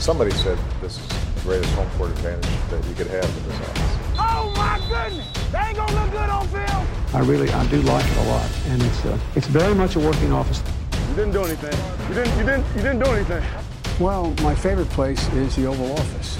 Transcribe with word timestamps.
Somebody 0.00 0.30
said 0.30 0.56
this 0.80 0.98
is 0.98 1.08
the 1.08 1.40
greatest 1.42 1.74
home 1.74 1.90
court 1.98 2.10
advantage 2.10 2.48
that 2.70 2.82
you 2.88 2.94
could 2.94 3.08
have 3.08 3.28
in 3.36 3.42
this 3.48 3.60
office. 3.68 3.92
Oh 4.18 4.50
my 4.56 4.80
goodness! 4.88 5.28
They 5.52 5.58
ain't 5.58 5.76
gonna 5.76 5.92
look 6.00 6.10
good 6.10 6.30
on 6.30 6.48
film. 6.48 6.86
I 7.12 7.20
really, 7.20 7.50
I 7.50 7.66
do 7.66 7.82
like 7.82 8.06
it 8.12 8.16
a 8.16 8.26
lot, 8.32 8.48
and 8.70 8.82
it's 8.82 9.04
uh, 9.04 9.18
it's 9.36 9.46
very 9.46 9.74
much 9.74 9.96
a 9.96 10.00
working 10.00 10.32
office. 10.32 10.62
You 11.10 11.14
didn't 11.16 11.32
do 11.32 11.44
anything. 11.44 11.76
You 12.08 12.14
didn't. 12.14 12.38
You 12.38 12.44
didn't. 12.50 12.64
You 12.76 12.82
didn't 12.82 13.00
do 13.04 13.10
anything. 13.10 13.42
Well, 14.00 14.24
my 14.48 14.54
favorite 14.54 14.88
place 14.88 15.22
is 15.34 15.54
the 15.56 15.66
Oval 15.66 15.92
Office. 15.92 16.38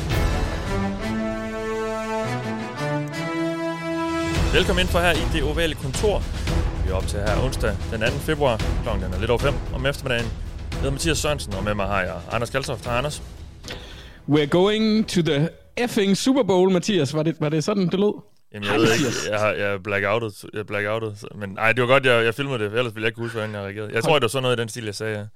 Velkommen 4.53 4.81
ind 4.81 4.89
for 4.89 4.99
her 4.99 5.13
i 5.13 5.25
det 5.33 5.43
ovale 5.43 5.75
kontor. 5.75 6.23
Vi 6.85 6.91
er 6.91 6.95
op 6.95 7.07
til 7.07 7.19
her 7.19 7.45
onsdag 7.45 7.77
den 7.93 8.01
2. 8.01 8.07
februar. 8.07 8.61
Klokken 8.83 9.13
er 9.13 9.19
lidt 9.19 9.31
over 9.31 9.41
5 9.41 9.55
om 9.75 9.87
eftermiddagen. 9.87 10.31
Jeg 10.71 10.79
hedder 10.79 10.91
Mathias 10.91 11.19
Sørensen, 11.19 11.55
og 11.55 11.65
med 11.65 11.75
mig 11.75 11.87
har 11.87 12.01
jeg 12.01 12.15
Anders 12.33 12.51
Kaltoft. 12.51 12.85
Hej 12.85 12.99
Anders. 12.99 13.23
We're 14.29 14.46
going 14.46 15.08
to 15.08 15.22
the 15.22 15.49
effing 15.76 16.17
Super 16.17 16.43
Bowl, 16.43 16.71
Mathias. 16.72 17.14
Var 17.14 17.22
det, 17.22 17.40
var 17.40 17.49
det 17.49 17.64
sådan, 17.64 17.86
det 17.86 18.00
lød? 18.00 18.22
Jamen, 18.53 18.68
jeg 18.68 18.75
ved 18.81 18.93
ikke, 18.93 19.31
jeg, 19.31 19.40
har, 19.40 19.50
jeg 19.53 19.72
er 19.72 19.79
blackoutet, 19.79 20.45
jeg 20.53 20.58
er 20.61 20.64
blackoutet, 20.64 21.25
men 21.35 21.50
nej, 21.50 21.72
det 21.72 21.82
var 21.82 21.89
godt, 21.89 22.07
jeg, 22.07 22.25
jeg 22.25 22.35
filmede 22.35 22.59
det, 22.59 22.64
ellers 22.79 22.95
ville 22.95 23.04
jeg 23.04 23.09
ikke 23.09 23.21
huske, 23.21 23.35
hvordan 23.35 23.54
jeg 23.54 23.62
reagerede. 23.62 23.93
Jeg 23.95 24.04
tror, 24.04 24.14
det 24.14 24.22
var 24.22 24.29
sådan 24.29 24.43
noget 24.43 24.57
i 24.57 24.61
den 24.61 24.68
stil, 24.68 24.85
jeg 24.85 24.95
sagde. 24.95 25.29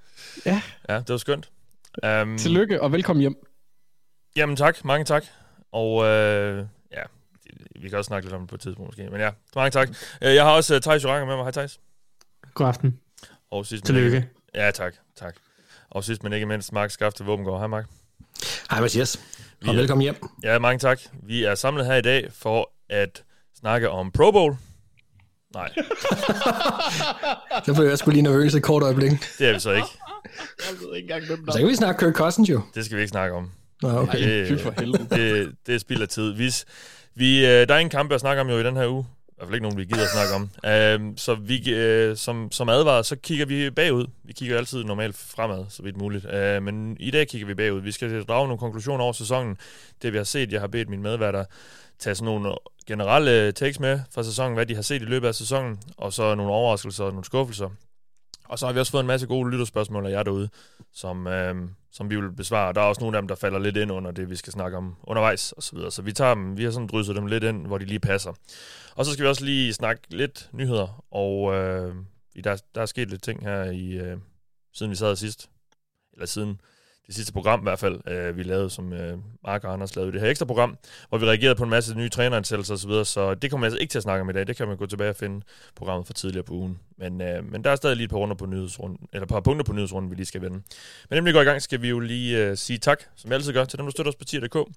Ja, 0.47 0.51
Ja. 0.51 0.63
ja 0.89 0.99
det 0.99 1.09
var 1.09 1.17
skønt. 1.17 1.51
Um, 2.23 2.39
Tillykke 2.39 2.83
og 2.83 2.93
velkommen 2.93 3.21
hjem. 3.21 3.35
Jamen 4.37 4.57
tak, 4.57 4.85
mange 4.85 5.05
tak. 5.05 5.25
Og 5.73 6.05
øh, 6.05 6.65
ja, 6.93 7.03
vi 7.81 7.89
kan 7.89 7.99
også 7.99 8.09
snakke 8.09 8.27
lidt 8.27 8.35
om 8.35 8.41
det 8.41 8.49
på 8.49 8.55
et 8.55 8.61
tidspunkt 8.61 8.89
måske, 8.89 9.11
men 9.11 9.21
ja, 9.21 9.31
mange 9.57 9.71
tak. 9.71 9.89
Øh, 10.23 10.35
Jeg 10.35 10.45
har 10.45 10.51
også 10.53 10.75
uh, 10.75 10.81
Thijs 10.81 11.05
Joranger 11.05 11.27
med 11.27 11.37
mig. 11.37 11.45
Hej 11.45 11.51
Thijs. 11.53 11.81
God 12.55 12.67
aften. 12.67 12.99
Og 13.51 13.67
sidst, 13.67 13.85
Tillykke. 13.85 14.17
Ikke, 14.17 14.29
ja, 14.55 14.71
tak, 14.71 14.95
tak. 15.17 15.35
Og 15.91 16.05
sidst, 16.05 16.23
men 16.23 16.33
ikke 16.33 16.47
mindst, 16.47 16.73
Mark 16.73 16.91
Skafte 16.91 17.25
Våbengård. 17.25 17.59
Hej 17.59 17.67
Mark. 17.67 17.87
Hej 18.71 18.81
Mathias. 18.81 19.21
Vi 19.61 19.69
Og 19.69 19.75
er- 19.75 19.79
velkommen 19.79 20.03
hjem. 20.03 20.17
Ja, 20.43 20.59
mange 20.59 20.79
tak. 20.79 21.01
Vi 21.23 21.45
er 21.45 21.55
samlet 21.55 21.87
her 21.87 21.95
i 21.95 22.03
dag 22.03 22.29
for 22.33 22.71
at 22.91 23.23
snakke 23.61 23.91
om 23.91 24.11
Pro 24.13 24.31
Bowl. 24.31 24.57
Nej, 25.55 25.71
Så 27.67 27.75
blev 27.75 27.89
jeg 27.89 27.99
sgu 27.99 28.11
lige 28.11 28.23
nervøs 28.23 28.55
et 28.55 28.63
kort 28.63 28.83
øjeblik. 28.83 29.11
det 29.39 29.49
er 29.49 29.53
vi 29.53 29.61
så 29.61 29.71
ikke. 29.71 29.87
Jeg 30.59 30.79
ved 30.81 30.97
ikke 30.97 31.05
engang, 31.15 31.27
hvem 31.27 31.51
Så 31.51 31.59
kan 31.59 31.69
vi 31.69 31.75
snakke 31.75 32.05
Kirk 32.05 32.15
Cousins 32.15 32.51
jo. 32.51 32.61
Det 32.75 32.85
skal 32.85 32.97
vi 32.97 33.03
ikke 33.03 33.11
snakke 33.11 33.37
om. 33.37 33.51
Nå, 33.83 33.89
okay. 33.99 34.47
Det, 34.49 34.59
fy 34.59 34.63
for 34.63 34.75
helvede. 34.79 35.07
det, 35.11 35.53
det 35.67 35.75
er 35.75 35.79
spild 35.79 36.03
af 36.03 36.09
tid. 36.09 36.33
Vi, 36.33 36.51
vi, 37.15 37.47
øh, 37.47 37.69
der 37.69 37.75
er 37.75 37.79
ingen 37.79 37.91
kampe 37.91 38.15
at 38.15 38.21
snakke 38.21 38.41
om 38.41 38.49
jo 38.49 38.59
i 38.59 38.63
den 38.63 38.77
her 38.77 38.89
uge. 38.89 39.07
I 39.35 39.37
hvert 39.37 39.49
fald 39.49 39.55
ikke 39.55 39.63
nogen, 39.63 39.79
vi 39.79 39.85
gider 39.85 40.03
at 40.03 40.11
snakke 40.11 40.35
om. 40.35 40.51
Øhm, 40.71 41.17
så 41.17 41.35
vi, 41.35 41.75
øh, 41.75 42.17
som, 42.17 42.53
som 42.53 42.69
advaret, 42.69 43.07
så 43.07 43.17
kigger 43.17 43.47
vi 43.47 43.71
bagud. 43.71 44.07
Vi 44.25 44.33
kigger 44.33 44.59
altid 44.59 44.85
normalt 44.85 45.17
fremad, 45.17 45.65
så 45.69 45.83
vidt 45.83 45.97
muligt. 45.97 46.33
Øh, 46.33 46.63
men 46.63 46.97
i 47.01 47.11
dag 47.11 47.29
kigger 47.29 47.47
vi 47.47 47.55
bagud. 47.55 47.81
Vi 47.81 47.93
skal 47.93 48.25
drage 48.25 48.47
nogle 48.47 48.59
konklusioner 48.59 49.05
over 49.05 49.13
sæsonen. 49.13 49.57
Det 50.03 50.13
vi 50.13 50.17
har 50.17 50.25
set, 50.25 50.53
jeg 50.53 50.61
har 50.61 50.69
bedt 50.69 50.89
mine 50.89 51.03
medværter 51.03 51.45
tage 51.99 52.15
sådan 52.15 52.25
nogle 52.25 52.55
generelle 52.87 53.53
takes 53.53 53.81
med 53.81 54.01
fra 54.15 54.23
sæsonen, 54.23 54.55
hvad 54.55 54.67
de 54.67 54.75
har 54.75 54.83
set 54.83 55.03
i 55.03 55.05
løbet 55.05 55.29
af 55.29 55.35
sæsonen, 55.35 55.79
og 55.97 56.13
så 56.13 56.35
nogle 56.35 56.53
overraskelser 56.53 57.05
og 57.05 57.11
nogle 57.11 57.25
skuffelser. 57.25 57.71
Og 58.49 58.59
så 58.59 58.67
har 58.67 58.73
vi 58.73 58.81
også 58.81 58.93
fået 58.93 59.01
en 59.01 59.07
masse 59.07 59.27
gode 59.27 59.51
lytterspørgsmål 59.51 60.07
af 60.07 60.11
jer 60.11 60.23
derude, 60.23 60.49
som, 60.93 61.27
øh, 61.27 61.55
som 61.93 62.11
vi 62.11 62.17
vil 62.21 62.33
besvare. 62.33 62.73
Der 62.73 62.81
er 62.81 62.85
også 62.85 63.01
nogle 63.01 63.17
af 63.17 63.23
dem, 63.23 63.29
der 63.29 63.35
falder 63.35 63.59
lidt 63.59 63.77
ind 63.77 63.93
under 63.93 64.11
det, 64.11 64.31
vi 64.31 64.37
skal 64.37 64.53
snakke 64.53 64.77
om 64.77 64.97
undervejs 65.03 65.53
og 65.53 65.63
så 65.63 65.77
videre. 65.77 65.91
Så 65.91 66.03
vi 66.03 66.13
tager 66.13 66.35
dem, 66.35 66.57
vi 66.57 66.65
har 66.65 66.71
sådan 66.71 66.89
drysset 66.89 67.17
dem 67.17 67.27
lidt 67.27 67.45
ind, 67.45 67.67
hvor 67.67 67.79
de 67.79 67.85
lige 67.85 68.01
passer. 68.01 68.33
Og 68.97 69.05
så 69.05 69.13
skal 69.13 69.23
vi 69.23 69.29
også 69.29 69.45
lige 69.45 69.73
snakke 69.73 70.03
lidt 70.09 70.51
nyheder, 70.53 71.05
og 71.11 71.55
øh, 71.55 71.95
der, 72.45 72.63
der 72.75 72.83
er 72.83 72.87
sket 72.87 73.11
lidt 73.11 73.23
ting 73.23 73.43
her 73.43 73.65
i 73.65 73.93
øh, 73.93 74.17
siden 74.73 74.91
vi 74.91 74.97
sad 74.97 75.17
sidst. 75.17 75.51
Eller 76.13 76.27
siden 76.27 76.61
det 77.07 77.15
sidste 77.15 77.33
program 77.33 77.61
i 77.61 77.63
hvert 77.63 77.79
fald, 77.79 78.09
øh, 78.09 78.37
vi 78.37 78.43
lavede, 78.43 78.71
som 78.71 78.93
øh, 78.93 79.19
Mark 79.45 79.65
og 79.65 79.73
Anders 79.73 79.97
lavede 79.97 80.13
det 80.13 80.21
her 80.21 80.29
ekstra 80.29 80.47
program, 80.47 80.79
hvor 81.09 81.19
vi 81.19 81.27
reagerede 81.27 81.55
på 81.55 81.65
en 81.65 81.71
masse 81.71 81.95
nye 81.95 82.09
træneransættelser 82.09 82.75
osv., 82.75 82.91
så, 82.91 83.05
så 83.05 83.35
det 83.35 83.51
kommer 83.51 83.67
jeg 83.67 83.73
altså 83.73 83.81
ikke 83.81 83.91
til 83.91 83.99
at 83.99 84.03
snakke 84.03 84.23
om 84.23 84.31
i 84.31 84.33
dag. 84.33 84.47
Det 84.47 84.57
kan 84.57 84.69
man 84.69 84.77
gå 84.77 84.87
tilbage 84.87 85.11
og 85.11 85.17
finde 85.17 85.45
programmet 85.77 86.07
fra 86.07 86.15
tidligere 86.15 86.45
på 86.45 86.55
ugen. 86.55 86.79
Men, 86.99 87.21
øh, 87.21 87.45
men 87.53 87.65
der 87.65 87.71
er 87.71 87.77
stadig 87.77 87.97
lige 87.97 88.05
et 88.05 88.11
par, 88.11 88.17
runder 88.17 88.35
på 88.37 88.47
nyhedsrunden, 88.47 89.09
eller 89.13 89.23
et 89.23 89.29
par 89.29 89.41
punkter 89.41 89.65
på 89.65 89.73
nyhedsrunden, 89.73 90.11
vi 90.11 90.17
lige 90.17 90.27
skal 90.27 90.43
vende. 90.43 90.57
Men 91.11 91.17
inden 91.17 91.25
vi 91.25 91.33
går 91.33 91.41
i 91.41 91.45
gang, 91.45 91.63
skal 91.63 91.83
vi 91.83 91.89
jo 91.89 92.01
lige 92.01 92.39
øh, 92.39 92.57
sige 92.57 92.79
tak, 92.79 93.03
som 93.17 93.31
vi 93.31 93.35
altid 93.35 93.53
gør, 93.53 93.65
til 93.65 93.79
dem, 93.79 93.87
der 93.87 93.91
støtter 93.91 94.13
os 94.13 94.17
på 94.17 94.25
tier.dk. 94.25 94.69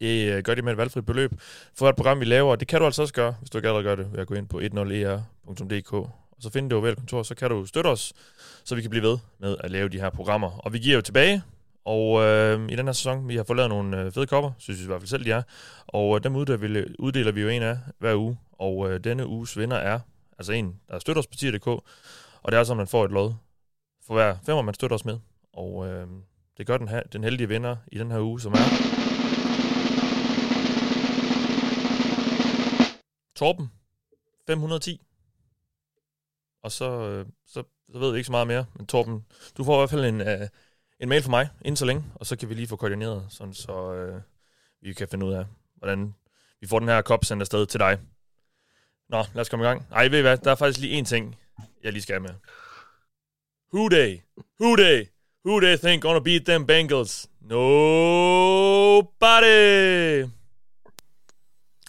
Det 0.00 0.32
øh, 0.32 0.42
gør 0.42 0.54
de 0.54 0.62
med 0.62 0.72
et 0.72 0.78
valgfrit 0.78 1.06
beløb 1.06 1.32
for 1.74 1.88
et 1.88 1.96
program, 1.96 2.20
vi 2.20 2.24
laver. 2.24 2.56
Det 2.56 2.68
kan 2.68 2.78
du 2.78 2.84
altså 2.84 3.02
også 3.02 3.14
gøre, 3.14 3.34
hvis 3.38 3.50
du 3.50 3.58
ikke 3.58 3.68
allerede 3.68 3.84
gør 3.84 3.96
det, 3.96 4.12
ved 4.12 4.20
at 4.20 4.26
gå 4.26 4.34
ind 4.34 4.48
på 4.48 4.58
10er.dk. 4.58 6.21
Og 6.42 6.44
så 6.44 6.50
finde 6.50 6.70
det 6.70 6.78
ovale 6.78 6.96
kontor, 6.96 7.22
så 7.22 7.34
kan 7.34 7.50
du 7.50 7.66
støtte 7.66 7.88
os, 7.88 8.12
så 8.64 8.74
vi 8.74 8.80
kan 8.80 8.90
blive 8.90 9.02
ved 9.02 9.18
med 9.38 9.56
at 9.60 9.70
lave 9.70 9.88
de 9.88 10.00
her 10.00 10.10
programmer. 10.10 10.58
Og 10.58 10.72
vi 10.72 10.78
giver 10.78 10.94
jo 10.94 11.00
tilbage, 11.00 11.42
og 11.84 12.22
øh, 12.22 12.68
i 12.70 12.76
den 12.76 12.86
her 12.86 12.92
sæson, 12.92 13.28
vi 13.28 13.36
har 13.36 13.44
fået 13.44 13.56
lavet 13.56 13.68
nogle 13.68 14.00
øh, 14.00 14.12
fede 14.12 14.26
kopper, 14.26 14.52
synes 14.58 14.80
vi 14.80 14.84
i 14.84 14.86
hvert 14.86 15.00
fald 15.00 15.08
selv, 15.08 15.24
de 15.24 15.30
er. 15.30 15.42
Og 15.86 16.16
øh, 16.16 16.24
dem 16.24 16.36
uddeler 16.36 17.32
vi, 17.32 17.40
jo 17.40 17.48
en 17.48 17.62
af 17.62 17.78
hver 17.98 18.14
uge. 18.14 18.38
Og 18.52 18.90
øh, 18.90 19.04
denne 19.04 19.26
uges 19.26 19.58
vinder 19.58 19.76
er 19.76 20.00
altså 20.38 20.52
en, 20.52 20.80
der 20.88 20.98
støtter 20.98 21.20
os 21.20 21.26
på 21.26 21.36
tier.dk. 21.36 21.66
Og 21.66 21.82
det 22.46 22.54
er 22.54 22.58
altså, 22.58 22.68
sådan, 22.68 22.78
man 22.78 22.86
får 22.86 23.04
et 23.04 23.10
lod 23.10 23.32
for 24.06 24.14
hver 24.14 24.36
femmer, 24.46 24.62
man 24.62 24.74
støtter 24.74 24.94
os 24.94 25.04
med. 25.04 25.18
Og 25.52 25.86
øh, 25.86 26.06
det 26.58 26.66
gør 26.66 26.76
den, 26.76 26.88
her, 26.88 27.02
den 27.02 27.24
heldige 27.24 27.48
vinder 27.48 27.76
i 27.92 27.98
den 27.98 28.10
her 28.10 28.20
uge, 28.20 28.40
som 28.40 28.52
er... 28.52 28.66
Torben, 33.36 33.70
510. 34.46 35.00
Og 36.62 36.72
så, 36.72 36.90
øh, 37.08 37.26
så, 37.46 37.62
så 37.92 37.98
ved 37.98 38.12
vi 38.12 38.18
ikke 38.18 38.26
så 38.26 38.32
meget 38.32 38.46
mere. 38.46 38.64
Men 38.74 38.86
Torben, 38.86 39.24
du 39.56 39.64
får 39.64 39.76
i 39.76 39.80
hvert 39.80 39.90
fald 39.90 40.04
en, 40.04 40.20
øh, 40.20 40.48
en 41.00 41.08
mail 41.08 41.22
fra 41.22 41.30
mig 41.30 41.48
inden 41.60 41.76
så 41.76 41.84
længe, 41.84 42.04
og 42.14 42.26
så 42.26 42.36
kan 42.36 42.48
vi 42.48 42.54
lige 42.54 42.66
få 42.66 42.76
koordineret, 42.76 43.26
sådan 43.28 43.54
så 43.54 43.92
øh, 43.92 44.20
vi 44.80 44.92
kan 44.92 45.08
finde 45.08 45.26
ud 45.26 45.32
af, 45.32 45.44
hvordan 45.76 46.14
vi 46.60 46.66
får 46.66 46.78
den 46.78 46.88
her 46.88 47.02
kop 47.02 47.24
sendt 47.24 47.42
afsted 47.42 47.66
til 47.66 47.80
dig. 47.80 47.98
Nå, 49.08 49.24
lad 49.34 49.40
os 49.40 49.48
komme 49.48 49.64
i 49.64 49.68
gang. 49.68 49.86
Ej, 49.92 50.08
ved 50.08 50.18
I 50.18 50.22
hvad? 50.22 50.38
Der 50.38 50.50
er 50.50 50.54
faktisk 50.54 50.80
lige 50.80 50.92
en 50.92 51.04
ting, 51.04 51.38
jeg 51.82 51.92
lige 51.92 52.02
skal 52.02 52.22
med. 52.22 52.30
Who 53.74 53.88
they? 53.88 54.20
Who 54.60 54.76
they? 54.76 55.06
Who 55.44 55.60
they 55.60 55.76
think 55.76 56.02
gonna 56.02 56.20
beat 56.20 56.44
them 56.44 56.66
Bengals? 56.66 57.30
Nobody! 57.40 57.62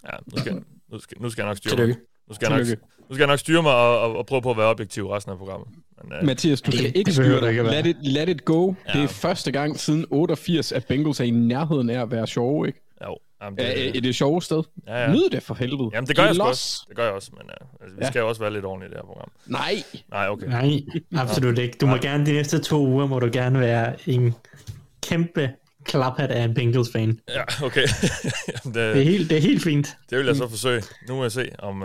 Ja, 0.04 0.18
nu 0.26 0.38
skal, 0.38 0.66
nu 0.88 1.00
skal, 1.00 1.22
nu 1.22 1.30
skal 1.30 1.42
jeg 1.42 1.50
nok 1.50 1.58
styre 1.58 1.88
mig. 1.88 1.98
Nu 2.28 2.34
skal, 2.34 2.52
jeg 2.52 2.60
nok. 2.60 2.80
Nu 3.10 3.16
skal 3.16 3.22
jeg 3.24 3.28
nok 3.28 3.40
styre 3.40 3.62
mig 3.64 3.74
og, 3.74 4.00
og, 4.00 4.16
og 4.18 4.26
prøve 4.26 4.42
på 4.42 4.52
at 4.52 4.58
være 4.58 4.68
objektiv 4.68 5.08
resten 5.10 5.32
af 5.32 5.38
programmet. 5.38 5.68
Men, 6.04 6.14
uh, 6.22 6.26
Mathias, 6.26 6.62
du 6.62 6.72
skal 6.72 6.84
Det- 6.86 6.96
ikke 6.96 7.06
det 7.08 7.14
styre 7.14 7.42
dig. 7.42 7.50
ikke. 7.50 7.64
Let 7.64 7.86
it, 7.86 7.98
let 8.02 8.30
it 8.30 8.46
go. 8.46 8.74
Ja. 8.88 8.94
Det 8.94 9.04
er 9.04 9.08
første 9.08 9.52
gang 9.52 9.80
siden 9.80 10.06
88, 10.10 10.72
at 10.72 10.86
Bengals 10.86 11.20
er 11.20 11.24
i 11.24 11.30
nærheden 11.30 11.90
af 11.90 12.02
at 12.02 12.12
være 12.12 12.28
sjove, 12.28 12.68
ikke? 12.68 12.80
jo, 13.06 13.18
jamen, 13.44 13.58
Det, 13.58 13.88
er, 13.88 13.92
er 13.98 14.02
det 14.02 14.16
sjove 14.16 14.42
sted? 14.42 14.64
ja, 14.88 15.02
ja. 15.02 15.12
Nyd 15.12 15.30
det 15.30 15.44
for 15.44 15.54
helvede. 15.54 15.90
Jamen, 15.94 16.08
det 16.08 16.16
gør 16.16 16.24
jeg 16.26 16.42
også. 16.42 16.86
Det 16.88 16.96
gør 16.96 17.04
jeg 17.04 17.14
også, 17.14 17.32
men 17.38 17.42
uh, 17.62 17.68
altså, 17.82 17.96
vi 17.98 18.02
Ja. 18.06 18.08
skal 18.12 18.20
jo 18.20 18.28
også 18.28 18.42
være 18.42 18.54
lidt 18.54 18.66
ordentlige 18.66 18.88
i 18.90 18.92
det 18.94 18.98
her 18.98 19.06
program. 19.06 19.32
Nej. 19.48 19.84
Nej, 20.12 20.28
okay. 20.30 20.48
Nej, 20.48 20.82
absolut 21.18 21.58
ikke. 21.58 21.78
Du 21.82 21.86
må 21.88 21.96
gerne 21.98 22.26
de 22.26 22.32
næste 22.34 22.60
to 22.60 22.88
uger, 22.88 23.08
må 23.08 23.20
du 23.20 23.30
gerne 23.34 23.60
være 23.60 23.94
en 24.10 24.34
kæmpe 25.04 25.50
klaphat 25.86 26.32
af 26.32 26.44
en 26.44 26.54
Bengals-fan. 26.54 27.20
Ja, 27.30 27.66
okay. 27.66 27.88
Jamen, 28.66 28.74
Det 28.76 28.84
er 28.84 28.94
det, 28.94 29.06
helt, 29.06 29.30
det 29.30 29.38
er 29.38 29.42
helt 29.42 29.64
fint. 29.64 29.98
det 30.10 30.18
vil 30.18 30.26
jeg 30.28 30.36
så 30.36 30.48
forsøge. 30.50 30.82
Nu 31.10 31.16
må 31.16 31.22
jeg 31.24 31.32
se, 31.32 31.50
om, 31.60 31.84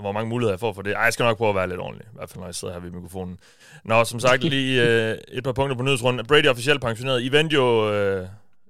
uh, 0.00 0.04
hvor 0.04 0.12
mange 0.12 0.28
muligheder 0.28 0.52
jeg 0.52 0.60
får 0.60 0.72
for 0.72 0.82
det. 0.82 0.92
Ej, 0.92 1.02
jeg 1.02 1.12
skal 1.12 1.24
nok 1.24 1.36
prøve 1.36 1.48
at 1.48 1.54
være 1.54 1.68
lidt 1.68 1.80
ordentlig. 1.80 2.06
I 2.06 2.14
hvert 2.14 2.30
fald, 2.30 2.38
når 2.38 2.46
jeg 2.46 2.54
sidder 2.54 2.74
her 2.74 2.80
ved 2.80 2.90
mikrofonen. 2.90 3.38
Nå, 3.84 4.04
som 4.04 4.20
sagt, 4.20 4.44
lige 4.54 4.82
uh, 4.82 5.36
et 5.36 5.44
par 5.44 5.52
punkter 5.52 5.76
på 5.76 5.82
nyhedsrunden. 5.82 6.26
Brady 6.26 6.46
er 6.46 6.50
officielt 6.50 6.80
pensioneret. 6.80 7.22
I 7.22 7.32
vendte 7.32 7.54
jo 7.54 7.88
uh, 8.20 8.26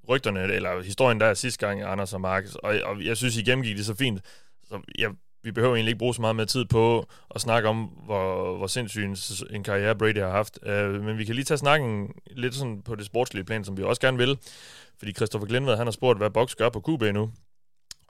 rygterne, 0.08 0.40
eller 0.40 0.82
historien 0.82 1.20
der 1.20 1.34
sidste 1.34 1.66
gang, 1.66 1.82
Anders 1.82 2.12
og 2.14 2.20
Markus, 2.20 2.54
og, 2.54 2.74
og 2.84 3.04
jeg 3.04 3.16
synes, 3.16 3.36
I 3.36 3.42
gennemgik 3.42 3.76
det 3.76 3.86
så 3.86 3.94
fint. 3.94 4.20
Så 4.68 4.80
jeg, 4.98 5.10
vi 5.42 5.52
behøver 5.52 5.74
egentlig 5.74 5.90
ikke 5.90 5.98
bruge 5.98 6.14
så 6.14 6.20
meget 6.20 6.36
mere 6.36 6.46
tid 6.46 6.64
på 6.64 7.06
at 7.34 7.40
snakke 7.40 7.68
om, 7.68 7.84
hvor, 7.84 8.56
hvor 8.56 8.66
sindssyg 8.66 9.04
en, 9.04 9.16
en 9.50 9.62
karriere 9.64 9.96
Brady 9.96 10.18
har 10.18 10.30
haft. 10.30 10.58
Uh, 10.66 11.04
men 11.04 11.18
vi 11.18 11.24
kan 11.24 11.34
lige 11.34 11.44
tage 11.44 11.58
snakken 11.58 12.08
lidt 12.30 12.54
sådan 12.54 12.82
på 12.82 12.94
det 12.94 13.06
sportslige 13.06 13.44
plan, 13.44 13.64
som 13.64 13.76
vi 13.76 13.82
også 13.82 14.00
gerne 14.00 14.18
vil. 14.18 14.38
Fordi 14.98 15.12
Christopher 15.12 15.46
Glenved, 15.48 15.76
han 15.76 15.86
har 15.86 15.92
spurgt, 15.92 16.18
hvad 16.18 16.30
Box 16.30 16.54
gør 16.54 16.68
på 16.68 16.80
QB 16.80 17.02
nu. 17.14 17.30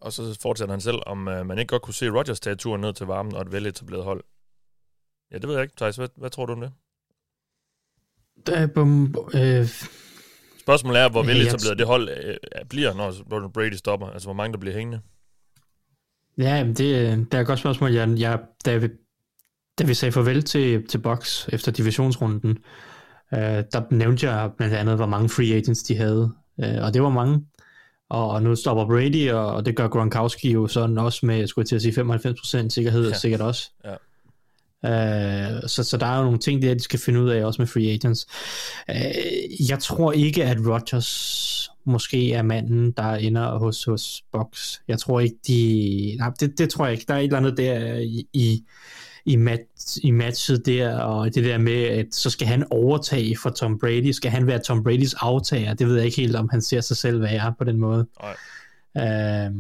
Og 0.01 0.13
så 0.13 0.39
fortsætter 0.43 0.73
han 0.73 0.81
selv, 0.81 0.99
om 1.07 1.29
uh, 1.29 1.47
man 1.47 1.59
ikke 1.59 1.71
godt 1.71 1.83
kunne 1.83 1.95
se 1.95 2.11
Rodgers 2.11 2.41
tage 2.41 2.57
turen 2.57 2.81
ned 2.81 2.93
til 2.93 3.07
varmen 3.07 3.35
og 3.35 3.43
et 3.43 3.53
veletableret 3.53 4.05
hold. 4.05 4.25
Ja, 5.33 5.39
det 5.39 5.49
ved 5.49 5.55
jeg 5.55 5.63
ikke, 5.63 5.75
Thijs. 5.77 5.97
Hvad, 5.97 6.09
hvad 6.17 6.31
tror 6.31 6.47
du 6.47 6.53
om 6.53 6.61
det? 6.61 6.73
Der, 8.47 8.67
bum, 8.67 9.15
øh, 9.35 9.69
Spørgsmålet 10.61 11.01
er, 11.01 11.09
hvor 11.09 11.23
veletableret 11.23 11.79
det 11.79 11.87
hold 11.87 12.09
øh, 12.09 12.37
bliver, 12.69 12.95
når 12.95 13.49
Brady 13.49 13.73
stopper. 13.73 14.07
Altså, 14.07 14.27
hvor 14.27 14.35
mange 14.35 14.53
der 14.53 14.59
bliver 14.59 14.77
hængende. 14.77 15.01
ja, 16.39 16.57
jamen, 16.57 16.75
det, 16.75 17.19
det 17.33 17.35
er 17.35 17.41
et 17.41 17.47
godt 17.47 17.59
spørgsmål. 17.59 17.93
Jeg, 17.93 18.15
jeg, 18.19 18.41
da, 18.65 18.77
vi, 18.77 18.89
da 19.79 19.85
vi 19.85 19.95
sagde 19.95 20.13
farvel 20.13 20.43
til, 20.43 20.87
til 20.87 20.99
Box 20.99 21.49
efter 21.49 21.73
divisionsrunden, 21.73 22.51
øh, 23.35 23.39
der 23.73 23.95
nævnte 23.95 24.31
jeg 24.31 24.51
blandt 24.57 24.75
andet, 24.75 24.97
hvor 24.97 25.07
mange 25.07 25.29
free 25.29 25.55
agents 25.55 25.83
de 25.83 25.97
havde. 25.97 26.33
Øh, 26.61 26.85
og 26.85 26.95
det 26.95 27.03
var 27.03 27.09
mange. 27.09 27.47
Og, 28.11 28.43
nu 28.43 28.57
stopper 28.57 28.87
Brady, 28.87 29.31
og, 29.31 29.67
det 29.67 29.77
gør 29.77 29.89
Gronkowski 29.89 30.53
jo 30.53 30.67
sådan 30.67 30.99
også 30.99 31.27
med, 31.27 31.37
jeg 31.37 31.49
skulle 31.49 31.67
til 31.67 31.77
at 31.77 31.83
sige 31.83 32.01
95% 32.01 32.69
sikkerhed, 32.69 33.09
Ja. 33.09 33.15
sikkert 33.19 33.41
også. 33.41 33.71
Ja. 33.85 33.95
Uh, 34.83 35.61
så, 35.67 35.85
så 35.85 35.97
der 35.97 36.07
er 36.07 36.17
jo 36.17 36.25
nogle 36.25 36.39
ting 36.39 36.63
der, 36.63 36.75
de 36.75 36.81
skal 36.83 36.99
finde 37.01 37.21
ud 37.23 37.29
af, 37.31 37.45
også 37.45 37.63
med 37.63 37.67
free 37.67 37.91
agents. 37.93 38.27
Uh, 38.89 39.71
jeg 39.71 39.79
tror 39.79 40.13
ikke, 40.13 40.45
at 40.45 40.57
Rodgers 40.67 41.71
måske 41.85 42.33
er 42.33 42.43
manden, 42.43 42.91
der 42.91 43.13
ender 43.15 43.59
hos, 43.59 43.85
hos 43.85 44.23
Box. 44.33 44.79
Jeg 44.89 44.99
tror 44.99 45.21
ikke, 45.21 45.37
de... 45.47 46.17
Nej, 46.19 46.31
det, 46.41 46.59
det 46.59 46.71
tror 46.71 46.85
jeg 46.87 46.93
ikke. 46.93 47.05
Der 47.09 47.15
er 47.15 47.19
et 47.19 47.25
eller 47.25 47.37
andet 47.37 47.57
der 47.57 47.95
i, 47.99 48.27
i, 48.33 48.65
i, 49.25 49.37
match, 49.37 49.99
i 50.03 50.11
matchet 50.11 50.67
der, 50.67 50.99
og 50.99 51.35
det 51.35 51.45
der 51.45 51.59
med, 51.59 51.83
at 51.83 52.15
så 52.15 52.31
skal 52.31 52.47
han 52.47 52.65
overtage 52.71 53.37
for 53.37 53.51
Tom 53.51 53.79
Brady. 53.79 54.11
Skal 54.11 54.31
han 54.31 54.47
være 54.47 54.59
Tom 54.59 54.83
Bradys 54.83 55.15
aftager? 55.15 55.75
Det 55.75 55.87
ved 55.87 55.97
jeg 55.97 56.05
ikke 56.05 56.21
helt, 56.21 56.37
om 56.37 56.49
han 56.51 56.63
ser 56.63 56.81
sig 56.81 56.97
selv 56.97 57.23
være 57.23 57.55
på 57.59 57.65
den 57.65 57.77
måde. 57.77 58.07
Nej. 58.95 59.49
Uh, 59.49 59.55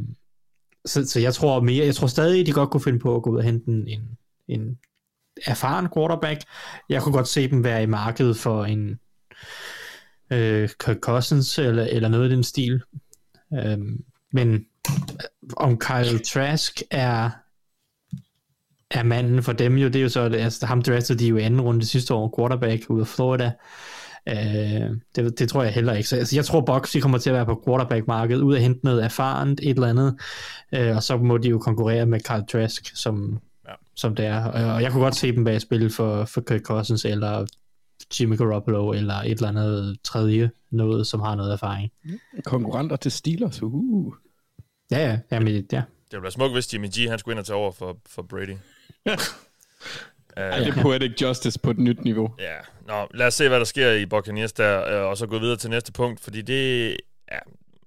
så, 0.85 1.07
så 1.07 1.21
jeg 1.21 1.35
tror 1.35 1.61
mere, 1.61 1.87
jeg 1.87 1.95
tror 1.95 2.07
stadig, 2.07 2.47
de 2.47 2.53
godt 2.53 2.71
kunne 2.71 2.81
finde 2.81 2.99
på 2.99 3.17
at 3.17 3.23
gå 3.23 3.31
ud 3.31 3.37
og 3.37 3.45
hente 3.45 3.71
en, 3.71 3.89
en, 3.89 4.19
en 4.49 4.79
erfaren 5.47 5.89
quarterback. 5.97 6.41
Jeg 6.89 7.03
kunne 7.03 7.13
godt 7.13 7.29
se 7.29 7.51
dem 7.51 7.65
være 7.65 7.83
i 7.83 7.87
markedet 7.87 8.37
for 8.37 8.65
en 8.65 8.99
øh, 10.31 10.69
Kirk 10.81 10.97
Cousins 11.01 11.59
eller, 11.59 11.85
eller 11.85 12.09
noget 12.09 12.29
i 12.31 12.35
den 12.35 12.45
stil. 12.45 12.83
Øhm, 13.55 14.05
men 14.33 14.67
om 15.57 15.79
Kyle 15.79 16.19
Trask 16.19 16.83
er 16.91 17.31
er 18.91 19.03
manden 19.03 19.43
for 19.43 19.53
dem 19.53 19.77
jo, 19.77 19.89
det 19.89 19.97
er 19.97 20.03
jo 20.03 20.09
så, 20.09 20.21
altså 20.21 20.67
ham 20.67 20.83
draftede 20.83 21.19
de 21.19 21.29
jo 21.29 21.37
i 21.37 21.43
anden 21.43 21.61
runde 21.61 21.87
sidste 21.87 22.15
år, 22.15 22.35
quarterback 22.39 22.91
ud 22.91 23.01
af 23.01 23.07
Florida. 23.07 23.53
Øh, 24.29 24.97
det, 25.17 25.39
det 25.39 25.49
tror 25.49 25.63
jeg 25.63 25.73
heller 25.73 25.95
ikke. 25.95 26.09
Så 26.09 26.17
altså, 26.17 26.37
jeg 26.37 26.45
tror 26.45 26.61
Bucks 26.61 26.97
kommer 27.03 27.19
til 27.19 27.31
at 27.31 27.35
være 27.35 27.47
på 27.47 27.63
quarterback-markedet, 27.67 28.43
ud 28.43 28.55
at 28.55 28.63
hente 28.63 28.81
noget 28.85 29.05
erfarent, 29.05 29.61
et 29.63 29.69
eller 29.69 29.89
andet, 29.89 30.19
øh, 30.75 30.97
og 30.97 31.03
så 31.03 31.17
må 31.17 31.39
de 31.39 31.49
jo 31.49 31.59
konkurrere 31.59 32.07
med 32.07 32.21
Kyle 32.21 32.47
Trask, 32.53 32.97
som, 32.97 33.39
ja. 33.69 33.73
som 33.97 34.15
det 34.15 34.27
er. 34.27 34.45
Og 34.45 34.83
jeg 34.83 34.93
kunne 34.93 35.03
godt 35.03 35.17
se 35.17 35.33
dem 35.33 35.45
bag 35.45 35.61
spil 35.61 35.91
for, 35.91 36.25
for 36.25 36.41
Kirk 36.41 36.63
Cousins, 36.63 37.05
eller 37.05 37.47
Jimmy 38.21 38.39
Garoppolo, 38.39 38.93
eller 38.93 39.15
et 39.15 39.31
eller 39.31 39.49
andet 39.49 39.99
tredje, 40.05 40.51
noget, 40.71 41.07
som 41.07 41.21
har 41.21 41.35
noget 41.35 41.53
erfaring. 41.53 41.91
Konkurrenter 42.45 42.97
til 42.97 43.11
Steelers, 43.11 43.63
uh. 43.63 44.13
Ja, 44.91 45.11
ja, 45.11 45.19
jamen, 45.33 45.49
ja. 45.73 45.83
Det 46.11 46.17
ville 46.17 46.23
være 46.23 46.33
smukt, 46.33 46.53
hvis 46.53 46.75
Jimmy 46.75 46.87
G 46.87 47.09
han 47.09 47.19
skulle 47.19 47.33
ind 47.33 47.39
og 47.39 47.47
tage 47.47 47.57
over 47.57 47.73
for, 47.73 47.97
for 48.07 48.23
Brady. 48.23 48.57
Uh, 49.07 50.45
det 50.45 50.69
er 50.69 50.83
poetic 50.83 51.23
justice 51.23 51.59
på 51.59 51.71
et 51.71 51.79
nyt 51.79 52.05
niveau. 52.05 52.35
Ja, 52.39 52.57
nå, 52.87 53.09
lad 53.15 53.27
os 53.27 53.35
se, 53.35 53.49
hvad 53.49 53.59
der 53.59 53.65
sker 53.65 53.93
i 53.93 54.07
Buccaneers 54.07 54.53
der, 54.53 54.77
og 54.79 55.17
så 55.17 55.27
gå 55.27 55.39
videre 55.39 55.57
til 55.57 55.71
næste 55.71 55.93
punkt, 55.93 56.21
fordi 56.21 56.43
det, 56.43 56.97
ja, 57.33 57.39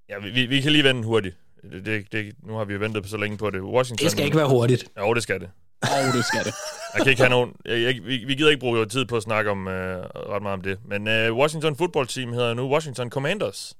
ja 0.09 0.19
vi, 0.19 0.45
vi 0.45 0.61
kan 0.61 0.71
lige 0.71 0.83
vente 0.83 1.07
hurtigt. 1.07 1.37
Det, 1.71 1.85
det, 1.85 2.11
det, 2.11 2.33
nu 2.43 2.53
har 2.53 2.65
vi 2.65 2.73
jo 2.73 2.79
ventet 2.79 3.03
på 3.03 3.09
så 3.09 3.17
længe 3.17 3.37
på 3.37 3.49
det. 3.49 3.61
Washington, 3.61 4.03
det 4.03 4.11
skal 4.11 4.25
ikke 4.25 4.37
være 4.37 4.49
hurtigt. 4.49 4.85
Jo, 4.99 5.13
det 5.13 5.23
skal 5.23 5.39
det. 5.39 5.49
Jo, 5.83 6.07
oh, 6.07 6.13
det 6.13 6.25
skal 6.25 6.43
det. 6.43 6.53
jeg 6.93 7.01
kan 7.01 7.09
ikke 7.09 7.21
have 7.21 7.29
nogen, 7.29 7.55
jeg, 7.65 7.81
jeg, 7.81 7.95
vi, 8.03 8.17
vi 8.17 8.35
gider 8.35 8.49
ikke 8.49 8.59
bruge 8.59 8.85
tid 8.85 9.05
på 9.05 9.17
at 9.17 9.23
snakke 9.23 9.51
om 9.51 9.67
uh, 9.67 9.73
ret 9.73 10.41
meget 10.41 10.53
om 10.53 10.61
det, 10.61 10.79
men 10.85 11.07
uh, 11.07 11.37
Washington 11.37 11.75
Football 11.75 12.07
Team 12.07 12.33
hedder 12.33 12.53
nu 12.53 12.71
Washington 12.71 13.09
Commanders. 13.09 13.77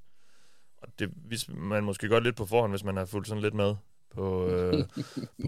Og 0.82 0.88
det 0.98 1.10
vidste 1.28 1.52
man 1.52 1.84
måske 1.84 2.08
godt 2.08 2.24
lidt 2.24 2.36
på 2.36 2.46
forhånd, 2.46 2.72
hvis 2.72 2.84
man 2.84 2.96
har 2.96 3.04
fulgt 3.04 3.28
sådan 3.28 3.42
lidt 3.42 3.54
med 3.54 3.74
på, 4.14 4.46
øh, 4.48 4.84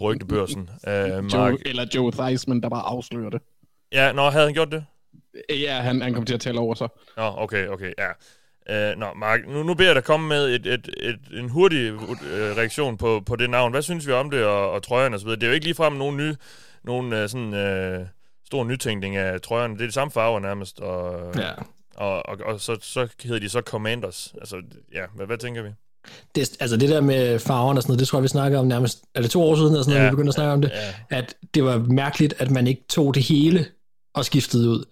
rygtebørsen. 0.00 0.60
Uh, 0.86 1.24
Mark... 1.24 1.34
Joe, 1.34 1.58
eller 1.66 1.86
Joe 1.94 2.12
Theismann, 2.12 2.62
der 2.62 2.68
bare 2.68 2.82
afslører 2.82 3.30
det. 3.30 3.40
Ja, 3.92 4.12
nå, 4.12 4.30
havde 4.30 4.44
han 4.44 4.54
gjort 4.54 4.72
det? 4.72 4.84
Ja, 5.50 5.80
han, 5.80 6.00
han 6.00 6.14
kom 6.14 6.26
til 6.26 6.34
at 6.34 6.40
tale 6.40 6.60
over 6.60 6.74
sig. 6.74 6.88
Nå, 7.16 7.32
okay, 7.36 7.68
okay, 7.68 7.92
ja. 7.98 8.10
Uh, 8.70 8.98
nå, 8.98 9.06
Mark, 9.14 9.40
nu, 9.48 9.62
nu 9.62 9.74
beder 9.74 9.88
jeg 9.88 9.94
dig 9.94 10.04
komme 10.04 10.28
med 10.28 10.54
et, 10.54 10.66
et, 10.66 10.88
et, 10.96 11.20
en 11.32 11.48
hurtig 11.48 11.94
uh, 11.94 12.10
reaktion 12.32 12.96
på, 12.96 13.22
på 13.26 13.36
det 13.36 13.50
navn. 13.50 13.72
Hvad 13.72 13.82
synes 13.82 14.06
vi 14.06 14.12
om 14.12 14.30
det, 14.30 14.44
og, 14.44 14.70
og 14.70 14.82
trøjerne 14.82 15.16
og 15.16 15.20
så 15.20 15.26
videre? 15.26 15.40
Det 15.40 15.46
er 15.46 15.48
jo 15.48 15.54
ikke 15.54 15.66
ligefrem 15.66 15.92
nogen, 15.92 16.16
ny, 16.16 16.34
nogen 16.84 17.12
uh, 17.12 17.28
sådan, 17.28 18.00
uh, 18.00 18.06
stor 18.46 18.64
nytænkning 18.64 19.16
af 19.16 19.40
trøjerne. 19.40 19.74
Det 19.74 19.82
er 19.82 19.86
de 19.86 19.92
samme 19.92 20.10
farver 20.10 20.40
nærmest, 20.40 20.80
og, 20.80 21.34
ja. 21.36 21.50
og, 21.94 22.28
og, 22.28 22.38
og 22.44 22.60
så, 22.60 22.78
så 22.80 23.08
hedder 23.22 23.40
de 23.40 23.48
så 23.48 23.60
Commanders. 23.60 24.34
Altså, 24.38 24.62
ja, 24.92 25.04
hvad, 25.14 25.26
hvad 25.26 25.38
tænker 25.38 25.62
vi? 25.62 25.68
Det, 26.34 26.56
altså 26.60 26.76
det 26.76 26.88
der 26.88 27.00
med 27.00 27.38
farverne 27.38 27.78
og 27.78 27.82
sådan 27.82 27.90
noget, 27.90 28.00
det 28.00 28.08
tror 28.08 28.18
jeg, 28.18 28.22
vi 28.22 28.28
snakker 28.28 28.58
om 28.58 28.66
nærmest, 28.66 29.02
er 29.14 29.22
det 29.22 29.30
to 29.30 29.42
år 29.42 29.56
siden, 29.56 29.70
eller 29.70 29.82
sådan 29.82 29.90
noget, 29.92 30.04
ja, 30.04 30.10
vi 30.10 30.14
begyndte 30.14 30.30
at 30.30 30.34
snakke 30.34 30.48
ja, 30.48 30.54
om 30.54 30.62
det, 30.62 30.72
ja. 31.10 31.18
at 31.18 31.34
det 31.54 31.64
var 31.64 31.78
mærkeligt, 31.78 32.34
at 32.38 32.50
man 32.50 32.66
ikke 32.66 32.84
tog 32.88 33.14
det 33.14 33.22
hele 33.22 33.66
og 34.14 34.24
skiftede 34.24 34.68
ud, 34.68 34.84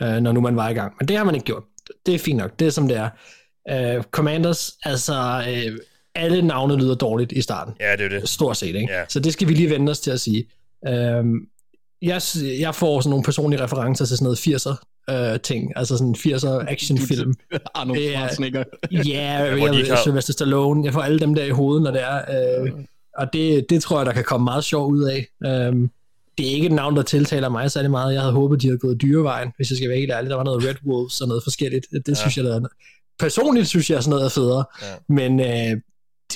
ja. 0.00 0.16
øh, 0.16 0.22
når 0.22 0.32
nu 0.32 0.40
man 0.40 0.56
var 0.56 0.68
i 0.68 0.74
gang. 0.74 0.94
Men 1.00 1.08
det 1.08 1.16
har 1.16 1.24
man 1.24 1.34
ikke 1.34 1.44
gjort. 1.44 1.62
Det 2.06 2.14
er 2.14 2.18
fint 2.18 2.38
nok. 2.38 2.58
Det 2.58 2.66
er 2.66 2.70
som 2.70 2.88
det 2.88 2.96
er. 2.96 3.08
Uh, 3.96 4.02
Commanders, 4.02 4.72
altså 4.84 5.44
uh, 5.48 5.78
alle 6.14 6.42
navne 6.42 6.76
lyder 6.76 6.94
dårligt 6.94 7.32
i 7.32 7.40
starten. 7.40 7.74
Ja, 7.80 7.96
det 7.96 8.04
er 8.04 8.08
det. 8.08 8.28
Stort 8.28 8.56
set, 8.56 8.66
ikke? 8.66 8.92
Ja. 8.92 9.04
Så 9.08 9.20
det 9.20 9.32
skal 9.32 9.48
vi 9.48 9.54
lige 9.54 9.70
vende 9.70 9.90
os 9.90 10.00
til 10.00 10.10
at 10.10 10.20
sige. 10.20 10.44
Uh, 10.88 10.92
jeg, 12.02 12.22
jeg 12.42 12.74
får 12.74 13.00
sådan 13.00 13.10
nogle 13.10 13.24
personlige 13.24 13.62
referencer 13.62 14.06
til 14.06 14.16
sådan 14.16 14.24
noget 14.24 14.38
80'er 14.38 14.74
uh, 15.12 15.40
ting, 15.42 15.72
altså 15.76 15.96
sådan 15.96 16.14
80'er 16.18 16.64
actionfilm. 16.72 17.34
Arnold 17.74 17.98
Schwarzenegger. 17.98 18.64
Ja, 18.92 18.98
jeg, 19.08 19.58
jeg, 19.58 19.88
jeg, 19.88 19.98
Sylvester 19.98 20.32
Stallone, 20.32 20.84
jeg 20.84 20.92
får 20.92 21.00
alle 21.00 21.18
dem 21.18 21.34
der 21.34 21.44
i 21.44 21.50
hovedet, 21.50 21.82
når 21.82 21.90
det 21.90 22.02
er. 22.02 22.62
Uh, 22.62 22.80
og 23.18 23.32
det, 23.32 23.66
det 23.70 23.82
tror 23.82 23.98
jeg, 23.98 24.06
der 24.06 24.12
kan 24.12 24.24
komme 24.24 24.44
meget 24.44 24.64
sjov 24.64 24.90
ud 24.90 25.02
af. 25.02 25.26
Um, 25.68 25.90
det 26.38 26.48
er 26.48 26.50
ikke 26.50 26.66
et 26.66 26.72
navn, 26.72 26.96
der 26.96 27.02
tiltaler 27.02 27.48
mig 27.48 27.70
særlig 27.70 27.90
meget. 27.90 28.14
Jeg 28.14 28.22
havde 28.22 28.32
håbet, 28.32 28.62
de 28.62 28.66
havde 28.66 28.78
gået 28.78 29.02
dyrevejen, 29.02 29.52
hvis 29.56 29.70
jeg 29.70 29.76
skal 29.76 29.88
være 29.88 29.98
helt 29.98 30.12
ærlig. 30.12 30.30
Der 30.30 30.36
var 30.36 30.44
noget 30.44 30.64
Red 30.64 30.74
Wolves 30.86 31.20
og 31.20 31.28
noget 31.28 31.42
forskelligt. 31.42 31.86
Det 31.92 32.08
ja. 32.08 32.14
synes 32.14 32.36
jeg, 32.36 32.44
der 32.44 32.60
er 32.60 32.68
personligt 33.18 33.68
synes 33.68 33.90
jeg, 33.90 34.02
sådan 34.02 34.10
noget 34.10 34.24
er 34.24 34.28
federe. 34.28 34.64
Ja. 34.82 34.86
Men 35.08 35.40
øh, 35.40 35.80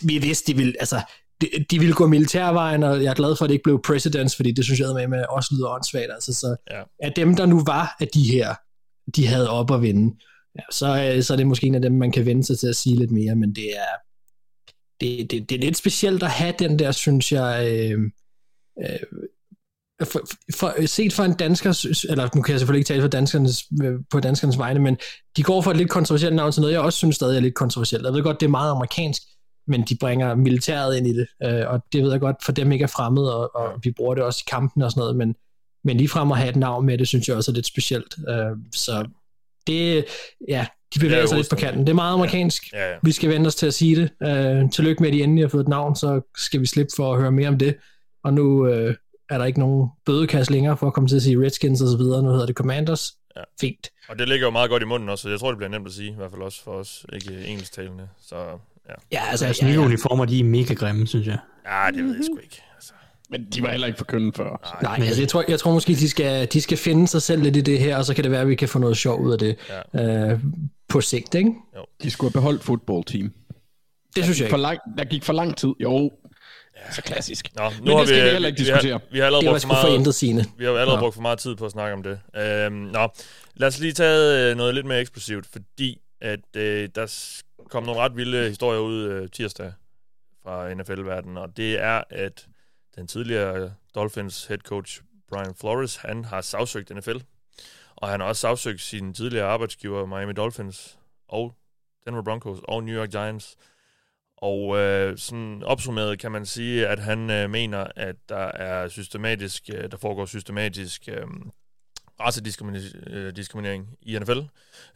vi 0.03 0.19
vidste, 0.19 0.53
de 0.53 0.57
ville, 0.57 0.75
altså, 0.81 1.01
de, 1.43 1.65
de 1.71 1.79
ville 1.79 1.95
gå 1.95 2.07
militærvejen, 2.07 2.83
og 2.83 3.03
jeg 3.03 3.11
er 3.11 3.15
glad 3.15 3.37
for, 3.37 3.45
at 3.45 3.49
det 3.49 3.55
ikke 3.55 3.63
blev 3.63 3.83
presidents, 3.83 4.37
fordi 4.37 4.53
det 4.53 4.65
synes 4.65 4.81
jeg 4.81 4.89
med, 4.95 5.09
med 5.09 5.25
også 5.29 5.55
lyder 5.55 5.69
åndssvagt. 5.69 6.13
Altså, 6.13 6.35
så 6.35 6.57
ja. 6.71 6.83
at 7.03 7.13
dem, 7.17 7.37
der 7.37 7.47
nu 7.47 7.63
var 7.67 7.97
af 8.01 8.09
de 8.09 8.23
her, 8.23 8.55
de 9.17 9.27
havde 9.27 9.51
op 9.51 9.71
at 9.71 9.83
vinde, 9.83 10.17
ja, 10.57 10.63
så, 10.71 11.19
så 11.27 11.33
er 11.33 11.37
det 11.37 11.47
måske 11.47 11.67
en 11.67 11.75
af 11.75 11.83
dem, 11.83 11.93
man 11.93 12.13
kan 12.13 12.27
vende 12.27 12.45
sig 12.45 12.59
til 12.59 12.67
at 12.67 12.77
sige 12.77 12.97
lidt 12.97 13.11
mere, 13.11 13.35
men 13.35 13.55
det 13.55 13.77
er, 13.77 13.95
det, 15.01 15.31
det, 15.31 15.51
det 15.51 15.57
er 15.57 15.61
lidt 15.61 15.77
specielt 15.77 16.23
at 16.23 16.31
have 16.31 16.55
den 16.59 16.79
der, 16.79 16.93
synes 16.93 17.33
jeg, 17.33 17.69
øh, 17.69 18.01
øh, 18.83 18.99
for, 20.05 20.21
for, 20.55 20.87
set 20.87 21.13
for 21.13 21.23
en 21.23 21.35
dansker, 21.35 21.87
eller 22.09 22.29
nu 22.35 22.43
kan 22.43 22.53
jeg 22.53 22.61
selvfølgelig 22.61 22.81
ikke 22.81 22.89
tale 22.89 23.03
for 23.03 23.09
danskernes, 23.09 23.65
på 24.11 24.21
danskernes 24.21 24.59
vegne, 24.59 24.81
men 24.81 24.97
de 25.37 25.43
går 25.43 25.63
for 25.63 25.71
et 25.71 25.77
lidt 25.77 25.91
kontroversielt 25.91 26.35
navn 26.35 26.53
til 26.53 26.61
noget, 26.61 26.73
jeg 26.73 26.81
også 26.81 26.97
synes 26.97 27.17
stadig 27.17 27.37
er 27.37 27.41
lidt 27.41 27.55
kontroversielt. 27.55 28.05
Jeg 28.05 28.13
ved 28.13 28.23
godt, 28.23 28.41
det 28.41 28.47
er 28.47 28.51
meget 28.51 28.71
amerikansk, 28.71 29.23
men 29.67 29.83
de 29.83 29.97
bringer 30.01 30.35
militæret 30.35 30.97
ind 30.97 31.07
i 31.07 31.13
det, 31.17 31.27
øh, 31.45 31.69
og 31.69 31.83
det 31.93 32.03
ved 32.03 32.11
jeg 32.11 32.21
godt, 32.21 32.37
for 32.45 32.53
dem 32.53 32.73
ikke 32.73 32.83
er 32.83 32.87
fremmed, 32.87 33.23
og, 33.23 33.57
og 33.57 33.81
vi 33.83 33.91
bruger 33.91 34.15
det 34.15 34.25
også 34.25 34.43
i 34.47 34.49
kampen 34.51 34.83
og 34.83 34.91
sådan 34.91 35.01
noget, 35.01 35.17
men, 35.17 35.35
men 35.85 35.97
ligefrem 35.97 36.33
at 36.33 36.39
have 36.39 36.51
et 36.51 36.57
navn 36.57 36.87
med 36.87 36.99
det, 36.99 37.09
synes 37.09 37.29
jeg 37.29 37.37
også 37.37 37.51
er 37.51 37.55
lidt 37.55 37.67
specielt. 37.67 38.15
Øh, 38.29 38.57
så 38.75 39.07
det, 39.67 40.05
ja, 40.49 40.67
de 40.95 40.99
bevæger 41.01 41.27
sig 41.27 41.37
lidt 41.37 41.51
på 41.51 41.57
kanten. 41.57 41.81
Det 41.81 41.89
er 41.89 41.95
meget 41.95 42.13
amerikansk. 42.13 42.73
Ja. 42.73 42.79
Ja, 42.79 42.91
ja. 42.91 42.97
Vi 43.03 43.13
skal 43.13 43.31
vende 43.31 43.47
os 43.47 43.55
til 43.55 43.67
at 43.67 43.75
sige 43.75 43.97
det. 43.97 44.29
Øh, 44.29 44.71
tillykke 44.71 45.03
med, 45.03 45.09
at 45.09 45.15
de 45.15 45.23
endelig 45.23 45.45
har 45.45 45.49
fået 45.49 45.63
et 45.63 45.69
navn, 45.69 45.97
så 45.97 46.21
skal 46.37 46.61
vi 46.61 46.67
slippe 46.67 46.93
for 46.97 47.15
at 47.15 47.21
høre 47.21 47.33
mere 47.33 47.49
om 47.49 47.59
det. 47.59 47.77
Og 48.25 48.35
nu 48.35 48.67
øh, 48.67 48.95
er 49.31 49.39
der 49.39 49.45
ikke 49.45 49.59
nogen 49.59 49.89
bødekasse 50.07 50.53
længere 50.53 50.77
for 50.77 50.87
at 50.87 50.93
komme 50.93 51.09
til 51.09 51.17
at 51.17 51.23
sige 51.23 51.41
Redskins 51.41 51.83
og 51.83 51.89
så 51.89 51.97
videre. 51.97 52.23
Nu 52.23 52.31
hedder 52.31 52.47
det 52.47 52.57
Commanders. 52.57 53.13
Ja. 53.37 53.43
Fint. 53.61 53.91
Og 54.09 54.19
det 54.19 54.29
ligger 54.29 54.47
jo 54.47 54.51
meget 54.51 54.71
godt 54.71 54.83
i 54.83 54.87
munden 54.87 55.09
også, 55.09 55.23
så 55.23 55.29
jeg 55.29 55.41
tror, 55.41 55.51
det 55.51 55.59
bliver 55.59 55.71
nemt 55.71 55.87
at 55.87 55.93
sige, 55.93 56.11
i 56.11 56.15
hvert 56.17 56.31
fald 56.31 56.43
også 56.43 56.63
for 56.65 56.73
os, 56.73 57.07
ikke 57.13 57.45
engelsktalende. 57.47 58.09
Så 58.21 58.59
ja. 59.13 59.19
Ja, 59.19 59.31
altså, 59.31 59.45
Deres 59.45 59.63
ja, 59.63 59.67
nye 59.67 59.73
ja. 59.73 59.79
uniformer, 59.81 60.25
de 60.25 60.41
er 60.41 60.45
mega 60.45 60.75
grimme, 60.75 61.07
synes 61.07 61.27
jeg. 61.27 61.39
Ja, 61.67 61.91
det 61.95 62.05
ved 62.05 62.15
jeg 62.17 62.25
sgu 62.25 62.39
ikke. 62.43 62.63
Altså. 62.77 62.93
Men 63.31 63.45
de 63.55 63.63
var 63.63 63.71
heller 63.71 63.87
ikke 63.87 63.97
for 63.99 64.05
kønne 64.05 64.33
før. 64.33 64.79
Nej, 64.83 65.07
altså, 65.07 65.21
jeg, 65.23 65.29
tror, 65.29 65.45
jeg 65.49 65.59
tror 65.59 65.73
måske, 65.73 65.93
de 65.95 66.09
skal, 66.11 66.49
de 66.53 66.61
skal 66.61 66.79
finde 66.79 67.09
sig 67.09 67.23
selv 67.23 67.43
lidt 67.43 67.57
i 67.57 67.61
det 67.61 67.79
her, 67.79 67.97
og 67.97 68.05
så 68.05 68.15
kan 68.15 68.25
det 68.25 68.31
være, 68.33 68.41
at 68.41 68.49
vi 68.49 68.55
kan 68.55 68.69
få 68.69 68.79
noget 68.79 68.97
sjov 68.97 69.21
ud 69.21 69.33
af 69.33 69.39
det 69.39 69.57
Ja. 69.95 70.31
øh, 70.33 70.41
på 70.89 71.01
sigt, 71.01 71.35
ikke? 71.35 71.51
De 72.03 72.11
skulle 72.11 72.29
have 72.31 72.41
beholdt 72.41 72.65
football 72.65 73.05
team. 73.05 73.33
Det 74.17 74.25
synes 74.25 74.41
jeg 74.41 74.51
For 74.51 74.57
ikke. 74.57 74.63
lang, 74.63 74.79
der 74.99 75.05
gik 75.05 75.25
for 75.25 75.33
lang 75.33 75.57
tid. 75.57 75.69
Jo, 75.81 76.11
så 76.91 77.03
klassisk. 77.03 77.49
Nå, 77.57 77.63
nu 77.65 77.71
Men 77.85 77.91
har 77.93 77.99
det 77.99 78.09
skal 78.09 78.21
vi, 78.21 78.25
vi 78.27 78.31
heller 78.33 78.49
ikke 78.49 78.59
Vi 78.61 78.65
diskutere. 78.65 78.93
har, 78.93 79.01
vi 79.13 79.19
har 79.19 79.27
allerede 79.27 79.41
Det 79.43 79.47
var 79.47 79.53
brugt 79.53 79.63
for 79.63 79.69
for 79.69 79.83
meget, 79.89 79.99
intet 79.99 80.15
sigende. 80.15 80.45
vi 80.59 80.65
har 80.65 80.71
allerede 80.73 80.97
Nå. 80.97 81.01
brugt 81.01 81.15
for 81.15 81.23
meget 81.23 81.39
tid 81.39 81.57
på 81.57 81.65
at 81.65 81.71
snakke 81.71 81.95
om 81.95 82.03
det. 82.03 82.19
Øhm, 82.37 82.73
nå, 82.75 83.09
lad 83.55 83.69
os 83.69 83.79
lige 83.81 83.93
tage 83.93 84.51
øh, 84.51 84.57
noget 84.57 84.75
lidt 84.75 84.87
mere 84.87 85.01
eksplosivt, 85.01 85.47
fordi 85.53 85.99
at 86.23 86.57
øh, 86.57 86.89
der 86.95 87.33
kom 87.69 87.83
nogle 87.83 88.01
ret 88.01 88.17
vilde 88.17 88.49
historier 88.49 88.81
ud 88.81 89.03
øh, 89.03 89.31
tirsdag 89.31 89.73
fra 90.43 90.75
NFL-verdenen, 90.75 91.37
og 91.37 91.57
det 91.57 91.81
er, 91.81 92.03
at 92.11 92.49
den 92.97 93.07
tidligere 93.07 93.75
Dolphins 93.95 94.47
head 94.47 94.59
coach 94.59 95.03
Brian 95.29 95.55
Flores, 95.55 95.97
han 95.97 96.25
har 96.25 96.41
sagsøgt 96.41 96.91
NFL, 96.97 97.17
og 97.97 98.09
han 98.09 98.21
har 98.21 98.27
også 98.27 98.41
sagsøgt 98.41 98.81
sin 98.81 99.15
tidligere 99.15 99.47
arbejdsgiver 99.47 100.07
Miami 100.07 100.33
Dolphins 100.33 100.99
og 101.29 101.55
Denver 102.07 102.23
Broncos 102.23 102.59
og 102.65 102.85
New 102.85 102.95
York 103.01 103.11
Giants. 103.11 103.57
Og 104.37 104.77
øh, 104.79 105.19
sådan 105.19 105.63
opsummeret 105.63 106.19
kan 106.19 106.33
man 106.33 106.47
sige, 106.47 106.89
at 106.89 106.99
han 106.99 107.31
øh, 107.31 107.51
mener, 107.51 107.87
at 107.97 108.17
der 108.29 108.47
er 108.47 108.89
systematisk, 108.89 109.71
øh, 109.75 109.91
der 109.91 109.97
foregår 109.97 110.27
systematisk 110.27 111.09
øh, 111.09 111.27
racediskriminering 112.27 113.89
øh, 114.07 114.13
i 114.15 114.19
NFL. 114.19 114.41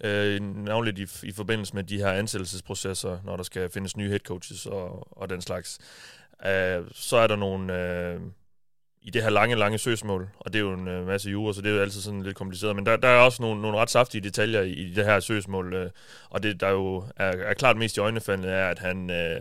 Øh, 0.05 0.41
navnligt 0.41 0.99
i, 0.99 1.27
i 1.27 1.33
forbindelse 1.33 1.75
med 1.75 1.85
de 1.85 1.99
her 1.99 2.13
ansættelsesprocesser, 2.13 3.19
når 3.25 3.37
der 3.37 3.45
skal 3.45 3.71
findes 3.71 3.97
nye 3.97 4.09
head 4.09 4.21
coaches 4.21 4.67
og, 4.67 5.19
og 5.19 5.31
den 5.31 5.41
slags. 5.41 5.79
Øh, 6.47 6.85
så 6.93 7.17
er 7.17 7.27
der 7.27 7.37
nogle 7.37 7.75
øh, 7.75 8.21
i 9.03 9.11
det 9.11 9.23
her 9.23 9.31
lange, 9.31 9.57
lange 9.57 9.79
søgsmål, 9.79 10.29
og 10.39 10.53
det 10.53 10.59
er 10.59 10.63
jo 10.63 10.73
en 10.73 10.89
øh, 10.89 11.07
masse 11.07 11.31
jure, 11.31 11.55
så 11.55 11.63
det 11.63 11.71
er 11.71 11.75
jo 11.75 11.81
altid 11.81 12.01
sådan 12.01 12.23
lidt 12.23 12.37
kompliceret, 12.37 12.77
men 12.77 12.87
der, 12.87 12.97
der 12.97 13.09
er 13.09 13.19
også 13.19 13.43
nogle, 13.43 13.63
nogle 13.63 13.79
ret 13.79 13.91
saftige 13.91 14.21
detaljer 14.21 14.61
i, 14.61 14.73
i 14.73 14.95
det 14.95 15.05
her 15.05 15.21
søgsmål, 15.21 15.75
øh, 15.75 15.91
og 16.31 16.43
det 16.43 16.61
der 16.61 16.71
jo 16.71 17.05
er, 17.17 17.33
er 17.33 17.55
klart 17.55 17.77
mest 17.77 17.97
i 17.97 18.01
øjnefaldende 18.01 18.49
er, 18.49 18.69
at 18.69 18.79
han, 18.79 19.11
øh, 19.11 19.41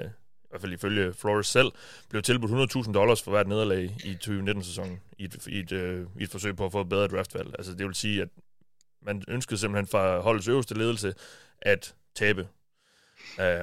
hvert 0.56 0.62
fald 0.62 0.74
ifølge 0.74 1.14
Flores 1.14 1.48
selv, 1.48 1.72
blev 2.10 2.22
tilbudt 2.22 2.86
100.000 2.88 2.94
dollars 2.94 3.22
for 3.22 3.32
hvert 3.32 3.48
nederlag 3.48 3.84
i 4.04 4.18
2019-sæsonen, 4.24 5.00
i 5.18 5.24
et, 5.24 5.48
i, 5.48 5.60
et, 5.60 5.72
øh, 5.72 6.08
i 6.20 6.24
et 6.24 6.30
forsøg 6.30 6.56
på 6.56 6.66
at 6.66 6.72
få 6.72 6.82
et 6.82 6.90
bedre 6.90 7.08
draftvalg. 7.08 7.56
Altså 7.58 7.74
det 7.74 7.86
vil 7.86 7.96
sige, 7.96 8.22
at 8.22 8.30
man 9.02 9.24
ønskede 9.28 9.60
simpelthen 9.60 9.88
fra 9.88 10.20
holdets 10.20 10.48
øverste 10.48 10.78
ledelse 10.78 11.14
at 11.62 11.96
tabe 12.16 12.48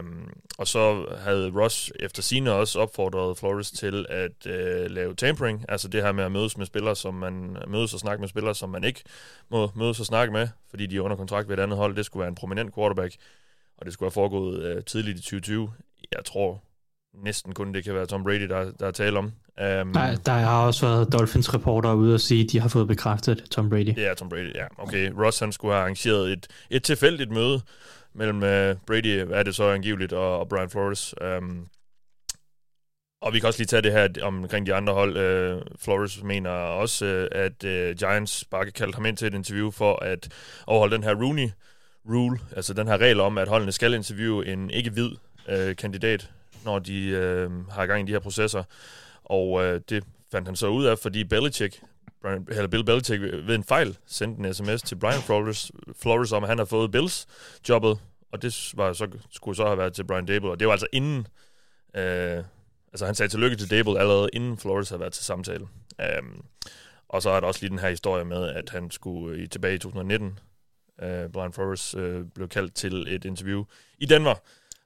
Um, 0.01 0.31
og 0.59 0.69
så 0.69 1.07
havde 1.19 1.51
Ross 1.51 1.93
efter 2.01 2.23
sine 2.23 2.53
også 2.53 2.81
opfordret 2.81 3.39
Flores 3.39 3.71
til 3.71 4.07
at 4.09 4.47
uh, 4.47 4.91
lave 4.91 5.15
tampering, 5.15 5.65
altså 5.69 5.89
det 5.89 6.03
her 6.03 6.13
med 6.13 6.25
at 6.25 6.33
mødes 6.33 6.59
med 6.59 6.67
spillere, 6.67 6.97
som 6.97 7.15
man 7.15 7.57
mødes 7.69 7.95
og 7.95 8.01
snakke 8.01 8.21
med 8.21 8.29
spillere, 8.29 8.55
som 8.55 8.71
man 8.71 8.85
ikke 8.85 9.03
må 9.51 9.71
mødes 9.75 10.01
og 10.01 10.07
snakke 10.07 10.33
med, 10.33 10.49
fordi 10.71 10.87
de 10.87 10.97
er 10.97 11.01
under 11.01 11.17
kontrakt 11.17 11.49
ved 11.49 11.59
et 11.59 11.63
andet 11.63 11.79
hold. 11.79 11.97
Det 11.97 12.07
skulle 12.07 12.21
være 12.21 12.29
en 12.29 12.35
prominent 12.35 12.75
quarterback, 12.75 13.17
og 13.77 13.87
det 13.87 13.93
skulle 13.93 14.07
have 14.07 14.13
foregået 14.13 14.77
uh, 14.77 14.85
tidligt 14.85 15.19
i 15.19 15.23
2020. 15.23 15.73
Jeg 16.13 16.25
tror 16.25 16.63
næsten 17.15 17.55
kun 17.55 17.75
det 17.75 17.85
kan 17.85 17.95
være 17.95 18.07
Tom 18.07 18.25
Brady, 18.25 18.49
der, 18.49 18.73
der 18.81 18.87
er 18.87 18.91
tale 18.91 19.19
om. 19.19 19.25
Um, 19.25 19.33
der, 19.93 20.17
der 20.27 20.33
har 20.33 20.67
også 20.67 20.87
været 20.87 21.13
Dolphins 21.13 21.55
reporter 21.55 21.93
ude 21.93 22.15
og 22.15 22.21
sige, 22.21 22.45
at 22.45 22.53
de 22.53 22.61
har 22.61 22.69
fået 22.69 22.89
bekræftet 22.89 23.45
Tom 23.51 23.71
Brady. 23.71 23.99
Ja, 23.99 24.15
Tom 24.15 24.29
Brady, 24.29 24.55
ja. 24.55 24.67
Okay, 24.79 25.13
Ross 25.19 25.39
han 25.39 25.53
skulle 25.53 25.75
have 25.75 25.83
arrangeret 25.83 26.33
et, 26.33 26.47
et 26.71 26.83
tilfældigt 26.83 27.31
møde, 27.31 27.61
mellem 28.15 28.37
uh, 28.37 28.79
Brady, 28.87 29.23
hvad 29.23 29.39
er 29.39 29.43
det 29.43 29.55
så 29.55 29.71
angiveligt, 29.71 30.13
og, 30.13 30.39
og 30.39 30.49
Brian 30.49 30.71
Flores. 30.71 31.15
Um, 31.39 31.67
og 33.23 33.33
vi 33.33 33.39
kan 33.39 33.47
også 33.47 33.61
lige 33.61 33.67
tage 33.67 33.83
det 33.83 33.93
her 33.93 34.09
omkring 34.23 34.67
de 34.67 34.75
andre 34.75 34.93
hold. 34.93 35.17
Uh, 35.57 35.63
Flores 35.79 36.23
mener 36.23 36.51
også, 36.51 37.29
uh, 37.33 37.39
at 37.39 37.65
uh, 37.65 37.97
Giants 37.99 38.45
bare 38.45 38.65
kan 38.65 38.73
kalde 38.73 38.95
ham 38.95 39.07
ind 39.07 39.17
til 39.17 39.27
et 39.27 39.35
interview 39.35 39.71
for 39.71 40.03
at 40.03 40.29
overholde 40.67 40.95
den 40.95 41.05
her 41.05 41.15
Rooney 41.15 41.51
rule, 42.09 42.39
altså 42.57 42.75
den 42.75 42.89
her 42.89 42.99
regel 42.99 43.21
om, 43.21 43.39
at 43.39 43.49
holdene 43.49 43.73
skal 43.73 43.95
interviewe 43.95 44.47
en 44.47 44.71
ikke-hvid 44.71 45.11
uh, 45.49 45.77
kandidat, 45.79 46.31
når 46.65 46.79
de 46.79 47.09
øh, 47.09 47.69
har 47.71 47.87
gang 47.87 48.03
i 48.03 48.07
de 48.07 48.13
her 48.13 48.21
processer. 48.21 48.65
Og 49.25 49.65
øh, 49.65 49.81
det 49.89 50.05
fandt 50.33 50.49
han 50.49 50.57
så 50.57 50.67
ud 50.67 50.85
af, 50.85 50.99
fordi 50.99 51.25
Belichick 51.25 51.83
Brian, 52.23 52.47
eller 52.49 52.69
Bill 52.69 52.85
Belichick 52.85 53.23
ved 53.23 53.55
en 53.55 53.65
fejl 53.65 53.99
sendte 54.07 54.49
en 54.49 54.55
sms 54.55 54.83
til 54.83 54.97
Brian 54.97 55.21
Flores, 55.21 55.73
Flores 56.03 56.33
om, 56.33 56.43
at 56.43 56.49
han 56.49 56.59
har 56.59 56.65
fået 56.65 56.91
Bills 56.91 57.27
jobbet, 57.69 57.99
og 58.33 58.43
det 58.43 58.73
var 58.77 58.93
så, 58.93 59.09
skulle 59.31 59.57
så 59.57 59.67
have 59.67 59.79
været 59.79 59.93
til 59.93 60.05
Brian 60.05 60.27
Dable, 60.27 60.51
og 60.51 60.61
det 60.61 60.67
var 60.67 60.73
altså 60.73 60.87
inden, 60.93 61.27
øh, 61.95 62.45
altså 62.93 63.07
han 63.07 63.15
sagde 63.15 63.33
tillykke 63.33 63.57
til 63.57 63.71
Dable 63.71 64.01
allerede 64.01 64.29
inden 64.33 64.59
Flores 64.59 64.89
havde 64.89 65.01
været 65.01 65.13
til 65.13 65.25
samtale. 65.25 65.67
Um, 66.21 66.45
og 67.09 67.23
så 67.23 67.31
er 67.31 67.41
der 67.41 67.47
også 67.47 67.61
lige 67.61 67.71
den 67.71 67.79
her 67.79 67.91
historie 67.91 68.25
med, 68.25 68.49
at 68.49 68.71
han 68.71 68.91
skulle 68.91 69.43
i 69.43 69.47
tilbage 69.47 69.75
i 69.75 69.79
2019, 69.79 70.39
øh, 71.03 71.29
Brian 71.29 71.53
Flores 71.53 71.95
øh, 71.95 72.25
blev 72.35 72.49
kaldt 72.49 72.75
til 72.75 73.15
et 73.15 73.25
interview 73.25 73.65
i 73.99 74.07
Denver, 74.07 74.35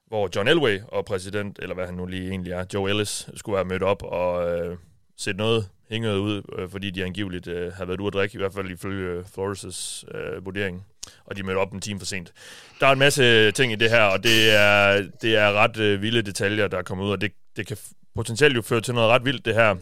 hvor 0.07 0.29
John 0.35 0.47
Elway 0.47 0.79
og 0.87 1.05
præsident, 1.05 1.59
eller 1.61 1.75
hvad 1.75 1.85
han 1.85 1.95
nu 1.95 2.05
lige 2.05 2.29
egentlig 2.29 2.53
er, 2.53 2.65
Joe 2.73 2.89
Ellis, 2.89 3.29
skulle 3.35 3.55
være 3.55 3.65
mødt 3.65 3.83
op 3.83 4.03
og 4.03 4.49
øh, 4.49 4.77
sætte 5.17 5.37
noget 5.37 5.69
hænger 5.89 6.15
ud, 6.15 6.41
øh, 6.57 6.69
fordi 6.69 6.89
de 6.89 7.03
angiveligt 7.03 7.47
øh, 7.47 7.73
har 7.73 7.85
været 7.85 7.99
ude 7.99 8.07
at 8.07 8.13
drikke, 8.13 8.35
i 8.35 8.37
hvert 8.37 8.53
fald 8.53 8.71
ifølge 8.71 9.09
øh, 9.09 9.25
Flores' 9.37 10.17
øh, 10.17 10.45
vurdering, 10.45 10.85
og 11.25 11.37
de 11.37 11.43
mødte 11.43 11.57
op 11.57 11.73
en 11.73 11.81
time 11.81 11.99
for 11.99 12.05
sent. 12.05 12.33
Der 12.79 12.87
er 12.87 12.91
en 12.91 12.99
masse 12.99 13.51
ting 13.51 13.71
i 13.71 13.75
det 13.75 13.89
her, 13.89 14.03
og 14.03 14.23
det 14.23 14.55
er, 14.55 15.07
det 15.21 15.35
er 15.35 15.51
ret 15.51 15.77
øh, 15.77 16.01
vilde 16.01 16.21
detaljer, 16.21 16.67
der 16.67 16.77
er 16.77 16.81
kommet 16.81 17.05
ud, 17.05 17.11
og 17.11 17.21
det, 17.21 17.31
det 17.55 17.67
kan 17.67 17.77
potentielt 18.15 18.55
jo 18.55 18.61
føre 18.61 18.81
til 18.81 18.93
noget 18.93 19.09
ret 19.09 19.25
vildt, 19.25 19.45
det 19.45 19.53
her. 19.53 19.75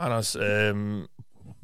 Anders, 0.00 0.36
øh, 0.36 1.02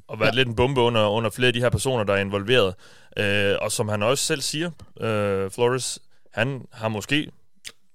og 0.09 0.21
været 0.21 0.33
ja. 0.33 0.37
lidt 0.37 0.49
en 0.49 0.57
bombe 0.57 0.80
under, 0.80 1.07
under 1.07 1.30
flere 1.30 1.47
af 1.47 1.52
de 1.52 1.61
her 1.61 1.71
personer, 1.71 2.04
der 2.04 2.14
er 2.14 2.21
involveret. 2.21 2.75
Øh, 3.16 3.57
og 3.61 3.73
som 3.73 3.88
han 3.88 4.02
også 4.02 4.25
selv 4.25 4.40
siger, 4.40 4.71
øh, 5.00 5.50
Flores, 5.50 5.99
han 6.33 6.66
har 6.73 6.88
måske 6.88 7.30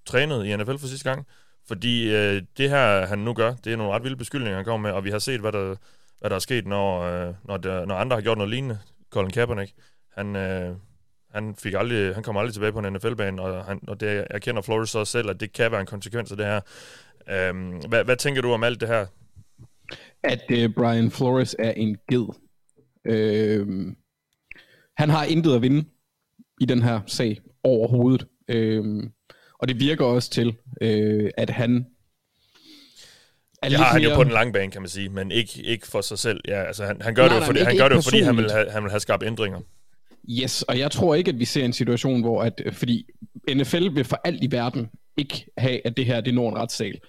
trænet 0.06 0.46
i 0.46 0.56
NFL 0.56 0.78
for 0.78 0.88
sidste 0.88 1.10
gang. 1.10 1.28
Fordi 1.68 2.16
øh, 2.16 2.42
det 2.58 2.70
her, 2.70 3.06
han 3.06 3.20
nu 3.20 3.34
gør, 3.34 3.54
det 3.64 3.74
er 3.74 3.78
nogle 3.78 3.94
ret 3.94 4.04
vilde 4.04 4.18
beskyldninger, 4.18 4.56
han 4.56 4.66
kommer 4.66 4.90
med, 4.90 4.96
og 4.96 5.04
vi 5.04 5.10
har 5.10 5.20
set, 5.20 5.40
hvad 5.40 5.52
der, 5.52 5.76
hvad 6.20 6.30
der 6.30 6.36
er 6.36 6.40
sket, 6.40 6.68
når, 6.68 7.02
øh, 7.02 7.34
når, 7.44 7.58
der, 7.58 7.86
når 7.86 7.96
andre 7.96 8.16
har 8.16 8.22
gjort 8.22 8.38
noget 8.38 8.50
lignende. 8.50 8.80
Colin 9.10 9.32
Kaepernick, 9.32 9.74
han, 10.14 10.36
øh, 10.36 10.76
han, 11.32 11.56
fik 11.56 11.74
aldrig, 11.74 12.14
han 12.14 12.24
kom 12.24 12.38
aldrig 12.38 12.54
tilbage 12.54 12.72
på 12.72 12.80
en 12.80 12.94
NFL-bane, 12.94 13.42
og, 13.42 13.66
han, 13.66 13.80
og 13.88 14.00
det 14.00 14.28
erkender 14.30 14.62
Flores 14.62 14.90
så 14.90 15.06
selv, 15.06 15.30
at 15.30 15.40
det 15.40 15.54
kan 15.54 15.72
være 15.72 15.82
en 15.82 15.86
konsekvens 15.88 16.32
af 16.32 16.38
det 16.38 16.46
her. 16.46 16.62
Øhm, 17.30 17.80
hvad, 17.90 18.04
hvad 18.04 18.16
tænker 18.16 18.42
du 18.42 18.52
om 18.52 18.64
alt 18.64 18.82
det 18.82 18.90
her? 18.90 19.06
At 20.24 20.44
øh, 20.52 20.74
Brian 20.74 21.12
Flores 21.12 21.56
er 21.60 21.72
en 21.72 21.98
ged. 22.08 22.26
Øh, 23.06 23.68
han 24.98 25.10
har 25.10 25.24
intet 25.24 25.56
at 25.56 25.62
vinde 25.62 25.86
i 26.62 26.66
den 26.66 26.82
her 26.82 27.02
sag 27.08 27.42
overhovedet. 27.64 28.28
Øh, 28.48 29.04
og 29.64 29.68
det 29.68 29.80
virker 29.80 30.06
også 30.06 30.30
til, 30.30 30.58
øh, 30.82 31.32
at 31.38 31.50
han 31.50 31.88
er 33.62 33.70
det 33.70 33.78
har 33.78 33.86
han 33.86 34.02
mere... 34.02 34.10
jo 34.10 34.16
på 34.16 34.24
den 34.24 34.32
lange 34.32 34.54
bane, 34.54 34.72
kan 34.72 34.82
man 34.82 34.90
sige, 34.90 35.10
men 35.10 35.32
ikke, 35.32 35.62
ikke 35.62 35.88
for 35.88 36.02
sig 36.02 36.20
selv. 36.20 36.42
Ja, 36.48 36.64
altså, 36.64 36.86
han, 36.86 37.02
han 37.02 37.16
gør 37.16 37.28
nej, 37.28 37.34
det 37.34 37.42
jo, 37.42 37.46
fordi, 37.46 37.60
han 37.60 37.78
gør 37.78 37.88
det 37.88 37.96
jo, 37.96 38.02
fordi 38.02 38.22
han 38.22 38.38
vil, 38.38 38.52
have, 38.52 38.72
han 38.72 38.84
vil 38.84 38.92
have 38.92 39.00
skabt 39.00 39.24
ændringer. 39.24 39.60
Yes, 40.30 40.62
og 40.62 40.80
jeg 40.80 40.92
tror 40.92 41.16
ikke, 41.16 41.30
at 41.30 41.40
vi 41.40 41.46
ser 41.46 41.66
en 41.66 41.74
situation, 41.74 42.22
hvor 42.22 42.44
at, 42.44 42.62
fordi 42.72 43.06
NFL 43.56 43.96
vil 43.96 44.04
for 44.04 44.22
alt 44.24 44.44
i 44.44 44.52
verden 44.52 44.90
ikke 45.18 45.46
have, 45.58 45.88
at 45.88 45.98
det 45.98 46.06
her 46.06 46.22
det 46.22 46.34
når 46.34 46.50
en 46.50 46.58
retssal. 46.58 47.00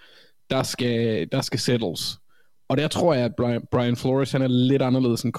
Der 0.50 0.62
skal, 0.62 1.28
der 1.32 1.40
skal 1.40 1.60
settles. 1.60 2.18
Og 2.68 2.76
der 2.76 2.88
tror 2.88 3.14
jeg, 3.14 3.24
at 3.24 3.36
Brian, 3.36 3.62
Brian 3.70 3.96
Flores 3.96 4.32
han 4.32 4.42
er 4.42 4.48
lidt 4.48 4.82
anderledes 4.82 5.22
end 5.22 5.32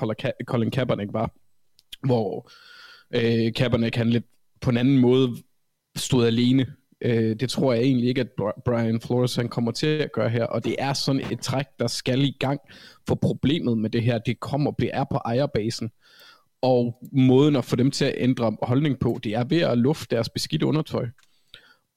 Colin 0.46 0.72
Kaepernick 0.72 1.14
var. 1.14 1.32
Hvor 2.08 2.52
øh, 3.14 3.54
Kaepernick 3.54 3.96
han 3.96 4.10
lidt 4.10 4.26
på 4.62 4.70
en 4.70 4.78
anden 4.78 4.98
måde 4.98 5.36
stod 5.96 6.26
alene 6.26 6.66
Øh, 7.06 7.36
det 7.40 7.50
tror 7.50 7.74
jeg 7.74 7.84
egentlig 7.84 8.10
ikke, 8.10 8.22
at 8.22 8.30
Brian 8.66 9.02
Flores 9.02 9.36
han 9.36 9.50
kommer 9.50 9.72
til 9.72 9.88
at 9.88 10.12
gøre 10.12 10.30
her, 10.30 10.46
og 10.46 10.64
det 10.64 10.76
er 10.80 10.94
sådan 10.94 11.32
et 11.32 11.40
træk, 11.40 11.66
der 11.80 11.88
skal 11.88 12.22
i 12.22 12.36
gang, 12.40 12.60
for 13.08 13.16
problemet 13.16 13.78
med 13.78 13.90
det 13.90 14.04
her, 14.04 14.18
det 14.18 14.40
kommer, 14.40 14.72
det 14.72 14.90
er 14.94 15.04
på 15.04 15.18
ejerbasen, 15.26 15.92
og 16.62 17.10
måden 17.12 17.56
at 17.56 17.66
få 17.66 17.76
dem 17.76 17.92
til 17.92 18.06
at 18.06 18.16
ændre 18.18 18.58
holdning 18.62 19.00
på, 19.00 19.20
det 19.24 19.34
er 19.34 19.44
ved 19.44 19.62
at 19.62 19.78
lufte 19.78 20.16
deres 20.16 20.30
beskidte 20.30 20.66
undertøj. 20.66 21.08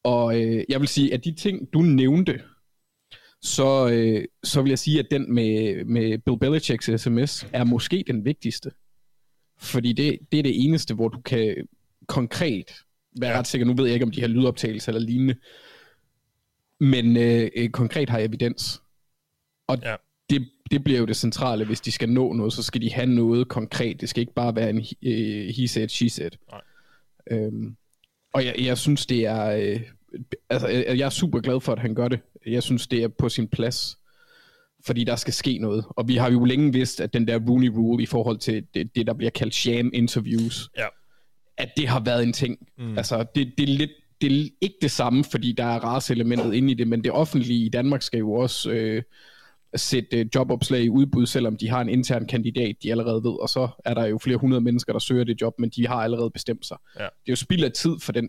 Og 0.05 0.41
øh, 0.43 0.65
jeg 0.69 0.81
vil 0.81 0.89
sige, 0.89 1.15
at 1.15 1.25
de 1.25 1.35
ting, 1.35 1.73
du 1.73 1.79
nævnte, 1.79 2.41
så, 3.43 3.89
øh, 3.89 4.25
så 4.45 4.63
vil 4.63 4.69
jeg 4.69 4.79
sige, 4.79 4.99
at 4.99 5.07
den 5.11 5.35
med, 5.35 5.85
med 5.85 6.19
Bill 6.19 6.39
Belichicks 6.39 6.91
sms 6.97 7.47
er 7.53 7.65
måske 7.65 8.05
den 8.07 8.25
vigtigste. 8.25 8.71
Fordi 9.59 9.93
det, 9.93 10.19
det 10.33 10.39
er 10.39 10.43
det 10.43 10.65
eneste, 10.65 10.95
hvor 10.95 11.09
du 11.09 11.21
kan 11.21 11.69
konkret 12.07 12.71
være 13.21 13.31
ja. 13.31 13.39
ret 13.39 13.47
sikker. 13.47 13.67
Nu 13.67 13.75
ved 13.75 13.85
jeg 13.85 13.95
ikke, 13.95 14.05
om 14.05 14.11
de 14.11 14.21
har 14.21 14.29
lydoptagelser 14.29 14.93
eller 14.93 15.07
lignende. 15.07 15.35
Men 16.81 17.17
øh, 17.17 17.51
øh, 17.57 17.71
konkret 17.71 18.11
har 18.11 18.19
evidens. 18.19 18.83
Og 19.67 19.79
ja. 19.83 19.95
det, 20.31 20.49
det 20.71 20.85
bliver 20.85 21.01
jo 21.01 21.07
det 21.07 21.17
centrale. 21.17 21.65
Hvis 21.65 21.81
de 21.81 21.93
skal 21.93 22.09
nå 22.09 22.33
noget, 22.33 22.53
så 22.53 22.63
skal 22.63 22.83
de 22.83 22.93
have 22.93 23.07
noget 23.07 23.49
konkret. 23.49 24.01
Det 24.01 24.09
skal 24.09 24.21
ikke 24.21 24.35
bare 24.35 24.57
være 24.57 24.71
en 24.71 24.87
øh, 25.03 25.55
he 25.55 25.69
said, 25.69 25.89
she 25.89 26.11
said. 26.11 26.31
Nej. 26.51 26.61
Øhm, 27.31 27.77
og 28.35 28.45
jeg, 28.45 28.55
jeg 28.59 28.79
synes, 28.79 29.07
det 29.07 29.27
er... 29.27 29.45
Øh, 29.51 29.81
altså, 30.51 30.69
jeg, 30.69 30.99
jeg 30.99 31.07
er 31.07 31.11
super 31.11 31.41
glad 31.41 31.61
for, 31.61 31.73
at 31.73 31.79
han 31.79 31.95
gør 31.95 32.09
det. 32.09 32.21
Jeg 32.47 32.63
synes, 32.63 32.87
det 32.87 33.03
er 33.03 33.09
på 33.09 33.29
sin 33.29 33.49
plads 33.49 33.99
fordi 34.87 35.05
der 35.05 35.17
skal 35.17 35.35
ske 35.35 35.59
noget. 35.59 35.85
Og 35.89 36.09
vi 36.09 36.17
har 36.17 36.31
jo 36.31 36.45
længe 36.45 36.73
vidst, 36.73 37.01
at 37.01 37.13
den 37.13 37.29
der 37.29 37.39
Rooney 37.49 37.69
Rule 37.69 38.03
i 38.03 38.07
forhold 38.07 38.39
til 38.39 38.67
det, 38.75 38.95
det 38.95 39.07
der 39.07 39.13
bliver 39.13 39.31
kaldt 39.31 39.55
sham 39.55 39.91
interviews, 39.95 40.71
ja 40.77 40.87
at 41.59 41.69
det 41.77 41.89
har 41.89 42.01
været 42.01 42.23
en 42.23 42.33
ting. 42.33 42.69
Mm. 42.79 42.99
Altså, 42.99 43.27
det, 43.35 43.53
det, 43.59 43.71
er 43.71 43.75
lidt, 43.75 43.91
det 44.21 44.33
er 44.33 44.49
ikke 44.61 44.77
det 44.83 44.91
samme, 44.91 45.25
fordi 45.25 45.53
der 45.53 45.65
er 45.65 45.79
raceelementet 45.79 46.55
inde 46.55 46.71
i 46.71 46.75
det, 46.75 46.89
men 46.89 47.05
det 47.05 47.13
offentlige 47.13 47.67
i 47.67 47.69
Danmark 47.69 48.03
skal 48.03 48.19
jo 48.19 48.33
også 48.33 48.71
øh, 48.71 49.03
sætte 49.77 50.19
øh, 50.19 50.27
jobopslag 50.35 50.83
i 50.83 50.89
udbud, 50.89 51.27
selvom 51.27 51.57
de 51.57 51.69
har 51.69 51.81
en 51.81 51.89
intern 51.89 52.27
kandidat, 52.27 52.77
de 52.83 52.91
allerede 52.91 53.25
ved, 53.25 53.43
og 53.43 53.49
så 53.49 53.69
er 53.85 53.95
der 53.95 54.07
jo 54.07 54.19
flere 54.19 54.37
hundrede 54.37 54.61
mennesker, 54.61 54.93
der 54.93 55.01
søger 55.01 55.25
det 55.25 55.41
job, 55.41 55.55
men 55.59 55.71
de 55.71 55.87
har 55.87 55.97
allerede 55.97 56.31
bestemt 56.31 56.67
sig. 56.67 56.77
Ja. 56.99 57.03
Det 57.03 57.09
er 57.09 57.33
jo 57.33 57.37
spild 57.37 57.65
af 57.65 57.73
tid 57.73 57.93
for 58.01 58.13
den 58.13 58.29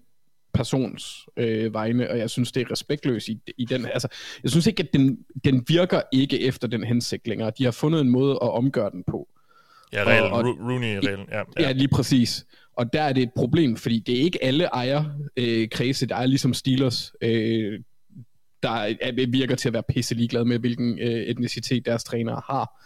persons 0.53 1.25
øh, 1.37 1.73
vegne, 1.73 2.09
og 2.09 2.17
jeg 2.17 2.29
synes, 2.29 2.51
det 2.51 2.61
er 2.61 2.71
respektløst 2.71 3.27
i, 3.27 3.39
i 3.57 3.65
den. 3.65 3.85
Altså, 3.85 4.07
jeg 4.43 4.51
synes 4.51 4.67
ikke, 4.67 4.83
at 4.83 4.93
den, 4.93 5.19
den 5.45 5.65
virker 5.67 6.01
ikke 6.11 6.41
efter 6.41 6.67
den 6.67 6.83
hensigt 6.83 7.27
længere. 7.27 7.51
De 7.57 7.63
har 7.63 7.71
fundet 7.71 8.01
en 8.01 8.09
måde 8.09 8.31
at 8.31 8.51
omgøre 8.51 8.89
den 8.91 9.03
på. 9.07 9.27
Ja, 9.93 10.03
reglen, 10.03 10.31
og, 10.31 10.39
og, 10.39 10.45
Rooney-reglen. 10.45 11.27
Ja, 11.31 11.37
ja. 11.37 11.43
ja, 11.59 11.71
lige 11.71 11.87
præcis. 11.87 12.45
Og 12.79 12.93
der 12.93 13.01
er 13.01 13.13
det 13.13 13.23
et 13.23 13.33
problem, 13.35 13.75
fordi 13.75 13.99
det 13.99 14.17
er 14.17 14.21
ikke 14.21 14.43
alle 14.43 14.63
ejerkredse, 14.63 16.05
øh, 16.05 16.09
der 16.09 16.15
er 16.15 16.25
ligesom 16.25 16.53
Steelers, 16.53 17.13
øh, 17.21 17.79
der 18.63 18.69
er, 18.69 19.27
virker 19.31 19.55
til 19.55 19.69
at 19.69 19.73
være 19.73 19.83
pisse 19.83 20.15
ligeglade 20.15 20.45
med, 20.45 20.59
hvilken 20.59 20.99
øh, 20.99 21.21
etnicitet 21.21 21.85
deres 21.85 22.03
trænere 22.03 22.41
har. 22.45 22.85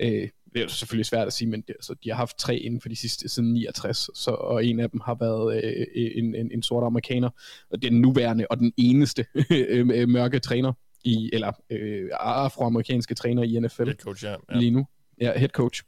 Øh, 0.00 0.28
det 0.54 0.62
er 0.62 0.68
selvfølgelig 0.68 1.06
svært 1.06 1.26
at 1.26 1.32
sige, 1.32 1.48
men 1.48 1.60
det, 1.60 1.70
altså, 1.70 1.94
de 2.04 2.10
har 2.10 2.16
haft 2.16 2.38
tre 2.38 2.56
inden 2.56 2.80
for 2.80 2.88
de 2.88 2.96
sidste 2.96 3.28
siden 3.28 3.52
69, 3.52 4.10
så, 4.14 4.30
og 4.30 4.64
en 4.64 4.80
af 4.80 4.90
dem 4.90 5.00
har 5.04 5.14
været 5.14 5.64
øh, 5.64 5.86
en, 5.94 6.34
en, 6.34 6.50
en 6.52 6.62
sort 6.62 6.84
amerikaner, 6.84 7.30
og 7.70 7.82
den 7.82 8.00
nuværende 8.00 8.46
og 8.50 8.58
den 8.58 8.72
eneste 8.76 9.26
øh, 9.50 10.08
mørke 10.08 10.38
træner 10.38 10.72
i, 11.04 11.30
eller 11.32 11.52
øh, 11.70 12.08
afroamerikanske 12.12 13.14
træner 13.14 13.42
i 13.42 13.60
NFL 13.60 13.84
Head 13.84 13.94
coach, 13.94 14.24
ja. 14.24 14.30
ja. 14.30 14.58
lige 14.58 14.70
nu. 14.70 14.86
Ja, 15.20 15.38
head 15.38 15.48
coach. 15.48 15.82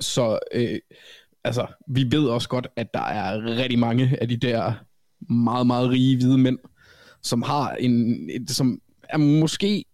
Så 0.00 0.38
øh, 0.52 0.78
altså, 1.44 1.66
vi 1.86 2.06
ved 2.10 2.28
også 2.28 2.48
godt, 2.48 2.66
at 2.76 2.94
der 2.94 3.00
er 3.00 3.42
rigtig 3.44 3.78
mange 3.78 4.18
af 4.20 4.28
de 4.28 4.36
der 4.36 4.72
meget, 5.32 5.66
meget 5.66 5.90
rige 5.90 6.16
hvide 6.16 6.38
mænd, 6.38 6.58
som 7.22 7.42
har 7.42 7.74
en, 7.74 8.48
som 8.48 8.80
er 9.08 9.16
måske, 9.16 9.84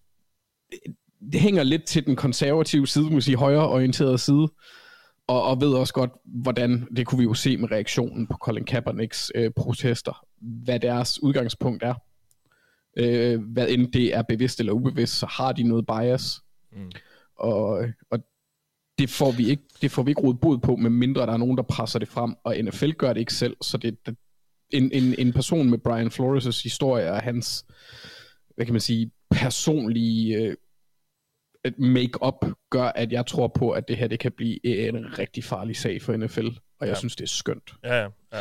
det 1.32 1.40
hænger 1.40 1.62
lidt 1.62 1.84
til 1.84 2.06
den 2.06 2.16
konservative 2.16 2.86
side, 2.86 3.04
måske 3.04 3.22
sige 3.22 3.36
højreorienterede 3.36 4.18
side, 4.18 4.48
og, 5.26 5.42
og 5.42 5.60
ved 5.60 5.72
også 5.72 5.94
godt, 5.94 6.10
hvordan, 6.24 6.88
det 6.96 7.06
kunne 7.06 7.18
vi 7.18 7.24
jo 7.24 7.34
se 7.34 7.56
med 7.56 7.70
reaktionen 7.70 8.26
på 8.26 8.36
Colin 8.40 8.64
Kaepernicks 8.64 9.32
øh, 9.34 9.50
protester, 9.56 10.26
hvad 10.40 10.80
deres 10.80 11.22
udgangspunkt 11.22 11.82
er. 11.82 11.94
Øh, 12.96 13.40
hvad 13.42 13.68
end 13.68 13.92
det 13.92 14.16
er 14.16 14.22
bevidst 14.22 14.60
eller 14.60 14.72
ubevidst, 14.72 15.18
så 15.18 15.26
har 15.26 15.52
de 15.52 15.62
noget 15.62 15.86
bias. 15.86 16.40
Mm. 16.72 16.90
Og, 17.38 17.84
og 18.10 18.18
det 19.00 19.10
får 19.10 19.30
vi 19.30 19.50
ikke, 19.50 19.62
det 19.82 19.90
får 19.90 20.02
vi 20.02 20.10
ikke 20.10 20.20
rodet 20.22 20.40
bod 20.40 20.58
på, 20.58 20.76
med 20.76 20.90
mindre 20.90 21.26
der 21.26 21.32
er 21.32 21.36
nogen, 21.36 21.56
der 21.56 21.62
presser 21.62 21.98
det 21.98 22.08
frem, 22.08 22.34
og 22.44 22.56
NFL 22.62 22.90
gør 22.90 23.12
det 23.12 23.20
ikke 23.20 23.34
selv, 23.34 23.56
så 23.62 23.76
det, 23.76 24.06
det 24.06 24.16
en, 24.70 24.92
en, 24.92 25.14
en 25.18 25.32
person 25.32 25.70
med 25.70 25.78
Brian 25.78 26.06
Flores' 26.06 26.62
historie 26.62 27.12
og 27.12 27.20
hans, 27.20 27.64
hvad 28.56 28.66
kan 28.66 28.74
man 28.74 28.80
sige, 28.80 29.10
personlige 29.30 30.36
øh, 30.36 30.56
make-up 31.78 32.46
gør, 32.70 32.84
at 32.84 33.12
jeg 33.12 33.26
tror 33.26 33.48
på, 33.48 33.70
at 33.70 33.88
det 33.88 33.96
her 33.96 34.06
det 34.06 34.18
kan 34.18 34.32
blive 34.36 34.66
en 34.66 35.18
rigtig 35.18 35.44
farlig 35.44 35.76
sag 35.76 36.02
for 36.02 36.16
NFL, 36.16 36.46
og 36.46 36.86
jeg 36.86 36.88
Ja. 36.88 36.94
synes, 36.94 37.16
det 37.16 37.24
er 37.24 37.28
skønt. 37.28 37.74
Ja, 37.84 37.94
ja, 37.94 38.08
ja. 38.32 38.40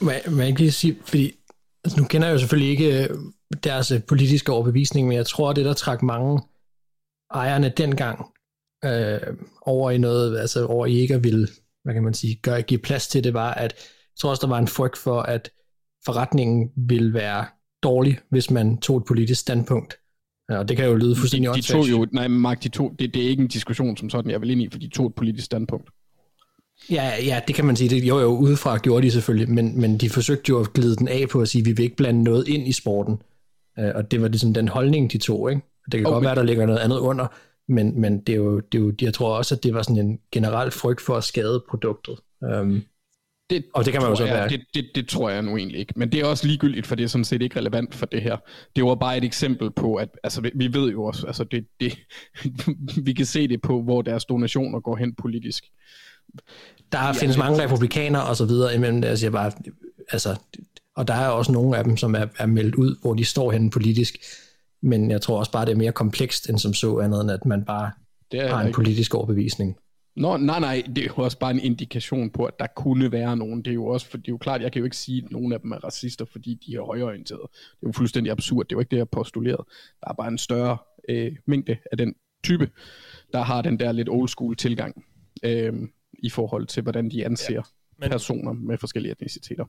Man, 0.00 0.20
man 0.30 0.54
kan 0.56 0.70
sige, 0.72 0.96
fordi 1.04 1.32
altså, 1.84 2.00
nu 2.00 2.06
kender 2.06 2.28
jeg 2.28 2.34
jo 2.34 2.38
selvfølgelig 2.38 2.70
ikke 2.70 3.04
øh, 3.04 3.16
deres 3.64 3.90
øh, 3.90 4.02
politiske 4.08 4.52
overbevisning, 4.52 5.08
men 5.08 5.16
jeg 5.16 5.26
tror, 5.26 5.52
det 5.52 5.64
der 5.64 5.74
trak 5.74 6.02
mange 6.02 6.42
ejerne 7.34 7.68
dengang 7.68 8.26
øh, 8.84 9.20
over 9.62 9.90
i 9.90 9.98
noget, 9.98 10.38
altså 10.38 10.66
over 10.66 10.86
i 10.86 10.94
ikke 10.98 11.14
at 11.14 11.24
ville, 11.24 11.48
hvad 11.84 11.94
kan 11.94 12.02
man 12.04 12.14
sige, 12.14 12.34
gøre, 12.42 12.62
give 12.62 12.78
plads 12.80 13.08
til 13.08 13.24
det, 13.24 13.34
var, 13.34 13.54
at 13.54 13.72
jeg 13.72 14.18
tror 14.20 14.30
også, 14.30 14.40
der 14.40 14.48
var 14.48 14.58
en 14.58 14.68
frygt 14.68 14.98
for, 14.98 15.20
at 15.20 15.50
forretningen 16.04 16.70
ville 16.76 17.14
være 17.14 17.46
dårlig, 17.82 18.18
hvis 18.30 18.50
man 18.50 18.78
tog 18.78 18.96
et 18.96 19.04
politisk 19.04 19.40
standpunkt. 19.40 19.94
Ja, 20.50 20.58
og 20.58 20.68
det 20.68 20.76
kan 20.76 20.86
jo 20.86 20.94
lyde 20.94 21.16
fuldstændig 21.16 21.50
de, 21.50 21.56
de 21.56 21.62
tog 21.62 21.90
jo, 21.90 22.06
nej, 22.12 22.28
Mark, 22.28 22.62
de 22.62 22.68
tog, 22.68 22.92
det, 22.98 23.14
det 23.14 23.24
er 23.24 23.28
ikke 23.28 23.42
en 23.42 23.48
diskussion 23.48 23.96
som 23.96 24.10
sådan, 24.10 24.30
jeg 24.30 24.40
vil 24.40 24.50
ind 24.50 24.62
i, 24.62 24.68
for 24.72 24.78
de 24.78 24.88
tog 24.88 25.06
et 25.06 25.14
politisk 25.14 25.44
standpunkt. 25.44 25.90
Ja, 26.90 27.12
ja, 27.24 27.40
det 27.46 27.54
kan 27.54 27.64
man 27.64 27.76
sige. 27.76 27.90
Det, 27.90 28.04
jo, 28.08 28.18
jo, 28.18 28.26
udefra 28.26 28.78
gjorde 28.78 29.06
de 29.06 29.10
selvfølgelig, 29.10 29.50
men, 29.50 29.80
men 29.80 29.98
de 29.98 30.10
forsøgte 30.10 30.50
jo 30.50 30.60
at 30.60 30.72
glide 30.72 30.96
den 30.96 31.08
af 31.08 31.28
på 31.28 31.40
at 31.40 31.48
sige, 31.48 31.60
at 31.62 31.66
vi 31.66 31.72
vil 31.72 31.82
ikke 31.84 31.96
blande 31.96 32.22
noget 32.24 32.48
ind 32.48 32.68
i 32.68 32.72
sporten. 32.72 33.18
Øh, 33.78 33.92
og 33.94 34.10
det 34.10 34.22
var 34.22 34.28
ligesom 34.28 34.54
den 34.54 34.68
holdning, 34.68 35.12
de 35.12 35.18
tog. 35.18 35.50
Ikke? 35.50 35.62
Det 35.84 35.92
kan 35.92 36.00
Jo, 36.00 36.08
godt 36.08 36.22
men- 36.22 36.26
være, 36.26 36.34
der 36.34 36.42
ligger 36.42 36.66
noget 36.66 36.78
andet 36.80 36.98
under, 36.98 37.26
men, 37.68 38.00
men 38.00 38.20
det 38.20 38.32
er 38.32 38.36
jo, 38.36 38.60
det 38.60 38.78
er 38.78 38.82
jo, 38.82 38.92
jeg 39.00 39.14
tror 39.14 39.36
også, 39.36 39.54
at 39.54 39.62
det 39.62 39.74
var 39.74 39.82
sådan 39.82 40.06
en 40.06 40.20
generel 40.32 40.70
frygt 40.70 41.00
for 41.00 41.16
at 41.16 41.24
skade 41.24 41.64
produktet. 41.70 42.18
Um, 42.40 42.82
Det, 43.50 43.64
Og 43.74 43.84
det 43.84 43.92
kan 43.92 44.02
man 44.02 44.10
jo 44.10 44.16
så 44.16 44.24
jeg, 44.24 44.34
være. 44.34 44.48
Det, 44.48 44.60
det, 44.74 44.86
det 44.94 45.08
tror 45.08 45.30
jeg 45.30 45.42
nu 45.42 45.56
egentlig 45.56 45.80
ikke. 45.80 45.92
Men 45.96 46.12
det 46.12 46.20
er 46.20 46.24
også 46.24 46.46
ligegyldigt, 46.46 46.86
for 46.86 46.94
det 46.94 47.04
er 47.04 47.08
sådan 47.08 47.24
set 47.24 47.42
ikke 47.42 47.58
relevant 47.58 47.94
for 47.94 48.06
det 48.06 48.22
her. 48.22 48.36
Det 48.76 48.84
var 48.84 48.94
bare 48.94 49.16
et 49.16 49.24
eksempel 49.24 49.70
på, 49.70 49.94
at 49.94 50.08
altså, 50.22 50.40
vi, 50.40 50.50
vi 50.54 50.74
ved 50.74 50.90
jo 50.90 51.04
også, 51.04 51.26
altså 51.26 51.44
det, 51.44 51.66
det, 51.80 51.98
vi 53.06 53.12
kan 53.12 53.26
se 53.26 53.48
det 53.48 53.62
på, 53.62 53.82
hvor 53.82 54.02
deres 54.02 54.24
donationer 54.24 54.80
går 54.80 54.96
hen 54.96 55.14
politisk. 55.14 55.64
der 56.92 56.98
ja, 56.98 57.12
findes 57.12 57.38
mange 57.38 57.64
republikanere 57.64 58.24
og 58.26 58.36
så 58.36 58.44
videre 58.44 58.74
imellem 58.74 59.00
det. 59.00 59.08
Jeg 59.08 59.18
siger 59.18 59.30
bare, 59.30 59.52
altså, 60.12 60.36
og 60.96 61.08
der 61.08 61.14
er 61.14 61.28
også 61.28 61.52
nogle 61.52 61.76
af 61.76 61.84
dem, 61.84 61.96
som 61.96 62.14
er, 62.14 62.26
er 62.38 62.46
meldt 62.46 62.74
ud, 62.74 62.96
hvor 63.02 63.14
de 63.14 63.24
står 63.24 63.52
henne 63.52 63.70
politisk. 63.70 64.16
Men 64.82 65.10
jeg 65.10 65.20
tror 65.20 65.38
også 65.38 65.52
bare, 65.52 65.66
det 65.66 65.72
er 65.72 65.76
mere 65.76 65.92
komplekst 65.92 66.48
end 66.48 66.58
som 66.58 66.74
så 66.74 66.98
andet, 66.98 67.20
end 67.20 67.30
at 67.30 67.46
man 67.46 67.64
bare 67.64 67.90
Det 68.32 68.40
er 68.40 68.48
har 68.48 68.60
en 68.60 68.66
ikke. 68.66 68.76
politisk 68.76 69.14
overbevisning. 69.14 69.76
Nå, 70.16 70.36
nej, 70.36 70.60
nej, 70.60 70.82
det 70.96 70.98
er 70.98 71.08
jo 71.18 71.22
også 71.24 71.38
bare 71.38 71.50
en 71.50 71.60
indikation 71.60 72.30
på, 72.30 72.44
at 72.44 72.54
der 72.58 72.66
kunne 72.76 73.12
være 73.12 73.36
nogen. 73.36 73.58
Det 73.62 73.70
er 73.70 73.74
jo 73.74 73.86
også, 73.86 74.06
for 74.06 74.16
det 74.16 74.28
er 74.28 74.32
jo 74.32 74.38
klart, 74.38 74.62
jeg 74.62 74.72
kan 74.72 74.78
jo 74.80 74.84
ikke 74.84 74.96
sige, 74.96 75.22
at 75.24 75.30
nogen 75.30 75.52
af 75.52 75.60
dem 75.60 75.72
er 75.72 75.76
racister, 75.84 76.24
fordi 76.24 76.54
de 76.66 76.74
er 76.76 76.80
højorienterede. 76.80 77.42
Det 77.52 77.82
er 77.82 77.86
jo 77.88 77.92
fuldstændig 77.92 78.30
absurd. 78.32 78.64
Det 78.66 78.72
er 78.72 78.76
jo 78.76 78.80
ikke 78.80 78.90
det, 78.90 78.96
jeg 78.96 79.08
postuleret. 79.08 79.60
Der 80.00 80.08
er 80.10 80.14
bare 80.14 80.28
en 80.28 80.38
større 80.38 80.78
øh, 81.08 81.32
mængde 81.46 81.76
af 81.92 81.98
den 81.98 82.14
type, 82.44 82.70
der 83.32 83.42
har 83.42 83.62
den 83.62 83.78
der 83.78 83.92
lidt 83.92 84.08
old 84.08 84.28
school 84.28 84.56
tilgang 84.56 85.04
øh, 85.42 85.72
i 86.18 86.30
forhold 86.30 86.66
til, 86.66 86.82
hvordan 86.82 87.10
de 87.10 87.24
anser 87.24 87.54
ja, 87.54 87.60
men- 87.98 88.10
personer 88.10 88.52
med 88.52 88.78
forskellige 88.78 89.12
etniciteter. 89.12 89.64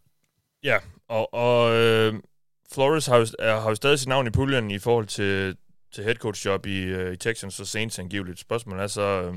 Ja, 0.63 0.78
og, 1.08 1.34
og 1.34 1.76
øh, 1.76 2.13
Flores 2.74 3.06
har 3.06 3.18
jo, 3.18 3.26
har 3.40 3.70
jo 3.70 3.76
stadig 3.76 4.00
sit 4.00 4.08
navn 4.08 4.28
i 4.28 4.30
puljen 4.30 4.72
i 4.72 4.80
forhold 4.80 5.06
til, 5.08 5.56
til 5.96 6.04
head 6.04 6.16
coach 6.16 6.46
job 6.46 6.66
i, 6.66 6.78
øh, 6.84 7.14
i 7.14 7.18
Texans 7.18 7.60
og 7.60 7.68
Saints 7.68 8.00
angiveligt. 8.00 8.40
Spørgsmålet 8.40 8.84
er 8.84 8.88
så, 8.88 9.02
øh, 9.02 9.34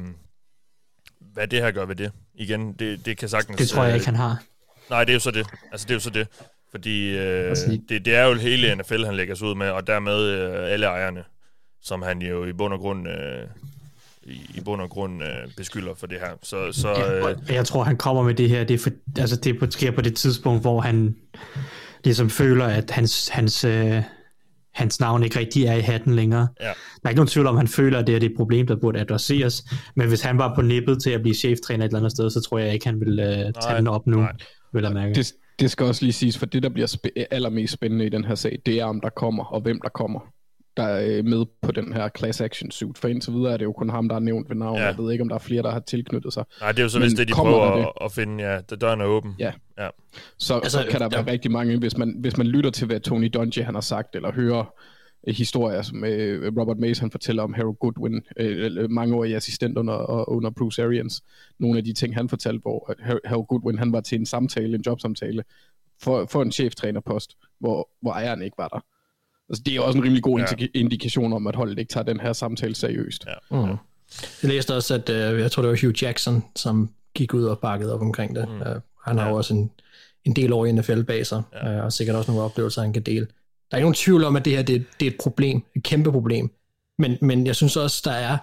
hvad 1.33 1.49
det 1.49 1.63
her 1.63 1.71
gør 1.71 1.85
ved 1.85 1.97
det. 1.97 2.13
Igen, 2.35 2.73
det, 2.73 3.07
det 3.07 3.17
kan 3.19 3.29
sagtens... 3.29 3.59
Det 3.59 3.69
tror 3.69 3.83
jeg 3.83 3.91
øh, 3.91 3.95
ikke, 3.95 4.07
han 4.07 4.17
har. 4.17 4.43
Nej, 4.91 5.05
det 5.05 5.13
er 5.13 5.15
jo 5.15 5.21
så 5.21 5.31
det. 5.31 5.47
Altså, 5.73 5.85
det 5.85 5.91
er 5.91 5.97
jo 5.97 6.01
så 6.01 6.11
det. 6.11 6.29
Fordi 6.71 7.19
øh, 7.19 7.57
det, 7.89 8.05
det 8.05 8.15
er 8.15 8.25
jo 8.25 8.35
hele 8.35 8.75
NFL, 8.75 9.05
han 9.05 9.15
lægger 9.17 9.35
sig 9.35 9.49
ud 9.49 9.55
med, 9.55 9.71
og 9.71 9.87
dermed 9.87 10.23
øh, 10.23 10.73
alle 10.73 10.87
ejerne, 10.87 11.25
som 11.83 12.03
han 12.03 12.23
jo 12.23 12.45
i 12.45 12.53
bund 12.53 12.75
og 12.75 12.81
grund, 12.81 13.09
øh, 13.09 13.47
i, 14.23 14.41
i 14.55 14.61
bund 14.61 14.81
og 14.83 14.91
grund 14.91 15.23
øh, 15.23 15.29
beskylder 15.57 15.95
for 15.95 16.07
det 16.07 16.21
her. 16.21 16.31
Så, 16.43 16.73
så 16.73 16.89
øh, 16.89 17.25
Og 17.25 17.37
Jeg 17.49 17.67
tror, 17.67 17.83
han 17.85 17.97
kommer 17.97 18.23
med 18.23 18.35
det 18.35 18.49
her, 18.49 18.65
det 18.65 18.75
er, 18.75 18.79
for, 18.79 18.91
altså, 19.19 19.37
det 19.37 19.55
er 19.55 19.59
på, 19.59 19.71
sker 19.71 19.91
på 19.91 20.01
det 20.01 20.17
tidspunkt, 20.17 20.61
hvor 20.61 20.81
han 20.81 21.17
ligesom 22.05 22.31
føler, 22.31 22.65
at 22.65 22.91
hans, 22.91 23.29
hans, 23.29 23.65
øh, 23.65 24.03
hans 24.75 25.01
navn 25.01 25.23
ikke 25.23 25.39
rigtig 25.39 25.65
er 25.65 25.75
i 25.75 25.81
hatten 25.81 26.15
længere. 26.15 26.49
Ja. 26.61 26.67
Der 26.67 26.73
er 27.05 27.09
ikke 27.09 27.19
nogen 27.19 27.29
tvivl 27.29 27.47
om, 27.47 27.55
at 27.55 27.61
han 27.61 27.69
føler, 27.69 27.99
at 27.99 28.07
det 28.07 28.17
er 28.17 28.27
et 28.27 28.33
problem, 28.37 28.67
der 28.67 28.77
burde 28.77 29.01
adresseres. 29.01 29.65
Men 29.97 30.09
hvis 30.09 30.21
han 30.21 30.39
var 30.39 30.55
på 30.55 30.63
nippet 30.63 31.03
til 31.03 31.11
at 31.11 31.23
blive 31.23 31.35
cheftræner 31.35 31.85
et 31.85 31.89
eller 31.89 31.99
andet 31.99 32.13
sted, 32.13 32.31
så 32.31 32.41
tror 32.41 32.59
jeg 32.59 32.75
ikke, 32.75 32.87
han 32.87 33.01
vil 33.01 33.19
øh, 33.21 33.27
tage 33.27 33.53
Nej, 33.63 33.77
den 33.77 33.87
op 33.89 34.07
nu, 34.07 34.17
nej. 34.17 34.33
vil 34.73 34.83
jeg 34.83 34.93
mærke. 34.93 35.15
Det, 35.15 35.33
det 35.59 35.71
skal 35.71 35.87
også 35.87 36.05
lige 36.05 36.13
siges, 36.13 36.39
for 36.39 36.47
det, 36.47 36.63
der 36.63 36.69
bliver 36.69 36.87
spæ- 36.87 37.25
allermest 37.31 37.73
spændende 37.73 38.07
i 38.07 38.09
den 38.09 38.25
her 38.25 38.35
sag, 38.35 38.59
det 38.67 38.81
er, 38.81 38.85
om 38.85 39.01
der 39.01 39.09
kommer, 39.09 39.45
og 39.45 39.61
hvem 39.61 39.81
der 39.83 39.89
kommer, 39.89 40.21
der 40.81 40.89
er 40.89 41.19
øh, 41.19 41.25
med 41.25 41.45
på 41.63 41.73
den 41.73 41.93
her 41.93 42.09
class 42.19 42.41
action 42.41 42.71
suit. 42.71 42.99
For 42.99 43.09
indtil 43.09 43.33
videre 43.33 43.53
er 43.53 43.57
det 43.57 43.65
jo 43.65 43.73
kun 43.73 43.91
ham, 43.91 44.09
der 44.09 44.17
er 44.17 44.21
nævnt 44.21 44.49
ved 44.49 44.57
navn. 44.57 44.79
Ja. 44.79 44.87
Jeg 44.87 44.99
ved 44.99 45.13
ikke, 45.13 45.23
om 45.23 45.29
der 45.29 45.35
er 45.35 45.41
flere, 45.41 45.63
der 45.63 45.71
har 45.71 45.81
tilknyttet 45.81 46.33
sig. 46.33 46.45
nej, 46.61 46.73
det 46.73 46.79
er 46.79 46.83
jo 46.83 46.89
så 46.89 46.99
vist 46.99 47.17
det, 47.17 47.29
de 47.29 47.33
kommer 47.33 47.53
prøver 47.53 47.77
der 47.77 48.05
at, 48.05 48.13
finde. 48.13 48.45
Ja, 48.45 48.61
da 48.61 48.77
døren 48.77 49.01
er 49.01 49.05
åben. 49.05 49.35
Ja. 49.39 49.53
ja. 49.79 49.89
Så, 50.39 50.55
altså, 50.55 50.79
så 50.79 50.87
kan 50.91 51.01
der 51.01 51.09
være 51.09 51.25
ja. 51.27 51.33
rigtig 51.33 51.51
mange, 51.51 51.79
hvis 51.79 51.97
man, 51.97 52.15
hvis 52.19 52.37
man 52.37 52.47
lytter 52.47 52.71
til, 52.71 52.87
hvad 52.87 53.01
Tony 53.01 53.31
Dungy 53.35 53.63
han 53.63 53.75
har 53.75 53.81
sagt, 53.81 54.17
eller 54.17 54.33
hører 54.33 54.75
øh, 55.29 55.35
historier, 55.35 55.83
som 55.83 56.05
øh, 56.05 56.53
Robert 56.59 56.79
Mays 56.79 56.99
han 56.99 57.11
fortæller 57.11 57.43
om 57.43 57.55
Harold 57.55 57.77
Goodwin, 57.77 58.23
øh, 58.37 58.91
mange 58.91 59.17
år 59.17 59.25
i 59.25 59.33
assistent 59.33 59.79
under, 59.79 60.29
under 60.29 60.51
Bruce 60.51 60.85
Arians. 60.85 61.23
Nogle 61.59 61.79
af 61.79 61.85
de 61.85 61.93
ting, 61.93 62.15
han 62.15 62.29
fortalte, 62.29 62.61
hvor 62.63 62.95
Harold 63.25 63.47
Goodwin 63.47 63.79
han 63.79 63.93
var 63.93 64.01
til 64.01 64.19
en 64.19 64.27
samtale, 64.27 64.75
en 64.75 64.83
jobsamtale, 64.87 65.45
for, 66.03 66.27
for 66.27 66.43
en 66.43 66.53
cheftrænerpost, 66.53 67.37
hvor, 67.59 67.89
hvor 68.03 68.13
ejeren 68.13 68.43
ikke 68.43 68.59
var 68.59 68.69
der. 68.69 68.81
Altså, 69.51 69.63
det 69.67 69.77
er 69.77 69.81
også 69.81 69.99
en 69.99 70.05
rimelig 70.05 70.23
god 70.23 70.41
Ja. 70.41 70.67
indikation 70.75 71.33
om, 71.33 71.47
at 71.47 71.57
holdet 71.57 71.79
ikke 71.79 71.93
tager 71.93 72.05
den 72.05 72.21
her 72.21 72.33
samtale 72.33 72.75
seriøst. 72.75 73.25
Ja. 73.27 73.57
Mm. 73.57 73.77
Jeg 74.43 74.51
læste 74.51 74.75
også, 74.75 74.95
at 74.95 75.09
øh, 75.11 75.41
jeg 75.41 75.51
tror, 75.53 75.63
det 75.63 75.71
var 75.71 75.79
Hugh 75.87 76.03
Jackson, 76.03 76.45
som 76.57 76.91
gik 77.15 77.35
ud 77.35 77.45
og 77.45 77.59
bakkede 77.59 77.95
op 77.95 78.01
omkring 78.01 78.37
det. 78.37 78.49
Mm. 78.49 78.55
Øh, 78.61 78.81
han 79.05 79.19
har 79.19 79.25
Ja. 79.25 79.31
jo 79.31 79.37
også 79.37 79.55
en, 79.55 79.71
en 80.25 80.37
del 80.37 80.53
år 80.53 80.67
i 80.67 80.73
NFL 80.73 81.03
bag 81.03 81.27
sig, 81.27 81.43
ja. 81.53 81.73
øh, 81.77 81.85
og 81.85 81.93
sikkert 81.93 82.17
også 82.17 82.31
nogle 82.31 82.45
oplevelser, 82.45 82.83
han 82.83 82.93
kan 82.93 83.03
dele. 83.03 83.27
Der 83.27 83.75
er 83.75 83.77
ikke 83.77 83.85
nogen 83.85 83.95
tvivl 83.95 84.25
om, 84.25 84.37
at 84.37 84.45
det 84.45 84.53
her 84.57 84.63
det, 84.63 84.85
det 85.01 85.07
er 85.07 85.11
et 85.11 85.17
problem, 85.21 85.63
et 85.77 85.83
kæmpe 85.83 86.13
problem. 86.13 86.51
Men, 86.99 87.19
men 87.21 87.47
jeg 87.47 87.57
synes 87.57 87.77
også, 87.77 88.03
der 88.05 88.11
er 88.13 88.39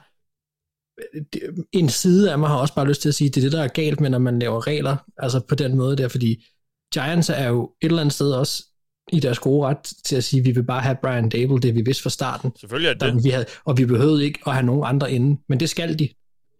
det- 1.33 1.65
en 1.71 1.89
side 1.89 2.31
af 2.31 2.39
mig 2.39 2.49
har 2.49 2.57
også 2.57 2.73
bare 2.75 2.87
lyst 2.87 3.01
til 3.01 3.09
at 3.09 3.15
sige, 3.15 3.27
at 3.27 3.35
det 3.35 3.41
er 3.41 3.45
det, 3.45 3.51
der 3.51 3.63
er 3.63 3.67
galt 3.67 3.99
med, 4.01 4.09
når 4.09 4.19
man 4.19 4.39
laver 4.39 4.67
regler, 4.67 4.95
altså 5.17 5.39
på 5.39 5.55
den 5.55 5.75
måde 5.75 5.97
der, 5.97 6.07
fordi 6.07 6.45
Giants 6.93 7.29
er 7.29 7.47
jo 7.47 7.71
et 7.81 7.85
eller 7.87 8.01
andet 8.01 8.13
sted 8.13 8.31
også 8.31 8.63
i 9.11 9.19
deres 9.19 9.39
gode 9.39 9.67
ret 9.67 9.93
til 10.05 10.15
at 10.15 10.23
sige, 10.23 10.39
at 10.39 10.45
vi 10.45 10.51
vil 10.51 10.63
bare 10.63 10.81
have 10.81 10.97
Brian 11.01 11.29
Dable, 11.29 11.59
det 11.61 11.75
vi 11.75 11.81
vidste 11.81 12.03
fra 12.03 12.09
starten. 12.09 12.51
Selvfølgelig 12.59 12.89
er 12.89 12.93
det. 12.93 13.01
Der, 13.01 13.21
vi 13.21 13.29
havde, 13.29 13.45
og 13.65 13.77
vi 13.77 13.85
behøvede 13.85 14.25
ikke 14.25 14.39
at 14.47 14.53
have 14.53 14.65
nogen 14.65 14.83
andre 14.85 15.11
inde, 15.11 15.41
men 15.49 15.59
det 15.59 15.69
skal 15.69 15.99
de. 15.99 16.09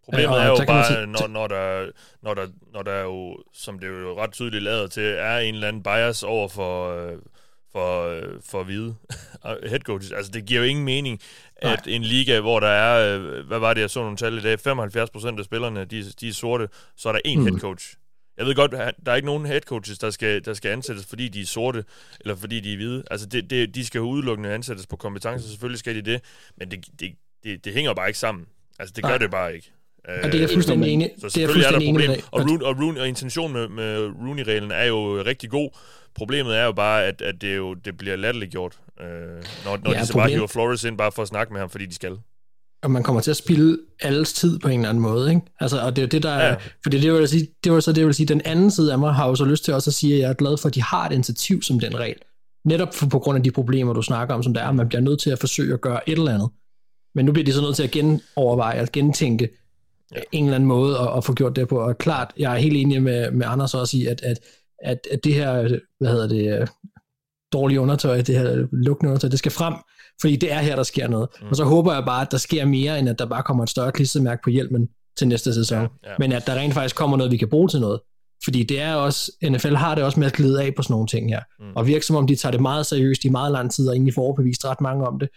Problemet 0.04 0.30
og 0.36 0.42
er 0.42 0.46
jo 0.46 0.56
bare, 0.66 0.86
sige- 0.86 1.06
når, 1.06 1.26
når, 1.26 1.46
der, 1.46 1.86
når, 2.22 2.34
der, 2.34 2.46
når 2.72 2.82
der 2.82 3.00
jo, 3.02 3.36
som 3.54 3.78
det 3.78 3.86
jo 3.88 4.22
ret 4.22 4.32
tydeligt 4.32 4.62
lavet 4.64 4.90
til, 4.90 5.02
er 5.18 5.38
en 5.38 5.54
eller 5.54 5.68
anden 5.68 5.82
bias 5.82 6.22
over 6.22 6.48
for, 6.48 7.06
øh, 7.06 7.12
for, 7.72 8.08
øh, 8.08 8.22
for 8.44 8.62
hvide 8.62 8.94
head 9.70 9.80
coaches. 9.80 10.12
Altså, 10.12 10.32
det 10.32 10.44
giver 10.46 10.60
jo 10.60 10.66
ingen 10.66 10.84
mening, 10.84 11.20
at 11.56 11.82
en 11.86 12.02
liga, 12.02 12.40
hvor 12.40 12.60
der 12.60 12.68
er, 12.68 13.18
øh, 13.18 13.46
hvad 13.46 13.58
var 13.58 13.74
det, 13.74 13.80
jeg 13.80 13.90
så 13.90 14.00
nogle 14.00 14.16
tal 14.16 14.38
i 14.38 14.40
dag, 14.40 14.58
75% 14.58 15.38
af 15.38 15.44
spillerne, 15.44 15.84
de, 15.84 16.04
de 16.20 16.28
er 16.28 16.32
sorte, 16.32 16.68
så 16.96 17.08
er 17.08 17.12
der 17.12 17.20
én 17.26 17.38
Mm. 17.38 17.44
head 17.46 17.58
coach. 17.60 17.94
Jeg 18.38 18.46
ved 18.46 18.54
godt, 18.54 18.70
der 19.06 19.12
er 19.12 19.14
ikke 19.14 19.26
nogen 19.26 19.46
head 19.46 19.60
coaches, 19.60 19.98
der 19.98 20.10
skal, 20.10 20.44
der 20.44 20.54
skal 20.54 20.70
ansættes, 20.70 21.06
fordi 21.06 21.28
de 21.28 21.40
er 21.40 21.46
sorte, 21.46 21.84
eller 22.20 22.36
fordi 22.36 22.60
de 22.60 22.72
er 22.72 22.76
hvide. 22.76 23.04
Altså, 23.10 23.26
det, 23.26 23.50
det, 23.50 23.74
de 23.74 23.84
skal 23.86 24.00
udelukkende 24.00 24.50
ansættes 24.52 24.86
på 24.86 24.96
kompetencer, 24.96 25.48
selvfølgelig 25.48 25.78
skal 25.78 25.94
de 25.94 26.02
det, 26.02 26.20
men 26.58 26.70
det, 26.70 26.84
det, 27.00 27.12
det, 27.44 27.64
det 27.64 27.72
hænger 27.72 27.94
bare 27.94 28.08
ikke 28.08 28.18
sammen. 28.18 28.46
Altså, 28.78 28.92
det 28.96 29.04
gør 29.04 29.08
Nej. 29.10 29.18
det 29.18 29.30
bare 29.30 29.54
ikke. 29.54 29.72
Og 30.04 30.32
det 30.32 30.34
er 30.34 30.38
jeg 30.40 30.50
fuldstændig 30.50 30.92
enig, 30.92 31.10
Så 31.10 31.16
det 31.16 31.24
er 31.24 31.28
selvfølgelig 31.30 31.66
er 31.66 31.70
der 31.70 31.86
problem. 31.92 32.10
Og, 32.30 32.40
Rooney, 32.40 32.60
og, 32.62 32.78
Rooney, 32.78 33.00
og 33.00 33.08
intentionen 33.08 33.52
med, 33.52 33.68
med 33.68 34.06
Rooney-reglen 34.06 34.70
er 34.70 34.84
jo 34.84 35.22
rigtig 35.26 35.50
god. 35.50 35.70
Problemet 36.14 36.56
er 36.56 36.64
jo 36.64 36.72
bare, 36.72 37.04
at, 37.06 37.22
at 37.22 37.40
det, 37.40 37.56
jo, 37.56 37.74
det 37.74 37.96
bliver 37.98 38.16
latterliggjort 38.16 38.78
øh, 39.00 39.06
når, 39.06 39.76
når 39.84 39.92
Ja, 39.92 40.00
de 40.00 40.06
så 40.06 40.12
problem- 40.12 40.22
bare 40.22 40.30
hiver 40.30 40.46
Flores 40.46 40.84
ind, 40.84 40.98
bare 40.98 41.12
for 41.12 41.22
at 41.22 41.28
snakke 41.28 41.52
med 41.52 41.60
ham, 41.60 41.70
fordi 41.70 41.86
de 41.86 41.94
skal. 41.94 42.18
Og 42.82 42.90
man 42.90 43.02
kommer 43.02 43.20
til 43.20 43.30
at 43.30 43.36
spille 43.36 43.78
alles 44.00 44.32
tid 44.32 44.58
på 44.58 44.68
en 44.68 44.80
eller 44.80 44.88
anden 44.88 45.02
måde, 45.02 45.30
ikke? 45.30 45.42
Altså, 45.60 45.80
og 45.80 45.96
det 45.96 46.02
er 46.02 46.06
jo 46.06 46.08
det, 46.08 46.22
der 46.22 46.30
er, 46.30 46.44
Ja. 46.46 46.48
ja. 46.48 46.56
fordi 46.82 47.00
det 47.00 47.12
vil 47.12 47.28
sige, 47.28 47.48
det 47.64 47.72
var 47.72 47.80
så 47.80 47.92
det, 47.92 48.06
vil 48.06 48.14
sige, 48.14 48.26
den 48.26 48.40
anden 48.44 48.70
side 48.70 48.92
af 48.92 48.98
mig 48.98 49.14
har 49.14 49.28
jo 49.28 49.34
så 49.34 49.44
lyst 49.44 49.64
til 49.64 49.74
også 49.74 49.90
at 49.90 49.94
sige, 49.94 50.14
at 50.14 50.20
jeg 50.20 50.30
er 50.30 50.34
glad 50.34 50.56
for, 50.56 50.68
at 50.68 50.74
de 50.74 50.82
har 50.82 51.06
et 51.06 51.12
initiativ 51.12 51.62
som 51.62 51.80
den 51.80 51.98
regel. 51.98 52.16
Netop 52.64 52.94
for, 52.94 53.06
på 53.06 53.18
grund 53.18 53.36
af 53.36 53.42
de 53.42 53.50
problemer, 53.50 53.92
du 53.92 54.02
snakker 54.02 54.34
om, 54.34 54.42
som 54.42 54.54
der 54.54 54.60
er, 54.60 54.72
man 54.72 54.88
bliver 54.88 55.00
nødt 55.00 55.20
til 55.20 55.30
at 55.30 55.38
forsøge 55.38 55.74
at 55.74 55.80
gøre 55.80 56.08
et 56.08 56.18
eller 56.18 56.34
andet. 56.34 56.48
Men 57.14 57.24
nu 57.24 57.32
bliver 57.32 57.44
de 57.44 57.52
så 57.52 57.60
nødt 57.60 57.76
til 57.76 57.82
at 57.82 57.90
genoverveje 57.90 58.80
og 58.82 58.88
gentænke 58.92 59.48
ja. 60.14 60.20
en 60.32 60.44
eller 60.44 60.54
anden 60.54 60.68
måde 60.68 60.98
at, 60.98 61.16
at 61.16 61.24
få 61.24 61.34
gjort 61.34 61.56
det 61.56 61.68
på. 61.68 61.78
Og 61.78 61.98
klart, 61.98 62.30
jeg 62.38 62.54
er 62.54 62.58
helt 62.58 62.76
enig 62.76 63.02
med, 63.02 63.30
med 63.30 63.46
Anders 63.48 63.74
også 63.74 63.96
i, 63.96 64.06
at, 64.06 64.22
at, 64.22 64.38
at, 64.82 64.98
at 65.12 65.24
det 65.24 65.34
her, 65.34 65.78
hvad 66.00 66.10
hedder 66.10 66.28
det, 66.28 66.60
øh, 66.60 66.66
dårlige 67.52 67.80
undertøj, 67.80 68.20
det 68.20 68.38
her 68.38 68.66
lukkende 68.72 69.10
undertøj, 69.10 69.30
det 69.30 69.38
skal 69.38 69.52
frem, 69.52 69.74
fordi 70.20 70.36
det 70.36 70.52
er 70.52 70.58
her, 70.58 70.76
der 70.76 70.82
sker 70.82 71.08
noget. 71.08 71.28
Mm. 71.40 71.48
Og 71.48 71.56
så 71.56 71.64
håber 71.64 71.94
jeg 71.94 72.04
bare, 72.04 72.22
at 72.22 72.30
der 72.30 72.38
sker 72.38 72.64
mere, 72.64 72.98
end 72.98 73.08
at 73.08 73.18
der 73.18 73.26
bare 73.26 73.42
kommer 73.42 73.62
et 73.62 73.70
større 73.70 73.92
klistermærke 73.92 74.40
på 74.44 74.50
hjelmen 74.50 74.88
til 75.16 75.28
næste 75.28 75.54
sæson. 75.54 75.78
Ja, 75.82 76.10
Ja. 76.10 76.14
Men 76.18 76.32
at 76.32 76.46
der 76.46 76.54
rent 76.54 76.74
faktisk 76.74 76.96
kommer 76.96 77.16
noget, 77.16 77.32
vi 77.32 77.36
kan 77.36 77.48
bruge 77.48 77.68
til 77.68 77.80
noget. 77.80 78.00
Fordi 78.44 78.62
det 78.62 78.80
er 78.80 78.94
også, 78.94 79.32
NFL 79.44 79.74
har 79.74 79.94
det 79.94 80.04
også 80.04 80.20
med 80.20 80.26
at 80.26 80.32
glide 80.32 80.62
af 80.62 80.74
på 80.74 80.82
sådan 80.82 80.94
nogle 80.94 81.06
ting 81.06 81.30
her. 81.30 81.40
Mm. 81.58 81.72
Og 81.76 81.86
virker 81.86 82.04
som 82.04 82.16
om, 82.16 82.26
de 82.26 82.36
tager 82.36 82.50
det 82.50 82.60
meget 82.60 82.86
seriøst 82.86 83.24
i 83.24 83.28
meget 83.28 83.52
lang 83.52 83.72
tid, 83.72 83.88
og 83.88 83.94
egentlig 83.94 84.14
får 84.14 84.22
overbevist 84.22 84.64
ret 84.64 84.80
mange 84.80 85.06
om 85.06 85.18
det. 85.18 85.28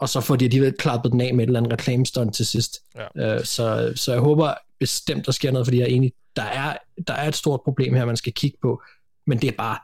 Og 0.00 0.08
så 0.08 0.20
får 0.20 0.36
de 0.36 0.44
alligevel 0.44 0.72
klappet 0.72 1.12
den 1.12 1.20
af 1.20 1.34
med 1.34 1.44
et 1.44 1.48
eller 1.48 1.60
andet 1.60 1.72
reklamestunt 1.72 2.34
til 2.34 2.46
sidst. 2.46 2.78
Ja. 3.16 3.34
Øh, 3.34 3.44
så, 3.44 3.92
så 3.96 4.12
jeg 4.12 4.20
håber 4.20 4.54
bestemt, 4.80 5.26
der 5.26 5.32
sker 5.32 5.50
noget, 5.50 5.66
fordi 5.66 5.78
jeg 5.78 5.84
er 5.84 5.94
enig, 5.94 6.12
der 6.36 6.42
er, 6.42 6.76
der 7.08 7.14
er 7.14 7.28
et 7.28 7.36
stort 7.36 7.60
problem 7.64 7.94
her, 7.94 8.04
man 8.04 8.16
skal 8.16 8.32
kigge 8.32 8.58
på. 8.62 8.82
Men 9.26 9.40
det 9.40 9.48
er 9.48 9.52
bare 9.58 9.78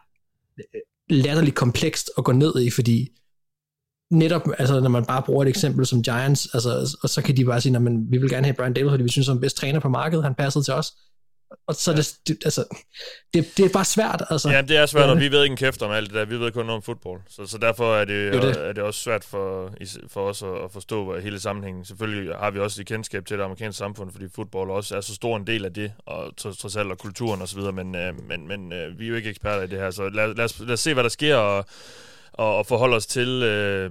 latterligt 1.10 1.56
komplekst 1.56 2.10
at 2.18 2.24
gå 2.24 2.32
ned 2.32 2.60
i, 2.60 2.70
fordi 2.70 3.08
netop, 4.10 4.42
altså 4.58 4.80
når 4.80 4.88
man 4.88 5.04
bare 5.04 5.22
bruger 5.22 5.42
et 5.42 5.48
eksempel 5.48 5.86
som 5.86 6.02
Giants, 6.02 6.48
altså, 6.54 6.96
og 7.02 7.08
så 7.08 7.22
kan 7.22 7.36
de 7.36 7.44
bare 7.44 7.60
sige, 7.60 7.80
men 7.80 8.06
vi 8.12 8.18
vil 8.18 8.30
gerne 8.30 8.44
have 8.46 8.54
Brian 8.54 8.72
Dable, 8.72 8.90
fordi 8.90 9.02
vi 9.02 9.08
synes, 9.08 9.26
han 9.26 9.36
er 9.36 9.40
bedst 9.40 9.56
træner 9.56 9.80
på 9.80 9.88
markedet, 9.88 10.24
han 10.24 10.34
passede 10.34 10.64
til 10.64 10.74
os. 10.74 10.92
Og 11.68 11.74
så 11.74 11.90
er 11.92 11.96
det, 11.96 12.14
det, 12.28 12.38
altså, 12.44 12.64
det, 13.34 13.46
det 13.56 13.64
er 13.64 13.68
bare 13.68 13.84
svært. 13.84 14.22
Altså. 14.30 14.50
Ja, 14.50 14.62
det 14.62 14.76
er 14.76 14.86
svært, 14.86 15.10
og 15.10 15.20
vi 15.20 15.30
ved 15.32 15.42
ikke 15.42 15.52
en 15.52 15.56
kæft 15.56 15.82
om 15.82 15.90
alt 15.90 16.06
det 16.10 16.14
der. 16.14 16.24
Vi 16.24 16.40
ved 16.40 16.52
kun 16.52 16.66
noget 16.66 16.76
om 16.76 16.82
fodbold. 16.82 17.20
Så, 17.28 17.46
så 17.46 17.58
derfor 17.58 17.96
er 17.96 18.04
det, 18.04 18.32
Det 18.32 18.44
er 18.44 18.52
det. 18.52 18.68
er 18.68 18.72
det 18.72 18.82
også 18.82 19.00
svært 19.00 19.24
for, 19.24 19.70
for 20.08 20.28
os 20.28 20.42
at, 20.42 20.48
at 20.64 20.72
forstå 20.72 21.12
hvad 21.12 21.22
hele 21.22 21.40
sammenhængen. 21.40 21.84
Selvfølgelig 21.84 22.34
har 22.34 22.50
vi 22.50 22.58
også 22.58 22.80
et 22.80 22.86
kendskab 22.86 23.26
til 23.26 23.38
det 23.38 23.44
amerikanske 23.44 23.78
samfund, 23.78 24.12
fordi 24.12 24.24
fodbold 24.34 24.70
også 24.70 24.96
er 24.96 25.00
så 25.00 25.14
stor 25.14 25.36
en 25.36 25.46
del 25.46 25.64
af 25.64 25.72
det, 25.72 25.92
og 26.06 26.36
tro- 26.36 26.52
trods 26.52 26.76
alt 26.76 26.90
og 26.90 26.98
kulturen 26.98 27.42
osv., 27.42 27.60
men, 27.60 27.94
øh, 27.96 28.12
men, 28.28 28.48
men 28.48 28.72
øh, 28.72 28.98
vi 28.98 29.04
er 29.04 29.08
jo 29.08 29.14
ikke 29.16 29.30
eksperter 29.30 29.62
i 29.62 29.66
det 29.66 29.78
her, 29.78 29.90
så 29.90 30.08
lad, 30.08 30.34
lad, 30.34 30.44
os, 30.44 30.60
lad 30.60 30.70
os 30.72 30.80
se, 30.80 30.94
hvad 30.94 31.02
der 31.02 31.10
sker, 31.10 31.36
og, 31.36 31.66
og, 32.34 32.56
og 32.56 32.66
forholde 32.66 32.96
os 32.96 33.06
til... 33.06 33.28
Øh, 33.42 33.90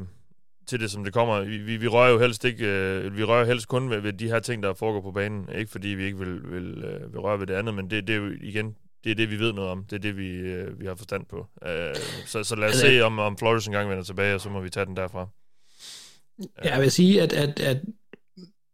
til 0.68 0.80
det, 0.80 0.92
som 0.92 1.04
det 1.04 1.14
kommer. 1.14 1.42
Vi, 1.42 1.58
vi, 1.58 1.78
vi 1.78 1.88
rører 1.88 2.10
jo 2.12 2.20
helst 2.20 2.46
ikke, 2.46 2.66
øh, 2.66 3.18
vi 3.18 3.24
rører 3.24 3.46
helst 3.46 3.68
kun 3.68 3.90
ved, 3.90 4.00
ved 4.00 4.14
de 4.14 4.28
her 4.28 4.40
ting, 4.40 4.64
der 4.64 4.74
foregår 4.74 5.02
på 5.02 5.12
banen. 5.12 5.50
Ikke 5.56 5.72
fordi 5.72 5.88
vi 5.88 6.06
ikke 6.06 6.18
vil, 6.18 6.52
vil, 6.52 6.84
øh, 6.84 7.14
vil 7.14 7.20
røre 7.20 7.40
ved 7.40 7.48
det 7.48 7.54
andet, 7.54 7.74
men 7.74 7.90
det, 7.90 8.08
det 8.08 8.14
er 8.14 8.18
jo 8.18 8.32
igen, 8.42 8.76
det 9.04 9.12
er 9.12 9.16
det, 9.16 9.30
vi 9.32 9.40
ved 9.40 9.54
noget 9.54 9.70
om. 9.70 9.84
Det 9.90 9.96
er 9.96 10.00
det, 10.00 10.18
vi, 10.18 10.28
øh, 10.30 10.80
vi 10.80 10.86
har 10.86 10.96
forstand 10.96 11.26
på. 11.26 11.46
Øh, 11.68 11.96
så, 12.26 12.44
så 12.44 12.56
lad 12.56 12.70
os 12.70 12.76
se, 12.76 13.02
om, 13.02 13.20
om 13.20 13.38
Flores 13.38 13.66
engang 13.68 13.90
vender 13.90 14.04
tilbage, 14.04 14.36
og 14.36 14.42
så 14.42 14.50
må 14.50 14.62
vi 14.62 14.70
tage 14.70 14.86
den 14.86 14.96
derfra. 14.98 15.28
Jeg 16.64 16.82
vil 16.82 16.92
sige, 16.92 17.22
at, 17.22 17.34
at, 17.34 17.60
at 17.60 17.78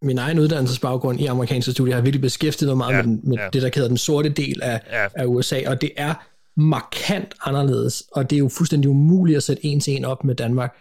min 0.01 0.17
egen 0.17 0.39
uddannelsesbaggrund 0.39 1.21
i 1.21 1.25
amerikanske 1.25 1.71
studier 1.71 1.95
har 1.95 2.01
virkelig 2.01 2.21
beskæftiget 2.21 2.69
mig 2.69 2.77
meget 2.77 2.93
Ja, 2.97 3.01
med, 3.01 3.03
den, 3.03 3.29
med 3.29 3.38
ja. 3.38 3.49
det, 3.53 3.62
der 3.62 3.69
hedder 3.75 3.88
den 3.88 3.97
sorte 3.97 4.29
del 4.29 4.62
af, 4.62 4.82
Ja. 4.91 5.08
af 5.15 5.25
USA, 5.25 5.62
og 5.67 5.82
det 5.82 5.91
er 5.97 6.13
markant 6.60 7.34
anderledes, 7.41 8.04
og 8.12 8.30
det 8.30 8.36
er 8.36 8.39
jo 8.39 8.50
fuldstændig 8.50 8.89
umuligt 8.89 9.38
at 9.38 9.43
sætte 9.43 9.65
en 9.65 9.80
til 9.80 9.95
en 9.95 10.06
op 10.06 10.24
med 10.24 10.36
Danmark, 10.36 10.78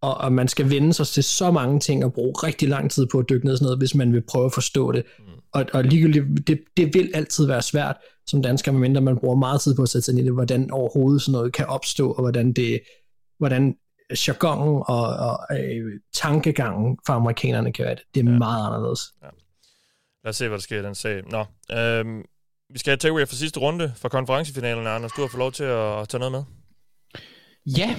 og, 0.00 0.14
og 0.14 0.32
man 0.32 0.48
skal 0.48 0.70
vende 0.70 0.92
sig 0.92 1.06
til 1.06 1.24
så 1.24 1.50
mange 1.50 1.80
ting 1.80 2.04
og 2.04 2.12
bruge 2.12 2.32
rigtig 2.32 2.68
lang 2.68 2.90
tid 2.90 3.06
på 3.06 3.18
at 3.18 3.28
dykke 3.28 3.46
ned 3.46 3.54
i 3.54 3.56
sådan 3.56 3.64
noget, 3.64 3.78
hvis 3.78 3.94
man 3.94 4.12
vil 4.12 4.22
prøve 4.28 4.44
at 4.44 4.52
forstå 4.52 4.92
det. 4.92 5.04
Mm. 5.18 5.24
Og, 5.52 5.66
og 5.72 5.84
ligegyldigt, 5.84 6.46
det, 6.46 6.60
det 6.76 6.94
vil 6.94 7.10
altid 7.14 7.46
være 7.46 7.62
svært 7.62 7.96
som 8.26 8.42
dansker, 8.42 8.72
medmindre 8.72 9.00
man 9.00 9.18
bruger 9.18 9.36
meget 9.36 9.60
tid 9.60 9.74
på 9.74 9.82
at 9.82 9.88
sætte 9.88 10.04
sig 10.04 10.12
ind 10.12 10.20
i 10.20 10.24
det, 10.24 10.32
hvordan 10.32 10.70
overhovedet 10.70 11.22
sådan 11.22 11.32
noget 11.32 11.52
kan 11.52 11.66
opstå, 11.66 12.12
og 12.12 12.22
hvordan 12.22 12.52
det, 12.52 12.80
hvordan 13.38 13.76
jargonen 14.28 14.82
og, 14.86 15.06
og 15.06 15.38
øh, 15.58 16.00
tankegangen 16.14 16.98
for 17.06 17.12
amerikanerne 17.12 17.72
kan 17.72 17.84
være 17.84 17.94
det. 17.94 18.04
Det 18.14 18.26
er 18.26 18.32
ja. 18.32 18.38
meget 18.38 18.66
anderledes. 18.66 19.00
Lad 20.24 20.30
os 20.30 20.36
se, 20.36 20.48
hvad 20.48 20.58
der 20.58 20.62
sker 20.62 20.80
i 20.80 20.82
den 20.82 20.94
sag. 20.94 21.22
Nå, 21.30 21.44
øhm, 21.76 22.22
vi 22.72 22.78
skal 22.78 22.90
have 22.90 22.96
takeaway 22.96 23.26
for 23.26 23.34
sidste 23.34 23.60
runde 23.60 23.92
for 23.96 24.08
konferencefinalen, 24.08 24.86
Anders. 24.86 25.12
Du 25.12 25.20
har 25.20 25.28
fået 25.28 25.38
lov 25.38 25.52
til 25.52 25.64
at 25.64 26.08
tage 26.08 26.18
noget 26.18 26.32
med. 26.32 26.42
Ja. 27.78 27.96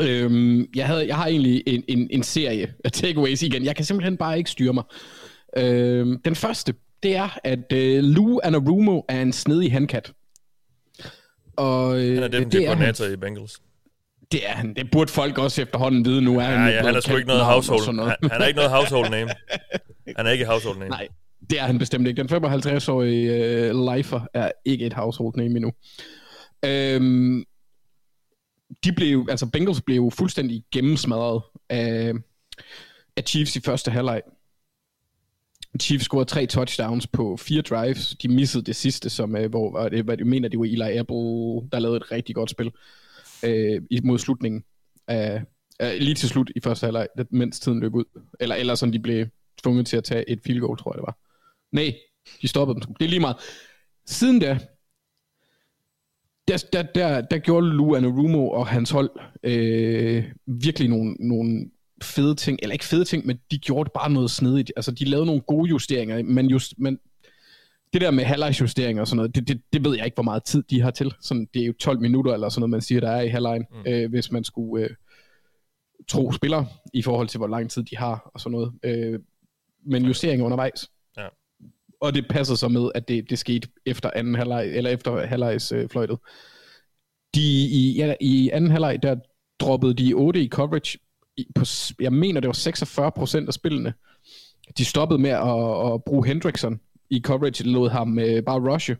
Øhm, 0.00 0.66
jeg, 0.76 0.86
havde, 0.86 1.06
jeg 1.06 1.16
har 1.16 1.26
egentlig 1.26 1.62
en, 1.66 1.84
en, 1.88 2.08
en 2.10 2.22
serie 2.22 2.74
af 2.84 2.92
takeaways 2.92 3.42
igen. 3.42 3.64
Jeg 3.64 3.76
kan 3.76 3.84
simpelthen 3.84 4.16
bare 4.16 4.38
ikke 4.38 4.50
styre 4.50 4.72
mig. 4.72 4.84
Øhm, 5.56 6.22
den 6.24 6.36
første, 6.36 6.74
det 7.02 7.16
er, 7.16 7.38
at 7.44 7.72
øh, 7.72 8.02
Lou 8.04 8.40
Anarumo 8.44 9.02
er 9.08 9.22
en 9.22 9.32
snedig 9.32 9.72
handkat. 9.72 10.12
Og, 11.56 12.00
øh, 12.00 12.14
Han 12.22 12.34
er 12.34 12.38
han, 12.38 12.50
koordinator 12.50 13.04
i 13.04 13.16
Bengals. 13.16 13.62
det 14.32 14.48
er 14.48 14.52
han. 14.52 14.74
Det 14.74 14.90
burde 14.90 15.10
folk 15.12 15.38
også 15.38 15.62
efterhånden 15.62 16.04
vide 16.04 16.22
nu. 16.22 16.38
Er 16.38 16.42
Ja, 16.42 16.48
han, 16.56 16.72
ja, 16.72 16.82
han 16.82 16.94
er 16.94 17.00
sgu 17.00 17.16
ikke 17.16 17.28
noget 17.28 17.44
household. 17.44 17.98
Han, 17.98 18.30
han 18.30 18.42
er 18.42 18.46
ikke 18.46 18.56
noget 18.56 18.70
household 18.70 19.10
name. 19.10 19.30
Han 20.16 20.26
er 20.26 20.30
ikke 20.30 20.46
household 20.46 20.78
name. 20.78 20.88
Nej, 20.90 21.08
det 21.50 21.60
er 21.60 21.64
han 21.64 21.78
bestemt 21.78 22.08
ikke. 22.08 22.22
Den 22.22 22.44
55-årige 22.44 23.32
øh, 23.34 23.94
lifer 23.94 24.20
er 24.34 24.50
ikke 24.64 24.86
et 24.86 24.92
household 24.92 25.36
name 25.36 25.56
endnu. 25.56 25.72
Øhm, 26.64 27.44
de 28.84 28.92
blev, 28.92 29.26
altså 29.30 29.46
Bengals 29.46 29.80
blev 29.80 30.10
fuldstændig 30.10 30.64
gennemsmadret 30.72 31.42
af, 31.68 32.12
af 33.16 33.22
Chiefs 33.26 33.56
i 33.56 33.60
første 33.60 33.90
halvleg. 33.90 34.22
Chiefs 35.80 36.04
scorede 36.04 36.24
tre 36.24 36.46
touchdowns 36.46 37.06
på 37.06 37.36
fire 37.36 37.62
drives. 37.62 38.16
De 38.22 38.28
missede 38.28 38.64
det 38.64 38.76
sidste, 38.76 39.10
som, 39.10 39.36
øh, 39.36 39.50
hvor 39.50 39.72
var 39.72 39.88
det, 39.88 40.04
hvad 40.04 40.16
jeg 40.18 40.26
mener, 40.26 40.48
det 40.48 40.58
var 40.58 40.64
Eli 40.64 40.98
Apple, 40.98 41.68
der 41.72 41.78
lavede 41.78 41.96
et 41.96 42.12
rigtig 42.12 42.34
godt 42.34 42.50
spil 42.50 42.70
øh, 43.44 43.82
mod 44.04 44.18
slutningen. 44.18 44.64
Af, 45.08 45.42
øh, 45.82 45.92
lige 45.98 46.14
til 46.14 46.28
slut 46.28 46.50
i 46.56 46.60
første 46.60 46.84
halvleg, 46.84 47.08
mens 47.30 47.60
tiden 47.60 47.80
løb 47.80 47.94
ud. 47.94 48.04
Eller, 48.40 48.54
eller 48.54 48.74
sådan, 48.74 48.92
de 48.92 48.98
blev 48.98 49.26
tvunget 49.62 49.86
til 49.86 49.96
at 49.96 50.04
tage 50.04 50.30
et 50.30 50.40
field 50.44 50.60
goal, 50.60 50.78
tror 50.78 50.92
jeg 50.92 50.96
det 50.96 51.06
var. 51.06 51.31
Nej, 51.72 51.94
de 52.42 52.48
stoppede 52.48 52.80
dem. 52.80 52.94
Det 52.94 53.04
er 53.04 53.08
lige 53.08 53.20
meget. 53.20 53.36
Siden 54.06 54.38
da, 54.38 54.58
der, 56.48 56.64
der, 56.72 56.82
der, 56.82 57.20
der 57.20 57.38
gjorde 57.38 57.66
Lou 57.66 57.94
Anarumo 57.94 58.50
og 58.50 58.66
hans 58.66 58.90
hold 58.90 59.10
øh, 59.42 60.24
virkelig 60.46 60.88
nogle, 60.88 61.16
nogle 61.18 61.70
fede 62.02 62.34
ting, 62.34 62.58
eller 62.62 62.72
ikke 62.72 62.84
fede 62.84 63.04
ting, 63.04 63.26
men 63.26 63.38
de 63.50 63.58
gjorde 63.58 63.90
bare 63.94 64.10
noget 64.10 64.30
snedigt. 64.30 64.72
Altså, 64.76 64.90
de 64.90 65.04
lavede 65.04 65.26
nogle 65.26 65.40
gode 65.40 65.68
justeringer, 65.68 66.22
men, 66.22 66.46
just, 66.46 66.74
men 66.78 66.98
det 67.92 68.00
der 68.00 68.10
med 68.10 68.24
halvlegsjusteringer 68.24 69.00
og 69.00 69.08
sådan 69.08 69.16
noget, 69.16 69.34
det, 69.34 69.48
det, 69.48 69.62
det 69.72 69.84
ved 69.84 69.96
jeg 69.96 70.04
ikke, 70.04 70.14
hvor 70.14 70.22
meget 70.22 70.44
tid 70.44 70.62
de 70.62 70.80
har 70.80 70.90
til. 70.90 71.14
Sådan, 71.20 71.48
det 71.54 71.62
er 71.62 71.66
jo 71.66 71.72
12 71.72 72.00
minutter 72.00 72.34
eller 72.34 72.48
sådan 72.48 72.60
noget, 72.60 72.70
man 72.70 72.80
siger, 72.80 73.00
der 73.00 73.10
er 73.10 73.20
i 73.20 73.28
halvlejen, 73.28 73.64
mm. 73.70 73.92
øh, 73.92 74.10
hvis 74.10 74.32
man 74.32 74.44
skulle 74.44 74.84
øh, 74.84 74.90
tro 76.08 76.32
spillere 76.32 76.66
i 76.94 77.02
forhold 77.02 77.28
til, 77.28 77.38
hvor 77.38 77.46
lang 77.46 77.70
tid 77.70 77.82
de 77.82 77.96
har 77.96 78.30
og 78.34 78.40
sådan 78.40 78.52
noget. 78.52 78.72
Øh, 78.82 79.20
men 79.86 80.04
justeringer 80.04 80.44
undervejs. 80.44 80.90
Og 82.02 82.14
det 82.14 82.28
passer 82.28 82.54
så 82.54 82.68
med, 82.68 82.90
at 82.94 83.08
det, 83.08 83.30
det 83.30 83.38
skete 83.38 83.68
efter 83.86 84.10
anden 84.16 84.34
halvleg, 84.34 84.76
eller 84.76 84.90
efter 84.90 85.26
halvlegs 85.26 85.72
øh, 85.72 85.88
fløjtet. 85.88 86.18
De, 87.34 87.66
i, 87.66 87.94
ja, 87.96 88.14
I 88.20 88.50
anden 88.52 88.70
halvleg, 88.70 89.02
der 89.02 89.16
droppede 89.60 89.94
de 89.94 90.14
8 90.14 90.42
i 90.42 90.48
coverage. 90.48 90.98
I, 91.36 91.46
på, 91.54 91.64
jeg 92.00 92.12
mener, 92.12 92.40
det 92.40 92.48
var 92.48 92.52
46 92.52 93.12
procent 93.12 93.48
af 93.48 93.54
spillene. 93.54 93.94
De 94.78 94.84
stoppede 94.84 95.18
med 95.18 95.30
at, 95.30 95.92
at 95.92 96.04
bruge 96.04 96.26
Hendrickson 96.26 96.80
i 97.10 97.20
coverage, 97.20 97.64
lod 97.64 97.90
ham 97.90 98.18
øh, 98.18 98.42
bare 98.42 98.72
rushe. 98.72 98.96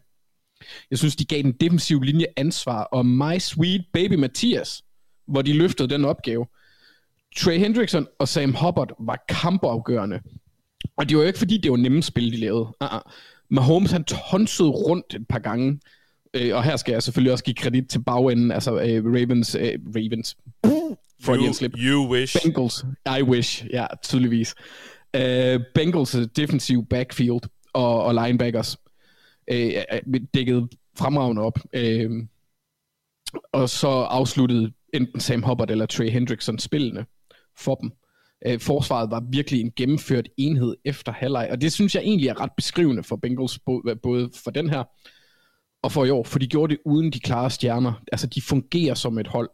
Jeg 0.91 0.99
synes, 0.99 1.17
de 1.17 1.25
gav 1.25 1.43
den 1.43 1.53
defensive 1.53 2.05
linje 2.05 2.27
ansvar, 2.37 2.83
og 2.83 3.07
My 3.07 3.39
Sweet 3.39 3.85
Baby 3.93 4.15
Mathias, 4.15 4.83
hvor 5.27 5.43
de 5.43 5.53
løftede 5.53 5.89
den 5.89 6.05
opgave. 6.05 6.47
Trey 7.37 7.59
Hendrickson 7.59 8.07
og 8.19 8.29
Sam 8.29 8.55
Hubbard 8.55 8.95
var 8.99 9.25
kampafgørende. 9.29 10.21
Og 11.03 11.09
det 11.09 11.17
var 11.17 11.23
jo 11.23 11.27
ikke 11.27 11.39
fordi, 11.39 11.57
det 11.59 11.71
var 11.71 11.77
nemme 11.77 12.03
spil, 12.03 12.33
de 12.33 12.37
lavede. 12.37 12.69
Uh-uh. 12.85 13.01
Mahomes, 13.49 13.91
han 13.91 14.05
tonsede 14.05 14.69
rundt 14.69 15.15
et 15.15 15.29
par 15.29 15.39
gange. 15.39 15.81
Øh, 16.35 16.57
og 16.57 16.65
her 16.65 16.77
skal 16.77 16.93
jeg 16.93 17.03
selvfølgelig 17.03 17.33
også 17.33 17.45
give 17.45 17.55
kredit 17.55 17.89
til 17.89 18.03
bagenden, 18.03 18.53
altså 18.53 18.81
øh, 18.81 19.05
Ravens, 19.05 19.55
øh, 19.55 19.79
Ravens, 19.97 20.37
Freudian 21.23 21.49
You, 21.49 21.53
slip. 21.53 21.73
you 21.77 22.13
wish. 22.13 22.37
Bengals, 22.43 22.85
I 23.19 23.23
wish, 23.23 23.67
ja, 23.71 23.87
tydeligvis. 24.03 24.55
Uh, 25.17 25.63
Bengals 25.75 26.15
øh, 26.15 26.29
defensive 26.37 26.87
backfield 26.87 27.41
og, 27.73 28.05
og 28.05 28.15
linebackers 28.15 28.77
øh, 29.51 29.73
er 29.89 30.01
dækket 30.35 30.69
fremragende 30.99 31.43
op. 31.43 31.59
Øh, 31.73 32.11
og 33.53 33.69
så 33.69 33.89
afsluttede 33.89 34.73
enten 34.95 35.21
Sam 35.21 35.43
Hubbard 35.43 35.71
eller 35.71 35.87
Trey 35.87 36.11
Hendrickson 36.11 36.59
spillene 36.59 37.07
for 37.59 37.75
dem. 37.75 37.93
Øh, 38.47 38.61
forsvaret 38.61 39.11
var 39.11 39.25
virkelig 39.31 39.61
en 39.61 39.73
gennemført 39.77 40.29
enhed 40.37 40.77
efter 40.85 41.13
halvleg, 41.13 41.49
og 41.51 41.61
det 41.61 41.73
synes 41.73 41.95
jeg 41.95 42.03
egentlig 42.03 42.29
er 42.29 42.41
ret 42.41 42.53
beskrivende 42.57 43.03
for 43.03 43.17
Bengals, 43.17 43.59
øh, 43.89 43.97
både 44.03 44.31
for 44.45 44.51
den 44.51 44.71
her 44.71 44.85
og 45.83 45.93
for 45.93 46.05
i 46.05 46.11
år, 46.11 46.25
for 46.25 46.39
de 46.39 46.47
gjorde 46.47 46.75
det 46.75 46.81
uden 46.85 47.13
de 47.13 47.21
klare 47.21 47.51
stjerner. 47.51 47.93
Altså, 48.13 48.27
de 48.27 48.43
fungerer 48.43 48.95
som 48.95 49.19
et 49.19 49.27
hold, 49.27 49.51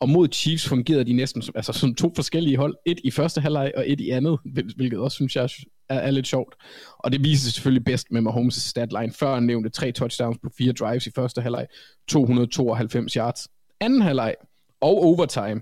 og 0.00 0.08
mod 0.08 0.28
Chiefs 0.32 0.68
fungerede 0.68 1.04
de 1.04 1.12
næsten 1.12 1.42
som, 1.42 1.54
altså, 1.56 1.72
som 1.72 1.94
to 1.94 2.12
forskellige 2.14 2.56
hold. 2.56 2.76
Et 2.86 3.00
i 3.04 3.10
første 3.10 3.40
halvleg 3.40 3.72
og 3.76 3.90
et 3.90 4.00
i 4.00 4.10
andet, 4.10 4.38
hvilket 4.76 4.98
også 4.98 5.14
synes 5.14 5.36
jeg 5.36 5.48
er, 5.88 5.98
er 5.98 6.10
lidt 6.10 6.26
sjovt. 6.26 6.54
Og 6.98 7.12
det 7.12 7.24
viser 7.24 7.44
sig 7.44 7.52
selvfølgelig 7.52 7.84
bedst 7.84 8.06
med 8.10 8.22
Mahomes' 8.22 8.68
statline. 8.68 9.12
Før 9.12 9.34
han 9.34 9.42
nævnte 9.42 9.70
tre 9.70 9.92
touchdowns 9.92 10.38
på 10.42 10.50
fire 10.58 10.72
drives 10.72 11.06
i 11.06 11.10
første 11.14 11.40
halvleg, 11.40 11.66
292 12.08 13.12
yards. 13.12 13.48
Anden 13.80 14.02
halvleg 14.02 14.34
og 14.80 15.02
overtime, 15.04 15.60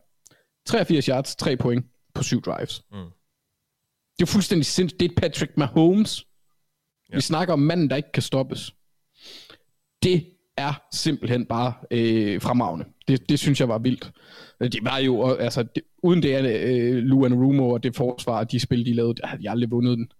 83 0.66 1.06
yards, 1.06 1.36
3 1.36 1.56
point 1.56 1.86
på 2.14 2.22
syv 2.22 2.42
drives. 2.42 2.82
Mm. 2.92 2.98
Det 4.18 4.22
er 4.22 4.26
fuldstændig 4.26 4.66
sindssygt. 4.66 5.00
Det 5.00 5.10
er 5.10 5.14
Patrick 5.20 5.56
Mahomes. 5.56 6.26
Ja. 7.10 7.16
Vi 7.16 7.20
snakker 7.20 7.52
om 7.52 7.60
manden, 7.60 7.90
der 7.90 7.96
ikke 7.96 8.12
kan 8.12 8.22
stoppes. 8.22 8.74
Det 10.02 10.26
er 10.56 10.82
simpelthen 10.92 11.46
bare 11.46 11.74
øh, 11.90 12.40
fremragende. 12.40 12.84
Det, 13.08 13.28
det 13.28 13.38
synes 13.38 13.60
jeg 13.60 13.68
var 13.68 13.78
vildt. 13.78 14.12
Det 14.60 14.78
var 14.82 14.98
jo, 14.98 15.34
altså, 15.34 15.62
det, 15.62 15.82
uden 16.02 16.22
det 16.22 16.34
er 16.34 16.40
øh, 16.44 16.96
Luan 16.96 17.34
Rumo 17.34 17.68
og 17.68 17.82
det 17.82 17.96
forsvar, 17.96 18.44
de 18.44 18.60
spil, 18.60 18.86
de 18.86 18.94
lavede, 18.94 19.14
der 19.14 19.26
havde 19.26 19.42
de 19.42 19.50
aldrig 19.50 19.70
vundet 19.70 19.98
den. 19.98 20.12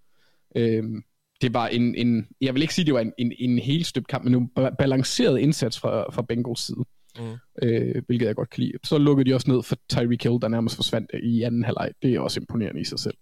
Øh, 0.57 1.03
det 1.41 1.55
var 1.55 1.69
en, 1.69 1.95
en, 1.95 2.27
jeg 2.41 2.55
vil 2.55 2.63
ikke 2.63 2.75
sige, 2.75 2.85
det 2.85 2.95
var 2.95 3.01
en, 3.01 3.13
en, 3.19 3.33
en 3.39 3.59
helt 3.59 3.87
støbt 3.87 4.07
kamp, 4.07 4.25
men 4.25 4.35
en 4.35 4.51
ba- 4.59 4.75
balanceret 4.79 5.39
indsats 5.39 5.81
fra, 5.81 6.11
fra 6.11 6.23
Bengals 6.23 6.61
side. 6.61 6.85
Mm. 7.19 7.37
Øh, 7.63 8.03
hvilket 8.07 8.27
jeg 8.27 8.35
godt 8.37 8.51
kan 8.51 8.63
lide. 8.63 8.73
Så 8.85 8.99
lukkede 8.99 9.31
de 9.31 9.35
også 9.35 9.51
ned 9.51 9.63
for 9.63 9.77
Tyreek 9.89 10.23
Hill, 10.23 10.39
der 10.43 10.49
nærmest 10.49 10.77
forsvandt 10.77 11.11
i 11.23 11.43
anden 11.43 11.65
halvleg. 11.65 11.91
Det 12.03 12.15
er 12.15 12.21
også 12.21 12.41
imponerende 12.41 12.81
i 12.81 12.85
sig 12.85 12.99
selv. 12.99 13.17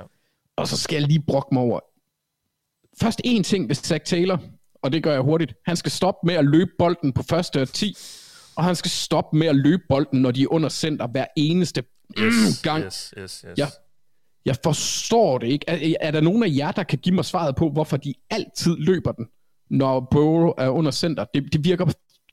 Ja. 0.00 0.04
Og 0.56 0.68
så 0.68 0.76
skal 0.76 0.96
jeg 0.98 1.08
lige 1.08 1.22
brokke 1.26 1.48
mig 1.54 1.62
over. 1.62 1.80
Først 3.00 3.20
en 3.24 3.42
ting 3.42 3.68
ved 3.68 3.74
Zach 3.74 4.04
Taylor, 4.04 4.42
og 4.82 4.92
det 4.92 5.02
gør 5.02 5.12
jeg 5.12 5.20
hurtigt. 5.20 5.54
Han 5.66 5.76
skal 5.76 5.92
stoppe 5.92 6.26
med 6.26 6.34
at 6.34 6.44
løbe 6.44 6.70
bolden 6.78 7.12
på 7.12 7.22
første 7.22 7.62
og 7.62 7.68
10, 7.68 7.96
og 8.56 8.64
han 8.64 8.76
skal 8.76 8.90
stoppe 8.90 9.36
med 9.38 9.46
at 9.46 9.56
løbe 9.56 9.82
bolden, 9.88 10.22
når 10.22 10.30
de 10.30 10.42
er 10.42 10.52
under 10.52 10.68
center 10.68 11.06
hver 11.06 11.26
eneste 11.36 11.84
Yes, 12.20 12.62
gang. 12.62 12.84
yes, 12.84 13.14
yes, 13.18 13.44
yes. 13.50 13.58
Ja. 13.58 13.66
Jeg 14.44 14.56
forstår 14.62 15.38
det 15.38 15.46
ikke. 15.46 15.64
Er, 15.68 15.94
er 16.00 16.10
der 16.10 16.20
nogen 16.20 16.42
af 16.42 16.48
jer, 16.56 16.72
der 16.72 16.82
kan 16.82 16.98
give 16.98 17.14
mig 17.14 17.24
svaret 17.24 17.56
på, 17.56 17.70
hvorfor 17.70 17.96
de 17.96 18.14
altid 18.30 18.76
løber 18.76 19.12
den, 19.12 19.26
når 19.70 20.08
Burrow 20.10 20.52
er 20.58 20.68
under 20.68 20.90
center? 20.90 21.24
Det, 21.34 21.52
det 21.52 21.64
virker 21.64 21.84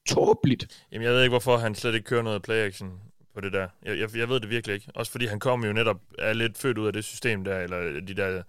tåbeligt. 0.09 0.85
Jamen, 0.91 1.05
jeg 1.05 1.13
ved 1.13 1.21
ikke, 1.21 1.31
hvorfor 1.31 1.57
han 1.57 1.75
slet 1.75 1.95
ikke 1.95 2.05
kører 2.05 2.21
noget 2.21 2.41
play-action 2.41 2.99
på 3.33 3.41
det 3.41 3.53
der. 3.53 3.67
Jeg, 3.85 3.99
jeg, 3.99 4.15
jeg 4.15 4.29
ved 4.29 4.39
det 4.39 4.49
virkelig 4.49 4.73
ikke. 4.73 4.91
Også 4.95 5.11
fordi 5.11 5.25
han 5.25 5.39
kommer 5.39 5.67
jo 5.67 5.73
netop 5.73 6.01
er 6.19 6.33
lidt 6.33 6.57
født 6.57 6.77
ud 6.77 6.87
af 6.87 6.93
det 6.93 7.03
system 7.03 7.43
der, 7.43 7.59
eller 7.59 7.99
de 8.01 8.13
der 8.13 8.43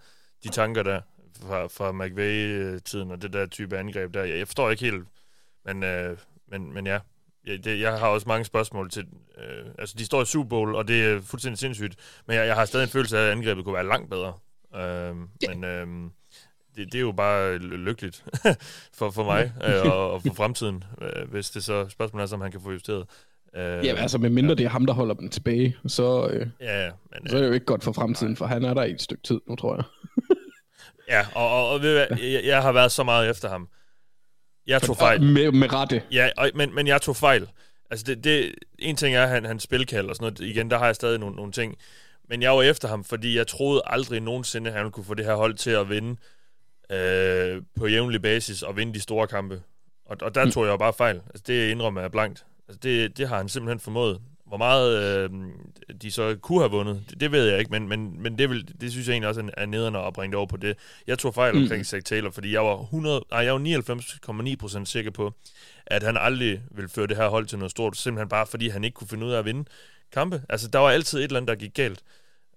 de 0.45 0.49
tanker 0.49 0.83
der 0.83 1.01
fra, 1.41 1.67
fra 1.67 1.93
McVay-tiden 1.93 3.11
og 3.11 3.23
det 3.23 3.33
der 3.33 3.47
type 3.47 3.79
angreb 3.79 4.15
der. 4.15 4.25
Jeg, 4.25 4.39
jeg 4.39 4.47
forstår 4.47 4.71
ikke 4.71 4.85
helt, 4.85 5.05
men, 5.65 5.83
øh, 5.83 6.17
men, 6.49 6.75
men 6.75 6.87
ja. 6.87 6.99
Jeg, 7.47 7.65
det, 7.65 7.81
jeg 7.81 7.99
har 7.99 8.09
også 8.09 8.29
mange 8.29 8.45
spørgsmål 8.45 8.91
til... 8.91 9.07
Øh, 9.39 9.67
altså, 9.79 9.95
de 9.99 10.05
står 10.05 10.23
i 10.23 10.25
Super 10.25 10.49
Bowl, 10.49 10.75
og 10.75 10.89
det 10.89 11.05
er 11.05 11.21
fuldstændig 11.21 11.59
sindssygt, 11.59 11.97
men 12.27 12.37
jeg, 12.37 12.47
jeg 12.47 12.55
har 12.55 12.65
stadig 12.65 12.85
en 12.85 12.91
følelse 12.91 13.19
af, 13.19 13.23
at 13.23 13.33
angrebet 13.33 13.65
kunne 13.65 13.75
være 13.75 13.87
langt 13.87 14.11
bedre. 14.11 14.35
Øh, 14.75 15.17
men... 15.49 15.65
Øh, 15.65 16.11
det, 16.77 16.93
det 16.93 16.95
er 16.95 17.01
jo 17.01 17.13
bare 17.13 17.59
ly- 17.59 17.77
lykkeligt 17.77 18.25
for, 18.99 19.11
for 19.11 19.25
mig 19.25 19.53
øh, 19.65 19.93
og, 19.93 20.13
og 20.13 20.23
for 20.27 20.35
fremtiden, 20.35 20.85
øh, 21.03 21.31
hvis 21.31 21.51
det 21.51 21.65
så 21.65 21.89
spørgsmålet 21.89 22.23
er, 22.23 22.27
som 22.29 22.41
han 22.41 22.51
kan 22.51 22.61
få 22.61 22.71
justeret. 22.73 23.07
Øh, 23.57 23.87
Ja, 23.87 23.95
altså 23.95 24.19
med 24.19 24.31
mindre 24.31 24.55
det 24.55 24.65
er 24.65 24.69
ham, 24.69 24.87
der 24.87 24.93
holder 24.93 25.15
dem 25.15 25.29
tilbage, 25.29 25.77
så, 25.87 26.29
øh, 26.29 26.47
ja, 26.61 26.91
men, 27.11 27.29
så 27.31 27.37
er 27.37 27.41
det 27.41 27.49
jo 27.49 27.53
ikke 27.53 27.67
godt 27.67 27.85
for 27.85 27.93
fremtiden, 27.93 28.37
for 28.37 28.47
han 28.47 28.65
er 28.65 28.75
der 28.75 28.85
i 28.85 28.91
et 28.91 29.03
stykke 29.03 29.23
tid 29.23 29.41
nu, 29.49 29.57
tror 29.57 29.75
jeg. 29.75 29.85
ja, 31.15 31.27
og, 31.35 31.51
og, 31.51 31.69
og 31.71 31.83
ved 31.83 31.95
hvad, 32.07 32.19
jeg, 32.19 32.43
jeg 32.45 32.63
har 32.63 32.73
været 32.73 32.93
så 32.93 33.03
meget 33.05 33.31
efter 33.31 33.49
ham. 33.49 33.69
Jeg 34.67 34.83
tog 34.83 34.97
fejl. 34.97 35.23
Med, 35.23 35.53
med 35.53 35.73
rette. 35.73 36.03
Ja, 36.13 36.29
og, 36.37 36.51
men, 36.55 36.75
men 36.75 36.87
jeg 36.87 37.03
tog 37.03 37.17
fejl. 37.17 37.49
Altså, 37.91 38.05
det, 38.07 38.25
det, 38.25 38.55
en 38.79 38.97
ting 38.97 39.17
er 39.17 39.27
han, 39.27 39.45
hans 39.45 39.63
spilkald 39.63 40.09
og 40.09 40.17
sådan 40.17 40.25
noget. 40.25 40.51
Igen, 40.51 40.71
der 40.71 40.79
har 40.79 40.87
jeg 40.87 40.95
stadig 40.95 41.19
nogle, 41.19 41.37
nogle 41.37 41.53
ting. 41.53 41.77
Men 42.29 42.43
jeg 42.43 42.53
var 42.53 42.63
efter 42.63 42.89
ham, 42.89 43.05
fordi 43.05 43.37
jeg 43.37 43.47
troede 43.47 43.83
aldrig 43.87 44.21
nogensinde, 44.21 44.71
at 44.71 44.77
han 44.77 44.91
kunne 44.91 45.05
få 45.05 45.15
det 45.15 45.25
her 45.25 45.35
hold 45.35 45.55
til 45.55 45.71
at 45.71 45.89
vinde 45.89 46.17
øh, 46.93 47.63
på 47.79 47.87
jævnlig 47.87 48.23
basis 48.23 48.63
og 48.63 48.77
vinde 48.77 48.95
de 48.95 49.01
store 49.01 49.27
kampe. 49.27 49.63
Og, 50.07 50.17
og 50.23 50.35
der 50.35 50.51
tog 50.51 50.65
jeg 50.65 50.73
jo 50.73 50.77
bare 50.77 50.93
fejl. 50.93 51.17
Altså, 51.27 51.43
det 51.47 51.71
indrømmer 51.71 52.01
jeg 52.01 52.11
blankt. 52.11 52.45
Altså, 52.69 52.79
det, 52.83 53.19
det 53.19 53.29
har 53.29 53.37
han 53.37 53.49
simpelthen 53.49 53.81
formået. 53.81 54.21
Hvor 54.47 54.57
meget 54.57 54.99
øh, 55.03 55.31
de 56.03 56.11
så 56.11 56.37
kunne 56.43 56.61
have 56.61 56.71
vundet, 56.71 57.05
det, 57.11 57.21
det 57.21 57.33
ved 57.33 57.49
jeg 57.49 57.59
ikke, 57.59 57.71
men, 57.71 57.89
men, 57.89 58.23
men 58.23 58.39
det, 58.39 58.51
vil, 58.51 58.81
det 58.81 58.93
synes 58.93 59.07
jeg 59.07 59.13
egentlig 59.13 59.29
også 59.29 59.41
er, 59.41 59.49
er 59.57 59.67
nederne 59.67 59.99
at 59.99 60.13
bringe 60.13 60.33
det 60.33 60.39
over 60.39 60.47
på 60.47 60.57
det. 60.57 60.77
Jeg 61.07 61.19
tog 61.19 61.35
fejl 61.35 61.57
omkring 61.57 61.81
mm. 61.81 61.85
Zach 61.85 62.05
Taylor, 62.05 62.31
fordi 62.31 62.53
jeg 62.53 62.65
var, 62.65 62.81
100, 62.81 63.25
nej, 63.31 63.41
jeg 63.41 63.53
var 63.53 63.61
99,9% 64.79 64.85
sikker 64.85 65.11
på, 65.11 65.33
at 65.87 66.03
han 66.03 66.17
aldrig 66.17 66.63
ville 66.71 66.89
føre 66.89 67.07
det 67.07 67.17
her 67.17 67.29
hold 67.29 67.47
til 67.47 67.59
noget 67.59 67.71
stort, 67.71 67.97
simpelthen 67.97 68.29
bare 68.29 68.47
fordi 68.47 68.69
han 68.69 68.85
ikke 68.85 68.95
kunne 68.95 69.09
finde 69.09 69.27
ud 69.27 69.33
af 69.33 69.39
at 69.39 69.45
vinde 69.45 69.65
kampe. 70.13 70.43
Altså, 70.49 70.69
der 70.69 70.79
var 70.79 70.91
altid 70.91 71.19
et 71.19 71.25
eller 71.25 71.37
andet, 71.37 71.49
der 71.49 71.55
gik 71.55 71.75
galt. 71.75 72.03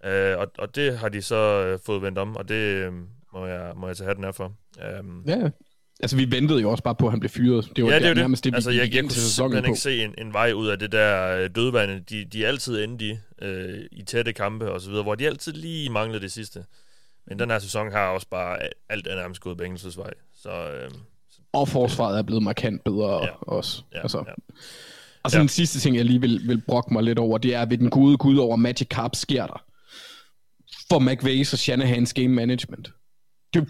Øh, 0.03 0.37
og, 0.37 0.51
og 0.57 0.75
det 0.75 0.97
har 0.97 1.09
de 1.09 1.21
så 1.21 1.35
øh, 1.35 1.79
fået 1.85 2.01
vendt 2.01 2.17
om, 2.17 2.35
og 2.35 2.49
det 2.49 2.55
øh, 2.55 2.93
må, 3.35 3.45
jeg, 3.45 3.71
må 3.75 3.87
jeg 3.87 3.97
tage 3.97 4.07
hatten 4.07 4.25
af 4.25 4.35
for. 4.35 4.53
Um, 4.99 5.23
Ja, 5.27 5.49
altså 5.99 6.15
vi 6.17 6.31
ventede 6.31 6.61
jo 6.61 6.71
også 6.71 6.83
bare 6.83 6.95
på, 6.95 7.05
at 7.05 7.11
han 7.11 7.19
blev 7.19 7.29
fyret. 7.29 7.71
Det 7.75 7.83
var 7.83 7.89
ja, 7.91 7.99
det 7.99 8.05
er 8.05 8.13
det. 8.13 8.17
nærmest 8.17 8.43
det, 8.43 8.51
vi 8.53 8.55
altså, 8.55 8.69
jeg, 8.71 8.93
jeg 8.93 9.01
kunne 9.03 9.11
simpelthen 9.11 9.63
på. 9.63 9.67
ikke 9.71 9.79
se 9.79 10.03
en, 10.03 10.13
en 10.17 10.33
vej 10.33 10.51
ud 10.53 10.67
af 10.67 10.79
det 10.79 10.91
der 10.91 11.37
øh, 11.37 11.49
dødvande. 11.55 11.99
De, 12.09 12.25
de 12.25 12.43
er 12.43 12.47
altid 12.47 12.83
endte 12.83 13.05
i, 13.05 13.17
øh, 13.41 13.79
i 13.91 14.03
tætte 14.03 14.33
kampe 14.33 14.71
og 14.71 14.81
så 14.81 14.89
videre, 14.89 15.03
hvor 15.03 15.15
de 15.15 15.27
altid 15.27 15.51
lige 15.53 15.89
manglede 15.89 16.21
det 16.21 16.31
sidste. 16.31 16.65
Men 17.27 17.39
den 17.39 17.49
her 17.49 17.59
sæson 17.59 17.91
har 17.91 18.07
også 18.07 18.27
bare 18.31 18.57
alt 18.89 19.07
er 19.07 19.15
nærmest 19.15 19.41
gået 19.41 19.61
Bengals' 19.61 19.97
vej. 19.97 20.13
Så, 20.41 20.49
øh, 20.49 20.91
Og 21.53 21.67
forsvaret 21.67 22.17
er 22.17 22.21
blevet 22.23 22.43
markant 22.43 22.83
bedre 22.83 23.23
Ja. 23.23 23.29
også. 23.41 23.81
ja, 23.93 24.01
altså. 24.01 24.17
ja. 24.27 24.33
Og 25.23 25.31
så 25.31 25.37
Ja. 25.37 25.41
den 25.41 25.49
sidste 25.49 25.79
ting, 25.79 25.95
jeg 25.95 26.05
lige 26.05 26.21
vil, 26.21 26.41
vil 26.47 26.61
brokke 26.67 26.93
mig 26.93 27.03
lidt 27.03 27.19
over, 27.19 27.37
det 27.37 27.55
er, 27.55 27.65
ved 27.65 27.77
den 27.77 27.89
gode 27.89 28.17
gud 28.17 28.37
over 28.37 28.55
Magic 28.55 28.87
Carp 28.87 29.15
sker 29.15 29.47
der. 29.47 29.63
For 30.91 30.99
McVay's 30.99 31.53
og 31.53 31.59
Shanahans 31.59 32.13
game 32.13 32.27
management. 32.27 32.91
Det, 33.55 33.67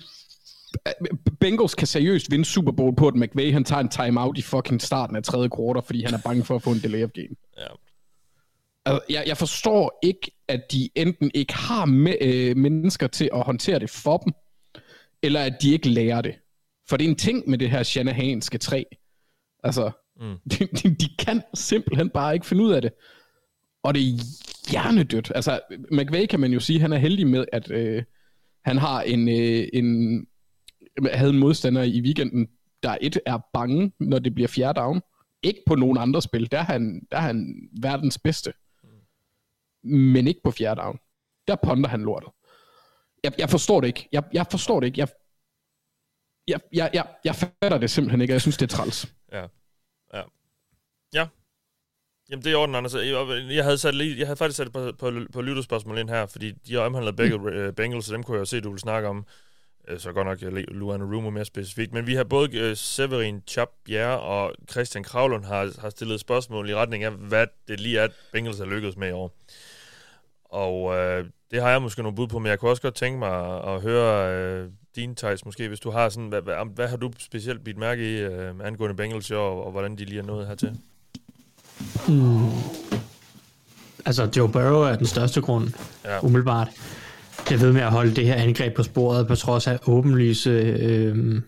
Bengals 1.40 1.76
kan 1.76 1.88
seriøst 1.88 2.32
vinde 2.32 2.46
Super 2.46 2.72
Bowl 2.72 2.96
på, 2.96 3.08
at 3.08 3.16
McVay 3.16 3.54
han 3.54 3.64
tager 3.64 3.80
en 3.80 3.90
timeout 3.90 4.38
i 4.38 4.42
fucking 4.42 4.82
starten 4.82 5.16
af 5.16 5.24
tredje 5.24 5.50
kvartal, 5.50 5.84
fordi 5.86 6.04
han 6.04 6.14
er 6.14 6.20
bange 6.26 6.44
for 6.44 6.56
at 6.56 6.62
få 6.62 6.72
en 6.72 6.80
delay 6.80 7.04
of 7.04 7.10
game. 7.10 7.36
Ja. 7.58 7.68
Altså, 8.86 9.02
jeg, 9.10 9.24
jeg 9.28 9.38
forstår 9.38 10.00
ikke, 10.04 10.32
at 10.48 10.72
de 10.72 10.90
enten 10.96 11.32
ikke 11.34 11.54
har 11.54 11.86
med, 11.86 12.16
øh, 12.22 12.58
mennesker 12.58 13.08
til 13.08 13.30
at 13.34 13.42
håndtere 13.42 13.80
det 13.80 13.90
for 13.90 14.18
dem, 14.18 14.34
eller 15.24 15.42
at 15.42 15.54
de 15.62 15.74
ikke 15.74 15.90
lærer 15.90 16.22
det. 16.22 16.36
For 16.90 16.98
det 16.98 17.06
er 17.06 17.10
en 17.10 17.16
ting 17.16 17.50
med 17.50 17.58
det 17.58 17.70
her 17.70 17.84
Shanahanske 17.84 18.58
træ. 18.58 18.84
Altså, 19.64 19.92
Mm. 20.20 20.36
de, 20.52 20.66
de, 20.66 20.96
de 20.96 21.10
kan 21.20 21.42
simpelthen 21.54 22.10
bare 22.10 22.34
ikke 22.34 22.46
finde 22.46 22.64
ud 22.64 22.72
af 22.72 22.82
det. 22.82 22.92
Og 23.84 23.94
det 23.94 24.02
er 24.02 24.12
hjernedødt. 24.72 25.32
Altså, 25.36 25.60
McVay 25.92 26.26
kan 26.26 26.40
man 26.40 26.52
jo 26.52 26.60
sige, 26.60 26.80
han 26.80 26.94
er 26.94 26.98
heldig 26.98 27.28
med, 27.28 27.46
at 27.52 27.72
øh, 27.72 28.04
han 28.66 28.78
har 28.78 29.02
en, 29.02 29.30
øh, 29.30 29.68
en, 29.74 30.28
havde 31.14 31.30
en 31.30 31.40
modstander 31.40 31.84
i 31.84 32.02
weekenden, 32.02 32.48
der 32.84 32.98
et 33.02 33.20
er 33.26 33.40
bange, 33.54 33.92
når 34.00 34.20
det 34.20 34.36
bliver 34.36 34.48
fjerde 34.48 34.80
down. 34.80 35.02
Ikke 35.44 35.62
på 35.68 35.76
nogen 35.76 35.98
andre 35.98 36.22
spil. 36.22 36.52
Der 36.52 36.58
er 36.58 36.64
han, 36.64 37.08
der 37.12 37.18
er 37.18 37.22
han 37.22 37.70
verdens 37.82 38.18
bedste. 38.18 38.54
Men 39.84 40.28
ikke 40.28 40.42
på 40.44 40.52
fjerde 40.52 40.82
down. 40.82 41.00
Der 41.48 41.56
ponder 41.64 41.90
han 41.90 42.02
lortet. 42.02 42.30
Jeg, 43.24 43.34
jeg 43.38 43.50
forstår 43.50 43.82
det 43.82 43.88
ikke. 43.88 44.10
Jeg, 44.12 44.24
jeg 44.34 44.46
forstår 44.52 44.80
det 44.80 44.88
ikke. 44.88 45.00
Jeg, 45.00 45.08
jeg, 46.48 46.60
jeg, 46.74 46.90
jeg, 46.94 47.08
jeg 47.26 47.36
fatter 47.36 47.78
det 47.78 47.90
simpelthen 47.90 48.22
ikke, 48.22 48.32
og 48.32 48.34
jeg 48.34 48.42
synes, 48.42 48.58
det 48.58 48.72
er 48.72 48.76
træls. 48.78 49.14
Ja. 49.32 49.48
Ja. 50.14 50.22
Ja. 51.14 51.28
Jamen, 52.30 52.44
det 52.44 52.50
er 52.50 52.52
i 52.52 52.56
orden, 52.56 52.76
Anders. 52.76 52.94
Jeg, 52.96 53.46
jeg, 53.50 53.64
havde, 53.64 53.78
sat 53.78 53.96
lige, 53.96 54.20
jeg 54.20 54.28
havde 54.28 54.38
faktisk 54.38 54.58
sat 54.58 54.72
på, 54.72 54.92
på, 55.00 55.12
på 55.34 55.42
lytterspørgsmål 55.42 55.98
ind 55.98 56.10
her, 56.10 56.26
fordi 56.26 56.52
de 56.52 56.74
har 56.74 56.82
omhandlet 56.82 57.16
begge 57.16 57.38
mm. 57.38 57.74
Bengals, 57.76 58.06
så 58.06 58.14
dem 58.14 58.24
kunne 58.24 58.36
jeg 58.36 58.40
jo 58.40 58.46
se, 58.46 58.62
du 58.62 58.72
vil 58.72 58.80
snakke 58.80 59.08
om. 59.08 59.26
Øh, 59.88 60.00
Så 60.00 60.12
godt 60.12 60.28
nok 60.28 60.38
Luan 60.68 61.04
Rumo 61.04 61.30
mere 61.30 61.46
specifikt. 61.46 61.94
Men 61.94 62.08
vi 62.08 62.16
har 62.16 62.24
både 62.24 62.58
øh, 62.58 62.76
Severin 62.76 63.44
Chap 63.48 63.70
Bjerre 63.86 64.20
og 64.20 64.54
Christian 64.72 65.04
Kravlund 65.04 65.46
har, 65.46 65.82
har 65.82 65.90
stillet 65.90 66.20
spørgsmål 66.20 66.70
i 66.70 66.76
retning 66.76 67.04
af, 67.04 67.12
hvad 67.12 67.48
det 67.68 67.80
lige 67.80 68.00
er, 68.00 68.08
Bengals 68.34 68.60
er 68.60 68.66
lykkedes 68.66 68.98
med 68.98 69.10
i 69.10 69.12
år. 69.12 69.36
Og 70.46 70.96
øh, 70.96 71.26
det 71.52 71.62
har 71.62 71.70
jeg 71.70 71.82
måske 71.82 72.02
nogle 72.02 72.16
bud 72.16 72.28
på, 72.28 72.40
men 72.40 72.50
jeg 72.50 72.60
kunne 72.60 72.72
også 72.72 72.82
godt 72.82 72.96
tænke 72.96 73.20
mig 73.20 73.64
at, 73.76 73.82
høre 73.82 74.34
øh, 74.34 74.70
din, 74.96 75.16
Thijs, 75.16 75.46
måske, 75.46 75.68
hvis 75.68 75.80
du 75.80 75.90
har 75.92 76.10
sådan, 76.10 76.30
hvad, 76.30 76.42
hvad, 76.42 76.56
hvad 76.76 76.88
har 76.88 76.98
du 76.98 77.12
specielt 77.20 77.64
bidt 77.64 77.78
mærke 77.78 78.16
i 78.16 78.18
øh, 78.22 78.54
angående 78.64 78.96
Bengals 78.96 79.30
i 79.30 79.34
år, 79.34 79.64
og 79.64 79.72
hvordan 79.72 79.96
de 79.98 80.06
lige 80.06 80.20
er 80.20 80.24
nået 80.26 80.48
hertil? 80.48 80.78
Hmm. 82.08 82.50
Altså, 84.06 84.30
Joe 84.38 84.52
Burrow 84.52 84.82
er 84.82 84.96
den 84.96 85.06
største 85.08 85.42
grund, 85.42 85.70
Ja. 86.06 86.20
umiddelbart. 86.26 86.68
Jeg 87.50 87.62
ved 87.62 87.74
med 87.74 87.82
at 87.82 87.92
holde 87.92 88.16
det 88.16 88.26
her 88.26 88.36
angreb 88.36 88.76
på 88.76 88.84
sporet, 88.84 89.28
på 89.28 89.36
trods 89.36 89.68
af 89.68 89.80
åbenlyse 89.88 90.50
øh, 90.50 91.42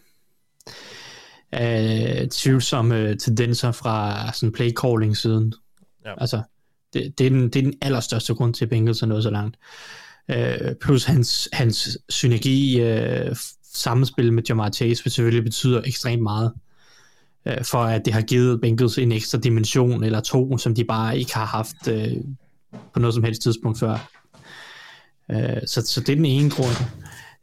øh, 1.55 2.27
tvivlsomme 2.31 3.15
tendenser 3.15 3.71
fra 3.71 4.25
sådan 4.33 4.51
play 4.51 4.71
calling 4.71 5.17
siden. 5.17 5.53
Ja. 6.05 6.13
Altså, 6.21 6.41
det, 6.93 7.13
det, 7.17 7.25
er 7.25 7.29
den, 7.29 7.43
det 7.43 7.55
er 7.55 7.63
den 7.63 7.73
allerstørste 7.81 8.33
grund 8.33 8.53
til, 8.53 8.65
at 8.65 8.69
Bengals 8.69 9.01
er 9.01 9.05
nået 9.07 9.23
så 9.23 9.29
langt. 9.29 9.57
Øh, 10.31 10.75
plus 10.81 11.03
hans, 11.03 11.49
hans 11.53 11.97
synergi, 12.09 12.81
øh, 12.81 13.35
sammenspil 13.73 14.33
med 14.33 14.43
Jamar 14.49 14.69
Chase, 14.69 15.03
selvfølgelig 15.03 15.43
betyder 15.43 15.81
ekstremt 15.85 16.23
meget 16.23 16.53
øh, 17.45 17.63
for 17.63 17.77
at 17.77 18.05
det 18.05 18.13
har 18.13 18.21
givet 18.21 18.61
Bengals 18.61 18.97
en 18.97 19.11
ekstra 19.11 19.37
dimension 19.37 20.03
eller 20.03 20.19
to, 20.19 20.57
som 20.57 20.75
de 20.75 20.83
bare 20.83 21.19
ikke 21.19 21.35
har 21.35 21.45
haft 21.45 21.87
øh, 21.89 22.11
på 22.93 22.99
noget 22.99 23.13
som 23.13 23.23
helst 23.23 23.41
tidspunkt 23.41 23.79
før. 23.79 24.09
Øh, 25.31 25.67
så, 25.67 25.81
så 25.81 25.99
det 25.99 26.09
er 26.09 26.15
den 26.15 26.25
ene 26.25 26.49
grund. 26.49 26.75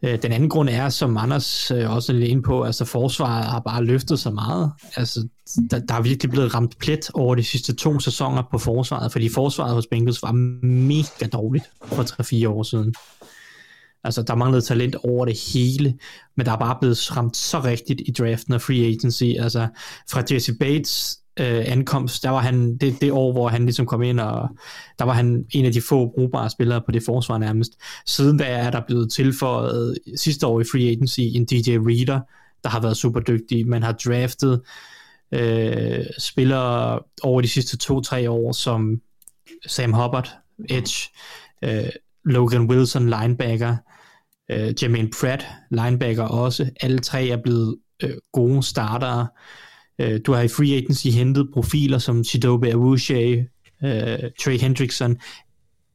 Øh, 0.05 0.23
den 0.23 0.33
anden 0.33 0.49
grund 0.49 0.69
er, 0.69 0.89
som 0.89 1.17
Anders 1.17 1.71
øh, 1.71 1.91
også 1.91 2.13
er 2.13 2.17
lidt 2.17 2.31
inde 2.31 2.43
på, 2.43 2.63
altså 2.63 2.85
forsvaret 2.85 3.45
har 3.45 3.61
bare 3.61 3.85
løftet 3.85 4.21
så 4.21 4.31
meget. 4.31 4.73
Altså, 4.97 5.29
der, 5.71 5.79
der 5.79 5.95
er 5.95 6.03
virkelig 6.03 6.31
blevet 6.31 6.55
ramt 6.55 6.79
plet 6.79 7.11
over 7.15 7.35
de 7.35 7.45
sidste 7.45 7.75
to 7.75 8.01
sæsoner 8.01 8.43
på 8.51 8.59
forsvaret, 8.59 9.13
fordi 9.13 9.29
forsvaret 9.29 9.75
hos 9.75 9.87
Bengals 9.87 10.23
var 10.23 10.33
mega 10.67 11.27
dårligt 11.33 11.65
for 11.85 12.03
3-4 12.47 12.49
år 12.49 12.63
siden. 12.63 12.95
Altså, 14.05 14.23
der 14.23 14.35
manglede 14.35 14.63
talent 14.63 14.95
over 14.95 15.25
det 15.25 15.39
hele, 15.53 15.95
men 16.37 16.47
der 16.47 16.53
er 16.53 16.59
bare 16.59 16.77
blevet 16.81 17.17
ramt 17.17 17.37
så 17.37 17.61
rigtigt 17.61 18.03
i 18.07 18.13
draften 18.13 18.55
og 18.55 18.63
free 18.63 18.87
agency. 18.87 19.25
Altså, 19.25 19.69
fra 20.11 20.23
Jesse 20.31 20.55
Bates 20.61 21.19
øh, 21.41 21.65
ankomst, 21.67 22.23
der 22.23 22.31
var 22.31 22.39
han, 22.39 22.77
det, 22.77 23.01
det 23.01 23.13
år, 23.13 23.33
hvor 23.33 23.49
han 23.49 23.65
ligesom 23.65 23.87
kom 23.87 24.03
ind, 24.03 24.21
og 24.21 24.49
der 24.99 25.05
var 25.05 25.13
han 25.13 25.45
en 25.51 25.65
af 25.65 25.73
de 25.73 25.81
få 25.81 26.13
brugbare 26.15 26.51
spillere 26.51 26.83
på 26.87 26.93
det 26.93 27.03
forsvar 27.03 27.39
nærmest. 27.39 27.73
Siden 28.07 28.39
da 28.39 28.45
er 28.45 28.71
der 28.71 28.81
blevet 28.87 29.13
tilføjet 29.13 29.99
sidste 30.17 30.47
år 30.47 30.61
i 30.61 30.65
free 30.65 30.91
agency 30.91 31.21
en 31.21 31.45
DJ 31.45 31.71
Reader, 31.71 32.21
der 32.63 32.69
har 32.71 32.81
været 32.81 32.97
super 32.97 33.21
dygtig. 33.21 33.69
Man 33.69 33.83
har 33.83 33.93
draftet 33.93 34.61
øh, 35.33 36.05
spillere 36.19 37.01
over 37.23 37.41
de 37.41 37.49
sidste 37.49 37.77
to-tre 37.77 38.31
år, 38.31 38.53
som 38.53 39.01
Sam 39.67 39.93
Hubbard, 39.93 40.29
Edge, 40.71 41.11
øh, 41.63 41.89
Logan 42.25 42.71
Wilson, 42.71 43.11
linebacker, 43.11 43.77
øh, 44.51 44.75
Jermaine 44.83 45.11
Pratt, 45.21 45.47
linebacker 45.71 46.25
også. 46.25 46.71
Alle 46.81 46.99
tre 46.99 47.29
er 47.29 47.37
blevet 47.43 47.77
øh, 48.03 48.15
gode 48.33 48.63
startere. 48.63 49.29
Øh, 49.99 50.21
du 50.27 50.33
har 50.33 50.43
i 50.43 50.49
free 50.49 50.77
agency 50.77 51.07
hentet 51.07 51.49
profiler 51.53 51.99
som 51.99 52.25
Chidobe 52.25 52.73
Awuzie, 52.73 53.49
øh, 53.85 54.19
Trey 54.45 54.59
Hendrickson, 54.61 55.17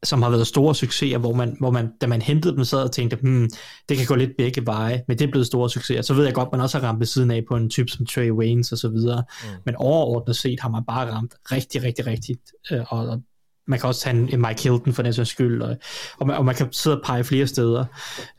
som 0.04 0.22
har 0.22 0.30
været 0.30 0.48
store 0.48 0.76
succeser, 0.76 1.18
hvor 1.18 1.34
man, 1.34 1.56
hvor 1.60 1.72
man, 1.72 1.92
da 2.02 2.08
man 2.08 2.22
hentede 2.22 2.56
dem, 2.56 2.64
sad 2.64 2.84
og 2.84 2.92
tænkte, 2.92 3.18
hmm, 3.22 3.50
det 3.90 3.98
kan 3.98 4.06
gå 4.06 4.16
lidt 4.16 4.32
begge 4.38 4.66
veje, 4.66 5.04
men 5.08 5.18
det 5.18 5.28
er 5.28 5.32
blevet 5.32 5.48
store 5.48 5.70
succeser. 5.70 6.02
Så 6.02 6.14
ved 6.14 6.26
jeg 6.26 6.34
godt, 6.34 6.50
man 6.52 6.62
også 6.62 6.80
har 6.80 6.88
ramt 6.88 7.00
ved 7.00 7.08
siden 7.08 7.32
af 7.32 7.44
på 7.48 7.56
en 7.56 7.70
type 7.70 7.92
som 7.92 8.06
Trey 8.06 8.32
Waynes 8.32 8.72
og 8.72 8.78
så 8.78 8.90
videre, 8.90 9.24
mm. 9.44 9.50
men 9.66 9.76
overordnet 9.76 10.36
set 10.36 10.60
har 10.60 10.70
man 10.70 10.84
bare 10.88 11.12
ramt 11.12 11.34
rigtig, 11.52 11.84
rigtig, 11.84 12.08
rigtigt, 12.08 12.42
øh, 12.72 12.94
og, 12.94 13.22
man 13.70 13.80
kan 13.80 13.88
også 13.88 14.02
tage 14.02 14.16
en, 14.16 14.30
en 14.34 14.42
Mike 14.42 14.64
Hilton 14.64 14.94
for 14.94 15.04
den 15.04 15.14
sags 15.14 15.30
skyld, 15.30 15.62
og, 15.62 15.78
og, 16.18 16.28
man, 16.28 16.38
og 16.38 16.46
man 16.46 16.56
kan 16.56 16.74
sidde 16.74 16.98
og 16.98 17.04
pege 17.06 17.24
flere 17.24 17.48
steder 17.48 17.86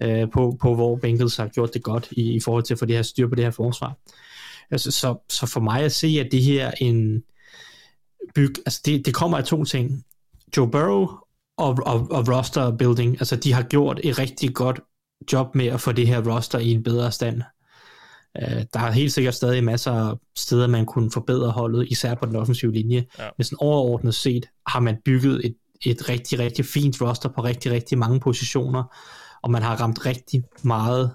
øh, 0.01 0.31
på, 0.31 0.57
på, 0.61 0.75
hvor 0.75 0.97
Bengals 0.97 1.37
har 1.37 1.49
gjort 1.49 1.75
det 1.75 1.83
godt 1.83 2.09
i, 2.11 2.33
i 2.33 2.41
forhold 2.41 2.65
til 2.65 2.75
at 2.75 2.79
få 2.79 2.87
det 2.87 2.97
her 2.97 3.03
styr 3.03 3.29
på 3.29 3.35
det 3.35 3.45
her 3.45 3.51
forsvar. 3.51 3.97
Altså, 4.71 4.91
så, 4.91 5.15
så 5.29 5.47
for 5.47 5.61
mig 5.61 5.83
at 5.83 5.93
se, 5.93 6.07
at 6.07 6.29
det 6.33 6.43
her 6.43 6.71
en 6.81 7.23
byg, 8.35 8.55
altså 8.67 8.81
det, 8.85 9.07
det 9.07 9.15
kommer 9.15 9.39
af 9.39 9.45
to 9.45 9.65
ting. 9.65 10.05
Joe 10.57 10.71
Burrow 10.71 11.09
og, 11.59 11.79
og, 11.87 12.09
og 12.11 12.29
roster 12.29 12.77
building, 12.77 13.17
altså 13.21 13.37
de 13.37 13.53
har 13.53 13.63
gjort 13.63 14.01
et 14.05 14.19
rigtig 14.19 14.55
godt 14.55 14.81
job 15.33 15.55
med 15.55 15.67
at 15.67 15.81
få 15.81 15.93
det 15.93 16.07
her 16.07 16.35
roster 16.35 16.59
i 16.59 16.71
en 16.71 16.83
bedre 16.83 17.13
stand. 17.13 17.43
Uh, 18.39 18.63
der 18.75 18.81
er 18.81 18.91
helt 18.91 19.13
sikkert 19.13 19.35
stadig 19.35 19.65
masser 19.65 19.93
af 19.93 20.17
steder, 20.37 20.67
man 20.67 20.87
kunne 20.87 21.11
forbedre 21.11 21.51
holdet, 21.51 21.87
især 21.91 22.15
på 22.15 22.27
den 22.27 22.37
offensive 22.37 22.73
linje. 22.73 23.05
Ja. 23.19 23.29
Men 23.39 23.45
sådan 23.45 23.59
overordnet 23.61 24.15
set 24.15 24.47
har 24.67 24.81
man 24.81 24.97
bygget 25.05 25.47
et, 25.47 25.55
et 25.87 26.09
rigtig, 26.09 26.39
rigtig 26.39 26.65
fint 26.65 27.03
roster 27.03 27.29
på 27.29 27.45
rigtig, 27.45 27.73
rigtig 27.73 27.99
mange 27.99 28.21
positioner, 28.21 28.85
og 29.43 29.51
man 29.51 29.63
har 29.63 29.77
ramt 29.77 30.07
rigtig 30.07 30.45
meget 30.63 31.11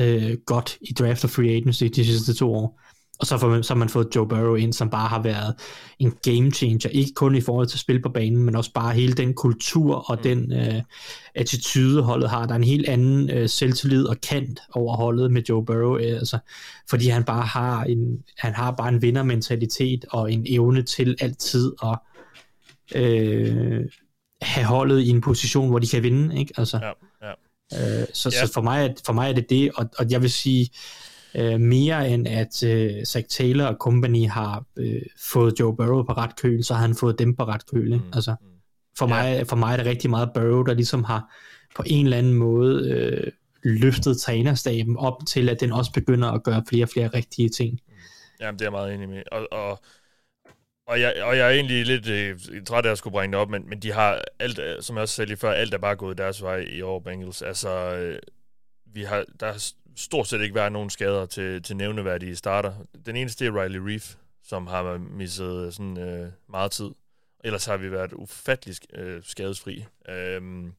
øh, 0.00 0.36
godt 0.46 0.78
i 0.80 0.92
draft 0.92 1.24
og 1.24 1.30
free 1.30 1.50
agency 1.50 1.84
de 1.84 2.04
sidste 2.04 2.34
to 2.34 2.54
år. 2.54 2.80
Og 3.20 3.26
så, 3.26 3.38
får 3.38 3.48
man, 3.48 3.62
så 3.62 3.74
har 3.74 3.78
man 3.78 3.88
fået 3.88 4.08
Joe 4.16 4.28
Burrow 4.28 4.54
ind, 4.54 4.72
som 4.72 4.90
bare 4.90 5.08
har 5.08 5.22
været 5.22 5.54
en 5.98 6.12
game 6.22 6.50
changer, 6.50 6.88
ikke 6.88 7.12
kun 7.14 7.34
i 7.34 7.40
forhold 7.40 7.66
til 7.66 7.78
spil 7.78 8.02
på 8.02 8.08
banen, 8.08 8.42
men 8.42 8.56
også 8.56 8.72
bare 8.72 8.94
hele 8.94 9.12
den 9.12 9.34
kultur 9.34 10.10
og 10.10 10.16
mm. 10.16 10.22
den 10.22 10.52
øh, 10.52 10.82
attitude, 11.34 12.02
holdet 12.02 12.30
har. 12.30 12.46
Der 12.46 12.52
er 12.52 12.56
en 12.56 12.64
helt 12.64 12.88
anden 12.88 13.30
øh, 13.30 13.48
selvtillid 13.48 14.06
og 14.06 14.16
kant 14.20 14.60
over 14.72 14.96
holdet 14.96 15.32
med 15.32 15.42
Joe 15.48 15.64
Burrow, 15.64 15.96
øh, 15.96 16.18
altså, 16.18 16.38
fordi 16.90 17.08
han 17.08 17.24
bare 17.24 17.46
har 17.46 17.84
en, 17.84 18.22
han 18.38 18.54
har 18.54 18.70
bare 18.70 18.88
en 18.88 19.02
vindermentalitet 19.02 20.04
og 20.10 20.32
en 20.32 20.46
evne 20.48 20.82
til 20.82 21.16
altid 21.20 21.72
at 21.82 21.98
øh, 22.94 23.84
have 24.42 24.66
holdet 24.66 25.00
i 25.00 25.08
en 25.08 25.20
position, 25.20 25.68
hvor 25.68 25.78
de 25.78 25.86
kan 25.86 26.02
vinde. 26.02 26.38
Ikke? 26.38 26.52
Altså, 26.56 26.80
ja, 26.82 26.92
ja. 27.28 27.32
Øh, 28.00 28.06
så, 28.14 28.28
ja. 28.32 28.46
så 28.46 28.52
for, 28.52 28.60
mig, 28.60 28.94
for 29.06 29.12
mig 29.12 29.30
er 29.30 29.34
det 29.34 29.50
det, 29.50 29.70
og, 29.74 29.86
og 29.98 30.10
jeg 30.10 30.22
vil 30.22 30.30
sige, 30.30 30.70
øh, 31.34 31.60
mere 31.60 32.10
end 32.10 32.28
at 32.28 32.62
øh, 32.62 33.04
Zach 33.04 33.28
Taylor 33.28 33.64
og 33.64 33.76
company 33.80 34.26
har 34.26 34.64
øh, 34.76 35.02
fået 35.32 35.60
Joe 35.60 35.76
Burrow 35.76 36.02
på 36.02 36.12
ret 36.12 36.36
køl, 36.36 36.64
så 36.64 36.74
har 36.74 36.80
han 36.80 36.94
fået 36.94 37.18
dem 37.18 37.36
på 37.36 37.44
ret 37.44 37.66
køl. 37.66 37.94
Mm. 37.94 38.02
Altså, 38.12 38.34
for, 38.98 39.08
ja. 39.08 39.36
mig, 39.36 39.46
for 39.46 39.56
mig 39.56 39.72
er 39.72 39.76
det 39.76 39.86
rigtig 39.86 40.10
meget 40.10 40.30
Burrow, 40.34 40.62
der 40.62 40.74
ligesom 40.74 41.04
har 41.04 41.34
på 41.76 41.82
en 41.86 42.06
eller 42.06 42.18
anden 42.18 42.34
måde 42.34 42.90
øh, 42.90 43.32
løftet 43.62 44.20
trænerstaben 44.20 44.96
op 44.96 45.26
til, 45.26 45.48
at 45.48 45.60
den 45.60 45.72
også 45.72 45.92
begynder 45.92 46.28
at 46.28 46.42
gøre 46.42 46.64
flere 46.68 46.84
og 46.84 46.88
flere 46.88 47.08
rigtige 47.08 47.48
ting. 47.48 47.80
Jamen, 48.40 48.58
det 48.58 48.60
er 48.60 48.66
jeg 48.66 48.72
meget 48.72 48.94
enig 48.94 49.08
med. 49.08 49.22
Og, 49.32 49.48
og 49.52 49.80
og 50.88 51.00
jeg, 51.00 51.22
og 51.22 51.36
jeg 51.36 51.46
er 51.46 51.50
egentlig 51.50 51.86
lidt 51.86 52.08
øh, 52.08 52.38
træt 52.64 52.86
af 52.86 52.90
at 52.90 52.98
skulle 52.98 53.12
bringe 53.12 53.32
det 53.32 53.40
op, 53.40 53.50
men, 53.50 53.68
men 53.68 53.80
de 53.80 53.92
har 53.92 54.22
alt, 54.38 54.58
øh, 54.58 54.82
som 54.82 54.96
jeg 54.96 55.02
også 55.02 55.14
sagde 55.14 55.28
lige 55.28 55.38
før, 55.38 55.50
alt 55.50 55.74
er 55.74 55.78
bare 55.78 55.96
gået 55.96 56.18
deres 56.18 56.42
vej 56.42 56.56
i 56.56 56.82
år, 56.82 56.98
Bengals. 57.00 57.42
Altså, 57.42 57.96
øh, 57.96 58.18
vi 58.94 59.02
har, 59.02 59.24
der 59.40 59.72
stort 59.98 60.28
set 60.28 60.40
ikke 60.40 60.54
været 60.54 60.72
nogen 60.72 60.90
skader 60.90 61.26
til, 61.26 61.62
til 61.62 61.76
nævneværdige 61.76 62.36
starter. 62.36 62.74
Den 63.06 63.16
eneste 63.16 63.46
er 63.46 63.62
Riley 63.62 63.78
Reef, 63.78 64.14
som 64.42 64.66
har 64.66 64.98
misset 64.98 65.66
øh, 65.66 65.72
sådan 65.72 65.98
øh, 65.98 66.30
meget 66.48 66.70
tid. 66.70 66.90
Ellers 67.44 67.64
har 67.64 67.76
vi 67.76 67.92
været 67.92 68.12
ufattelig 68.12 68.76
øh, 68.94 69.22
skadesfri. 69.24 69.84
Øhm, 70.08 70.72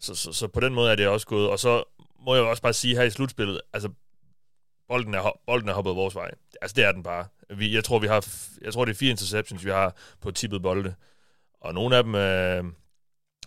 så, 0.00 0.14
så, 0.14 0.32
så 0.32 0.48
på 0.48 0.60
den 0.60 0.74
måde 0.74 0.90
er 0.90 0.96
det 0.96 1.08
også 1.08 1.26
gået. 1.26 1.50
Og 1.50 1.58
så 1.58 1.84
må 2.20 2.34
jeg 2.34 2.44
også 2.44 2.62
bare 2.62 2.72
sige 2.72 2.96
her 2.96 3.02
i 3.02 3.10
slutspillet, 3.10 3.60
altså 3.72 3.90
bolden 4.88 5.14
er, 5.14 5.40
bolden 5.46 5.68
er 5.68 5.74
hoppet 5.74 5.96
vores 5.96 6.14
vej. 6.14 6.30
Altså, 6.62 6.74
det 6.74 6.84
er 6.84 6.92
den 6.92 7.02
bare. 7.02 7.26
Vi, 7.50 7.74
jeg, 7.74 7.84
tror, 7.84 7.98
vi 7.98 8.06
har, 8.06 8.26
jeg 8.62 8.72
tror, 8.72 8.84
det 8.84 8.92
er 8.92 8.96
fire 8.96 9.10
interceptions, 9.10 9.64
vi 9.64 9.70
har 9.70 9.96
på 10.20 10.30
tippet 10.30 10.62
bolde. 10.62 10.94
Og 11.60 11.74
nogle 11.74 11.96
af 11.96 12.04
dem 12.04 12.14
øh, 12.14 12.64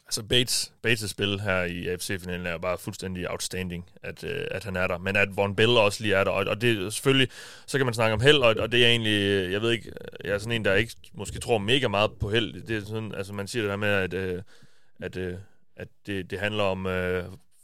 Altså 0.08 0.24
Bates, 0.24 0.74
Bates' 0.88 1.08
spil 1.08 1.40
her 1.40 1.64
i 1.64 1.88
AFC-finalen 1.88 2.46
er 2.46 2.58
bare 2.58 2.78
fuldstændig 2.78 3.30
outstanding, 3.30 3.90
at, 4.04 4.24
øh, 4.24 4.48
at 4.52 4.64
han 4.64 4.76
er 4.76 4.88
der. 4.88 4.98
Men 4.98 5.16
at 5.16 5.36
Von 5.36 5.56
Bell 5.56 5.78
også 5.78 6.04
lige 6.04 6.16
er 6.16 6.24
der. 6.24 6.32
Og, 6.32 6.46
og 6.48 6.62
det 6.62 6.94
selvfølgelig, 6.94 7.28
så 7.68 7.78
kan 7.78 7.86
man 7.86 7.94
snakke 7.94 8.14
om 8.14 8.22
held, 8.22 8.38
og, 8.38 8.56
og 8.60 8.72
det 8.72 8.86
er 8.86 8.90
egentlig, 8.90 9.22
øh, 9.22 9.52
jeg 9.52 9.62
ved 9.62 9.72
ikke, 9.72 9.92
jeg 10.24 10.34
er 10.34 10.38
sådan 10.38 10.52
en, 10.52 10.66
der 10.66 10.74
ikke 10.74 10.96
måske 11.14 11.40
tror 11.40 11.58
mega 11.58 11.88
meget 11.88 12.12
på 12.20 12.30
held. 12.30 12.62
Det 12.62 12.78
er 12.78 12.82
sådan, 12.86 13.16
altså 13.16 13.34
man 13.34 13.48
siger 13.48 13.64
det 13.64 13.70
der 13.70 13.76
med, 13.76 13.88
at, 13.88 14.14
øh, 14.14 14.42
at, 15.02 15.18
at 15.76 15.88
det, 16.06 16.32
det 16.32 16.40
handler 16.40 16.64
om 16.64 16.88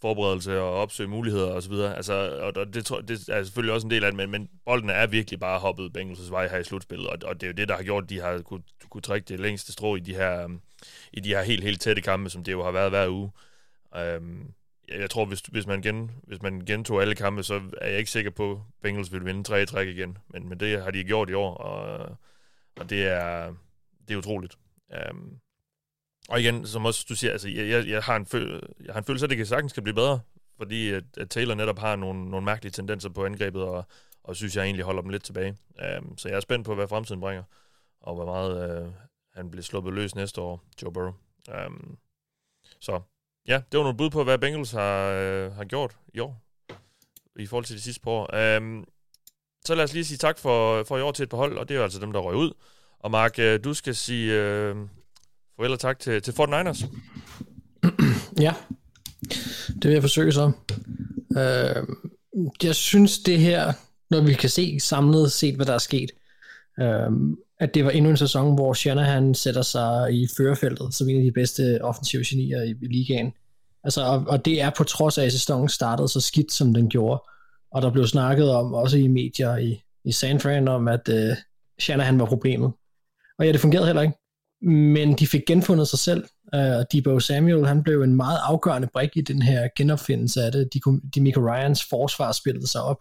forberedelse 0.02 0.60
og 0.60 0.74
opsøge 0.74 1.10
muligheder 1.10 1.48
osv. 1.48 1.74
Altså, 1.74 2.14
og, 2.14 2.54
og 2.56 2.74
det, 2.74 2.90
det 3.08 3.30
er 3.30 3.44
selvfølgelig 3.44 3.74
også 3.74 3.88
en 3.88 3.92
del 3.92 4.04
af 4.04 4.12
det, 4.12 4.18
men, 4.18 4.32
men 4.32 4.50
bolden 4.66 4.90
er 4.90 5.08
virkelig 5.08 5.40
bare 5.40 5.60
hoppet 5.60 5.98
Bengals' 5.98 6.32
vej 6.32 6.48
her 6.48 6.58
i 6.58 6.64
slutspillet, 6.64 7.08
og, 7.08 7.18
og 7.26 7.42
det 7.42 7.44
er 7.44 7.52
jo 7.52 7.56
det, 7.58 7.68
der 7.68 7.76
har 7.76 7.84
gjort, 7.84 8.04
at 8.04 8.10
de 8.10 8.20
har 8.20 8.42
kunne, 8.42 8.64
kunne 8.90 9.02
trække 9.02 9.26
det 9.26 9.40
længste 9.40 9.72
strå 9.72 9.96
i 9.96 10.00
de 10.00 10.14
her, 10.14 10.44
Øh, 10.44 10.50
i 11.14 11.20
de 11.20 11.30
her 11.30 11.42
helt, 11.42 11.64
helt 11.64 11.82
tætte 11.82 12.02
kampe, 12.02 12.30
som 12.30 12.44
det 12.44 12.52
jo 12.52 12.64
har 12.64 12.72
været 12.72 12.90
hver 12.90 13.10
uge. 13.10 13.32
Øhm, 13.96 14.54
jeg 14.88 15.10
tror, 15.10 15.26
hvis, 15.26 15.40
hvis, 15.42 15.68
man 15.68 15.82
gen, 15.82 16.12
hvis 16.24 16.42
man 16.42 16.62
gentog 16.62 17.02
alle 17.02 17.16
kampe, 17.16 17.44
så 17.44 17.62
er 17.82 17.90
jeg 17.90 18.00
ikke 18.00 18.12
sikker 18.12 18.32
på, 18.32 18.52
at 18.52 18.60
Bengals 18.82 19.14
vil 19.14 19.26
vinde 19.26 19.44
tre 19.44 19.66
træk 19.66 19.88
igen. 19.88 20.18
Men, 20.28 20.50
men 20.50 20.60
det 20.60 20.84
har 20.84 20.92
de 20.92 21.04
gjort 21.04 21.30
i 21.30 21.34
år, 21.34 21.54
og, 21.54 22.18
og 22.76 22.90
det, 22.90 23.08
er, 23.08 23.54
det 24.08 24.14
er 24.14 24.18
utroligt. 24.18 24.58
Øhm, 24.94 25.38
og 26.30 26.42
igen, 26.42 26.68
som 26.68 26.86
også 26.86 27.06
du 27.10 27.16
siger, 27.16 27.32
altså, 27.32 27.50
jeg, 27.50 27.70
jeg, 27.70 27.88
jeg, 27.88 28.04
har 28.04 28.16
en 28.16 28.26
føl- 28.26 28.62
jeg 28.86 28.94
har 28.94 29.00
en 29.00 29.06
følelse 29.06 29.24
af, 29.24 29.28
at 29.28 29.30
det 29.30 29.38
kan 29.38 29.46
sagtens 29.46 29.74
kan 29.74 29.84
blive 29.84 29.96
bedre, 29.96 30.20
fordi 30.58 30.90
at, 30.90 31.04
at 31.18 31.30
Taylor 31.30 31.56
netop 31.56 31.80
har 31.80 31.96
nogle, 31.96 32.30
nogle 32.30 32.46
mærkelige 32.46 32.72
tendenser 32.72 33.10
på 33.10 33.26
angrebet, 33.26 33.62
og, 33.64 33.86
og 34.24 34.36
synes 34.36 34.56
jeg 34.56 34.64
egentlig 34.64 34.86
holder 34.86 35.02
dem 35.02 35.10
lidt 35.10 35.24
tilbage. 35.24 35.58
Um, 35.98 36.18
så 36.18 36.30
jeg 36.30 36.36
er 36.36 36.40
spændt 36.40 36.66
på, 36.66 36.76
hvad 36.76 36.88
fremtiden 36.88 37.22
bringer, 37.22 37.44
og 38.02 38.16
hvor 38.16 38.26
meget 38.26 38.82
uh, 38.86 38.94
han 39.34 39.52
bliver 39.52 39.64
sluppet 39.64 39.94
løs 39.94 40.16
næste 40.16 40.42
år, 40.42 40.64
Joe 40.82 40.94
Burrow. 40.94 41.14
Um, 41.68 41.98
så 42.80 43.02
ja, 43.48 43.62
det 43.72 43.78
var 43.78 43.84
nogle 43.84 43.98
bud 43.98 44.10
på, 44.10 44.24
hvad 44.24 44.38
Bengals 44.38 44.72
har, 44.72 45.10
øh, 45.10 45.52
har 45.52 45.66
gjort 45.66 45.98
i 46.14 46.20
år, 46.20 46.42
i 47.40 47.46
forhold 47.46 47.66
til 47.66 47.76
de 47.76 47.82
sidste 47.82 48.02
par 48.02 48.12
år. 48.12 48.58
Um, 48.58 48.86
så 49.66 49.76
lad 49.76 49.84
os 49.84 49.94
lige 49.94 50.06
sige 50.06 50.18
tak 50.18 50.38
for, 50.38 50.84
for 50.84 50.98
i 50.98 51.02
år 51.02 51.12
til 51.12 51.24
et 51.24 51.30
par 51.30 51.38
hold, 51.38 51.58
og 51.58 51.70
det 51.70 51.76
er 51.76 51.78
jo 51.78 51.84
altså 51.84 52.00
dem, 52.00 52.12
der 52.12 52.20
røg 52.20 52.36
ud. 52.36 52.54
Og 53.00 53.12
Mark, 53.12 53.40
øh, 53.40 53.64
du 53.64 53.74
skal 53.74 53.96
sige... 53.96 54.34
øh, 54.34 54.76
Farvel 55.62 55.74
og 55.74 55.80
tak 55.80 56.00
til, 56.00 56.22
til 56.22 56.34
Fort 56.34 56.50
Niners. 56.50 56.80
ja, 58.46 58.54
det 59.68 59.84
vil 59.84 59.92
jeg 59.92 60.02
forsøge 60.02 60.32
så. 60.32 60.52
Øh, 61.38 61.88
jeg 62.64 62.76
synes 62.76 63.20
det 63.20 63.40
her, 63.40 63.74
når 64.10 64.22
vi 64.22 64.34
kan 64.34 64.50
se 64.50 64.80
samlet 64.80 65.32
set, 65.32 65.56
hvad 65.56 65.66
der 65.66 65.74
er 65.74 65.78
sket, 65.78 66.12
øh, 66.80 67.12
at 67.62 67.74
det 67.74 67.86
var 67.86 67.92
endnu 67.92 68.10
en 68.10 68.18
sæson, 68.18 68.54
hvor 68.54 68.74
Shanahan 68.74 69.34
sætter 69.34 69.62
sig 69.62 70.14
i 70.14 70.28
førerfeltet 70.38 70.94
som 70.94 71.10
en 71.10 71.18
af 71.18 71.24
de 71.24 71.32
bedste 71.32 71.80
offensive 71.82 72.24
genier 72.28 72.64
i, 72.64 72.70
i 72.70 72.88
ligaen. 72.88 73.34
Altså, 73.84 74.02
og, 74.06 74.24
og 74.28 74.46
det 74.46 74.62
er 74.62 74.72
på 74.78 74.84
trods 74.84 75.18
af, 75.18 75.26
at 75.26 75.32
sæsonen 75.32 75.70
startede 75.70 76.10
så 76.10 76.22
skidt, 76.22 76.52
som 76.52 76.74
den 76.74 76.90
gjorde. 76.90 77.24
Og 77.72 77.82
der 77.82 77.92
blev 77.92 78.08
snakket 78.08 78.52
om, 78.52 78.74
også 78.74 78.98
i 78.98 79.08
medier 79.08 79.58
i 79.58 79.82
i 80.06 80.12
San 80.12 80.40
Fran 80.40 80.68
om, 80.68 80.88
at 80.88 81.10
øh, 81.10 81.36
Shanahan 81.80 82.20
var 82.20 82.26
problemet. 82.26 82.72
Og 83.40 83.46
ja, 83.46 83.52
det 83.52 83.60
fungerede 83.60 83.86
heller 83.86 84.02
ikke. 84.02 84.18
Men 84.62 85.14
de 85.14 85.28
fik 85.28 85.42
genfundet 85.48 85.88
sig 85.88 86.00
selv, 86.00 86.24
Uh, 86.56 86.60
og 86.60 86.92
Debo 86.92 87.20
Samuel, 87.20 87.68
han 87.68 87.84
blev 87.84 88.02
en 88.02 88.16
meget 88.16 88.40
afgørende 88.44 88.88
brik 88.94 89.10
i 89.16 89.22
den 89.22 89.42
her 89.42 89.68
genopfindelse 89.76 90.42
af 90.42 90.52
det. 90.52 90.70
De, 90.74 90.80
de 91.16 91.22
Michael 91.22 91.48
Ryans 91.48 91.84
forsvar 91.90 92.32
spillede 92.32 92.68
sig 92.68 92.82
op. 92.82 92.98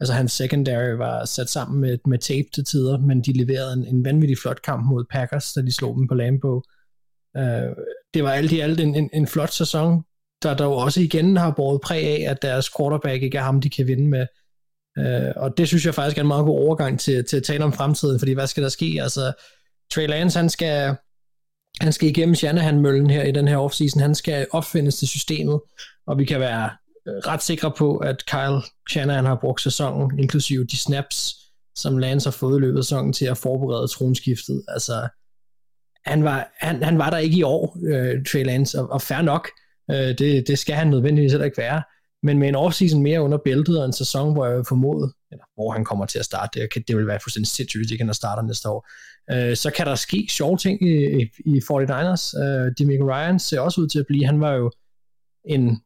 Altså 0.00 0.14
hans 0.14 0.32
secondary 0.32 0.96
var 0.96 1.24
sat 1.24 1.50
sammen 1.50 1.80
med, 1.80 1.98
med 2.06 2.18
tape 2.18 2.48
til 2.54 2.64
tider, 2.64 2.98
men 2.98 3.22
de 3.22 3.32
leverede 3.32 3.72
en, 3.72 3.86
en 3.86 4.04
vanvittig 4.04 4.38
flot 4.38 4.62
kamp 4.62 4.86
mod 4.86 5.04
Packers, 5.10 5.52
da 5.52 5.60
de 5.60 5.72
slog 5.72 5.96
dem 5.96 6.08
på 6.08 6.14
Lambeau. 6.14 6.62
Øh, 7.36 7.76
det 8.14 8.24
var 8.24 8.30
alt 8.30 8.52
i 8.52 8.60
alt 8.60 8.80
en, 8.80 8.94
en, 8.94 9.10
en 9.12 9.26
flot 9.26 9.50
sæson, 9.50 10.02
der 10.42 10.54
dog 10.54 10.76
også 10.76 11.00
igen 11.00 11.36
har 11.36 11.50
båret 11.50 11.80
præg 11.80 12.04
af, 12.04 12.30
at 12.30 12.42
deres 12.42 12.70
quarterback 12.76 13.22
ikke 13.22 13.38
er 13.38 13.42
ham, 13.42 13.60
de 13.60 13.70
kan 13.70 13.86
vinde 13.86 14.08
med. 14.08 14.26
Øh, 14.98 15.32
og 15.36 15.58
det 15.58 15.68
synes 15.68 15.86
jeg 15.86 15.94
faktisk 15.94 16.18
er 16.18 16.22
en 16.22 16.28
meget 16.28 16.44
god 16.44 16.58
overgang 16.58 17.00
til, 17.00 17.24
til 17.24 17.36
at 17.36 17.42
tale 17.42 17.64
om 17.64 17.72
fremtiden, 17.72 18.18
fordi 18.18 18.32
hvad 18.32 18.46
skal 18.46 18.62
der 18.62 18.68
ske? 18.68 18.98
Altså, 19.02 19.32
Trey 19.94 20.06
Lance, 20.08 20.38
han 20.38 20.50
skal, 20.50 20.96
han 21.80 21.92
skal 21.92 22.08
igennem 22.08 22.34
Shanahan-møllen 22.34 23.10
her 23.10 23.22
i 23.22 23.32
den 23.32 23.48
her 23.48 23.56
offseason. 23.56 24.02
Han 24.02 24.14
skal 24.14 24.46
opfindes 24.50 24.96
til 24.96 25.08
systemet, 25.08 25.60
og 26.06 26.18
vi 26.18 26.24
kan 26.24 26.40
være 26.40 26.70
Øh, 27.08 27.14
ret 27.14 27.42
sikre 27.42 27.72
på, 27.78 27.96
at 27.96 28.26
Kyle 28.26 28.62
Shanahan 28.90 29.24
har 29.24 29.38
brugt 29.40 29.60
sæsonen, 29.60 30.18
inklusive 30.18 30.64
de 30.64 30.78
snaps, 30.78 31.34
som 31.74 31.98
Lance 31.98 32.26
har 32.26 32.32
fået 32.32 32.58
i 32.58 32.60
løbet 32.60 32.78
af 32.78 32.84
sæsonen 32.84 33.12
til 33.12 33.26
at 33.26 33.38
forberede 33.38 33.88
tronskiftet. 33.88 34.64
Altså, 34.68 35.08
han 36.06 36.24
var, 36.24 36.52
han, 36.60 36.82
han 36.82 36.98
var 36.98 37.10
der 37.10 37.18
ikke 37.18 37.36
i 37.36 37.42
år, 37.42 37.78
øh, 37.86 38.24
Trey 38.24 38.44
Lance, 38.44 38.80
og, 38.80 38.90
og 38.90 39.02
fair 39.02 39.22
nok. 39.22 39.48
Øh, 39.90 39.96
det, 39.96 40.48
det 40.48 40.58
skal 40.58 40.74
han 40.74 40.86
nødvendigvis 40.86 41.32
heller 41.32 41.44
ikke 41.44 41.58
være. 41.58 41.82
Men 42.22 42.38
med 42.38 42.48
en 42.48 42.54
offseason 42.54 43.02
mere 43.02 43.22
under 43.22 43.38
bæltet 43.44 43.78
og 43.80 43.86
en 43.86 43.92
sæson, 43.92 44.32
hvor 44.32 44.46
jeg 44.46 44.66
formoder, 44.68 45.08
eller 45.32 45.44
hvor 45.54 45.72
han 45.72 45.84
kommer 45.84 46.06
til 46.06 46.18
at 46.18 46.24
starte, 46.24 46.60
det, 46.60 46.88
det 46.88 46.96
vil 46.96 47.06
være 47.06 47.20
fuldstændig 47.22 47.48
sindssygt, 47.48 47.80
hvis 47.80 47.90
ikke 47.90 48.04
han 48.04 48.14
starter 48.14 48.42
næste 48.42 48.68
år, 48.68 48.88
øh, 49.32 49.56
så 49.56 49.70
kan 49.70 49.86
der 49.86 49.94
ske 49.94 50.26
sjove 50.30 50.56
ting 50.56 50.82
i, 50.82 51.22
i, 51.22 51.30
i 51.46 51.58
49ers. 51.58 52.42
Øh, 52.42 52.72
Demico 52.78 53.04
Ryan 53.10 53.38
ser 53.38 53.60
også 53.60 53.80
ud 53.80 53.88
til 53.88 53.98
at 53.98 54.06
blive, 54.06 54.26
han 54.26 54.40
var 54.40 54.52
jo 54.52 54.70
en, 55.44 55.80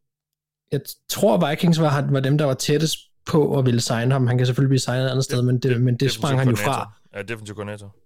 jeg 0.72 0.80
tror 1.08 1.48
Vikings 1.48 1.80
var, 1.80 2.06
var 2.10 2.20
dem, 2.20 2.38
der 2.38 2.44
var 2.44 2.54
tættest 2.54 2.98
på 3.26 3.58
at 3.58 3.66
ville 3.66 3.80
signe 3.80 4.12
ham. 4.12 4.26
Han 4.26 4.38
kan 4.38 4.46
selvfølgelig 4.46 4.68
blive 4.68 4.78
signet 4.80 5.04
et 5.04 5.10
andet 5.10 5.24
sted, 5.24 5.42
men 5.42 5.58
det, 5.58 5.82
men 5.82 5.96
det 5.96 6.12
sprang 6.12 6.38
han 6.38 6.48
jo 6.48 6.56
fra. 6.56 6.92
Ja, 7.16 7.22
defensive 7.22 7.54
koordinator. 7.54 7.96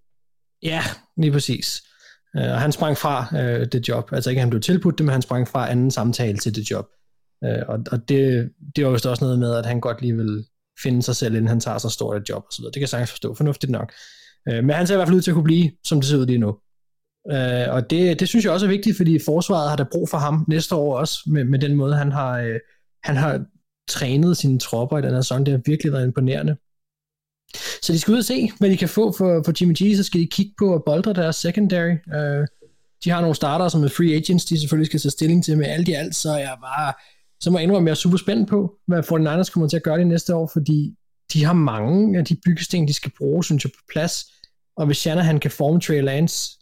Ja, 0.62 0.82
lige 1.16 1.32
præcis. 1.32 1.82
Uh, 2.38 2.42
og 2.42 2.60
han 2.60 2.72
sprang 2.72 2.96
fra 2.96 3.26
uh, 3.32 3.66
det 3.72 3.88
job. 3.88 4.12
Altså 4.12 4.30
ikke, 4.30 4.40
han 4.40 4.50
blev 4.50 4.62
tilbudt 4.62 4.98
det, 4.98 5.06
men 5.06 5.12
han 5.12 5.22
sprang 5.22 5.48
fra 5.48 5.70
anden 5.70 5.90
samtale 5.90 6.38
til 6.38 6.54
det 6.54 6.70
job. 6.70 6.86
Uh, 7.46 7.68
og 7.68 7.78
og 7.92 8.08
det, 8.08 8.50
det 8.76 8.86
var 8.86 8.92
vist 8.92 9.06
også 9.06 9.24
noget 9.24 9.38
med, 9.38 9.54
at 9.54 9.66
han 9.66 9.80
godt 9.80 10.02
lige 10.02 10.16
vil 10.16 10.44
finde 10.82 11.02
sig 11.02 11.16
selv, 11.16 11.34
inden 11.34 11.48
han 11.48 11.60
tager 11.60 11.78
så 11.78 11.88
stort 11.88 12.22
et 12.22 12.28
job 12.28 12.44
osv. 12.48 12.64
Det 12.64 12.74
kan 12.74 12.80
jeg 12.80 12.88
sagtens 12.88 13.10
forstå. 13.10 13.34
Fornuftigt 13.34 13.72
nok. 13.72 13.92
Uh, 14.50 14.64
men 14.64 14.70
han 14.70 14.86
ser 14.86 14.94
i 14.94 14.96
hvert 14.96 15.08
fald 15.08 15.16
ud 15.16 15.22
til 15.22 15.30
at 15.30 15.34
kunne 15.34 15.44
blive, 15.44 15.70
som 15.84 16.00
det 16.00 16.08
ser 16.08 16.16
ud 16.16 16.26
lige 16.26 16.38
nu. 16.38 16.56
Øh, 17.30 17.74
og 17.74 17.90
det, 17.90 18.20
det 18.20 18.28
synes 18.28 18.44
jeg 18.44 18.52
også 18.52 18.66
er 18.66 18.70
vigtigt, 18.70 18.96
fordi 18.96 19.18
forsvaret 19.24 19.68
har 19.68 19.76
der 19.76 19.84
brug 19.92 20.08
for 20.08 20.18
ham 20.18 20.44
næste 20.48 20.74
år 20.74 20.98
også, 20.98 21.18
med, 21.26 21.44
med 21.44 21.58
den 21.58 21.74
måde, 21.74 21.94
han 21.94 22.12
har, 22.12 22.38
øh, 22.38 22.60
han 23.04 23.16
har 23.16 23.44
trænet 23.88 24.36
sine 24.36 24.58
tropper 24.58 24.98
i 24.98 25.02
den 25.02 25.10
her 25.10 25.20
sæson. 25.20 25.46
Det 25.46 25.52
har 25.52 25.60
virkelig 25.66 25.92
været 25.92 26.06
imponerende. 26.06 26.56
Så 27.82 27.92
de 27.92 27.98
skal 27.98 28.12
ud 28.12 28.18
og 28.18 28.24
se, 28.24 28.50
hvad 28.58 28.70
de 28.70 28.76
kan 28.76 28.88
få 28.88 29.12
for, 29.12 29.42
for 29.44 29.52
Jimmy 29.60 29.74
G, 29.82 29.96
så 29.96 30.02
skal 30.02 30.20
de 30.20 30.26
kigge 30.26 30.52
på 30.58 30.74
at 30.74 30.82
boldre 30.86 31.12
deres 31.12 31.36
secondary. 31.36 31.94
Øh, 32.14 32.46
de 33.04 33.10
har 33.10 33.20
nogle 33.20 33.36
starter, 33.36 33.68
som 33.68 33.84
er 33.84 33.88
free 33.88 34.14
agents, 34.14 34.44
de 34.44 34.60
selvfølgelig 34.60 34.86
skal 34.86 35.00
tage 35.00 35.10
stilling 35.10 35.44
til 35.44 35.58
med 35.58 35.66
alt 35.66 35.88
i 35.88 35.92
alt, 35.92 36.14
så 36.14 36.36
jeg 36.36 36.56
bare, 36.60 36.92
så 37.40 37.50
må 37.50 37.58
jeg 37.58 37.62
indrømme, 37.62 37.86
at 37.86 37.90
jeg 37.90 37.94
er 37.94 38.02
super 38.02 38.16
spændt 38.16 38.48
på, 38.48 38.74
hvad 38.86 38.98
49ers 39.12 39.52
kommer 39.52 39.68
til 39.68 39.76
at 39.76 39.82
gøre 39.82 39.98
det 39.98 40.06
næste 40.06 40.34
år, 40.34 40.50
fordi 40.52 40.94
de 41.32 41.44
har 41.44 41.52
mange 41.52 42.18
af 42.18 42.24
de 42.24 42.36
byggesten, 42.44 42.88
de 42.88 42.94
skal 42.94 43.12
bruge, 43.18 43.44
synes 43.44 43.64
jeg, 43.64 43.70
på 43.70 43.84
plads. 43.92 44.24
Og 44.76 44.86
hvis 44.86 44.96
Shanahan 44.96 45.40
kan 45.40 45.50
forme 45.50 45.80
Trey 45.80 46.02
Lance 46.02 46.58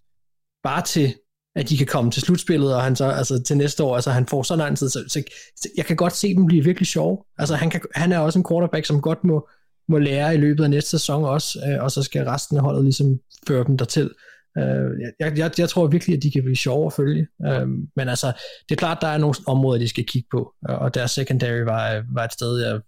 bare 0.62 0.82
til, 0.82 1.14
at 1.56 1.68
de 1.68 1.78
kan 1.78 1.86
komme 1.86 2.11
til 2.11 2.22
slutspillet, 2.22 2.74
og 2.74 2.82
han 2.82 2.96
så, 2.96 3.04
altså 3.04 3.42
til 3.42 3.56
næste 3.56 3.84
år, 3.84 3.94
altså 3.94 4.11
han 4.11 4.26
får 4.26 4.42
så 4.42 4.56
lang 4.56 4.78
tid, 4.78 4.88
så, 4.88 5.04
så, 5.08 5.22
så 5.56 5.68
jeg 5.76 5.86
kan 5.86 5.96
godt 5.96 6.16
se 6.16 6.34
dem 6.34 6.46
blive 6.46 6.64
virkelig 6.64 6.86
sjove. 6.86 7.18
Altså 7.38 7.54
han, 7.54 7.70
kan, 7.70 7.80
han 7.94 8.12
er 8.12 8.18
også 8.18 8.38
en 8.38 8.44
quarterback, 8.50 8.86
som 8.86 9.00
godt 9.00 9.24
må, 9.24 9.48
må 9.88 9.98
lære 9.98 10.34
i 10.34 10.38
løbet 10.38 10.64
af 10.64 10.70
næste 10.70 10.90
sæson 10.90 11.24
også, 11.24 11.58
øh, 11.66 11.84
og 11.84 11.90
så 11.90 12.02
skal 12.02 12.24
resten 12.24 12.56
af 12.56 12.62
holdet 12.62 12.84
ligesom 12.84 13.18
føre 13.48 13.64
dem 13.64 13.76
dertil. 13.76 14.11
Øh, 14.58 14.90
jeg, 15.20 15.38
jeg, 15.38 15.50
jeg 15.58 15.68
tror 15.68 15.86
virkelig, 15.86 16.16
at 16.16 16.22
de 16.22 16.30
kan 16.30 16.42
blive 16.42 16.56
sjove 16.56 16.86
at 16.86 16.92
følge, 16.92 17.26
øh, 17.46 17.68
men 17.96 18.08
altså, 18.08 18.26
det 18.68 18.74
er 18.74 18.78
klart, 18.78 18.98
der 19.00 19.08
er 19.08 19.18
nogle 19.18 19.34
områder, 19.46 19.78
de 19.78 19.88
skal 19.88 20.06
kigge 20.06 20.28
på, 20.30 20.54
øh, 20.70 20.78
og 20.78 20.94
deres 20.94 21.11
secondary 21.11 21.61
var, 21.61 22.04
var 22.14 22.24
et 22.24 22.32
sted, 22.32 22.58
jeg 22.58 22.80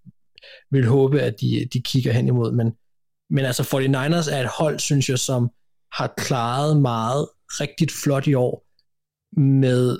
vil 0.71 0.87
håbe, 0.87 1.21
at 1.21 1.35
de, 1.41 1.69
de 1.73 1.83
kigger 1.83 2.13
hen 2.13 2.29
imod, 2.29 2.53
men, 2.53 2.73
men 3.31 3.45
altså 3.45 3.63
49ers 3.63 4.35
er 4.35 4.41
et 4.41 4.51
hold, 4.59 4.79
synes 4.79 5.09
jeg, 5.09 5.19
som 5.19 5.51
har 5.93 6.15
klaret 6.17 6.81
meget 6.81 7.29
rigtigt 7.61 7.93
flot 8.03 8.27
i 8.27 8.35
år, 8.35 8.65
med 9.41 9.99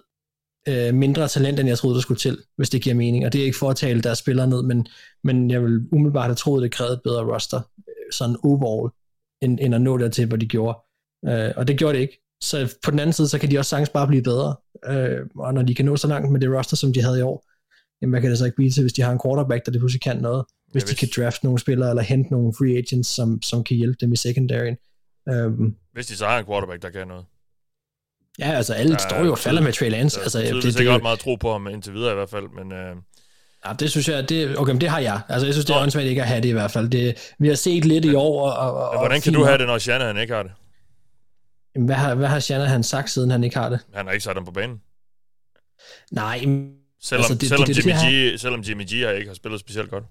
øh, 0.69 0.95
mindre 0.95 1.29
talent, 1.29 1.61
end 1.61 1.69
jeg 1.69 1.79
troede, 1.79 1.95
der 1.95 2.01
skulle 2.01 2.19
til, 2.19 2.39
hvis 2.57 2.71
det 2.71 2.83
giver 2.83 2.95
mening. 2.97 3.27
Og 3.27 3.33
det 3.33 3.41
er 3.41 3.45
ikke 3.45 3.59
for 3.59 3.71
at 3.71 3.77
tale 3.77 4.03
deres 4.03 4.19
spillere 4.19 4.47
ned, 4.47 4.63
men, 4.63 4.87
men 5.25 5.51
jeg 5.51 5.63
vil 5.63 5.89
umiddelbart 5.93 6.27
have 6.27 6.35
troet, 6.35 6.63
det 6.63 6.73
krævede 6.73 6.95
et 6.95 7.03
bedre 7.05 7.35
roster, 7.35 7.61
øh, 7.89 8.13
sådan 8.13 8.37
overall, 8.45 8.93
end, 9.43 9.59
end 9.63 9.75
at 9.75 9.81
nå 9.81 9.99
dertil, 9.99 10.27
hvor 10.27 10.37
de 10.37 10.47
gjorde. 10.47 10.79
Øh, 11.29 11.53
og 11.57 11.69
det 11.69 11.79
gjorde 11.79 11.95
det 11.95 12.03
ikke. 12.03 12.19
Så 12.43 12.75
på 12.85 12.91
den 12.91 12.99
anden 12.99 13.13
side, 13.13 13.29
så 13.29 13.39
kan 13.39 13.51
de 13.51 13.59
også 13.59 13.69
sagtens 13.69 13.89
bare 13.89 14.07
blive 14.07 14.23
bedre. 14.23 14.57
Øh, 14.87 15.21
og 15.37 15.55
når 15.55 15.63
de 15.63 15.75
kan 15.75 15.85
nå 15.85 15.97
så 15.97 16.09
langt 16.09 16.33
med 16.33 16.41
det 16.41 16.57
roster, 16.59 16.77
som 16.77 16.93
de 16.93 17.03
havde 17.03 17.19
i 17.19 17.23
år, 17.23 17.47
jamen 18.03 18.13
hvad 18.13 18.21
kan 18.21 18.31
det 18.31 18.39
så 18.39 18.45
ikke 18.45 18.57
blive 18.57 18.71
til, 18.71 18.83
hvis 18.83 18.93
de 18.93 19.03
har 19.03 19.13
en 19.13 19.21
quarterback, 19.25 19.67
der 19.67 19.73
det 19.73 19.81
pludselig 19.81 20.03
kan 20.03 20.17
noget? 20.17 20.45
Hvis, 20.73 20.83
ja, 20.83 20.87
hvis 20.87 20.99
de 20.99 21.07
kan 21.07 21.23
draft 21.23 21.45
nogle 21.45 21.59
spillere, 21.59 21.91
eller 21.91 22.03
hente 22.03 22.31
nogle 22.31 22.55
free 22.59 22.79
agents, 22.79 23.09
som, 23.09 23.43
som 23.43 23.65
kan 23.65 23.77
hjælpe 23.77 23.97
dem 24.01 24.13
i 24.13 24.17
secondaryen. 24.17 24.77
Um, 25.33 25.77
hvis 25.93 26.07
de 26.07 26.17
så 26.17 26.27
har 26.27 26.39
en 26.39 26.47
quarterback, 26.47 26.83
der 26.83 26.91
kan 26.91 27.09
noget. 27.09 27.25
Ja, 28.39 28.53
altså 28.53 28.75
alle 28.75 28.93
ja, 28.93 28.99
står 28.99 29.25
jo 29.25 29.31
og 29.31 29.39
falder 29.39 29.63
med 29.63 29.73
Trey 29.73 29.91
Lance. 29.91 30.21
Altså, 30.21 30.39
det, 30.39 30.55
det, 30.55 30.63
det, 30.63 30.75
det 30.75 30.87
er 30.87 30.91
godt 30.93 31.03
meget 31.03 31.19
tro 31.19 31.35
på 31.35 31.53
ham 31.53 31.67
indtil 31.67 31.95
videre 31.95 32.13
i 32.13 32.15
hvert 32.15 32.31
fald, 32.31 32.49
men... 32.49 32.73
Øh... 32.73 32.97
Ja, 33.67 33.73
det 33.73 33.91
synes 33.91 34.09
jeg, 34.09 34.29
det, 34.29 34.59
okay, 34.59 34.73
men 34.73 34.81
det 34.81 34.89
har 34.89 34.99
jeg. 34.99 35.21
Altså, 35.29 35.47
jeg 35.47 35.55
synes, 35.55 35.67
det 35.67 35.77
er 35.77 35.81
åndssvagt 35.81 36.07
ikke 36.07 36.23
at 36.23 36.29
have 36.29 36.41
det 36.41 36.49
i 36.49 36.53
hvert 36.53 36.71
fald. 36.71 36.89
Det, 36.89 37.33
vi 37.39 37.49
har 37.49 37.55
set 37.55 37.85
lidt 37.85 38.05
men, 38.05 38.13
i 38.13 38.17
år. 38.17 38.51
Og, 38.51 38.75
og, 38.75 38.95
men 38.95 39.01
hvordan 39.01 39.21
kan 39.21 39.33
du 39.33 39.45
have 39.45 39.59
det, 39.59 39.67
når 39.67 39.79
Shanahan 39.79 40.17
ikke 40.17 40.35
har 40.35 40.43
det? 40.43 40.53
Jamen, 41.75 41.87
hvad 41.87 41.97
har, 41.97 42.15
hvad 42.15 42.29
har 42.29 42.41
Shanahan 42.41 42.83
sagt, 42.83 43.11
siden 43.11 43.31
han 43.31 43.45
ikke 43.45 43.57
har 43.57 43.69
det? 43.69 43.81
Han 43.95 44.07
har 44.07 44.13
ikke 44.13 44.25
sat 44.25 44.37
dem 44.37 44.45
på 44.45 44.51
banen. 44.51 44.81
Nej, 46.11 46.39
selvom, 46.39 46.71
altså, 47.13 47.35
det, 47.35 47.49
selvom, 47.49 47.67
det, 47.67 47.77
det, 47.77 47.87
Jimmy 47.87 47.99
det, 47.99 48.35
G, 48.35 48.41
selvom 48.41 48.61
Jimmy 48.61 48.85
G 48.85 49.05
har 49.05 49.11
ikke 49.11 49.29
har 49.29 49.35
spillet 49.35 49.61
specielt 49.61 49.91
godt 49.91 50.05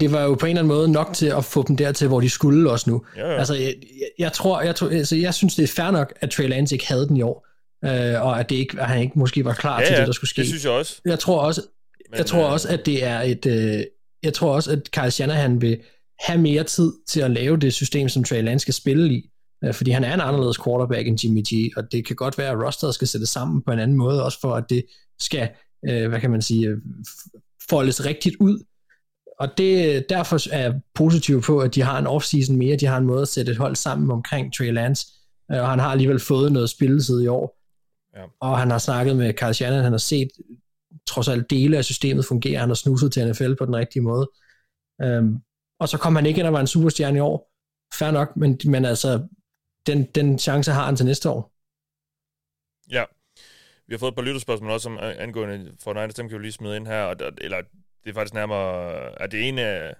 det 0.00 0.12
var 0.12 0.22
jo 0.22 0.34
på 0.34 0.46
en 0.46 0.50
eller 0.50 0.60
anden 0.62 0.76
måde 0.76 0.92
nok 0.92 1.12
til 1.14 1.26
at 1.26 1.44
få 1.44 1.64
dem 1.68 1.76
dertil, 1.76 2.08
hvor 2.08 2.20
de 2.20 2.30
skulle 2.30 2.70
også 2.70 2.90
nu. 2.90 3.04
Ja, 3.16 3.30
ja. 3.30 3.38
Altså, 3.38 3.54
jeg, 3.54 3.74
jeg, 4.18 4.32
tror, 4.32 4.60
jeg, 4.60 4.76
tror 4.76 4.88
altså, 4.88 5.16
jeg 5.16 5.34
synes, 5.34 5.54
det 5.54 5.62
er 5.62 5.82
fair 5.82 5.90
nok, 5.90 6.12
at 6.20 6.30
Trey 6.30 6.48
Lance 6.48 6.74
ikke 6.74 6.88
havde 6.88 7.08
den 7.08 7.16
i 7.16 7.22
år, 7.22 7.46
øh, 7.84 8.22
og 8.22 8.40
at, 8.40 8.50
det 8.50 8.56
ikke, 8.56 8.80
at 8.80 8.88
han 8.88 9.02
ikke 9.02 9.18
måske 9.18 9.44
var 9.44 9.54
klar 9.54 9.80
ja, 9.80 9.86
til 9.86 9.96
det, 9.96 10.06
der 10.06 10.12
skulle 10.12 10.30
ske. 10.30 10.40
det 10.40 10.48
synes 10.48 10.64
jeg 10.64 10.72
også. 10.72 11.00
Jeg 11.04 11.18
tror 11.18 11.40
også, 11.40 11.62
Men, 12.10 12.18
jeg 12.18 12.26
tror 12.26 12.46
øh... 12.46 12.52
også 12.52 12.68
at 12.68 12.86
det 12.86 13.04
er 13.04 13.20
et... 13.20 13.46
Øh, 13.46 13.84
jeg 14.22 14.34
tror 14.34 14.54
også, 14.54 14.72
at 14.72 14.90
Kyle 14.90 15.10
Shanahan 15.10 15.60
vil 15.60 15.78
have 16.20 16.40
mere 16.40 16.64
tid 16.64 16.92
til 17.08 17.20
at 17.20 17.30
lave 17.30 17.56
det 17.56 17.72
system, 17.72 18.08
som 18.08 18.24
Trey 18.24 18.42
Lance 18.42 18.62
skal 18.62 18.74
spille 18.74 19.14
i, 19.14 19.30
øh, 19.64 19.74
fordi 19.74 19.90
han 19.90 20.04
er 20.04 20.14
en 20.14 20.20
anderledes 20.20 20.58
quarterback 20.64 21.08
end 21.08 21.24
Jimmy 21.24 21.42
G, 21.42 21.70
og 21.76 21.92
det 21.92 22.06
kan 22.06 22.16
godt 22.16 22.38
være, 22.38 22.50
at 22.50 22.66
rosteret 22.66 22.94
skal 22.94 23.08
sætte 23.08 23.26
sammen 23.26 23.62
på 23.62 23.72
en 23.72 23.78
anden 23.78 23.96
måde, 23.96 24.24
også 24.24 24.40
for 24.40 24.54
at 24.54 24.64
det 24.70 24.84
skal, 25.20 25.48
øh, 25.88 26.08
hvad 26.08 26.20
kan 26.20 26.30
man 26.30 26.42
sige, 26.42 26.76
foldes 27.70 28.04
rigtigt 28.04 28.36
ud, 28.40 28.64
og 29.38 29.58
det, 29.58 30.04
derfor 30.08 30.54
er 30.54 30.60
jeg 30.60 30.80
positiv 30.94 31.42
på, 31.42 31.60
at 31.60 31.74
de 31.74 31.82
har 31.82 31.98
en 31.98 32.06
offseason 32.06 32.56
mere, 32.56 32.76
de 32.76 32.86
har 32.86 32.98
en 32.98 33.06
måde 33.06 33.22
at 33.22 33.28
sætte 33.28 33.52
et 33.52 33.58
hold 33.58 33.76
sammen 33.76 34.10
omkring 34.10 34.54
Trey 34.54 34.72
Lance, 34.72 35.06
øh, 35.52 35.60
og 35.60 35.70
han 35.70 35.78
har 35.78 35.90
alligevel 35.90 36.20
fået 36.20 36.52
noget 36.52 36.70
spilletid 36.70 37.22
i 37.22 37.26
år. 37.26 37.58
Ja. 38.16 38.24
Og 38.40 38.58
han 38.58 38.70
har 38.70 38.78
snakket 38.78 39.16
med 39.16 39.34
Carl 39.34 39.52
Shannon, 39.52 39.82
han 39.82 39.92
har 39.92 39.98
set 39.98 40.28
trods 41.06 41.28
alt 41.28 41.50
dele 41.50 41.76
af 41.76 41.84
systemet 41.84 42.24
fungere, 42.24 42.58
han 42.58 42.68
har 42.68 42.74
snuset 42.74 43.12
til 43.12 43.30
NFL 43.30 43.54
på 43.54 43.66
den 43.66 43.76
rigtige 43.76 44.02
måde. 44.02 44.30
Um, 45.04 45.42
og 45.80 45.88
så 45.88 45.98
kom 45.98 46.16
han 46.16 46.26
ikke 46.26 46.38
ind 46.38 46.46
og 46.46 46.52
var 46.52 46.60
en 46.60 46.66
superstjerne 46.66 47.16
i 47.16 47.20
år. 47.20 47.52
Fair 47.94 48.10
nok, 48.10 48.36
men, 48.36 48.60
men 48.64 48.84
altså, 48.84 49.28
den, 49.86 50.04
den 50.04 50.38
chance 50.38 50.72
har 50.72 50.84
han 50.84 50.96
til 50.96 51.06
næste 51.06 51.30
år. 51.30 51.52
Ja, 52.90 53.04
vi 53.86 53.94
har 53.94 53.98
fået 53.98 54.10
et 54.10 54.14
par 54.14 54.22
lytterspørgsmål 54.22 54.70
også 54.70 54.88
om 54.88 54.98
angående 55.00 55.72
for 55.82 55.94
Niners, 55.94 56.14
dem 56.14 56.28
kan 56.28 56.38
vi 56.38 56.42
lige 56.42 56.52
smide 56.52 56.76
ind 56.76 56.86
her, 56.86 57.14
eller 57.40 57.62
det 58.08 58.14
er 58.14 58.20
faktisk 58.20 58.34
nærmere, 58.34 59.22
at 59.22 59.32
det 59.32 59.48
ene 59.48 59.86
øh, 59.86 59.92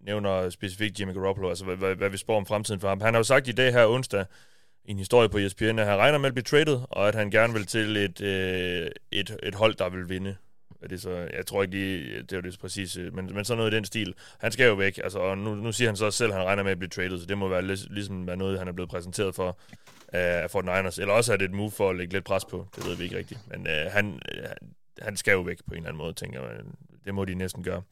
nævner 0.00 0.50
specifikt 0.50 1.00
Jimmy 1.00 1.14
Garoppolo, 1.14 1.48
altså 1.48 1.64
hvad, 1.64 1.76
hvad, 1.76 1.94
hvad 1.94 2.10
vi 2.10 2.16
spår 2.16 2.36
om 2.36 2.46
fremtiden 2.46 2.80
for 2.80 2.88
ham. 2.88 3.00
Han 3.00 3.14
har 3.14 3.18
jo 3.18 3.24
sagt 3.24 3.48
i 3.48 3.52
dag 3.52 3.72
her 3.72 3.86
onsdag, 3.86 4.24
i 4.84 4.90
en 4.90 4.98
historie 4.98 5.28
på 5.28 5.38
ESPN, 5.38 5.78
at 5.78 5.86
han 5.86 5.98
regner 5.98 6.18
med 6.18 6.26
at 6.26 6.34
blive 6.34 6.42
traded, 6.42 6.80
og 6.90 7.08
at 7.08 7.14
han 7.14 7.30
gerne 7.30 7.52
vil 7.52 7.66
til 7.66 7.96
et, 7.96 8.20
øh, 8.20 8.90
et, 9.12 9.36
et 9.42 9.54
hold, 9.54 9.74
der 9.74 9.88
vil 9.88 10.08
vinde. 10.08 10.36
Er 10.82 10.88
det 10.88 11.02
så, 11.02 11.10
jeg 11.10 11.46
tror 11.46 11.62
ikke 11.62 11.74
lige, 11.74 12.22
det 12.22 12.32
er 12.32 12.40
det 12.40 12.58
præcis, 12.60 12.98
men, 13.12 13.34
men 13.34 13.44
sådan 13.44 13.58
noget 13.58 13.72
i 13.72 13.76
den 13.76 13.84
stil. 13.84 14.14
Han 14.38 14.52
skal 14.52 14.66
jo 14.66 14.74
væk, 14.74 14.98
altså, 15.04 15.18
og 15.18 15.38
nu, 15.38 15.54
nu 15.54 15.72
siger 15.72 15.88
han 15.88 15.96
så 15.96 16.10
selv, 16.10 16.32
at 16.32 16.38
han 16.38 16.46
regner 16.46 16.62
med 16.62 16.72
at 16.72 16.78
blive 16.78 16.88
traded, 16.88 17.18
så 17.18 17.26
det 17.26 17.38
må 17.38 17.48
være 17.48 17.62
ligesom 17.62 18.26
være 18.26 18.36
noget, 18.36 18.58
han 18.58 18.68
er 18.68 18.72
blevet 18.72 18.90
præsenteret 18.90 19.34
for 19.34 19.58
øh, 20.14 20.20
af 20.20 20.54
uh, 20.54 20.64
Niners. 20.64 20.98
Eller 20.98 21.14
også 21.14 21.32
er 21.32 21.36
det 21.36 21.44
et 21.44 21.54
move 21.54 21.70
for 21.70 21.90
at 21.90 21.96
lægge 21.96 22.12
lidt 22.12 22.24
pres 22.24 22.44
på, 22.44 22.66
det 22.76 22.86
ved 22.86 22.96
vi 22.96 23.04
ikke 23.04 23.16
rigtigt. 23.16 23.40
Men 23.50 23.60
uh, 23.60 23.92
han, 23.92 24.20
han 25.02 25.16
skal 25.16 25.32
jo 25.32 25.40
væk 25.40 25.58
på 25.66 25.74
en 25.74 25.76
eller 25.76 25.88
anden 25.88 25.98
måde, 25.98 26.12
tænker 26.12 26.40
jeg. 26.40 26.60
Det 27.04 27.14
må 27.14 27.24
de 27.24 27.34
næsten 27.34 27.62
gøre. 27.62 27.82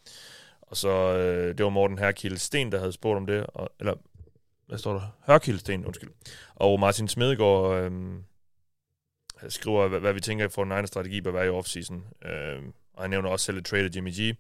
Og 0.63 0.77
så, 0.77 0.89
øh, 0.89 1.59
det 1.59 1.65
var 1.65 1.71
Morten 1.71 1.99
Herkild 1.99 2.37
Sten, 2.37 2.73
der 2.73 2.79
havde 2.79 2.93
spurgt 2.93 3.17
om 3.17 3.27
det, 3.27 3.47
og, 3.49 3.71
eller, 3.81 3.95
hvad 4.67 4.79
står 4.79 4.93
der? 4.93 5.17
Hørkild 5.27 5.59
Sten, 5.59 5.87
undskyld. 5.87 6.11
Og 6.55 6.81
Martin 6.81 7.09
Smedegaard 7.09 7.75
øh, 7.75 7.93
skriver, 9.49 9.89
hvad, 9.89 10.01
hvad 10.01 10.13
vi 10.13 10.21
tænker 10.21 10.49
for 10.49 10.63
en 10.63 10.73
egen 10.73 10.87
strategi 10.87 11.21
bør 11.21 11.31
være 11.31 11.47
i 11.47 11.49
offseason. 11.49 12.05
Øh, 12.25 12.63
og 12.95 13.03
han 13.03 13.11
nævner 13.11 13.29
også 13.29 13.47
selv 13.47 13.59
et 13.59 13.65
trade 13.65 13.85
af 13.85 13.91
Jimmy 13.97 14.11
G. 14.11 14.37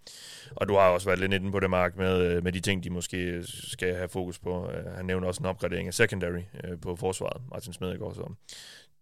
Og 0.57 0.69
du 0.69 0.75
har 0.75 0.89
også 0.89 1.09
været 1.09 1.19
lidt 1.19 1.33
inde 1.33 1.53
på 1.53 1.61
det, 1.61 1.71
Mark, 1.71 1.97
med, 1.97 2.23
øh, 2.23 2.45
med 2.45 2.53
de 2.53 2.61
ting, 2.61 2.85
de 2.85 2.91
måske 2.91 3.43
skal 3.45 3.95
have 3.95 4.09
fokus 4.09 4.39
på. 4.39 4.71
Øh, 4.71 4.93
han 4.97 5.05
nævner 5.05 5.29
også 5.29 5.43
en 5.43 5.47
opgradering 5.47 5.89
af 5.89 5.95
secondary 5.95 6.43
øh, 6.65 6.81
på 6.81 6.97
forsvaret, 6.97 7.43
Martin 7.51 7.73
Smedegaard. 7.73 8.15
Så 8.15 8.33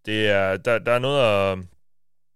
det 0.05 0.27
er, 0.27 0.57
der, 0.57 0.79
der 0.79 0.91
er 0.91 0.99
noget 0.99 1.51
at, 1.51 1.57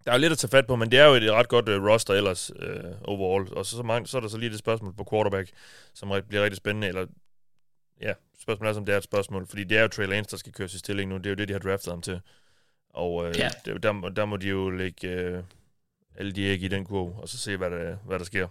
der 0.06 0.12
er 0.12 0.18
lidt 0.18 0.32
at 0.32 0.38
tage 0.38 0.50
fat 0.52 0.68
på, 0.68 0.76
men 0.76 0.92
det 0.92 1.00
er 1.00 1.06
jo 1.06 1.14
et 1.14 1.32
ret 1.32 1.48
godt 1.48 1.70
uh, 1.70 1.86
roster 1.86 2.14
ellers 2.14 2.52
uh, 2.52 2.92
overall. 3.04 3.54
Og 3.54 3.66
så, 3.66 3.76
så, 3.76 3.84
mange, 3.84 4.08
så 4.08 4.18
er 4.18 4.22
der 4.22 4.28
så 4.28 4.38
lige 4.38 4.50
det 4.50 4.60
spørgsmål 4.60 4.94
på 4.94 5.08
quarterback, 5.12 5.50
som 5.94 6.14
bliver 6.28 6.44
rigtig 6.44 6.58
spændende. 6.58 6.88
Eller, 6.88 7.06
ja, 8.02 8.14
spørgsmålet 8.42 8.70
er, 8.70 8.74
som 8.74 8.86
det 8.86 8.94
er 8.94 8.98
et 8.98 9.04
spørgsmål. 9.04 9.48
Fordi 9.48 9.64
det 9.64 9.78
er 9.78 9.82
jo 9.82 9.88
Trey 9.88 10.08
Lance, 10.08 10.32
der 10.32 10.38
skal 10.38 10.54
køres 10.54 10.74
i 10.74 10.80
stilling 10.80 11.10
nu. 11.10 11.18
Det 11.18 11.26
er 11.26 11.30
jo 11.30 11.36
det, 11.36 11.48
de 11.48 11.54
har 11.54 11.60
draftet 11.60 11.94
ham 11.94 12.02
til. 12.02 12.20
Og 12.90 13.16
uh, 13.16 13.38
ja. 13.38 13.50
det, 13.66 13.84
der, 13.84 13.94
der 14.16 14.26
må 14.26 14.38
de 14.38 14.48
jo 14.48 14.70
lægge 14.70 15.38
uh, 15.38 15.44
alle 16.18 16.32
de 16.32 16.44
æg 16.44 16.64
i 16.64 16.68
den 16.68 16.86
kurve, 16.86 17.22
og 17.22 17.30
så 17.30 17.38
se, 17.38 17.58
hvad 17.58 17.70
der, 17.70 17.96
hvad 18.06 18.20
der 18.20 18.26
sker. 18.26 18.48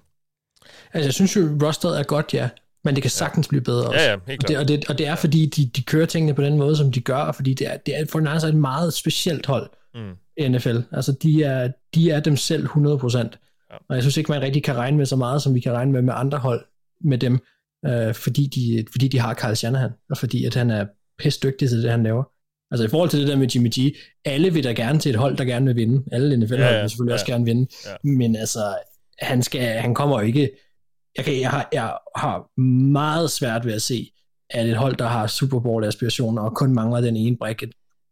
Altså, 0.93 1.07
jeg 1.07 1.15
synes 1.15 1.37
jo, 1.37 1.59
rosteret 1.63 1.99
er 1.99 2.05
godt, 2.05 2.35
ja. 2.35 2.49
Men 2.85 2.95
det 2.95 3.03
kan 3.03 3.11
sagtens 3.11 3.47
ja. 3.47 3.49
blive 3.49 3.63
bedre 3.63 3.89
også. 3.89 4.01
Ja, 4.01 4.11
ja, 4.11 4.19
helt 4.27 4.47
klart. 4.47 4.61
Og 4.61 4.69
det, 4.69 4.77
og 4.77 4.83
det, 4.83 4.91
og 4.91 4.99
det 4.99 5.07
er, 5.07 5.15
fordi 5.15 5.47
de, 5.47 5.67
de 5.67 5.83
kører 5.83 6.07
tingene 6.07 6.35
på 6.35 6.43
den 6.43 6.57
måde, 6.57 6.77
som 6.77 6.93
de 6.93 7.01
gør, 7.01 7.17
og 7.17 7.35
fordi 7.35 7.55
det 7.55 7.67
er, 7.67 7.77
det 7.77 7.97
er 7.97 8.07
for 8.07 8.19
en 8.19 8.27
anden 8.27 8.49
et 8.49 8.55
meget 8.55 8.95
specielt 8.95 9.47
hold 9.47 9.71
mm. 9.95 10.13
i 10.37 10.49
NFL. 10.49 10.79
Altså, 10.93 11.13
de 11.13 11.43
er, 11.43 11.73
de 11.95 12.11
er 12.11 12.21
dem 12.21 12.37
selv 12.37 12.67
100%. 12.67 13.19
Ja. 13.19 13.77
Og 13.89 13.95
jeg 13.95 14.03
synes 14.03 14.17
ikke, 14.17 14.33
man 14.33 14.43
rigtig 14.43 14.65
kan 14.65 14.77
regne 14.77 14.97
med 14.97 15.07
så 15.07 15.17
meget, 15.17 15.43
som 15.43 15.55
vi 15.55 15.61
kan 15.61 15.73
regne 15.73 15.93
med 15.93 16.03
med 16.03 16.15
andre 16.17 16.39
hold 16.39 16.65
med 17.01 17.19
dem, 17.19 17.39
øh, 17.87 18.15
fordi, 18.15 18.47
de, 18.47 18.85
fordi 18.91 19.09
de 19.09 19.19
har 19.19 19.35
Carl 19.35 19.55
Shanahan, 19.55 19.91
og 20.11 20.17
fordi 20.17 20.45
at 20.45 20.55
han 20.55 20.71
er 20.71 20.87
pisse 21.19 21.41
dygtig 21.43 21.69
til 21.69 21.83
det, 21.83 21.91
han 21.91 22.03
laver. 22.03 22.25
Altså 22.71 22.85
i 22.85 22.89
forhold 22.89 23.11
til 23.11 23.21
det 23.21 23.29
der 23.29 23.37
med 23.37 23.49
Jimmy 23.49 23.71
G, 23.79 23.97
alle 24.25 24.53
vil 24.53 24.65
da 24.65 24.73
gerne 24.73 24.99
til 24.99 25.11
et 25.11 25.17
hold, 25.17 25.37
der 25.37 25.45
gerne 25.45 25.67
vil 25.67 25.77
vinde. 25.77 26.05
Alle 26.13 26.37
NFL-hold 26.37 26.71
ja, 26.71 26.75
ja, 26.75 26.81
vil 26.81 26.91
selvfølgelig 26.91 27.11
ja. 27.11 27.15
også 27.15 27.27
gerne 27.27 27.45
vinde. 27.45 27.67
Ja. 27.87 28.11
Men 28.11 28.37
altså, 28.37 28.77
han, 29.19 29.43
skal, 29.43 29.61
han 29.61 29.95
kommer 29.95 30.21
jo 30.21 30.27
ikke... 30.27 30.51
Jeg, 31.17 31.25
kan, 31.25 31.41
jeg, 31.41 31.51
har, 31.51 31.69
jeg 31.73 31.99
har 32.17 32.61
meget 32.91 33.31
svært 33.31 33.67
ved 33.67 33.73
at 33.73 33.83
se, 33.83 34.13
at 34.51 34.69
et 34.69 34.77
hold, 34.77 34.97
der 34.97 35.07
har 35.07 35.27
Super 35.27 35.61
Bowl-aspirationer, 35.61 36.43
og 36.43 36.57
kun 36.57 36.75
mangler 36.75 37.01
den 37.01 37.17
ene 37.17 37.37
brik, 37.37 37.63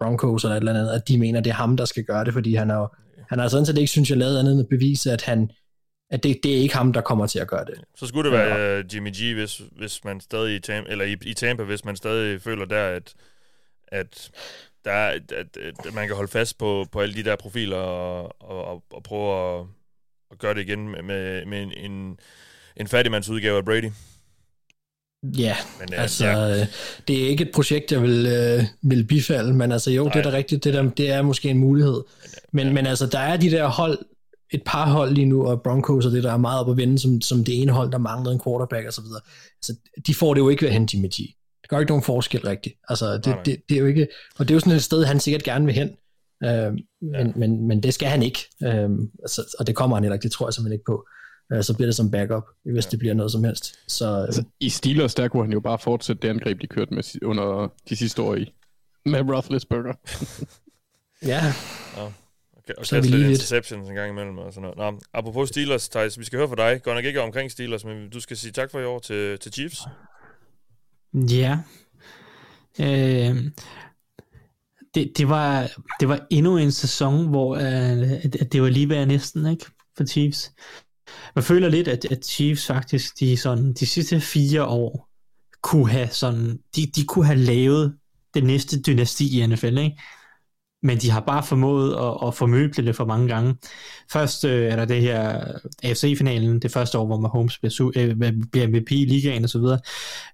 Broncos 0.01 0.45
eller 0.45 0.57
et 0.57 0.61
eller 0.61 0.73
andet, 0.73 0.89
at 0.89 1.09
de 1.09 1.19
mener, 1.19 1.41
det 1.41 1.51
er 1.51 1.55
ham, 1.55 1.77
der 1.77 1.85
skal 1.85 2.05
gøre 2.05 2.25
det, 2.25 2.33
fordi 2.33 2.55
han 2.55 2.71
er 2.71 2.97
han 3.29 3.39
har 3.39 3.49
sådan 3.49 3.67
set 3.67 3.79
ikke, 3.79 3.91
synes 3.91 4.11
jeg, 4.11 4.19
lavet 4.19 4.39
andet 4.39 4.53
end 4.53 4.61
at 4.61 4.69
bevise, 4.69 5.13
at 5.13 5.23
han, 5.23 5.51
at 6.11 6.23
det, 6.23 6.39
det 6.43 6.53
er 6.57 6.61
ikke 6.61 6.77
ham, 6.77 6.93
der 6.93 7.01
kommer 7.01 7.27
til 7.27 7.39
at 7.39 7.49
gøre 7.49 7.65
det. 7.65 7.75
Så 7.97 8.07
skulle 8.07 8.31
det 8.31 8.39
være 8.39 8.77
ja. 8.77 8.83
Jimmy 8.95 9.11
G, 9.11 9.35
hvis, 9.35 9.63
hvis 9.77 10.05
man 10.05 10.21
stadig 10.21 10.57
i 10.57 10.61
Tampa, 10.61 10.91
eller 10.91 11.05
i, 11.05 11.17
i 11.23 11.35
Tampa, 11.35 11.63
hvis 11.63 11.85
man 11.85 11.97
stadig 11.97 12.43
føler 12.43 12.65
der, 12.65 12.85
at 12.89 13.15
at, 13.89 14.31
der 14.85 14.93
er, 14.93 15.09
at, 15.09 15.33
at, 15.33 15.57
at 15.87 15.95
man 15.95 16.07
kan 16.07 16.17
holde 16.17 16.31
fast 16.31 16.59
på, 16.59 16.87
på 16.93 17.01
alle 17.01 17.15
de 17.15 17.25
der 17.25 17.37
profiler 17.37 17.77
og, 17.77 18.43
og, 18.43 18.83
og 18.93 19.03
prøve 19.03 19.59
at, 19.61 19.67
at 20.31 20.39
gøre 20.39 20.55
det 20.55 20.61
igen 20.61 20.89
med, 20.89 21.03
med 21.47 21.63
en, 21.63 21.73
en, 21.73 22.19
en 22.77 22.89
fattigmandsudgave 22.89 23.57
af 23.57 23.65
Brady. 23.65 23.91
Ja, 25.39 25.57
men, 25.81 25.89
uh, 25.93 26.03
altså, 26.03 26.27
ja. 26.27 26.61
Øh, 26.61 26.67
det 27.09 27.25
er 27.25 27.29
ikke 27.29 27.45
et 27.45 27.51
projekt, 27.55 27.93
jeg 27.93 28.03
vil, 28.03 28.27
øh, 28.27 28.65
vil 28.83 29.05
bifalde, 29.05 29.55
men 29.55 29.73
altså 29.73 29.91
jo, 29.91 30.05
Nej. 30.05 30.13
det 30.13 30.19
er 30.27 30.31
da 30.31 30.37
rigtigt, 30.37 30.65
det, 30.65 30.75
der, 30.75 30.91
det 30.91 31.11
er 31.11 31.23
måske 31.23 31.51
en 31.51 31.59
mulighed. 31.59 32.03
Men, 32.53 32.67
ja. 32.67 32.73
men 32.73 32.87
altså, 32.87 33.07
der 33.07 33.19
er 33.19 33.37
de 33.37 33.51
der 33.51 33.67
hold, 33.67 33.99
et 34.51 34.63
par 34.67 34.91
hold 34.91 35.11
lige 35.11 35.25
nu, 35.25 35.47
og 35.47 35.63
Broncos 35.63 36.07
og 36.07 36.13
det, 36.13 36.23
der 36.23 36.33
er 36.33 36.37
meget 36.37 36.61
op 36.61 36.71
at 36.71 36.77
vinde, 36.77 36.99
som, 36.99 37.21
som 37.21 37.45
det 37.45 37.63
ene 37.63 37.73
hold, 37.73 37.93
der 37.93 37.99
mangler 37.99 38.33
en 38.33 38.41
quarterback 38.45 38.87
og 38.87 38.93
så 38.93 39.01
videre. 39.01 39.21
Altså, 39.59 39.75
de 40.07 40.15
får 40.15 40.35
det 40.35 40.41
jo 40.41 40.49
ikke 40.49 40.63
ved 40.63 40.69
at 40.69 40.75
hente 40.75 40.97
Jimmy 40.97 41.09
G. 41.09 41.17
Det 41.63 41.69
gør 41.69 41.79
ikke 41.79 41.91
nogen 41.91 42.05
forskel 42.05 42.41
rigtigt. 42.41 42.75
Altså, 42.89 43.13
det, 43.15 43.27
nej. 43.27 43.43
Det, 43.43 43.57
det, 43.69 43.75
er 43.75 43.81
jo 43.81 43.87
ikke, 43.87 44.09
og 44.39 44.49
det 44.49 44.55
er 44.55 44.57
jo 44.57 44.61
sådan 44.61 44.73
et 44.73 44.83
sted, 44.83 45.05
han 45.05 45.21
sikkert 45.21 45.43
gerne 45.43 45.67
vil 45.67 45.75
hen. 45.75 45.91
Øh, 46.45 46.51
ja. 46.51 46.71
men, 47.01 47.33
men, 47.37 47.69
men 47.69 47.83
det 47.83 47.95
skal 47.95 48.09
han 48.09 48.23
ikke. 48.23 48.41
Øh, 48.63 48.89
altså, 49.23 49.57
og 49.59 49.67
det 49.67 49.75
kommer 49.75 49.97
han 49.97 50.05
heller 50.05 50.15
ikke, 50.15 50.23
det 50.23 50.33
tror 50.33 50.47
jeg 50.47 50.55
simpelthen 50.55 50.75
ikke 50.75 50.85
på. 50.87 51.07
Øh, 51.53 51.63
så 51.63 51.75
bliver 51.75 51.87
det 51.87 51.95
som 51.95 52.11
backup, 52.11 52.45
hvis 52.65 52.85
ja. 52.85 52.91
det 52.91 52.99
bliver 52.99 53.15
noget 53.15 53.33
som 53.33 53.45
helst. 53.45 53.75
Så, 53.87 54.25
altså, 54.27 54.45
I 54.61 54.69
Steelers, 54.69 55.15
der 55.15 55.29
kunne 55.29 55.43
han 55.43 55.53
jo 55.53 55.61
bare 55.61 55.79
fortsætte 55.79 56.23
det 56.23 56.29
angreb, 56.29 56.61
de 56.61 56.67
kørte 56.67 56.95
med 56.95 57.23
under 57.23 57.69
de 57.89 57.97
sidste 57.97 58.23
år 58.23 58.35
i. 58.35 58.53
Med 59.05 59.21
Roethlisberger. 59.21 59.95
ja. 61.33 61.45
ja. 61.97 62.03
Okay, 62.57 62.75
og 62.79 62.87
så 62.87 63.01
lidt 63.01 63.31
interceptions 63.31 63.89
en 63.89 63.95
gang 63.95 64.11
imellem 64.11 64.39
og 64.39 64.53
sådan 64.53 64.71
noget. 64.77 64.95
Nå, 64.95 65.01
apropos 65.15 65.49
Steelers, 65.49 65.89
Thijs, 65.89 66.19
vi 66.19 66.25
skal 66.25 66.39
høre 66.39 66.49
fra 66.49 66.71
dig. 66.71 66.83
Godt 66.83 66.97
nok 66.97 67.05
ikke 67.05 67.23
omkring 67.23 67.51
Steelers, 67.51 67.85
men 67.85 68.11
du 68.11 68.21
skal 68.21 68.37
sige 68.37 68.53
tak 68.53 68.71
for 68.71 68.81
i 68.81 68.85
år 68.85 68.99
til, 68.99 69.39
til 69.39 69.53
Chiefs. 69.53 69.81
Ja. 71.15 71.59
Øh, 72.81 73.37
det, 74.95 75.13
det, 75.19 75.29
var, 75.29 75.71
det 76.01 76.09
var 76.09 76.27
endnu 76.31 76.57
en 76.57 76.73
sæson, 76.73 77.29
hvor 77.29 77.57
øh, 77.57 78.13
at 78.41 78.53
det 78.53 78.63
var 78.63 78.69
lige 78.69 78.89
ved 78.89 79.07
næsten, 79.07 79.47
ikke? 79.47 79.67
For 79.97 80.05
Chiefs. 80.05 80.53
Man 81.35 81.45
føler 81.45 81.69
lidt, 81.69 81.89
at, 81.89 82.05
at 82.05 82.27
Chiefs 82.27 82.67
faktisk 82.67 83.21
de, 83.21 83.37
sådan, 83.37 83.73
de 83.73 83.87
sidste 83.87 84.21
fire 84.21 84.65
år 84.65 85.09
kunne 85.63 85.91
have 85.91 86.09
sådan, 86.09 86.59
de, 86.77 86.87
de 86.87 87.05
kunne 87.05 87.27
have 87.27 87.39
lavet 87.39 87.97
det 88.35 88.45
næste 88.45 88.83
dynasti 88.83 89.41
i 89.41 89.47
NFL, 89.47 89.79
ikke? 89.79 89.97
men 90.83 90.99
de 90.99 91.11
har 91.11 91.21
bare 91.21 91.43
formået 91.43 91.95
at, 91.95 92.29
at 92.29 92.35
formøble 92.35 92.87
det 92.87 92.97
for 92.97 93.05
mange 93.05 93.29
gange. 93.29 93.55
Først 94.13 94.45
øh, 94.45 94.73
er 94.73 94.77
der 94.77 94.85
det 94.85 95.01
her 95.03 95.45
AFC-finalen, 95.83 96.61
det 96.61 96.73
første 96.73 96.99
år, 96.99 97.07
hvor 97.07 97.21
Mahomes 97.21 97.59
bliver, 97.59 97.93
øh, 97.97 98.33
bliver 98.53 98.69
MVP 98.69 98.91
i 98.91 99.05
ligaen 99.05 99.45
og 99.45 99.51
så 99.51 99.59
videre. 99.59 99.79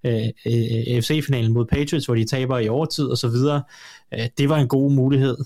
Øh, 0.04 0.28
øh, 0.46 0.96
AFC-finalen 0.96 1.52
mod 1.52 1.66
Patriots, 1.66 2.06
hvor 2.06 2.14
de 2.14 2.24
taber 2.24 2.58
i 2.58 2.68
overtid 2.68 3.04
og 3.04 3.18
så 3.18 3.28
videre. 3.28 3.62
Øh, 4.14 4.28
det 4.38 4.48
var 4.48 4.58
en 4.58 4.68
god 4.68 4.92
mulighed. 4.92 5.36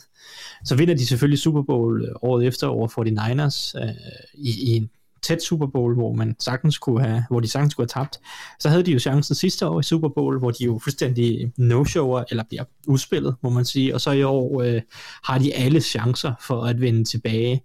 Så 0.64 0.76
vinder 0.76 0.94
de 0.94 1.06
selvfølgelig 1.06 1.38
Super 1.38 1.62
Bowl 1.62 2.04
øh, 2.04 2.14
året 2.22 2.46
efter 2.46 2.66
over 2.66 2.88
49ers 2.88 3.82
øh, 3.82 3.94
i, 4.34 4.72
i 4.72 4.76
en 4.76 4.90
tæt 5.26 5.42
Super 5.42 5.66
Bowl, 5.66 5.94
hvor 5.94 6.12
man 6.12 6.36
sagtens 6.40 6.78
kunne 6.78 7.04
have, 7.04 7.24
hvor 7.30 7.40
de 7.40 7.48
sagtens 7.48 7.74
kunne 7.74 7.82
have 7.94 8.04
tabt. 8.04 8.18
Så 8.60 8.68
havde 8.68 8.82
de 8.82 8.92
jo 8.92 8.98
chancen 8.98 9.34
sidste 9.34 9.66
år 9.66 9.80
i 9.80 9.82
Super 9.82 10.08
Bowl, 10.08 10.38
hvor 10.38 10.50
de 10.50 10.64
jo 10.64 10.80
fuldstændig 10.82 11.52
no-shower, 11.56 12.24
eller 12.30 12.44
bliver 12.48 12.64
udspillet, 12.86 13.34
må 13.42 13.50
man 13.50 13.64
sige. 13.64 13.94
Og 13.94 14.00
så 14.00 14.10
i 14.10 14.22
år 14.22 14.62
øh, 14.62 14.80
har 15.24 15.38
de 15.38 15.54
alle 15.54 15.80
chancer 15.80 16.32
for 16.40 16.62
at 16.62 16.80
vende 16.80 17.04
tilbage 17.04 17.64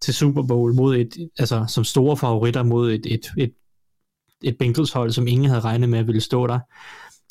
til 0.00 0.14
Super 0.14 0.42
Bowl 0.42 0.74
mod 0.74 0.96
et, 0.96 1.30
altså 1.38 1.64
som 1.68 1.84
store 1.84 2.16
favoritter 2.16 2.62
mod 2.62 2.92
et, 2.92 3.06
et, 3.06 3.30
et, 3.38 3.52
et 4.42 4.58
Bengals 4.58 4.92
hold, 4.92 5.10
som 5.10 5.26
ingen 5.26 5.48
havde 5.48 5.60
regnet 5.60 5.88
med 5.88 6.02
ville 6.02 6.20
stå 6.20 6.46
der. 6.46 6.58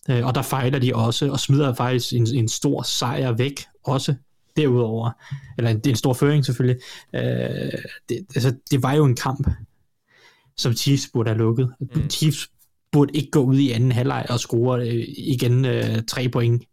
Øh, 0.10 0.26
og 0.26 0.36
der 0.36 0.42
fejler 0.42 0.80
de 0.80 0.96
også, 0.96 1.32
og 1.32 1.40
smider 1.40 1.74
faktisk 1.74 2.14
en, 2.14 2.28
en 2.36 2.48
stor 2.48 2.82
sejr 2.82 3.32
væk, 3.32 3.66
også 3.84 4.16
derudover, 4.58 5.12
eller 5.58 5.72
en, 5.72 5.82
en 5.86 5.96
stor 5.96 6.14
føring 6.14 6.46
selvfølgelig, 6.46 6.82
øh, 7.16 7.22
det, 8.10 8.26
altså, 8.36 8.56
det 8.72 8.84
var 8.84 8.94
jo 8.94 9.06
en 9.06 9.16
kamp, 9.16 9.48
som 10.58 10.74
Chiefs 10.74 11.10
burde 11.14 11.30
have 11.30 11.38
lukket. 11.38 11.74
Mm. 11.80 12.10
Chiefs 12.10 12.50
burde 12.92 13.18
ikke 13.18 13.32
gå 13.32 13.40
ud 13.40 13.58
i 13.58 13.72
anden 13.72 13.92
halvleg 13.92 14.26
og 14.30 14.40
score 14.40 14.82
øh, 14.82 15.06
igen 15.18 15.66
øh, 15.66 16.04
tre 16.08 16.30
point. 16.30 16.64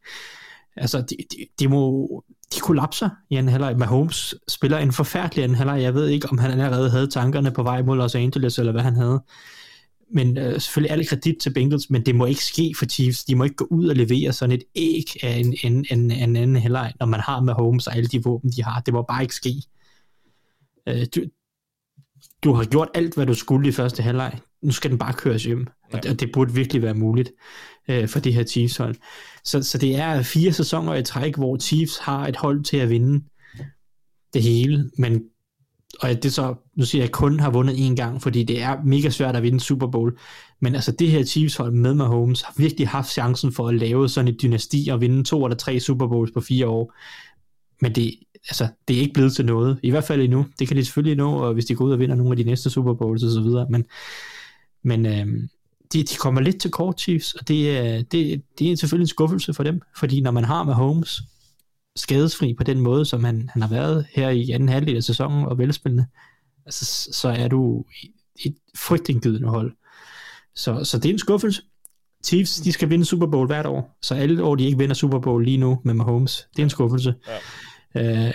Altså, 0.77 1.01
de, 1.01 1.17
de, 1.33 1.47
de 1.59 1.69
må, 1.69 2.25
de 2.55 2.61
kollapser 2.61 3.11
i 3.31 3.37
anden 3.37 3.53
halvleg. 3.53 3.79
Mahomes 3.79 4.35
spiller 4.49 4.79
en 4.79 4.93
forfærdelig 4.93 5.45
anden 5.45 5.57
halvleg. 5.57 5.83
Jeg 5.83 5.95
ved 5.95 6.09
ikke, 6.09 6.29
om 6.31 6.39
han 6.39 6.51
allerede 6.51 6.91
havde 6.91 7.07
tankerne 7.07 7.51
på 7.51 7.63
vej 7.63 7.83
mod 7.83 7.97
Los 7.97 8.15
Angeles, 8.15 8.59
eller 8.59 8.73
hvad 8.73 8.83
han 8.83 8.97
havde 8.97 9.21
men 10.11 10.39
øh, 10.39 10.61
selvfølgelig 10.61 10.93
alle 10.93 11.05
kredit 11.05 11.37
til 11.41 11.53
Bengals, 11.53 11.91
men 11.91 12.07
det 12.07 12.15
må 12.15 12.27
ikke 12.27 12.45
ske 12.45 12.75
for 12.79 12.87
Chiefs. 12.87 13.25
De 13.25 13.35
må 13.35 13.45
ikke 13.45 13.57
gå 13.57 13.67
ud 13.71 13.87
og 13.87 13.97
levere 13.97 14.33
sådan 14.33 14.53
et 14.53 14.63
æg 14.75 15.05
af 15.23 15.37
en, 15.37 15.57
en, 15.63 15.87
en, 15.91 16.11
en 16.11 16.37
anden 16.37 16.57
halvleg, 16.57 16.93
når 17.01 17.07
man 17.07 17.21
har 17.21 17.41
med 17.41 17.55
Holmes 17.55 17.87
og 17.87 17.97
alle 17.97 18.09
de 18.09 18.25
våben, 18.25 18.51
de 18.51 18.65
har. 18.65 18.81
Det 18.81 18.95
må 18.95 19.03
bare 19.03 19.23
ikke 19.23 19.35
ske. 19.35 19.63
Øh, 20.89 21.07
du, 21.15 21.21
du 22.45 22.53
har 22.53 22.65
gjort 22.65 22.89
alt, 22.95 23.15
hvad 23.15 23.27
du 23.27 23.35
skulle 23.35 23.69
i 23.69 23.73
første 23.73 24.03
halvleg. 24.03 24.39
Nu 24.63 24.73
skal 24.73 24.91
den 24.91 24.99
bare 24.99 25.13
køres 25.13 25.45
hjem. 25.45 25.67
Ja. 25.93 25.97
Og, 25.97 26.03
det, 26.03 26.11
og 26.11 26.21
det 26.21 26.31
burde 26.33 26.55
virkelig 26.55 26.83
være 26.83 26.95
muligt 26.95 27.33
øh, 27.89 28.09
for 28.09 28.21
det 28.21 28.35
her 28.35 28.45
Chiefs-hold. 28.45 28.95
Så, 29.45 29.63
så 29.63 29.79
det 29.79 29.97
er 29.97 30.23
fire 30.23 30.53
sæsoner 30.53 30.95
i 30.95 31.03
træk, 31.03 31.37
hvor 31.37 31.59
Chiefs 31.59 31.99
har 31.99 32.27
et 32.27 32.37
hold 32.37 32.65
til 32.65 32.77
at 32.77 32.91
vinde 32.91 33.25
det 34.35 34.43
hele, 34.43 34.91
men 34.99 35.23
og 36.01 36.23
det 36.23 36.33
så, 36.33 36.55
nu 36.77 36.85
siger 36.85 37.03
jeg, 37.03 37.13
kun 37.13 37.41
har 37.41 37.51
vundet 37.51 37.75
én 37.75 37.95
gang, 37.95 38.23
fordi 38.23 38.43
det 38.43 38.63
er 38.63 38.77
mega 38.85 39.11
svært 39.11 39.37
at 39.37 39.43
vinde 39.43 39.61
Super 39.61 39.87
Bowl, 39.87 40.19
men 40.61 40.75
altså 40.75 40.93
det 40.93 41.11
her 41.11 41.25
Chiefs 41.25 41.57
hold 41.57 41.73
med 41.73 41.95
Mahomes 41.95 42.43
har 42.43 42.55
virkelig 42.57 42.89
haft 42.89 43.13
chancen 43.13 43.53
for 43.53 43.69
at 43.69 43.75
lave 43.75 44.09
sådan 44.09 44.29
et 44.29 44.43
dynasti 44.43 44.89
og 44.93 45.01
vinde 45.01 45.25
to 45.25 45.45
eller 45.45 45.57
tre 45.57 45.81
Super 45.81 46.07
Bowls 46.07 46.31
på 46.31 46.41
fire 46.41 46.67
år, 46.67 46.95
men 47.81 47.95
det, 47.95 48.15
altså, 48.49 48.69
det 48.89 48.97
er 48.97 49.01
ikke 49.01 49.15
blevet 49.15 49.33
til 49.33 49.47
noget, 49.47 49.79
i 49.83 49.91
hvert 49.91 50.05
fald 50.05 50.21
endnu, 50.21 50.47
det 50.59 50.69
kan 50.69 50.77
de 50.77 50.85
selvfølgelig 50.85 51.17
nå, 51.17 51.33
og 51.33 51.55
hvis 51.55 51.65
de 51.65 51.75
går 51.75 51.85
ud 51.85 51.93
og 51.93 51.99
vinder 51.99 52.15
nogle 52.15 52.33
af 52.33 52.37
de 52.37 52.45
næste 52.45 52.71
Super 52.71 52.95
Bowls 52.95 53.23
og 53.23 53.31
så 53.31 53.41
videre, 53.41 53.67
men, 53.71 53.85
men 54.83 55.07
øh, 55.07 55.27
de, 55.93 56.03
de 56.03 56.17
kommer 56.17 56.41
lidt 56.41 56.61
til 56.61 56.71
kort 56.71 57.01
Chiefs, 57.01 57.35
og 57.35 57.49
det, 57.49 58.13
det, 58.13 58.43
det 58.59 58.73
er 58.73 58.77
selvfølgelig 58.77 59.05
en 59.05 59.09
skuffelse 59.09 59.55
for 59.55 59.63
dem, 59.63 59.81
fordi 59.97 60.21
når 60.21 60.31
man 60.31 60.45
har 60.45 60.65
Mahomes, 60.65 61.23
skadesfri 61.97 62.55
på 62.55 62.65
den 62.65 62.81
måde, 62.81 63.05
som 63.05 63.25
han, 63.25 63.51
han 63.53 63.63
har 63.63 63.69
været 63.69 64.07
her 64.15 64.31
i 64.31 64.51
anden 64.51 64.69
halvdel 64.69 64.97
af 64.97 65.03
sæsonen 65.03 65.45
og 65.45 65.59
velspillende, 65.59 66.07
altså, 66.67 67.09
så 67.13 67.29
er 67.29 67.49
du 67.49 67.85
et 68.45 68.55
frygtindgydende 68.77 69.49
hold. 69.49 69.73
Så, 70.55 70.85
så 70.85 70.99
det 70.99 71.09
er 71.09 71.13
en 71.13 71.19
skuffelse. 71.19 71.63
Chiefs, 72.25 72.61
de 72.61 72.73
skal 72.73 72.91
vinde 72.91 73.05
Super 73.05 73.27
Bowl 73.27 73.47
hvert 73.47 73.67
år, 73.67 73.99
så 74.03 74.15
alle 74.15 74.45
år, 74.45 74.55
de 74.55 74.65
ikke 74.65 74.79
vinder 74.79 74.95
Super 74.95 75.19
Bowl 75.19 75.45
lige 75.45 75.57
nu 75.57 75.81
med 75.85 75.95
Mahomes, 75.95 76.47
det 76.57 76.59
er 76.59 76.67
en 76.67 76.71
skuffelse. 76.71 77.15
Ja. 77.95 78.29
Uh, 78.29 78.33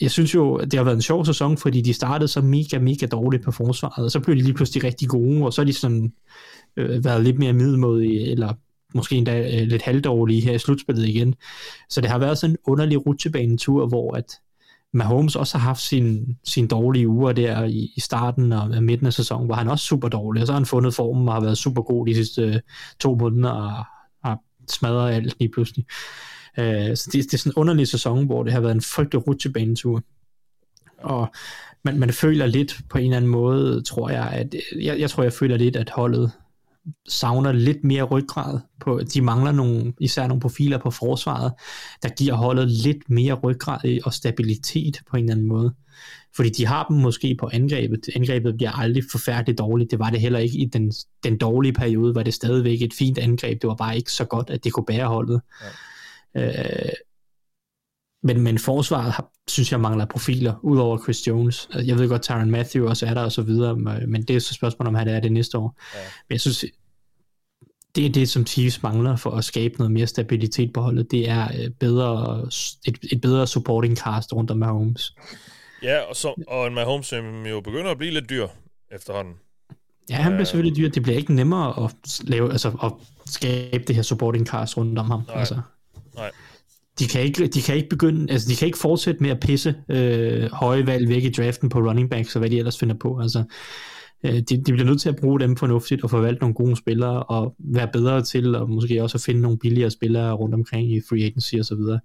jeg 0.00 0.10
synes 0.10 0.34
jo, 0.34 0.58
det 0.58 0.74
har 0.74 0.84
været 0.84 0.94
en 0.94 1.02
sjov 1.02 1.24
sæson, 1.24 1.56
fordi 1.56 1.80
de 1.80 1.94
startede 1.94 2.28
så 2.28 2.40
mega, 2.40 2.78
mega 2.78 3.06
dårligt 3.06 3.42
på 3.42 3.52
forsvaret, 3.52 4.04
og 4.04 4.10
så 4.10 4.20
blev 4.20 4.36
de 4.36 4.42
lige 4.42 4.54
pludselig 4.54 4.84
rigtig 4.84 5.08
gode, 5.08 5.44
og 5.44 5.52
så 5.52 5.60
har 5.60 5.66
de 5.66 5.72
sådan 5.72 6.12
øh, 6.76 7.04
været 7.04 7.24
lidt 7.24 7.38
mere 7.38 7.52
middelmodige, 7.52 8.30
eller 8.30 8.54
måske 8.94 9.16
endda 9.16 9.60
øh, 9.60 9.66
lidt 9.66 9.82
halvdårlige 9.82 10.40
her 10.40 10.52
i 10.52 10.58
slutspillet 10.58 11.08
igen. 11.08 11.34
Så 11.90 12.00
det 12.00 12.10
har 12.10 12.18
været 12.18 12.38
sådan 12.38 12.52
en 12.52 12.58
underlig 12.66 13.06
rutsjebanetur, 13.06 13.86
hvor 13.86 14.16
at 14.16 14.32
Mahomes 14.96 15.36
også 15.36 15.58
har 15.58 15.66
haft 15.66 15.80
sin, 15.80 16.36
sin 16.44 16.66
dårlige 16.66 17.08
uger 17.08 17.32
der 17.32 17.64
i, 17.64 17.92
i 17.96 18.00
starten 18.00 18.52
og 18.52 18.82
midten 18.82 19.06
af 19.06 19.12
sæsonen, 19.12 19.46
hvor 19.46 19.54
han 19.54 19.68
også 19.68 19.84
super 19.84 20.08
dårlig, 20.08 20.40
og 20.42 20.46
så 20.46 20.52
har 20.52 20.58
han 20.58 20.66
fundet 20.66 20.94
formen 20.94 21.28
og 21.28 21.34
har 21.34 21.40
været 21.40 21.58
super 21.58 21.82
god 21.82 22.06
de 22.06 22.14
sidste 22.14 22.42
øh, 22.42 22.60
to 23.00 23.14
måneder 23.14 23.50
og 23.50 23.84
har 24.24 24.38
smadret 24.68 25.14
alt 25.14 25.36
lige 25.38 25.52
pludselig. 25.52 25.86
Øh, 26.58 26.96
så 26.96 27.10
det, 27.12 27.24
det 27.24 27.34
er 27.34 27.38
sådan 27.38 27.50
en 27.50 27.60
underlig 27.60 27.88
sæson, 27.88 28.26
hvor 28.26 28.42
det 28.42 28.52
har 28.52 28.60
været 28.60 28.74
en 28.74 28.82
frygtelig 28.82 29.26
rutsjebanetur. 29.26 30.02
Og 30.98 31.28
man, 31.84 31.98
man 31.98 32.12
føler 32.12 32.46
lidt 32.46 32.80
på 32.90 32.98
en 32.98 33.04
eller 33.04 33.16
anden 33.16 33.30
måde, 33.30 33.82
tror 33.82 34.10
jeg, 34.10 34.28
at 34.32 34.54
øh, 34.54 34.84
jeg, 34.84 35.00
jeg 35.00 35.10
tror, 35.10 35.22
jeg 35.22 35.32
føler 35.32 35.56
lidt, 35.56 35.76
at 35.76 35.90
holdet 35.90 36.32
savner 37.08 37.52
lidt 37.52 37.84
mere 37.84 38.02
ryggrad. 38.02 38.60
På, 38.80 39.00
de 39.14 39.22
mangler 39.22 39.52
nogle, 39.52 39.92
især 40.00 40.26
nogle 40.26 40.40
profiler 40.40 40.78
på 40.78 40.90
forsvaret, 40.90 41.52
der 42.02 42.08
giver 42.08 42.34
holdet 42.34 42.70
lidt 42.70 43.10
mere 43.10 43.34
ryggrad 43.34 44.00
og 44.04 44.12
stabilitet 44.12 45.00
på 45.10 45.16
en 45.16 45.24
eller 45.24 45.34
anden 45.34 45.48
måde. 45.48 45.74
Fordi 46.36 46.48
de 46.48 46.66
har 46.66 46.86
dem 46.88 46.96
måske 46.96 47.36
på 47.40 47.50
angrebet. 47.52 48.00
Angrebet 48.16 48.56
bliver 48.56 48.72
aldrig 48.72 49.02
forfærdeligt 49.10 49.58
dårligt. 49.58 49.90
Det 49.90 49.98
var 49.98 50.10
det 50.10 50.20
heller 50.20 50.38
ikke 50.38 50.58
i 50.58 50.64
den, 50.64 50.92
den 51.24 51.38
dårlige 51.38 51.72
periode, 51.72 52.14
var 52.14 52.22
det 52.22 52.34
stadigvæk 52.34 52.82
et 52.82 52.94
fint 52.94 53.18
angreb. 53.18 53.62
Det 53.62 53.68
var 53.68 53.74
bare 53.74 53.96
ikke 53.96 54.12
så 54.12 54.24
godt, 54.24 54.50
at 54.50 54.64
det 54.64 54.72
kunne 54.72 54.86
bære 54.86 55.06
holdet. 55.06 55.40
Ja. 56.34 56.86
Øh, 56.86 56.92
men, 58.26 58.40
men 58.40 58.58
forsvaret 58.58 59.12
har, 59.12 59.30
synes 59.48 59.72
jeg 59.72 59.80
mangler 59.80 60.04
profiler, 60.04 60.54
udover 60.62 60.98
Chris 60.98 61.26
Jones. 61.26 61.68
Altså, 61.72 61.86
jeg 61.86 61.98
ved 61.98 62.08
godt, 62.08 62.22
Tyron 62.22 62.50
Matthew 62.50 62.88
også 62.88 63.06
er 63.06 63.14
der 63.14 63.22
og 63.22 63.32
så 63.32 63.42
videre, 63.42 63.76
men 64.06 64.22
det 64.22 64.36
er 64.36 64.40
så 64.40 64.54
spørgsmålet, 64.54 64.88
om 64.88 64.94
han 64.94 65.08
er 65.08 65.20
det 65.20 65.32
næste 65.32 65.58
år. 65.58 65.80
Ja. 65.94 66.00
Men 66.28 66.32
jeg 66.32 66.40
synes, 66.40 66.64
det 67.94 68.06
er 68.06 68.10
det, 68.10 68.28
som 68.28 68.46
Chiefs 68.46 68.82
mangler 68.82 69.16
for 69.16 69.30
at 69.30 69.44
skabe 69.44 69.74
noget 69.78 69.92
mere 69.92 70.06
stabilitet 70.06 70.72
på 70.72 70.80
holdet. 70.80 71.10
Det 71.10 71.28
er 71.28 71.48
øh, 71.58 71.70
bedre, 71.70 72.42
et, 72.86 72.98
et 73.12 73.20
bedre 73.20 73.46
supporting 73.46 73.96
cast 73.96 74.32
rundt 74.32 74.50
om 74.50 74.58
Mahomes. 74.58 75.14
Ja, 75.82 76.00
og, 76.00 76.16
så, 76.16 76.44
og 76.48 76.66
en 76.66 76.74
Mahomes, 76.74 77.06
som 77.06 77.46
jo 77.46 77.60
begynder 77.60 77.90
at 77.90 77.98
blive 77.98 78.12
lidt 78.12 78.30
dyr 78.30 78.46
efterhånden. 78.92 79.34
Ja, 80.10 80.14
han 80.14 80.32
bliver 80.32 80.44
selvfølgelig 80.44 80.76
dyr. 80.76 80.88
Det 80.88 81.02
bliver 81.02 81.18
ikke 81.18 81.34
nemmere 81.34 81.84
at, 81.84 82.20
lave, 82.24 82.52
altså, 82.52 82.68
at 82.82 82.92
skabe 83.26 83.84
det 83.84 83.96
her 83.96 84.02
supporting 84.02 84.46
cast 84.46 84.76
rundt 84.76 84.98
om 84.98 85.10
ham. 85.10 85.22
Nej. 85.28 85.38
Altså. 85.38 85.60
Nej 86.14 86.30
de 86.98 87.08
kan 87.08 87.20
ikke, 87.20 87.46
de 87.46 87.62
kan 87.62 87.76
ikke 87.76 87.88
begynde, 87.88 88.32
altså 88.32 88.48
de 88.48 88.56
kan 88.56 88.66
ikke 88.66 88.78
fortsætte 88.78 89.22
med 89.22 89.30
at 89.30 89.40
pisse 89.40 89.74
øh, 89.88 90.50
høje 90.52 90.86
valg 90.86 91.08
væk 91.08 91.24
i 91.24 91.30
draften 91.30 91.68
på 91.68 91.78
running 91.78 92.10
backs 92.10 92.36
og 92.36 92.38
hvad 92.38 92.50
de 92.50 92.58
ellers 92.58 92.78
finder 92.78 92.94
på. 93.00 93.20
Altså, 93.20 93.44
øh, 94.24 94.34
de, 94.34 94.42
de 94.42 94.72
bliver 94.72 94.84
nødt 94.84 95.00
til 95.00 95.08
at 95.08 95.16
bruge 95.16 95.40
dem 95.40 95.56
fornuftigt 95.56 96.04
og 96.04 96.10
forvalte 96.10 96.40
nogle 96.40 96.54
gode 96.54 96.76
spillere 96.76 97.22
og 97.22 97.54
være 97.58 97.88
bedre 97.92 98.22
til 98.22 98.54
og 98.54 98.70
måske 98.70 99.02
også 99.02 99.16
at 99.16 99.22
finde 99.22 99.40
nogle 99.40 99.58
billigere 99.58 99.90
spillere 99.90 100.32
rundt 100.32 100.54
omkring 100.54 100.92
i 100.92 101.00
free 101.08 101.24
agency 101.24 101.54
og 101.54 101.64
så 101.64 101.74
videre. 101.74 102.00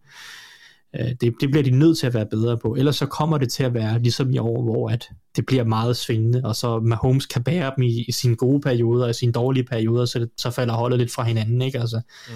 Øh, 0.99 1.09
det, 1.21 1.33
det 1.41 1.51
bliver 1.51 1.63
de 1.63 1.71
nødt 1.71 1.97
til 1.97 2.07
at 2.07 2.13
være 2.13 2.27
bedre 2.31 2.57
på. 2.57 2.75
Ellers 2.75 2.95
så 2.95 3.05
kommer 3.05 3.37
det 3.37 3.51
til 3.51 3.63
at 3.63 3.73
være 3.73 3.99
ligesom 3.99 4.33
i 4.33 4.37
år, 4.37 4.63
hvor 4.63 4.89
at 4.89 5.09
det 5.35 5.45
bliver 5.45 5.63
meget 5.63 5.97
svingende, 5.97 6.41
og 6.43 6.55
så 6.55 6.79
Mahomes 6.79 7.25
kan 7.25 7.43
bære 7.43 7.71
dem 7.75 7.83
i, 7.83 8.05
i 8.07 8.11
sine 8.11 8.35
gode 8.35 8.61
perioder 8.61 9.03
og 9.03 9.09
i 9.09 9.13
sine 9.13 9.31
dårlige 9.31 9.63
perioder, 9.63 10.05
så, 10.05 10.19
det, 10.19 10.29
så 10.37 10.51
falder 10.51 10.73
holdet 10.73 10.99
lidt 10.99 11.11
fra 11.11 11.23
hinanden. 11.23 11.61
Ikke? 11.61 11.79
Altså, 11.79 12.01
mm 12.29 12.33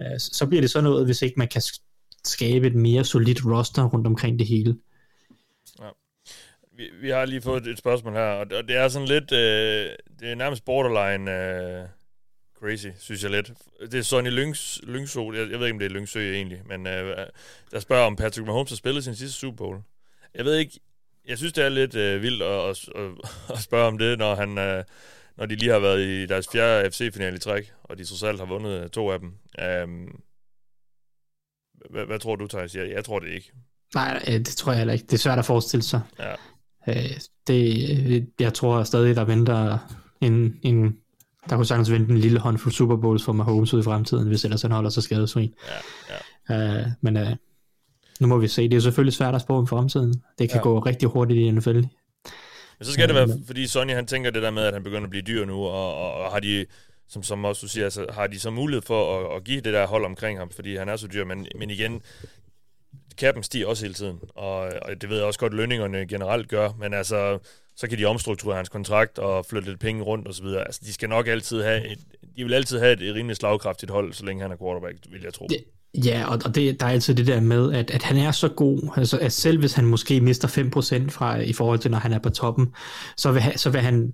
Øh, 0.00 0.18
så 0.18 0.46
bliver 0.46 0.60
det 0.60 0.70
sådan 0.70 0.84
noget, 0.84 1.06
hvis 1.06 1.22
ikke 1.22 1.34
man 1.38 1.48
kan 1.48 1.62
skabe 2.24 2.66
et 2.66 2.74
mere 2.74 3.04
solidt 3.04 3.46
roster 3.46 3.84
rundt 3.84 4.06
omkring 4.06 4.38
det 4.38 4.46
hele. 4.46 4.76
Ja. 5.80 5.88
Vi, 6.76 6.90
vi 7.00 7.10
har 7.10 7.24
lige 7.24 7.42
fået 7.42 7.66
et 7.66 7.78
spørgsmål 7.78 8.12
her, 8.12 8.30
og 8.30 8.50
det 8.50 8.76
er 8.76 8.88
sådan 8.88 9.08
lidt, 9.08 9.32
øh, 9.32 9.90
det 10.20 10.30
er 10.30 10.34
nærmest 10.34 10.64
borderline 10.64 11.30
øh, 11.30 11.88
crazy, 12.58 12.86
synes 12.98 13.22
jeg 13.22 13.30
lidt. 13.30 13.52
Det 13.80 13.94
er 13.94 14.02
Sonny 14.02 14.30
Lynx, 14.30 14.78
Lyngsø, 14.82 15.20
jeg, 15.20 15.50
jeg 15.50 15.58
ved 15.60 15.66
ikke, 15.66 15.72
om 15.74 15.78
det 15.78 15.86
er 15.86 15.94
Lyngsø 15.94 16.34
egentlig, 16.34 16.62
men 16.66 16.86
øh, 16.86 17.26
der 17.70 17.80
spørger, 17.80 18.06
om 18.06 18.16
Patrick 18.16 18.46
Mahomes 18.46 18.70
har 18.70 18.76
spillet 18.76 19.04
sin 19.04 19.14
sidste 19.14 19.38
Super 19.38 19.56
Bowl. 19.56 19.78
Jeg 20.34 20.44
ved 20.44 20.56
ikke, 20.56 20.80
jeg 21.28 21.38
synes, 21.38 21.52
det 21.52 21.64
er 21.64 21.68
lidt 21.68 21.94
øh, 21.94 22.22
vildt 22.22 22.42
at, 22.42 22.70
at, 22.70 22.88
at, 22.94 23.10
at 23.50 23.58
spørge 23.58 23.86
om 23.86 23.98
det, 23.98 24.18
når 24.18 24.34
han... 24.34 24.58
Øh, 24.58 24.84
når 25.38 25.46
de 25.46 25.54
lige 25.54 25.70
har 25.70 25.78
været 25.78 26.00
i 26.00 26.26
deres 26.26 26.48
fjerde 26.52 26.90
FC-finale 26.90 27.36
i 27.36 27.40
træk, 27.40 27.72
og 27.82 27.98
de 27.98 28.04
trods 28.04 28.22
alt 28.22 28.38
har 28.38 28.46
vundet 28.46 28.92
to 28.92 29.10
af 29.10 29.18
dem. 29.18 29.28
Um, 29.84 30.20
hvad, 31.90 32.06
hvad 32.06 32.18
tror 32.18 32.36
du, 32.36 32.46
Thijs? 32.46 32.74
Jeg, 32.74 32.90
jeg 32.90 33.04
tror 33.04 33.18
det 33.18 33.28
ikke. 33.28 33.52
Nej, 33.94 34.22
det 34.26 34.46
tror 34.46 34.72
jeg 34.72 34.78
heller 34.78 34.94
ikke. 34.94 35.06
Det 35.06 35.12
er 35.12 35.18
svært 35.18 35.38
at 35.38 35.44
forestille 35.44 35.82
sig. 35.82 36.00
Ja. 36.18 36.32
Øh, 36.88 37.20
det, 37.46 38.28
jeg 38.40 38.54
tror 38.54 38.82
stadig, 38.82 39.16
der 39.16 39.24
venter 39.24 39.78
en, 40.20 40.60
en 40.62 40.96
der 41.50 41.56
kunne 41.56 41.66
sagtens 41.66 41.90
vente 41.90 42.12
en 42.12 42.18
lille 42.18 42.38
håndfuld 42.38 42.74
Super 42.74 42.96
Bowls 42.96 43.24
for 43.24 43.32
Mahomes 43.32 43.74
ud 43.74 43.80
i 43.80 43.82
fremtiden, 43.82 44.28
hvis 44.28 44.44
ellers 44.44 44.62
han 44.62 44.70
holder 44.70 44.90
sig 44.90 45.02
skadesfri. 45.02 45.54
Ja, 45.68 46.54
ja. 46.54 46.80
Uh, 46.80 46.86
men 47.00 47.16
uh, 47.16 47.28
nu 48.20 48.26
må 48.26 48.38
vi 48.38 48.48
se. 48.48 48.68
Det 48.68 48.76
er 48.76 48.80
selvfølgelig 48.80 49.14
svært 49.14 49.34
at 49.34 49.40
spå 49.40 49.56
om 49.56 49.66
fremtiden. 49.66 50.22
Det 50.38 50.50
kan 50.50 50.58
ja. 50.58 50.62
gå 50.62 50.78
rigtig 50.78 51.08
hurtigt 51.08 51.38
i 51.38 51.50
NFL. 51.50 51.80
Men 52.78 52.86
så 52.86 52.92
skal 52.92 53.08
det 53.08 53.14
være, 53.14 53.28
fordi 53.46 53.66
Sonny 53.66 53.92
han 53.92 54.06
tænker 54.06 54.30
det 54.30 54.42
der 54.42 54.50
med, 54.50 54.62
at 54.62 54.72
han 54.72 54.82
begynder 54.82 55.04
at 55.04 55.10
blive 55.10 55.22
dyr 55.22 55.44
nu, 55.44 55.64
og, 55.64 55.96
og, 55.96 56.12
og 56.12 56.32
har 56.32 56.40
de, 56.40 56.66
som, 57.08 57.22
som 57.22 57.44
også 57.44 57.60
du 57.60 57.68
siger, 57.68 57.84
altså, 57.84 58.06
har 58.10 58.26
de 58.26 58.40
så 58.40 58.50
mulighed 58.50 58.82
for 58.82 59.20
at, 59.20 59.36
at 59.36 59.44
give 59.44 59.60
det 59.60 59.72
der 59.72 59.86
hold 59.86 60.04
omkring 60.04 60.38
ham, 60.38 60.50
fordi 60.50 60.76
han 60.76 60.88
er 60.88 60.96
så 60.96 61.06
dyr, 61.06 61.24
men, 61.24 61.46
men 61.58 61.70
igen, 61.70 62.02
kappen 63.18 63.42
stiger 63.42 63.66
også 63.66 63.84
hele 63.84 63.94
tiden, 63.94 64.20
og, 64.34 64.58
og 64.58 65.00
det 65.00 65.08
ved 65.08 65.16
jeg 65.16 65.26
også 65.26 65.40
godt, 65.40 65.54
lønningerne 65.54 66.06
generelt 66.06 66.48
gør, 66.48 66.70
men 66.78 66.94
altså, 66.94 67.38
så 67.76 67.88
kan 67.88 67.98
de 67.98 68.04
omstrukturere 68.04 68.56
hans 68.56 68.68
kontrakt 68.68 69.18
og 69.18 69.46
flytte 69.46 69.68
lidt 69.68 69.80
penge 69.80 70.02
rundt 70.02 70.28
osv. 70.28 70.46
Altså, 70.46 70.80
de 70.84 70.92
skal 70.92 71.08
nok 71.08 71.28
altid 71.28 71.62
have 71.62 71.92
et, 71.92 71.98
de 72.36 72.44
vil 72.44 72.54
altid 72.54 72.78
have 72.78 72.92
et, 72.92 73.02
et 73.02 73.14
rimelig 73.14 73.36
slagkraftigt 73.36 73.90
hold, 73.90 74.12
så 74.12 74.24
længe 74.24 74.42
han 74.42 74.52
er 74.52 74.56
quarterback, 74.56 74.98
vil 75.10 75.22
jeg 75.22 75.34
tro. 75.34 75.46
Det, 75.46 75.64
Ja, 75.94 76.24
og, 76.28 76.38
og 76.44 76.54
det, 76.54 76.80
der 76.80 76.86
er 76.86 76.90
altid 76.90 77.14
det 77.14 77.26
der 77.26 77.40
med, 77.40 77.72
at, 77.72 77.90
at 77.90 78.02
han 78.02 78.16
er 78.16 78.30
så 78.30 78.48
god, 78.48 78.92
altså 78.96 79.18
at 79.18 79.32
selv 79.32 79.58
hvis 79.58 79.72
han 79.72 79.86
måske 79.86 80.20
mister 80.20 80.48
5% 81.06 81.10
fra, 81.10 81.36
i 81.36 81.52
forhold 81.52 81.78
til, 81.78 81.90
når 81.90 81.98
han 81.98 82.12
er 82.12 82.18
på 82.18 82.30
toppen, 82.30 82.72
så 83.16 83.32
vil, 83.32 83.42
så 83.56 83.70
vil 83.70 83.80
han 83.80 84.12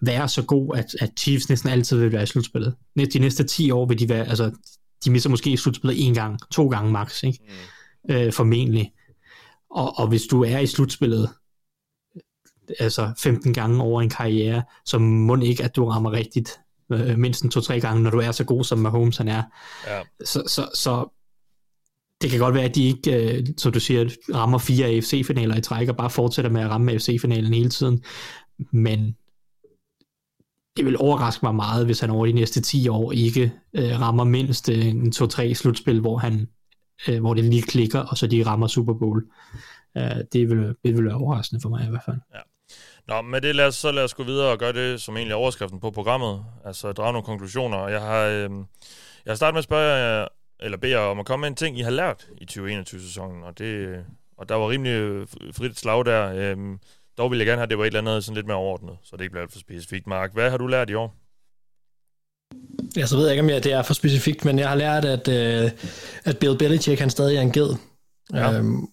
være 0.00 0.28
så 0.28 0.42
god, 0.42 0.76
at, 0.76 0.96
at 1.00 1.10
Chiefs 1.18 1.48
næsten 1.48 1.70
altid 1.70 1.98
vil 1.98 2.12
være 2.12 2.22
i 2.22 2.26
slutspillet. 2.26 2.74
De 3.12 3.18
næste 3.18 3.44
10 3.44 3.70
år 3.70 3.86
vil 3.86 3.98
de 3.98 4.08
være, 4.08 4.28
altså 4.28 4.50
de 5.04 5.10
mister 5.10 5.30
måske 5.30 5.50
i 5.50 5.56
slutspillet 5.56 6.06
en 6.06 6.14
gang, 6.14 6.38
to 6.50 6.68
gange 6.68 6.92
max, 6.92 7.22
ikke? 7.22 7.38
Mm. 8.08 8.14
Øh, 8.14 8.32
formentlig. 8.32 8.92
Og, 9.70 9.98
og 9.98 10.08
hvis 10.08 10.22
du 10.22 10.44
er 10.44 10.58
i 10.58 10.66
slutspillet, 10.66 11.30
altså 12.78 13.12
15 13.18 13.54
gange 13.54 13.82
over 13.82 14.02
en 14.02 14.10
karriere, 14.10 14.62
så 14.84 14.98
må 14.98 15.36
ikke, 15.36 15.64
at 15.64 15.76
du 15.76 15.88
rammer 15.88 16.12
rigtigt 16.12 16.58
øh, 16.92 17.18
mindst 17.18 17.44
en 17.44 17.50
to-tre 17.50 17.80
gange, 17.80 18.02
når 18.02 18.10
du 18.10 18.18
er 18.18 18.32
så 18.32 18.44
god, 18.44 18.64
som 18.64 18.78
Mahomes 18.78 19.16
han 19.16 19.28
er. 19.28 19.42
Ja. 19.86 20.00
Så, 20.24 20.42
så, 20.46 20.68
så 20.74 21.08
det 22.22 22.30
kan 22.30 22.40
godt 22.40 22.54
være, 22.54 22.64
at 22.64 22.74
de 22.74 22.84
ikke, 22.84 23.36
øh, 23.38 23.46
som 23.58 23.72
du 23.72 23.80
siger, 23.80 24.10
rammer 24.34 24.58
fire 24.58 24.86
AFC-finaler 24.86 25.56
i 25.56 25.60
træk, 25.60 25.88
og 25.88 25.96
bare 25.96 26.10
fortsætter 26.10 26.50
med 26.50 26.60
at 26.60 26.70
ramme 26.70 26.92
AFC-finalen 26.92 27.54
hele 27.54 27.70
tiden. 27.70 28.04
Men 28.72 29.16
det 30.76 30.84
vil 30.84 30.96
overraske 30.98 31.46
mig 31.46 31.54
meget, 31.54 31.86
hvis 31.86 32.00
han 32.00 32.10
over 32.10 32.26
de 32.26 32.32
næste 32.32 32.60
10 32.60 32.88
år 32.88 33.12
ikke 33.12 33.52
øh, 33.74 34.00
rammer 34.00 34.24
mindst 34.24 34.68
øh, 34.68 34.86
en 34.86 35.12
2-3 35.16 35.54
slutspil, 35.54 36.00
hvor, 36.00 36.18
han, 36.18 36.48
øh, 37.08 37.20
hvor 37.20 37.34
det 37.34 37.44
lige 37.44 37.62
klikker, 37.62 38.00
og 38.00 38.18
så 38.18 38.26
de 38.26 38.46
rammer 38.46 38.66
Super 38.66 38.94
Bowl. 38.94 39.24
Øh, 39.96 40.16
det, 40.32 40.48
vil, 40.48 40.74
det 40.84 40.96
vil 40.96 41.04
være 41.04 41.14
overraskende 41.14 41.60
for 41.62 41.68
mig 41.68 41.86
i 41.86 41.90
hvert 41.90 42.02
fald. 42.04 42.16
Ja. 42.34 42.40
Nå, 43.08 43.22
med 43.22 43.40
det 43.40 43.56
lad 43.56 43.66
os, 43.66 43.74
så 43.74 43.92
lad 43.92 44.04
os 44.04 44.14
gå 44.14 44.22
videre 44.22 44.50
og 44.50 44.58
gøre 44.58 44.72
det, 44.72 45.00
som 45.00 45.16
egentlig 45.16 45.32
er 45.32 45.36
overskriften 45.36 45.80
på 45.80 45.90
programmet. 45.90 46.44
Altså 46.64 46.92
drage 46.92 47.12
nogle 47.12 47.26
konklusioner. 47.26 47.88
Jeg 47.88 48.00
har, 48.00 48.24
øh, 48.24 48.50
jeg 49.24 49.30
har 49.30 49.34
startet 49.34 49.54
med 49.54 49.58
at 49.58 49.64
spørge 49.64 49.94
jer, 49.94 50.28
eller 50.60 50.78
bede 50.78 50.92
jer 50.92 50.98
om 50.98 51.20
at 51.20 51.26
komme 51.26 51.40
med 51.40 51.48
en 51.48 51.54
ting, 51.54 51.78
I 51.78 51.82
har 51.82 51.90
lært 51.90 52.28
i 52.40 52.44
2021-sæsonen. 52.50 53.42
Og, 53.42 53.58
det, 53.58 54.04
og 54.38 54.48
der 54.48 54.54
var 54.54 54.70
rimelig 54.70 55.28
frit 55.52 55.78
slag 55.78 56.04
der. 56.04 56.32
Øh, 56.34 56.56
dog 57.18 57.30
vil 57.30 57.38
jeg 57.38 57.46
gerne 57.46 57.58
have, 57.58 57.62
at 57.62 57.70
det 57.70 57.78
var 57.78 57.84
et 57.84 57.86
eller 57.86 58.00
andet 58.00 58.24
sådan 58.24 58.34
lidt 58.34 58.46
mere 58.46 58.56
overordnet, 58.56 58.96
så 59.02 59.16
det 59.16 59.22
ikke 59.22 59.32
bliver 59.32 59.42
alt 59.42 59.52
for 59.52 59.58
specifikt. 59.58 60.06
Mark, 60.06 60.32
hvad 60.34 60.50
har 60.50 60.56
du 60.56 60.66
lært 60.66 60.90
i 60.90 60.94
år? 60.94 61.16
Ja, 62.96 63.06
så 63.06 63.16
ved 63.16 63.24
jeg 63.24 63.32
ikke, 63.32 63.42
om 63.42 63.50
jeg, 63.50 63.64
det 63.64 63.72
er 63.72 63.82
for 63.82 63.94
specifikt, 63.94 64.44
men 64.44 64.58
jeg 64.58 64.68
har 64.68 64.76
lært, 64.76 65.04
at, 65.04 65.28
øh, 65.28 65.70
at 66.24 66.38
Bill 66.38 66.58
Belichick, 66.58 67.00
han 67.00 67.10
stadig 67.10 67.36
er 67.36 67.40
en 67.40 67.52
ged. 67.52 67.74
Ja. 68.32 68.52
Øhm, 68.52 68.86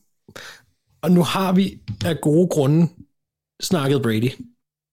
og 1.01 1.11
nu 1.11 1.23
har 1.23 1.53
vi 1.53 1.79
af 2.05 2.21
gode 2.21 2.47
grunde 2.47 2.87
snakket 3.61 4.01
Brady. 4.01 4.31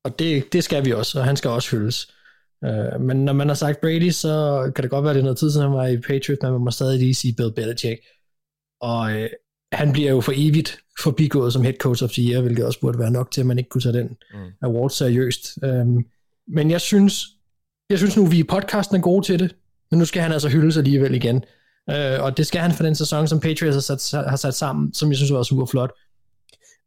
Og 0.05 0.19
det, 0.19 0.53
det 0.53 0.65
skal 0.65 0.85
vi 0.85 0.93
også, 0.93 1.19
og 1.19 1.25
han 1.25 1.37
skal 1.37 1.51
også 1.51 1.71
hyldes. 1.71 2.13
Uh, 2.67 3.01
men 3.01 3.25
når 3.25 3.33
man 3.33 3.49
har 3.49 3.55
sagt 3.55 3.81
Brady, 3.81 4.11
så 4.11 4.63
kan 4.75 4.83
det 4.83 4.91
godt 4.91 5.03
være, 5.03 5.11
at 5.11 5.15
det 5.15 5.21
er 5.21 5.25
noget 5.25 5.39
tid 5.39 5.51
siden, 5.51 5.69
han 5.69 5.77
var 5.77 5.87
i 5.87 5.97
Patriots, 5.97 6.43
men 6.43 6.53
man 6.53 6.61
må 6.61 6.71
stadig 6.71 6.99
lige 6.99 7.15
sige 7.15 7.35
Bill 7.37 7.53
Belichick. 7.53 8.01
Og 8.81 9.01
uh, 9.01 9.27
han 9.73 9.93
bliver 9.93 10.11
jo 10.11 10.21
for 10.21 10.33
evigt 10.37 10.79
forbigået 11.03 11.53
som 11.53 11.63
head 11.63 11.75
coach 11.75 12.05
of 12.05 12.11
the 12.11 12.23
year, 12.23 12.43
hvilket 12.43 12.65
også 12.65 12.81
burde 12.81 12.99
være 12.99 13.11
nok 13.11 13.31
til, 13.31 13.41
at 13.41 13.47
man 13.47 13.59
ikke 13.59 13.71
kunne 13.71 13.83
tage 13.83 13.99
den 13.99 14.17
mm. 14.35 14.39
award 14.63 14.91
seriøst. 14.91 15.59
Um, 15.63 16.05
men 16.49 16.71
jeg 16.71 16.81
synes, 16.81 17.25
jeg 17.91 17.99
synes 17.99 18.17
nu, 18.17 18.27
vi 18.27 18.39
i 18.39 18.45
podcasten 18.45 18.97
er 18.97 19.01
gode 19.01 19.27
til 19.27 19.39
det, 19.39 19.55
men 19.91 19.99
nu 19.99 20.05
skal 20.05 20.23
han 20.23 20.33
altså 20.33 20.49
hyldes 20.49 20.77
alligevel 20.77 21.15
igen. 21.15 21.45
Øh, 21.91 22.23
og 22.23 22.37
det 22.37 22.47
skal 22.47 22.61
han 22.61 22.73
for 22.73 22.83
den 22.83 22.95
sæson, 22.95 23.29
som 23.29 23.41
Patriots 23.41 23.75
har 23.75 23.97
sat, 23.97 24.29
har 24.29 24.37
sat 24.37 24.55
sammen, 24.55 24.95
som 24.95 25.09
jeg 25.09 25.17
synes 25.17 25.33
var 25.33 25.43
super 25.43 25.67
flot. 25.67 25.93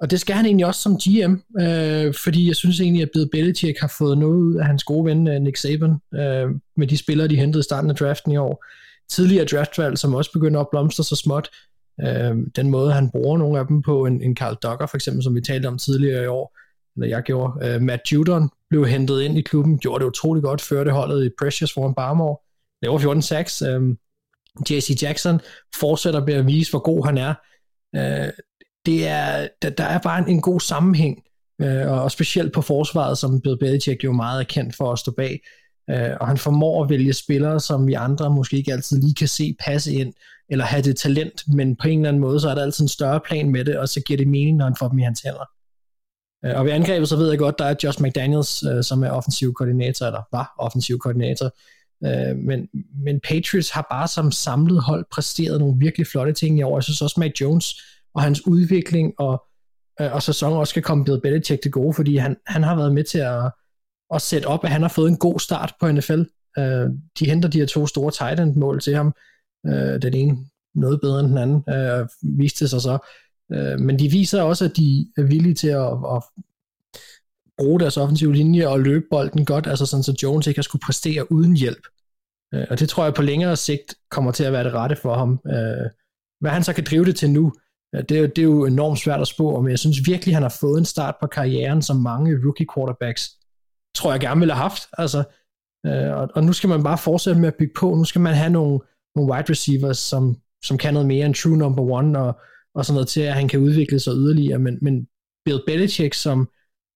Og 0.01 0.11
det 0.11 0.19
skal 0.19 0.35
han 0.35 0.45
egentlig 0.45 0.65
også 0.65 0.81
som 0.81 0.97
GM, 0.97 1.33
øh, 1.61 2.13
fordi 2.23 2.47
jeg 2.47 2.55
synes 2.55 2.79
egentlig, 2.79 3.03
at 3.03 3.09
Bill 3.13 3.29
Belichick 3.31 3.79
har 3.79 3.93
fået 3.97 4.17
noget 4.17 4.35
ud 4.35 4.55
af 4.55 4.65
hans 4.65 4.83
gode 4.83 5.05
ven 5.05 5.27
øh, 5.27 5.41
Nick 5.41 5.57
Saban, 5.57 5.91
øh, 6.13 6.49
med 6.77 6.87
de 6.87 6.97
spillere, 6.97 7.27
de 7.27 7.35
hentede 7.35 7.59
i 7.59 7.63
starten 7.63 7.89
af 7.89 7.95
draften 7.95 8.31
i 8.31 8.37
år. 8.37 8.65
Tidligere 9.09 9.45
draftvalg, 9.45 9.97
som 9.97 10.13
også 10.13 10.31
begynder 10.31 10.59
at 10.59 10.67
blomstre 10.71 11.03
så 11.03 11.15
småt. 11.15 11.49
Øh, 12.01 12.37
den 12.55 12.69
måde, 12.69 12.93
han 12.93 13.09
bruger 13.09 13.37
nogle 13.37 13.59
af 13.59 13.67
dem 13.67 13.81
på, 13.81 14.05
en, 14.05 14.21
en 14.21 14.35
Carl 14.35 14.57
Docker 14.63 14.85
for 14.85 14.97
eksempel, 14.97 15.23
som 15.23 15.35
vi 15.35 15.41
talte 15.41 15.67
om 15.67 15.77
tidligere 15.77 16.23
i 16.23 16.27
år, 16.27 16.57
eller 16.95 17.07
jeg 17.07 17.23
gjorde. 17.23 17.67
Øh, 17.67 17.81
Matt 17.81 18.11
Judon 18.11 18.49
blev 18.69 18.87
hentet 18.87 19.21
ind 19.21 19.37
i 19.37 19.41
klubben, 19.41 19.79
gjorde 19.79 20.03
det 20.03 20.09
utrolig 20.09 20.43
godt, 20.43 20.61
førte 20.61 20.91
holdet 20.91 21.25
i 21.25 21.29
Precious 21.39 21.73
foran 21.73 21.93
Barmore, 21.93 22.37
laver 22.81 22.99
14 22.99 23.21
sacks. 23.21 23.61
Øh, 23.61 23.81
JC 24.69 25.03
Jackson 25.03 25.39
fortsætter 25.79 26.25
med 26.25 26.33
at 26.33 26.47
vise, 26.47 26.71
hvor 26.71 26.79
god 26.79 27.05
han 27.05 27.17
er. 27.17 27.33
Øh, 27.95 28.31
det 28.89 29.07
er 29.07 29.47
der, 29.61 29.69
der 29.69 29.83
er 29.83 29.99
bare 29.99 30.19
en, 30.19 30.27
en 30.27 30.41
god 30.41 30.59
sammenhæng, 30.59 31.23
øh, 31.61 31.91
og 31.91 32.11
specielt 32.11 32.53
på 32.53 32.61
forsvaret, 32.61 33.17
som 33.17 33.41
Bill 33.41 33.57
Belichick 33.59 34.03
jo 34.03 34.11
meget 34.11 34.39
er 34.39 34.43
kendt 34.43 34.75
for 34.75 34.91
at 34.91 34.99
stå 34.99 35.11
bag. 35.11 35.39
Øh, 35.89 36.11
og 36.19 36.27
han 36.27 36.37
formår 36.37 36.83
at 36.83 36.89
vælge 36.89 37.13
spillere, 37.13 37.59
som 37.59 37.87
vi 37.87 37.93
andre 37.93 38.29
måske 38.29 38.57
ikke 38.57 38.73
altid 38.73 39.01
lige 39.01 39.15
kan 39.15 39.27
se 39.27 39.55
passe 39.59 39.93
ind, 39.93 40.13
eller 40.49 40.65
have 40.65 40.81
det 40.81 40.97
talent, 40.97 41.43
men 41.47 41.75
på 41.75 41.87
en 41.87 41.99
eller 41.99 42.09
anden 42.09 42.21
måde, 42.21 42.39
så 42.39 42.49
er 42.49 42.55
der 42.55 42.61
altid 42.61 42.83
en 42.83 42.89
større 42.89 43.19
plan 43.19 43.49
med 43.49 43.65
det, 43.65 43.77
og 43.77 43.89
så 43.89 44.01
giver 44.01 44.17
det 44.17 44.27
mening, 44.27 44.57
når 44.57 44.65
han 44.65 44.75
får 44.79 44.87
dem 44.87 44.99
i 44.99 45.03
hans 45.03 45.21
hænder. 45.21 45.49
Øh, 46.45 46.59
og 46.59 46.65
ved 46.65 46.71
angrebet, 46.71 47.09
så 47.09 47.15
ved 47.15 47.29
jeg 47.29 47.39
godt, 47.39 47.59
der 47.59 47.65
er 47.65 47.75
Josh 47.83 48.01
McDaniels, 48.01 48.63
øh, 48.63 48.83
som 48.83 49.03
er 49.03 49.09
offensiv 49.09 49.53
koordinator, 49.53 50.05
eller 50.05 50.21
var 50.31 50.55
offensiv 50.59 50.99
koordinator, 50.99 51.51
øh, 52.05 52.37
men, 52.37 52.67
men 53.05 53.19
Patriots 53.19 53.69
har 53.69 53.87
bare 53.91 54.07
som 54.07 54.31
samlet 54.31 54.83
hold 54.83 55.05
præsteret 55.11 55.59
nogle 55.59 55.79
virkelig 55.79 56.07
flotte 56.07 56.33
ting 56.33 56.59
i 56.59 56.61
år. 56.61 56.77
Jeg 56.77 56.83
synes 56.83 57.01
også, 57.01 57.19
Mac 57.19 57.31
Jones 57.41 57.75
og 58.13 58.21
hans 58.21 58.47
udvikling 58.47 59.13
og, 59.19 59.43
øh, 60.01 60.13
og 60.13 60.23
sæson 60.23 60.53
også 60.53 60.71
skal 60.71 60.83
komme 60.83 61.05
Bill 61.05 61.21
Belichick 61.21 61.61
til 61.61 61.71
gode, 61.71 61.93
fordi 61.93 62.17
han, 62.17 62.37
han 62.47 62.63
har 62.63 62.75
været 62.75 62.93
med 62.93 63.03
til 63.03 63.19
at, 63.19 63.51
at 64.13 64.21
sætte 64.21 64.45
op, 64.45 64.63
at 64.63 64.69
han 64.69 64.81
har 64.81 64.89
fået 64.89 65.09
en 65.09 65.17
god 65.17 65.39
start 65.39 65.73
på 65.79 65.91
NFL. 65.91 66.21
Øh, 66.57 66.89
de 67.19 67.25
henter 67.25 67.49
de 67.49 67.59
her 67.59 67.65
to 67.65 67.87
store 67.87 68.11
tight 68.11 68.39
end 68.39 68.55
mål 68.55 68.79
til 68.81 68.95
ham. 68.95 69.13
Øh, 69.67 70.01
den 70.01 70.13
ene 70.13 70.37
noget 70.75 71.01
bedre 71.01 71.19
end 71.19 71.29
den 71.29 71.37
anden, 71.37 71.63
øh, 71.69 72.07
viste 72.21 72.67
sig 72.67 72.81
så. 72.81 72.97
Øh, 73.53 73.79
men 73.79 73.99
de 73.99 74.11
viser 74.11 74.41
også, 74.41 74.65
at 74.65 74.77
de 74.77 75.07
er 75.17 75.23
villige 75.23 75.55
til 75.55 75.67
at, 75.67 75.91
at 75.91 76.23
bruge 77.57 77.79
deres 77.79 77.97
offensive 77.97 78.33
linje 78.33 78.67
og 78.67 78.79
løbe 78.79 79.05
bolden 79.11 79.45
godt, 79.45 79.67
altså 79.67 79.85
sådan 79.85 80.03
så 80.03 80.19
Jones 80.23 80.47
ikke 80.47 80.57
har 80.57 80.63
skulle 80.63 80.81
præstere 80.85 81.31
uden 81.31 81.55
hjælp. 81.55 81.87
Øh, 82.53 82.67
og 82.69 82.79
det 82.79 82.89
tror 82.89 83.03
jeg 83.03 83.13
på 83.13 83.21
længere 83.21 83.55
sigt 83.55 83.95
kommer 84.11 84.31
til 84.31 84.43
at 84.43 84.53
være 84.53 84.63
det 84.63 84.73
rette 84.73 84.95
for 84.95 85.15
ham. 85.15 85.39
Øh, 85.47 85.89
hvad 86.39 86.51
han 86.51 86.63
så 86.63 86.73
kan 86.73 86.83
drive 86.83 87.05
det 87.05 87.15
til 87.15 87.29
nu, 87.29 87.53
det 87.93 88.11
er, 88.11 88.19
jo, 88.19 88.25
det 88.25 88.37
er 88.37 88.43
jo 88.43 88.65
enormt 88.65 88.99
svært 88.99 89.21
at 89.21 89.27
spå, 89.27 89.61
men 89.61 89.71
jeg 89.71 89.79
synes 89.79 90.07
virkelig, 90.07 90.35
han 90.35 90.43
har 90.43 90.57
fået 90.59 90.79
en 90.79 90.85
start 90.85 91.15
på 91.21 91.27
karrieren, 91.27 91.81
som 91.81 91.95
mange 91.97 92.39
rookie 92.45 92.67
quarterbacks 92.75 93.29
tror 93.95 94.11
jeg 94.11 94.19
gerne 94.19 94.39
ville 94.39 94.53
have 94.53 94.61
haft. 94.61 94.83
Altså, 94.97 95.23
øh, 95.85 96.11
og, 96.17 96.29
og 96.35 96.43
nu 96.43 96.53
skal 96.53 96.69
man 96.69 96.83
bare 96.83 96.97
fortsætte 96.97 97.41
med 97.41 97.47
at 97.47 97.55
bygge 97.59 97.73
på. 97.77 97.95
Nu 97.95 98.03
skal 98.03 98.21
man 98.21 98.33
have 98.33 98.49
nogle, 98.49 98.79
nogle 99.15 99.33
wide 99.33 99.49
receivers, 99.49 99.97
som, 99.97 100.37
som 100.63 100.77
kan 100.77 100.93
noget 100.93 101.07
mere 101.07 101.25
end 101.25 101.35
true 101.35 101.57
number 101.57 101.83
one, 101.83 102.19
og, 102.19 102.39
og 102.75 102.85
sådan 102.85 102.95
noget 102.95 103.07
til, 103.07 103.21
at 103.21 103.33
han 103.33 103.47
kan 103.47 103.59
udvikle 103.59 103.99
sig 103.99 104.13
yderligere. 104.13 104.59
Men, 104.59 104.77
men 104.81 105.07
Bill 105.45 105.61
Belichick 105.67 106.13
som 106.13 106.49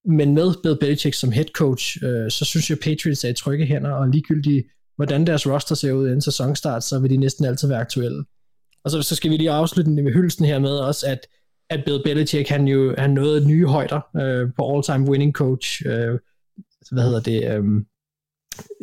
men 0.06 0.34
med 0.34 0.54
Bill 0.64 0.78
Belichick 0.80 1.16
som 1.16 1.32
head 1.32 1.46
coach, 1.46 2.04
øh, 2.04 2.32
så 2.32 2.46
synes 2.46 2.70
jeg, 2.70 2.78
Patriots 2.80 3.24
er 3.24 3.30
i 3.30 3.34
trygge 3.34 3.66
hænder, 3.66 3.92
og 3.92 4.10
ligegyldigt, 4.10 4.68
hvordan 4.96 5.28
deres 5.28 5.48
roster 5.48 5.76
ser 5.76 5.92
ud 5.92 6.06
inden 6.06 6.22
sæsonstart, 6.22 6.84
så 6.84 7.00
vil 7.00 7.10
de 7.10 7.18
næsten 7.18 7.46
altid 7.46 7.68
være 7.68 7.80
aktuelle. 7.80 8.26
Og 8.86 8.92
så, 8.92 9.02
så 9.02 9.16
skal 9.16 9.32
vi 9.32 9.38
lige 9.38 9.52
afslutte 9.52 9.92
med 9.92 10.14
hylden 10.14 10.46
her 10.46 10.60
med 10.60 10.72
også, 10.72 11.08
at, 11.08 11.28
at 11.70 11.84
Bill 11.86 12.04
Belichick, 12.04 12.50
han 12.50 12.68
jo 12.68 12.96
han 12.98 13.10
nåede 13.10 13.48
nye 13.48 13.68
højder 13.68 14.02
øh, 14.22 14.50
på 14.58 14.76
all-time 14.76 15.10
winning 15.10 15.34
coach, 15.34 15.82
øh, 15.86 16.20
hvad 16.92 17.04
hedder 17.04 17.20
det, 17.20 17.58
øh, 17.58 17.64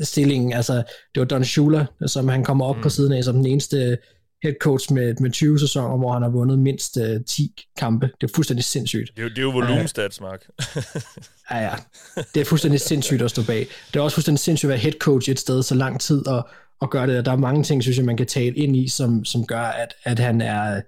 stillingen, 0.02 0.52
altså 0.52 0.74
det 1.14 1.20
var 1.20 1.24
Don 1.24 1.44
Shula, 1.44 1.86
som 2.06 2.28
han 2.28 2.44
kommer 2.44 2.64
op 2.64 2.76
mm. 2.76 2.82
på 2.82 2.88
siden 2.88 3.12
af 3.12 3.24
som 3.24 3.34
den 3.34 3.46
eneste 3.46 3.98
head 4.42 4.54
coach 4.60 4.92
med, 4.92 5.14
med 5.20 5.30
20 5.30 5.58
sæsoner, 5.58 5.96
hvor 5.96 6.12
han 6.12 6.22
har 6.22 6.28
vundet 6.28 6.58
mindst 6.58 6.96
øh, 6.96 7.20
10 7.26 7.66
kampe. 7.78 8.10
Det 8.20 8.30
er 8.30 8.34
fuldstændig 8.34 8.64
sindssygt. 8.64 9.10
Det 9.16 9.18
er 9.18 9.22
jo, 9.22 9.28
det 9.28 9.38
er 9.38 9.42
jo 9.42 9.50
volumenstats, 9.50 10.20
Mark. 10.20 10.46
ja, 11.50 11.58
ja. 11.58 11.74
Det 12.34 12.40
er 12.40 12.44
fuldstændig 12.44 12.80
sindssygt 12.80 13.22
at 13.22 13.30
stå 13.30 13.42
bag. 13.46 13.66
Det 13.92 13.98
er 13.98 14.00
også 14.00 14.14
fuldstændig 14.14 14.38
sindssygt 14.38 14.68
at 14.68 14.70
være 14.70 14.78
head 14.78 14.92
coach 14.92 15.30
et 15.30 15.38
sted 15.38 15.62
så 15.62 15.74
lang 15.74 16.00
tid 16.00 16.26
og, 16.26 16.48
og 16.80 16.90
gøre 16.90 17.06
det. 17.06 17.24
Der 17.24 17.32
er 17.32 17.36
mange 17.36 17.62
ting, 17.62 17.82
synes 17.82 17.98
jeg, 17.98 18.06
man 18.06 18.16
kan 18.16 18.26
tale 18.26 18.56
ind 18.56 18.76
i, 18.76 18.88
som, 18.88 19.24
som 19.24 19.46
gør, 19.46 19.62
at, 19.62 19.94
at 20.04 20.18
han 20.18 20.40
er 20.40 20.80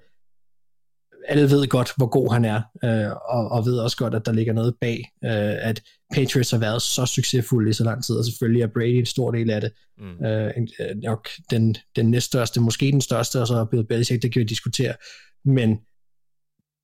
alle 1.28 1.50
ved 1.50 1.66
godt, 1.66 1.92
hvor 1.96 2.06
god 2.06 2.32
han 2.32 2.44
er, 2.44 2.62
øh, 2.84 3.10
og, 3.10 3.48
og 3.48 3.66
ved 3.66 3.78
også 3.78 3.96
godt, 3.96 4.14
at 4.14 4.26
der 4.26 4.32
ligger 4.32 4.52
noget 4.52 4.74
bag, 4.80 5.10
øh, 5.24 5.68
at 5.68 5.82
Patriots 6.14 6.50
har 6.50 6.58
været 6.58 6.82
så 6.82 7.06
succesfulde 7.06 7.70
i 7.70 7.72
så 7.72 7.84
lang 7.84 8.04
tid, 8.04 8.16
og 8.16 8.24
selvfølgelig 8.24 8.62
er 8.62 8.66
Brady 8.66 8.98
en 8.98 9.06
stor 9.06 9.30
del 9.30 9.50
af 9.50 9.60
det. 9.60 9.72
Mm. 9.98 10.24
Øh, 10.26 10.50
nok 11.02 11.28
den, 11.50 11.76
den 11.96 12.10
næststørste, 12.10 12.60
måske 12.60 12.92
den 12.92 13.00
største, 13.00 13.40
og 13.40 13.46
så 13.46 13.54
er 13.54 13.64
Bill 13.64 13.86
Belichick, 13.86 14.22
det 14.22 14.32
kan 14.32 14.40
vi 14.40 14.44
diskutere. 14.44 14.94
Men 15.44 15.78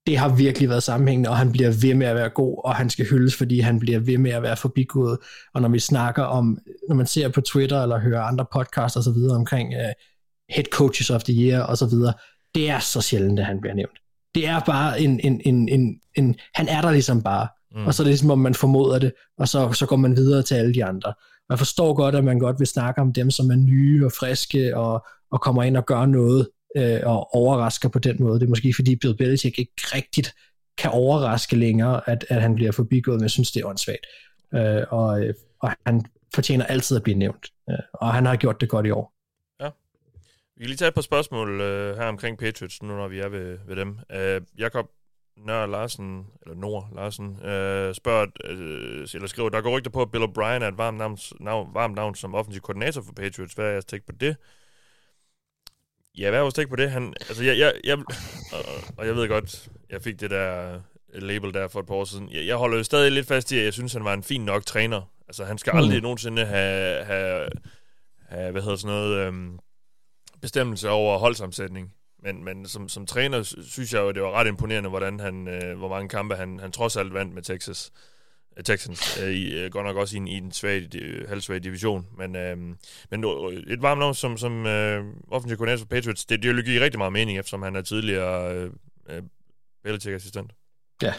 det 0.08 0.18
har 0.18 0.28
virkelig 0.28 0.68
været 0.68 0.82
sammenhængende, 0.82 1.30
og 1.30 1.36
han 1.36 1.52
bliver 1.52 1.70
ved 1.82 1.94
med 1.94 2.06
at 2.06 2.14
være 2.14 2.28
god, 2.28 2.60
og 2.64 2.74
han 2.74 2.90
skal 2.90 3.06
hyldes, 3.06 3.36
fordi 3.36 3.60
han 3.60 3.78
bliver 3.78 3.98
ved 3.98 4.18
med 4.18 4.30
at 4.30 4.42
være 4.42 4.56
forbigået. 4.56 5.18
Og 5.54 5.62
når 5.62 5.68
vi 5.68 5.78
snakker 5.78 6.22
om, 6.22 6.58
når 6.88 6.96
man 6.96 7.06
ser 7.06 7.28
på 7.28 7.40
Twitter, 7.40 7.82
eller 7.82 7.98
hører 7.98 8.22
andre 8.22 8.46
podcasts 8.52 8.96
og 8.96 9.02
så 9.02 9.12
videre 9.12 9.36
omkring 9.36 9.68
uh, 9.68 9.92
head 10.54 10.64
coaches 10.64 11.10
of 11.10 11.22
the 11.22 11.34
year 11.34 11.62
og 11.62 11.78
så 11.78 11.86
videre, 11.86 12.12
det 12.54 12.70
er 12.70 12.78
så 12.78 13.00
sjældent, 13.00 13.40
at 13.40 13.46
han 13.46 13.60
bliver 13.60 13.74
nævnt 13.74 13.98
det 14.34 14.46
er 14.46 14.60
bare 14.60 15.00
en, 15.00 15.20
en, 15.20 15.40
en, 15.44 15.68
en, 15.68 16.00
en 16.14 16.34
han 16.54 16.68
er 16.68 16.80
der 16.80 16.90
ligesom 16.90 17.22
bare, 17.22 17.48
mm. 17.74 17.86
og 17.86 17.94
så 17.94 18.02
er 18.02 18.04
det 18.04 18.10
ligesom, 18.10 18.30
om 18.30 18.38
man 18.38 18.54
formoder 18.54 18.98
det, 18.98 19.12
og 19.38 19.48
så, 19.48 19.72
så 19.72 19.86
går 19.86 19.96
man 19.96 20.16
videre 20.16 20.42
til 20.42 20.54
alle 20.54 20.74
de 20.74 20.84
andre. 20.84 21.08
Og 21.48 21.50
jeg 21.50 21.58
forstår 21.58 21.94
godt, 21.94 22.14
at 22.14 22.24
man 22.24 22.38
godt 22.38 22.58
vil 22.58 22.66
snakke 22.66 23.00
om 23.00 23.12
dem, 23.12 23.30
som 23.30 23.50
er 23.50 23.56
nye 23.56 24.06
og 24.06 24.12
friske, 24.12 24.76
og, 24.76 25.06
og 25.30 25.40
kommer 25.40 25.62
ind 25.62 25.76
og 25.76 25.86
gør 25.86 26.06
noget, 26.06 26.48
øh, 26.76 27.00
og 27.04 27.34
overrasker 27.34 27.88
på 27.88 27.98
den 27.98 28.16
måde. 28.20 28.40
Det 28.40 28.46
er 28.46 28.50
måske 28.50 28.74
fordi 28.76 28.96
Bill 28.96 29.16
Belichick 29.16 29.58
ikke 29.58 29.72
rigtigt 29.76 30.34
kan 30.78 30.90
overraske 30.90 31.56
længere, 31.56 32.10
at, 32.10 32.26
at 32.28 32.42
han 32.42 32.54
bliver 32.54 32.72
forbigået, 32.72 33.16
men 33.16 33.22
jeg 33.22 33.30
synes, 33.30 33.52
det 33.52 33.62
er 33.62 33.66
åndssvagt. 33.66 34.06
Øh, 34.54 34.82
og, 34.90 35.24
øh, 35.24 35.34
og 35.60 35.72
han 35.86 36.04
fortjener 36.34 36.64
altid 36.64 36.96
at 36.96 37.02
blive 37.02 37.18
nævnt, 37.18 37.46
øh, 37.70 37.76
og 37.92 38.14
han 38.14 38.26
har 38.26 38.36
gjort 38.36 38.60
det 38.60 38.68
godt 38.68 38.86
i 38.86 38.90
år. 38.90 39.12
Ja. 39.60 39.70
Vi 40.56 40.60
kan 40.60 40.66
lige 40.66 40.76
tage 40.76 40.88
et 40.88 40.94
par 40.94 41.00
spørgsmål 41.00 41.60
øh, 41.60 41.96
her 41.96 42.04
omkring 42.04 42.38
Patriots, 42.38 42.82
nu 42.82 42.88
når 42.88 43.08
vi 43.08 43.18
er 43.18 43.28
ved, 43.28 43.58
ved 43.68 43.76
dem. 43.76 43.98
Øh, 44.12 44.40
Jakob 44.58 44.86
Nør 45.46 45.66
Larsen, 45.66 46.26
eller 46.42 46.56
Nord 46.56 46.88
Larsen, 46.94 47.44
øh, 47.44 47.94
spørger, 47.94 48.26
øh, 48.44 49.06
eller 49.14 49.28
skriver, 49.28 49.48
der 49.48 49.60
går 49.60 49.76
rygter 49.76 49.90
på, 49.90 50.02
at 50.02 50.10
Bill 50.10 50.24
O'Brien 50.24 50.62
er 50.64 50.68
et 50.68 50.78
varmt 50.78 50.98
navn, 50.98 51.18
navn, 51.40 51.74
varmt 51.74 51.94
navn 51.94 52.14
som 52.14 52.34
offensiv 52.34 52.62
koordinator 52.62 53.02
for 53.02 53.12
Patriots. 53.12 53.54
Hvad 53.54 53.64
er 53.64 53.70
jeres 53.70 53.84
take 53.84 54.06
på 54.06 54.12
det? 54.12 54.36
Ja, 56.18 56.30
hvad 56.30 56.38
er 56.38 56.42
jeres 56.42 56.54
take 56.54 56.68
på 56.68 56.76
det? 56.76 56.90
Han, 56.90 57.14
altså, 57.28 57.44
jeg, 57.44 57.58
jeg, 57.58 57.74
jeg, 57.84 57.98
og, 58.52 58.64
og 58.96 59.06
jeg 59.06 59.16
ved 59.16 59.28
godt, 59.28 59.68
jeg 59.90 60.02
fik 60.02 60.20
det 60.20 60.30
der 60.30 60.80
label 61.14 61.54
der 61.54 61.68
for 61.68 61.80
et 61.80 61.86
par 61.86 61.94
år 61.94 62.04
siden. 62.04 62.32
Jeg, 62.32 62.46
jeg 62.46 62.56
holder 62.56 62.76
jo 62.76 62.84
stadig 62.84 63.12
lidt 63.12 63.26
fast 63.26 63.52
i, 63.52 63.58
at 63.58 63.64
jeg 63.64 63.72
synes, 63.72 63.92
han 63.92 64.04
var 64.04 64.14
en 64.14 64.22
fin 64.22 64.44
nok 64.44 64.66
træner. 64.66 65.02
Altså, 65.28 65.44
han 65.44 65.58
skal 65.58 65.72
mm. 65.72 65.78
aldrig 65.78 66.00
nogensinde 66.02 66.46
have, 66.46 67.04
have, 67.04 67.48
have 68.28 68.52
hvad 68.52 68.62
hedder 68.62 68.76
sådan 68.76 68.96
noget... 68.96 69.16
Øh, 69.16 69.32
bestemmelse 70.40 70.90
over 70.90 71.18
holdsamsætning. 71.18 71.94
Men, 72.22 72.44
men 72.44 72.68
som, 72.68 72.88
som 72.88 73.06
træner 73.06 73.42
synes 73.42 73.92
jeg 73.92 74.00
jo, 74.00 74.10
det 74.10 74.22
var 74.22 74.32
ret 74.32 74.46
imponerende, 74.46 74.88
hvordan 74.88 75.20
han, 75.20 75.48
øh, 75.48 75.78
hvor 75.78 75.88
mange 75.88 76.08
kampe 76.08 76.34
han, 76.34 76.60
han 76.60 76.72
trods 76.72 76.96
alt 76.96 77.14
vandt 77.14 77.34
med 77.34 77.42
Texas. 77.42 77.92
Øh, 77.94 78.17
Øh, 78.58 78.64
Texans, 78.64 79.20
øh, 79.22 79.30
i, 79.30 79.58
øh, 79.58 79.70
godt 79.70 79.86
nok 79.86 79.96
også 79.96 80.16
i 80.16 80.18
en, 80.18 80.28
i 80.28 80.36
en 80.36 80.52
svag, 80.52 80.88
halvsvag 81.28 81.64
division. 81.64 82.06
Men, 82.18 82.36
øh, 82.36 82.56
men 83.10 83.24
øh, 83.24 83.72
et 83.72 83.82
varmt 83.82 83.98
navn 83.98 84.14
som, 84.14 84.36
som 84.36 84.66
øh, 84.66 85.04
offensiv 85.30 85.56
koordinator 85.56 85.78
for 85.78 85.86
Patriots, 85.86 86.24
det, 86.24 86.42
det 86.42 86.64
giver 86.64 86.84
rigtig 86.84 86.98
meget 86.98 87.12
mening, 87.12 87.38
eftersom 87.38 87.62
han 87.62 87.76
er 87.76 87.82
tidligere 87.82 88.54
øh, 88.54 88.70
øh, 89.10 89.22
Belichick-assistent. 89.84 90.50
Ja, 91.02 91.12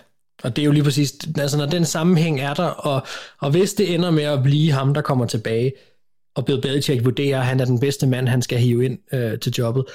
og 0.43 0.55
det 0.55 0.61
er 0.61 0.65
jo 0.65 0.71
lige 0.71 0.83
præcis, 0.83 1.13
altså 1.37 1.57
når 1.57 1.65
den 1.65 1.85
sammenhæng 1.85 2.39
er 2.39 2.53
der, 2.53 2.67
og, 2.67 3.07
og 3.39 3.51
hvis 3.51 3.73
det 3.73 3.93
ender 3.93 4.11
med 4.11 4.23
at 4.23 4.43
blive 4.43 4.71
ham, 4.71 4.93
der 4.93 5.01
kommer 5.01 5.25
tilbage, 5.25 5.73
og 6.35 6.45
Bill 6.45 6.61
Belichick 6.61 7.05
vurderer, 7.05 7.39
at 7.39 7.45
han 7.45 7.59
er 7.59 7.65
den 7.65 7.79
bedste 7.79 8.07
mand, 8.07 8.27
han 8.27 8.41
skal 8.41 8.59
hive 8.59 8.85
ind 8.85 8.99
øh, 9.13 9.39
til 9.39 9.53
jobbet, 9.57 9.85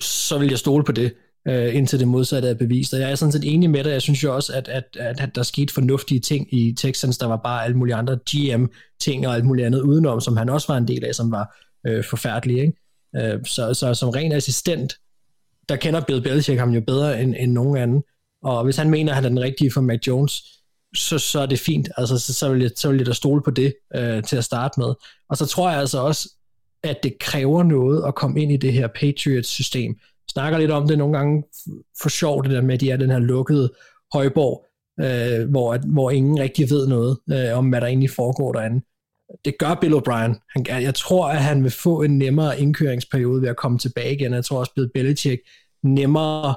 så 0.00 0.38
vil 0.38 0.48
jeg 0.48 0.58
stole 0.58 0.84
på 0.84 0.92
det, 0.92 1.14
øh, 1.48 1.76
indtil 1.76 1.98
det 1.98 2.08
modsatte 2.08 2.48
er 2.48 2.54
bevist. 2.54 2.94
Og 2.94 3.00
jeg 3.00 3.10
er 3.10 3.14
sådan 3.14 3.32
set 3.32 3.54
enig 3.54 3.70
med 3.70 3.84
dig. 3.84 3.90
Jeg 3.90 4.02
synes 4.02 4.24
jo 4.24 4.34
også, 4.34 4.52
at, 4.52 4.68
at, 4.68 4.84
at, 4.98 5.20
at 5.20 5.34
der 5.34 5.42
skete 5.42 5.74
fornuftige 5.74 6.20
ting 6.20 6.54
i 6.54 6.74
Texans. 6.74 7.18
Der 7.18 7.26
var 7.26 7.36
bare 7.36 7.64
alle 7.64 7.76
mulige 7.76 7.94
andre 7.94 8.18
GM-ting 8.30 9.26
og 9.26 9.34
alt 9.34 9.44
muligt 9.44 9.66
andet 9.66 9.80
udenom, 9.80 10.20
som 10.20 10.36
han 10.36 10.48
også 10.48 10.72
var 10.72 10.76
en 10.76 10.88
del 10.88 11.04
af, 11.04 11.14
som 11.14 11.30
var 11.30 11.56
øh, 11.86 12.04
forfærdelige. 12.04 12.60
Ikke? 12.60 13.34
Øh, 13.34 13.44
så, 13.44 13.74
så 13.74 13.94
som 13.94 14.08
ren 14.08 14.32
assistent, 14.32 14.94
der 15.68 15.76
kender 15.76 16.00
Bill 16.00 16.22
Belichick 16.22 16.58
ham 16.58 16.70
jo 16.70 16.80
bedre 16.80 17.22
end, 17.22 17.34
end 17.38 17.52
nogen 17.52 17.76
anden. 17.76 18.02
Og 18.42 18.64
hvis 18.64 18.76
han 18.76 18.90
mener, 18.90 19.12
at 19.12 19.16
han 19.16 19.24
er 19.24 19.28
den 19.28 19.40
rigtige 19.40 19.72
for 19.72 19.80
Mac 19.80 19.98
Jones, 20.06 20.42
så, 20.94 21.18
så 21.18 21.40
er 21.40 21.46
det 21.46 21.58
fint. 21.58 21.88
Altså, 21.96 22.18
så, 22.18 22.34
så, 22.34 22.52
vil 22.52 22.60
jeg, 22.60 22.70
så 22.76 22.88
vil 22.88 22.98
jeg 22.98 23.06
da 23.06 23.12
stole 23.12 23.42
på 23.42 23.50
det 23.50 23.74
øh, 23.94 24.22
til 24.22 24.36
at 24.36 24.44
starte 24.44 24.80
med. 24.80 24.94
Og 25.28 25.36
så 25.36 25.46
tror 25.46 25.70
jeg 25.70 25.80
altså 25.80 25.98
også, 25.98 26.28
at 26.82 27.02
det 27.02 27.18
kræver 27.18 27.62
noget 27.62 28.04
at 28.06 28.14
komme 28.14 28.42
ind 28.42 28.52
i 28.52 28.56
det 28.56 28.72
her 28.72 28.86
Patriots-system. 28.86 29.96
Snakker 30.30 30.58
lidt 30.58 30.70
om 30.70 30.88
det 30.88 30.98
nogle 30.98 31.18
gange 31.18 31.44
for 32.02 32.08
sjov, 32.08 32.42
det 32.42 32.50
der 32.50 32.62
med, 32.62 32.74
at 32.74 32.80
de 32.80 32.90
er 32.90 32.96
den 32.96 33.10
her 33.10 33.18
lukkede 33.18 33.72
højborg, 34.12 34.66
øh, 35.00 35.50
hvor, 35.50 35.78
hvor 35.92 36.10
ingen 36.10 36.38
rigtig 36.38 36.70
ved 36.70 36.86
noget 36.86 37.18
øh, 37.32 37.58
om, 37.58 37.68
hvad 37.68 37.80
der 37.80 37.86
egentlig 37.86 38.10
foregår 38.10 38.52
derinde. 38.52 38.84
Det 39.44 39.58
gør 39.58 39.74
Bill 39.80 39.94
O'Brien. 39.94 40.48
Han, 40.56 40.82
jeg 40.82 40.94
tror, 40.94 41.28
at 41.28 41.42
han 41.42 41.62
vil 41.62 41.70
få 41.70 42.02
en 42.02 42.18
nemmere 42.18 42.60
indkøringsperiode 42.60 43.42
ved 43.42 43.48
at 43.48 43.56
komme 43.56 43.78
tilbage 43.78 44.14
igen. 44.14 44.32
Jeg 44.32 44.44
tror 44.44 44.58
også, 44.58 44.72
Bill 44.74 44.90
Belichick 44.94 45.42
nemmere 45.82 46.54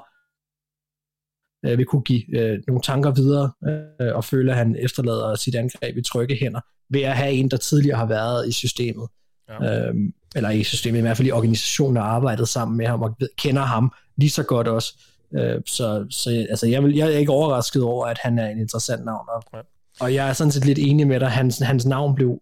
øh, 1.65 1.77
vil 1.77 1.85
kunne 1.85 2.01
give 2.01 2.39
øh, 2.39 2.59
nogle 2.67 2.81
tanker 2.81 3.11
videre 3.11 3.51
øh, 3.67 4.15
og 4.15 4.23
føle, 4.23 4.51
at 4.51 4.57
han 4.57 4.75
efterlader 4.79 5.35
sit 5.35 5.55
angreb 5.55 5.97
i 5.97 6.01
trygge 6.01 6.35
hænder 6.35 6.61
ved 6.89 7.01
at 7.01 7.17
have 7.17 7.31
en, 7.31 7.51
der 7.51 7.57
tidligere 7.57 7.97
har 7.97 8.07
været 8.07 8.47
i 8.47 8.51
systemet. 8.51 9.07
Ja. 9.49 9.87
Øhm, 9.87 10.13
eller 10.35 10.49
i 10.49 10.63
systemet, 10.63 10.97
i 10.99 11.01
hvert 11.01 11.17
fald 11.17 11.27
i 11.27 11.31
organisationen, 11.31 11.95
har 11.95 12.03
arbejdet 12.03 12.49
sammen 12.49 12.77
med 12.77 12.87
ham 12.87 13.01
og 13.01 13.17
kender 13.37 13.61
ham 13.61 13.93
lige 14.17 14.29
så 14.29 14.43
godt 14.43 14.67
også. 14.67 14.93
Øh, 15.33 15.61
så 15.65 16.05
så 16.09 16.45
altså, 16.49 16.67
jeg, 16.67 16.83
vil, 16.83 16.95
jeg 16.95 17.13
er 17.13 17.17
ikke 17.17 17.31
overrasket 17.31 17.83
over, 17.83 18.05
at 18.05 18.17
han 18.21 18.39
er 18.39 18.49
en 18.49 18.59
interessant 18.59 19.05
navn. 19.05 19.25
Og, 19.29 19.43
ja. 19.53 19.59
og 19.99 20.13
jeg 20.13 20.29
er 20.29 20.33
sådan 20.33 20.51
set 20.51 20.65
lidt 20.65 20.79
enig 20.79 21.07
med 21.07 21.19
dig. 21.19 21.29
Hans, 21.29 21.57
hans 21.57 21.85
navn 21.85 22.15
blev 22.15 22.39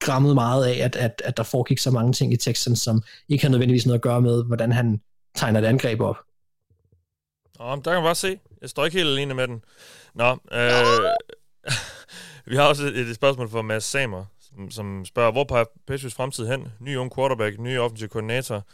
grammet 0.00 0.34
meget 0.34 0.66
af, 0.66 0.84
at, 0.84 0.96
at, 0.96 1.22
at 1.24 1.36
der 1.36 1.42
foregik 1.42 1.78
så 1.78 1.90
mange 1.90 2.12
ting 2.12 2.32
i 2.32 2.36
teksten, 2.36 2.76
som 2.76 3.02
ikke 3.28 3.44
har 3.44 3.50
nødvendigvis 3.50 3.86
noget 3.86 3.98
at 3.98 4.02
gøre 4.02 4.20
med, 4.20 4.44
hvordan 4.44 4.72
han 4.72 5.00
tegner 5.34 5.60
et 5.60 5.64
angreb 5.64 6.00
op. 6.00 6.16
Nå, 7.58 7.64
der 7.64 7.80
kan 7.80 7.92
man 7.92 8.02
bare 8.02 8.14
se. 8.14 8.38
Jeg 8.62 8.70
står 8.70 8.84
ikke 8.84 8.96
helt 8.96 9.08
alene 9.08 9.34
med 9.34 9.48
den. 9.48 9.62
Nå, 10.14 10.30
øh, 10.52 10.70
vi 12.50 12.56
har 12.56 12.62
også 12.62 12.82
et, 12.82 12.96
et 12.96 13.14
spørgsmål 13.14 13.50
fra 13.50 13.62
Mads 13.62 13.84
Samer, 13.84 14.24
som, 14.70 15.04
spørger, 15.04 15.32
hvor 15.32 15.44
peger 15.44 15.64
Patriots 15.86 16.14
fremtid 16.14 16.46
hen? 16.46 16.68
Ny 16.80 16.96
ung 16.96 17.14
quarterback, 17.14 17.58
ny 17.58 17.78
offensiv 17.78 18.08
koordinator, 18.08 18.66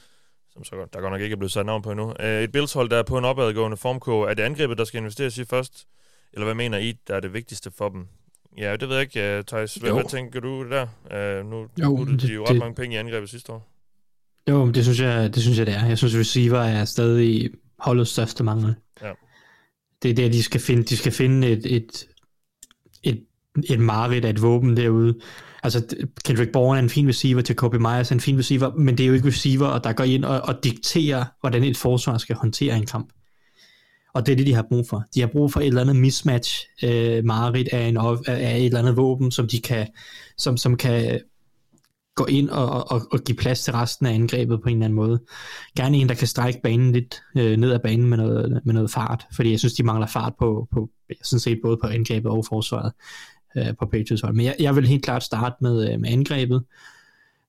som 0.52 0.64
så, 0.64 0.86
der 0.92 1.00
godt 1.00 1.12
nok 1.12 1.20
ikke 1.20 1.32
er 1.32 1.36
blevet 1.36 1.52
sat 1.52 1.66
navn 1.66 1.82
på 1.82 1.90
endnu. 1.90 2.14
Øh, 2.20 2.42
et 2.42 2.52
Bills-hold, 2.52 2.90
der 2.90 2.96
er 2.96 3.02
på 3.02 3.18
en 3.18 3.24
opadgående 3.24 3.76
formkurve. 3.76 4.30
Er 4.30 4.34
det 4.34 4.42
angrebet, 4.42 4.78
der 4.78 4.84
skal 4.84 4.98
investeres 4.98 5.38
i 5.38 5.44
først? 5.44 5.86
Eller 6.32 6.44
hvad 6.44 6.54
mener 6.54 6.78
I, 6.78 6.94
der 7.08 7.14
er 7.14 7.20
det 7.20 7.32
vigtigste 7.32 7.70
for 7.70 7.88
dem? 7.88 8.06
Ja, 8.58 8.76
det 8.76 8.88
ved 8.88 8.96
jeg 8.96 9.02
ikke, 9.02 9.42
Thijs. 9.42 9.74
Hvad, 9.74 9.92
hvad 9.92 10.10
tænker 10.10 10.40
du 10.40 10.70
der? 10.70 10.86
Uh, 11.40 11.50
nu 11.50 11.66
jo, 11.82 12.04
det, 12.04 12.22
de 12.22 12.32
jo 12.32 12.42
ret 12.42 12.48
det, 12.48 12.58
mange 12.58 12.74
penge 12.74 12.96
i 12.96 12.98
angrebet 12.98 13.30
sidste 13.30 13.52
år. 13.52 13.68
Jo, 14.48 14.70
det 14.70 14.84
synes, 14.84 15.00
jeg, 15.00 15.34
det 15.34 15.42
synes 15.42 15.58
jeg, 15.58 15.66
det 15.66 15.74
er. 15.74 15.86
Jeg 15.86 15.98
synes, 15.98 16.16
receiver 16.16 16.58
er 16.58 16.84
stadig 16.84 17.50
holdets 17.78 18.10
største 18.10 18.44
mangel. 18.44 18.74
Ja. 19.02 19.12
Det 20.02 20.10
er 20.10 20.14
der, 20.14 20.28
de 20.28 20.42
skal 20.42 20.60
finde, 20.60 20.82
de 20.82 20.96
skal 20.96 21.12
finde 21.12 21.48
et, 21.48 21.76
et, 21.76 22.06
et, 23.02 23.24
et 23.70 23.80
mareridt 23.80 24.24
af 24.24 24.30
et 24.30 24.42
våben 24.42 24.76
derude. 24.76 25.20
Altså, 25.62 25.86
Kendrick 26.24 26.52
Bourne 26.52 26.78
er 26.78 26.82
en 26.82 26.90
fin 26.90 27.08
receiver, 27.08 27.40
til 27.40 27.56
Kobe 27.56 27.78
Myers 27.78 28.10
er 28.10 28.14
en 28.14 28.20
fin 28.20 28.38
receiver, 28.38 28.70
men 28.74 28.98
det 28.98 29.04
er 29.04 29.08
jo 29.08 29.14
ikke 29.14 29.28
receiver, 29.28 29.78
der 29.78 29.92
går 29.92 30.04
ind 30.04 30.24
og, 30.24 30.40
og 30.40 30.64
dikterer, 30.64 31.24
hvordan 31.40 31.64
et 31.64 31.76
forsvar 31.76 32.18
skal 32.18 32.36
håndtere 32.36 32.76
en 32.76 32.86
kamp. 32.86 33.12
Og 34.14 34.26
det 34.26 34.32
er 34.32 34.36
det, 34.36 34.46
de 34.46 34.54
har 34.54 34.66
brug 34.68 34.88
for. 34.88 35.04
De 35.14 35.20
har 35.20 35.26
brug 35.26 35.52
for 35.52 35.60
et 35.60 35.66
eller 35.66 35.80
andet 35.80 35.96
mismatch, 35.96 36.66
øh, 36.82 37.24
Marit 37.24 37.68
af, 37.72 37.88
en, 37.88 37.96
af 38.26 38.56
et 38.56 38.64
eller 38.64 38.78
andet 38.78 38.96
våben, 38.96 39.30
som 39.30 39.48
de 39.48 39.60
kan, 39.60 39.86
som, 40.36 40.56
som 40.56 40.76
kan 40.76 41.20
gå 42.16 42.24
ind 42.24 42.50
og, 42.50 42.90
og, 42.90 43.02
og 43.12 43.20
give 43.26 43.36
plads 43.36 43.62
til 43.62 43.72
resten 43.72 44.06
af 44.06 44.14
angrebet 44.14 44.62
på 44.62 44.68
en 44.68 44.76
eller 44.76 44.84
anden 44.84 44.96
måde. 44.96 45.20
Gerne 45.76 45.96
en, 45.96 46.08
der 46.08 46.14
kan 46.14 46.26
strække 46.26 46.60
banen 46.62 46.92
lidt 46.92 47.22
øh, 47.36 47.56
ned 47.56 47.72
ad 47.72 47.78
banen 47.78 48.06
med 48.06 48.18
noget, 48.18 48.60
med 48.64 48.74
noget 48.74 48.90
fart, 48.90 49.26
fordi 49.32 49.50
jeg 49.50 49.58
synes, 49.58 49.74
de 49.74 49.82
mangler 49.82 50.06
fart 50.06 50.32
på, 50.38 50.68
på 50.72 50.88
sådan 51.22 51.40
set 51.40 51.58
både 51.62 51.76
på 51.82 51.86
angrebet 51.86 52.30
og 52.30 52.44
forsvaret 52.48 52.92
øh, 53.56 53.76
på 53.78 53.86
Patriots 53.86 54.22
hold. 54.22 54.34
Men 54.34 54.46
jeg, 54.46 54.56
jeg 54.60 54.76
vil 54.76 54.86
helt 54.86 55.04
klart 55.04 55.22
starte 55.22 55.56
med, 55.60 55.92
øh, 55.92 56.00
med 56.00 56.10
angrebet, 56.10 56.62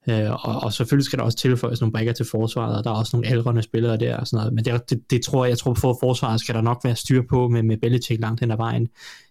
øh, 0.09 0.31
og, 0.31 0.63
og 0.63 0.73
selvfølgelig 0.73 1.05
skal 1.05 1.19
der 1.19 1.25
også 1.25 1.37
tilføjes 1.37 1.81
nogle 1.81 1.93
brækker 1.93 2.13
til 2.13 2.25
forsvaret, 2.31 2.77
og 2.77 2.83
der 2.83 2.89
er 2.89 2.95
også 2.95 3.17
nogle 3.17 3.29
aldrende 3.29 3.61
spillere 3.61 3.97
der 3.97 4.17
og 4.17 4.27
sådan 4.27 4.37
noget, 4.37 4.53
men 4.53 4.65
det, 4.65 4.89
det, 4.89 5.11
det 5.11 5.21
tror 5.21 5.45
jeg, 5.45 5.49
jeg 5.49 5.57
tror 5.57 5.73
for 5.73 5.97
forsvaret 5.99 6.39
skal 6.39 6.55
der 6.55 6.61
nok 6.61 6.81
være 6.83 6.95
styr 6.95 7.21
på 7.29 7.47
med, 7.47 7.63
med 7.63 7.77
Belichick 7.77 8.21
langt 8.21 8.39
hen 8.39 8.51
ad 8.51 8.57
vejen. 8.57 8.87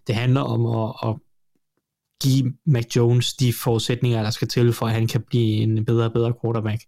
Det 0.07 0.15
handler 0.15 0.41
om 0.41 0.65
at, 0.65 1.09
at 1.09 1.15
give 2.23 2.53
Mac 2.65 2.85
Jones 2.95 3.33
de 3.33 3.53
forudsætninger, 3.53 4.23
der 4.23 4.29
skal 4.29 4.47
til, 4.47 4.73
for 4.73 4.85
at 4.85 4.93
han 4.93 5.07
kan 5.07 5.21
blive 5.21 5.55
en 5.55 5.85
bedre 5.85 6.05
og 6.05 6.13
bedre 6.13 6.33
quarterback. 6.41 6.81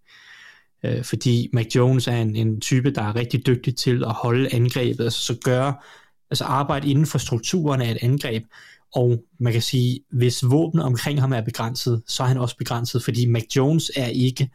Øh, 0.83 1.03
fordi 1.03 1.49
Mac 1.53 1.75
Jones 1.75 2.07
er 2.07 2.15
en, 2.15 2.35
en 2.35 2.61
type, 2.61 2.91
der 2.91 3.01
er 3.01 3.15
rigtig 3.15 3.47
dygtig 3.47 3.75
til 3.75 4.03
at 4.03 4.11
holde 4.11 4.53
angrebet, 4.53 5.03
altså 5.03 5.19
så 5.19 5.37
gøre, 5.43 5.73
altså 6.31 6.43
arbejde 6.43 6.89
inden 6.89 7.05
for 7.05 7.17
strukturen 7.17 7.81
af 7.81 7.91
et 7.91 7.97
angreb, 8.01 8.43
og 8.95 9.23
man 9.39 9.53
kan 9.53 9.61
sige, 9.61 9.99
hvis 10.11 10.43
våbnet 10.49 10.83
omkring 10.83 11.21
ham 11.21 11.33
er 11.33 11.41
begrænset, 11.41 12.03
så 12.07 12.23
er 12.23 12.27
han 12.27 12.37
også 12.37 12.57
begrænset, 12.57 13.03
fordi 13.03 13.25
Mac 13.25 13.43
Jones 13.55 13.91
er 13.95 14.07
ikke 14.07 14.49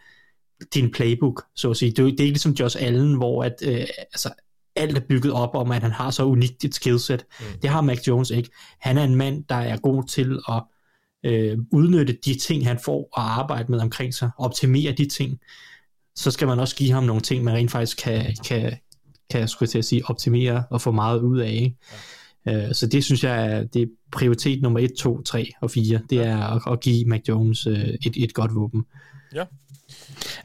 din 0.74 0.91
playbook, 0.91 1.45
så 1.57 1.70
at 1.70 1.76
sige. 1.76 1.91
Det 1.91 1.99
er, 1.99 2.05
det 2.05 2.20
er 2.20 2.24
ikke 2.24 2.32
ligesom 2.32 2.53
Josh 2.53 2.76
Allen, 2.80 3.14
hvor 3.14 3.45
at, 3.45 3.55
øh, 3.62 3.87
altså, 3.99 4.32
alt 4.76 4.97
er 4.97 5.03
bygget 5.09 5.32
op 5.32 5.55
om, 5.55 5.70
at 5.70 5.82
han 5.82 5.91
har 5.91 6.11
så 6.11 6.24
unikt 6.24 6.64
et 6.64 6.74
skillset. 6.74 7.24
Mm. 7.41 7.47
Det 7.62 7.70
har 7.70 7.80
Mac 7.80 8.09
Jones 8.09 8.30
ikke. 8.30 8.51
Han 8.80 8.99
er 8.99 9.05
en 9.05 9.14
mand, 9.14 9.45
der 9.49 9.55
er 9.55 9.76
god 9.76 10.09
til 10.09 10.39
at 10.49 10.62
øh, 11.24 11.59
udnytte 11.72 12.18
de 12.24 12.39
ting, 12.39 12.66
han 12.66 12.78
får 12.85 13.09
og 13.12 13.39
arbejde 13.39 13.72
med 13.72 13.80
omkring 13.80 14.14
sig, 14.14 14.30
optimere 14.39 14.93
de 14.93 15.09
ting. 15.09 15.41
Så 16.16 16.30
skal 16.30 16.49
man 16.49 16.61
også 16.61 16.76
give 16.76 16.91
ham 16.91 17.05
nogle 17.05 17.22
ting, 17.22 17.45
man 17.45 17.55
rent 17.55 17.70
faktisk 17.70 17.97
kan, 18.03 18.37
kan, 18.45 18.76
kan 19.30 19.49
skulle 19.49 19.68
til 19.68 19.78
at 19.78 19.85
sige, 19.85 20.03
optimere 20.05 20.64
og 20.70 20.80
få 20.80 20.91
meget 20.91 21.20
ud 21.20 21.39
af. 21.39 21.51
Ikke? 21.51 21.76
Ja. 21.93 21.97
Øh, 22.49 22.75
så 22.75 22.87
det 22.87 23.05
synes 23.05 23.25
jeg 23.25 23.47
er, 23.47 23.65
det 23.65 23.83
er 23.83 23.87
prioritet 24.13 24.63
nummer 24.63 24.81
1, 24.81 24.91
2, 24.99 25.23
3 25.23 25.53
og 25.61 25.71
4. 25.71 26.01
Det 26.11 26.19
er 26.19 26.39
at, 26.39 26.73
at 26.73 26.81
give 26.81 27.05
Mac 27.05 27.21
Jones 27.29 27.67
øh, 27.67 27.79
et, 27.79 28.13
et 28.17 28.35
godt 28.35 28.55
våben. 28.55 28.85
Ja. 29.35 29.45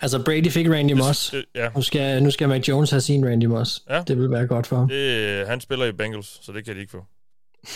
Altså 0.02 0.24
Brady 0.26 0.48
fik 0.48 0.70
Randy 0.70 0.92
Moss. 0.92 1.30
Det, 1.30 1.46
ja. 1.56 1.70
nu, 1.76 1.82
skal, 1.82 2.24
nu 2.24 2.32
skal 2.32 2.50
Mac 2.50 2.68
Jones 2.68 2.90
have 2.90 3.02
sin 3.02 3.26
Randy 3.26 3.46
Moss. 3.46 3.84
Ja. 3.90 4.04
Det 4.08 4.18
vil 4.18 4.32
være 4.32 4.48
godt 4.48 4.68
for 4.68 4.76
ham. 4.76 4.88
Det, 4.88 5.48
han 5.48 5.62
spiller 5.62 5.86
i 5.86 5.92
Bengals, 5.92 6.46
så 6.46 6.52
det 6.52 6.66
kan 6.66 6.76
de 6.76 6.80
ikke 6.80 6.92
få. 6.92 7.06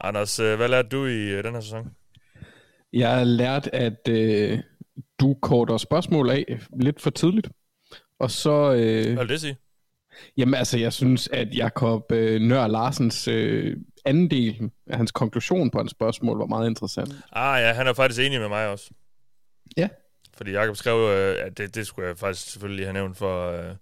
Anders, 0.00 0.38
øh, 0.38 0.56
hvad 0.56 0.68
lærte 0.68 0.88
du 0.88 1.06
i 1.06 1.28
øh, 1.28 1.44
den 1.44 1.54
her 1.54 1.60
sæson? 1.60 1.90
Jeg 2.92 3.10
har 3.10 3.24
lært, 3.24 3.68
at 3.72 4.08
øh, 4.08 4.58
du 5.20 5.36
korter 5.42 5.76
spørgsmål 5.76 6.30
af 6.30 6.60
lidt 6.80 7.00
for 7.00 7.10
tidligt. 7.10 7.48
Og 8.20 8.30
så... 8.30 8.72
Øh, 8.72 9.12
hvad 9.12 9.24
vil 9.24 9.28
det 9.28 9.40
sige? 9.40 9.56
Jamen 10.36 10.54
altså, 10.54 10.78
jeg 10.78 10.92
synes, 10.92 11.28
at 11.32 11.54
Jakob 11.54 12.12
øh, 12.12 12.40
Nør 12.40 12.66
Larsens 12.66 13.28
øh, 13.28 13.76
anden 14.04 14.30
del 14.30 14.70
af 14.86 14.96
hans 14.96 15.10
konklusion 15.12 15.70
på 15.70 15.78
hans 15.78 15.90
spørgsmål 15.90 16.38
var 16.38 16.46
meget 16.46 16.68
interessant. 16.68 17.12
Ah 17.32 17.62
ja, 17.62 17.72
han 17.72 17.86
er 17.86 17.92
faktisk 17.92 18.20
enig 18.20 18.40
med 18.40 18.48
mig 18.48 18.68
også. 18.68 18.90
Ja. 19.76 19.88
Fordi 20.36 20.50
Jakob 20.50 20.76
skrev, 20.76 20.96
øh, 20.96 21.46
at 21.46 21.58
det, 21.58 21.74
det 21.74 21.86
skulle 21.86 22.08
jeg 22.08 22.18
faktisk 22.18 22.52
selvfølgelig 22.52 22.86
have 22.86 22.92
nævnt 22.92 23.16
for, 23.16 23.50
øh, 23.50 23.74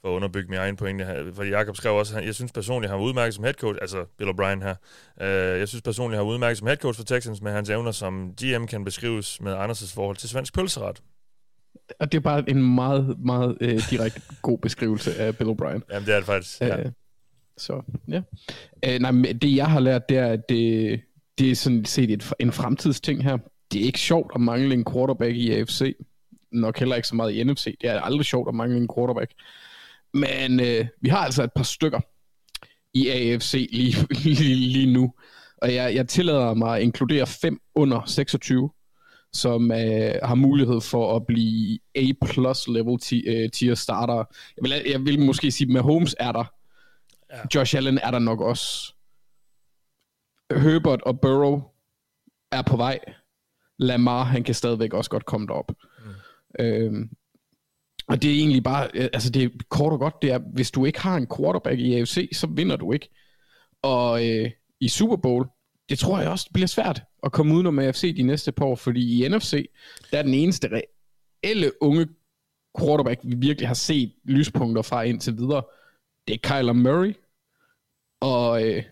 for 0.00 0.08
at 0.08 0.12
underbygge 0.12 0.48
min 0.48 0.58
egen 0.58 0.76
pointe. 0.76 1.32
Fordi 1.34 1.50
Jakob 1.50 1.76
skrev 1.76 1.94
også, 1.94 2.18
at 2.18 2.26
jeg 2.26 2.34
synes 2.34 2.52
personligt, 2.52 2.90
han 2.90 2.98
var 2.98 3.06
udmærket 3.06 3.34
som 3.34 3.44
head 3.44 3.54
coach, 3.54 3.78
altså 3.80 4.04
Bill 4.18 4.30
O'Brien 4.30 4.62
her. 4.62 4.74
Øh, 5.20 5.58
jeg 5.60 5.68
synes 5.68 5.82
personligt, 5.82 6.18
han 6.18 6.26
var 6.26 6.32
udmærket 6.32 6.58
som 6.58 6.66
head 6.66 6.76
coach 6.76 6.98
for 6.98 7.04
Texans 7.04 7.42
med 7.42 7.52
hans 7.52 7.70
evner, 7.70 7.90
som 7.90 8.34
GM 8.42 8.64
kan 8.66 8.84
beskrives 8.84 9.40
med 9.40 9.56
Anders' 9.56 9.94
forhold 9.94 10.16
til 10.16 10.28
svensk 10.28 10.54
pølseret. 10.54 11.02
Og 12.00 12.12
det 12.12 12.18
er 12.18 12.22
bare 12.22 12.50
en 12.50 12.74
meget, 12.74 13.16
meget 13.18 13.56
øh, 13.60 13.82
direkte 13.90 14.20
god 14.42 14.58
beskrivelse 14.58 15.14
af 15.14 15.36
Bill 15.36 15.50
O'Brien. 15.50 15.80
Jamen, 15.92 16.06
det 16.06 16.14
er 16.14 16.16
det 16.16 16.24
faktisk. 16.24 16.60
Ja. 16.60 16.80
Øh, 16.80 16.92
så, 17.56 17.82
ja. 18.08 18.22
Øh, 18.86 18.98
nej, 19.00 19.10
men 19.10 19.38
det 19.38 19.56
jeg 19.56 19.66
har 19.66 19.80
lært, 19.80 20.08
det 20.08 20.16
er, 20.16 20.26
at 20.26 20.48
det, 20.48 21.00
det 21.38 21.50
er 21.50 21.54
sådan 21.54 21.84
set 21.84 22.10
et, 22.10 22.32
en 22.38 22.52
fremtidsting 22.52 23.24
her 23.24 23.38
det 23.72 23.80
er 23.80 23.84
ikke 23.84 23.98
sjovt 23.98 24.32
at 24.34 24.40
mangle 24.40 24.74
en 24.74 24.84
quarterback 24.92 25.36
i 25.36 25.52
AFC. 25.52 25.96
Nok 26.52 26.78
heller 26.78 26.96
ikke 26.96 27.08
så 27.08 27.14
meget 27.14 27.32
i 27.32 27.44
NFC. 27.44 27.64
Det 27.80 27.90
er 27.90 28.00
aldrig 28.00 28.26
sjovt 28.26 28.48
at 28.48 28.54
mangle 28.54 28.76
en 28.76 28.88
quarterback. 28.96 29.32
Men 30.14 30.60
øh, 30.60 30.86
vi 31.00 31.08
har 31.08 31.18
altså 31.18 31.42
et 31.42 31.52
par 31.52 31.62
stykker 31.62 32.00
i 32.94 33.08
AFC 33.08 33.68
lige, 33.72 34.06
lige, 34.24 34.54
lige 34.54 34.92
nu. 34.92 35.12
Og 35.56 35.74
jeg, 35.74 35.94
jeg 35.94 36.08
tillader 36.08 36.54
mig 36.54 36.76
at 36.76 36.82
inkludere 36.82 37.26
fem 37.26 37.60
under 37.74 38.02
26, 38.06 38.70
som 39.34 39.70
øh, 39.70 40.14
har 40.22 40.34
mulighed 40.34 40.80
for 40.80 41.16
at 41.16 41.26
blive 41.26 41.78
A-plus 41.94 42.68
level 42.68 42.98
øh, 43.26 43.50
tier 43.50 43.74
starter. 43.74 44.24
Jeg 44.56 44.62
vil, 44.62 44.90
jeg 44.90 45.04
vil 45.04 45.20
måske 45.20 45.50
sige, 45.50 45.78
at 45.78 45.84
Holmes 45.84 46.16
er 46.20 46.32
der. 46.32 46.44
Ja. 47.32 47.40
Josh 47.54 47.76
Allen 47.76 47.98
er 47.98 48.10
der 48.10 48.18
nok 48.18 48.40
også. 48.40 48.94
Herbert 50.50 51.02
og 51.02 51.20
Burrow 51.20 51.62
er 52.52 52.62
på 52.62 52.76
vej. 52.76 52.98
Lamar, 53.78 54.24
han 54.24 54.44
kan 54.44 54.54
stadigvæk 54.54 54.94
også 54.94 55.10
godt 55.10 55.26
komme 55.26 55.46
derop. 55.46 55.72
Mm. 56.04 56.64
Øhm, 56.64 57.10
og 58.08 58.22
det 58.22 58.30
er 58.30 58.34
egentlig 58.34 58.62
bare, 58.62 58.88
øh, 58.94 59.08
altså 59.12 59.30
det 59.30 59.44
er 59.44 59.48
kort 59.68 59.92
og 59.92 59.98
godt, 59.98 60.22
det 60.22 60.32
er, 60.32 60.38
hvis 60.54 60.70
du 60.70 60.84
ikke 60.84 61.00
har 61.00 61.16
en 61.16 61.26
quarterback 61.36 61.78
i 61.78 61.94
AFC, 61.94 62.28
så 62.32 62.46
vinder 62.46 62.76
du 62.76 62.92
ikke. 62.92 63.08
Og 63.82 64.28
øh, 64.28 64.50
i 64.80 64.88
Super 64.88 65.16
Bowl, 65.16 65.46
det 65.88 65.98
tror 65.98 66.20
jeg 66.20 66.30
også 66.30 66.50
bliver 66.52 66.66
svært 66.66 67.02
at 67.22 67.32
komme 67.32 67.54
udenom 67.54 67.78
AFC 67.78 68.16
de 68.16 68.22
næste 68.22 68.52
par 68.52 68.64
år, 68.64 68.76
fordi 68.76 69.24
i 69.24 69.28
NFC, 69.28 69.70
der 70.10 70.18
er 70.18 70.22
den 70.22 70.34
eneste 70.34 70.68
reelle 70.72 71.82
unge 71.82 72.08
quarterback, 72.78 73.20
vi 73.24 73.34
virkelig 73.36 73.68
har 73.68 73.74
set 73.74 74.12
lyspunkter 74.24 74.82
fra 74.82 75.02
indtil 75.02 75.36
videre, 75.36 75.62
det 76.28 76.34
er 76.34 76.38
Kyler 76.48 76.72
Murray, 76.72 77.14
og 78.20 78.62
øh, 78.62 78.82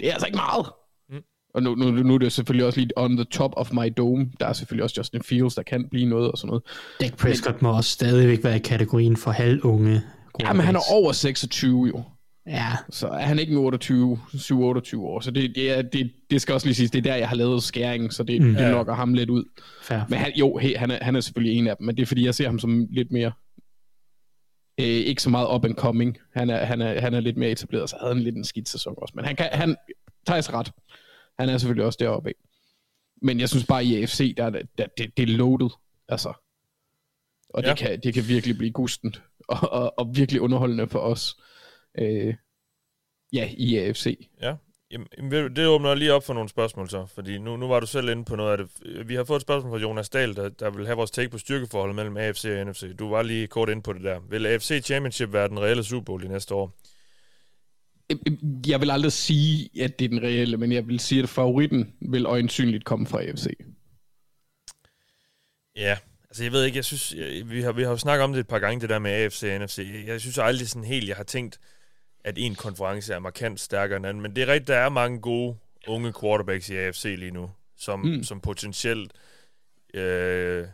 det 0.00 0.08
er 0.08 0.12
altså 0.12 0.26
ikke 0.26 0.36
meget. 0.36 0.66
Mm. 1.08 1.22
Og 1.54 1.62
nu, 1.62 1.74
nu, 1.74 1.90
nu 1.90 2.14
er 2.14 2.18
det 2.18 2.32
selvfølgelig 2.32 2.66
også 2.66 2.80
lige 2.80 2.90
on 2.96 3.16
the 3.16 3.24
top 3.24 3.52
of 3.56 3.72
my 3.72 3.92
dome. 3.96 4.32
Der 4.40 4.46
er 4.46 4.52
selvfølgelig 4.52 4.84
også 4.84 4.94
Justin 4.98 5.22
Fields, 5.22 5.54
der 5.54 5.62
kan 5.62 5.88
blive 5.88 6.06
noget 6.06 6.32
og 6.32 6.38
sådan 6.38 6.48
noget. 6.48 6.62
Dak 7.00 7.16
Prescott 7.16 7.62
må 7.62 7.76
også 7.76 7.90
stadigvæk 7.90 8.44
være 8.44 8.56
i 8.56 8.58
kategorien 8.58 9.16
for 9.16 9.30
halvunge 9.30 10.02
Ja, 10.40 10.52
men 10.52 10.62
han 10.62 10.76
er 10.76 10.80
over 10.92 11.12
26 11.12 11.86
jo. 11.86 12.02
Ja, 12.46 12.68
Så 12.90 13.08
er 13.08 13.18
han 13.22 13.38
ikke 13.38 13.52
en 13.52 13.58
28, 13.58 14.18
7-28 14.34 14.96
år. 14.98 15.20
Så 15.20 15.30
det, 15.30 15.52
det, 15.54 15.70
er, 15.78 15.82
det, 15.82 16.12
det 16.30 16.42
skal 16.42 16.54
også 16.54 16.66
lige 16.66 16.74
siges, 16.74 16.90
det 16.90 16.98
er 16.98 17.02
der, 17.02 17.14
jeg 17.14 17.28
har 17.28 17.36
lavet 17.36 17.62
skæringen, 17.62 18.10
så 18.10 18.22
det, 18.22 18.42
Mm. 18.42 18.54
det 18.54 18.70
lokker 18.70 18.94
ham 18.94 19.14
lidt 19.14 19.30
ud. 19.30 19.44
fair. 19.82 20.00
Men 20.08 20.18
han, 20.18 20.32
jo, 20.36 20.56
hey, 20.56 20.76
han, 20.76 20.90
er, 20.90 21.04
han 21.04 21.16
er 21.16 21.20
selvfølgelig 21.20 21.58
en 21.58 21.66
af 21.66 21.76
dem, 21.76 21.86
men 21.86 21.96
det 21.96 22.02
er 22.02 22.06
fordi, 22.06 22.24
jeg 22.24 22.34
ser 22.34 22.46
ham 22.46 22.58
som 22.58 22.86
lidt 22.90 23.10
mere, 23.12 23.32
øh, 24.80 24.86
ikke 24.86 25.22
så 25.22 25.30
meget 25.30 25.54
up 25.54 25.64
and 25.64 25.74
coming. 25.74 26.18
Han 26.34 26.50
er, 26.50 26.64
han, 26.64 26.80
er, 26.80 27.00
han 27.00 27.14
er 27.14 27.20
lidt 27.20 27.36
mere 27.36 27.50
etableret, 27.50 27.90
så 27.90 27.96
havde 28.00 28.14
han 28.14 28.22
lidt 28.22 28.36
en 28.36 28.44
skidt 28.44 28.68
sæson 28.68 28.94
også. 28.96 29.12
Men 29.16 29.24
han, 29.24 29.36
kan, 29.36 29.48
han 29.52 29.76
tager 30.26 30.40
sig 30.40 30.54
ret. 30.54 30.72
Han 31.38 31.48
er 31.48 31.58
selvfølgelig 31.58 31.84
også 31.86 31.96
deroppe 32.00 32.28
af. 32.28 32.34
Men 33.22 33.40
jeg 33.40 33.48
synes 33.48 33.66
bare, 33.66 33.84
i 33.84 34.02
AFC, 34.02 34.34
der, 34.36 34.44
er 34.44 34.50
det- 34.50 34.68
der, 34.78 34.86
det, 34.98 35.16
det 35.16 35.22
er 35.22 35.36
loaded. 35.36 35.68
Altså. 36.08 36.32
Og 37.54 37.62
det, 37.62 37.68
Ja. 37.68 37.74
kan, 37.74 38.00
det 38.02 38.14
kan 38.14 38.28
virkelig 38.28 38.58
blive 38.58 38.72
gustent. 38.72 39.22
Og, 39.48 39.72
og, 39.72 39.98
og 39.98 40.16
virkelig 40.16 40.40
underholdende 40.40 40.88
for 40.88 40.98
os. 40.98 41.36
Øh, 41.98 42.34
ja, 43.32 43.50
i 43.56 43.76
AFC. 43.76 44.28
Ja. 44.42 44.56
Jamen, 44.92 45.32
det 45.56 45.66
åbner 45.66 45.94
lige 45.94 46.12
op 46.12 46.24
for 46.24 46.34
nogle 46.34 46.48
spørgsmål 46.48 46.90
så, 46.90 47.06
fordi 47.06 47.38
nu, 47.38 47.56
nu 47.56 47.68
var 47.68 47.80
du 47.80 47.86
selv 47.86 48.08
inde 48.08 48.24
på 48.24 48.36
noget 48.36 48.52
af 48.52 48.58
det. 48.58 49.08
Vi 49.08 49.14
har 49.14 49.24
fået 49.24 49.36
et 49.36 49.42
spørgsmål 49.42 49.72
fra 49.72 49.78
Jonas 49.78 50.08
Dahl, 50.08 50.36
der, 50.36 50.48
der 50.48 50.70
vil 50.70 50.86
have 50.86 50.96
vores 50.96 51.10
take 51.10 51.28
på 51.28 51.38
styrkeforholdet 51.38 51.96
mellem 51.96 52.16
AFC 52.16 52.44
og 52.44 52.66
NFC. 52.66 52.96
Du 52.98 53.08
var 53.08 53.22
lige 53.22 53.46
kort 53.46 53.68
inde 53.68 53.82
på 53.82 53.92
det 53.92 54.02
der. 54.02 54.20
Vil 54.30 54.46
AFC 54.46 54.80
Championship 54.84 55.32
være 55.32 55.48
den 55.48 55.60
reelle 55.60 55.84
Super 55.84 56.04
Bowl 56.04 56.24
i 56.24 56.28
næste 56.28 56.54
år? 56.54 56.72
Jeg 58.66 58.80
vil 58.80 58.90
aldrig 58.90 59.12
sige, 59.12 59.82
at 59.82 59.98
det 59.98 60.04
er 60.04 60.08
den 60.08 60.22
reelle, 60.22 60.56
men 60.56 60.72
jeg 60.72 60.88
vil 60.88 61.00
sige, 61.00 61.22
at 61.22 61.28
favoritten 61.28 61.94
vil 62.00 62.26
øjensynligt 62.26 62.84
komme 62.84 63.06
fra 63.06 63.22
AFC. 63.22 63.46
Ja, 65.76 65.96
altså 66.30 66.44
jeg 66.44 66.52
ved 66.52 66.64
ikke, 66.64 66.76
jeg 66.76 66.84
synes, 66.84 67.14
vi, 67.50 67.62
har, 67.62 67.72
vi 67.72 67.82
har 67.82 67.90
jo 67.90 67.96
snakket 67.96 68.24
om 68.24 68.32
det 68.32 68.40
et 68.40 68.48
par 68.48 68.58
gange, 68.58 68.80
det 68.80 68.90
der 68.90 68.98
med 68.98 69.10
AFC 69.10 69.42
og 69.42 69.64
NFC. 69.64 69.78
Jeg 70.06 70.20
synes 70.20 70.38
aldrig 70.38 70.68
sådan 70.68 70.88
helt, 70.88 71.08
jeg 71.08 71.16
har 71.16 71.24
tænkt, 71.24 71.60
at 72.24 72.34
en 72.38 72.54
konference 72.54 73.14
er 73.14 73.18
markant 73.18 73.60
stærkere 73.60 73.96
end 73.96 74.06
anden, 74.06 74.22
men 74.22 74.36
det 74.36 74.42
er 74.42 74.46
rigtigt, 74.46 74.68
der 74.68 74.76
er 74.76 74.88
mange 74.88 75.20
gode 75.20 75.56
unge 75.88 76.12
quarterbacks 76.20 76.70
i 76.70 76.76
AFC 76.76 77.04
lige 77.18 77.30
nu, 77.30 77.50
som, 77.76 78.00
mm. 78.00 78.22
Som 78.22 78.40
potentielt 78.40 79.12
øh, 79.94 80.66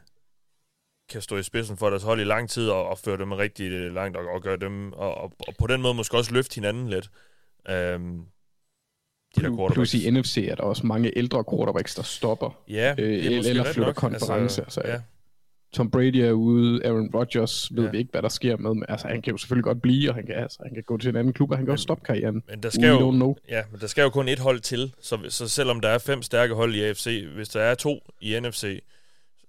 kan 1.09 1.22
stå 1.22 1.36
i 1.36 1.42
spidsen 1.42 1.76
for 1.76 1.90
deres 1.90 2.03
hold 2.03 2.20
i 2.20 2.24
lang 2.24 2.51
tid 2.51 2.70
og, 2.70 2.88
og 2.88 2.99
føre 2.99 3.18
dem 3.18 3.32
rigtig 3.32 3.70
langt 3.92 4.16
og, 4.16 4.26
og 4.28 4.42
gøre 4.42 4.57
dem, 4.57 4.92
og, 4.92 5.14
og, 5.14 5.32
og 5.49 5.55
på 5.59 5.66
den 5.66 5.82
måde 5.82 5.94
måske 5.94 6.16
også 6.16 6.32
løfte 6.32 6.55
hinanden 6.55 6.88
lidt. 6.88 7.11
Øhm, 7.68 8.22
de 9.36 9.42
der 9.42 9.68
Plus, 9.72 9.94
i 9.94 10.11
NFC 10.11 10.46
er 10.51 10.55
der 10.55 10.62
også 10.62 10.86
mange 10.86 11.18
ældre 11.18 11.44
quarterbacks, 11.51 11.94
der 11.94 12.03
stopper. 12.03 12.62
Ja, 12.68 12.94
øh, 12.99 13.24
er 13.26 13.30
eller 13.30 13.64
flytter 13.64 13.86
nok. 13.86 13.94
konference, 13.94 14.62
altså, 14.62 14.82
ja. 14.84 15.01
Tom 15.72 15.90
Brady 15.90 16.16
er 16.16 16.32
ude, 16.32 16.84
Aaron 16.86 17.10
Rodgers 17.14 17.68
ved 17.74 17.84
Ja. 17.84 17.90
vi 17.90 17.98
ikke, 17.98 18.10
hvad 18.10 18.22
der 18.22 18.28
sker 18.28 18.56
med. 18.56 18.74
Men, 18.74 18.84
altså, 18.88 19.08
han 19.08 19.22
kan 19.22 19.30
jo 19.30 19.36
selvfølgelig 19.38 19.64
godt 19.64 19.82
blive, 19.82 20.08
og 20.10 20.14
han 20.14 20.26
kan, 20.26 20.34
altså, 20.34 20.58
han 20.62 20.74
kan 20.74 20.82
gå 20.82 20.96
til 20.98 21.08
en 21.08 21.16
anden 21.16 21.32
klub, 21.32 21.50
og 21.50 21.56
han 21.56 21.66
kan 21.66 21.72
også 21.72 21.82
stoppe 21.82 22.04
karrieren. 22.04 22.42
Men 22.48 22.62
der 22.62 22.68
We 22.68 22.72
skal, 22.72 22.84
don't 22.96 23.00
jo, 23.00 23.10
know. 23.10 23.34
ja, 23.48 23.62
men 23.70 23.80
der 23.80 23.86
skal 23.86 24.02
jo 24.02 24.10
kun 24.10 24.28
et 24.28 24.38
hold 24.38 24.60
til, 24.60 24.92
så, 25.00 25.18
så 25.28 25.48
selvom 25.48 25.80
der 25.80 25.88
er 25.88 25.98
fem 25.98 26.22
stærke 26.22 26.54
hold 26.54 26.74
i 26.74 26.82
AFC, 26.82 27.24
hvis 27.34 27.48
der 27.48 27.60
er 27.60 27.74
to 27.74 27.98
i 28.20 28.40
NFC, 28.40 28.82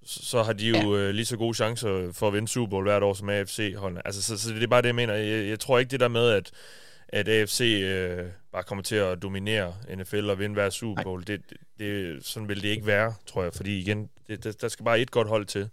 så, 0.04 0.26
så 0.26 0.44
har 0.44 0.54
de 0.54 0.68
jo 0.68 0.96
ja. 0.96 1.00
øh, 1.08 1.10
lige 1.14 1.26
så 1.26 1.38
gode 1.38 1.54
chancer 1.54 2.12
for 2.14 2.28
at 2.28 2.34
vinde 2.34 2.48
Super 2.48 2.70
Bowl 2.70 2.84
hvert 2.86 3.04
år 3.04 3.14
som 3.14 3.30
AFC-holdene. 3.30 4.02
Altså, 4.08 4.22
så, 4.24 4.38
så 4.38 4.54
det 4.54 4.64
er 4.64 4.68
bare 4.68 4.82
det, 4.82 4.88
jeg 4.88 4.96
mener. 4.96 5.14
Jeg, 5.14 5.48
jeg 5.50 5.60
tror 5.60 5.80
ikke 5.80 5.92
det 5.92 6.00
der 6.00 6.08
med, 6.08 6.30
at, 6.30 6.52
at 7.10 7.28
AFC 7.28 7.62
øh, 7.84 8.26
bare 8.52 8.64
kommer 8.64 8.84
til 8.84 8.96
at 8.96 9.22
dominere 9.22 9.74
NFL 9.98 10.30
og 10.30 10.40
vinde 10.40 10.54
hver 10.54 10.70
Super 10.70 11.04
Bowl. 11.04 11.24
Det, 11.28 11.42
det, 11.50 11.58
det, 11.80 12.26
sådan 12.26 12.50
vil 12.50 12.62
det 12.62 12.70
ikke 12.70 12.86
være, 12.86 13.14
tror 13.28 13.44
jeg. 13.44 13.54
Fordi 13.54 13.80
igen, 13.80 14.10
det, 14.28 14.44
der, 14.44 14.52
der 14.62 14.68
skal 14.68 14.86
bare 14.86 15.00
et 15.00 15.12
godt 15.12 15.28
hold 15.28 15.46
til. 15.46 15.70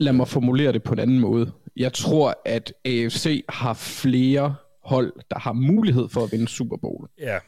Lad 0.00 0.12
mig 0.12 0.28
formulere 0.28 0.72
det 0.72 0.82
på 0.82 0.92
en 0.92 0.98
anden 0.98 1.20
måde. 1.20 1.52
Jeg 1.76 1.92
tror, 1.92 2.40
at 2.44 2.72
AFC 2.84 3.44
har 3.48 3.74
flere 3.74 4.54
hold, 4.84 5.12
der 5.30 5.38
har 5.38 5.52
mulighed 5.52 6.08
for 6.08 6.24
at 6.24 6.32
vinde 6.32 6.48
Super 6.48 6.76
Bowl, 6.76 7.08
Ja, 7.18 7.38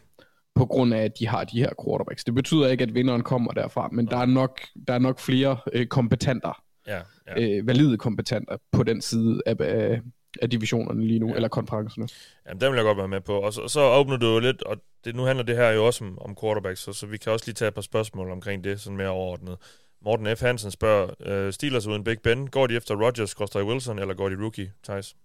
på 0.55 0.67
grund 0.67 0.95
af, 0.95 1.03
at 1.03 1.19
de 1.19 1.29
har 1.29 1.45
de 1.45 1.59
her 1.59 1.71
quarterbacks. 1.85 2.25
Det 2.25 2.35
betyder 2.35 2.69
ikke, 2.69 2.83
at 2.83 2.95
vinderen 2.95 3.23
kommer 3.23 3.53
derfra, 3.53 3.89
men 3.93 4.07
der 4.07 4.17
er 4.17 4.27
nok, 4.27 4.61
der 4.89 4.95
er 4.95 4.99
nok 4.99 5.19
flere 5.19 5.57
øh, 5.73 5.87
kompetenter, 5.87 6.63
ja, 6.87 7.01
ja. 7.27 7.43
øh, 7.43 7.67
valide 7.67 7.99
kompetenter 7.99 8.57
på 8.73 8.83
den 8.83 9.01
side 9.01 9.43
af, 9.47 9.57
af, 9.61 10.01
af 10.43 10.51
divisionerne 10.51 11.07
lige 11.07 11.19
nu, 11.19 11.29
ja. 11.29 11.35
eller 11.35 11.49
konferencerne. 11.49 12.09
Jamen, 12.49 12.61
den 12.61 12.73
vil 12.73 12.77
jeg 12.77 12.85
godt 12.85 12.99
være 12.99 13.09
med 13.09 13.21
på. 13.21 13.33
Og 13.33 13.53
så, 13.53 13.69
så 13.69 13.81
åbner 13.81 14.17
du 14.17 14.27
jo 14.27 14.39
lidt, 14.39 14.63
og 14.63 14.77
det, 15.05 15.17
nu 15.17 15.23
handler 15.23 15.45
det 15.45 15.57
her 15.57 15.71
jo 15.71 15.87
også 15.87 16.05
om, 16.05 16.19
om 16.19 16.37
quarterbacks, 16.41 16.81
så, 16.81 16.93
så 16.93 17.07
vi 17.07 17.17
kan 17.17 17.33
også 17.33 17.47
lige 17.47 17.55
tage 17.55 17.69
et 17.69 17.75
par 17.75 17.83
spørgsmål 17.83 18.31
omkring 18.31 18.65
det, 18.65 18.81
sådan 18.81 18.97
mere 18.97 19.09
overordnet. 19.09 19.57
Morten 20.05 20.37
F. 20.37 20.41
Hansen 20.41 20.71
spørger, 20.71 21.15
øh, 21.21 21.53
Steelers 21.53 21.87
uden 21.87 22.05
Big 22.05 22.21
Ben, 22.21 22.47
går 22.47 22.67
de 22.67 22.77
efter 22.77 22.95
Rodgers, 22.95 23.31
Costa 23.31 23.65
Wilson, 23.65 23.99
eller 23.99 24.15
går 24.15 24.29
de 24.29 24.37
rookie, 24.43 24.73
Thijs? 24.85 25.17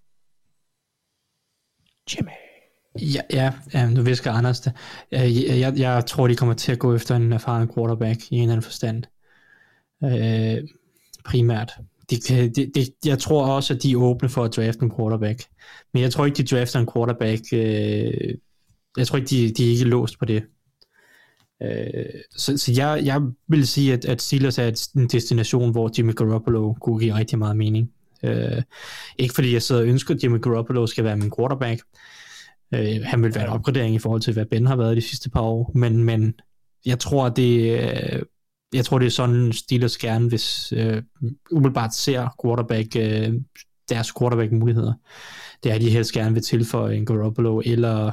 Jimmy. 2.15 2.31
Ja, 3.01 3.21
ja, 3.33 3.53
ja 3.73 3.89
nu 3.89 4.01
visker 4.01 4.31
Anders 4.31 4.59
det. 4.59 4.73
Jeg, 5.11 5.31
jeg, 5.59 5.73
jeg 5.77 6.05
tror, 6.05 6.27
de 6.27 6.35
kommer 6.35 6.55
til 6.55 6.71
at 6.71 6.79
gå 6.79 6.95
efter 6.95 7.15
en 7.15 7.33
erfaren 7.33 7.73
quarterback 7.73 8.31
i 8.31 8.35
en 8.35 8.41
eller 8.41 8.53
anden 8.53 8.63
forstand. 8.63 9.03
Øh, 10.03 10.69
primært. 11.25 11.73
De, 12.09 12.15
de, 12.15 12.71
de, 12.75 12.85
jeg 13.05 13.19
tror 13.19 13.45
også, 13.45 13.73
at 13.73 13.83
de 13.83 13.91
er 13.91 13.97
åbne 13.97 14.29
for 14.29 14.43
at 14.43 14.55
drafte 14.55 14.83
en 14.83 14.95
quarterback. 14.95 15.43
Men 15.93 16.03
jeg 16.03 16.11
tror 16.11 16.25
ikke, 16.25 16.43
de 16.43 16.55
drafter 16.55 16.79
en 16.79 16.89
quarterback. 16.93 17.41
Øh, 17.53 18.35
jeg 18.97 19.07
tror 19.07 19.17
ikke, 19.17 19.29
de, 19.29 19.53
de 19.53 19.67
er 19.67 19.71
ikke 19.71 19.85
låst 19.85 20.19
på 20.19 20.25
det. 20.25 20.43
Øh, 21.63 22.05
så 22.37 22.57
så 22.57 22.71
jeg, 22.77 23.01
jeg 23.05 23.21
vil 23.47 23.67
sige, 23.67 23.93
at, 23.93 24.05
at 24.05 24.21
Steelers 24.21 24.57
er 24.57 24.63
et- 24.67 24.89
en 24.95 25.07
destination, 25.07 25.71
hvor 25.71 25.91
Jimmy 25.97 26.15
Garoppolo 26.15 26.73
kunne 26.73 26.99
give 26.99 27.15
rigtig 27.15 27.39
meget 27.39 27.57
mening. 27.57 27.91
Øh, 28.23 28.61
ikke 29.17 29.33
fordi 29.33 29.53
jeg 29.53 29.61
sidder 29.61 29.81
og 29.81 29.87
ønsker, 29.87 30.15
at 30.15 30.23
Jimmy 30.23 30.41
Garoppolo 30.41 30.87
skal 30.87 31.03
være 31.03 31.17
min 31.17 31.31
quarterback. 31.37 31.81
Øh, 32.73 33.01
han 33.03 33.23
vil 33.23 33.35
være 33.35 33.43
en 33.43 33.49
opgradering 33.49 33.95
i 33.95 33.99
forhold 33.99 34.21
til, 34.21 34.33
hvad 34.33 34.45
Ben 34.45 34.65
har 34.67 34.75
været 34.75 34.97
de 34.97 35.01
sidste 35.01 35.29
par 35.29 35.41
år, 35.41 35.71
men, 35.75 36.03
men 36.03 36.33
jeg 36.85 36.99
tror, 36.99 37.29
det, 37.29 37.79
øh, 37.79 38.21
jeg 38.73 38.85
tror, 38.85 38.99
det 38.99 39.05
er 39.05 39.09
sådan, 39.09 39.53
Steelers 39.53 39.97
gerne, 39.97 40.27
hvis 40.29 40.73
øh, 40.75 41.01
umiddelbart 41.51 41.95
ser 41.95 42.35
quarterback, 42.43 42.95
øh, 42.95 43.33
deres 43.89 44.13
quarterback-muligheder. 44.19 44.93
Det 45.63 45.71
er, 45.71 45.75
at 45.75 45.81
de 45.81 45.89
helst 45.89 46.11
gerne 46.11 46.33
vil 46.33 46.43
tilføje 46.43 46.95
en 46.95 47.05
Garoppolo, 47.05 47.61
eller 47.65 48.11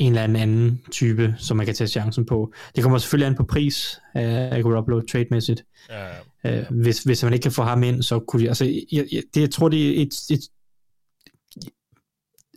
en 0.00 0.12
eller 0.12 0.40
anden 0.40 0.80
type, 0.90 1.34
som 1.38 1.56
man 1.56 1.66
kan 1.66 1.74
tage 1.74 1.88
chancen 1.88 2.26
på. 2.26 2.52
Det 2.76 2.82
kommer 2.82 2.98
selvfølgelig 2.98 3.26
an 3.26 3.34
på 3.34 3.44
pris 3.44 4.00
af 4.14 4.62
Garoppolo 4.62 5.00
trade-mæssigt. 5.00 5.64
Ja, 5.90 6.06
Øh, 6.46 6.64
hvis, 6.70 7.02
hvis 7.02 7.24
man 7.24 7.32
ikke 7.32 7.42
kan 7.42 7.52
få 7.52 7.62
ham 7.62 7.82
ind, 7.82 8.02
så 8.02 8.18
kunne 8.18 8.42
de... 8.42 8.48
Altså, 8.48 8.64
jeg, 8.92 9.06
jeg, 9.12 9.22
det, 9.34 9.40
jeg 9.40 9.50
tror, 9.50 9.68
det 9.68 9.98
er 9.98 10.02
et, 10.02 10.14
et, 10.30 10.40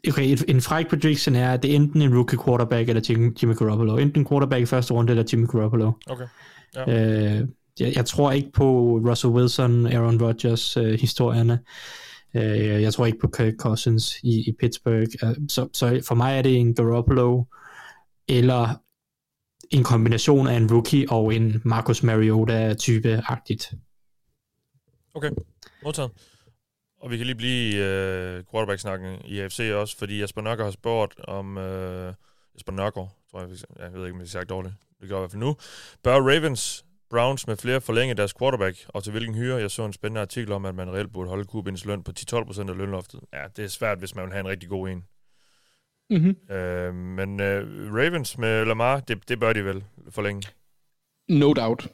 okay, 0.10 0.24
et, 0.24 0.44
en 0.48 0.62
fræk 0.62 0.90
prediction 0.90 1.36
er, 1.36 1.54
at 1.54 1.64
det 1.64 1.72
er 1.72 1.76
enten 1.76 2.02
en 2.02 2.16
rookie 2.16 2.40
quarterback 2.46 2.90
eller 2.90 3.02
Jimmy, 3.10 3.38
Jimmy 3.42 3.56
Garoppolo. 3.56 3.98
Enten 3.98 4.22
en 4.22 4.28
quarterback 4.28 4.62
i 4.62 4.66
første 4.66 4.94
runde 4.94 5.12
eller 5.12 5.24
Jimmy 5.34 5.48
Garoppolo. 5.48 5.92
okay. 6.76 7.42
Øh, 7.42 7.48
jeg, 7.80 7.96
jeg 7.96 8.06
tror 8.06 8.32
ikke 8.32 8.52
på 8.52 9.00
Russell 9.10 9.34
Wilson, 9.34 9.86
Aaron 9.86 10.22
Rodgers 10.22 10.78
øh, 10.78 11.00
historierne. 11.00 11.60
Øh, 12.36 12.82
jeg 12.82 12.94
tror 12.94 13.06
ikke 13.06 13.20
på 13.20 13.28
Kirk 13.28 13.54
Cousins 13.58 14.20
i, 14.24 14.50
i 14.50 14.56
Pittsburgh. 14.60 15.30
Øh, 15.30 15.36
så, 15.50 15.70
så 15.74 16.02
for 16.08 16.16
mig 16.16 16.38
er 16.38 16.42
det 16.42 16.58
en 16.58 16.76
Garoppolo 16.76 17.44
eller 18.28 18.82
en 19.72 19.84
kombination 19.84 20.48
af 20.48 20.56
en 20.56 20.72
rookie 20.72 21.10
og 21.10 21.36
en 21.36 21.62
Marcus 21.66 22.04
Mariota-type-agtigt. 22.04 23.74
Okay, 25.14 25.32
modtaget. 25.84 26.12
Og 27.02 27.12
vi 27.12 27.18
kan 27.18 27.26
lige 27.26 27.36
blive 27.36 27.76
øh, 27.76 28.44
quarterback-snakken 28.52 29.22
i 29.26 29.40
AFC 29.40 29.72
også, 29.74 29.98
fordi 29.98 30.22
Jesper 30.22 30.42
Nørgaard 30.42 30.68
har 30.68 30.72
spurgt 30.72 31.20
om... 31.20 31.58
Øh, 31.58 32.14
Jesper 32.56 32.72
Nørgaard, 32.72 33.16
tror 33.32 33.40
jeg, 33.40 33.50
jeg 33.80 33.94
ved 33.94 34.06
ikke, 34.06 34.14
om 34.14 34.20
det 34.20 34.26
er 34.26 34.30
sagt 34.30 34.50
dårligt. 34.50 34.74
Det 35.02 35.10
gør 35.10 35.16
jeg 35.16 35.20
i 35.20 35.22
hvert 35.22 35.32
fald 35.32 35.40
nu. 35.40 35.56
Bør 36.04 36.16
Ravens, 36.16 36.86
Browns 37.14 37.48
med 37.48 37.58
flere 37.58 37.82
forlænge 37.82 38.16
deres 38.16 38.34
quarterback, 38.34 38.78
og 38.88 39.04
til 39.04 39.12
hvilken 39.12 39.36
hyre? 39.36 39.58
Jeg 39.58 39.72
så 39.72 39.86
en 39.86 39.94
spændende 39.94 40.22
artikel 40.22 40.52
om, 40.52 40.66
at 40.66 40.76
man 40.76 40.94
reelt 40.94 41.14
burde 41.14 41.30
holde 41.30 41.46
Kubins 41.46 41.86
løn 41.86 42.04
på 42.04 42.12
10-12% 42.20 42.70
af 42.70 42.78
lønloftet. 42.78 43.20
Ja, 43.34 43.44
det 43.58 43.66
er 43.66 43.70
svært, 43.70 43.98
hvis 44.00 44.16
man 44.16 44.26
vil 44.26 44.32
have 44.34 44.40
en 44.40 44.48
rigtig 44.48 44.70
god 44.70 44.90
en. 44.90 45.06
Mm-hmm. 46.10 46.56
Øh, 46.56 46.94
men 46.96 47.40
øh, 47.40 47.94
Ravens 47.96 48.38
med 48.38 48.66
Lamar, 48.66 49.00
det, 49.00 49.30
det 49.30 49.40
bør 49.40 49.54
de 49.54 49.66
vel 49.66 49.84
forlænge. 50.10 50.44
No 51.30 51.54
doubt. 51.54 51.88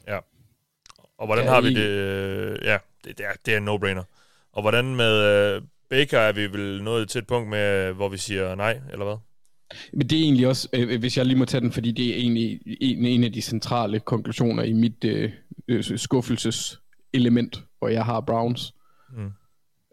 Og 1.18 1.26
hvordan 1.26 1.44
Ja, 1.44 1.50
har 1.50 1.60
vi 1.60 1.74
det? 1.74 1.88
øh, 1.88 2.58
Ja, 2.64 2.78
det, 3.04 3.18
det, 3.18 3.26
er, 3.26 3.32
det 3.46 3.54
er 3.54 3.58
en 3.58 3.68
no-brainer. 3.68 4.04
Og 4.52 4.62
hvordan 4.62 4.96
med 4.96 5.22
øh, 5.56 5.62
Baker 5.90 6.18
er 6.18 6.32
vi 6.32 6.52
vel 6.52 6.82
nået 6.82 7.08
til 7.08 7.18
et 7.18 7.26
punkt 7.26 7.48
med, 7.48 7.92
hvor 7.92 8.08
vi 8.08 8.18
siger 8.18 8.54
nej, 8.54 8.80
eller 8.92 9.04
hvad? 9.04 9.16
Men 9.92 10.08
det 10.08 10.18
er 10.18 10.22
egentlig 10.22 10.46
også, 10.46 10.68
øh, 10.72 10.98
hvis 10.98 11.16
jeg 11.18 11.26
lige 11.26 11.38
må 11.38 11.44
tage 11.44 11.60
den, 11.60 11.72
fordi 11.72 11.92
det 11.92 12.10
er 12.10 12.14
egentlig 12.14 12.60
en, 12.66 13.04
en 13.04 13.24
af 13.24 13.32
de 13.32 13.42
centrale 13.42 14.00
konklusioner 14.00 14.62
i 14.62 14.72
mit 14.72 15.04
øh, 15.04 15.32
øh, 15.68 15.84
skuffelseselement, 15.84 17.62
hvor 17.78 17.88
jeg 17.88 18.04
har 18.04 18.20
Browns. 18.20 18.74
Mm. 19.16 19.30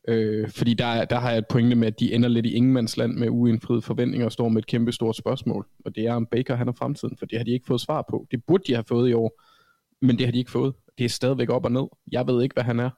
Øh, 0.08 0.50
fordi 0.50 0.74
der, 0.74 1.06
der 1.06 1.20
har 1.20 1.30
jeg 1.30 1.38
et 1.38 1.48
pointe 1.48 1.76
med, 1.76 1.88
at 1.88 2.00
de 2.00 2.14
ender 2.14 2.30
lidt 2.30 2.46
i 2.46 2.54
ingenmandsland 2.54 3.14
med 3.14 3.30
uindfriede 3.30 3.82
forventninger 3.82 4.26
og 4.26 4.32
står 4.32 4.50
med 4.50 4.62
et 4.62 4.68
kæmpe 4.68 4.92
stort 4.92 5.16
spørgsmål. 5.16 5.68
Og 5.86 5.96
det 5.96 6.06
er 6.06 6.14
om 6.14 6.26
Baker 6.26 6.56
han 6.56 6.68
er 6.68 6.72
fremtiden, 6.72 7.18
for 7.18 7.26
det 7.26 7.38
har 7.40 7.44
de 7.44 7.52
ikke 7.52 7.68
fået 7.68 7.82
svar 7.82 8.06
på. 8.10 8.28
Det 8.32 8.44
burde 8.44 8.64
de 8.68 8.74
have 8.74 8.84
fået 8.88 9.10
i 9.10 9.14
år, 9.14 9.42
men 10.02 10.18
det 10.18 10.26
har 10.26 10.32
de 10.32 10.38
ikke 10.38 10.52
fået. 10.52 10.74
Det 10.98 11.06
er 11.06 11.10
stadigvæk 11.10 11.50
op 11.50 11.66
og 11.66 11.72
ned. 11.72 11.88
Jeg 12.12 12.28
ved 12.28 12.44
ikke, 12.44 12.54
hvad 12.54 12.64
han 12.64 12.80
er. 12.80 12.90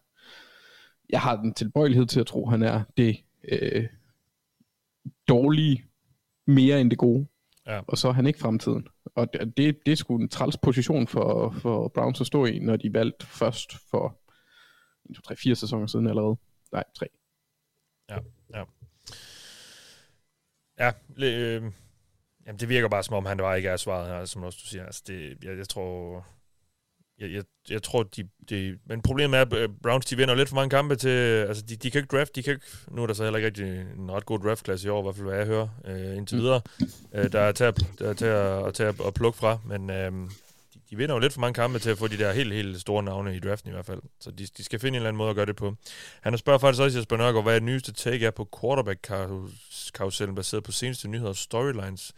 Jeg 1.09 1.21
har 1.21 1.36
den 1.36 1.53
tilbøjelighed 1.53 2.05
til 2.05 2.19
at 2.19 2.25
tro, 2.25 2.45
at 2.45 2.51
han 2.51 2.63
er 2.63 2.82
det 2.97 3.17
øh, 3.51 3.86
dårlige 5.27 5.84
mere 6.49 6.81
end 6.81 6.89
det 6.89 6.97
gode. 6.97 7.27
Ja. 7.67 7.81
Og 7.87 7.97
så 7.97 8.07
er 8.07 8.11
han 8.11 8.27
ikke 8.27 8.39
fremtiden. 8.39 8.87
Og 9.15 9.33
det, 9.33 9.57
det, 9.57 9.85
det 9.85 9.91
er 9.91 9.95
sgu 9.95 10.17
en 10.17 10.29
træls 10.29 10.57
position 10.57 11.07
for, 11.07 11.51
for 11.51 11.87
Browns 11.87 12.21
at 12.21 12.27
stå 12.27 12.45
i, 12.45 12.59
når 12.59 12.75
de 12.75 12.93
valgte 12.93 13.25
først 13.25 13.73
for 13.91 14.19
3-4 15.31 15.53
sæsoner 15.53 15.87
siden 15.87 16.07
allerede. 16.07 16.37
Nej, 16.71 16.83
3. 16.95 17.05
Ja, 18.09 18.17
ja. 18.55 18.63
Ja, 20.79 20.91
øh, 21.17 21.63
jamen 22.45 22.59
det 22.59 22.69
virker 22.69 22.89
bare 22.89 23.03
som 23.03 23.15
om, 23.15 23.25
han 23.25 23.37
var 23.37 23.55
ikke 23.55 23.69
er 23.69 23.77
svaret 23.77 24.07
her, 24.07 24.25
som 24.25 24.43
også 24.43 24.59
du 24.63 24.67
siger. 24.67 24.85
Altså 24.85 25.03
det, 25.07 25.43
jeg, 25.43 25.57
jeg 25.57 25.69
tror, 25.69 26.25
jeg, 27.20 27.32
jeg, 27.32 27.43
jeg 27.70 27.84
tror, 27.84 28.03
de, 28.03 28.28
de... 28.49 28.78
Men 28.86 29.01
problemet 29.01 29.38
er, 29.38 29.41
at 29.41 29.53
øh, 29.53 29.70
Browns, 29.84 30.05
de 30.05 30.17
vinder 30.17 30.36
lidt 30.36 30.49
for 30.49 30.55
mange 30.55 30.70
kampe 30.70 30.95
til... 30.95 31.09
Altså, 31.09 31.63
de, 31.70 31.76
de 31.76 31.91
kan 31.91 31.99
ikke 32.01 32.17
draft, 32.17 32.36
de 32.36 32.43
kan 32.43 32.53
ikke... 32.53 32.65
Nu 32.91 33.03
er 33.03 33.07
der 33.07 33.13
så 33.13 33.24
heller 33.24 33.38
ikke 33.38 33.47
rigtig 33.47 33.86
en 33.97 34.11
ret 34.11 34.26
god 34.26 34.39
draftklasse 34.39 34.88
i 34.88 34.89
år, 34.89 34.99
i 34.99 35.03
hvert 35.03 35.15
fald 35.15 35.28
hvad 35.28 35.38
jeg 35.38 35.45
hører 35.45 35.67
øh, 35.86 36.17
indtil 36.17 36.38
mm. 36.38 36.43
videre. 36.43 36.61
Øh, 37.13 37.32
der 37.32 37.39
er 37.39 37.51
til, 37.51 37.63
at, 37.63 37.86
der 37.99 38.09
er 38.09 38.13
til 38.13 38.26
at, 38.26 38.67
at, 38.67 38.74
til 38.74 38.84
at, 38.84 38.95
at 39.07 39.13
plukke 39.13 39.39
fra, 39.39 39.59
men 39.65 39.89
øh, 39.89 40.11
de, 40.74 40.80
de 40.89 40.97
vinder 40.97 41.15
jo 41.15 41.20
lidt 41.20 41.34
for 41.34 41.41
mange 41.41 41.53
kampe 41.53 41.80
til 41.80 41.89
at 41.89 41.97
få 41.97 42.07
de 42.07 42.17
der 42.17 42.32
helt, 42.32 42.53
helt 42.53 42.82
store 42.82 43.03
navne 43.03 43.36
i 43.36 43.39
draften 43.39 43.70
i 43.70 43.74
hvert 43.74 43.86
fald. 43.86 44.01
Så 44.20 44.32
de, 44.32 44.47
de 44.57 44.63
skal 44.63 44.80
finde 44.80 44.95
en 44.95 44.95
eller 44.95 45.09
anden 45.09 45.17
måde 45.17 45.30
at 45.30 45.36
gøre 45.36 45.45
det 45.45 45.55
på. 45.55 45.76
Han 46.22 46.38
spørger 46.38 46.59
faktisk 46.59 46.82
også 46.82 46.97
Jesper 46.97 47.17
Nørgaard, 47.17 47.43
hvad 47.43 47.55
er 47.55 47.59
det 47.59 47.65
nyeste 47.65 47.93
take 47.93 48.26
er 48.26 48.32
på 48.32 48.49
quarterback-karusellen 48.61 50.36
baseret 50.36 50.63
på 50.63 50.72
seneste 50.72 51.07
nyheder 51.07 51.30
og 51.30 51.36
storylines. 51.36 52.13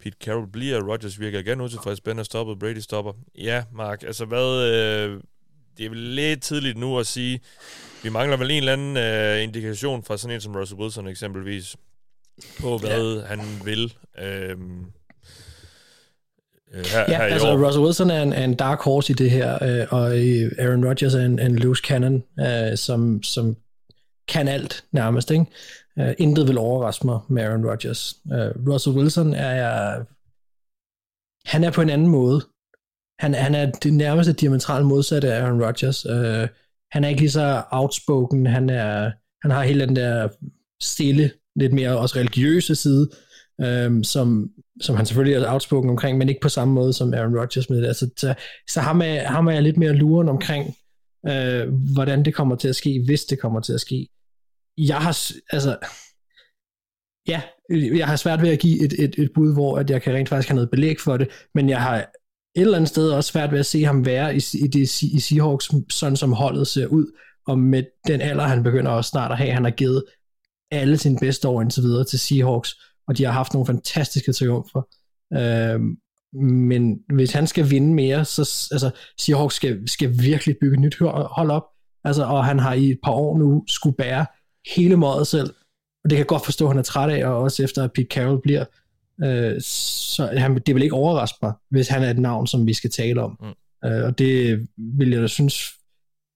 Pete 0.00 0.16
Carroll 0.24 0.50
bliver, 0.52 0.82
Rodgers 0.90 1.20
virker 1.20 1.38
igen 1.38 1.60
utilfreds, 1.60 2.00
Ben 2.00 2.18
er 2.18 2.22
stoppet, 2.22 2.58
Brady 2.58 2.78
stopper. 2.78 3.12
Ja, 3.38 3.64
Mark, 3.72 4.02
altså 4.02 4.24
hvad... 4.24 4.72
Øh, 4.72 5.20
det 5.78 5.86
er 5.86 5.90
vel 5.90 5.98
lidt 5.98 6.42
tidligt 6.42 6.78
nu 6.78 6.98
at 6.98 7.06
sige, 7.06 7.40
vi 8.02 8.08
mangler 8.08 8.36
vel 8.36 8.50
en 8.50 8.56
eller 8.56 8.72
anden 8.72 8.96
øh, 8.96 9.42
indikation 9.42 10.04
fra 10.04 10.16
sådan 10.16 10.34
en 10.34 10.40
som 10.40 10.56
Russell 10.56 10.80
Wilson 10.80 11.08
eksempelvis, 11.08 11.76
på 12.60 12.78
hvad 12.78 13.14
ja. 13.14 13.26
han 13.26 13.40
vil. 13.64 13.94
Øh, 14.18 14.50
øh, 16.74 16.84
her, 16.86 17.04
ja, 17.08 17.16
her 17.16 17.18
altså 17.18 17.48
år. 17.48 17.66
Russell 17.66 17.84
Wilson 17.84 18.10
er 18.10 18.22
en, 18.22 18.32
er 18.32 18.44
en 18.44 18.54
dark 18.54 18.80
horse 18.80 19.12
i 19.12 19.16
det 19.16 19.30
her, 19.30 19.58
øh, 19.62 19.86
og 19.90 20.18
øh, 20.18 20.52
Aaron 20.58 20.86
Rodgers 20.86 21.14
er 21.14 21.24
en, 21.24 21.38
en 21.38 21.56
loose 21.56 21.82
cannon, 21.86 22.22
øh, 22.40 22.76
som, 22.76 23.22
som 23.22 23.56
kan 24.30 24.48
alt 24.48 24.84
nærmest, 24.92 25.30
ikke? 25.30 25.46
Uh, 26.00 26.12
intet 26.18 26.48
vil 26.48 26.58
overraske 26.58 27.06
mig 27.06 27.20
med 27.28 27.42
Aaron 27.42 27.66
Rodgers. 27.66 28.14
Uh, 28.24 28.72
Russell 28.72 28.96
Wilson 28.96 29.34
er 29.34 29.50
jeg... 29.50 30.04
Han 31.46 31.64
er 31.64 31.70
på 31.70 31.80
en 31.82 31.90
anden 31.90 32.08
måde. 32.08 32.46
Han, 33.18 33.34
han 33.34 33.54
er 33.54 33.70
det 33.70 33.94
nærmeste 33.94 34.32
diametralt 34.32 34.86
modsatte 34.86 35.32
af 35.32 35.42
Aaron 35.42 35.64
Rodgers. 35.64 36.06
Uh, 36.06 36.48
han 36.92 37.04
er 37.04 37.08
ikke 37.08 37.20
lige 37.20 37.30
så 37.30 37.62
outspoken. 37.70 38.46
Han, 38.46 38.70
er, 38.70 39.10
han 39.42 39.50
har 39.50 39.64
hele 39.64 39.86
den 39.86 39.96
der 39.96 40.28
stille, 40.82 41.30
lidt 41.56 41.72
mere 41.72 41.98
også 41.98 42.18
religiøse 42.18 42.74
side, 42.74 43.10
um, 43.86 44.04
som, 44.04 44.50
som 44.80 44.96
han 44.96 45.06
selvfølgelig 45.06 45.36
er 45.36 45.52
outspoken 45.52 45.90
omkring, 45.90 46.18
men 46.18 46.28
ikke 46.28 46.40
på 46.40 46.48
samme 46.48 46.74
måde 46.74 46.92
som 46.92 47.14
Aaron 47.14 47.38
Rodgers 47.38 47.70
med 47.70 47.80
det. 47.80 47.86
Altså, 47.86 48.10
så, 48.16 48.34
så 48.70 48.80
ham, 48.80 49.02
er, 49.02 49.22
ham 49.22 49.46
er 49.46 49.52
jeg 49.52 49.62
lidt 49.62 49.76
mere 49.76 49.92
luren 49.92 50.28
omkring, 50.28 50.74
øh, 51.28 51.68
hvordan 51.94 52.24
det 52.24 52.34
kommer 52.34 52.56
til 52.56 52.68
at 52.68 52.76
ske, 52.76 53.02
hvis 53.06 53.24
det 53.24 53.40
kommer 53.40 53.60
til 53.60 53.72
at 53.72 53.80
ske 53.80 54.08
jeg 54.88 54.96
har, 54.96 55.32
altså, 55.52 55.76
ja, 57.26 57.42
jeg 57.70 58.06
har 58.06 58.16
svært 58.16 58.42
ved 58.42 58.48
at 58.48 58.58
give 58.58 58.84
et, 58.84 58.92
et, 58.98 59.14
et 59.18 59.30
bud, 59.34 59.52
hvor 59.52 59.78
at 59.78 59.90
jeg 59.90 60.02
kan 60.02 60.14
rent 60.14 60.28
faktisk 60.28 60.48
have 60.48 60.54
noget 60.54 60.70
belæg 60.70 61.00
for 61.00 61.16
det, 61.16 61.28
men 61.54 61.68
jeg 61.68 61.82
har 61.82 61.96
et 61.96 62.06
eller 62.56 62.76
andet 62.76 62.88
sted 62.88 63.10
også 63.10 63.32
svært 63.32 63.52
ved 63.52 63.58
at 63.58 63.66
se 63.66 63.84
ham 63.84 64.06
være 64.06 64.36
i, 64.36 64.40
i, 64.54 64.66
det, 64.66 65.02
i 65.02 65.20
Seahawks, 65.20 65.70
sådan 65.90 66.16
som 66.16 66.32
holdet 66.32 66.66
ser 66.66 66.86
ud, 66.86 67.06
og 67.46 67.58
med 67.58 67.82
den 68.06 68.20
alder, 68.20 68.44
han 68.44 68.62
begynder 68.62 68.90
også 68.90 69.08
snart 69.08 69.32
at 69.32 69.38
have, 69.38 69.50
han 69.50 69.64
har 69.64 69.70
givet 69.70 70.04
alle 70.70 70.98
sine 70.98 71.18
bedste 71.20 71.48
år 71.48 71.62
indtil 71.62 71.82
videre 71.82 72.04
til 72.04 72.18
Seahawks, 72.18 72.74
og 73.08 73.18
de 73.18 73.24
har 73.24 73.32
haft 73.32 73.52
nogle 73.52 73.66
fantastiske 73.66 74.32
triumfer. 74.32 74.82
Øhm, 75.34 75.96
men 76.42 76.98
hvis 77.14 77.32
han 77.32 77.46
skal 77.46 77.70
vinde 77.70 77.94
mere, 77.94 78.24
så 78.24 78.68
altså, 78.72 78.90
Seahawks 79.18 79.54
skal, 79.54 79.88
skal 79.88 80.18
virkelig 80.22 80.56
bygge 80.60 80.74
et 80.74 80.80
nyt 80.80 80.98
hold 80.98 81.50
op, 81.50 81.64
altså, 82.04 82.24
og 82.24 82.44
han 82.44 82.58
har 82.58 82.72
i 82.74 82.90
et 82.90 82.98
par 83.04 83.12
år 83.12 83.38
nu 83.38 83.64
skulle 83.68 83.96
bære 83.96 84.26
hele 84.66 84.96
mådet 84.96 85.26
selv. 85.26 85.54
Og 86.04 86.10
det 86.10 86.16
kan 86.16 86.18
jeg 86.18 86.26
godt 86.26 86.44
forstå, 86.44 86.64
at 86.64 86.70
han 86.70 86.78
er 86.78 86.82
træt 86.82 87.10
af, 87.10 87.26
og 87.26 87.38
også 87.38 87.62
efter 87.62 87.84
at 87.84 87.92
Pete 87.92 88.08
Carroll 88.10 88.40
bliver. 88.42 88.64
Øh, 89.24 89.60
så 89.60 90.26
han, 90.26 90.58
det 90.66 90.74
vil 90.74 90.82
ikke 90.82 90.94
overraske 90.94 91.38
mig, 91.42 91.52
hvis 91.70 91.88
han 91.88 92.02
er 92.02 92.10
et 92.10 92.18
navn, 92.18 92.46
som 92.46 92.66
vi 92.66 92.74
skal 92.74 92.90
tale 92.90 93.22
om. 93.22 93.38
Mm. 93.40 93.88
Øh, 93.88 94.04
og 94.04 94.18
det 94.18 94.66
vil 94.76 95.10
jeg 95.10 95.22
da 95.22 95.26
synes, 95.26 95.72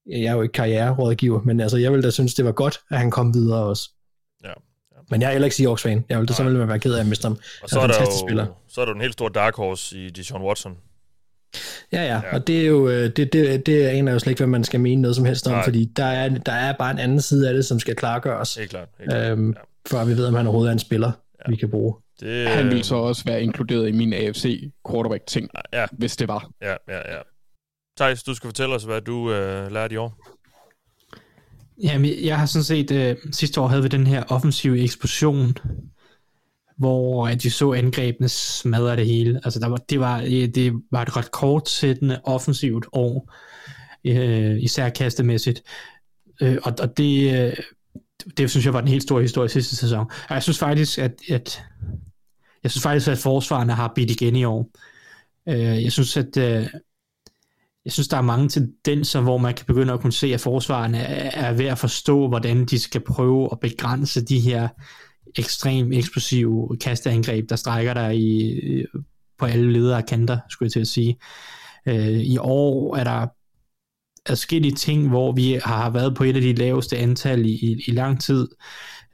jeg 0.07 0.25
er 0.25 0.33
jo 0.33 0.43
ikke 0.43 0.53
karriererådgiver, 0.53 1.43
men 1.43 1.61
altså, 1.61 1.77
jeg 1.77 1.93
vil 1.93 2.03
da 2.03 2.11
synes, 2.11 2.35
det 2.35 2.45
var 2.45 2.53
godt, 2.53 2.81
at 2.91 2.99
han 2.99 3.11
kom 3.11 3.35
videre 3.35 3.65
også. 3.65 3.91
Ja. 4.45 4.49
ja. 4.49 4.55
Men 5.11 5.21
jeg 5.21 5.29
er 5.29 5.33
heller 5.33 5.47
ikke 5.47 5.57
Seahawks-fan. 5.57 6.05
Jeg 6.09 6.21
vil 6.21 6.29
da 6.29 6.43
vil 6.43 6.69
være 6.69 6.79
ked 6.79 6.95
af 6.95 7.01
at 7.01 7.07
miste 7.07 7.27
ham. 7.27 7.39
Og 7.63 7.69
så 7.69 7.81
er, 7.81 7.87
der 7.87 8.01
jo, 8.01 8.27
spiller. 8.27 8.47
så 8.69 8.81
er 8.81 8.85
der 8.85 8.93
en 8.93 9.01
helt 9.01 9.13
stor 9.13 9.29
dark 9.29 9.57
horse 9.57 9.99
i 9.99 10.11
Deshaun 10.11 10.43
Watson. 10.43 10.77
Ja, 11.93 12.03
ja, 12.03 12.15
ja, 12.15 12.35
og 12.35 12.47
det 12.47 12.61
er 12.61 12.67
jo, 12.67 12.89
øh, 12.89 13.11
det, 13.17 13.33
det, 13.33 13.67
det 13.67 13.87
aner 13.87 14.13
jo 14.13 14.19
slet 14.19 14.31
ikke, 14.31 14.41
hvad 14.41 14.47
man 14.47 14.65
skal 14.65 14.81
mene 14.81 15.03
noget 15.03 15.17
som 15.17 15.25
helst 15.25 15.47
om, 15.47 15.53
Nej. 15.53 15.65
fordi 15.65 15.85
der 15.85 16.05
er, 16.05 16.29
der 16.29 16.53
er 16.53 16.73
bare 16.79 16.91
en 16.91 16.99
anden 16.99 17.21
side 17.21 17.49
af 17.49 17.55
det, 17.55 17.65
som 17.65 17.81
skal 17.81 17.97
klargøres. 17.97 18.55
Helt 18.55 18.71
klart. 18.71 18.89
Helt 18.99 19.11
klart. 19.11 19.31
Øhm, 19.31 19.49
ja. 19.49 19.61
For 19.87 20.05
vi 20.05 20.17
ved, 20.17 20.27
om 20.27 20.35
han 20.35 20.47
overhovedet 20.47 20.71
er 20.71 20.73
en 20.73 20.79
spiller, 20.79 21.13
ja. 21.47 21.51
vi 21.51 21.57
kan 21.57 21.71
bruge. 21.71 21.95
Det, 22.21 22.49
han 22.49 22.71
vil 22.71 22.85
så 22.85 22.95
også 22.95 23.25
være 23.25 23.43
inkluderet 23.43 23.89
i 23.89 23.93
min 23.93 24.13
AFC 24.13 24.71
quarterback-ting, 24.91 25.49
ja. 25.73 25.87
hvis 25.93 26.17
det 26.17 26.29
var. 26.29 26.51
Ja, 26.63 26.75
ja, 26.89 27.15
ja. 27.15 27.21
Thijs, 27.97 28.23
du 28.23 28.35
skal 28.35 28.49
fortælle 28.49 28.75
os, 28.75 28.85
hvad 28.85 29.01
du 29.01 29.33
øh, 29.33 29.73
lærte 29.73 29.95
i 29.95 29.97
år. 29.97 30.19
Jamen, 31.83 32.11
jeg 32.25 32.39
har 32.39 32.47
sådan 32.47 32.65
set, 32.65 32.91
øh, 32.91 33.17
sidste 33.33 33.61
år 33.61 33.67
havde 33.67 33.83
vi 33.83 33.89
den 33.89 34.07
her 34.07 34.25
offensive 34.29 34.83
eksplosion, 34.83 35.57
hvor 36.77 37.29
at 37.29 37.43
de 37.43 37.51
så 37.51 37.73
angrebene 37.73 38.29
smadre 38.29 38.97
det 38.97 39.07
hele. 39.07 39.41
Altså 39.45 39.61
der 39.61 39.67
var, 39.67 39.77
det, 39.77 40.01
var, 40.01 40.21
det 40.55 40.73
var 40.91 41.03
et 41.03 41.17
rekordsættende 41.17 42.21
offensivt 42.25 42.87
år, 42.93 43.33
øh, 44.05 44.63
især 44.63 44.89
kastemæssigt. 44.89 45.63
Øh, 46.43 46.59
og, 46.63 46.75
og 46.81 46.97
det, 46.97 47.47
øh, 47.49 47.57
det 48.37 48.51
synes 48.51 48.67
jeg 48.67 48.75
var 48.75 48.81
den 48.81 48.89
helt 48.89 49.03
store 49.03 49.23
historie 49.23 49.49
sidste 49.49 49.77
sæson. 49.77 50.07
Og 50.29 50.35
jeg 50.35 50.43
synes 50.43 50.59
faktisk, 50.59 50.99
at, 50.99 51.13
at 51.31 51.63
jeg 52.63 52.71
synes 52.71 52.83
faktisk, 52.83 53.09
at 53.09 53.19
forsvarerne 53.19 53.73
har 53.73 53.93
bidt 53.95 54.11
igen 54.11 54.37
i 54.37 54.45
år. 54.45 54.71
Øh, 55.49 55.85
jeg 55.85 55.93
synes, 55.93 56.17
at 56.17 56.37
øh, 56.37 56.67
jeg 57.85 57.93
synes, 57.93 58.09
der 58.09 58.17
er 58.17 58.23
mange 58.23 58.49
tendenser, 58.49 59.21
hvor 59.21 59.39
man 59.39 59.55
kan 59.55 59.67
begynde 59.67 59.93
at 59.93 60.01
kunne 60.01 60.13
se, 60.13 60.35
at 60.35 60.41
forsvarerne 60.41 60.99
er, 60.99 61.49
er 61.49 61.53
ved 61.53 61.67
at 61.67 61.79
forstå, 61.79 62.29
hvordan 62.29 62.65
de 62.65 62.79
skal 62.79 63.01
prøve 63.01 63.49
at 63.53 63.61
begrænse 63.61 64.25
de 64.25 64.41
her 64.41 64.69
ekstrem 65.39 65.93
eksplosiv 65.93 66.77
kasteangreb, 66.81 67.49
der 67.51 67.57
strækker 67.57 67.95
dig 67.95 68.17
i, 68.17 68.61
på 69.39 69.47
alle 69.47 69.73
ledere 69.73 69.97
og 69.97 70.07
kanter, 70.07 70.39
skulle 70.49 70.67
jeg 70.67 70.73
til 70.73 70.81
at 70.81 70.89
sige. 70.89 71.19
Øh, 71.87 72.21
I 72.21 72.39
år 72.39 72.97
er 72.97 73.05
der 73.05 73.27
adskillige 74.27 74.75
ting, 74.75 75.09
hvor 75.09 75.33
vi 75.33 75.61
har 75.65 75.91
været 75.91 76.17
på 76.17 76.25
et 76.25 76.37
af 76.37 76.43
de 76.43 76.53
laveste 76.53 76.99
antal 76.99 77.47
i, 77.47 77.53
i, 77.53 77.83
i 77.87 77.91
lang 77.91 78.21
tid. 78.21 78.49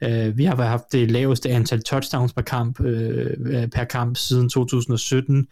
Øh, 0.03 0.37
vi 0.37 0.45
har 0.45 0.55
haft 0.55 0.83
det 0.91 1.11
laveste 1.11 1.49
antal 1.49 1.83
touchdowns 1.83 2.33
per 2.33 2.41
kamp, 2.41 2.79
øh, 2.81 3.67
per 3.67 3.83
kamp 3.83 4.17
siden 4.17 4.49
2017. 4.49 5.47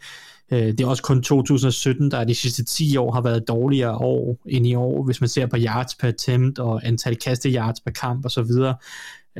Øh, 0.52 0.58
det 0.58 0.80
er 0.80 0.86
også 0.86 1.02
kun 1.02 1.22
2017, 1.22 2.10
der 2.10 2.24
de 2.24 2.34
sidste 2.34 2.64
10 2.64 2.96
år 2.96 3.12
har 3.12 3.20
været 3.20 3.48
dårligere 3.48 3.94
år 3.94 4.38
end 4.46 4.66
i 4.66 4.74
år, 4.74 5.04
hvis 5.04 5.20
man 5.20 5.28
ser 5.28 5.46
på 5.46 5.56
yards 5.58 5.94
per 5.94 6.08
attempt 6.08 6.58
og 6.58 6.86
antal 6.86 7.16
kaste 7.16 7.50
yards 7.50 7.80
per 7.80 7.92
kamp 7.92 8.26
osv. 8.26 8.50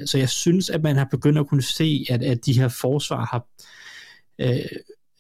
Så 0.07 0.19
jeg 0.19 0.29
synes, 0.29 0.71
at 0.71 0.83
man 0.83 0.97
har 0.97 1.09
begyndt 1.11 1.39
at 1.39 1.47
kunne 1.47 1.63
se, 1.63 2.07
at, 2.11 2.23
at 2.23 2.47
de 2.47 2.61
her 2.61 2.69
forsvar 2.69 3.25
har... 3.25 3.47
Øh, 4.39 4.65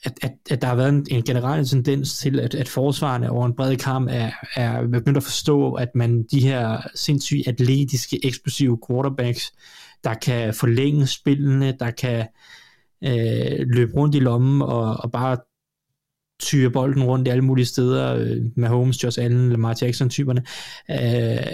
at, 0.05 0.13
at, 0.23 0.33
at 0.51 0.63
der 0.63 0.69
har 0.69 0.75
været 0.75 0.89
en, 0.89 1.07
en 1.11 1.25
generel 1.25 1.67
tendens 1.67 2.19
til, 2.19 2.41
at, 2.41 2.55
at 2.55 2.69
forsvarerne 2.69 3.31
over 3.31 3.47
en 3.47 3.57
bred 3.57 3.77
kamp 3.77 4.09
er, 4.11 4.31
er 4.57 4.87
begyndt 4.87 5.17
at 5.17 5.23
forstå, 5.23 5.73
at 5.73 5.89
man 5.95 6.23
de 6.23 6.41
her 6.41 6.81
sindssygt 6.95 7.49
atletiske, 7.49 8.27
eksplosive 8.27 8.79
quarterbacks, 8.89 9.53
der 10.05 10.15
kan 10.15 10.55
forlænge 10.55 11.07
spillene, 11.07 11.77
der 11.81 11.91
kan 11.91 12.27
øh, 13.05 13.67
løbe 13.67 13.93
rundt 13.95 14.15
i 14.15 14.19
lommen 14.19 14.63
og, 14.63 14.97
og 14.97 15.13
bare 15.13 15.37
tyre 16.41 16.71
bolden 16.71 17.05
rundt 17.05 17.29
i 17.29 17.31
alle 17.31 17.45
mulige 17.45 17.67
steder, 17.67 18.15
øh, 18.15 18.37
med 18.57 18.69
Holmes, 18.69 19.05
Josh 19.05 19.23
Allen, 19.23 19.51
Lamar 19.51 19.79
Jackson-typerne, 19.83 20.43
øh, 20.91 21.53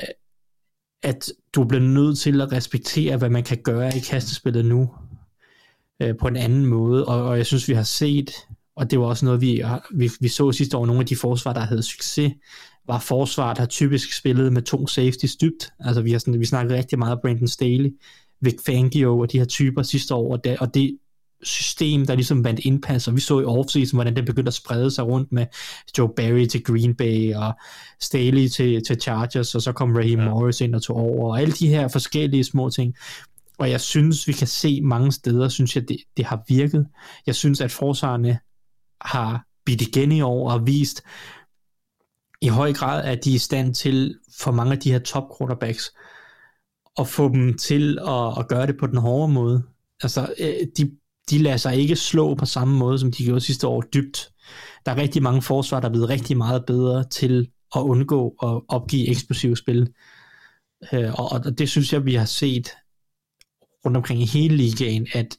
at 1.03 1.33
du 1.57 1.65
bliver 1.65 1.83
nødt 1.83 2.19
til 2.19 2.41
at 2.41 2.53
respektere, 2.53 3.17
hvad 3.17 3.31
man 3.31 3.43
kan 3.43 3.59
gøre 3.65 3.97
i 3.97 4.01
kastespillet 4.01 4.65
nu, 4.65 4.91
øh, 6.03 6.17
på 6.21 6.29
en 6.29 6.37
anden 6.37 6.67
måde, 6.67 7.05
og, 7.07 7.25
og 7.25 7.37
jeg 7.37 7.47
synes, 7.47 7.69
vi 7.69 7.75
har 7.75 7.83
set 7.83 8.31
og 8.77 8.91
det 8.91 9.01
var 9.01 9.07
også 9.07 9.25
noget, 9.25 9.41
vi, 9.41 9.63
vi, 9.95 10.11
vi 10.21 10.29
så 10.29 10.53
sidste 10.53 10.77
år, 10.77 10.87
nogle 10.87 11.01
af 11.01 11.07
de 11.07 11.17
forsvar, 11.17 11.53
der 11.53 11.61
havde 11.61 11.83
succes, 11.83 12.33
var 12.87 12.99
forsvar, 12.99 13.55
der 13.55 13.67
typisk 13.67 14.13
spillede 14.13 14.51
med 14.51 14.63
to 14.63 14.87
safeties 14.87 15.37
dybt. 15.37 15.73
Altså 15.81 16.03
vi 16.03 16.13
har 16.13 16.19
sådan, 16.19 16.41
vi 16.41 16.45
snakkede 16.45 16.79
rigtig 16.79 16.99
meget 16.99 17.13
om 17.13 17.19
Brandon 17.23 17.49
Staley, 17.49 17.91
Vic 18.41 18.57
Fangio 18.67 19.19
og 19.19 19.33
de 19.33 19.39
her 19.39 19.45
typer 19.45 19.83
sidste 19.83 20.15
år, 20.15 20.33
og 20.33 20.45
det, 20.45 20.59
og 20.59 20.75
det 20.75 20.99
system, 21.43 22.07
der 22.07 22.15
ligesom 22.15 22.45
vandt 22.45 22.61
indpas, 22.61 23.09
og 23.09 23.15
vi 23.15 23.21
så 23.21 23.41
i 23.41 23.45
offseason, 23.45 23.97
hvordan 23.97 24.17
det 24.17 24.27
begyndte 24.27 24.49
at 24.49 24.55
sprede 24.55 24.91
sig 24.91 25.07
rundt 25.07 25.33
med 25.33 25.47
Joe 25.99 26.11
Barry 26.17 26.47
til 26.47 26.65
Green 26.65 26.95
Bay, 26.95 27.35
og 27.35 27.53
Staley 28.01 28.49
til, 28.49 28.85
til 28.87 29.01
Chargers, 29.01 29.55
og 29.55 29.63
så 29.63 29.73
kom 29.73 29.97
Raheem 29.97 30.21
ja. 30.21 30.29
Morris 30.29 30.61
ind 30.61 30.75
og 30.75 30.83
tog 30.83 30.97
over, 30.97 31.31
og 31.31 31.41
alle 31.41 31.53
de 31.53 31.69
her 31.69 31.89
forskellige 31.89 32.45
små 32.45 32.71
ting. 32.71 32.95
Og 33.59 33.71
jeg 33.71 33.81
synes, 33.81 34.29
vi 34.29 34.33
kan 34.33 34.47
se 34.47 34.81
mange 34.81 35.13
steder, 35.13 35.49
synes 35.49 35.77
jeg, 35.77 35.89
det, 35.89 35.97
det 36.17 36.25
har 36.25 36.45
virket. 36.49 36.87
Jeg 37.27 37.35
synes, 37.35 37.61
at 37.61 37.71
forsvarerne 37.71 38.39
har 39.01 39.45
bidt 39.65 39.83
igen 39.83 40.13
i 40.13 40.21
år 40.21 40.51
og 40.51 40.67
vist 40.67 41.03
i 42.41 42.49
høj 42.49 42.73
grad, 42.73 43.05
at 43.05 43.25
de 43.25 43.31
er 43.31 43.35
i 43.35 43.39
stand 43.39 43.75
til 43.75 44.19
for 44.39 44.51
mange 44.51 44.73
af 44.73 44.79
de 44.79 44.93
her 44.93 44.99
top 44.99 45.25
quarterbacks 45.39 45.93
at 46.99 47.09
få 47.09 47.29
dem 47.29 47.59
til 47.59 47.99
at, 47.99 48.39
at 48.39 48.49
gøre 48.49 48.67
det 48.67 48.77
på 48.79 48.87
den 48.87 48.97
hårde 48.97 49.33
måde. 49.33 49.63
Altså, 50.03 50.35
øh, 50.39 50.67
de, 50.77 50.91
de 51.31 51.39
lader 51.39 51.57
sig 51.57 51.77
ikke 51.77 51.97
slå 51.97 52.35
på 52.35 52.47
samme 52.47 52.79
måde, 52.79 52.99
som 52.99 53.13
de 53.13 53.25
gjorde 53.25 53.41
sidste 53.41 53.67
år 53.67 53.81
dybt. 53.81 54.31
Der 54.87 54.93
er 54.93 54.97
rigtig 54.97 55.23
mange 55.23 55.43
forsvar, 55.43 55.81
der 55.81 55.89
er 55.89 55.93
blevet 55.93 56.09
rigtig 56.09 56.37
meget 56.37 56.67
bedre 56.67 57.05
til 57.05 57.49
at 57.77 57.81
undgå 57.81 58.29
at 58.43 58.63
opgive 58.69 59.09
eksplosive 59.09 59.57
spil. 59.57 59.93
Øh, 60.93 61.15
og, 61.15 61.33
og 61.33 61.59
det 61.59 61.69
synes 61.69 61.93
jeg, 61.93 62.05
vi 62.05 62.15
har 62.15 62.25
set 62.25 62.71
rundt 63.85 63.97
omkring 63.97 64.23
i 64.23 64.27
hele 64.27 64.57
ligaen, 64.57 65.07
at 65.13 65.37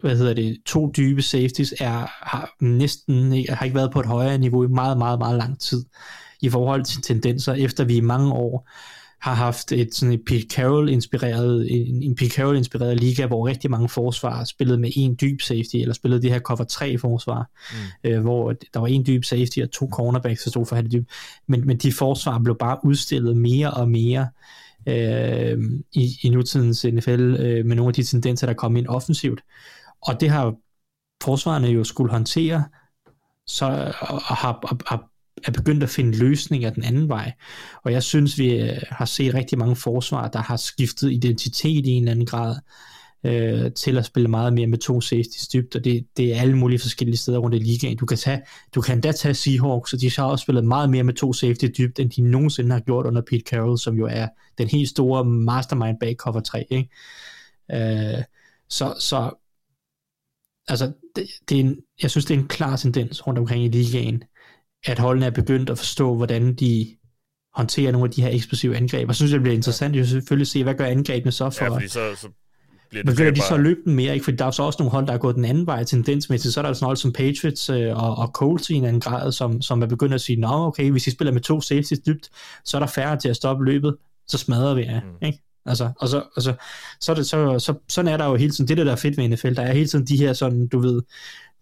hvad 0.00 0.16
hedder 0.16 0.34
det, 0.34 0.58
to 0.66 0.92
dybe 0.96 1.22
safeties 1.22 1.74
er, 1.80 2.26
har 2.26 2.54
næsten 2.60 3.32
har 3.48 3.64
ikke 3.64 3.76
været 3.76 3.92
på 3.92 4.00
et 4.00 4.06
højere 4.06 4.38
niveau 4.38 4.64
i 4.64 4.68
meget, 4.68 4.98
meget, 4.98 5.18
meget 5.18 5.38
lang 5.38 5.60
tid 5.60 5.84
i 6.42 6.48
forhold 6.48 6.84
til 6.84 7.02
tendenser, 7.02 7.54
efter 7.54 7.84
vi 7.84 7.96
i 7.96 8.00
mange 8.00 8.32
år 8.32 8.68
har 9.20 9.34
haft 9.34 9.72
et 9.72 9.94
sådan 9.94 10.12
et 10.12 10.22
Pete 10.26 10.46
Carroll 10.50 10.88
inspireret 10.88 11.66
en, 11.70 12.02
en 12.02 12.14
Pete 12.14 12.30
Carroll 12.30 12.56
inspireret 12.56 13.00
liga, 13.00 13.26
hvor 13.26 13.48
rigtig 13.48 13.70
mange 13.70 13.88
forsvar 13.88 14.44
spillede 14.44 14.78
med 14.78 14.90
en 14.96 15.16
dyb 15.20 15.40
safety, 15.40 15.76
eller 15.76 15.94
spillede 15.94 16.22
det 16.22 16.30
her 16.30 16.40
cover 16.40 16.64
3 16.64 16.98
forsvar, 16.98 17.50
mm. 17.72 18.10
øh, 18.10 18.20
hvor 18.20 18.52
der 18.74 18.80
var 18.80 18.86
en 18.86 19.06
dyb 19.06 19.24
safety 19.24 19.58
og 19.58 19.70
to 19.70 19.88
cornerbacks, 19.92 20.42
der 20.44 20.50
stod 20.50 20.66
for 20.66 20.76
halvdyb. 20.76 21.08
Men, 21.46 21.66
men 21.66 21.76
de 21.76 21.92
forsvar 21.92 22.38
blev 22.38 22.56
bare 22.58 22.78
udstillet 22.84 23.36
mere 23.36 23.70
og 23.70 23.88
mere 23.88 24.28
øh, 24.86 25.58
i, 25.92 26.10
i 26.22 26.28
nutidens 26.28 26.84
NFL 26.84 27.36
øh, 27.38 27.66
med 27.66 27.76
nogle 27.76 27.90
af 27.90 27.94
de 27.94 28.02
tendenser, 28.02 28.46
der 28.46 28.54
kom 28.54 28.76
ind 28.76 28.86
offensivt. 28.86 29.40
Og 30.02 30.20
det 30.20 30.30
har 30.30 30.54
forsvarerne 31.22 31.68
jo 31.68 31.84
skulle 31.84 32.12
håndtere, 32.12 32.64
så 33.46 33.66
og 34.00 34.36
har, 34.36 34.84
har, 34.86 35.09
er 35.44 35.52
begyndt 35.52 35.82
at 35.82 35.88
finde 35.88 36.18
løsninger 36.18 36.70
den 36.70 36.84
anden 36.84 37.08
vej. 37.08 37.32
Og 37.84 37.92
jeg 37.92 38.02
synes, 38.02 38.38
vi 38.38 38.60
øh, 38.60 38.82
har 38.90 39.04
set 39.04 39.34
rigtig 39.34 39.58
mange 39.58 39.76
forsvar, 39.76 40.28
der 40.28 40.38
har 40.38 40.56
skiftet 40.56 41.12
identitet 41.12 41.86
i 41.86 41.90
en 41.90 42.02
eller 42.02 42.12
anden 42.12 42.26
grad 42.26 42.56
øh, 43.24 43.72
til 43.72 43.98
at 43.98 44.04
spille 44.04 44.28
meget 44.28 44.52
mere 44.52 44.66
med 44.66 44.78
to 44.78 45.00
safety 45.00 45.38
dybt, 45.52 45.76
og 45.76 45.84
det, 45.84 46.06
det 46.16 46.34
er 46.34 46.40
alle 46.40 46.58
mulige 46.58 46.78
forskellige 46.78 47.16
steder 47.16 47.38
rundt 47.38 47.56
i 47.56 47.58
ligaen. 47.58 47.96
Du 47.96 48.06
kan, 48.06 48.16
tage, 48.16 48.42
du 48.74 48.80
kan 48.80 48.94
endda 48.94 49.12
tage 49.12 49.34
Seahawks, 49.34 49.92
og 49.92 50.00
de 50.00 50.12
har 50.16 50.24
også 50.24 50.42
spillet 50.42 50.64
meget 50.64 50.90
mere 50.90 51.04
med 51.04 51.14
to 51.14 51.32
safety 51.32 51.66
dybt, 51.78 51.98
end 51.98 52.10
de 52.10 52.22
nogensinde 52.22 52.72
har 52.72 52.80
gjort 52.80 53.06
under 53.06 53.22
Pete 53.22 53.44
Carroll, 53.50 53.78
som 53.78 53.96
jo 53.96 54.06
er 54.06 54.28
den 54.58 54.68
helt 54.68 54.88
store 54.88 55.24
mastermind 55.24 55.96
bag 56.00 56.14
cover 56.18 56.40
3. 56.40 56.64
Ikke? 56.70 56.88
Øh, 57.72 58.24
så, 58.68 58.94
så 58.98 59.30
altså, 60.68 60.92
det, 61.16 61.26
det 61.48 61.56
er 61.56 61.60
en, 61.60 61.76
jeg 62.02 62.10
synes, 62.10 62.24
det 62.24 62.34
er 62.34 62.38
en 62.38 62.48
klar 62.48 62.76
tendens 62.76 63.26
rundt 63.26 63.38
omkring 63.38 63.64
i 63.64 63.68
ligaen, 63.68 64.22
at 64.86 64.98
holdene 64.98 65.26
er 65.26 65.30
begyndt 65.30 65.70
at 65.70 65.78
forstå, 65.78 66.14
hvordan 66.14 66.54
de 66.54 66.96
håndterer 67.54 67.92
nogle 67.92 68.04
af 68.04 68.10
de 68.10 68.22
her 68.22 68.30
eksplosive 68.30 68.76
angreb. 68.76 69.08
Og 69.08 69.14
så 69.14 69.18
synes 69.18 69.30
jeg, 69.30 69.36
det 69.36 69.42
bliver 69.42 69.56
interessant 69.56 69.96
jo 69.96 70.06
selvfølgelig 70.06 70.44
at 70.44 70.48
se, 70.48 70.62
hvad 70.62 70.74
gør 70.74 70.84
angrebene 70.84 71.32
så 71.32 71.50
for... 71.50 71.80
Ja, 71.80 71.88
så, 71.88 72.16
så 72.16 72.28
bliver 72.90 73.02
det 73.02 73.12
Begynder 73.12 73.30
de 73.30 73.40
så 73.40 73.54
at 73.54 73.60
løbe 73.60 73.80
den 73.84 73.94
mere? 73.94 74.14
Ikke? 74.14 74.24
Fordi 74.24 74.36
der 74.36 74.44
er 74.44 74.50
så 74.50 74.62
også 74.62 74.76
nogle 74.78 74.90
hold, 74.90 75.06
der 75.06 75.12
er 75.12 75.18
gået 75.18 75.36
den 75.36 75.44
anden 75.44 75.66
vej 75.66 75.84
tendensmæssigt. 75.84 76.54
Så 76.54 76.60
er 76.60 76.66
der 76.66 76.72
sådan 76.72 76.84
noget 76.84 76.98
som 76.98 77.12
Patriots 77.12 77.70
øh, 77.70 78.04
og, 78.04 78.16
og 78.16 78.28
Colts 78.28 78.70
i 78.70 78.74
en 78.74 78.84
anden 78.84 79.00
grad, 79.00 79.32
som, 79.32 79.62
som 79.62 79.82
er 79.82 79.86
begyndt 79.86 80.14
at 80.14 80.20
sige, 80.20 80.40
nå 80.40 80.66
okay, 80.66 80.90
hvis 80.90 81.06
I 81.06 81.10
spiller 81.10 81.32
med 81.32 81.40
to 81.40 81.60
safeties 81.60 82.00
dybt, 82.06 82.28
så 82.64 82.76
er 82.76 82.78
der 82.78 82.86
færre 82.86 83.16
til 83.16 83.28
at 83.28 83.36
stoppe 83.36 83.64
løbet, 83.64 83.96
så 84.28 84.38
smadrer 84.38 84.74
vi 84.74 84.82
jer. 84.82 85.00
Mm. 85.00 85.26
Ikke? 85.26 85.38
Altså, 85.66 85.90
og 86.00 86.08
så, 86.08 86.22
og 86.36 86.42
så, 86.42 86.54
så, 87.00 87.12
er 87.12 87.16
det, 87.16 87.26
så, 87.26 87.58
så, 87.58 87.74
sådan 87.88 88.12
er 88.12 88.16
der 88.16 88.26
jo 88.26 88.36
hele 88.36 88.52
tiden, 88.52 88.68
det 88.68 88.76
der, 88.76 88.84
der 88.84 88.92
er 88.92 88.96
fedt 88.96 89.16
ved 89.16 89.28
NFL, 89.28 89.54
der 89.54 89.62
er 89.62 89.72
hele 89.72 89.88
tiden 89.88 90.06
de 90.06 90.16
her 90.16 90.32
sådan, 90.32 90.68
du 90.68 90.78
ved, 90.78 91.02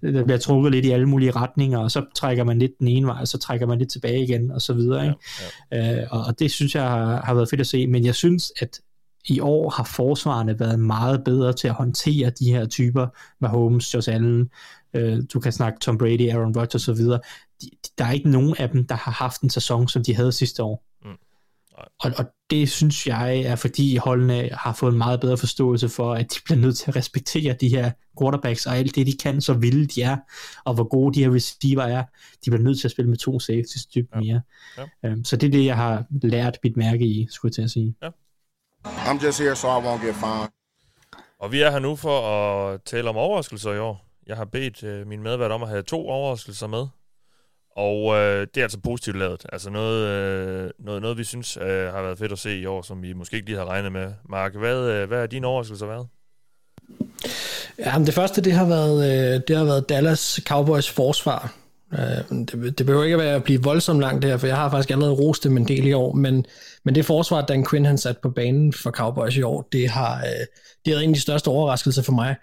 der 0.03 0.25
bliver 0.25 0.39
trukket 0.39 0.73
lidt 0.73 0.87
i 0.87 0.91
alle 0.91 1.07
mulige 1.07 1.31
retninger, 1.31 1.79
og 1.79 1.91
så 1.91 2.05
trækker 2.15 2.45
man 2.45 2.59
lidt 2.59 2.79
den 2.79 2.89
ene 2.89 3.07
vej, 3.07 3.21
og 3.21 3.29
så 3.29 3.39
trækker 3.39 3.67
man 3.67 3.79
lidt 3.79 3.91
tilbage 3.91 4.23
igen, 4.23 4.51
og 4.51 4.63
så 4.63 4.73
videre. 4.73 5.05
Ikke? 5.05 5.17
Ja, 5.73 5.77
ja. 5.77 6.03
Øh, 6.03 6.09
og, 6.11 6.25
og 6.25 6.39
det 6.39 6.51
synes 6.51 6.75
jeg 6.75 6.83
har, 6.83 7.23
har 7.25 7.35
været 7.35 7.51
fedt 7.51 7.61
at 7.61 7.67
se, 7.67 7.87
men 7.87 8.05
jeg 8.05 8.15
synes, 8.15 8.53
at 8.61 8.81
i 9.29 9.41
år 9.41 9.71
har 9.71 9.85
forsvarerne 9.85 10.61
været 10.61 10.81
meget 10.81 11.25
bedre 11.25 11.53
til 11.53 11.69
at 11.69 11.75
håndtere 11.75 12.31
de 12.31 12.53
her 12.53 12.67
typer 12.67 13.07
med 13.41 13.49
Holmes, 13.49 13.95
Josh 13.95 14.15
Allen, 14.15 14.51
øh, 14.95 15.23
du 15.33 15.41
kan 15.41 15.53
snakke 15.53 15.81
Tom 15.81 15.99
Brady, 15.99 16.31
Aaron 16.31 16.57
Rodgers 16.57 16.89
videre. 16.89 17.21
De, 17.63 17.71
der 17.99 18.05
er 18.05 18.13
ikke 18.13 18.31
nogen 18.31 18.55
af 18.59 18.71
dem, 18.71 18.87
der 18.87 18.95
har 18.95 19.13
haft 19.13 19.41
en 19.41 19.51
sæson, 19.51 19.89
som 19.89 20.05
de 20.05 20.15
havde 20.15 20.33
sidste 20.33 20.63
år. 20.63 20.85
Mm. 21.05 21.11
Og, 22.01 22.13
og 22.19 22.25
det 22.51 22.71
synes 22.71 23.07
jeg 23.07 23.41
er, 23.41 23.57
fordi 23.57 23.97
holdene 23.97 24.49
har 24.53 24.73
fået 24.73 24.93
en 24.93 24.99
meget 24.99 25.21
bedre 25.21 25.37
forståelse 25.37 25.89
for, 25.89 26.15
at 26.15 26.35
de 26.35 26.41
bliver 26.45 26.59
nødt 26.59 26.77
til 26.77 26.91
at 26.91 26.97
respektere 26.97 27.57
de 27.61 27.69
her 27.69 27.91
quarterbacks 28.21 28.67
og 28.67 28.77
alt 28.77 28.95
det, 28.95 29.07
de 29.07 29.17
kan, 29.23 29.41
så 29.41 29.53
vilde 29.53 29.87
de 29.87 30.03
er, 30.03 30.17
og 30.65 30.75
hvor 30.75 30.89
gode 30.89 31.15
de 31.15 31.25
her 31.25 31.35
receiver 31.35 31.83
er. 31.83 32.05
De 32.45 32.51
bliver 32.51 32.63
nødt 32.63 32.81
til 32.81 32.89
at 32.89 32.93
spille 32.93 33.09
med 33.09 33.19
to 33.19 33.41
safeties 33.41 33.87
dybt 33.87 34.15
ja. 34.15 34.21
mere. 34.21 34.41
Ja. 35.03 35.13
Um, 35.13 35.25
så 35.25 35.37
det 35.37 35.47
er 35.47 35.51
det, 35.51 35.65
jeg 35.65 35.77
har 35.77 36.05
lært 36.23 36.59
mit 36.65 36.77
mærke 36.77 37.05
i, 37.05 37.27
skulle 37.31 37.51
jeg 37.51 37.55
til 37.55 37.63
at 37.63 37.71
sige. 37.71 37.95
Ja. 38.03 38.09
I'm 38.87 39.25
just 39.25 39.41
here, 39.41 39.57
so 39.57 39.69
I 39.69 39.83
won't 39.85 40.07
get 40.07 40.15
fined. 40.15 40.49
Og 41.41 41.53
vi 41.53 41.61
er 41.63 41.71
her 41.71 41.79
nu 41.79 41.97
for 41.97 42.21
at 42.21 42.83
tale 42.83 43.09
om 43.09 43.17
overraskelser 43.17 43.73
i 43.73 43.79
år. 43.79 44.05
Jeg 44.27 44.37
har 44.37 44.45
bedt 44.45 44.83
øh, 44.83 45.07
min 45.07 45.23
medvært 45.23 45.51
om 45.51 45.63
at 45.63 45.69
have 45.69 45.83
to 45.83 46.09
overraskelser 46.09 46.67
med. 46.67 46.87
Og 47.79 48.17
øh, 48.17 48.47
det 48.55 48.61
er 48.61 48.63
altså 48.63 48.79
positivt 48.79 49.19
lavet. 49.19 49.47
Altså 49.53 49.71
noget, 49.71 50.07
øh, 50.07 50.71
noget, 50.79 51.03
noget 51.03 51.19
vi 51.19 51.25
synes 51.25 51.57
øh, 51.57 51.67
har 51.67 52.03
været 52.03 52.19
fedt 52.19 52.33
at 52.33 52.39
se 52.39 52.59
i 52.59 52.67
år, 52.67 52.83
som 52.83 53.03
vi 53.03 53.13
måske 53.13 53.37
ikke 53.37 53.49
lige 53.49 53.59
har 53.59 53.65
regnet 53.65 53.93
med. 53.93 54.13
Mark, 54.29 54.55
hvad, 54.55 54.91
øh, 54.91 55.09
hvad 55.09 55.23
er 55.23 55.27
dine 55.27 55.47
overraskelser 55.47 55.87
været? 55.87 56.07
Ja, 57.79 57.99
men 57.99 58.07
det 58.07 58.15
første, 58.15 58.41
det 58.41 58.53
har 58.53 58.67
været, 58.67 58.99
øh, 59.05 59.41
det 59.49 59.57
har 59.57 59.65
været 59.65 59.89
Dallas 59.89 60.41
Cowboys 60.47 60.91
forsvar. 60.91 61.55
Øh, 61.93 62.39
det, 62.39 62.79
det 62.79 62.87
behøver 62.87 63.05
ikke 63.05 63.15
at 63.15 63.23
være 63.23 63.35
at 63.35 63.45
blive 63.45 63.63
voldsomt 63.63 64.01
langt 64.01 64.23
der, 64.23 64.37
for 64.37 64.47
jeg 64.47 64.57
har 64.57 64.71
faktisk 64.71 64.91
allerede 64.91 65.15
rost 65.15 65.45
dem 65.45 65.57
en 65.57 65.69
del 65.69 65.87
i 65.87 65.93
år, 65.93 66.13
men, 66.13 66.47
men 66.85 66.95
det 66.95 67.05
forsvar, 67.05 67.41
Dan 67.41 67.67
Quinn 67.71 67.87
han 67.87 67.99
sat 67.99 68.19
på 68.19 68.31
banen 68.31 68.73
for 68.73 68.91
Cowboys 68.91 69.37
i 69.37 69.43
år, 69.43 69.69
det 69.73 69.89
har, 69.89 70.17
øh, 70.17 70.47
det 70.85 70.95
er 70.95 70.99
en 70.99 71.11
af 71.11 71.15
de 71.15 71.21
største 71.21 71.49
overraskelser 71.49 72.03
for 72.03 72.13
mig. 72.13 72.37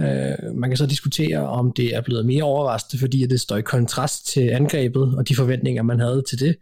Øh, 0.00 0.54
man 0.54 0.70
kan 0.70 0.76
så 0.76 0.86
diskutere, 0.86 1.48
om 1.48 1.72
det 1.72 1.94
er 1.94 2.00
blevet 2.00 2.26
mere 2.26 2.42
overraskende, 2.42 3.00
fordi 3.00 3.26
det 3.26 3.40
står 3.40 3.56
i 3.56 3.62
kontrast 3.62 4.26
til 4.26 4.48
angrebet 4.48 5.14
og 5.18 5.28
de 5.28 5.36
forventninger, 5.36 5.82
man 5.82 6.00
havde 6.00 6.22
til 6.28 6.40
det, 6.40 6.56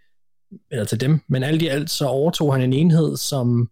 eller 0.71 0.85
til 0.85 1.01
dem. 1.01 1.21
Men 1.29 1.43
alt 1.43 1.63
i 1.63 1.67
alt 1.67 1.91
så 1.91 2.07
overtog 2.07 2.55
han 2.55 2.63
en 2.63 2.73
enhed, 2.73 3.17
som 3.17 3.69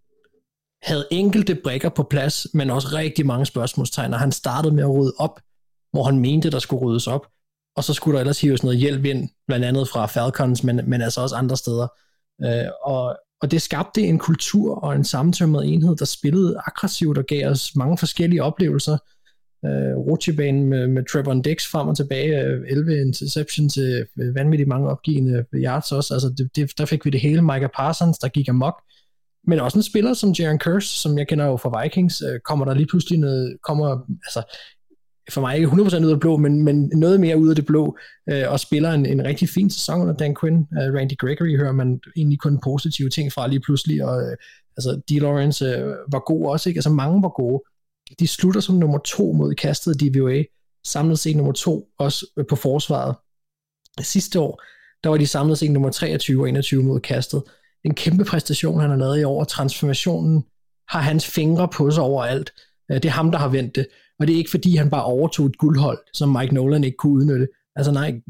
havde 0.82 1.06
enkelte 1.10 1.55
brikker 1.55 1.89
på 1.89 2.02
plads, 2.02 2.47
men 2.55 2.70
også 2.70 2.89
rigtig 2.93 3.26
mange 3.26 3.47
spørgsmålstegn, 3.47 4.14
og 4.14 4.20
han 4.20 4.32
startede 4.32 4.74
med 4.74 4.82
at 4.82 4.90
rydde 4.90 5.12
op, 5.18 5.40
hvor 5.93 6.05
han 6.05 6.18
mente, 6.18 6.51
der 6.51 6.59
skulle 6.59 6.86
ryddes 6.86 7.06
op, 7.06 7.26
og 7.76 7.85
så 7.85 7.94
skulle 7.94 8.14
der 8.14 8.20
ellers 8.20 8.40
hives 8.40 8.62
noget 8.62 8.78
hjælp 8.78 9.05
ind, 9.05 9.28
blandt 9.47 9.64
andet 9.64 9.89
fra 9.89 10.06
Falcons, 10.06 10.64
men, 10.64 10.80
men 10.86 11.02
altså 11.02 11.20
også 11.20 11.36
andre 11.36 11.56
steder. 11.56 11.89
Øh, 12.44 12.70
og, 12.82 13.16
og 13.43 13.51
det 13.51 13.62
skabte 13.62 14.02
en 14.02 14.18
kultur 14.18 14.74
og 14.74 14.97
en 14.97 15.05
sammentømret 15.05 15.72
enhed, 15.72 15.97
der 15.97 16.05
spillede 16.05 16.60
aggressivt 16.66 17.18
og 17.18 17.24
gav 17.24 17.51
os 17.51 17.76
mange 17.76 17.98
forskellige 17.98 18.43
oplevelser, 18.43 18.98
øh, 19.64 19.97
rutsjebanen 19.97 20.64
med, 20.64 20.86
med 20.86 21.05
Trevor 21.05 21.35
Dix 21.35 21.70
frem 21.70 21.89
og 21.89 21.97
tilbage, 21.97 22.44
øh, 22.44 22.64
11 22.68 23.01
interceptions 23.01 23.74
til 23.74 24.06
øh, 24.20 24.35
vanvittigt 24.35 24.68
mange 24.68 24.89
opgivende 24.89 25.44
yards 25.55 25.93
også, 25.93 26.14
altså 26.14 26.35
det, 26.39 26.56
det, 26.56 26.78
der 26.78 26.85
fik 26.85 27.05
vi 27.05 27.10
det 27.10 27.20
hele, 27.20 27.43
Micah 27.43 27.70
Parsons, 27.74 28.18
der 28.18 28.28
gik 28.28 28.48
amok, 28.48 28.82
men 29.47 29.60
også 29.60 29.78
en 29.78 29.82
spiller 29.82 30.14
som 30.14 30.32
Jaron 30.32 30.59
Curse, 30.59 30.89
som 30.89 31.18
jeg 31.18 31.28
kender 31.28 31.47
jo 31.47 31.56
fra 31.56 31.82
Vikings, 31.82 32.22
øh, 32.22 32.40
kommer 32.40 32.64
der 32.64 32.74
lige 32.74 32.86
pludselig 32.86 33.18
noget, 33.18 33.56
kommer, 33.62 33.98
altså 34.24 34.43
for 35.30 35.40
mig 35.40 35.56
ikke 35.56 35.68
100% 35.68 35.74
ud 35.80 35.90
af 35.90 36.01
det 36.01 36.20
blå, 36.20 36.36
men, 36.36 36.64
men 36.64 36.90
noget 36.94 37.20
mere 37.20 37.39
ud 37.39 37.48
af 37.48 37.56
det 37.56 37.66
blå, 37.66 37.98
øh, 38.30 38.52
og 38.52 38.60
spiller 38.60 38.93
en, 38.93 39.06
en 39.06 39.24
rigtig 39.24 39.48
fin 39.48 39.70
sæson 39.70 40.01
under 40.01 40.14
Dan 40.14 40.36
Quinn. 40.40 40.56
Øh, 40.56 40.94
Randy 40.94 41.16
Gregory 41.18 41.56
hører 41.56 41.72
man 41.72 42.01
egentlig 42.16 42.39
kun 42.39 42.60
positive 42.64 43.09
ting 43.09 43.32
fra 43.32 43.47
lige 43.47 43.60
pludselig, 43.60 44.05
og 44.05 44.22
øh, 44.22 44.36
altså, 44.76 45.01
D. 45.09 45.10
Lawrence 45.10 45.64
øh, 45.64 45.94
var 46.12 46.22
god 46.26 46.47
også, 46.47 46.68
ikke? 46.68 46.78
Altså 46.78 46.90
mange 46.90 47.22
var 47.22 47.28
gode, 47.28 47.62
de 48.18 48.26
slutter 48.26 48.60
som 48.60 48.74
nummer 48.74 48.98
to 48.98 49.32
mod 49.32 49.55
kastet 49.55 50.01
DVOA, 50.01 50.43
samlet 50.86 51.18
set 51.18 51.36
nummer 51.36 51.52
to 51.52 51.89
også 51.98 52.26
øh, 52.36 52.47
på 52.47 52.56
forsvaret. 52.56 53.14
Sidste 54.01 54.40
år, 54.40 54.62
der 55.05 55.10
var 55.10 55.16
de 55.16 55.26
samlet 55.26 55.59
set 55.59 55.70
nummer 55.70 55.90
23 55.90 56.43
og 56.43 56.48
21 56.48 56.82
mod 56.82 57.01
kastet. 57.01 57.43
En 57.85 57.94
kæmpe 57.94 58.24
præstation, 58.24 58.80
han 58.80 58.90
har 58.90 58.97
lavet 58.97 59.20
i 59.20 59.24
år, 59.24 59.44
transformationen 59.44 60.44
har 60.89 61.01
hans 61.01 61.26
fingre 61.26 61.68
på 61.68 61.90
sig 61.90 62.02
overalt. 62.02 62.52
Øh, 62.90 62.97
det 62.97 63.05
er 63.05 63.10
ham, 63.12 63.30
der 63.30 63.39
har 63.39 63.48
vendt 63.48 63.76
det, 63.76 63.86
og 64.20 64.26
det 64.26 64.32
er 64.32 64.39
ikke 64.39 64.51
fordi, 64.51 64.76
han 64.76 64.90
bare 64.90 65.05
overtog 65.05 65.47
et 65.47 65.59
guldhold, 65.59 65.98
som 66.14 66.28
Mike 66.28 66.55
Nolan 66.55 66.85
ikke 66.85 66.97
kunne 66.97 67.12
udnytte. 67.12 67.48
Altså 67.76 67.93
nej, 67.93 68.20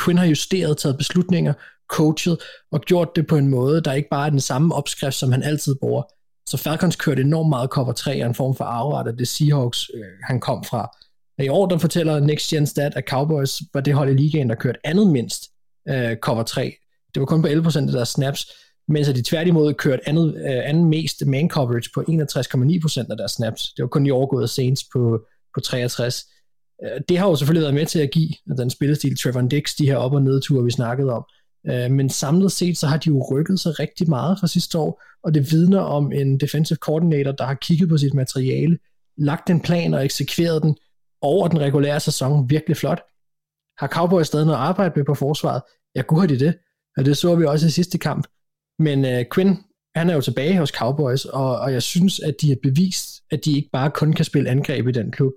Quinn 0.00 0.18
har 0.18 0.26
justeret, 0.26 0.78
taget 0.78 0.98
beslutninger, 0.98 1.54
coachet 1.88 2.38
og 2.72 2.80
gjort 2.80 3.16
det 3.16 3.26
på 3.26 3.36
en 3.36 3.48
måde, 3.48 3.80
der 3.80 3.92
ikke 3.92 4.08
bare 4.08 4.26
er 4.26 4.30
den 4.30 4.40
samme 4.40 4.74
opskrift, 4.74 5.16
som 5.16 5.32
han 5.32 5.42
altid 5.42 5.74
bruger. 5.74 6.02
Så 6.48 6.56
Falcons 6.56 6.96
kørte 6.96 7.22
enormt 7.22 7.48
meget 7.48 7.70
cover 7.70 7.92
3 7.92 8.22
og 8.22 8.28
en 8.28 8.34
form 8.34 8.54
for 8.54 8.64
afret 8.64 9.08
af 9.08 9.16
det 9.16 9.28
Seahawks, 9.28 9.90
øh, 9.94 10.04
han 10.22 10.40
kom 10.40 10.64
fra. 10.64 10.90
I 11.38 11.48
år, 11.48 11.66
der 11.66 11.78
fortæller 11.78 12.20
Next 12.20 12.50
Gen 12.50 12.66
Stat, 12.66 12.96
at 12.96 13.04
Cowboys 13.08 13.62
var 13.74 13.80
det 13.80 13.94
hold 13.94 14.10
i 14.10 14.14
ligaen, 14.14 14.48
der 14.48 14.54
kørte 14.54 14.78
andet 14.84 15.06
mindst 15.06 15.44
øh, 15.88 16.16
cover 16.16 16.42
3. 16.42 16.76
Det 17.14 17.20
var 17.20 17.26
kun 17.26 17.42
på 17.42 17.48
11% 17.48 17.78
af 17.78 17.92
deres 17.92 18.08
snaps, 18.08 18.46
mens 18.88 19.08
de 19.08 19.22
tværtimod 19.22 19.74
kørte 19.74 20.08
andet, 20.08 20.34
øh, 20.34 20.68
anden 20.68 20.84
mest 20.84 21.26
man 21.26 21.50
coverage 21.50 21.90
på 21.94 22.00
61,9% 22.00 23.10
af 23.10 23.16
deres 23.16 23.32
snaps. 23.32 23.72
Det 23.76 23.82
var 23.82 23.88
kun 23.88 24.06
i 24.06 24.10
overgået 24.10 24.50
Saints 24.50 24.84
på, 24.92 25.20
på 25.54 25.60
63. 25.60 26.24
Øh, 26.84 27.00
det 27.08 27.18
har 27.18 27.28
jo 27.28 27.36
selvfølgelig 27.36 27.62
været 27.62 27.74
med 27.74 27.86
til 27.86 27.98
at 27.98 28.10
give 28.10 28.30
den 28.58 28.70
spillestil 28.70 29.16
Trevor 29.16 29.40
Dix, 29.40 29.74
de 29.78 29.86
her 29.86 29.96
op- 29.96 30.12
og 30.12 30.22
nedture, 30.22 30.64
vi 30.64 30.70
snakkede 30.70 31.12
om. 31.12 31.24
Øh, 31.68 31.90
men 31.90 32.10
samlet 32.10 32.52
set, 32.52 32.78
så 32.78 32.86
har 32.86 32.96
de 32.96 33.08
jo 33.10 33.26
rykket 33.30 33.60
sig 33.60 33.78
rigtig 33.78 34.08
meget 34.08 34.40
fra 34.40 34.46
sidste 34.46 34.78
år, 34.78 35.02
og 35.22 35.34
det 35.34 35.52
vidner 35.52 35.80
om 35.80 36.12
en 36.12 36.40
defensive 36.40 36.76
coordinator, 36.76 37.32
der 37.32 37.44
har 37.44 37.54
kigget 37.54 37.88
på 37.88 37.98
sit 37.98 38.14
materiale, 38.14 38.78
lagt 39.18 39.50
en 39.50 39.60
plan 39.60 39.94
og 39.94 40.04
eksekveret 40.04 40.62
den 40.62 40.76
over 41.20 41.48
den 41.48 41.60
regulære 41.60 42.00
sæson 42.00 42.50
virkelig 42.50 42.76
flot. 42.76 43.02
Har 43.78 43.88
Cowboys 43.88 44.26
stadig 44.26 44.46
noget 44.46 44.58
arbejde 44.58 44.92
med 44.96 45.04
på 45.04 45.14
forsvaret? 45.14 45.62
Ja, 45.94 46.00
gud 46.00 46.20
har 46.20 46.26
de 46.26 46.38
det. 46.38 46.54
Og 46.96 47.04
det 47.04 47.16
så 47.16 47.34
vi 47.34 47.44
også 47.44 47.66
i 47.66 47.70
sidste 47.70 47.98
kamp. 47.98 48.26
Men 48.78 49.04
uh, 49.04 49.22
Quinn, 49.34 49.58
han 49.94 50.10
er 50.10 50.14
jo 50.14 50.20
tilbage 50.20 50.58
hos 50.58 50.68
Cowboys, 50.68 51.24
og, 51.24 51.58
og 51.58 51.72
jeg 51.72 51.82
synes, 51.82 52.20
at 52.20 52.34
de 52.40 52.48
har 52.48 52.56
bevist, 52.62 53.22
at 53.30 53.44
de 53.44 53.56
ikke 53.56 53.70
bare 53.72 53.90
kun 53.90 54.12
kan 54.12 54.24
spille 54.24 54.50
angreb 54.50 54.88
i 54.88 54.92
den 54.92 55.10
klub. 55.10 55.32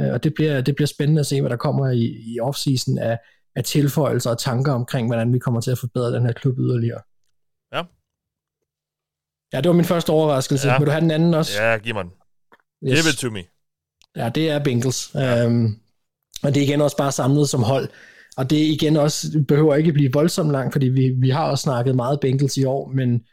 Uh, 0.00 0.06
og 0.06 0.24
det 0.24 0.34
bliver, 0.34 0.60
det 0.60 0.74
bliver 0.74 0.86
spændende 0.86 1.20
at 1.20 1.26
se, 1.26 1.40
hvad 1.40 1.50
der 1.50 1.56
kommer 1.56 1.90
i, 1.90 2.04
i 2.04 2.40
offseason 2.40 2.98
af, 2.98 3.18
af 3.56 3.64
tilføjelser 3.64 4.30
og 4.30 4.38
tanker 4.38 4.72
omkring, 4.72 5.06
hvordan 5.08 5.32
vi 5.32 5.38
kommer 5.38 5.60
til 5.60 5.70
at 5.70 5.78
forbedre 5.78 6.12
den 6.12 6.26
her 6.26 6.32
klub 6.32 6.58
yderligere. 6.58 7.00
Ja. 7.74 7.82
Ja, 9.52 9.60
det 9.60 9.68
var 9.68 9.74
min 9.74 9.84
første 9.84 10.10
overraskelse. 10.10 10.68
Ja. 10.68 10.78
Vil 10.78 10.86
du 10.86 10.90
have 10.90 11.00
den 11.00 11.10
anden 11.10 11.34
også? 11.34 11.62
Ja, 11.62 11.78
giv 11.78 11.94
mig 11.94 12.04
den. 12.04 12.12
Yes. 12.84 13.02
Give 13.02 13.10
it 13.12 13.18
to 13.18 13.30
me. 13.30 13.42
Ja, 14.16 14.28
det 14.28 14.50
er 14.50 14.64
Bengals. 14.64 15.10
Ja. 15.14 15.46
Um, 15.46 15.78
og 16.42 16.54
det 16.54 16.60
er 16.62 16.66
igen 16.66 16.80
også 16.80 16.96
bare 16.96 17.12
samlet 17.12 17.48
som 17.48 17.62
hold. 17.62 17.88
Og 18.36 18.50
det 18.50 18.56
igen 18.56 18.96
også 18.96 19.44
behøver 19.48 19.74
ikke 19.74 19.92
blive 19.92 20.12
voldsomt 20.12 20.52
langt, 20.52 20.74
fordi 20.74 20.88
vi, 20.88 21.08
vi 21.08 21.30
har 21.30 21.50
også 21.50 21.62
snakket 21.62 21.96
meget 21.96 22.20
Bengals 22.20 22.56
i 22.56 22.64
år, 22.64 22.88
men, 22.88 23.24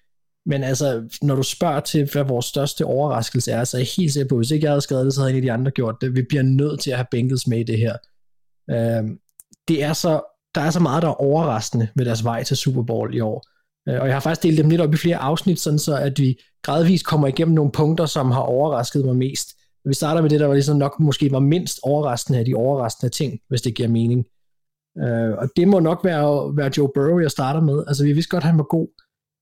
men 0.46 0.64
altså, 0.64 1.18
når 1.22 1.36
du 1.36 1.44
spørger 1.44 1.80
til, 1.80 2.10
hvad 2.12 2.24
vores 2.24 2.46
største 2.46 2.86
overraskelse 2.86 3.52
er, 3.52 3.64
så 3.64 3.78
er 3.78 3.80
jeg 3.80 3.90
helt 3.98 4.14
sikker 4.14 4.30
på, 4.30 4.38
hvis 4.38 4.52
ikke 4.52 4.64
jeg 4.64 4.72
havde 4.72 4.82
skrevet 4.82 5.06
det, 5.06 5.14
så 5.14 5.22
havde 5.22 5.32
en 5.32 5.36
af 5.36 5.42
de 5.42 5.52
andre 5.52 5.72
gjort 5.72 5.96
det. 6.02 6.16
Vi 6.16 6.26
bliver 6.30 6.44
nødt 6.44 6.80
til 6.80 6.92
at 6.92 6.98
have 6.98 7.08
Bengals 7.12 7.48
med 7.48 7.60
i 7.60 7.64
det 7.64 7.78
her. 7.78 7.96
Um, 9.00 9.20
det 9.70 9.84
er 9.84 9.94
så, 9.94 10.22
der 10.56 10.62
er 10.62 10.70
så 10.70 10.80
meget, 10.80 11.04
der 11.04 11.10
er 11.10 11.22
overraskende 11.22 11.88
med 11.96 12.06
deres 12.06 12.24
vej 12.24 12.44
til 12.44 12.58
Super 12.58 12.84
Bowl 12.84 13.16
i 13.16 13.20
år. 13.20 13.46
Øh, 13.90 14.02
og 14.02 14.08
jeg 14.08 14.16
har 14.16 14.20
faktisk 14.20 14.44
delt 14.44 14.58
dem 14.58 14.70
lidt 14.70 14.82
op 14.82 14.94
i 14.94 14.98
flere 14.98 15.18
afsnit, 15.18 15.60
sådan 15.60 15.80
så 15.80 15.98
at 15.98 16.20
vi 16.20 16.40
gradvist 16.64 17.06
kommer 17.06 17.28
igennem 17.28 17.56
nogle 17.56 17.72
punkter, 17.72 18.06
som 18.06 18.32
har 18.32 18.42
overrasket 18.42 19.06
mig 19.06 19.16
mest. 19.16 19.50
Vi 19.86 19.94
starter 19.94 20.22
med 20.22 20.30
det, 20.30 20.40
der 20.40 20.46
var 20.46 20.54
ligesom 20.54 20.78
nok 20.78 21.00
måske 21.00 21.32
var 21.32 21.40
mindst 21.40 21.80
overraskende 21.84 22.40
af 22.40 22.46
de 22.46 22.56
overraskende 22.56 23.10
ting, 23.10 23.40
hvis 23.50 23.62
det 23.62 23.76
giver 23.76 23.90
mening. 23.90 24.26
Uh, 25.04 25.38
og 25.38 25.50
det 25.56 25.68
må 25.68 25.80
nok 25.80 26.00
være, 26.04 26.58
være 26.58 26.72
Joe 26.78 26.90
Burrow, 26.96 27.20
jeg 27.20 27.32
starter 27.32 27.62
med. 27.62 27.84
Altså, 27.88 28.04
vi 28.04 28.14
vidste 28.14 28.30
godt, 28.30 28.44
at 28.44 28.50
han 28.50 28.58
var 28.58 28.64
god. 28.64 28.88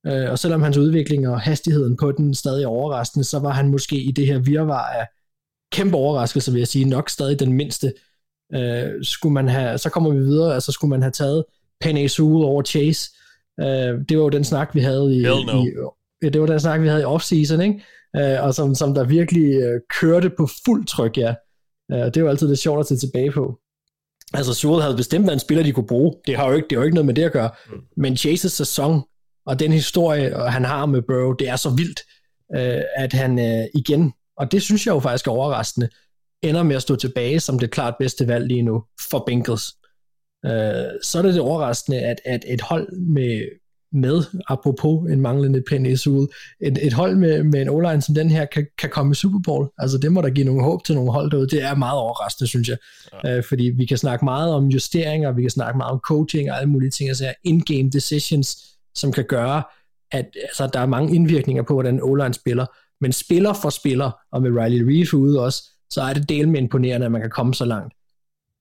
Uh, 0.09 0.31
og 0.31 0.39
selvom 0.39 0.61
hans 0.61 0.77
udvikling 0.77 1.27
og 1.27 1.39
hastigheden 1.39 1.97
på 1.97 2.11
den 2.11 2.33
stadig 2.33 2.63
er 2.63 2.67
overraskende, 2.67 3.23
så 3.23 3.39
var 3.39 3.51
han 3.51 3.67
måske 3.67 4.01
i 4.03 4.11
det 4.11 4.27
her 4.27 4.39
virvar 4.39 4.85
af 4.85 5.05
kæmpe 5.71 5.97
overraskelse, 5.97 6.51
vil 6.51 6.59
jeg 6.59 6.67
sige, 6.67 6.85
nok 6.85 7.09
stadig 7.09 7.39
den 7.39 7.53
mindste. 7.53 7.93
Uh, 8.55 9.03
skulle 9.03 9.33
man 9.33 9.47
have, 9.47 9.77
så 9.77 9.89
kommer 9.89 10.09
vi 10.09 10.17
videre, 10.17 10.53
altså 10.53 10.71
skulle 10.71 10.89
man 10.89 11.01
have 11.01 11.11
taget 11.11 11.45
Penny 11.81 12.07
Sewell 12.07 12.45
over 12.45 12.63
Chase. 12.63 13.09
Uh, 13.61 13.67
det 14.09 14.17
var 14.17 14.23
jo 14.23 14.29
den 14.29 14.43
snak, 14.43 14.75
vi 14.75 14.79
havde 14.79 15.15
i, 15.17 15.19
Hell 15.19 15.45
no. 15.45 15.63
i 16.21 16.29
det 16.29 16.41
var 16.41 16.47
den 16.47 16.59
snak, 16.59 16.81
vi 16.81 16.87
havde 16.87 17.01
i 17.01 17.05
offseason, 17.05 17.61
ikke? 17.61 17.83
Uh, 18.19 18.45
og 18.45 18.53
som, 18.53 18.75
som 18.75 18.93
der 18.93 19.03
virkelig 19.03 19.57
uh, 19.57 19.79
kørte 19.99 20.29
på 20.29 20.49
fuld 20.65 20.85
tryk, 20.85 21.17
ja. 21.17 21.35
Uh, 21.93 21.99
det 22.13 22.23
var 22.23 22.29
altid 22.29 22.47
lidt 22.47 22.59
sjovt 22.59 22.79
at 22.79 22.85
se 22.85 22.97
tilbage 22.97 23.31
på. 23.31 23.59
Altså, 24.33 24.53
Sewell 24.53 24.81
havde 24.81 24.97
bestemt 24.97 25.25
været 25.25 25.35
en 25.35 25.39
spiller, 25.39 25.63
de 25.63 25.71
kunne 25.71 25.87
bruge. 25.87 26.15
Det 26.27 26.35
har 26.35 26.49
jo 26.49 26.55
ikke, 26.55 26.67
det 26.69 26.75
har 26.75 26.81
jo 26.81 26.85
ikke 26.85 26.95
noget 26.95 27.05
med 27.05 27.13
det 27.13 27.23
at 27.23 27.31
gøre. 27.31 27.49
Mm. 27.69 27.77
Men 27.97 28.17
Chases 28.17 28.51
sæson, 28.51 29.01
og 29.45 29.59
den 29.59 29.71
historie, 29.71 30.49
han 30.49 30.65
har 30.65 30.85
med 30.85 31.01
Burrow, 31.01 31.33
det 31.33 31.49
er 31.49 31.55
så 31.55 31.69
vildt, 31.69 31.99
uh, 32.57 32.83
at 32.97 33.13
han 33.13 33.39
uh, 33.39 33.65
igen, 33.81 34.13
og 34.37 34.51
det 34.51 34.61
synes 34.61 34.85
jeg 34.85 34.93
jo 34.93 34.99
faktisk 34.99 35.27
er 35.27 35.31
overraskende, 35.31 35.89
ender 36.43 36.63
med 36.63 36.75
at 36.75 36.81
stå 36.81 36.95
tilbage 36.95 37.39
som 37.39 37.59
det 37.59 37.71
klart 37.71 37.93
bedste 37.99 38.27
valg 38.27 38.47
lige 38.47 38.61
nu 38.61 38.83
for 39.09 39.23
Bengals. 39.27 39.73
Uh, 40.43 40.51
så 41.03 41.17
er 41.17 41.21
det 41.21 41.33
det 41.33 41.41
overraskende, 41.41 41.99
at, 41.99 42.21
at 42.25 42.45
et 42.47 42.61
hold 42.61 42.91
med, 42.91 43.45
med, 43.91 44.23
apropos 44.47 45.11
en 45.11 45.21
manglende 45.21 45.63
Penny 45.69 45.95
Sewell, 45.95 46.27
et, 46.61 46.85
et 46.85 46.93
hold 46.93 47.15
med, 47.15 47.43
med 47.43 47.61
en 47.61 47.69
o 47.69 48.01
som 48.01 48.15
den 48.15 48.29
her 48.29 48.45
kan, 48.45 48.67
kan 48.77 48.89
komme 48.89 49.11
i 49.11 49.15
Super 49.15 49.39
Bowl. 49.45 49.69
Altså 49.77 49.97
det 49.97 50.11
må 50.11 50.21
der 50.21 50.29
give 50.29 50.45
nogle 50.45 50.63
håb 50.63 50.83
til 50.83 50.95
nogle 50.95 51.11
hold 51.11 51.31
derude. 51.31 51.47
Det 51.47 51.63
er 51.63 51.75
meget 51.75 51.99
overraskende, 51.99 52.47
synes 52.47 52.69
jeg. 52.69 52.77
Ja. 53.23 53.37
Uh, 53.37 53.43
fordi 53.43 53.63
vi 53.63 53.85
kan 53.85 53.97
snakke 53.97 54.25
meget 54.25 54.53
om 54.53 54.67
justeringer, 54.67 55.31
vi 55.31 55.41
kan 55.41 55.51
snakke 55.51 55.77
meget 55.77 55.91
om 55.91 55.99
coaching 55.99 56.51
og 56.51 56.57
alle 56.57 56.69
mulige 56.69 56.91
ting, 56.91 57.09
altså 57.09 57.33
in-game 57.43 57.89
decisions, 57.89 58.57
som 58.95 59.11
kan 59.11 59.25
gøre, 59.25 59.63
at 60.11 60.25
altså, 60.35 60.69
der 60.73 60.79
er 60.79 60.85
mange 60.85 61.15
indvirkninger 61.15 61.63
på, 61.63 61.73
hvordan 61.73 62.01
o 62.03 62.31
spiller. 62.33 62.65
Men 63.01 63.11
spiller 63.11 63.53
for 63.53 63.69
spiller, 63.69 64.11
og 64.31 64.41
med 64.41 64.51
Riley 64.51 64.81
Reef 64.81 65.13
ude 65.13 65.43
også, 65.43 65.63
så 65.89 66.01
er 66.01 66.13
det 66.13 66.29
del 66.29 66.49
med 66.49 66.61
imponerende, 66.61 67.05
at 67.05 67.11
man 67.11 67.21
kan 67.21 67.29
komme 67.29 67.53
så 67.53 67.65
langt. 67.65 67.93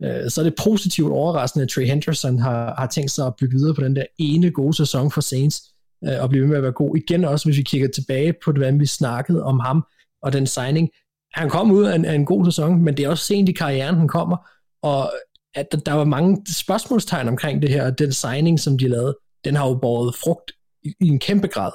Uh, 0.04 0.28
så 0.28 0.40
er 0.40 0.42
det 0.42 0.54
positivt 0.64 1.12
overraskende, 1.12 1.62
at 1.62 1.68
Trey 1.68 1.86
Henderson 1.86 2.38
har, 2.38 2.74
har 2.78 2.86
tænkt 2.86 3.10
sig 3.10 3.26
at 3.26 3.36
bygge 3.36 3.56
videre 3.56 3.74
på 3.74 3.80
den 3.80 3.96
der 3.96 4.04
ene 4.18 4.50
gode 4.50 4.76
sæson 4.76 5.10
for 5.10 5.20
Saints, 5.20 5.62
uh, 6.06 6.22
og 6.22 6.28
blive 6.28 6.42
ved 6.42 6.48
med 6.48 6.56
at 6.56 6.62
være 6.62 6.72
god. 6.72 6.96
Igen 6.96 7.24
også, 7.24 7.48
hvis 7.48 7.58
vi 7.58 7.62
kigger 7.62 7.88
tilbage 7.88 8.34
på, 8.44 8.52
hvordan 8.52 8.80
vi 8.80 8.86
snakkede 8.86 9.42
om 9.42 9.60
ham 9.60 9.84
og 10.22 10.32
den 10.32 10.46
signing. 10.46 10.90
Han 11.34 11.50
kom 11.50 11.70
ud 11.70 11.84
af 11.84 11.94
en, 11.94 12.04
af 12.04 12.14
en 12.14 12.24
god 12.24 12.44
sæson, 12.44 12.82
men 12.82 12.96
det 12.96 13.04
er 13.04 13.08
også 13.08 13.24
sent 13.24 13.48
i 13.48 13.52
karrieren, 13.52 13.96
han 13.96 14.08
kommer, 14.08 14.36
og 14.82 15.12
at 15.54 15.72
der, 15.72 15.78
der 15.78 15.92
var 15.92 16.04
mange 16.04 16.42
spørgsmålstegn 16.56 17.28
omkring 17.28 17.62
det 17.62 17.70
her, 17.70 17.86
og 17.86 17.98
den 17.98 18.12
signing, 18.12 18.60
som 18.60 18.78
de 18.78 18.88
lavede, 18.88 19.16
den 19.44 19.56
har 19.56 19.68
jo 19.68 19.74
båret 19.74 20.14
frugt 20.14 20.52
i, 20.84 20.94
i 21.00 21.08
en 21.08 21.18
kæmpe 21.18 21.48
grad. 21.48 21.72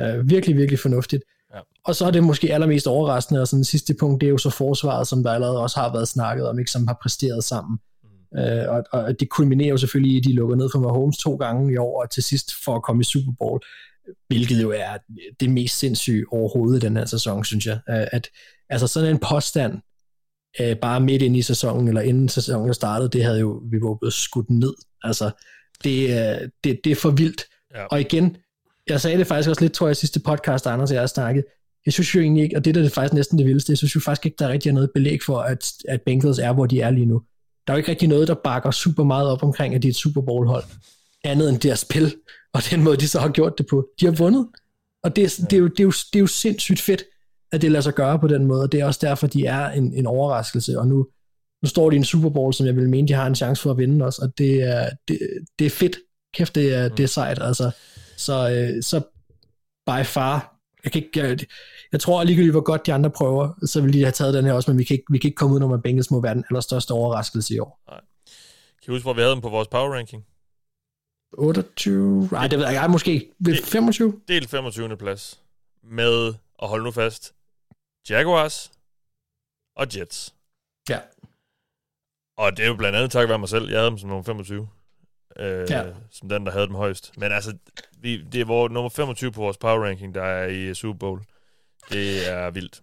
Uh, 0.00 0.30
virkelig, 0.30 0.56
virkelig 0.56 0.78
fornuftigt. 0.78 1.22
Og 1.84 1.94
så 1.94 2.06
er 2.06 2.10
det 2.10 2.24
måske 2.24 2.54
allermest 2.54 2.86
overraskende, 2.86 3.40
og 3.40 3.48
sådan 3.48 3.64
sidste 3.64 3.94
punkt, 4.00 4.20
det 4.20 4.26
er 4.26 4.30
jo 4.30 4.38
så 4.38 4.50
forsvaret, 4.50 5.08
som 5.08 5.22
der 5.22 5.30
allerede 5.32 5.62
også 5.62 5.80
har 5.80 5.92
været 5.92 6.08
snakket 6.08 6.48
om, 6.48 6.58
ikke, 6.58 6.70
som 6.70 6.86
har 6.86 6.98
præsteret 7.02 7.44
sammen. 7.44 7.78
Mm. 8.32 8.38
Øh, 8.38 8.68
og, 8.68 8.82
og 8.92 9.20
det 9.20 9.28
kulminerer 9.28 9.68
jo 9.68 9.76
selvfølgelig 9.76 10.14
i, 10.14 10.18
at 10.18 10.24
de 10.24 10.32
lukker 10.32 10.56
ned 10.56 10.68
for 10.72 10.78
Mahomes 10.78 11.18
to 11.18 11.36
gange 11.36 11.72
i 11.72 11.76
år, 11.76 12.02
og 12.02 12.10
til 12.10 12.22
sidst 12.22 12.64
for 12.64 12.76
at 12.76 12.82
komme 12.82 13.00
i 13.00 13.04
Super 13.04 13.32
Bowl, 13.38 13.60
hvilket 14.28 14.62
jo 14.62 14.70
er 14.70 14.96
det 15.40 15.50
mest 15.50 15.78
sindssyge 15.78 16.24
overhovedet 16.32 16.82
i 16.82 16.86
den 16.86 16.96
her 16.96 17.04
sæson, 17.04 17.44
synes 17.44 17.66
jeg. 17.66 17.78
Øh, 17.90 18.06
at, 18.12 18.28
altså 18.68 18.86
sådan 18.86 19.10
en 19.10 19.18
påstand, 19.18 19.78
øh, 20.60 20.76
bare 20.76 21.00
midt 21.00 21.22
ind 21.22 21.36
i 21.36 21.42
sæsonen, 21.42 21.88
eller 21.88 22.00
inden 22.00 22.28
sæsonen 22.28 22.74
startede, 22.74 23.10
det 23.10 23.24
havde 23.24 23.40
jo, 23.40 23.62
vi 23.70 23.80
var 23.82 23.94
blevet 23.94 24.14
skudt 24.14 24.50
ned. 24.50 24.74
Altså, 25.02 25.30
det, 25.84 26.50
det, 26.64 26.80
det 26.84 26.90
er 26.90 26.96
for 26.96 27.10
vildt. 27.10 27.42
Ja. 27.74 27.84
Og 27.84 28.00
igen, 28.00 28.36
jeg 28.88 29.00
sagde 29.00 29.18
det 29.18 29.26
faktisk 29.26 29.48
også 29.48 29.62
lidt, 29.62 29.72
tror 29.72 29.86
jeg, 29.86 29.92
i 29.92 29.94
sidste 29.94 30.20
podcast, 30.20 30.66
Anders 30.66 30.90
og 30.90 30.94
jeg 30.94 31.02
har 31.02 31.06
snakket. 31.06 31.44
Jeg 31.86 31.92
synes 31.92 32.14
jo 32.14 32.20
egentlig 32.20 32.42
ikke, 32.44 32.56
og 32.56 32.64
det 32.64 32.74
der 32.74 32.84
er 32.84 32.88
faktisk 32.88 33.14
næsten 33.14 33.38
det 33.38 33.46
vildeste, 33.46 33.70
jeg 33.70 33.78
synes 33.78 33.94
jo 33.94 34.00
faktisk 34.00 34.26
ikke, 34.26 34.36
der 34.38 34.46
er 34.46 34.52
rigtig 34.52 34.72
noget 34.72 34.90
belæg 34.94 35.18
for, 35.26 35.38
at, 35.38 35.72
at 35.88 36.02
Bengals 36.02 36.38
er, 36.38 36.52
hvor 36.52 36.66
de 36.66 36.80
er 36.80 36.90
lige 36.90 37.06
nu. 37.06 37.22
Der 37.66 37.72
er 37.72 37.76
jo 37.76 37.78
ikke 37.78 37.90
rigtig 37.90 38.08
noget, 38.08 38.28
der 38.28 38.34
bakker 38.44 38.70
super 38.70 39.04
meget 39.04 39.28
op 39.28 39.42
omkring, 39.42 39.74
at 39.74 39.82
de 39.82 39.88
er 39.88 39.90
et 39.92 39.96
Super 39.96 40.20
Bowl 40.20 40.46
hold. 40.46 40.64
Andet 41.24 41.48
end 41.48 41.58
deres 41.58 41.78
spil, 41.78 42.14
og 42.54 42.62
den 42.70 42.82
måde, 42.82 42.96
de 42.96 43.08
så 43.08 43.20
har 43.20 43.28
gjort 43.28 43.58
det 43.58 43.66
på. 43.70 43.88
De 44.00 44.06
har 44.06 44.12
vundet. 44.12 44.46
Og 45.02 45.16
det, 45.16 45.24
er, 45.24 45.46
det, 45.50 45.52
er, 45.52 45.60
jo, 45.60 45.68
det, 45.68 45.80
er, 45.80 45.84
jo, 45.84 45.90
det 45.90 46.16
er 46.16 46.20
jo 46.20 46.26
sindssygt 46.26 46.80
fedt, 46.80 47.02
at 47.52 47.62
det 47.62 47.70
lader 47.70 47.82
sig 47.82 47.94
gøre 47.94 48.18
på 48.18 48.28
den 48.28 48.46
måde, 48.46 48.62
og 48.62 48.72
det 48.72 48.80
er 48.80 48.84
også 48.84 49.00
derfor, 49.02 49.26
de 49.26 49.46
er 49.46 49.70
en, 49.70 49.94
en 49.94 50.06
overraskelse, 50.06 50.78
og 50.78 50.86
nu, 50.86 51.06
nu 51.62 51.68
står 51.68 51.90
de 51.90 51.96
i 51.96 51.98
en 51.98 52.04
Super 52.04 52.28
Bowl, 52.28 52.54
som 52.54 52.66
jeg 52.66 52.76
vil 52.76 52.88
mene, 52.88 53.08
de 53.08 53.12
har 53.12 53.26
en 53.26 53.34
chance 53.34 53.62
for 53.62 53.70
at 53.70 53.78
vinde 53.78 54.04
også, 54.04 54.22
og 54.22 54.38
det 54.38 54.62
er, 54.62 54.90
det, 55.08 55.18
det 55.58 55.66
er 55.66 55.70
fedt. 55.70 55.96
Kæft, 56.34 56.54
det 56.54 56.74
er, 56.74 56.88
det 56.88 57.02
er 57.02 57.06
sejt, 57.06 57.38
altså. 57.42 57.70
Så, 58.16 58.50
øh, 58.50 58.82
så 58.82 59.00
by 59.86 60.04
far, 60.04 60.59
jeg, 60.84 60.92
kan 60.92 61.04
ikke, 61.04 61.20
jeg, 61.20 61.38
jeg 61.92 62.00
tror 62.00 62.20
alligevel, 62.20 62.50
hvor 62.50 62.60
godt 62.60 62.86
de 62.86 62.92
andre 62.92 63.10
prøver, 63.10 63.66
så 63.66 63.80
vil 63.80 63.92
de 63.92 64.02
have 64.02 64.12
taget 64.12 64.34
den 64.34 64.44
her 64.44 64.52
også, 64.52 64.70
men 64.70 64.78
vi 64.78 64.84
kan 64.84 64.94
ikke, 64.94 65.04
vi 65.10 65.18
kan 65.18 65.28
ikke 65.28 65.36
komme 65.36 65.54
ud, 65.54 65.60
når 65.60 65.76
Bengals 65.76 66.10
må 66.10 66.20
være 66.20 66.34
den 66.34 66.44
allerstørste 66.50 66.92
overraskelse 66.92 67.54
i 67.54 67.58
år. 67.58 67.80
Nej. 67.90 68.00
Kan 68.82 68.92
I 68.92 68.94
huske, 68.94 69.04
hvor 69.04 69.12
vi 69.12 69.20
havde 69.20 69.32
dem 69.32 69.40
på 69.40 69.48
vores 69.48 69.68
power 69.68 69.94
ranking? 69.94 70.24
28? 71.32 72.28
Nej, 72.32 72.46
det 72.46 72.58
ved 72.58 72.66
jeg 72.66 72.74
ikke. 72.74 72.88
Måske 72.88 73.30
ved 73.38 73.56
25? 73.64 74.20
Del 74.28 74.48
25. 74.48 74.96
plads. 74.96 75.40
Med, 75.82 76.34
og 76.58 76.68
hold 76.68 76.82
nu 76.82 76.90
fast, 76.90 77.34
Jaguars 78.10 78.72
og 79.76 79.86
Jets. 79.96 80.34
Ja. 80.88 80.98
Og 82.36 82.56
det 82.56 82.64
er 82.64 82.68
jo 82.68 82.74
blandt 82.74 82.96
andet 82.96 83.10
tak 83.10 83.28
være 83.28 83.38
mig 83.38 83.48
selv. 83.48 83.68
Jeg 83.68 83.78
havde 83.78 83.90
dem 83.90 83.98
som 83.98 84.08
nummer 84.08 84.22
25 84.22 84.68
øh, 85.38 85.66
ja. 85.70 85.82
som 86.10 86.28
den, 86.28 86.46
der 86.46 86.52
havde 86.52 86.66
dem 86.66 86.74
højst. 86.74 87.12
Men 87.18 87.32
altså, 87.32 87.52
vi, 88.00 88.22
det 88.32 88.40
er 88.40 88.44
vores, 88.44 88.72
nummer 88.72 88.90
25 88.90 89.32
på 89.32 89.40
vores 89.40 89.56
power 89.56 89.84
ranking, 89.84 90.14
der 90.14 90.22
er 90.22 90.46
i 90.46 90.74
Super 90.74 90.98
Bowl. 90.98 91.20
Det 91.92 92.30
er 92.32 92.50
vildt. 92.50 92.82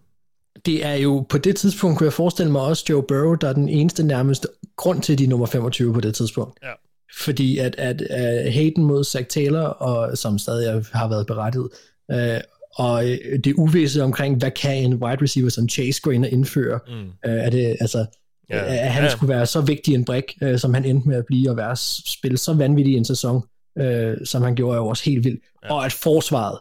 Det 0.66 0.84
er 0.84 0.94
jo, 0.94 1.26
på 1.28 1.38
det 1.38 1.56
tidspunkt 1.56 1.98
kunne 1.98 2.04
jeg 2.04 2.12
forestille 2.12 2.52
mig 2.52 2.62
også 2.62 2.84
Joe 2.88 3.02
Burrow, 3.02 3.34
der 3.34 3.48
er 3.48 3.52
den 3.52 3.68
eneste 3.68 4.02
nærmest 4.02 4.46
grund 4.76 5.02
til, 5.02 5.18
de 5.18 5.24
er 5.24 5.28
nummer 5.28 5.46
25 5.46 5.94
på 5.94 6.00
det 6.00 6.14
tidspunkt. 6.14 6.58
Ja. 6.62 6.72
Fordi 7.20 7.58
at, 7.58 7.74
at, 7.78 8.02
at 8.02 8.52
Hayden 8.52 8.84
mod 8.84 9.04
Zach 9.04 9.26
Taylor, 9.26 9.60
og, 9.60 10.18
som 10.18 10.38
stadig 10.38 10.84
har 10.92 11.08
været 11.08 11.26
berettiget, 11.26 11.68
øh, 12.10 12.40
og 12.74 13.10
øh, 13.10 13.38
det 13.44 13.54
uvisse 13.54 14.02
omkring, 14.02 14.38
hvad 14.38 14.50
kan 14.50 14.84
en 14.84 14.94
wide 14.94 15.22
receiver 15.22 15.50
som 15.50 15.68
Chase 15.68 16.02
gå 16.02 16.10
ind 16.10 16.24
og 16.24 16.30
indføre? 16.30 16.80
Mm. 16.88 17.30
Øh, 17.30 17.38
er 17.44 17.50
det, 17.50 17.76
altså, 17.80 18.06
Ja. 18.50 18.56
ja. 18.56 18.64
at 18.64 18.92
han 18.92 19.04
Ja. 19.04 19.10
skulle 19.10 19.34
være 19.34 19.46
så 19.46 19.60
vigtig 19.60 19.94
en 19.94 20.04
brik, 20.04 20.24
øh, 20.42 20.58
som 20.58 20.74
han 20.74 20.84
endte 20.84 21.08
med 21.08 21.16
at 21.16 21.24
blive, 21.26 21.50
og 21.50 21.56
være 21.56 21.76
spille 22.06 22.38
så 22.38 22.52
vanvittig 22.54 22.96
en 22.96 23.04
sæson, 23.04 23.42
øh, 23.78 24.16
som 24.24 24.42
han 24.42 24.54
gjorde, 24.54 24.74
er 24.76 24.78
jo 24.80 24.86
også 24.88 25.04
helt 25.04 25.24
vildt. 25.24 25.40
Ja. 25.64 25.74
Og 25.74 25.84
at 25.84 25.92
forsvaret, 25.92 26.58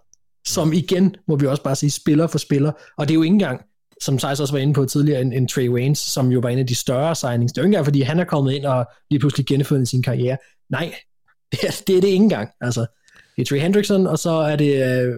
som 0.48 0.74
igen, 0.74 1.16
må 1.28 1.36
vi 1.36 1.46
også 1.48 1.64
bare 1.64 1.76
sige, 1.76 1.92
spiller 1.92 2.28
for 2.28 2.38
spiller, 2.38 2.72
og 2.98 3.08
det 3.08 3.14
er 3.14 3.16
jo 3.16 3.22
ikke 3.24 3.34
engang, 3.34 3.62
som 4.02 4.18
Thijs 4.18 4.40
også 4.40 4.54
var 4.54 4.60
inde 4.60 4.74
på 4.74 4.86
tidligere, 4.86 5.22
en, 5.22 5.34
en 5.34 5.48
Trey 5.48 5.70
Waynes, 5.70 6.00
som 6.00 6.32
jo 6.32 6.40
var 6.40 6.50
en 6.50 6.60
af 6.60 6.68
de 6.68 6.76
større 6.76 7.16
signings. 7.16 7.54
Det 7.54 7.58
er 7.58 7.62
jo 7.62 7.66
ikke 7.66 7.70
engang, 7.70 7.86
fordi 7.86 8.02
han 8.02 8.20
er 8.20 8.24
kommet 8.24 8.54
ind 8.54 8.66
og 8.66 8.86
lige 9.10 9.20
pludselig 9.20 9.46
genfundet 9.46 9.88
sin 9.88 10.04
karriere. 10.04 10.38
Nej, 10.70 10.94
det 11.52 11.60
er 11.64 11.82
det, 11.88 11.98
er 11.98 12.02
det 12.02 12.08
ikke 12.08 12.24
engang. 12.24 12.50
Altså, 12.62 12.86
det 13.38 13.44
er 13.44 13.46
Trey 13.46 13.60
Hendrickson, 13.60 14.08
og 14.08 14.20
så 14.20 14.30
er 14.32 14.56
det 14.56 15.04
øh, 15.06 15.16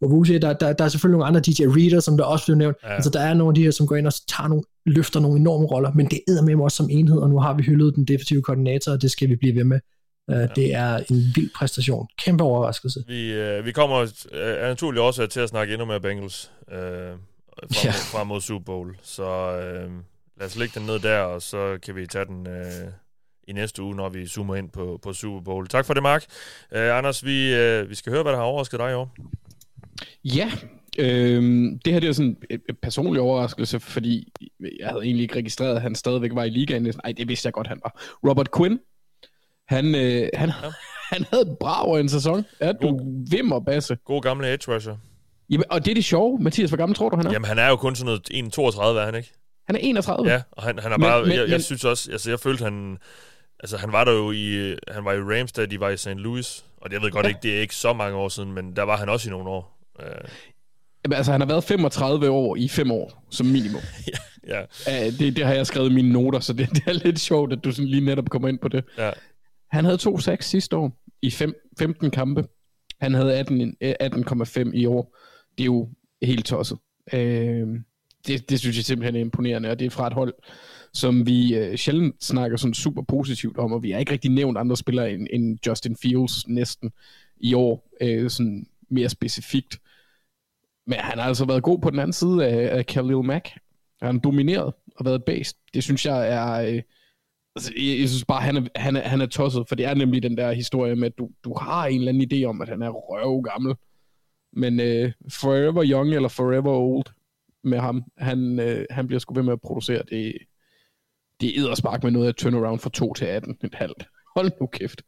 Obuche, 0.00 0.38
der, 0.38 0.52
der, 0.52 0.72
der 0.72 0.84
er 0.84 0.88
selvfølgelig 0.88 1.18
nogle 1.18 1.26
andre 1.26 1.40
DJ 1.40 1.62
Reader, 1.62 2.00
som 2.00 2.16
der 2.16 2.24
også 2.24 2.44
blev 2.46 2.56
nævnt. 2.56 2.76
Ja. 2.84 2.94
Altså, 2.94 3.10
der 3.10 3.20
er 3.20 3.34
nogle 3.34 3.50
af 3.50 3.54
de 3.54 3.62
her, 3.62 3.70
som 3.70 3.86
går 3.86 3.96
ind 3.96 4.06
og 4.06 4.12
tager 4.28 4.48
nogle, 4.48 4.62
løfter 4.86 5.20
nogle 5.20 5.40
enorme 5.40 5.66
roller, 5.66 5.92
men 5.92 6.06
det 6.06 6.20
er 6.28 6.42
med 6.42 6.54
også 6.64 6.76
som 6.76 6.88
enhed, 6.90 7.18
og 7.18 7.30
nu 7.30 7.38
har 7.38 7.54
vi 7.54 7.62
hyldet 7.62 7.94
den 7.96 8.04
defensive 8.04 8.42
koordinator, 8.42 8.92
og 8.92 9.02
det 9.02 9.10
skal 9.10 9.28
vi 9.28 9.36
blive 9.36 9.54
ved 9.54 9.64
med. 9.64 9.80
Uh, 10.28 10.34
ja. 10.34 10.46
Det 10.46 10.74
er 10.74 10.96
en 10.96 11.16
vild 11.36 11.50
præstation. 11.56 12.06
Kæmpe 12.24 12.44
overraskelse. 12.44 13.04
Vi, 13.06 13.32
øh, 13.32 13.64
vi 13.66 13.72
kommer 13.72 14.00
øh, 14.32 14.64
af 14.64 14.68
naturlig 14.68 15.00
årsag 15.00 15.28
til 15.28 15.40
at 15.40 15.48
snakke 15.48 15.72
endnu 15.72 15.86
mere 15.86 16.00
Bengals 16.00 16.50
øh, 16.72 16.78
frem, 16.78 17.18
Ja. 17.84 17.90
frem 17.90 18.26
mod 18.26 18.40
Super 18.40 18.64
Bowl. 18.64 18.96
Så 19.02 19.22
øh, 19.56 19.90
lad 20.38 20.46
os 20.46 20.56
lægge 20.56 20.80
den 20.80 20.86
ned 20.86 20.98
der, 20.98 21.18
og 21.18 21.42
så 21.42 21.78
kan 21.82 21.96
vi 21.96 22.06
tage 22.06 22.24
den 22.24 22.46
øh, 22.46 22.88
i 23.48 23.52
næste 23.52 23.82
uge, 23.82 23.96
når 23.96 24.08
vi 24.08 24.26
zoomer 24.26 24.54
ind 24.56 24.70
på, 24.70 24.98
på 25.02 25.12
Super 25.12 25.40
Bowl. 25.40 25.68
Tak 25.68 25.84
for 25.84 25.94
det, 25.94 26.02
Mark. 26.02 26.24
Øh, 26.72 26.98
Anders, 26.98 27.24
vi, 27.24 27.54
øh, 27.54 27.90
vi 27.90 27.94
skal 27.94 28.12
høre, 28.12 28.22
hvad 28.22 28.32
der 28.32 28.38
har 28.38 28.44
overrasket 28.44 28.80
dig 28.80 28.90
i 28.90 28.94
år. 28.94 29.14
Ja, 30.24 30.50
øhm, 30.98 31.78
det 31.84 31.92
her 31.92 32.00
det 32.00 32.08
er 32.08 32.12
sådan 32.12 32.36
et 32.50 32.78
personlig 32.82 33.22
overraskelse, 33.22 33.80
fordi 33.80 34.32
jeg 34.80 34.88
havde 34.88 35.02
egentlig 35.04 35.22
ikke 35.22 35.36
registreret, 35.36 35.76
at 35.76 35.82
han 35.82 35.94
stadigvæk 35.94 36.30
var 36.34 36.44
i 36.44 36.50
ligaen. 36.50 36.82
Nej, 36.82 37.12
det 37.16 37.28
vidste 37.28 37.46
jeg 37.46 37.52
godt, 37.52 37.66
han 37.66 37.80
var. 37.82 38.00
Robert 38.28 38.48
Quinn, 38.56 38.78
han, 39.68 39.94
øh, 39.94 40.28
han, 40.34 40.48
ja. 40.48 40.54
han 41.16 41.24
havde 41.32 41.42
et 41.50 41.56
brav 41.60 41.94
en 41.94 42.08
sæson. 42.08 42.44
Ja, 42.60 42.72
du 42.72 43.00
vimmer, 43.30 43.60
Basse. 43.60 43.98
God 44.04 44.22
gamle 44.22 44.52
edge 44.54 44.74
rusher. 44.74 44.96
Jamen, 45.50 45.64
og 45.70 45.84
det 45.84 45.90
er 45.90 45.94
det 45.94 46.04
sjove. 46.04 46.38
Mathias, 46.38 46.70
hvor 46.70 46.76
gammel 46.76 46.96
tror 46.96 47.08
du, 47.08 47.16
han 47.16 47.26
er? 47.26 47.32
Jamen, 47.32 47.48
han 47.48 47.58
er 47.58 47.68
jo 47.68 47.76
kun 47.76 47.96
sådan 47.96 48.06
noget 48.30 48.52
1,32, 48.76 48.80
er 49.00 49.04
han 49.04 49.14
ikke? 49.14 49.32
Han 49.66 49.76
er 49.76 49.80
31. 49.82 50.30
Ja, 50.30 50.42
og 50.50 50.62
han, 50.62 50.78
han 50.78 50.92
er 50.92 50.96
Men- 50.98 51.04
bare... 51.06 51.22
men- 51.22 51.30
jeg, 51.30 51.38
jeg 51.38 51.48
men- 51.48 51.62
synes 51.62 51.84
også... 51.84 52.12
Altså, 52.12 52.30
jeg 52.30 52.40
følte, 52.40 52.64
han... 52.64 52.98
Altså, 53.62 53.76
han 53.76 53.92
var 53.92 54.04
der 54.04 54.12
jo 54.12 54.32
i... 54.32 54.76
Han 54.88 55.04
var 55.04 55.12
i 55.12 55.18
Rams, 55.20 55.52
da 55.52 55.66
de 55.66 55.80
var 55.80 55.90
i 55.90 55.96
St. 55.96 56.08
Louis. 56.08 56.64
Og 56.80 56.92
jeg 56.92 57.02
ved 57.02 57.10
godt 57.10 57.24
Ja. 57.24 57.28
ikke, 57.28 57.40
det 57.42 57.56
er 57.56 57.60
ikke 57.60 57.74
så 57.74 57.92
mange 57.92 58.16
år 58.16 58.28
siden, 58.28 58.52
men 58.52 58.76
der 58.76 58.82
var 58.82 58.96
han 58.96 59.08
også 59.08 59.28
i 59.28 59.30
nogle 59.30 59.48
år. 59.48 59.78
Øh, 60.00 60.06
Jamen, 61.04 61.16
altså, 61.16 61.32
han 61.32 61.40
har 61.40 61.48
været 61.48 61.64
35 61.64 62.30
år 62.30 62.56
i 62.56 62.68
5 62.68 62.90
år, 62.90 63.26
som 63.30 63.46
minimum. 63.46 63.80
ja, 64.48 64.60
Uh, 64.62 65.18
det, 65.18 65.36
det 65.36 65.44
har 65.46 65.54
jeg 65.54 65.66
skrevet 65.66 65.90
i 65.90 65.94
mine 65.94 66.12
noter, 66.12 66.40
så 66.40 66.52
det, 66.52 66.68
det 66.70 66.82
er 66.86 66.92
lidt 66.92 67.20
sjovt, 67.20 67.52
at 67.52 67.58
du 67.64 67.72
sådan 67.72 67.88
lige 67.88 68.04
netop 68.04 68.30
kommer 68.30 68.48
ind 68.48 68.58
på 68.58 68.68
det. 68.68 68.84
ja. 68.98 69.10
Han 69.70 69.84
havde 69.84 69.98
2-6 70.02 70.36
sidste 70.40 70.76
år 70.76 70.98
i 71.22 71.30
fem, 71.30 71.54
15 71.78 72.10
kampe. 72.10 72.44
Han 73.00 73.14
havde 73.14 73.34
18 73.38 73.76
øh, 73.80 73.94
18,5 74.02 74.70
i 74.74 74.86
år. 74.86 75.16
Det 75.58 75.60
er 75.60 75.64
jo 75.66 75.88
helt 76.22 76.46
tosset. 76.46 76.78
Øh, 77.12 77.66
det, 78.26 78.50
det 78.50 78.60
synes 78.60 78.76
jeg 78.76 78.84
simpelthen 78.84 79.16
er 79.16 79.20
imponerende, 79.20 79.70
og 79.70 79.78
det 79.78 79.86
er 79.86 79.90
fra 79.90 80.06
et 80.06 80.12
hold, 80.12 80.34
som 80.94 81.26
vi 81.26 81.56
øh, 81.56 81.76
sjældent 81.76 82.24
snakker 82.24 82.56
sådan 82.56 82.74
super 82.74 83.02
positivt 83.02 83.58
om, 83.58 83.72
og 83.72 83.82
vi 83.82 83.90
har 83.90 83.98
ikke 83.98 84.12
rigtig 84.12 84.30
nævnt 84.30 84.58
andre 84.58 84.76
spillere 84.76 85.12
end, 85.12 85.26
end 85.30 85.58
Justin 85.66 85.96
Fields 85.96 86.48
næsten 86.48 86.92
i 87.36 87.54
år, 87.54 87.88
øh, 88.00 88.30
sådan 88.30 88.66
mere 88.88 89.08
specifikt. 89.08 89.80
Men 90.86 90.98
han 90.98 91.18
har 91.18 91.26
altså 91.26 91.44
været 91.44 91.62
god 91.62 91.78
på 91.78 91.90
den 91.90 91.98
anden 91.98 92.12
side 92.12 92.46
af, 92.46 92.78
af 92.78 92.86
Khalil 92.86 93.24
Mack. 93.24 93.48
Han 94.02 94.14
har 94.14 94.20
domineret 94.20 94.74
og 94.96 95.04
været 95.04 95.24
based. 95.24 95.58
Det 95.74 95.82
synes 95.82 96.06
jeg 96.06 96.28
er... 96.28 96.52
Øh, 96.52 96.82
altså, 97.56 97.72
jeg, 97.76 98.00
jeg 98.00 98.08
synes 98.08 98.24
bare, 98.24 98.40
han 98.40 98.56
er, 98.56 98.62
han, 98.76 98.96
er, 98.96 99.00
han 99.00 99.20
er 99.20 99.26
tosset, 99.26 99.68
for 99.68 99.74
det 99.74 99.86
er 99.86 99.94
nemlig 99.94 100.22
den 100.22 100.36
der 100.36 100.52
historie 100.52 100.96
med, 100.96 101.06
at 101.06 101.18
du, 101.18 101.30
du 101.44 101.54
har 101.60 101.86
en 101.86 101.98
eller 101.98 102.12
anden 102.12 102.32
idé 102.32 102.44
om, 102.44 102.62
at 102.62 102.68
han 102.68 102.82
er 102.82 102.88
røv 102.90 103.42
gammel. 103.42 103.74
Men 104.52 104.80
øh, 104.80 105.12
forever 105.28 105.84
young 105.86 106.14
eller 106.14 106.28
forever 106.28 106.72
old 106.72 107.04
med 107.64 107.78
ham, 107.78 108.04
han, 108.18 108.60
øh, 108.60 108.86
han 108.90 109.06
bliver 109.06 109.20
sgu 109.20 109.34
ved 109.34 109.42
med 109.42 109.52
at 109.52 109.60
producere. 109.60 110.02
Det, 110.10 110.38
det 111.42 111.58
er 111.70 111.74
spark 111.74 112.02
med 112.02 112.10
noget 112.10 112.28
af 112.28 112.34
turnaround 112.34 112.80
fra 112.80 112.90
2 112.90 113.14
til 113.14 113.24
18, 113.24 113.58
et 113.64 113.74
halvt. 113.74 114.08
Hold 114.36 114.52
nu 114.60 114.66
kæft. 114.66 115.02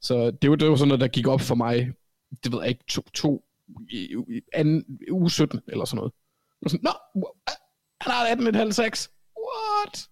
Så 0.00 0.30
det 0.30 0.50
var, 0.50 0.56
det 0.56 0.68
var 0.68 0.76
sådan 0.76 0.88
noget, 0.88 1.00
der 1.00 1.08
gik 1.08 1.26
op 1.26 1.40
for 1.40 1.54
mig, 1.54 1.92
det 2.44 2.52
ved 2.52 2.60
jeg 2.60 2.68
ikke, 2.68 2.84
to, 2.88 3.02
to 3.14 3.44
i, 3.90 4.14
i, 4.28 4.40
anden, 4.52 4.84
uge 5.10 5.30
17 5.30 5.60
eller 5.68 5.84
sådan 5.84 5.96
noget. 5.96 6.12
Og 6.62 6.70
sådan, 6.70 6.84
Nå, 6.84 7.24
han 8.00 8.12
har 8.12 8.26
18 8.26 8.46
et 8.46 8.56
halvt 8.56 8.74
6. 8.74 9.10
What? 9.38 10.08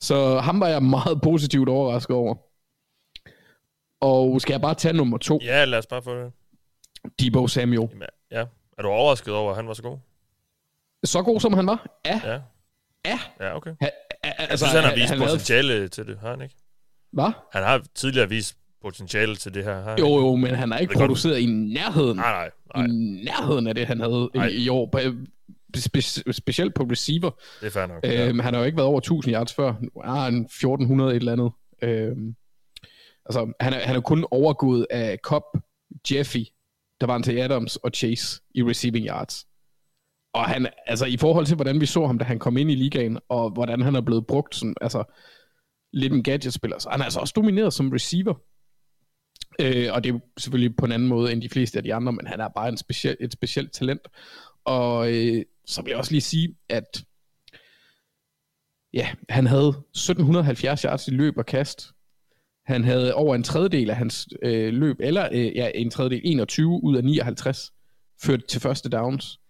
Så 0.00 0.38
ham 0.38 0.60
var 0.60 0.68
jeg 0.68 0.82
meget 0.82 1.20
positivt 1.22 1.68
overrasket 1.68 2.16
over. 2.16 2.34
Og 4.00 4.40
skal 4.40 4.52
jeg 4.52 4.60
bare 4.60 4.74
tage 4.74 4.94
nummer 4.94 5.18
to? 5.18 5.38
ja, 5.42 5.64
lad 5.64 5.78
os 5.78 5.86
bare 5.86 6.02
få 6.02 6.14
det. 6.14 6.32
Debo 7.20 7.46
Samuel. 7.46 7.88
Jamen, 7.90 8.08
ja. 8.30 8.46
Er 8.78 8.82
du 8.82 8.88
overrasket 8.88 9.34
over, 9.34 9.50
at 9.50 9.56
han 9.56 9.68
var 9.68 9.74
så 9.74 9.82
god? 9.82 9.98
Så 11.04 11.22
god 11.22 11.40
som 11.40 11.52
han 11.52 11.66
var? 11.66 11.86
Ja. 12.04 12.20
Ja. 12.24 12.40
Ja. 13.04 13.18
Ja, 13.40 13.56
okay. 13.56 13.74
Ha, 14.24 14.32
Jeg 14.50 14.58
synes, 14.58 14.72
han 14.72 14.84
har 14.84 14.94
vist 14.94 15.14
potentiale 15.18 15.88
til 15.88 16.06
det, 16.06 16.18
har 16.18 16.30
han 16.30 16.42
ikke? 16.42 16.54
Hvad? 17.12 17.32
Han 17.52 17.62
har 17.62 17.82
tidligere 17.94 18.28
vist 18.28 18.56
potentiale 18.82 19.36
til 19.36 19.54
det 19.54 19.64
her, 19.64 19.74
har 19.74 19.90
han 19.90 19.98
Jo, 19.98 20.16
jo, 20.18 20.36
men 20.36 20.54
han 20.54 20.70
har 20.70 20.78
ikke 20.78 20.92
er 20.92 20.98
godt. 20.98 21.06
produceret 21.08 21.38
i 21.40 21.46
nærheden. 21.46 22.16
Nej, 22.16 22.32
nej, 22.32 22.50
nej. 22.76 22.84
I 22.86 22.88
nærheden 23.24 23.66
af 23.66 23.74
det, 23.74 23.86
han 23.86 24.00
havde 24.00 24.30
Nej. 24.34 24.46
i, 24.52 24.68
år. 24.68 24.90
Spe, 25.76 26.02
specielt 26.32 26.74
på 26.74 26.82
receiver. 26.82 27.30
Det 27.60 27.66
er 27.66 27.70
fair 27.70 27.86
nok. 27.86 28.00
Øhm, 28.04 28.38
han 28.38 28.54
har 28.54 28.60
jo 28.60 28.66
ikke 28.66 28.76
været 28.76 28.88
over 28.88 28.98
1000 28.98 29.34
yards 29.34 29.54
før. 29.54 29.74
Nu 29.80 29.88
er 30.00 30.20
han 30.20 30.40
1400 30.44 31.10
et 31.10 31.16
eller 31.16 31.32
andet. 31.32 31.52
Øhm, 31.82 32.34
altså, 33.26 33.52
han 33.60 33.72
er, 33.72 33.78
han 33.78 33.96
er 33.96 34.00
kun 34.00 34.26
overgået 34.30 34.86
af 34.90 35.18
Cobb, 35.22 35.44
Jeffy, 36.12 36.36
der 37.00 37.06
var 37.06 37.18
til 37.18 37.38
Adams 37.38 37.76
og 37.76 37.90
Chase 37.94 38.40
i 38.54 38.62
receiving 38.62 39.06
yards. 39.06 39.46
Og 40.34 40.44
han, 40.44 40.68
altså 40.86 41.06
i 41.06 41.16
forhold 41.16 41.46
til, 41.46 41.56
hvordan 41.56 41.80
vi 41.80 41.86
så 41.86 42.06
ham, 42.06 42.18
da 42.18 42.24
han 42.24 42.38
kom 42.38 42.56
ind 42.56 42.70
i 42.70 42.74
ligaen, 42.74 43.18
og 43.28 43.50
hvordan 43.50 43.82
han 43.82 43.94
er 43.94 44.00
blevet 44.00 44.26
brugt, 44.26 44.54
sådan, 44.54 44.74
altså 44.80 45.04
lidt 45.92 46.12
en 46.12 46.22
gadgetspiller, 46.22 46.78
så 46.78 46.90
han 46.90 47.00
er 47.00 47.04
altså 47.04 47.20
også 47.20 47.32
domineret 47.36 47.72
som 47.72 47.90
receiver. 47.90 48.34
Øh, 49.60 49.92
og 49.92 50.04
det 50.04 50.14
er 50.14 50.18
selvfølgelig 50.38 50.76
på 50.76 50.84
en 50.84 50.92
anden 50.92 51.08
måde 51.08 51.32
end 51.32 51.42
de 51.42 51.48
fleste 51.48 51.78
af 51.78 51.82
de 51.82 51.94
andre, 51.94 52.12
men 52.12 52.26
han 52.26 52.40
er 52.40 52.48
bare 52.48 52.68
en 52.68 52.76
speciel, 52.76 53.16
et 53.20 53.32
specielt 53.32 53.72
talent. 53.72 54.08
Og 54.64 55.12
øh, 55.12 55.44
så 55.66 55.82
vil 55.82 55.90
jeg 55.90 55.98
også 55.98 56.12
lige 56.12 56.20
sige, 56.20 56.56
at 56.68 57.04
ja, 58.92 59.08
han 59.28 59.46
havde 59.46 59.68
1770 59.68 60.82
yards 60.82 61.08
i 61.08 61.10
løb 61.10 61.38
og 61.38 61.46
kast. 61.46 61.92
Han 62.66 62.84
havde 62.84 63.14
over 63.14 63.34
en 63.34 63.42
tredjedel 63.42 63.90
af 63.90 63.96
hans 63.96 64.28
øh, 64.42 64.72
løb, 64.72 64.96
eller 65.00 65.28
øh, 65.32 65.56
ja, 65.56 65.70
en 65.74 65.90
tredjedel, 65.90 66.20
21 66.24 66.84
ud 66.84 66.96
af 66.96 67.04
59, 67.04 67.72
ført 68.22 68.44
til 68.44 68.60
første 68.60 68.88
downs. 68.88 69.40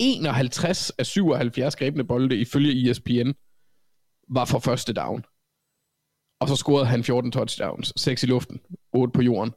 51 0.00 0.90
af 0.98 1.06
77 1.06 1.76
grebne 1.76 2.04
bolde 2.04 2.36
ifølge 2.36 2.90
ESPN 2.90 3.30
var 4.28 4.44
for 4.44 4.58
første 4.58 4.92
down. 4.92 5.24
Og 6.40 6.48
så 6.48 6.56
scorede 6.56 6.86
han 6.86 7.04
14 7.04 7.32
touchdowns, 7.32 7.92
6 7.96 8.22
i 8.22 8.26
luften, 8.26 8.60
8 8.92 9.12
på 9.12 9.22
jorden. 9.22 9.52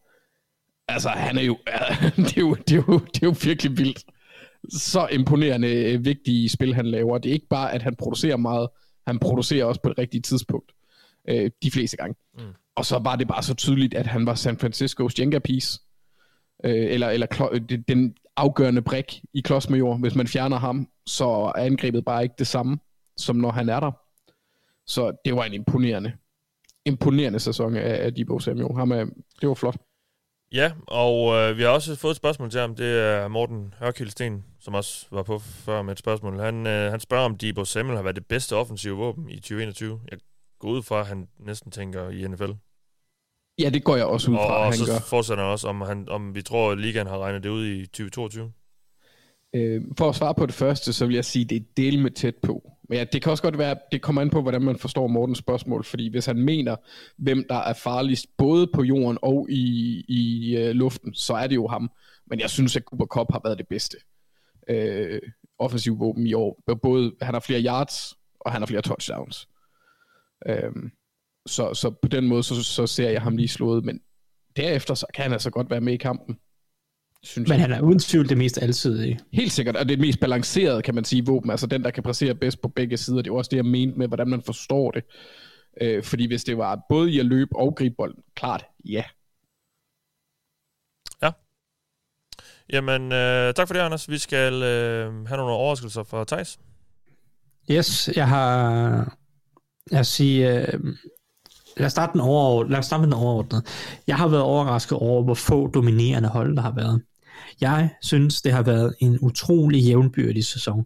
Altså, 0.88 1.10
han 1.10 1.38
er 1.38 1.41
jo, 1.41 1.57
det 2.28 2.38
er 2.38 2.41
jo, 2.41 2.53
det 2.56 2.72
er 2.72 2.84
jo, 2.88 2.99
det 2.99 3.24
er 3.24 3.28
jo 3.28 3.36
virkelig 3.44 3.78
vildt. 3.78 4.03
Så 4.70 5.07
imponerende 5.11 5.68
øh, 5.94 6.06
vigtige 6.06 6.49
spil, 6.49 6.76
han 6.76 6.86
laver. 6.86 7.18
Det 7.18 7.30
er 7.30 7.34
ikke 7.34 7.48
bare, 7.48 7.74
at 7.74 7.82
han 7.82 7.95
producerer 7.95 8.38
meget, 8.38 8.70
han 9.07 9.20
producerer 9.20 9.65
også 9.65 9.82
på 9.82 9.90
det 9.90 9.98
rigtige 9.98 10.22
tidspunkt. 10.22 10.72
Øh, 11.30 11.52
de 11.64 11.72
fleste 11.72 11.98
gange. 11.98 12.15
Mm. 12.38 12.44
Og 12.76 12.86
så 12.86 12.99
var 12.99 13.15
det 13.15 13.28
bare 13.28 13.44
så 13.44 13.53
tydeligt, 13.53 13.94
at 13.94 14.07
han 14.07 14.26
var 14.26 14.36
San 14.36 14.57
Franciscos 14.57 15.14
Jenga-piece. 15.20 15.80
Øh, 16.65 16.91
eller 16.94 17.10
eller 17.10 17.28
det- 17.70 17.88
den 17.88 18.15
afgørende 18.38 18.81
brik 18.81 19.22
i 19.34 19.41
klodsmajor. 19.41 19.97
Hvis 19.97 20.15
man 20.15 20.27
fjerner 20.27 20.57
ham, 20.57 20.88
så 21.05 21.26
er 21.26 21.65
angrebet 21.65 22.05
bare 22.05 22.23
ikke 22.23 22.35
det 22.39 22.47
samme, 22.47 22.80
som 23.18 23.35
når 23.35 23.51
han 23.51 23.69
er 23.69 23.80
der. 23.80 23.91
Så 24.85 25.11
det 25.26 25.35
var 25.35 25.43
en 25.43 25.53
imponerende, 25.53 26.14
imponerende 26.85 27.39
sæson 27.39 27.76
af, 27.76 28.05
af 28.05 28.14
Debo 28.14 28.39
Samuel. 28.39 28.76
Ham 28.76 28.91
er, 28.91 29.05
det 29.41 29.49
var 29.49 29.53
flot. 29.53 29.77
Ja, 30.53 30.72
og 30.88 31.35
øh, 31.35 31.57
vi 31.57 31.61
har 31.64 31.69
også 31.69 31.95
fået 31.95 32.11
et 32.11 32.18
spørgsmål 32.18 32.49
til 32.49 32.60
ham. 32.60 32.76
Det 32.76 32.99
er 32.99 33.27
Morten 33.27 33.73
Hørkildsten, 33.80 34.45
som 34.60 34.73
også 34.73 35.07
var 35.11 35.23
på 35.23 35.39
før 35.39 35.81
med 35.81 35.91
et 35.91 35.99
spørgsmål. 35.99 36.39
Han, 36.39 36.68
øh, 36.68 36.91
han 36.91 36.99
spørger, 36.99 37.26
om 37.26 37.38
Debo 37.38 37.65
Samuel 37.65 37.95
har 37.95 38.03
været 38.03 38.15
det 38.15 38.26
bedste 38.26 38.55
offensive 38.55 38.97
våben 38.97 39.30
i 39.30 39.35
2021. 39.35 40.01
Jeg 40.11 40.19
går 40.60 40.69
ud 40.69 40.84
fra, 40.84 40.99
at 40.99 41.07
han 41.07 41.27
næsten 41.39 41.72
tænker 41.72 42.10
i 42.10 42.27
NFL. 42.27 42.51
Ja, 43.60 43.70
det 43.70 43.84
går 43.84 43.96
jeg 43.96 44.06
også 44.06 44.32
ud 44.32 44.36
Og, 44.36 44.42
fra, 44.48 44.58
og 44.58 44.66
han 44.66 44.74
så 44.74 44.92
gør. 44.92 45.00
fortsætter 45.00 45.44
han 45.44 45.52
også, 45.52 45.68
om, 45.68 45.82
han, 45.82 46.10
om 46.10 46.36
vi 46.36 46.42
tror, 46.42 46.72
at 46.72 46.78
ligaen 46.80 47.08
har 47.08 47.18
regnet 47.18 47.44
det 47.44 47.50
ud 47.50 47.66
i 47.68 47.86
2022. 47.86 48.52
Øh, 49.56 49.82
for 49.98 50.10
at 50.10 50.16
svare 50.16 50.36
på 50.36 50.46
det 50.46 50.54
første, 50.56 50.94
så 50.94 51.06
vil 51.06 51.16
jeg 51.16 51.26
sige, 51.26 51.46
det 51.46 51.56
er 51.56 51.62
del 51.78 52.00
med 52.00 52.12
tæt 52.12 52.36
på. 52.36 52.72
Men 52.90 52.98
ja, 52.98 53.04
det 53.04 53.22
kan 53.22 53.32
også 53.32 53.44
godt 53.44 53.58
være, 53.58 53.76
det 53.92 54.02
kommer 54.02 54.22
an 54.22 54.30
på, 54.30 54.42
hvordan 54.42 54.62
man 54.62 54.78
forstår 54.78 55.08
Mortens 55.08 55.38
spørgsmål, 55.38 55.84
fordi 55.84 56.10
hvis 56.10 56.26
han 56.26 56.38
mener, 56.38 56.76
hvem 57.18 57.46
der 57.50 57.56
er 57.56 57.74
farligst, 57.74 58.26
både 58.38 58.68
på 58.74 58.84
jorden 58.84 59.18
og 59.22 59.48
i, 59.50 60.04
i 60.08 60.56
uh, 60.64 60.70
luften, 60.70 61.14
så 61.14 61.34
er 61.34 61.48
det 61.48 61.56
jo 61.56 61.68
ham. 61.68 61.92
Men 62.28 62.40
jeg 62.40 62.50
synes, 62.50 62.76
at 62.76 62.84
Cooper 62.84 63.06
Cup 63.06 63.28
har 63.32 63.42
været 63.44 63.58
det 63.58 63.68
bedste 63.68 63.98
øh, 64.70 65.22
offensiv 65.60 66.00
våben 66.00 66.28
i 66.28 66.34
år. 66.34 66.64
Både, 66.82 67.14
han 67.22 67.34
har 67.34 67.40
flere 67.40 67.62
yards, 67.64 68.14
og 68.40 68.52
han 68.52 68.62
har 68.62 68.66
flere 68.66 68.82
touchdowns. 68.82 69.48
Øhm, 70.48 70.92
så, 71.45 71.74
så 71.74 71.90
på 72.02 72.07
den 72.07 72.28
måde, 72.28 72.44
så, 72.44 72.64
så 72.64 72.88
ser 72.88 73.10
jeg 73.10 73.22
ham 73.22 73.38
lige 73.38 73.48
slået, 73.48 73.86
men 73.86 73.99
derefter 74.56 74.94
så 74.94 75.06
kan 75.14 75.24
han 75.24 75.34
altså 75.34 75.49
godt 75.49 75.70
være 75.70 75.82
med 75.82 75.94
i 75.94 75.98
kampen. 75.98 76.38
Synes 77.24 77.49
men 77.49 77.57
jeg. 77.57 77.61
han 77.61 77.72
er 77.72 77.82
uden 77.82 77.99
tvivl 77.99 78.30
det 78.30 78.38
mest 78.38 78.57
alsidige. 78.61 79.20
Helt 79.34 79.52
sikkert, 79.52 79.76
og 79.76 79.86
det 79.86 79.91
er 79.91 79.95
det 79.95 80.06
mest 80.06 80.20
balancerede, 80.20 80.82
kan 80.82 80.95
man 80.95 81.03
sige, 81.03 81.26
våben. 81.26 81.52
Altså 81.52 81.68
den, 81.68 81.84
der 81.84 81.91
kan 81.91 82.03
præstere 82.03 82.36
bedst 82.36 82.61
på 82.61 82.68
begge 82.68 82.98
sider. 82.98 83.22
Det 83.22 83.30
er 83.30 83.34
også 83.34 83.49
det, 83.49 83.57
jeg 83.57 83.65
mente 83.65 83.98
med, 83.98 84.07
hvordan 84.07 84.28
man 84.28 84.41
forstår 84.41 84.91
det. 84.91 85.03
Øh, 85.82 86.03
fordi 86.03 86.28
hvis 86.28 86.44
det 86.44 86.57
var 86.57 86.80
både 86.90 87.11
i 87.11 87.20
at 87.20 87.26
løbe 87.26 87.56
og 87.56 87.76
gribe 87.76 87.95
bolden, 87.98 88.24
klart, 88.36 88.65
ja. 88.86 89.03
Ja. 91.22 91.32
Jamen, 92.70 93.11
øh, 93.11 93.53
tak 93.53 93.68
for 93.68 93.74
det, 93.74 93.82
Anders. 93.82 94.10
Vi 94.10 94.18
skal 94.18 94.53
øh, 94.53 95.28
have 95.28 95.38
nogle 95.38 95.53
overraskelser 95.53 96.03
fra 96.03 96.26
Thijs. 96.26 96.60
Yes, 97.72 98.10
jeg 98.15 98.28
har... 98.28 99.18
Jeg 99.91 100.06
siger... 100.06 100.61
Øh, 100.74 100.80
lad 101.78 101.86
os 101.86 101.91
starte 101.91 102.12
den 102.14 102.22
over, 102.22 102.64
lad 102.64 102.80
os 102.80 102.86
starte 102.86 103.02
med 103.02 103.08
den 103.08 103.24
overordnede. 103.24 103.64
Jeg 104.08 104.16
har 104.16 104.28
været 104.28 104.44
overrasket 104.44 104.98
over, 104.98 105.24
hvor 105.24 105.34
få 105.34 105.68
dominerende 105.68 106.30
hold 106.30 106.56
der 106.56 106.62
har 106.62 106.76
været. 106.76 107.02
Jeg 107.62 107.90
synes, 108.02 108.41
det 108.41 108.52
har 108.52 108.62
været 108.62 108.95
en 109.00 109.20
utrolig 109.22 109.82
jævnbyrdig 109.84 110.45
sæson. 110.45 110.86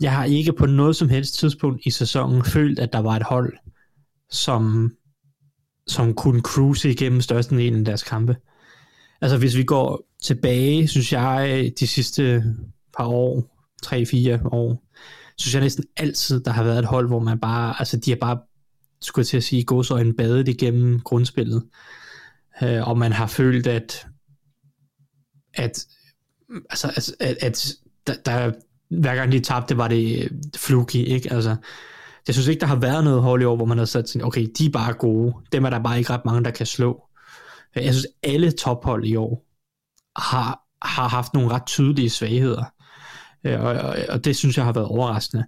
Jeg 0.00 0.12
har 0.12 0.24
ikke 0.24 0.52
på 0.52 0.66
noget 0.66 0.96
som 0.96 1.08
helst 1.08 1.34
tidspunkt 1.34 1.80
i 1.84 1.90
sæsonen 1.90 2.44
følt, 2.44 2.78
at 2.78 2.92
der 2.92 2.98
var 2.98 3.16
et 3.16 3.22
hold, 3.22 3.52
som, 4.30 4.92
som 5.86 6.14
kunne 6.14 6.40
cruise 6.40 6.90
igennem 6.90 7.20
størstedelen 7.20 7.78
af 7.78 7.84
deres 7.84 8.02
kampe. 8.02 8.36
Altså 9.20 9.38
hvis 9.38 9.56
vi 9.56 9.64
går 9.64 10.02
tilbage, 10.22 10.88
synes 10.88 11.12
jeg, 11.12 11.72
de 11.80 11.86
sidste 11.86 12.44
par 12.98 13.06
år, 13.06 13.44
3-4 13.86 14.48
år, 14.52 14.82
synes 15.38 15.54
jeg 15.54 15.62
næsten 15.62 15.84
altid, 15.96 16.40
der 16.40 16.50
har 16.50 16.64
været 16.64 16.78
et 16.78 16.84
hold, 16.84 17.08
hvor 17.08 17.18
man 17.18 17.38
bare, 17.38 17.74
altså 17.78 17.96
de 17.96 18.10
har 18.10 18.18
bare, 18.20 18.38
skulle 19.02 19.22
jeg 19.22 19.26
til 19.26 19.36
at 19.36 19.44
sige, 19.44 19.66
en 20.00 20.16
badet 20.16 20.48
igennem 20.48 21.00
grundspillet. 21.00 21.64
Øh, 22.62 22.88
og 22.88 22.98
man 22.98 23.12
har 23.12 23.26
følt, 23.26 23.66
at, 23.66 24.06
at, 25.54 25.86
altså, 26.70 26.92
at, 26.96 27.12
at, 27.20 27.36
at 27.42 27.72
der, 28.06 28.14
der, 28.24 28.52
hver 29.00 29.14
gang 29.14 29.32
de 29.32 29.40
tabte, 29.40 29.76
var 29.76 29.88
det 29.88 30.32
fluky, 30.56 30.96
ikke? 30.96 31.32
Altså, 31.32 31.56
jeg 32.26 32.34
synes 32.34 32.48
ikke, 32.48 32.60
der 32.60 32.66
har 32.66 32.76
været 32.76 33.04
noget 33.04 33.22
hold 33.22 33.42
i 33.42 33.44
år, 33.44 33.56
hvor 33.56 33.64
man 33.64 33.78
har 33.78 33.84
sat 33.84 34.08
sådan, 34.08 34.26
okay, 34.26 34.46
de 34.58 34.66
er 34.66 34.70
bare 34.70 34.92
gode. 34.92 35.34
Dem 35.52 35.64
er 35.64 35.70
der 35.70 35.78
bare 35.78 35.98
ikke 35.98 36.12
ret 36.12 36.24
mange, 36.24 36.44
der 36.44 36.50
kan 36.50 36.66
slå. 36.66 37.02
Øh, 37.76 37.84
jeg 37.84 37.94
synes, 37.94 38.06
alle 38.22 38.50
tophold 38.50 39.04
i 39.04 39.16
år 39.16 39.46
har, 40.16 40.60
har 40.82 41.08
haft 41.08 41.34
nogle 41.34 41.50
ret 41.50 41.66
tydelige 41.66 42.10
svagheder. 42.10 42.64
Øh, 43.44 43.60
og, 43.60 43.72
og, 43.72 43.96
og 44.08 44.24
det 44.24 44.36
synes 44.36 44.56
jeg 44.56 44.64
har 44.64 44.72
været 44.72 44.86
overraskende. 44.86 45.44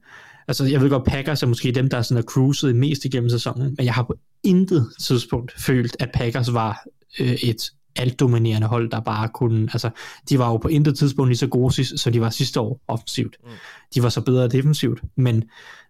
Altså, 0.48 0.64
jeg 0.64 0.81
ved 0.81 0.90
godt, 0.90 1.05
Packers 1.05 1.43
er 1.43 1.47
måske 1.47 1.73
dem, 1.73 1.89
der 1.89 2.02
sådan 2.02 2.23
er 2.23 2.27
cruiset 2.27 2.77
mest 2.77 3.05
igennem 3.05 3.31
sæsonen, 3.31 3.74
men 3.78 3.86
jeg 3.86 3.94
har 3.94 4.02
på 4.02 4.14
intet 4.44 4.89
tidspunkt 5.01 5.52
følt, 5.60 5.97
at 6.01 6.10
Packers 6.14 6.52
var 6.52 6.85
øh, 7.20 7.35
et 7.35 7.73
altdominerende 7.97 8.66
hold, 8.66 8.90
der 8.90 9.01
bare 9.01 9.28
kunne, 9.28 9.69
altså, 9.73 9.90
de 10.28 10.39
var 10.39 10.51
jo 10.51 10.56
på 10.56 10.69
intet 10.69 10.98
tidspunkt 10.98 11.28
lige 11.28 11.39
så 11.39 11.47
gode, 11.47 11.98
som 11.98 12.12
de 12.12 12.20
var 12.20 12.31
sidste 12.31 12.60
år 12.60 12.81
offensivt. 12.89 13.36
Mm. 13.44 13.51
De 13.94 14.02
var 14.02 14.09
så 14.09 14.20
bedre 14.20 14.48
defensivt, 14.48 15.02
men, 15.16 15.44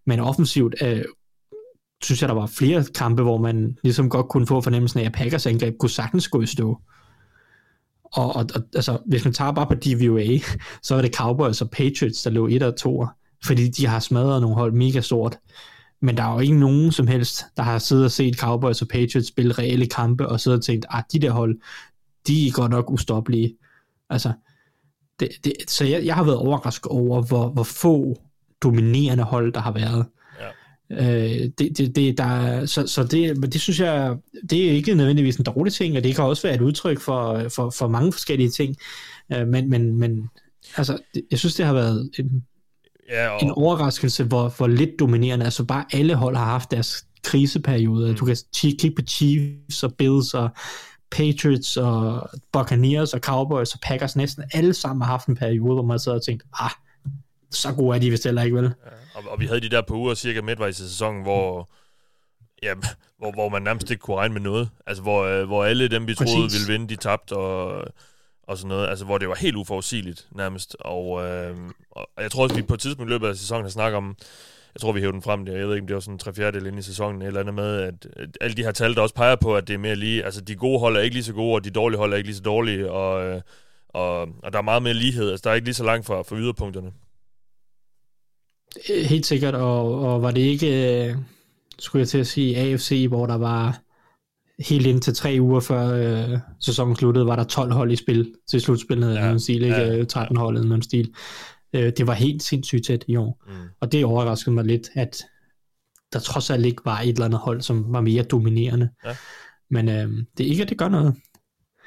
men 0.07 0.21
offensivt 0.21 0.75
øh, 0.83 1.05
synes 2.03 2.21
jeg, 2.21 2.29
der 2.29 2.35
var 2.35 2.47
flere 2.47 2.85
kampe, 2.95 3.23
hvor 3.23 3.39
man 3.39 3.79
ligesom 3.83 4.11
godt 4.11 4.29
kunne 4.29 4.47
få 4.47 4.61
fornemmelsen 4.61 5.01
af, 5.01 5.05
at 5.05 5.13
Packers 5.13 5.47
angreb 5.47 5.79
kunne 5.79 5.91
sagtens 5.91 6.29
gå 6.29 6.43
i 6.43 6.47
stå. 6.47 6.79
Og, 8.05 8.37
og, 8.37 8.47
og 8.55 8.63
altså, 8.75 8.99
hvis 9.07 9.25
man 9.25 9.35
tager 9.35 9.53
bare 9.53 9.67
på 9.67 9.75
DVOA, 9.75 10.39
så 10.83 10.95
er 10.95 11.03
det 11.03 11.15
Cowboys 11.15 11.61
og 11.61 11.71
Patriots, 11.71 12.23
der 12.23 12.31
lå 12.31 12.49
1 12.49 12.63
og 12.63 12.77
2, 12.77 13.07
fordi 13.45 13.69
de 13.69 13.87
har 13.87 14.01
smadret 14.01 14.41
nogle 14.41 14.57
hold 14.57 14.73
mega 14.73 15.01
stort. 15.01 15.39
Men 16.01 16.17
der 16.17 16.23
er 16.23 16.33
jo 16.33 16.41
ikke 16.41 16.59
nogen 16.59 16.93
som 16.93 17.07
helst, 17.07 17.45
der 17.57 17.63
har 17.63 17.79
siddet 17.79 18.05
og 18.05 18.11
set 18.11 18.37
Cowboys 18.37 18.83
og 18.83 18.89
Patriots 18.89 19.29
spille 19.29 19.53
reelle 19.53 19.87
kampe, 19.87 20.29
og 20.29 20.41
siddet 20.41 20.59
og 20.59 20.65
tænkt, 20.65 20.85
at 20.85 20.97
ah, 20.97 21.03
de 21.13 21.19
der 21.19 21.31
hold, 21.31 21.61
de 22.27 22.47
er 22.47 22.53
godt 22.53 22.71
nok 22.71 22.91
ustoppelige. 22.91 23.57
Altså, 24.11 24.33
det, 25.21 25.29
det, 25.45 25.53
så 25.69 25.85
jeg, 25.85 26.05
jeg 26.05 26.15
har 26.15 26.25
været 26.25 26.39
overrasket 26.39 26.87
over, 26.87 27.23
hvor, 27.23 27.49
hvor 27.49 27.63
få 27.63 28.17
dominerende 28.63 29.25
hold, 29.25 29.53
der 29.53 29.61
har 29.61 29.73
været. 29.73 30.07
Øh, 30.91 31.51
det, 31.59 31.79
det, 31.79 31.97
det, 31.97 32.19
der, 32.19 32.67
så 32.67 32.87
så 32.87 33.05
det, 33.05 33.53
det 33.53 33.61
synes 33.61 33.81
jeg, 33.81 34.17
det 34.51 34.67
er 34.67 34.71
ikke 34.71 34.95
nødvendigvis 34.95 35.37
en 35.37 35.45
dårlig 35.45 35.73
ting, 35.73 35.97
og 35.97 36.05
det 36.05 36.15
kan 36.15 36.25
også 36.25 36.43
være 36.43 36.55
et 36.55 36.61
udtryk 36.61 37.01
for, 37.01 37.49
for, 37.49 37.71
for 37.71 37.89
mange 37.89 38.13
forskellige 38.13 38.51
ting. 38.51 38.77
Øh, 39.33 39.49
men, 39.49 39.71
men, 39.71 39.99
men 39.99 40.31
altså, 40.77 40.99
det, 41.15 41.23
jeg 41.31 41.39
synes, 41.39 41.55
det 41.55 41.67
har 41.67 41.73
været 41.73 42.11
en, 42.19 42.45
ja, 43.09 43.29
og... 43.29 43.43
en 43.43 43.51
overraskelse, 43.51 44.25
hvor, 44.25 44.49
hvor 44.49 44.67
lidt 44.67 44.91
dominerende, 44.99 45.45
altså 45.45 45.65
bare 45.65 45.85
alle 45.93 46.15
hold 46.15 46.37
har 46.37 46.45
haft 46.45 46.71
deres 46.71 47.07
kriseperiode. 47.25 48.11
Mm. 48.11 48.17
Du 48.17 48.25
kan 48.25 48.37
kigge 48.55 48.91
på 48.91 49.03
Chiefs 49.09 49.83
og 49.83 49.95
Bills 49.95 50.35
og 50.35 50.51
Patriots 51.11 51.77
og 51.77 52.29
Buccaneers 52.53 53.15
og 53.15 53.21
Cowboys 53.21 53.75
og 53.75 53.81
Packers, 53.81 54.17
næsten 54.17 54.45
alle 54.53 54.75
sammen 54.75 55.03
har 55.03 55.11
haft 55.11 55.27
en 55.27 55.37
periode, 55.37 55.75
hvor 55.75 55.83
man 55.83 55.99
så 55.99 56.13
har 56.13 56.19
tænkt, 56.19 56.43
ah, 56.61 56.71
så 57.51 57.73
gode 57.73 57.97
er 57.97 58.01
de 58.01 58.11
vist 58.11 58.25
heller 58.25 58.43
ikke, 58.43 58.57
vel? 58.57 58.65
Ja, 58.65 58.71
og, 59.15 59.23
og 59.33 59.41
vi 59.41 59.47
havde 59.47 59.61
de 59.61 59.69
der 59.69 59.83
på 59.83 59.95
uger 59.95 60.15
cirka 60.15 60.43
midtvejs 60.43 60.79
i 60.79 60.83
sæsonen, 60.83 61.23
hvor, 61.23 61.71
ja, 62.63 62.75
hvor, 63.19 63.33
hvor 63.33 63.49
man 63.49 63.63
nærmest 63.63 63.91
ikke 63.91 64.01
kunne 64.01 64.17
regne 64.17 64.35
med 64.35 64.41
noget. 64.41 64.69
Altså, 64.87 65.03
hvor, 65.03 65.25
øh, 65.25 65.47
hvor 65.47 65.65
alle 65.65 65.89
dem, 65.89 66.07
vi 66.07 66.15
Præcis. 66.15 66.35
troede 66.35 66.51
ville 66.53 66.73
vinde, 66.73 66.89
de 66.89 66.97
tabte, 66.97 67.33
og, 67.33 67.85
og 68.43 68.59
sådan 68.59 68.69
noget. 68.69 68.89
Altså, 68.89 69.05
hvor 69.05 69.19
det 69.19 69.29
var 69.29 69.35
helt 69.35 69.57
uforudsigeligt, 69.57 70.29
nærmest. 70.31 70.77
Og, 70.81 71.25
øh, 71.25 71.57
og 71.91 72.09
jeg 72.19 72.31
tror 72.31 72.43
også, 72.43 72.57
vi 72.57 72.63
på 72.63 72.75
et 72.75 72.81
tidspunkt 72.81 73.11
i 73.11 73.13
løbet 73.13 73.29
af 73.29 73.37
sæsonen 73.37 73.65
har 73.65 73.71
snakket 73.71 73.97
om, 73.97 74.17
jeg 74.75 74.81
tror, 74.81 74.93
vi 74.93 75.01
hævde 75.01 75.13
den 75.13 75.23
frem, 75.23 75.47
der, 75.47 75.57
jeg 75.57 75.69
ved 75.69 75.75
ikke, 75.75 75.83
om 75.83 75.87
det 75.87 75.95
var 75.95 76.01
sådan 76.01 76.19
tre 76.19 76.35
fjerdedel 76.35 76.67
ind 76.67 76.79
i 76.79 76.83
sæsonen, 76.83 77.23
eller 77.23 77.41
andet 77.41 77.55
med, 77.55 77.81
at, 77.81 78.07
at 78.17 78.29
alle 78.41 78.57
de 78.57 78.63
her 78.63 78.73
tal, 78.73 78.95
der 78.95 79.01
også 79.01 79.15
peger 79.15 79.37
på, 79.37 79.57
at 79.57 79.69
det 79.69 79.75
er 79.75 79.79
mere 79.79 79.97
lige, 79.97 80.25
altså 80.25 80.41
de 80.41 80.55
gode 80.55 80.79
hold 80.79 80.97
er 80.97 81.01
ikke 81.01 81.15
lige 81.15 81.25
så 81.25 81.33
gode, 81.33 81.55
og 81.55 81.65
de 81.65 81.71
dårlige 81.71 81.99
hold 81.99 82.13
er 82.13 82.17
ikke 82.17 82.29
lige 82.29 82.37
så 82.37 82.43
dårlige, 82.43 82.91
og, 82.91 83.25
øh, 83.25 83.41
og, 83.89 84.21
og 84.43 84.53
der 84.53 84.59
er 84.59 84.63
meget 84.63 84.83
mere 84.83 84.95
lighed, 84.95 85.31
altså 85.31 85.43
der 85.45 85.51
er 85.51 85.55
ikke 85.55 85.67
lige 85.67 85.75
så 85.75 85.85
langt 85.85 86.07
fra, 86.07 86.23
fra 86.23 86.37
yderpunkterne. 86.37 86.93
Helt 88.87 89.27
sikkert, 89.27 89.55
og, 89.55 90.01
og 90.01 90.23
var 90.23 90.31
det 90.31 90.41
ikke, 90.41 91.05
øh, 91.07 91.17
skulle 91.79 92.01
jeg 92.01 92.09
til 92.09 92.19
at 92.19 92.27
sige, 92.27 92.57
AFC, 92.57 93.07
hvor 93.09 93.27
der 93.27 93.37
var 93.37 93.82
helt 94.69 94.87
ind 94.87 95.03
til 95.03 95.15
tre 95.15 95.37
uger 95.41 95.61
før 95.61 95.87
øh, 95.87 96.39
sæsonen 96.61 96.97
sluttede, 96.97 97.27
var 97.27 97.37
der 97.37 97.45
12 97.45 97.73
hold 97.73 97.93
i 97.93 97.97
spil 97.97 98.35
til 98.51 98.61
slutspillet, 98.61 99.15
ja, 99.15 99.39
stil, 99.39 99.63
ikke? 99.63 99.77
Ja, 99.77 100.05
13 100.05 100.37
hold 100.37 100.59
eller 100.59 100.75
en 100.75 100.83
stil. 100.83 101.15
Øh, 101.73 101.93
det 101.97 102.07
var 102.07 102.13
helt 102.13 102.43
sindssygt 102.43 102.87
tæt 102.87 103.05
i 103.09 103.17
år, 103.17 103.43
mm. 103.47 103.53
og 103.81 103.93
det 103.93 104.05
overraskede 104.05 104.55
mig 104.55 104.65
lidt, 104.65 104.89
at 104.95 105.25
der 106.13 106.19
trods 106.19 106.51
alt 106.51 106.67
ikke 106.67 106.83
var 106.85 107.01
et 107.01 107.09
eller 107.09 107.25
andet 107.25 107.41
hold, 107.41 107.61
som 107.61 107.85
var 107.89 108.01
mere 108.01 108.23
dominerende. 108.23 108.89
Ja. 109.05 109.17
Men 109.71 109.89
øh, 109.89 110.11
det 110.39 110.47
er 110.47 110.51
ikke, 110.51 110.63
at 110.63 110.69
det 110.69 110.79
gør 110.79 110.89
noget. 110.89 111.15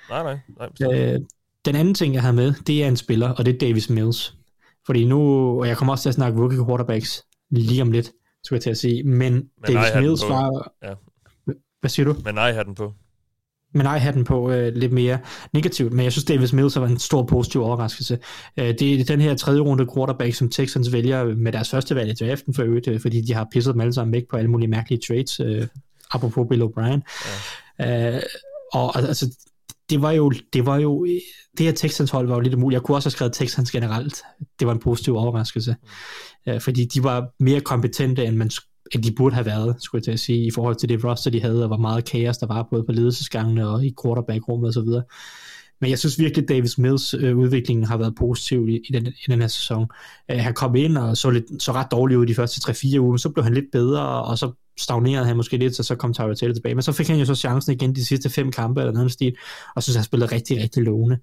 Nej, 0.10 0.24
nej. 0.24 0.70
nej 0.80 1.14
øh, 1.14 1.20
den 1.66 1.76
anden 1.76 1.94
ting, 1.94 2.14
jeg 2.14 2.22
har 2.22 2.32
med, 2.32 2.54
det 2.68 2.84
er 2.84 2.88
en 2.88 2.98
spiller, 2.98 3.30
og 3.30 3.46
det 3.46 3.54
er 3.54 3.58
Davis 3.58 3.90
Mills. 3.90 4.36
Fordi 4.86 5.06
nu, 5.06 5.20
og 5.60 5.68
jeg 5.68 5.78
kommer 5.78 5.94
også 5.94 6.02
til 6.02 6.10
at 6.10 6.16
snakke 6.16 6.40
rookie 6.40 6.66
quarterbacks 6.66 7.24
lige 7.50 7.82
om 7.82 7.92
lidt, 7.92 8.12
skulle 8.44 8.58
jeg 8.58 8.64
til 8.64 8.70
at 8.70 8.78
sige, 8.78 9.04
men, 9.04 9.34
men 9.34 9.44
Davis 9.68 9.90
Mills 9.96 10.22
var... 10.24 10.72
Ja. 10.84 10.94
Hvad 11.86 11.90
siger 11.90 12.06
du? 12.06 12.16
Men 12.24 12.36
nej, 12.36 12.64
den 12.64 12.76
på. 12.76 12.94
Men 13.74 13.84
nej, 13.84 14.12
den 14.14 14.24
på 14.24 14.52
øh, 14.52 14.76
lidt 14.76 14.92
mere 14.92 15.20
negativt, 15.54 15.94
men 15.94 16.04
jeg 16.04 16.12
synes, 16.12 16.26
Davis 16.26 16.54
Mills 16.54 16.80
var 16.80 16.88
en 16.88 17.00
stor 17.00 17.24
positiv 17.24 17.62
overraskelse. 17.62 18.20
Øh, 18.58 18.74
det 18.80 19.00
er 19.00 19.04
den 19.04 19.22
her 19.22 19.36
tredje 19.36 19.62
runde 19.62 19.88
quarterback, 19.96 20.36
som 20.36 20.50
Texans 20.50 20.92
vælger 20.92 21.24
med 21.24 21.52
deres 21.52 21.70
første 21.70 21.96
valg 21.96 22.10
i 22.10 22.26
draften 22.26 22.54
for 22.54 22.64
øvrigt, 22.64 22.88
øh, 22.88 23.00
fordi 23.02 23.22
de 23.22 23.34
har 23.34 23.48
pisset 23.52 23.74
dem 23.74 23.82
alle 23.82 23.94
sammen 23.94 24.14
væk 24.14 24.24
på 24.30 24.38
alle 24.38 24.52
mulige 24.52 24.68
mærkelige 24.68 25.02
trades, 25.08 25.40
øh, 25.40 25.68
apropos 26.12 26.48
Bill 26.50 26.64
O'Brien. 26.64 27.02
Ja. 27.80 28.16
Øh, 28.16 28.22
og 28.74 28.98
altså, 28.98 29.36
det 29.90 30.02
var 30.02 30.12
jo, 30.12 30.34
det 30.54 30.66
var 30.66 30.78
jo, 30.78 31.06
det 31.58 31.66
her 31.66 31.74
Texans 31.74 32.12
hold 32.12 32.28
var 32.28 32.36
jo 32.36 32.42
lidt 32.42 32.54
umuligt. 32.54 32.80
Jeg 32.80 32.86
kunne 32.86 32.98
også 32.98 33.08
have 33.08 33.12
skrevet 33.12 33.34
Texans 33.34 33.72
generelt. 33.72 34.24
Det 34.60 34.68
var 34.68 34.74
en 34.74 34.80
positiv 34.80 35.16
overraskelse. 35.16 35.76
Mm. 36.48 36.60
fordi 36.60 36.86
de 36.86 37.04
var 37.04 37.28
mere 37.40 37.62
kompetente, 37.62 38.26
end, 38.26 38.36
man, 38.36 38.52
end 38.92 39.04
de 39.04 39.12
burde 39.12 39.36
have 39.36 39.46
været, 39.46 39.76
skulle 39.80 40.00
jeg 40.00 40.04
til 40.04 40.12
at 40.12 40.20
sige, 40.20 40.48
i 40.48 40.52
forhold 40.52 40.76
til 40.76 40.90
det 40.90 41.04
roster, 41.04 41.32
de 41.32 41.42
havde, 41.42 41.62
og 41.62 41.68
hvor 41.68 41.78
meget 41.78 42.06
kaos 42.06 42.38
der 42.38 42.48
var 42.48 42.68
både 42.72 42.84
på 42.84 42.92
ledelsesgangene 42.92 43.68
og 43.68 43.86
i 43.86 43.94
quarterback-rummet 44.04 44.70
osv. 44.70 44.90
Men 45.82 45.90
jeg 45.90 46.00
synes 46.00 46.20
virkelig, 46.20 46.44
at 46.44 46.50
Davis 46.50 46.78
Mills 46.78 47.14
øh, 47.14 47.38
udvikling 47.38 47.88
har 47.88 47.98
været 47.98 48.16
positiv 48.16 48.70
i, 48.70 48.76
i, 48.90 48.94
den, 48.94 49.08
i 49.08 49.26
den 49.28 49.42
her 49.42 49.48
sæson. 49.48 49.88
Øh, 50.32 50.38
han 50.38 50.54
kom 50.54 50.76
ind 50.76 50.98
og 50.98 51.18
så, 51.18 51.30
lidt, 51.30 51.64
så 51.64 51.72
ret 51.72 51.92
dårligt 51.92 52.18
ud 52.18 52.26
de 52.26 52.36
første 52.36 52.72
3-4 52.72 53.00
uger, 53.00 53.12
men 53.12 53.20
så 53.20 53.30
blev 53.30 53.44
han 53.44 53.54
lidt 53.54 53.72
bedre, 53.72 54.24
og 54.24 54.38
så 54.38 54.52
stagnerede 54.78 55.26
han 55.26 55.38
måske 55.38 55.58
lidt, 55.58 55.76
så 55.76 55.84
så 55.84 55.96
kom 55.96 56.14
Tyra 56.14 56.34
Taylor 56.34 56.54
tilbage. 56.54 56.76
Men 56.76 56.82
så 56.82 56.92
fik 56.92 57.08
han 57.08 57.20
jo 57.20 57.26
så 57.26 57.36
chancen 57.36 57.74
igen 57.74 57.96
de 57.96 58.06
sidste 58.06 58.30
fem 58.30 58.52
kampe 58.52 58.82
eller 58.82 58.94
noget 58.94 59.12
stil, 59.12 59.36
og 59.76 59.84
synes, 59.84 59.96
han 59.96 60.06
spillede 60.06 60.32
rigtig, 60.32 60.62
rigtig 60.62 60.84
lovende. 60.84 61.18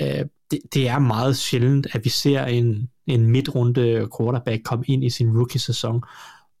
Øh, 0.00 0.24
det, 0.50 0.58
det 0.74 0.88
er 0.88 0.98
meget 0.98 1.36
sjældent, 1.36 1.86
at 1.92 2.04
vi 2.04 2.10
ser 2.10 2.44
en, 2.44 2.90
en 3.06 3.26
midtrunde 3.26 4.08
quarterback 4.18 4.62
komme 4.64 4.84
ind 4.88 5.04
i 5.04 5.10
sin 5.10 5.36
rookie-sæson 5.36 6.02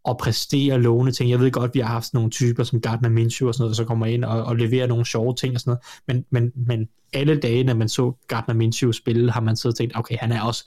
og 0.06 0.18
præstere 0.18 0.80
lovende 0.80 1.12
ting. 1.12 1.30
Jeg 1.30 1.40
ved 1.40 1.50
godt, 1.50 1.74
vi 1.74 1.80
har 1.80 1.88
haft 1.88 2.06
sådan 2.06 2.18
nogle 2.18 2.30
typer 2.30 2.64
som 2.64 2.80
Gardner 2.80 3.08
Minshew 3.08 3.48
og 3.48 3.54
sådan 3.54 3.62
noget, 3.62 3.76
der 3.76 3.82
så 3.82 3.84
kommer 3.84 4.06
ind 4.06 4.24
og, 4.24 4.44
og 4.44 4.56
leverer 4.56 4.86
nogle 4.86 5.06
sjove 5.06 5.34
ting 5.34 5.54
og 5.54 5.60
sådan 5.60 5.70
noget, 6.06 6.24
men, 6.30 6.42
men, 6.54 6.66
men 6.66 6.88
alle 7.12 7.36
dage, 7.36 7.64
når 7.64 7.74
man 7.74 7.88
så 7.88 8.12
Gardner 8.28 8.54
Minshew 8.54 8.92
spille, 8.92 9.32
har 9.32 9.40
man 9.40 9.56
så 9.56 9.72
tænkt, 9.72 9.96
okay, 9.96 10.16
han 10.16 10.32
er 10.32 10.42
også 10.42 10.64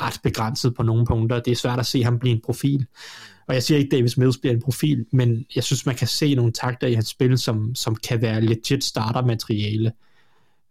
ret 0.00 0.20
begrænset 0.22 0.74
på 0.74 0.82
nogle 0.82 1.06
punkter. 1.06 1.40
Det 1.40 1.50
er 1.50 1.56
svært 1.56 1.78
at 1.78 1.86
se 1.86 2.02
ham 2.02 2.18
blive 2.18 2.34
en 2.34 2.40
profil. 2.44 2.86
Og 3.48 3.54
jeg 3.54 3.62
siger 3.62 3.78
ikke, 3.78 3.88
at 3.88 3.98
Davis 3.98 4.16
Mills 4.16 4.38
bliver 4.38 4.54
en 4.54 4.62
profil, 4.62 5.06
men 5.12 5.44
jeg 5.56 5.64
synes, 5.64 5.86
man 5.86 5.94
kan 5.94 6.08
se 6.08 6.34
nogle 6.34 6.52
takter 6.52 6.86
i 6.86 6.94
hans 6.94 7.08
spil, 7.08 7.38
som, 7.38 7.74
som 7.74 7.96
kan 7.96 8.22
være 8.22 8.40
legit 8.40 8.84
startermateriale 8.84 9.92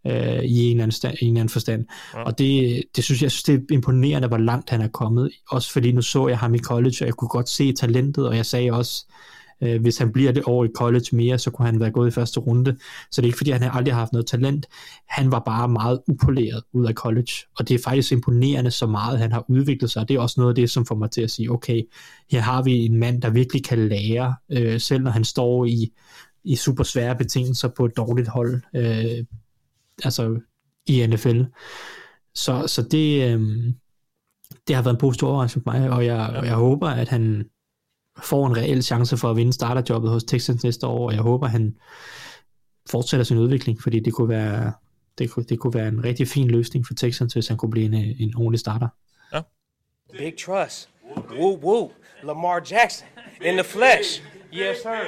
øh, 0.06 0.44
i, 0.44 0.64
en 0.64 0.70
eller 0.70 0.82
anden 0.82 0.92
stand, 0.92 1.14
i 1.20 1.24
en 1.24 1.30
eller 1.30 1.40
anden 1.40 1.52
forstand. 1.52 1.84
Ja. 2.14 2.22
Og 2.22 2.38
det, 2.38 2.82
det 2.96 3.04
synes 3.04 3.20
jeg, 3.20 3.24
jeg 3.24 3.30
synes, 3.30 3.42
det 3.42 3.54
er 3.54 3.74
imponerende, 3.74 4.28
hvor 4.28 4.38
langt 4.38 4.70
han 4.70 4.80
er 4.80 4.88
kommet. 4.88 5.30
Også 5.50 5.72
fordi 5.72 5.92
nu 5.92 6.02
så 6.02 6.28
jeg 6.28 6.38
ham 6.38 6.54
i 6.54 6.58
college, 6.58 6.96
og 7.00 7.06
jeg 7.06 7.14
kunne 7.14 7.28
godt 7.28 7.48
se 7.48 7.72
talentet, 7.72 8.28
og 8.28 8.36
jeg 8.36 8.46
sagde 8.46 8.70
også, 8.70 9.06
øh, 9.62 9.80
hvis 9.80 9.98
han 9.98 10.12
bliver 10.12 10.32
det 10.32 10.42
år 10.46 10.64
i 10.64 10.68
college 10.76 11.06
mere, 11.12 11.38
så 11.38 11.50
kunne 11.50 11.66
han 11.66 11.80
være 11.80 11.90
gået 11.90 12.08
i 12.08 12.10
første 12.10 12.40
runde. 12.40 12.76
Så 13.10 13.20
det 13.20 13.26
er 13.26 13.28
ikke 13.28 13.38
fordi, 13.38 13.50
han 13.50 13.62
aldrig 13.62 13.94
har 13.94 14.00
haft 14.00 14.12
noget 14.12 14.26
talent. 14.26 14.66
Han 15.08 15.30
var 15.30 15.42
bare 15.46 15.68
meget 15.68 16.00
upoleret 16.08 16.62
ud 16.72 16.86
af 16.86 16.94
college, 16.94 17.32
og 17.58 17.68
det 17.68 17.74
er 17.74 17.78
faktisk 17.84 18.12
imponerende, 18.12 18.70
så 18.70 18.86
meget 18.86 19.18
han 19.18 19.32
har 19.32 19.44
udviklet 19.48 19.90
sig. 19.90 20.08
Det 20.08 20.16
er 20.16 20.20
også 20.20 20.40
noget 20.40 20.50
af 20.50 20.54
det, 20.54 20.70
som 20.70 20.86
får 20.86 20.94
mig 20.94 21.10
til 21.10 21.22
at 21.22 21.30
sige, 21.30 21.50
okay, 21.50 21.82
her 22.30 22.40
har 22.40 22.62
vi 22.62 22.72
en 22.86 22.96
mand, 22.96 23.22
der 23.22 23.30
virkelig 23.30 23.64
kan 23.64 23.88
lære, 23.88 24.34
øh, 24.52 24.80
selv 24.80 25.02
når 25.02 25.10
han 25.10 25.24
står 25.24 25.64
i, 25.64 25.92
i 26.44 26.56
super 26.56 26.84
svære 26.84 27.16
betingelser 27.16 27.68
på 27.68 27.84
et 27.84 27.96
dårligt 27.96 28.28
hold. 28.28 28.62
Øh, 28.76 29.24
altså 30.04 30.40
i 30.86 31.06
NFL. 31.06 31.42
Så, 32.34 32.66
så 32.66 32.82
det, 32.82 33.32
øh, 33.32 33.40
det 34.68 34.76
har 34.76 34.82
været 34.82 34.94
en 34.94 35.00
positiv 35.00 35.28
overraskelse 35.28 35.64
for 35.64 35.72
mig, 35.72 35.90
og 35.90 36.06
jeg, 36.06 36.30
ja. 36.32 36.38
og 36.38 36.46
jeg 36.46 36.54
håber, 36.54 36.88
at 36.88 37.08
han 37.08 37.50
får 38.22 38.46
en 38.46 38.56
reel 38.56 38.82
chance 38.82 39.16
for 39.16 39.30
at 39.30 39.36
vinde 39.36 39.52
starterjobbet 39.52 40.10
hos 40.10 40.24
Texans 40.24 40.64
næste 40.64 40.86
år, 40.86 41.06
og 41.06 41.14
jeg 41.14 41.22
håber, 41.22 41.46
at 41.46 41.52
han 41.52 41.76
fortsætter 42.90 43.24
sin 43.24 43.38
udvikling, 43.38 43.82
fordi 43.82 44.00
det 44.00 44.12
kunne 44.12 44.28
være, 44.28 44.72
det 45.18 45.30
kunne, 45.30 45.44
det 45.44 45.58
kunne 45.58 45.74
være 45.74 45.88
en 45.88 46.04
rigtig 46.04 46.28
fin 46.28 46.48
løsning 46.48 46.86
for 46.86 46.94
Texans, 46.94 47.32
hvis 47.32 47.48
han 47.48 47.56
kunne 47.56 47.70
blive 47.70 47.86
en, 47.86 47.94
en 47.94 48.36
ordentlig 48.36 48.60
starter. 48.60 48.88
Ja. 49.32 49.40
Big 50.18 50.34
trust. 50.38 50.88
Woo 51.38 51.58
woo. 51.64 51.90
Lamar 52.22 52.62
Jackson 52.70 53.08
in 53.44 53.54
the 53.54 53.64
flesh. 53.64 54.22
Yes, 54.54 54.76
sir. 54.82 54.98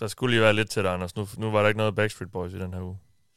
Der 0.00 0.06
skulle 0.06 0.34
lige 0.34 0.42
være 0.42 0.52
lidt 0.52 0.70
til 0.70 0.82
dig, 0.82 0.92
Anders. 0.92 1.16
Nu, 1.16 1.26
nu 1.38 1.50
var 1.50 1.60
der 1.60 1.68
ikke 1.68 1.78
noget 1.78 1.94
Backstreet 1.94 2.32
Boys 2.32 2.52
i 2.52 2.58
den 2.58 2.74
her 2.74 2.80
uge. 2.80 2.96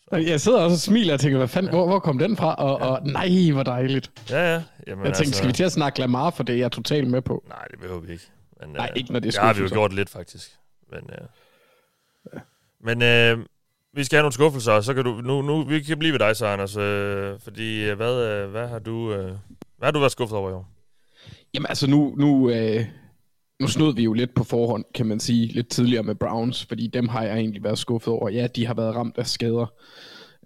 Så. 0.10 0.18
Jeg 0.18 0.42
sidder 0.42 0.60
også 0.60 0.74
og 0.74 0.80
smiler 0.80 1.14
og 1.14 1.20
tænker, 1.20 1.38
hvad 1.38 1.48
fanden, 1.48 1.72
ja. 1.72 1.78
hvor, 1.78 1.88
hvor 1.88 2.00
kom 2.00 2.18
den 2.18 2.38
fra? 2.38 2.56
Og, 2.56 2.90
og 2.90 3.08
nej, 3.08 3.52
hvor 3.54 3.64
dejligt. 3.64 4.12
Ja, 4.30 4.54
ja. 4.54 4.64
Jamen, 4.88 5.06
jeg 5.06 5.14
tænkte, 5.14 5.20
altså... 5.20 5.34
skal 5.34 5.48
vi 5.48 5.54
til 5.54 5.64
at 5.64 5.72
snakke 5.72 6.00
Lamar, 6.00 6.30
for 6.30 6.44
det 6.44 6.56
er 6.56 6.60
jeg 6.60 6.72
totalt 6.72 7.10
med 7.10 7.22
på. 7.22 7.44
Nej, 7.48 7.66
det 7.72 7.80
behøver 7.80 8.00
vi 8.00 8.12
ikke. 8.12 8.24
Men, 8.60 8.70
nej, 8.70 8.90
øh, 8.92 8.98
ikke 8.98 9.12
når 9.12 9.20
det 9.20 9.28
er 9.28 9.32
Det 9.32 9.42
har 9.42 9.54
vi 9.54 9.62
jo 9.62 9.70
gjort 9.72 9.94
lidt, 9.94 10.10
faktisk. 10.10 10.52
Men, 10.92 11.10
øh, 11.10 11.28
ja. 12.34 12.40
men 12.84 13.02
øh, 13.02 13.46
vi 13.94 14.04
skal 14.04 14.18
have 14.18 14.24
nogle 14.24 14.34
skuffelser, 14.34 14.82
så 14.82 14.94
kan 14.94 15.04
du, 15.04 15.12
nu, 15.12 15.42
nu, 15.42 15.64
vi 15.64 15.80
kan 15.80 16.00
blive 16.00 16.12
ved 16.12 16.20
dig 16.20 16.36
så, 16.36 16.46
Anders, 16.46 16.78
øh, 16.78 17.40
fordi 17.40 17.90
øh, 17.90 17.98
hvad, 17.98 18.16
øh, 18.16 18.50
hvad, 18.50 18.68
har 18.68 18.80
du, 18.80 19.14
øh, 19.14 19.26
hvad 19.78 19.88
har 19.88 19.92
du 19.92 20.00
været 20.00 20.12
skuffet 20.12 20.38
over 20.38 20.50
i 20.50 20.54
år? 20.54 20.70
Jamen 21.54 21.68
altså 21.70 21.88
nu, 21.90 22.16
nu, 22.18 22.50
øh, 22.50 22.86
nu 23.62 23.68
snød 23.68 23.96
vi 23.96 24.04
jo 24.04 24.14
lidt 24.14 24.34
på 24.34 24.44
forhånd, 24.44 24.86
kan 24.94 25.06
man 25.06 25.20
sige, 25.20 25.48
lidt 25.48 25.70
tidligere 25.70 26.04
med 26.04 26.16
Browns, 26.16 26.66
fordi 26.66 26.88
dem 26.88 27.08
har 27.08 27.24
jeg 27.24 27.38
egentlig 27.38 27.64
været 27.64 27.78
skuffet 27.78 28.14
over. 28.14 28.30
Ja, 28.30 28.48
de 28.48 28.66
har 28.66 28.74
været 28.74 28.96
ramt 28.96 29.18
af 29.18 29.28
skader, 29.28 29.74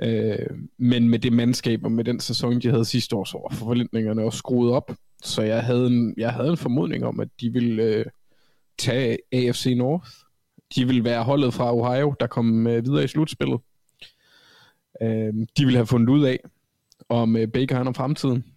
øh, 0.02 0.58
men 0.78 1.10
med 1.10 1.20
det 1.20 1.34
mandskab 1.34 1.84
og 1.84 1.92
med 1.92 2.04
den 2.04 2.20
sæson, 2.20 2.62
de 2.62 2.70
havde 2.70 2.86
sidste 2.86 3.16
år, 3.16 3.24
så 3.24 3.38
var 3.38 3.56
forventningerne 3.56 4.24
også 4.24 4.38
skruet 4.38 4.72
op. 4.72 4.92
Så 5.24 5.42
jeg 5.42 5.64
havde 5.64 5.88
en, 5.88 6.14
jeg 6.18 6.32
havde 6.32 6.50
en 6.50 6.58
formodning 6.58 7.06
om, 7.06 7.20
at 7.20 7.28
de 7.42 7.54
ville 7.54 7.84
øh, 7.84 8.06
tage 8.78 9.18
AFC 9.34 9.74
North. 9.78 10.10
De 10.76 10.86
ville 10.88 11.04
være 11.04 11.24
holdet 11.24 11.54
fra 11.54 11.76
Ohio, 11.76 12.16
der 12.20 12.28
kom 12.28 12.68
øh, 12.68 12.86
videre 12.86 13.04
i 13.04 13.08
slutspillet. 13.08 13.60
Øh, 15.02 15.34
de 15.58 15.66
ville 15.66 15.78
have 15.78 15.88
fundet 15.88 16.10
ud 16.10 16.24
af, 16.26 16.40
om 17.10 17.36
øh, 17.36 17.48
Baker 17.48 17.76
han 17.76 17.88
om 17.88 17.94
fremtiden 17.94 18.55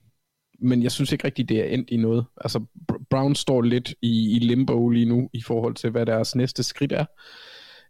men 0.58 0.82
jeg 0.82 0.92
synes 0.92 1.12
ikke 1.12 1.24
rigtigt, 1.24 1.48
det 1.48 1.60
er 1.60 1.64
endt 1.64 1.90
i 1.90 1.96
noget. 1.96 2.24
Altså, 2.36 2.64
Brown 3.10 3.34
står 3.34 3.62
lidt 3.62 3.94
i, 4.02 4.36
i 4.36 4.38
limbo 4.38 4.88
lige 4.88 5.06
nu, 5.06 5.30
i 5.32 5.42
forhold 5.42 5.74
til, 5.74 5.90
hvad 5.90 6.06
deres 6.06 6.36
næste 6.36 6.62
skridt 6.62 6.92
er. 6.92 7.04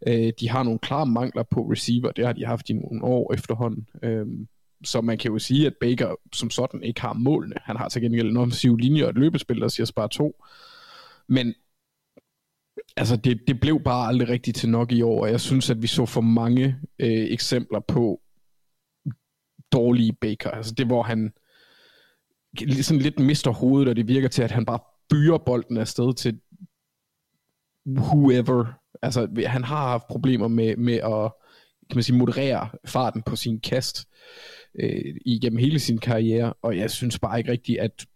Øh, 0.06 0.32
de 0.40 0.48
har 0.48 0.62
nogle 0.62 0.78
klare 0.78 1.06
mangler 1.06 1.42
på 1.42 1.60
receiver, 1.60 2.12
det 2.12 2.26
har 2.26 2.32
de 2.32 2.46
haft 2.46 2.70
i 2.70 2.72
nogle 2.72 3.04
år 3.04 3.34
efterhånden. 3.34 3.86
Øh, 4.02 4.26
så 4.84 5.00
man 5.00 5.18
kan 5.18 5.32
jo 5.32 5.38
sige, 5.38 5.66
at 5.66 5.74
Baker 5.80 6.14
som 6.32 6.50
sådan 6.50 6.82
ikke 6.82 7.00
har 7.00 7.12
målene. 7.12 7.54
Han 7.62 7.76
har 7.76 7.88
til 7.88 8.02
gengæld 8.02 8.30
en 8.30 8.36
offensiv 8.36 8.76
linje 8.76 9.04
og 9.04 9.10
et 9.10 9.18
løbespil, 9.18 9.60
der 9.60 9.68
siger 9.68 9.86
spare 9.86 10.08
to. 10.08 10.44
Men 11.28 11.54
altså 12.96 13.16
det, 13.16 13.40
det 13.46 13.60
blev 13.60 13.80
bare 13.82 14.08
aldrig 14.08 14.28
rigtigt 14.28 14.56
til 14.56 14.68
nok 14.68 14.92
i 14.92 15.02
år, 15.02 15.22
og 15.22 15.30
jeg 15.30 15.40
synes, 15.40 15.70
at 15.70 15.82
vi 15.82 15.86
så 15.86 16.06
for 16.06 16.20
mange 16.20 16.76
øh, 16.98 17.26
eksempler 17.30 17.80
på 17.80 18.20
dårlige 19.72 20.12
Baker. 20.12 20.50
Altså 20.50 20.74
det, 20.74 20.86
hvor 20.86 21.02
han 21.02 21.32
sådan 22.82 23.02
lidt 23.02 23.18
mister 23.18 23.50
hovedet, 23.50 23.88
og 23.88 23.96
det 23.96 24.08
virker 24.08 24.28
til, 24.28 24.42
at 24.42 24.50
han 24.50 24.64
bare 24.64 24.78
byer 25.10 25.38
bolden 25.38 25.76
afsted 25.76 26.14
til 26.14 26.40
whoever. 27.86 28.64
Altså, 29.02 29.44
han 29.46 29.64
har 29.64 29.88
haft 29.88 30.06
problemer 30.10 30.48
med, 30.48 30.76
med 30.76 30.94
at 30.94 31.32
kan 31.90 31.96
man 31.96 32.02
sige, 32.02 32.16
moderere 32.16 32.68
farten 32.86 33.22
på 33.22 33.36
sin 33.36 33.60
kast 33.60 34.08
øh, 34.80 35.14
igennem 35.26 35.58
hele 35.58 35.78
sin 35.78 35.98
karriere, 35.98 36.52
og 36.62 36.76
jeg 36.76 36.90
synes 36.90 37.18
bare 37.18 37.38
ikke 37.38 37.52
rigtigt, 37.52 37.78
at 37.78 38.06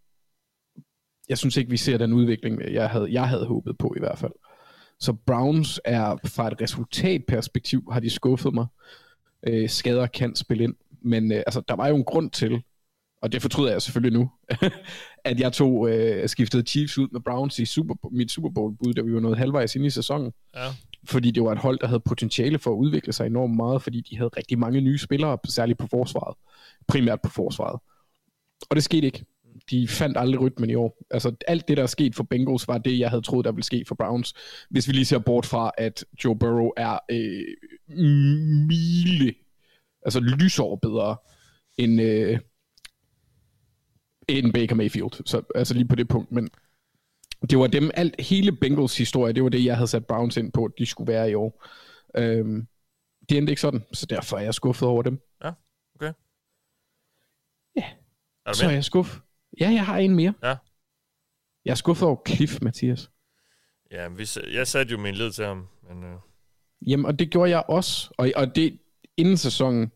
jeg 1.29 1.39
synes 1.39 1.57
ikke, 1.57 1.71
vi 1.71 1.77
ser 1.77 1.99
den 1.99 2.13
udvikling, 2.13 2.73
jeg 2.73 2.89
havde, 2.91 3.13
jeg 3.13 3.29
havde 3.29 3.47
håbet 3.47 3.79
på 3.79 3.95
i 3.97 3.99
hvert 3.99 4.19
fald. 4.19 4.33
Så 5.01 5.13
Browns 5.13 5.81
er 5.85 6.17
fra 6.25 6.47
et 6.47 6.61
resultatperspektiv, 6.61 7.89
har 7.93 8.01
de 8.01 8.11
skuffet 8.11 8.55
mig. 8.55 8.67
Øh, 9.47 9.69
skader 9.69 10.07
kan 10.07 10.37
spille 10.37 10.65
ind, 10.65 10.75
men 11.03 11.33
øh, 11.33 11.39
altså, 11.39 11.63
der 11.69 11.77
var 11.77 11.89
jo 11.89 11.97
en 11.97 12.05
grund 12.05 12.31
til, 12.31 12.63
og 13.23 13.32
det 13.32 13.43
fortryder 13.43 13.73
jeg 13.73 13.82
selvfølgelig 13.82 14.19
nu, 14.19 14.31
at 15.24 15.40
jeg 15.40 15.53
tog 15.53 15.90
øh, 15.90 16.28
skiftede 16.28 16.62
Chiefs 16.66 16.99
ud 16.99 17.09
med 17.12 17.20
Browns 17.20 17.59
i 17.59 17.65
Super, 17.65 17.94
mit 18.11 18.31
Super 18.31 18.51
Bowl 18.51 18.77
bud, 18.77 18.94
da 18.94 19.03
vi 19.03 19.15
var 19.15 19.20
noget 19.20 19.39
halvvejs 19.39 19.77
inde 19.77 19.86
i 19.86 19.90
sæsonen. 19.90 20.32
Ja. 20.55 20.66
Fordi 21.05 21.31
det 21.31 21.43
var 21.43 21.53
et 21.53 21.59
hold, 21.59 21.78
der 21.78 21.86
havde 21.86 22.01
potentiale 22.01 22.59
for 22.59 22.70
at 22.70 22.77
udvikle 22.77 23.12
sig 23.12 23.27
enormt 23.27 23.57
meget, 23.57 23.82
fordi 23.82 24.01
de 24.01 24.16
havde 24.16 24.31
rigtig 24.36 24.59
mange 24.59 24.81
nye 24.81 24.99
spillere, 24.99 25.39
særligt 25.44 25.78
på 25.78 25.86
forsvaret. 25.86 26.36
Primært 26.89 27.20
på 27.20 27.31
forsvaret. 27.31 27.81
Og 28.70 28.77
det 28.77 28.85
skete 28.85 29.07
ikke. 29.07 29.24
De 29.70 29.89
fandt 29.89 30.19
aldrig 30.19 30.40
rytmen 30.40 30.70
i 30.70 30.74
år. 30.74 30.99
Altså 31.11 31.35
alt 31.49 31.69
det, 31.69 31.77
der 31.77 31.82
er 31.82 31.86
sket 31.86 32.15
for 32.15 32.23
Bengals, 32.23 32.69
var 32.69 32.78
det, 32.78 32.99
jeg 32.99 33.11
havde 33.11 33.23
troet, 33.23 33.44
der 33.44 33.53
ville 33.53 33.65
ske 33.65 33.85
for 33.89 33.94
Browns. 33.94 34.35
Hvis 34.70 34.89
vi 34.89 34.93
lige 34.93 35.05
ser 35.05 35.19
bort 35.19 35.47
fra, 35.47 35.70
at 35.78 36.05
Joe 36.24 36.39
Burrow 36.39 36.70
er 36.77 36.99
øh, 37.11 37.44
mile, 38.66 39.35
altså 40.03 40.20
lysår 40.20 40.77
bedre 40.77 41.16
end, 41.78 42.01
øh, 42.01 42.39
end 44.28 44.53
Baker 44.53 44.74
Mayfield. 44.74 45.27
Så, 45.27 45.43
altså 45.55 45.74
lige 45.74 45.89
på 45.89 45.94
det 45.94 46.09
punkt. 46.09 46.32
Men 46.32 46.51
det 47.51 47.59
var 47.59 47.66
dem, 47.66 47.90
alt, 47.94 48.20
hele 48.20 48.53
Bengals 48.53 48.99
historie, 48.99 49.32
det 49.32 49.43
var 49.43 49.49
det, 49.49 49.65
jeg 49.65 49.77
havde 49.77 49.89
sat 49.89 50.07
Browns 50.07 50.36
ind 50.36 50.53
på, 50.53 50.65
at 50.65 50.73
de 50.78 50.86
skulle 50.86 51.12
være 51.12 51.31
i 51.31 51.35
år. 51.35 51.66
Øhm, 52.16 52.66
det 53.28 53.39
endte 53.39 53.51
ikke 53.51 53.61
sådan, 53.61 53.85
så 53.93 54.07
derfor 54.07 54.39
er 54.39 54.43
jeg 54.43 54.55
skuffet 54.55 54.89
over 54.89 55.03
dem. 55.03 55.20
Ja, 55.44 55.53
okay. 55.94 56.12
Ja, 57.77 57.85
er 58.47 58.53
så 58.53 58.66
er 58.66 58.70
jeg 58.70 58.85
skuffet. 58.85 59.23
Ja, 59.61 59.70
jeg 59.70 59.86
har 59.86 59.99
en 59.99 60.15
mere. 60.15 60.35
Ja. 60.43 60.57
Jeg 61.65 61.70
er 61.70 61.74
skuffet 61.74 62.09
over 62.09 62.16
Cliff, 62.28 62.62
Mathias. 62.62 63.11
Ja, 63.90 64.09
vi, 64.09 64.28
jeg 64.53 64.66
satte 64.66 64.93
jo 64.93 64.99
min 64.99 65.15
lid 65.15 65.32
til 65.32 65.44
ham. 65.44 65.69
Men, 65.89 66.05
øh... 66.05 66.16
Jamen, 66.86 67.07
og 67.07 67.19
det 67.19 67.31
gjorde 67.31 67.51
jeg 67.51 67.65
også. 67.69 68.15
Og, 68.19 68.31
og 68.36 68.57
det 68.57 68.78
inden 69.16 69.36
sæsonen, 69.36 69.93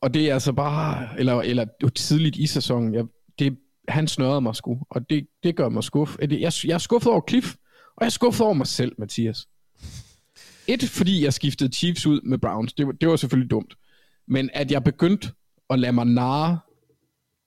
og 0.00 0.14
det 0.14 0.30
er 0.30 0.34
altså 0.34 0.52
bare, 0.52 1.08
eller, 1.18 1.34
eller 1.34 1.66
tidligt 1.94 2.36
i 2.36 2.46
sæsonen, 2.46 2.94
jeg, 2.94 3.04
det, 3.38 3.58
han 3.88 4.08
snørrede 4.08 4.40
mig 4.40 4.56
sgu, 4.56 4.78
og 4.90 5.10
det, 5.10 5.26
det 5.42 5.56
gør 5.56 5.68
mig 5.68 5.84
skuff. 5.84 6.16
Jeg, 6.20 6.52
jeg 6.64 6.74
er 6.74 6.78
skuffet 6.78 7.12
over 7.12 7.22
Cliff, 7.28 7.54
og 7.96 8.00
jeg 8.00 8.06
er 8.06 8.10
skuffet 8.10 8.46
over 8.46 8.54
mig 8.54 8.66
selv, 8.66 8.92
Mathias. 8.98 9.48
Et, 10.66 10.82
fordi 10.82 11.24
jeg 11.24 11.32
skiftede 11.32 11.72
Chiefs 11.72 12.06
ud 12.06 12.20
med 12.20 12.38
Browns, 12.38 12.72
det, 12.72 12.86
det 13.00 13.08
var 13.08 13.16
selvfølgelig 13.16 13.50
dumt. 13.50 13.74
Men 14.28 14.50
at 14.52 14.70
jeg 14.70 14.84
begyndte 14.84 15.32
at 15.70 15.78
lade 15.78 15.92
mig 15.92 16.06
narre 16.06 16.58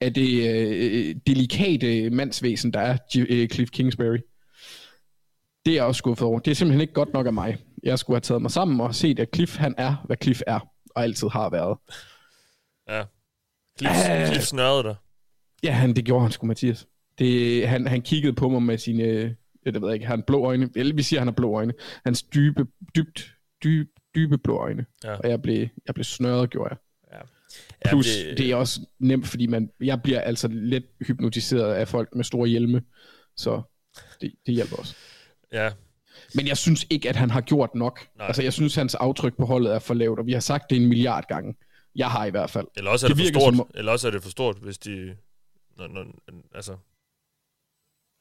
af 0.00 0.14
det 0.14 0.50
øh, 0.50 1.16
delikate 1.26 2.10
mandsvæsen, 2.10 2.72
der 2.72 2.80
er 2.80 2.96
øh, 3.16 3.48
Cliff 3.48 3.70
Kingsbury, 3.70 4.18
det 5.66 5.70
er 5.70 5.74
jeg 5.74 5.84
også 5.84 5.98
skuffet 5.98 6.28
over. 6.28 6.38
Det 6.38 6.50
er 6.50 6.54
simpelthen 6.54 6.80
ikke 6.80 6.92
godt 6.92 7.12
nok 7.12 7.26
af 7.26 7.32
mig. 7.32 7.56
Jeg 7.82 7.98
skulle 7.98 8.14
have 8.14 8.20
taget 8.20 8.42
mig 8.42 8.50
sammen 8.50 8.80
og 8.80 8.94
set, 8.94 9.18
at 9.18 9.28
Cliff 9.34 9.56
han 9.56 9.74
er, 9.78 10.04
hvad 10.06 10.16
Cliff 10.22 10.40
er, 10.46 10.60
og 10.94 11.02
altid 11.02 11.28
har 11.28 11.50
været. 11.50 11.78
Ja. 12.88 13.04
Cliff, 13.78 13.94
uh, 14.10 14.26
Cliff 14.26 14.44
snørrede 14.44 14.82
dig. 14.82 14.94
Ja, 15.62 15.72
han, 15.72 15.96
det 15.96 16.04
gjorde 16.04 16.22
han 16.22 16.32
sgu, 16.32 16.46
Mathias. 16.46 16.86
Det, 17.18 17.68
han, 17.68 17.86
han 17.86 18.02
kiggede 18.02 18.32
på 18.32 18.48
mig 18.48 18.62
med 18.62 18.78
sine, 18.78 19.36
jeg 19.64 19.82
ved 19.82 19.94
ikke, 19.94 20.06
han 20.06 20.22
blå 20.22 20.44
øjne? 20.46 20.70
Eller 20.76 20.94
vi 20.94 21.02
siger, 21.02 21.20
han 21.20 21.26
har 21.28 21.32
blå 21.34 21.56
øjne. 21.56 21.72
Hans 22.04 22.22
dybe, 22.22 22.66
dybt, 22.96 23.34
dybe, 23.64 23.90
dybe 24.14 24.38
blå 24.38 24.56
øjne. 24.58 24.86
Ja. 25.04 25.14
Og 25.14 25.30
jeg 25.30 25.42
blev, 25.42 25.68
jeg 25.86 25.94
blev 25.94 26.04
snørret, 26.04 26.50
gjorde 26.50 26.68
jeg. 26.70 26.78
Ja. 27.12 27.18
Ja, 27.84 27.90
Plus, 27.90 28.06
det- 28.06 28.38
det... 28.38 28.50
er 28.50 28.56
også 28.56 28.80
nemt, 28.98 29.26
fordi 29.26 29.46
man, 29.46 29.70
jeg 29.80 30.02
bliver 30.02 30.20
altså 30.20 30.48
lidt 30.48 30.84
hypnotiseret 31.06 31.74
af 31.74 31.88
folk 31.88 32.08
med 32.14 32.24
store 32.24 32.48
hjelme, 32.48 32.82
så 33.36 33.62
det, 34.20 34.32
det 34.46 34.54
hjælper 34.54 34.76
også. 34.76 34.94
Ja, 35.52 35.70
Men 36.34 36.46
jeg 36.48 36.56
synes 36.56 36.86
ikke, 36.90 37.08
at 37.08 37.16
han 37.16 37.30
har 37.30 37.40
gjort 37.40 37.74
nok. 37.74 38.00
Nej. 38.18 38.26
Altså, 38.26 38.42
jeg 38.42 38.52
synes, 38.52 38.74
hans 38.74 38.94
aftryk 38.94 39.36
på 39.36 39.46
holdet 39.46 39.74
er 39.74 39.78
for 39.78 39.94
lavt, 39.94 40.18
og 40.18 40.26
vi 40.26 40.32
har 40.32 40.40
sagt 40.40 40.70
det 40.70 40.76
en 40.76 40.88
milliard 40.88 41.24
gange. 41.28 41.54
Jeg 41.96 42.10
har 42.10 42.24
i 42.24 42.30
hvert 42.30 42.50
fald. 42.50 42.66
eller 42.76 42.90
også 42.90 43.06
er 43.06 43.08
det, 43.08 43.16
Det 43.18 43.26
for 43.26 43.40
stort, 43.40 43.52
som 43.54 43.60
om- 43.60 43.70
eller 43.74 43.92
også 43.92 44.06
er 44.08 44.10
det 44.12 44.22
for 44.22 44.30
stort, 44.30 44.56
hvis 44.56 44.78
de... 44.78 45.16
Når, 45.76 45.88
når, 45.88 46.04
altså... 46.54 46.76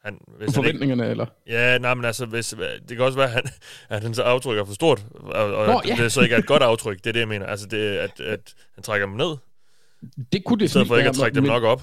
Han, 0.03 0.13
hvis 0.27 0.37
han 0.37 0.41
ikke, 0.41 0.53
Forventningerne, 0.53 1.09
eller? 1.09 1.25
ja, 1.47 1.77
nej, 1.77 1.93
men 1.93 2.05
altså, 2.05 2.25
hvis, 2.25 2.49
det 2.89 2.97
kan 2.97 2.99
også 3.01 3.17
være, 3.17 3.27
at, 3.27 3.33
han, 3.33 3.43
at 3.89 4.01
hans 4.03 4.19
aftryk 4.19 4.57
er 4.57 4.65
for 4.65 4.73
stort, 4.73 5.05
og, 5.13 5.55
og 5.55 5.67
Nå, 5.67 5.81
ja. 5.87 5.95
det 5.95 6.11
så 6.11 6.21
ikke 6.21 6.35
er 6.35 6.39
et 6.39 6.45
godt 6.47 6.63
aftryk. 6.63 6.97
Det 6.97 7.07
er 7.07 7.11
det, 7.11 7.19
jeg 7.19 7.27
mener. 7.27 7.45
Altså, 7.45 7.67
det, 7.67 7.77
at, 7.97 8.19
at 8.19 8.55
han 8.75 8.83
trækker 8.83 9.07
dem 9.07 9.15
ned, 9.15 9.35
Det 10.31 10.43
kunne 10.45 10.59
det 10.59 10.65
i 10.65 10.67
stedet 10.67 10.87
for 10.87 10.97
ikke 10.97 11.09
at 11.09 11.15
trække 11.15 11.35
dem 11.35 11.43
men- 11.43 11.51
nok 11.51 11.63
op. 11.63 11.81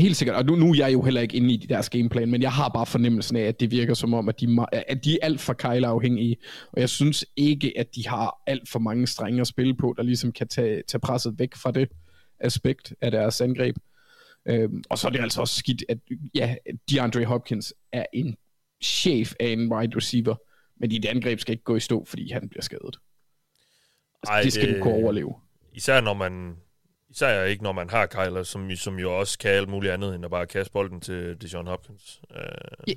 Helt 0.00 0.16
sikkert, 0.16 0.36
og 0.36 0.44
nu, 0.44 0.56
nu 0.56 0.70
er 0.70 0.74
jeg 0.74 0.92
jo 0.92 1.02
heller 1.02 1.20
ikke 1.20 1.36
inde 1.36 1.54
i 1.54 1.56
deres 1.56 1.90
gameplan, 1.90 2.30
men 2.30 2.42
jeg 2.42 2.52
har 2.52 2.68
bare 2.68 2.86
fornemmelsen 2.86 3.36
af, 3.36 3.42
at 3.42 3.60
det 3.60 3.70
virker 3.70 3.94
som 3.94 4.14
om, 4.14 4.28
at 4.28 4.40
de, 4.40 4.56
er 4.72 4.82
at 4.88 5.04
de 5.04 5.14
er 5.14 5.18
alt 5.22 5.40
for 5.40 5.52
Kyle 5.52 5.86
afhængige, 5.86 6.36
og 6.72 6.80
jeg 6.80 6.88
synes 6.88 7.24
ikke, 7.36 7.72
at 7.78 7.94
de 7.94 8.08
har 8.08 8.42
alt 8.46 8.68
for 8.68 8.78
mange 8.78 9.06
strenge 9.06 9.40
at 9.40 9.46
spille 9.46 9.74
på, 9.76 9.94
der 9.96 10.02
ligesom 10.02 10.32
kan 10.32 10.48
tage, 10.48 10.82
tage 10.88 11.00
presset 11.00 11.38
væk 11.38 11.54
fra 11.54 11.70
det 11.70 11.88
aspekt 12.40 12.94
af 13.00 13.10
deres 13.10 13.40
angreb. 13.40 13.76
Øhm, 14.46 14.82
og 14.90 14.98
så 14.98 15.08
er 15.08 15.12
det 15.12 15.20
altså 15.20 15.40
også 15.40 15.56
skidt, 15.56 15.84
at 15.88 15.98
ja, 16.34 16.54
DeAndre 16.90 17.24
Hopkins 17.24 17.74
er 17.92 18.04
en 18.12 18.36
chef 18.82 19.32
af 19.40 19.46
en 19.48 19.72
wide 19.72 19.96
receiver, 19.96 20.34
men 20.80 20.90
dit 20.90 21.04
angreb 21.04 21.40
skal 21.40 21.52
ikke 21.52 21.64
gå 21.64 21.76
i 21.76 21.80
stå, 21.80 22.04
fordi 22.04 22.32
han 22.32 22.48
bliver 22.48 22.62
skadet. 22.62 22.96
Altså, 24.22 24.32
Ej, 24.32 24.42
det 24.42 24.52
skal 24.52 24.78
du 24.78 24.82
kunne 24.82 24.94
overleve. 24.94 25.34
Især 25.72 26.00
når 26.00 26.14
man... 26.14 26.56
Især 27.10 27.44
ikke, 27.44 27.62
når 27.62 27.72
man 27.72 27.90
har 27.90 28.06
Kyler, 28.06 28.42
som, 28.42 28.70
som 28.76 28.98
jo 28.98 29.18
også 29.18 29.38
kan 29.38 29.50
alt 29.50 29.68
muligt 29.68 29.92
andet, 29.92 30.14
end 30.14 30.24
at 30.24 30.30
bare 30.30 30.46
kaste 30.46 30.72
bolden 30.72 31.00
til 31.00 31.36
Dijon 31.42 31.66
Hopkins. 31.66 32.20
Uh, 32.30 32.36
Ja. 32.88 32.92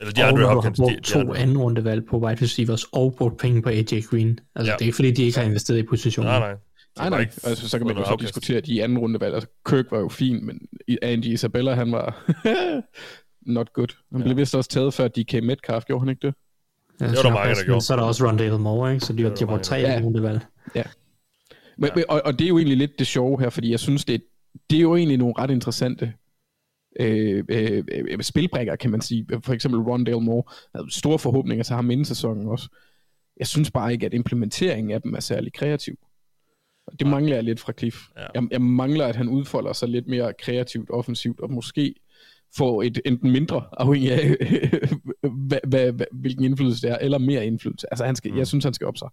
Eller 0.00 0.24
og 0.26 0.32
når 0.32 0.38
du 0.40 0.46
har 0.46 0.54
Hopkins. 0.54 0.78
brugt 0.78 0.94
De- 0.96 1.00
to 1.00 1.34
anden 1.34 1.58
rundevalg 1.58 2.06
på 2.06 2.18
wide 2.18 2.42
receivers 2.42 2.84
og 2.84 3.14
brugt 3.18 3.38
penge 3.38 3.62
på 3.62 3.68
AJ 3.68 3.84
Green. 4.10 4.38
Altså, 4.54 4.70
Ja. 4.70 4.72
ja. 4.72 4.72
det 4.72 4.80
er 4.82 4.84
ikke 4.86 4.96
fordi, 4.96 5.10
de 5.10 5.22
ikke 5.22 5.38
har 5.38 5.46
investeret 5.46 5.78
i 5.78 5.82
positionen. 5.82 6.30
Nej, 6.32 6.38
nej. 6.38 6.54
Nej, 6.98 7.08
nej. 7.10 7.20
Altså, 7.44 7.68
så 7.68 7.78
kan 7.78 7.86
man 7.86 7.96
jo 7.96 8.04
så 8.04 8.16
diskutere 8.20 8.60
de 8.60 8.82
anden 8.84 8.98
rundevalg. 8.98 9.34
Altså, 9.34 9.48
Kirk 9.68 9.84
var 9.90 9.98
jo 9.98 10.08
fin, 10.08 10.46
men 10.46 10.60
Andy 11.02 11.24
Isabella, 11.24 11.74
han 11.74 11.92
var 11.92 12.24
not 13.56 13.72
good. 13.72 13.88
Han 14.12 14.20
ja. 14.20 14.24
blev 14.24 14.36
vist 14.36 14.54
også 14.54 14.70
taget 14.70 14.94
før 14.94 15.08
DK 15.08 15.32
Metcalf, 15.42 15.84
gjorde 15.84 16.00
han 16.00 16.08
ikke 16.08 16.26
det? 16.26 16.34
Ja, 17.00 17.06
Det 17.06 17.16
var 17.16 17.22
der 17.22 17.30
mange, 17.30 17.48
der 17.50 17.54
men 17.60 17.64
gjorde. 17.64 17.80
Så 17.80 17.92
er 17.92 17.96
der 17.96 18.04
også 18.04 18.28
Rondale 18.28 18.58
Moore, 18.58 18.94
ikke? 18.94 19.06
Så 19.06 19.12
de, 19.12 19.22
var 19.24 19.30
har- 19.30 19.36
de 19.36 19.46
brugt 19.46 19.62
tre 19.64 19.76
ja. 19.76 20.00
rundevalg. 20.04 20.40
Men, 21.78 21.90
ja. 21.96 22.02
og, 22.08 22.22
og 22.24 22.38
det 22.38 22.44
er 22.44 22.48
jo 22.48 22.58
egentlig 22.58 22.78
lidt 22.78 22.98
det 22.98 23.06
sjove 23.06 23.40
her, 23.40 23.50
fordi 23.50 23.70
jeg 23.70 23.80
synes, 23.80 24.04
det, 24.04 24.24
det 24.70 24.76
er 24.76 24.82
jo 24.82 24.96
egentlig 24.96 25.18
nogle 25.18 25.34
ret 25.38 25.50
interessante 25.50 26.12
øh, 27.00 27.44
øh, 27.48 27.84
øh, 27.92 28.22
spilbrækker, 28.22 28.76
kan 28.76 28.90
man 28.90 29.00
sige. 29.00 29.26
For 29.42 29.52
eksempel 29.52 29.80
Rondale 29.80 30.20
Moore 30.20 30.42
havde 30.74 30.94
store 30.94 31.18
forhåbninger 31.18 31.64
til 31.64 31.74
ham 31.74 31.90
inden 31.90 32.04
sæsonen 32.04 32.48
også. 32.48 32.68
Jeg 33.36 33.46
synes 33.46 33.70
bare 33.70 33.92
ikke, 33.92 34.06
at 34.06 34.14
implementeringen 34.14 34.90
af 34.90 35.02
dem 35.02 35.14
er 35.14 35.20
særlig 35.20 35.52
kreativ. 35.52 35.94
Det 36.98 37.06
mangler 37.06 37.34
jeg 37.34 37.44
lidt 37.44 37.60
fra 37.60 37.72
Cliff. 37.78 37.96
Ja. 38.16 38.26
Jeg, 38.34 38.48
jeg 38.50 38.62
mangler, 38.62 39.06
at 39.06 39.16
han 39.16 39.28
udfolder 39.28 39.72
sig 39.72 39.88
lidt 39.88 40.06
mere 40.06 40.32
kreativt, 40.38 40.90
offensivt, 40.90 41.40
og 41.40 41.52
måske 41.52 41.94
får 42.56 42.82
et 42.82 43.00
enten 43.04 43.30
mindre, 43.30 43.64
afhængig 43.72 44.12
af, 44.12 44.36
hvad, 45.48 45.58
hvad, 45.66 45.92
hvad, 45.92 46.06
hvilken 46.12 46.44
indflydelse 46.44 46.82
det 46.82 46.90
er, 46.90 46.98
eller 47.00 47.18
mere 47.18 47.46
indflydelse. 47.46 47.86
Altså, 47.90 48.04
han 48.04 48.16
skal, 48.16 48.30
Mm. 48.32 48.38
jeg 48.38 48.46
synes, 48.46 48.64
han 48.64 48.74
skal 48.74 48.86
op 48.86 48.96
sig. 48.96 49.08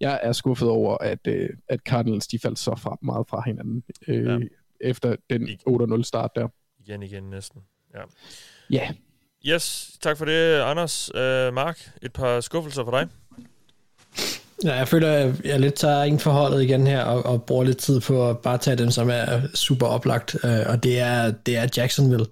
Jeg 0.00 0.20
er 0.22 0.32
skuffet 0.32 0.68
over, 0.68 0.98
at, 0.98 1.18
øh, 1.26 1.48
at 1.68 1.80
Cardinals, 1.80 2.26
de 2.26 2.38
faldt 2.38 2.58
så 2.58 2.74
fra, 2.76 2.98
meget 3.02 3.26
fra 3.28 3.42
hinanden, 3.46 3.82
øh, 4.08 4.24
Ja. 4.24 4.38
efter 4.80 5.16
den 5.30 5.48
Ik- 5.48 5.62
8-0 5.66 6.02
start 6.04 6.30
der. 6.36 6.48
Igen, 6.86 7.02
igen 7.02 7.22
næsten. 7.30 7.60
Ja. 7.94 8.00
Ja, 8.70 8.90
Yes, 9.46 9.90
tak 10.00 10.18
for 10.18 10.24
det, 10.24 10.60
Anders. 10.60 11.10
Uh, 11.14 11.20
Mark, 11.54 11.90
et 12.02 12.12
par 12.12 12.40
skuffelser 12.40 12.84
for 12.84 12.90
dig. 12.90 13.08
Ja, 14.64 14.74
jeg 14.74 14.88
føler, 14.88 15.08
at 15.12 15.44
jeg 15.44 15.60
lidt 15.60 15.74
tager 15.74 16.04
ind 16.04 16.18
forholdet 16.20 16.62
igen 16.62 16.86
her, 16.86 17.02
og, 17.04 17.26
og 17.26 17.42
bruger 17.44 17.64
lidt 17.64 17.78
tid 17.78 18.00
på 18.00 18.30
at 18.30 18.38
bare 18.38 18.58
tage 18.58 18.76
dem, 18.76 18.90
som 18.90 19.10
er 19.10 19.40
super 19.54 19.86
oplagt, 19.86 20.36
øh, 20.44 20.50
og 20.66 20.82
det 20.82 21.00
er, 21.00 21.30
det 21.30 21.56
er 21.56 21.68
Jacksonville, 21.76 22.26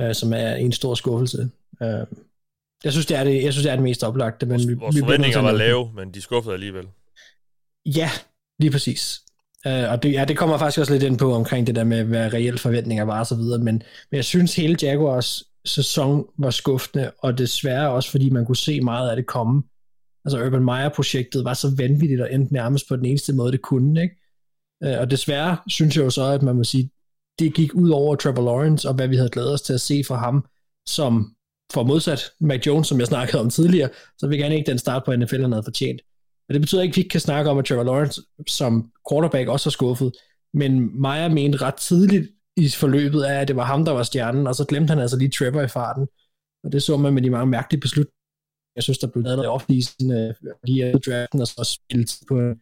øh, 0.00 0.14
som 0.14 0.32
er 0.32 0.54
en 0.54 0.72
stor 0.72 0.94
skuffelse. 0.94 1.50
Øh, 1.82 2.06
jeg 2.84 2.92
synes, 2.92 3.06
det 3.06 3.16
er 3.16 3.24
det, 3.24 3.42
jeg 3.42 3.52
synes, 3.52 3.64
det 3.64 3.72
er 3.72 3.76
det 3.76 3.82
mest 3.82 4.04
oplagte, 4.04 4.46
men 4.46 4.68
vi, 4.68 4.74
Vores 4.74 4.96
vi 4.96 5.00
forventninger 5.00 5.40
var 5.40 5.52
lave, 5.52 5.90
men 5.94 6.10
de 6.14 6.20
skuffede 6.20 6.54
alligevel. 6.54 6.86
Ja, 7.86 8.10
lige 8.58 8.70
præcis. 8.70 9.20
Uh, 9.66 9.72
og 9.72 10.02
det, 10.02 10.12
ja, 10.12 10.24
det 10.24 10.36
kommer 10.36 10.58
faktisk 10.58 10.78
også 10.78 10.92
lidt 10.92 11.02
ind 11.02 11.18
på 11.18 11.34
omkring 11.34 11.66
det 11.66 11.74
der 11.74 11.84
med, 11.84 12.04
hvad 12.04 12.32
reelle 12.32 12.58
forventninger 12.58 13.04
var 13.04 13.20
og 13.20 13.26
så 13.26 13.36
videre, 13.36 13.58
men, 13.58 13.82
men 14.10 14.16
jeg 14.16 14.24
synes 14.24 14.56
hele 14.56 14.76
Jaguars 14.82 15.44
sæson 15.64 16.26
var 16.38 16.50
skuffende, 16.50 17.10
og 17.18 17.38
desværre 17.38 17.90
også, 17.90 18.10
fordi 18.10 18.30
man 18.30 18.46
kunne 18.46 18.56
se 18.56 18.80
meget 18.80 19.10
af 19.10 19.16
det 19.16 19.26
komme. 19.26 19.62
Altså 20.24 20.44
Urban 20.44 20.64
Meyer-projektet 20.64 21.44
var 21.44 21.54
så 21.54 21.74
vanvittigt 21.76 22.20
og 22.20 22.32
endte 22.32 22.52
nærmest 22.52 22.88
på 22.88 22.96
den 22.96 23.04
eneste 23.04 23.32
måde, 23.32 23.52
det 23.52 23.62
kunne, 23.62 24.02
ikke? 24.02 24.16
Uh, 24.86 25.00
og 25.00 25.10
desværre 25.10 25.56
synes 25.68 25.96
jeg 25.96 26.04
jo 26.04 26.10
så, 26.10 26.24
at 26.24 26.42
man 26.42 26.56
må 26.56 26.64
sige, 26.64 26.90
det 27.38 27.54
gik 27.54 27.74
ud 27.74 27.90
over 27.90 28.16
Trevor 28.16 28.42
Lawrence, 28.42 28.88
og 28.88 28.94
hvad 28.94 29.08
vi 29.08 29.16
havde 29.16 29.30
glædet 29.30 29.52
os 29.52 29.62
til 29.62 29.72
at 29.72 29.80
se 29.80 30.04
fra 30.04 30.16
ham, 30.16 30.46
som 30.86 31.36
for 31.72 31.82
modsat 31.82 32.30
Mac 32.40 32.66
Jones, 32.66 32.88
som 32.88 32.98
jeg 32.98 33.06
snakkede 33.06 33.40
om 33.40 33.50
tidligere, 33.50 33.88
så 34.18 34.28
vil 34.28 34.38
gerne 34.38 34.56
ikke 34.56 34.70
den 34.70 34.78
start 34.78 35.02
på 35.04 35.16
NFL, 35.16 35.40
han 35.40 35.52
havde 35.52 35.64
fortjent. 35.64 36.00
Men 36.48 36.54
det 36.54 36.60
betyder 36.60 36.82
ikke, 36.82 36.92
at 36.92 36.96
vi 36.96 37.00
ikke 37.00 37.12
kan 37.12 37.20
snakke 37.20 37.50
om, 37.50 37.58
at 37.58 37.64
Trevor 37.64 37.82
Lawrence 37.82 38.22
som 38.46 38.92
quarterback 39.10 39.48
også 39.48 39.68
er 39.68 39.70
skuffet. 39.70 40.12
Men 40.54 41.00
Meyer 41.02 41.28
mente 41.28 41.58
ret 41.62 41.74
tidligt 41.74 42.28
i 42.56 42.68
forløbet 42.68 43.22
af, 43.22 43.40
at 43.40 43.48
det 43.48 43.56
var 43.56 43.64
ham, 43.64 43.84
der 43.84 43.92
var 43.92 44.02
stjernen, 44.02 44.46
og 44.46 44.54
så 44.54 44.64
glemte 44.64 44.90
han 44.90 44.98
altså 44.98 45.16
lige 45.16 45.30
Trevor 45.30 45.60
i 45.60 45.68
farten. 45.68 46.06
Og 46.64 46.72
det 46.72 46.82
så 46.82 46.96
man 46.96 47.14
med 47.14 47.22
de 47.22 47.30
mange 47.30 47.46
mærkelige 47.46 47.80
beslutninger. 47.80 48.12
Jeg 48.76 48.82
synes, 48.82 48.98
der 48.98 49.06
blev 49.06 49.24
lavet 49.24 49.36
noget 49.36 49.50
offentligende 49.50 50.34
øh, 50.42 50.50
lige 50.64 50.86
efter 50.86 50.98
draften, 50.98 51.40
og 51.40 51.46
så 51.46 51.78
spillet 51.80 52.18
på 52.28 52.40
en 52.40 52.60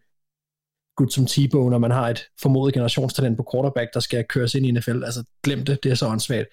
gut 0.97 1.13
som 1.13 1.25
T-Bone, 1.25 1.71
når 1.71 1.79
man 1.79 1.91
har 1.91 2.09
et 2.09 2.25
formodet 2.41 2.75
generationstalent 2.75 3.37
på 3.37 3.47
quarterback, 3.53 3.95
der 3.95 4.01
skal 4.01 4.25
køres 4.25 4.55
ind 4.55 4.67
i 4.67 4.71
NFL. 4.71 5.05
Altså, 5.05 5.25
glem 5.45 5.65
det, 5.65 5.83
det 5.83 5.91
er 5.91 5.95
så 5.95 6.07
åndssvagt. 6.07 6.49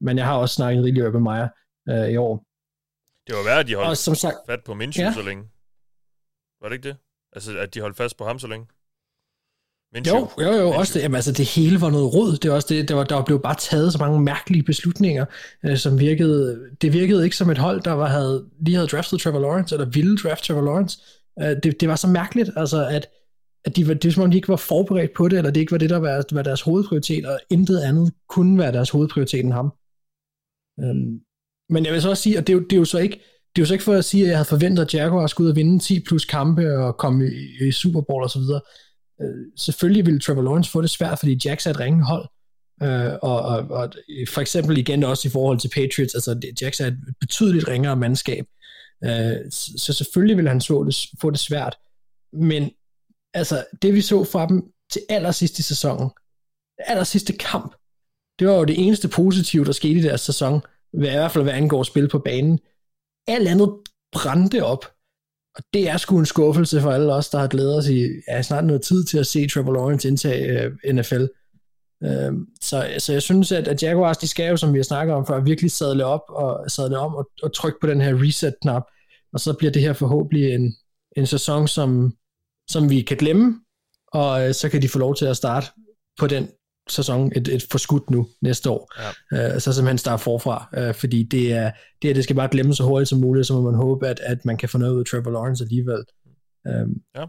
Men 0.00 0.18
jeg 0.18 0.26
har 0.26 0.36
også 0.36 0.54
snakket 0.54 0.84
rigtig 0.84 1.06
Urban 1.06 1.22
Meyer 1.22 1.48
øh, 1.88 2.08
i 2.08 2.16
år. 2.16 2.44
Det 3.26 3.36
var 3.36 3.44
værd, 3.44 3.58
at 3.58 3.66
de 3.66 3.74
holdt 3.74 3.88
Og 3.88 3.96
som 3.96 4.14
sagt, 4.14 4.36
fat 4.48 4.60
på 4.64 4.74
Minshew 4.74 5.06
Ja. 5.06 5.12
så 5.12 5.22
længe. 5.22 5.44
Var 6.62 6.68
det 6.68 6.76
ikke 6.76 6.88
det? 6.88 6.96
Altså, 7.32 7.58
at 7.58 7.74
de 7.74 7.80
holdt 7.80 7.96
fast 7.96 8.16
på 8.16 8.24
ham 8.24 8.38
så 8.38 8.46
længe? 8.46 8.66
Minshew. 9.94 10.18
Jo, 10.18 10.28
jo, 10.46 10.52
jo, 10.52 10.70
også 10.70 10.94
det, 10.94 11.02
jamen, 11.02 11.14
altså, 11.14 11.32
det 11.32 11.46
hele 11.46 11.80
var 11.80 11.90
noget 11.90 12.14
rod. 12.14 12.36
Det 12.36 12.50
var 12.50 12.56
også 12.56 12.68
det, 12.74 12.88
der, 12.88 12.94
var, 12.94 13.04
der 13.04 13.24
blev 13.24 13.42
bare 13.42 13.54
taget 13.54 13.92
så 13.92 13.98
mange 13.98 14.20
mærkelige 14.20 14.62
beslutninger, 14.62 15.24
øh, 15.64 15.76
som 15.76 15.98
virkede, 15.98 16.70
det 16.82 16.92
virkede 16.92 17.24
ikke 17.24 17.36
som 17.36 17.50
et 17.50 17.58
hold, 17.58 17.80
der 17.82 17.92
var, 17.92 18.08
havde, 18.08 18.48
lige 18.60 18.74
havde 18.74 18.88
draftet 18.88 19.20
Trevor 19.20 19.40
Lawrence, 19.40 19.74
eller 19.74 19.86
ville 19.86 20.16
draft 20.16 20.44
Trevor 20.44 20.62
Lawrence. 20.62 20.98
Øh, 21.40 21.56
det, 21.62 21.80
det 21.80 21.88
var 21.88 21.96
så 21.96 22.06
mærkeligt, 22.08 22.50
altså, 22.56 22.86
at, 22.88 23.06
at 23.64 23.76
de 23.76 23.88
var, 23.88 23.94
det 23.94 24.04
er 24.08 24.12
som 24.12 24.22
om, 24.22 24.30
de 24.30 24.36
ikke 24.36 24.48
var 24.48 24.56
forberedt 24.56 25.12
på 25.16 25.28
det, 25.28 25.38
eller 25.38 25.50
det 25.50 25.60
ikke 25.60 25.72
var 25.72 25.78
det, 25.78 25.90
der 25.90 25.96
var, 25.96 26.24
var 26.32 26.42
deres 26.42 26.60
hovedprioritet, 26.60 27.26
og 27.26 27.40
intet 27.50 27.80
andet 27.80 28.12
kunne 28.28 28.58
være 28.58 28.72
deres 28.72 28.90
hovedprioritet 28.90 29.40
end 29.44 29.52
ham. 29.52 29.72
Øhm, 30.80 31.20
men 31.70 31.84
jeg 31.84 31.92
vil 31.92 32.02
så 32.02 32.10
også 32.10 32.22
sige, 32.22 32.38
at 32.38 32.46
det 32.46 32.52
er 32.52 32.56
jo, 32.56 32.62
det 32.62 32.72
er 32.72 32.76
jo 32.76 32.84
så 32.84 32.98
ikke, 32.98 33.14
det 33.56 33.60
er 33.60 33.62
jo 33.62 33.66
så 33.66 33.74
ikke 33.74 33.84
for 33.84 33.94
at 33.94 34.04
sige, 34.04 34.22
at 34.22 34.28
jeg 34.28 34.36
havde 34.36 34.48
forventet, 34.48 34.82
at 34.84 34.94
Jaguars 34.94 35.30
skulle 35.30 35.44
ud 35.46 35.50
og 35.50 35.56
vinde 35.56 35.78
10 35.78 36.00
plus 36.00 36.24
kampe 36.24 36.78
og 36.78 36.96
komme 36.96 37.26
i, 37.26 37.68
i 37.68 37.72
Super 37.72 38.00
Bowl 38.00 38.22
og 38.22 38.30
så 38.30 38.38
videre. 38.38 38.60
Øh, 39.22 39.46
selvfølgelig 39.56 40.06
ville 40.06 40.20
Trevor 40.20 40.42
Lawrence 40.42 40.70
få 40.70 40.82
det 40.82 40.90
svært, 40.90 41.18
fordi 41.18 41.40
Jacks 41.44 41.66
er 41.66 41.70
et 41.70 41.80
ringe 41.80 42.04
hold. 42.04 42.28
Øh, 42.82 43.12
og, 43.22 43.40
og, 43.42 43.58
og 43.70 43.92
for 44.28 44.40
eksempel 44.40 44.78
igen 44.78 45.04
også 45.04 45.28
i 45.28 45.30
forhold 45.30 45.58
til 45.58 45.68
Patriots, 45.74 46.14
altså 46.14 46.34
det- 46.34 46.62
Jacks 46.62 46.80
er 46.80 46.86
et 46.86 46.98
betydeligt 47.20 47.68
ringere 47.68 47.96
mandskab. 47.96 48.44
Øh, 49.04 49.36
så, 49.50 49.72
så 49.76 49.92
selvfølgelig 49.92 50.36
vil 50.36 50.48
han 50.48 50.60
så 50.60 50.84
det, 50.84 50.96
få 51.20 51.30
det 51.30 51.38
svært. 51.38 51.76
Men 52.32 52.70
altså, 53.34 53.64
det 53.82 53.94
vi 53.94 54.00
så 54.00 54.24
fra 54.24 54.46
dem 54.46 54.62
til 54.90 55.02
allersidst 55.08 55.58
i 55.58 55.62
sæsonen, 55.62 56.10
allersidste 56.78 57.32
kamp, 57.32 57.74
det 58.38 58.48
var 58.48 58.54
jo 58.54 58.64
det 58.64 58.86
eneste 58.86 59.08
positive, 59.08 59.64
der 59.64 59.72
skete 59.72 59.98
i 59.98 60.02
deres 60.02 60.20
sæson, 60.20 60.60
hvad, 60.92 61.08
i 61.08 61.12
hvert 61.12 61.32
fald 61.32 61.44
hvad 61.44 61.52
angår 61.52 61.82
spil 61.82 62.08
på 62.08 62.18
banen. 62.18 62.58
Alt 63.26 63.48
andet 63.48 63.74
brændte 64.12 64.64
op, 64.64 64.84
og 65.56 65.62
det 65.72 65.88
er 65.88 65.96
sgu 65.96 66.18
en 66.18 66.26
skuffelse 66.26 66.80
for 66.80 66.90
alle 66.90 67.14
os, 67.14 67.28
der 67.28 67.38
har 67.38 67.46
glædet 67.46 67.76
os 67.76 67.88
i 67.88 68.06
ja, 68.28 68.42
snart 68.42 68.64
noget 68.64 68.82
tid 68.82 69.04
til 69.04 69.18
at 69.18 69.26
se 69.26 69.48
Trevor 69.48 69.72
Lawrence 69.72 70.08
indtage 70.08 70.60
øh, 70.60 70.94
NFL. 70.94 71.26
Øh, 72.04 72.32
så, 72.60 72.94
så 72.98 73.12
jeg 73.12 73.22
synes, 73.22 73.52
at, 73.52 73.68
at 73.68 73.82
Jaguars, 73.82 74.18
de 74.18 74.28
skal 74.28 74.50
jo, 74.50 74.56
som 74.56 74.72
vi 74.72 74.78
har 74.78 74.84
snakket 74.84 75.14
om 75.14 75.26
før, 75.26 75.40
virkelig 75.40 75.70
sadle 75.70 76.04
op 76.04 76.22
og 76.28 76.70
sadle 76.70 76.98
om 76.98 77.14
og, 77.14 77.30
og 77.42 77.52
trykke 77.54 77.78
på 77.80 77.86
den 77.86 78.00
her 78.00 78.22
reset-knap, 78.22 78.82
og 79.32 79.40
så 79.40 79.52
bliver 79.52 79.72
det 79.72 79.82
her 79.82 79.92
forhåbentlig 79.92 80.54
en, 80.54 80.74
en 81.16 81.26
sæson, 81.26 81.68
som, 81.68 82.16
som 82.68 82.90
vi 82.90 83.02
kan 83.02 83.16
glemme, 83.16 83.60
og 84.12 84.48
øh, 84.48 84.54
så 84.54 84.68
kan 84.68 84.82
de 84.82 84.88
få 84.88 84.98
lov 84.98 85.16
til 85.16 85.24
at 85.24 85.36
starte 85.36 85.66
på 86.18 86.26
den 86.26 86.48
sæson 86.88 87.32
et, 87.36 87.48
et 87.48 87.66
forskudt 87.70 88.10
nu 88.10 88.26
næste 88.40 88.70
år. 88.70 88.92
Ja. 89.32 89.54
Øh, 89.54 89.60
så 89.60 89.72
simpelthen 89.72 89.98
starte 89.98 90.22
forfra, 90.22 90.68
øh, 90.76 90.94
fordi 90.94 91.22
det 91.22 91.52
er, 91.52 91.70
det, 92.02 92.10
er, 92.10 92.14
det 92.14 92.24
skal 92.24 92.36
bare 92.36 92.48
glemme 92.50 92.74
så 92.74 92.84
hurtigt 92.84 93.08
som 93.08 93.18
muligt, 93.18 93.46
så 93.46 93.54
må 93.54 93.60
man 93.60 93.74
håbe, 93.74 94.08
at, 94.08 94.20
at 94.20 94.44
man 94.44 94.56
kan 94.56 94.68
få 94.68 94.78
noget 94.78 94.94
ud 94.94 95.00
af 95.00 95.06
Trevor 95.06 95.30
Lawrence 95.30 95.64
alligevel. 95.64 96.04
Øh, 96.66 96.86
Ja. 97.16 97.24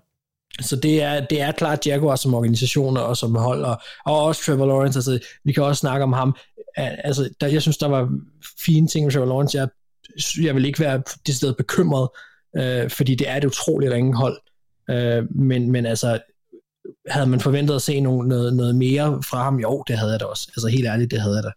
Så 0.61 0.75
det 0.75 1.01
er, 1.03 1.25
det 1.25 1.41
er 1.41 1.51
klart 1.51 1.87
Jaguar 1.87 2.15
som 2.15 2.33
organisation 2.33 2.97
og 2.97 3.17
som 3.17 3.35
hold, 3.35 3.63
og, 3.63 3.81
og 4.05 4.23
også 4.23 4.41
Trevor 4.45 4.65
Lawrence, 4.65 4.97
altså 4.97 5.19
vi 5.43 5.51
kan 5.51 5.63
også 5.63 5.79
snakke 5.79 6.03
om 6.03 6.13
ham, 6.13 6.35
altså 6.77 7.29
der, 7.41 7.47
jeg 7.47 7.61
synes, 7.61 7.77
der 7.77 7.87
var 7.87 8.09
fine 8.65 8.87
ting 8.87 9.05
med 9.05 9.13
Trevor 9.13 9.25
Lawrence, 9.25 9.57
jeg, 9.57 9.67
jeg 10.41 10.55
vil 10.55 10.65
ikke 10.65 10.79
være 10.79 11.03
decideret 11.27 11.57
bekymret, 11.57 12.09
øh, 12.57 12.89
fordi 12.89 13.15
det 13.15 13.29
er 13.29 13.37
et 13.37 13.45
utroligt 13.45 13.91
ringe 13.91 14.15
hold, 14.15 14.37
øh, 14.89 15.35
men, 15.35 15.71
men 15.71 15.85
altså, 15.85 16.19
havde 17.09 17.27
man 17.27 17.39
forventet 17.39 17.75
at 17.75 17.81
se 17.81 17.99
noget, 17.99 18.27
noget, 18.27 18.55
noget 18.55 18.75
mere 18.75 19.23
fra 19.23 19.43
ham? 19.43 19.59
Jo, 19.59 19.83
det 19.87 19.97
havde 19.97 20.11
jeg 20.11 20.19
da 20.19 20.25
også. 20.25 20.51
Altså 20.55 20.67
helt 20.67 20.85
ærligt, 20.85 21.11
det 21.11 21.21
havde 21.21 21.35
jeg 21.35 21.43
da. 21.43 21.51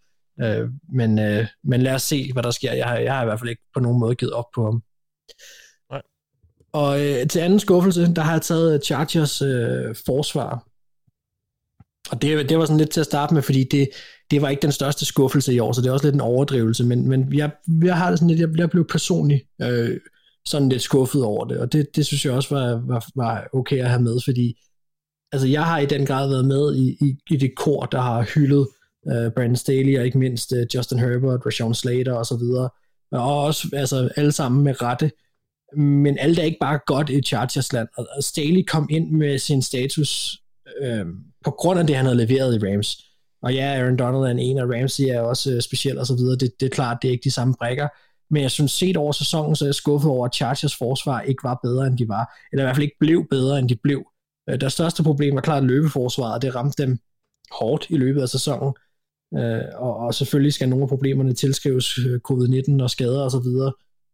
Øh, 0.45 0.69
men, 0.93 1.19
øh, 1.19 1.47
men 1.65 1.83
lad 1.83 1.95
os 1.95 2.03
se, 2.03 2.33
hvad 2.33 2.43
der 2.43 2.51
sker. 2.51 2.73
Jeg 2.73 2.87
har, 2.87 2.97
jeg 2.97 3.15
har 3.15 3.23
i 3.23 3.25
hvert 3.25 3.39
fald 3.39 3.51
ikke 3.51 3.63
på 3.75 3.81
nogen 3.81 4.01
måde 4.01 4.15
givet 4.15 4.33
op 4.33 4.45
på 4.55 4.65
ham. 4.65 4.83
Nej. 5.91 6.03
Og 6.73 7.07
øh, 7.07 7.27
til 7.27 7.39
anden 7.39 7.61
skuffelse, 7.61 8.15
der 8.15 8.23
har 8.23 8.33
jeg 8.33 8.43
taget 8.43 8.85
Chargers 8.85 9.43
øh, 9.43 9.95
forsvar. 10.07 10.65
Og 12.11 12.23
det, 12.23 12.49
det 12.49 12.59
var 12.59 12.65
sådan 12.65 12.79
lidt 12.79 12.91
til 12.91 13.01
at 13.01 13.07
starte 13.07 13.35
med, 13.35 13.43
fordi 13.43 13.65
det, 13.65 13.89
det 14.31 14.43
var 14.43 14.49
ikke 14.49 14.63
den 14.63 14.73
største 14.73 15.05
skuffelse 15.05 15.55
i 15.55 15.59
år, 15.59 15.73
så 15.73 15.81
det 15.81 15.89
er 15.89 15.93
også 15.93 16.07
lidt 16.07 16.15
en 16.15 16.21
overdrivelse, 16.21 16.85
men, 16.85 17.09
men 17.09 17.35
jeg, 17.35 17.51
jeg 17.85 17.97
har 17.97 18.11
det 18.11 18.19
sådan 18.19 18.37
lidt, 18.37 18.41
jeg, 18.41 18.59
jeg 18.59 18.71
blev 18.71 18.87
personligt 18.87 19.43
øh, 19.63 20.01
sådan 20.49 20.69
lidt 20.69 20.83
skuffet 20.83 21.25
over 21.25 21.45
det, 21.45 21.59
og 21.59 21.73
det, 21.73 21.97
det 21.97 22.07
synes 22.07 22.25
jeg 22.25 22.33
også 22.33 22.55
var, 22.55 22.83
var, 22.87 23.07
var 23.15 23.49
okay 23.53 23.79
at 23.79 23.91
have 23.91 24.03
med, 24.03 24.19
fordi 24.25 24.61
altså 25.33 25.49
jeg 25.49 25.65
har 25.65 25.79
i 25.79 25.87
den 25.87 26.07
grad 26.07 26.29
været 26.29 26.45
med 26.45 26.77
i, 26.77 26.97
i, 27.01 27.17
i 27.31 27.37
det 27.37 27.57
kor, 27.57 27.87
der 27.87 28.01
har 28.01 28.23
hyldet 28.35 28.69
uh, 29.03 29.33
Brandon 29.35 29.57
Staley, 29.57 29.99
og 29.99 30.05
ikke 30.05 30.19
mindst 30.19 30.53
uh, 30.53 30.59
Justin 30.75 30.99
Herbert, 30.99 31.47
Rashawn 31.47 31.75
Slater 31.75 32.13
og 32.13 32.27
så 32.27 32.37
videre, 32.37 32.69
og 33.13 33.45
også 33.45 33.69
altså, 33.73 34.09
alle 34.17 34.33
sammen 34.33 34.65
med 34.65 34.83
rette, 34.83 35.11
men 35.77 36.19
alt 36.19 36.39
er 36.39 36.43
ikke 36.43 36.61
bare 36.61 36.81
godt 36.87 37.11
i 37.11 37.23
Chargers 37.23 37.73
land, 37.73 37.89
og 37.97 38.25
Staley 38.25 38.63
kom 38.63 38.89
ind 38.91 39.11
med 39.11 39.39
sin 39.39 39.63
status 39.63 40.39
øh, 40.83 41.07
på 41.45 41.51
grund 41.51 41.81
af 41.81 41.87
det, 41.87 41.97
han 41.97 42.05
havde 42.05 42.27
leveret 42.27 42.55
i 42.55 42.67
Rams, 42.67 43.05
og 43.43 43.55
ja, 43.55 43.81
Aaron 43.81 43.97
Donald 43.97 44.39
er 44.39 44.43
en, 44.43 44.59
og 44.59 44.69
Ramsey 44.75 45.05
er 45.05 45.21
også 45.21 45.53
øh, 45.53 45.61
speciel 45.63 45.99
og 45.99 46.07
så 46.07 46.17
videre, 46.17 46.37
det, 46.37 46.53
det 46.61 46.67
er 46.67 46.71
klart, 46.71 46.99
det 47.03 47.09
er 47.09 47.13
ikke 47.13 47.25
de 47.25 47.31
samme 47.31 47.55
brækker, 47.59 47.89
men 48.31 48.43
jeg 48.43 48.51
synes, 48.51 48.73
set 48.73 48.97
over 48.97 49.13
sæsonen, 49.13 49.57
så 49.57 49.65
er 49.65 49.67
jeg 49.67 49.75
skuffet 49.75 50.11
over, 50.11 50.27
at 50.27 50.35
Chargers 50.35 50.77
forsvar 50.77 51.21
ikke 51.21 51.45
var 51.45 51.61
bedre, 51.63 51.87
end 51.87 51.99
de 51.99 52.09
var, 52.09 52.39
eller 52.53 52.63
i 52.63 52.67
hvert 52.67 52.77
fald 52.77 52.85
ikke 52.85 52.97
blev 53.01 53.27
bedre, 53.31 53.59
end 53.59 53.69
de 53.69 53.77
blev. 53.77 54.05
Øh, 54.51 54.61
deres 54.61 54.73
største 54.73 55.03
problem 55.03 55.35
var 55.35 55.41
klart 55.41 55.65
løbeforsvaret, 55.65 56.43
det 56.43 56.55
ramte 56.55 56.83
dem 56.83 56.99
hårdt 57.53 57.87
i 57.91 57.97
løbet 57.97 58.23
af 58.23 58.29
sæsonen, 58.29 58.75
øh, 59.39 59.63
og, 59.75 59.97
og 59.97 60.15
selvfølgelig 60.15 60.53
skal 60.53 60.69
nogle 60.69 60.83
af 60.83 60.89
problemerne 60.89 61.33
tilskrives 61.33 61.99
øh, 61.99 62.21
covid-19 62.31 62.83
og 62.83 62.91
skader 62.91 63.23
osv. 63.25 63.49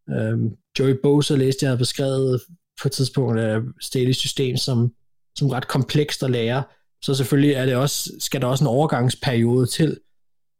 Øh, 0.09 0.51
Joey 0.79 0.99
Bosa 1.03 1.35
læste, 1.35 1.63
jeg 1.63 1.69
havde 1.69 1.79
beskrevet 1.79 2.41
på 2.81 2.87
et 2.87 2.91
tidspunkt 2.91 3.39
af 3.39 3.59
Staley's 3.59 4.11
system 4.11 4.57
som, 4.57 4.93
som 5.35 5.49
ret 5.49 5.67
komplekst 5.67 6.23
at 6.23 6.31
lære, 6.31 6.63
så 7.01 7.13
selvfølgelig 7.13 7.53
er 7.53 7.65
det 7.65 7.75
også, 7.75 8.11
skal 8.19 8.41
der 8.41 8.47
også 8.47 8.63
en 8.63 8.67
overgangsperiode 8.67 9.65
til. 9.65 9.99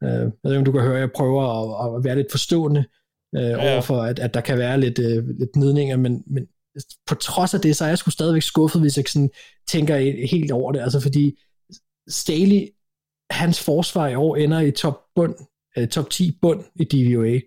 Øh, 0.04 0.10
jeg 0.10 0.32
ved 0.44 0.52
ikke, 0.52 0.58
om 0.58 0.66
du 0.66 0.72
kan 0.72 0.82
høre, 0.82 1.00
jeg 1.00 1.12
prøver 1.12 1.44
at, 1.44 1.98
at 1.98 2.04
være 2.04 2.16
lidt 2.16 2.32
forstående 2.32 2.86
øh, 3.38 3.44
ja. 3.44 3.74
overfor, 3.74 4.02
at, 4.02 4.20
at 4.20 4.34
der 4.34 4.42
kan 4.42 4.58
være 4.58 4.80
lidt, 4.80 5.00
øh, 5.00 5.28
lidt 5.40 5.56
nidninger, 5.56 5.98
men, 5.98 6.24
men 6.28 6.48
på 7.08 7.16
trods 7.16 7.54
af 7.54 7.62
det, 7.62 7.76
så 7.76 7.84
er 7.84 7.88
jeg 7.88 7.98
sgu 7.98 8.12
stadigvæk 8.12 8.42
skuffet, 8.42 8.82
hvis 8.82 8.98
jeg 8.98 9.06
sådan 9.08 9.30
tænker 9.70 10.28
helt 10.28 10.52
over 10.52 10.72
det, 10.72 10.80
altså 10.80 11.00
fordi 11.00 11.40
Staley, 12.10 12.70
hans 13.30 13.64
forsvar 13.64 14.08
i 14.08 14.16
år 14.16 14.36
ender 14.36 14.60
i 14.60 14.72
top, 14.72 15.00
bund, 15.16 15.36
uh, 15.78 15.88
top 15.88 16.10
10 16.10 16.38
bund 16.42 16.64
i 16.76 16.84
DVOA. 16.84 17.40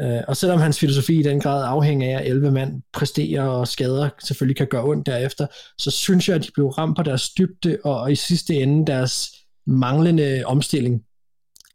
Øh, 0.00 0.22
og 0.28 0.36
selvom 0.36 0.60
hans 0.60 0.78
filosofi 0.78 1.20
i 1.20 1.22
den 1.22 1.40
grad 1.40 1.64
afhænger 1.66 2.18
af, 2.18 2.20
at 2.20 2.26
11 2.26 2.50
mand 2.50 2.82
præsterer 2.92 3.42
og 3.42 3.68
skader 3.68 4.08
selvfølgelig 4.24 4.56
kan 4.56 4.66
gøre 4.66 4.84
ondt 4.84 5.06
derefter, 5.06 5.46
så 5.78 5.90
synes 5.90 6.28
jeg, 6.28 6.36
at 6.36 6.42
de 6.42 6.50
blev 6.54 6.66
ramt 6.66 6.96
på 6.96 7.02
deres 7.02 7.30
dybde, 7.30 7.78
og, 7.84 8.00
og 8.00 8.12
i 8.12 8.14
sidste 8.14 8.54
ende 8.54 8.86
deres 8.86 9.28
manglende 9.66 10.42
omstilling. 10.46 11.02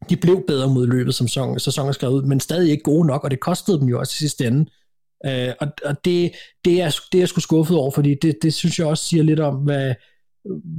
De 0.10 0.18
blev 0.18 0.44
bedre 0.48 0.74
mod 0.74 0.88
løbet, 0.88 1.16
som 1.16 1.28
sæsonen, 1.28 1.60
sæsonen 1.60 1.94
skrev 1.94 2.12
ud, 2.12 2.24
men 2.24 2.40
stadig 2.40 2.72
ikke 2.72 2.84
gode 2.84 3.08
nok, 3.08 3.24
og 3.24 3.32
det 3.32 3.40
kostede 3.40 3.80
dem 3.80 3.88
jo 3.88 4.00
også 4.00 4.14
i 4.16 4.20
sidste 4.20 4.48
ende. 4.48 4.70
Øh, 5.26 5.54
og 5.60 5.68
og 5.86 6.06
det, 6.06 6.32
det, 6.66 6.82
er, 6.82 7.00
det 7.12 7.18
er 7.18 7.22
jeg 7.22 7.30
sgu 7.30 7.40
skuffet 7.40 7.78
over, 7.78 7.92
fordi 7.92 8.16
det, 8.22 8.38
det 8.42 8.54
synes 8.54 8.80
jeg 8.80 8.88
også 8.88 9.04
siger 9.04 9.24
lidt 9.24 9.40
om, 9.40 9.56
hvad, 9.56 9.94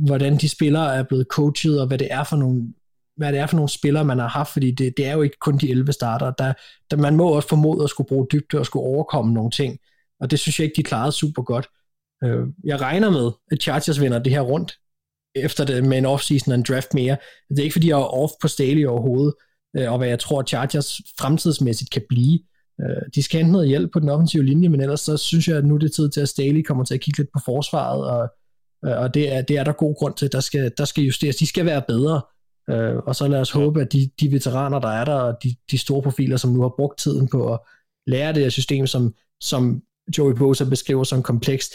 hvordan 0.07 0.37
de 0.37 0.49
spillere 0.49 0.97
er 0.97 1.03
blevet 1.03 1.27
coachet, 1.31 1.81
og 1.81 1.87
hvad 1.87 1.99
det 1.99 2.09
er 2.11 2.25
for 2.25 2.37
nogle 2.37 2.73
hvad 3.17 3.33
det 3.33 3.41
er 3.41 3.47
for 3.47 3.57
nogle 3.57 3.69
spillere, 3.69 4.05
man 4.05 4.19
har 4.19 4.29
haft, 4.29 4.53
fordi 4.53 4.71
det, 4.71 4.95
det 4.97 5.07
er 5.07 5.13
jo 5.13 5.23
ikke 5.23 5.37
kun 5.41 5.59
de 5.59 5.71
11 5.71 5.93
starter. 5.93 6.31
Der, 6.31 6.53
der, 6.91 6.97
man 6.97 7.17
må 7.17 7.29
også 7.29 7.49
formode 7.49 7.85
at 7.85 7.91
skulle 7.91 8.09
bruge 8.09 8.27
dybde 8.33 8.59
og 8.59 8.67
skulle 8.67 8.87
overkomme 8.87 9.35
nogle 9.35 9.51
ting, 9.51 9.79
og 10.21 10.31
det 10.31 10.39
synes 10.39 10.59
jeg 10.59 10.65
ikke, 10.65 10.77
de 10.77 10.83
klarede 10.83 11.13
super 11.13 11.43
godt. 11.43 11.69
Øh, 12.25 12.47
jeg 12.65 12.81
regner 12.81 13.11
med, 13.11 13.31
at 13.51 13.63
Chargers 13.63 14.01
vinder 14.01 14.19
det 14.19 14.33
her 14.33 14.41
rundt, 14.41 14.73
efter 15.35 15.65
det 15.65 15.85
med 15.85 15.99
en 15.99 16.07
offseason 16.07 16.53
og 16.53 16.59
en 16.59 16.65
draft 16.69 16.95
mere. 16.95 17.17
Det 17.49 17.59
er 17.59 17.63
ikke, 17.63 17.73
fordi 17.73 17.89
jeg 17.89 17.99
er 17.99 18.15
off 18.15 18.33
på 18.43 18.49
Staley 18.49 18.87
overhovedet, 18.87 19.35
øh, 19.77 19.93
og 19.93 19.99
hvad 19.99 20.09
jeg 20.09 20.19
tror, 20.19 20.43
Chargers 20.43 21.01
fremtidsmæssigt 21.21 21.91
kan 21.91 22.03
blive. 22.09 22.39
Øh, 22.81 23.03
de 23.15 23.23
skal 23.23 23.39
hente 23.39 23.53
noget 23.53 23.69
hjælp 23.69 23.93
på 23.93 24.01
den 24.01 24.09
offensive 24.09 24.45
linje, 24.45 24.69
men 24.69 24.81
ellers 24.81 25.01
så 25.01 25.17
synes 25.17 25.49
jeg, 25.49 25.57
at 25.57 25.65
nu 25.65 25.75
er 25.75 25.79
det 25.79 25.93
tid 25.93 26.11
til, 26.11 26.21
at 26.21 26.29
Staley 26.29 26.63
kommer 26.63 26.85
til 26.85 26.95
at 26.95 27.01
kigge 27.01 27.19
lidt 27.19 27.31
på 27.35 27.41
forsvaret, 27.45 28.11
og, 28.11 28.29
øh, 28.87 28.99
og 28.99 29.15
det, 29.15 29.33
er, 29.33 29.43
det 29.43 29.59
er 29.59 29.65
der 29.65 29.73
god 29.73 29.95
grund 29.97 30.15
til. 30.15 30.33
Der 30.33 30.41
skal, 30.41 30.73
der 30.79 30.85
skal 30.85 31.05
justeres. 31.05 31.37
De 31.37 31.47
skal 31.47 31.67
være 31.67 31.83
bedre, 31.89 32.23
øh, 32.71 32.97
og 32.97 33.17
så 33.17 33.29
lad 33.29 33.41
os 33.41 33.51
håbe, 33.51 33.81
at 33.81 33.93
de, 33.93 34.11
de 34.21 34.33
veteraner, 34.33 34.79
der 34.79 34.89
er 34.89 35.05
der, 35.05 35.15
og 35.15 35.37
de, 35.43 35.55
de 35.71 35.79
store 35.79 36.03
profiler, 36.03 36.37
som 36.37 36.51
nu 36.51 36.63
har 36.63 36.75
brugt 36.77 36.99
tiden 36.99 37.29
på 37.29 37.53
at 37.53 37.61
lære 38.07 38.33
det 38.33 38.43
her 38.43 38.49
system, 38.51 38.87
som, 38.87 39.15
som 39.41 39.83
Joey 40.19 40.35
Bosa 40.35 40.65
beskriver 40.65 41.05
som 41.05 41.23
komplekst, 41.23 41.73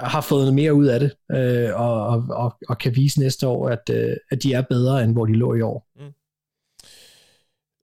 har 0.00 0.20
fået 0.20 0.40
noget 0.40 0.54
mere 0.54 0.74
ud 0.74 0.86
af 0.86 1.00
det, 1.00 1.12
øh, 1.32 1.80
og, 1.80 2.06
og, 2.06 2.24
og, 2.30 2.56
og 2.68 2.78
kan 2.78 2.96
vise 2.96 3.20
næste 3.20 3.46
år, 3.46 3.68
at, 3.68 3.90
øh, 3.90 4.16
at 4.30 4.42
de 4.42 4.52
er 4.52 4.62
bedre, 4.62 5.04
end 5.04 5.12
hvor 5.12 5.26
de 5.26 5.32
lå 5.32 5.54
i 5.54 5.60
år. 5.60 5.86
Mm. 5.96 6.12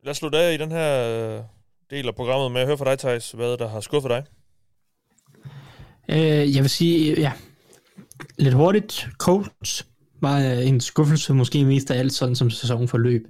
Lad 0.04 0.12
os 0.12 0.18
slutte 0.18 0.38
af 0.38 0.54
i 0.54 0.58
den 0.58 0.72
her 0.72 1.44
del 1.90 2.08
af 2.08 2.16
programmet 2.16 2.52
med 2.52 2.62
at 2.62 2.68
høre 2.68 2.78
fra 2.78 2.90
dig, 2.90 3.00
Thijs, 3.00 3.32
hvad 3.32 3.58
der 3.58 3.68
har 3.68 3.80
skuffet 3.80 4.10
dig. 4.10 4.24
Øh, 6.10 6.56
jeg 6.56 6.62
vil 6.62 6.70
sige, 6.70 7.20
ja, 7.20 7.32
lidt 8.38 8.54
hurtigt, 8.54 9.08
Colts 9.18 9.88
var 10.22 10.38
en 10.38 10.82
skuffelse, 10.82 11.34
måske 11.34 11.66
mest 11.66 11.92
af 11.92 12.00
alt 12.00 12.14
sådan 12.14 12.36
som 12.36 12.50
sæsonen 12.50 12.88
forløb. 12.88 13.28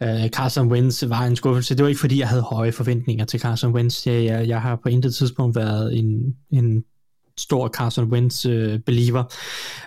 Uh, 0.00 0.28
Carson 0.28 0.72
Wentz 0.72 1.04
var 1.08 1.20
en 1.20 1.36
skuffelse. 1.36 1.74
Det 1.74 1.82
var 1.82 1.88
ikke 1.88 2.00
fordi, 2.00 2.18
jeg 2.18 2.28
havde 2.28 2.42
høje 2.42 2.72
forventninger 2.72 3.24
til 3.24 3.40
Carson 3.40 3.72
Wentz. 3.72 4.06
Jeg, 4.06 4.24
jeg, 4.24 4.48
jeg 4.48 4.62
har 4.62 4.76
på 4.76 4.88
intet 4.88 5.14
tidspunkt 5.14 5.56
været 5.56 5.98
en, 5.98 6.36
en 6.50 6.84
stor 7.38 7.68
Carson 7.68 8.04
Wentz 8.04 8.46
uh, 8.46 8.78
believer, 8.78 9.24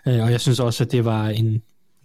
uh, 0.06 0.14
og 0.14 0.32
jeg 0.32 0.42
synes 0.42 0.60
også, 0.60 0.84
at 0.84 0.92
det 0.92 1.06
var 1.06 1.28
en, 1.30 1.62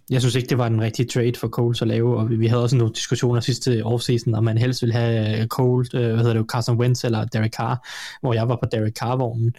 jeg 0.09 0.21
synes 0.21 0.35
ikke, 0.35 0.49
det 0.49 0.57
var 0.57 0.69
den 0.69 0.81
rigtige 0.81 1.07
trade 1.07 1.33
for 1.35 1.47
Coles 1.47 1.81
at 1.81 1.87
lave, 1.87 2.17
og 2.17 2.29
vi 2.29 2.47
havde 2.47 2.63
også 2.63 2.75
nogle 2.75 2.93
diskussioner 2.93 3.39
sidste 3.39 3.83
offseason, 3.83 4.35
om 4.35 4.43
man 4.43 4.57
helst 4.57 4.81
ville 4.81 4.93
have 4.93 5.41
øh, 5.41 5.47
Cole, 5.47 5.85
øh, 5.93 6.13
hvad 6.13 6.17
hedder 6.17 6.33
det, 6.33 6.45
Carson 6.51 6.77
Wentz 6.77 7.03
eller 7.03 7.25
Derek 7.25 7.53
Carr, 7.53 7.87
hvor 8.21 8.33
jeg 8.33 8.49
var 8.49 8.55
på 8.55 8.69
Derek 8.71 8.93
Carr-vognen. 8.93 9.55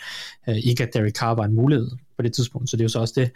Øh, 0.48 0.56
ikke 0.56 0.82
at 0.82 0.94
Derek 0.94 1.15
Carr 1.15 1.35
var 1.35 1.44
en 1.44 1.55
mulighed 1.55 1.90
på 2.16 2.23
det 2.23 2.32
tidspunkt, 2.32 2.70
så 2.70 2.77
det 2.77 2.81
er 2.81 2.85
jo 2.85 2.89
så 2.89 3.01
også 3.01 3.15
det. 3.16 3.31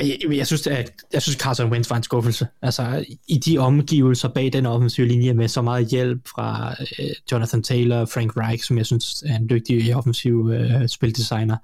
Jeg, 0.00 0.18
jeg, 0.30 0.46
synes, 0.46 0.66
at, 0.66 0.92
jeg 1.12 1.22
synes, 1.22 1.36
Carson 1.36 1.70
Wentz 1.70 1.90
var 1.90 1.96
en 1.96 2.02
skuffelse. 2.02 2.46
Altså, 2.62 3.04
i 3.28 3.38
de 3.38 3.58
omgivelser 3.58 4.28
bag 4.28 4.52
den 4.52 4.66
offensive 4.66 5.06
linje 5.06 5.34
med 5.34 5.48
så 5.48 5.62
meget 5.62 5.86
hjælp 5.86 6.28
fra 6.28 6.74
øh, 6.98 7.10
Jonathan 7.32 7.62
Taylor, 7.62 8.04
Frank 8.04 8.36
Reich, 8.36 8.64
som 8.64 8.78
jeg 8.78 8.86
synes 8.86 9.22
er 9.26 9.36
en 9.36 9.50
dygtig 9.50 9.96
offensiv 9.96 10.50
øh, 10.52 10.88
spildesigner 10.88 11.56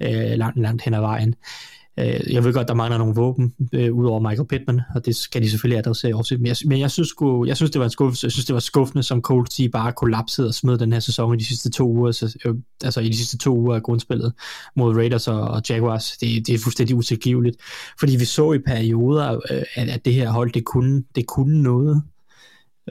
øh, 0.00 0.30
langt, 0.30 0.60
langt 0.60 0.82
hen 0.82 0.94
ad 0.94 1.00
vejen. 1.00 1.28
Øh, 1.28 1.75
Øh, 1.98 2.32
jeg 2.32 2.44
ved 2.44 2.52
godt, 2.52 2.68
der 2.68 2.74
mangler 2.74 2.98
nogle 2.98 3.14
våben, 3.14 3.54
øh, 3.72 3.92
udover 3.92 4.20
Michael 4.20 4.48
Pittman, 4.48 4.80
og 4.94 5.06
det 5.06 5.16
skal 5.16 5.42
de 5.42 5.50
selvfølgelig 5.50 5.78
adressere 5.78 6.10
i 6.10 6.36
men 6.36 6.46
jeg, 6.46 6.56
men 6.66 6.80
jeg 6.80 6.90
synes, 6.90 7.08
sgu, 7.08 7.46
jeg 7.46 7.56
synes, 7.56 7.70
det 7.70 7.78
var 7.78 7.84
en 7.84 7.90
skuffelse. 7.90 8.24
Jeg 8.24 8.32
synes, 8.32 8.46
det 8.46 8.54
var 8.54 8.60
skuffende, 8.60 9.02
som 9.02 9.22
Colts 9.22 9.60
bare 9.72 9.92
kollapsede 9.92 10.48
og 10.48 10.54
smed 10.54 10.78
den 10.78 10.92
her 10.92 11.00
sæson 11.00 11.34
i 11.34 11.38
de 11.38 11.44
sidste 11.44 11.70
to 11.70 11.88
uger, 11.88 12.12
så, 12.12 12.38
øh, 12.44 12.54
altså 12.84 13.00
i 13.00 13.08
de 13.08 13.16
sidste 13.16 13.38
to 13.38 13.56
uger 13.56 13.74
af 13.74 13.82
grundspillet 13.82 14.32
mod 14.76 14.96
Raiders 14.96 15.28
og, 15.28 15.40
og 15.40 15.62
Jaguars. 15.68 16.16
Det, 16.16 16.46
det 16.46 16.54
er 16.54 16.58
fuldstændig 16.58 16.96
utilgiveligt, 16.96 17.56
fordi 18.00 18.16
vi 18.16 18.24
så 18.24 18.52
i 18.52 18.58
perioder, 18.58 19.40
øh, 19.50 19.62
at, 19.74 19.88
at 19.88 20.04
det 20.04 20.14
her 20.14 20.30
hold, 20.30 20.52
det 20.52 20.64
kunne, 20.64 21.04
det 21.14 21.26
kunne 21.26 21.62
noget. 21.62 22.02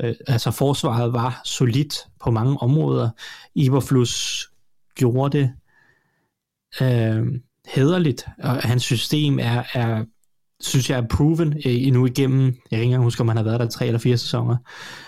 Øh, 0.03 0.15
altså 0.27 0.51
forsvaret 0.51 1.13
var 1.13 1.41
solidt 1.45 1.95
på 2.23 2.31
mange 2.31 2.57
områder. 2.57 3.09
Iberflus 3.55 4.45
gjorde 4.95 5.37
det. 5.37 5.51
Øh, 6.81 7.25
hederligt, 7.67 8.25
og 8.43 8.55
hans 8.55 8.83
system 8.83 9.39
er, 9.39 9.63
er 9.73 10.05
synes 10.59 10.89
jeg 10.89 10.99
er 10.99 11.07
proven 11.07 11.53
øh, 11.53 11.87
endnu 11.87 12.05
igennem, 12.05 12.45
jeg 12.45 12.53
kan 12.69 12.79
ikke 12.79 12.83
engang 12.83 13.03
huske, 13.03 13.21
om 13.21 13.27
han 13.27 13.37
har 13.37 13.43
været 13.43 13.59
der 13.59 13.67
tre 13.67 13.85
eller 13.87 13.99
fire 13.99 14.17
sæsoner, 14.17 14.55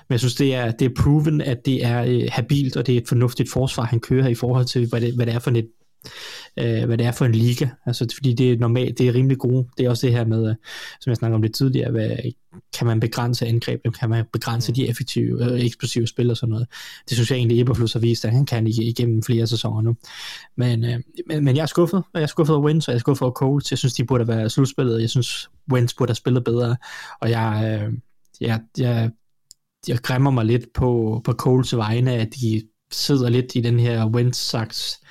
men 0.08 0.14
jeg 0.14 0.20
synes, 0.20 0.36
det 0.36 0.56
er, 0.56 0.72
det 0.72 0.86
er 0.86 1.02
proven, 1.02 1.42
at 1.42 1.66
det 1.66 1.86
er 1.86 2.04
øh, 2.04 2.24
habilt, 2.32 2.78
og 2.78 2.88
det 2.88 2.94
er 2.94 3.02
et 3.02 3.08
fornuftigt 3.08 3.52
forsvar, 3.52 3.84
han 3.84 4.00
kører 4.00 4.24
her 4.24 4.30
i 4.30 4.36
forhold 4.36 4.66
til, 4.66 4.90
hvad 4.90 5.02
det, 5.02 5.16
hvad 5.16 5.26
det 5.26 5.36
er 5.36 5.40
for 5.40 5.52
et 5.52 5.70
øh, 6.60 6.86
hvad 6.86 6.98
det 6.98 7.06
er 7.06 7.12
for 7.12 7.26
en 7.26 7.32
liga. 7.32 7.68
Altså, 7.86 8.08
fordi 8.18 8.34
det 8.34 8.52
er 8.52 8.58
normalt, 8.58 8.98
det 8.98 9.08
er 9.08 9.14
rimelig 9.14 9.38
gode. 9.38 9.68
Det 9.78 9.86
er 9.86 9.90
også 9.90 10.08
det 10.08 10.16
her 10.16 10.26
med, 10.26 10.50
øh, 10.50 10.56
som 11.02 11.10
jeg 11.10 11.18
snakkede 11.18 11.36
om 11.36 11.42
lidt 11.42 11.56
tidligere, 11.56 11.92
hvad, 11.92 12.10
kan 12.78 12.88
man 12.88 13.00
begrænse 13.00 13.46
angreb, 13.46 13.82
kan 14.00 14.10
man 14.10 14.26
begrænse 14.34 14.74
de 14.74 14.88
effektive, 14.88 15.52
øh, 15.52 15.66
eksplosive 15.66 16.08
spil 16.08 16.32
og 16.32 16.38
sådan 16.38 16.52
noget. 16.52 16.68
Det 17.10 17.18
synes 17.18 17.32
jeg 17.32 17.38
egentlig, 17.38 17.62
Eberflus 17.62 17.94
har 17.94 18.00
vist, 18.00 18.26
at 18.26 18.32
han 18.32 18.46
kan 18.46 18.68
igennem 18.68 19.24
flere 19.24 19.48
sæsoner 19.48 19.82
nu. 19.82 19.96
Men, 20.58 20.86
øh, 20.86 21.00
men, 21.28 21.44
men 21.44 21.56
jeg 21.56 21.62
er 21.62 21.68
skuffet, 21.68 22.04
jeg 22.14 22.22
er 22.22 22.28
skuffet 22.28 22.56
over 22.56 22.66
Wins, 22.66 22.88
og 22.88 22.92
jeg 22.92 22.96
er 22.96 23.00
skuffet 23.00 23.22
over 23.22 23.34
Colts. 23.34 23.72
Jeg 23.72 23.78
synes, 23.78 23.94
de 23.94 24.06
burde 24.06 24.26
have 24.26 24.38
været 24.38 24.52
slutspillet. 24.52 25.02
Jeg 25.02 25.10
synes, 25.10 25.50
Wins 25.72 25.94
burde 25.94 26.10
have 26.10 26.16
spillet 26.16 26.44
bedre, 26.44 26.76
og 27.22 27.30
jeg, 27.30 27.82
øh, 27.84 27.94
jeg, 28.42 28.62
jeg, 28.78 29.12
jeg 29.88 30.00
græmmer 30.00 30.32
mig 30.32 30.46
lidt 30.46 30.66
på, 30.74 31.22
på 31.26 31.34
Coles 31.34 31.76
vegne, 31.76 32.14
at 32.14 32.30
de 32.42 32.62
sidder 32.92 33.30
lidt 33.30 33.56
i 33.56 33.62
den 33.62 33.80
her 33.80 34.06
Wentz-saks, 34.06 35.02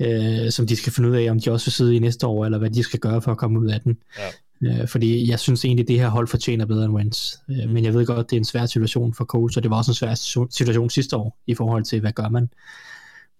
øh, 0.00 0.50
som 0.50 0.66
de 0.66 0.76
skal 0.76 0.92
finde 0.92 1.08
ud 1.08 1.14
af, 1.14 1.30
om 1.30 1.40
de 1.40 1.50
også 1.50 1.66
vil 1.66 1.72
sidde 1.72 1.96
i 1.96 1.98
næste 1.98 2.26
år, 2.26 2.44
eller 2.44 2.58
hvad 2.58 2.70
de 2.70 2.82
skal 2.82 3.00
gøre 3.00 3.22
for 3.22 3.30
at 3.32 3.38
komme 3.38 3.60
ud 3.60 3.68
af 3.68 3.80
den. 3.80 3.98
Ja. 4.18 4.28
Øh, 4.62 4.88
fordi 4.88 5.30
jeg 5.30 5.40
synes 5.40 5.64
egentlig, 5.64 5.84
at 5.84 5.88
det 5.88 6.00
her 6.00 6.08
hold 6.08 6.28
fortjener 6.28 6.66
bedre 6.66 6.84
end 6.84 6.94
Wentz. 6.94 7.34
Øh, 7.50 7.56
mm. 7.64 7.72
Men 7.72 7.84
jeg 7.84 7.94
ved 7.94 8.06
godt, 8.06 8.30
det 8.30 8.36
er 8.36 8.40
en 8.40 8.44
svær 8.44 8.66
situation 8.66 9.14
for 9.14 9.24
Coles, 9.24 9.56
og 9.56 9.62
det 9.62 9.70
var 9.70 9.76
også 9.76 9.90
en 9.90 9.94
svær 9.94 10.14
situation 10.50 10.90
sidste 10.90 11.16
år, 11.16 11.38
i 11.46 11.54
forhold 11.54 11.84
til, 11.84 12.00
hvad 12.00 12.12
gør 12.12 12.28
man. 12.28 12.48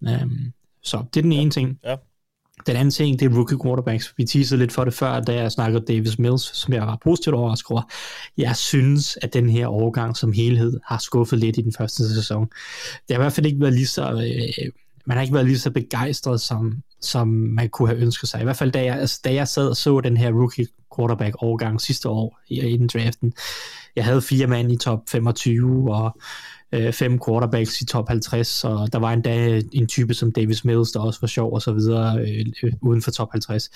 Øh, 0.08 0.30
så 0.82 1.04
det 1.14 1.20
er 1.20 1.22
den 1.22 1.32
ene 1.32 1.50
ting. 1.50 1.78
Ja. 1.84 1.94
Den 2.66 2.76
anden 2.76 2.90
ting, 2.90 3.20
det 3.20 3.26
er 3.26 3.36
rookie 3.36 3.58
quarterbacks. 3.64 4.14
Vi 4.16 4.24
teasede 4.24 4.58
lidt 4.58 4.72
for 4.72 4.84
det 4.84 4.94
før, 4.94 5.20
da 5.20 5.34
jeg 5.34 5.52
snakkede 5.52 5.84
Davis 5.88 6.18
Mills, 6.18 6.56
som 6.56 6.74
jeg 6.74 6.82
var 6.82 6.98
positivt 7.04 7.34
overrasket 7.34 7.70
over. 7.70 7.82
Jeg 8.36 8.56
synes, 8.56 9.18
at 9.22 9.34
den 9.34 9.50
her 9.50 9.66
overgang 9.66 10.16
som 10.16 10.32
helhed 10.32 10.80
har 10.86 10.98
skuffet 10.98 11.38
lidt 11.38 11.58
i 11.58 11.62
den 11.62 11.72
første 11.78 12.14
sæson. 12.14 12.42
Det 13.08 13.10
har 13.10 13.14
i 13.14 13.22
hvert 13.22 13.32
fald 13.32 13.46
ikke 13.46 13.60
været 13.60 13.74
lige 13.74 13.86
så... 13.86 14.12
Øh, 14.12 14.70
man 15.08 15.16
har 15.16 15.22
ikke 15.22 15.34
været 15.34 15.46
lige 15.46 15.58
så 15.58 15.70
begejstret, 15.70 16.40
som, 16.40 16.82
som 17.00 17.28
man 17.28 17.68
kunne 17.68 17.88
have 17.88 18.00
ønsket 18.00 18.28
sig. 18.28 18.40
I 18.40 18.44
hvert 18.44 18.56
fald, 18.56 18.72
da 18.72 18.84
jeg, 18.84 18.96
altså, 18.98 19.20
da 19.24 19.34
jeg 19.34 19.48
sad 19.48 19.68
og 19.68 19.76
så 19.76 20.00
den 20.00 20.16
her 20.16 20.32
rookie 20.32 20.66
quarterback 20.96 21.36
overgang 21.38 21.80
sidste 21.80 22.08
år 22.08 22.38
i, 22.48 22.76
den 22.76 22.86
draften. 22.86 23.32
Jeg 23.96 24.04
havde 24.04 24.22
fire 24.22 24.46
mand 24.46 24.72
i 24.72 24.76
top 24.76 24.98
25, 25.08 25.94
og 25.94 26.20
øh, 26.72 26.92
fem 26.92 27.20
quarterbacks 27.26 27.80
i 27.80 27.86
top 27.86 28.08
50, 28.08 28.64
og 28.64 28.92
der 28.92 28.98
var 28.98 29.12
endda 29.12 29.62
en 29.72 29.86
type 29.86 30.14
som 30.14 30.32
Davis 30.32 30.64
Mills, 30.64 30.92
der 30.92 31.00
også 31.00 31.20
var 31.20 31.28
sjov 31.28 31.52
og 31.52 31.62
så 31.62 31.72
videre, 31.72 32.18
øh, 32.20 32.46
øh, 32.62 32.72
uden 32.82 33.02
for 33.02 33.10
top 33.10 33.28
50. 33.32 33.70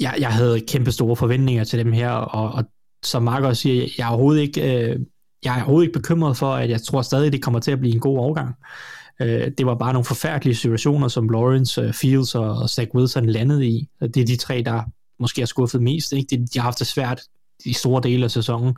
Jeg, 0.00 0.14
jeg 0.18 0.32
havde 0.32 0.60
kæmpe 0.60 0.92
store 0.92 1.16
forventninger 1.16 1.64
til 1.64 1.78
dem 1.78 1.92
her, 1.92 2.10
og, 2.10 2.52
og 2.52 2.64
som 3.02 3.22
Mark 3.22 3.42
også 3.42 3.62
siger, 3.62 3.88
jeg 3.98 4.04
er 4.04 4.10
overhovedet 4.10 4.40
ikke, 4.42 4.90
øh, 4.90 4.98
jeg 5.44 5.52
er 5.52 5.62
overhovedet 5.62 5.86
ikke 5.86 5.98
bekymret 5.98 6.36
for, 6.36 6.54
at 6.54 6.70
jeg 6.70 6.82
tror 6.82 7.02
stadig, 7.02 7.32
det 7.32 7.42
kommer 7.42 7.60
til 7.60 7.70
at 7.70 7.80
blive 7.80 7.94
en 7.94 8.00
god 8.00 8.18
overgang. 8.18 8.48
Øh, 8.48 8.95
Øh, 9.22 9.50
det 9.58 9.66
var 9.66 9.74
bare 9.74 9.92
nogle 9.92 10.04
forfærdelige 10.04 10.54
situationer, 10.54 11.08
som 11.08 11.28
Lawrence, 11.28 11.80
øh, 11.80 11.92
Fields 11.92 12.34
og 12.34 12.70
Zach 12.70 12.90
Wilson 12.94 13.26
landede 13.26 13.66
i. 13.66 13.88
Det 14.00 14.16
er 14.16 14.24
de 14.24 14.36
tre, 14.36 14.62
der 14.66 14.82
måske 15.18 15.40
har 15.40 15.46
skuffet 15.46 15.82
mest. 15.82 16.12
Ikke? 16.12 16.36
De, 16.36 16.46
de 16.46 16.58
har 16.58 16.62
haft 16.62 16.78
det 16.78 16.86
svært 16.86 17.22
i 17.64 17.72
store 17.72 18.02
dele 18.02 18.24
af 18.24 18.30
sæsonen 18.30 18.76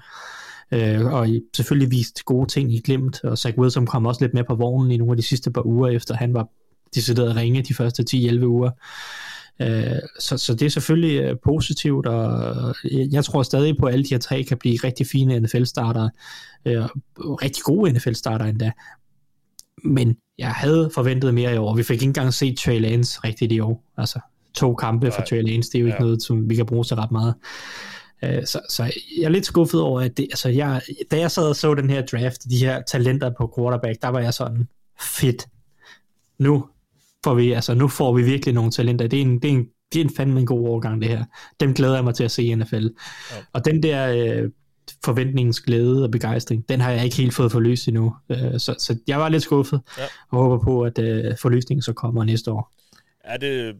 øh, 0.73 1.07
og 1.07 1.29
selvfølgelig 1.57 1.91
vist 1.91 2.25
gode 2.25 2.49
ting 2.49 2.73
i 2.73 2.81
glemt, 2.81 3.25
og 3.25 3.39
Zach 3.39 3.59
Wilson 3.59 3.87
kom 3.87 4.07
også 4.07 4.25
lidt 4.25 4.35
med 4.35 4.45
på 4.45 4.55
vognen 4.55 4.91
i 4.91 4.97
nogle 4.97 5.13
af 5.13 5.17
de 5.17 5.23
sidste 5.23 5.51
par 5.51 5.67
uger, 5.67 5.89
efter 5.89 6.15
han 6.15 6.35
var 6.35 6.49
decideret 6.95 7.37
ringe 7.37 7.63
de 7.63 7.75
første 7.75 8.05
10-11 8.11 8.45
uger. 8.45 8.71
Øh, 9.63 9.99
så, 10.21 10.39
så 10.39 10.55
det 10.55 10.67
er 10.67 10.71
selvfølgelig 10.71 11.21
øh, 11.21 11.37
positivt, 11.45 12.07
og 12.07 12.75
jeg 12.85 13.25
tror 13.25 13.43
stadig 13.43 13.77
på, 13.79 13.87
at 13.87 13.93
alle 13.93 14.05
de 14.05 14.15
her 14.15 14.19
tre 14.19 14.43
kan 14.43 14.59
blive 14.59 14.79
rigtig 14.85 15.07
fine 15.07 15.41
NFL-starter, 15.41 16.09
øh, 16.65 16.85
rigtig 17.19 17.63
gode 17.63 17.93
NFL-starter 17.93 18.45
endda. 18.45 18.73
Men 19.85 20.17
jeg 20.39 20.51
havde 20.51 20.91
forventet 20.95 21.35
mere 21.35 21.55
i 21.55 21.57
år. 21.57 21.77
Vi 21.77 21.83
fik 21.83 21.95
ikke 21.95 22.05
engang 22.05 22.35
set 22.35 22.59
Trey 22.59 22.81
Lance 22.81 23.21
rigtigt 23.25 23.53
i 23.53 23.61
år. 23.61 23.85
Altså 23.97 24.21
to 24.55 24.75
kampe 24.75 25.07
Nej. 25.07 25.17
for 25.17 25.23
Trey 25.23 25.43
Lance, 25.43 25.71
det 25.71 25.79
er 25.79 25.81
jo 25.81 25.87
ikke 25.87 25.97
ja. 26.01 26.05
noget, 26.05 26.23
som 26.23 26.51
vi 26.51 26.55
kan 26.55 26.67
bruge 26.67 26.85
til 26.85 26.97
ret 26.97 27.11
meget. 27.11 27.35
Øh, 28.25 28.47
så, 28.47 28.61
så 28.69 28.83
jeg 29.19 29.25
er 29.25 29.29
lidt 29.29 29.47
skuffet 29.47 29.81
over, 29.81 30.01
at 30.01 30.17
det, 30.17 30.25
altså 30.31 30.49
jeg, 30.49 30.83
da 31.11 31.19
jeg 31.19 31.31
sad 31.31 31.49
og 31.49 31.57
så 31.57 31.75
den 31.75 31.91
her 31.91 32.07
draft, 32.07 32.45
de 32.51 32.57
her 32.57 32.83
talenter 32.83 33.31
på 33.39 33.53
quarterback, 33.59 34.03
der 34.03 34.09
var 34.09 34.21
jeg 34.21 34.35
sådan, 34.35 34.69
fedt. 35.01 35.47
Nu 36.39 36.65
får 37.25 37.35
vi, 37.35 37.53
altså 37.53 37.75
nu 37.75 37.89
får 37.89 38.13
vi 38.13 38.23
virkelig 38.23 38.55
nogle 38.55 38.71
talenter. 38.71 39.07
Det 39.07 39.19
er 39.19 39.23
en, 39.23 39.43
det 39.43 39.51
er 39.51 39.55
en, 39.55 39.67
det 39.93 40.01
er 40.01 40.05
en 40.05 40.15
fandme 40.17 40.41
en 40.41 40.47
god 40.47 40.69
overgang, 40.69 41.03
det 41.03 41.09
her. 41.11 41.25
Dem 41.61 41.75
glæder 41.75 41.95
jeg 41.95 42.05
mig 42.05 42.15
til 42.15 42.25
at 42.25 42.31
se 42.31 42.43
i 42.43 42.55
NFL. 42.55 42.77
Ja. 42.77 43.37
Og 43.53 43.65
den 43.65 43.83
der 43.83 44.09
øh, 44.09 44.51
forventningens 45.05 45.61
glæde 45.61 46.05
og 46.05 46.11
begejstring, 46.11 46.69
den 46.69 46.81
har 46.81 46.91
jeg 46.91 47.05
ikke 47.05 47.17
helt 47.17 47.35
fået 47.35 47.53
forløst 47.53 47.89
endnu. 47.89 48.17
Øh, 48.29 48.61
så, 48.61 48.75
så 48.79 48.99
jeg 49.07 49.19
var 49.21 49.29
lidt 49.29 49.43
skuffet, 49.43 49.81
ja. 49.99 50.05
og 50.31 50.39
håber 50.39 50.65
på, 50.65 50.83
at 50.83 50.99
øh, 50.99 51.37
forløsningen 51.39 51.83
så 51.83 51.93
kommer 51.93 52.25
næste 52.25 52.51
år. 52.53 52.73
Er 53.21 53.37
det 53.37 53.77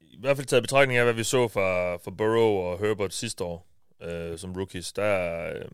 i 0.00 0.20
hvert 0.20 0.36
fald 0.36 0.46
taget 0.46 0.62
betragtning 0.62 0.98
af, 0.98 1.04
hvad 1.04 1.14
vi 1.14 1.24
så 1.24 1.48
fra, 1.48 1.94
fra 1.96 2.10
Burrow 2.10 2.50
og 2.50 2.78
Herbert 2.78 3.14
sidste 3.14 3.44
år 3.44 3.66
øh, 4.02 4.38
som 4.38 4.52
rookies, 4.52 4.92
der, 4.92 5.46
øh, 5.48 5.64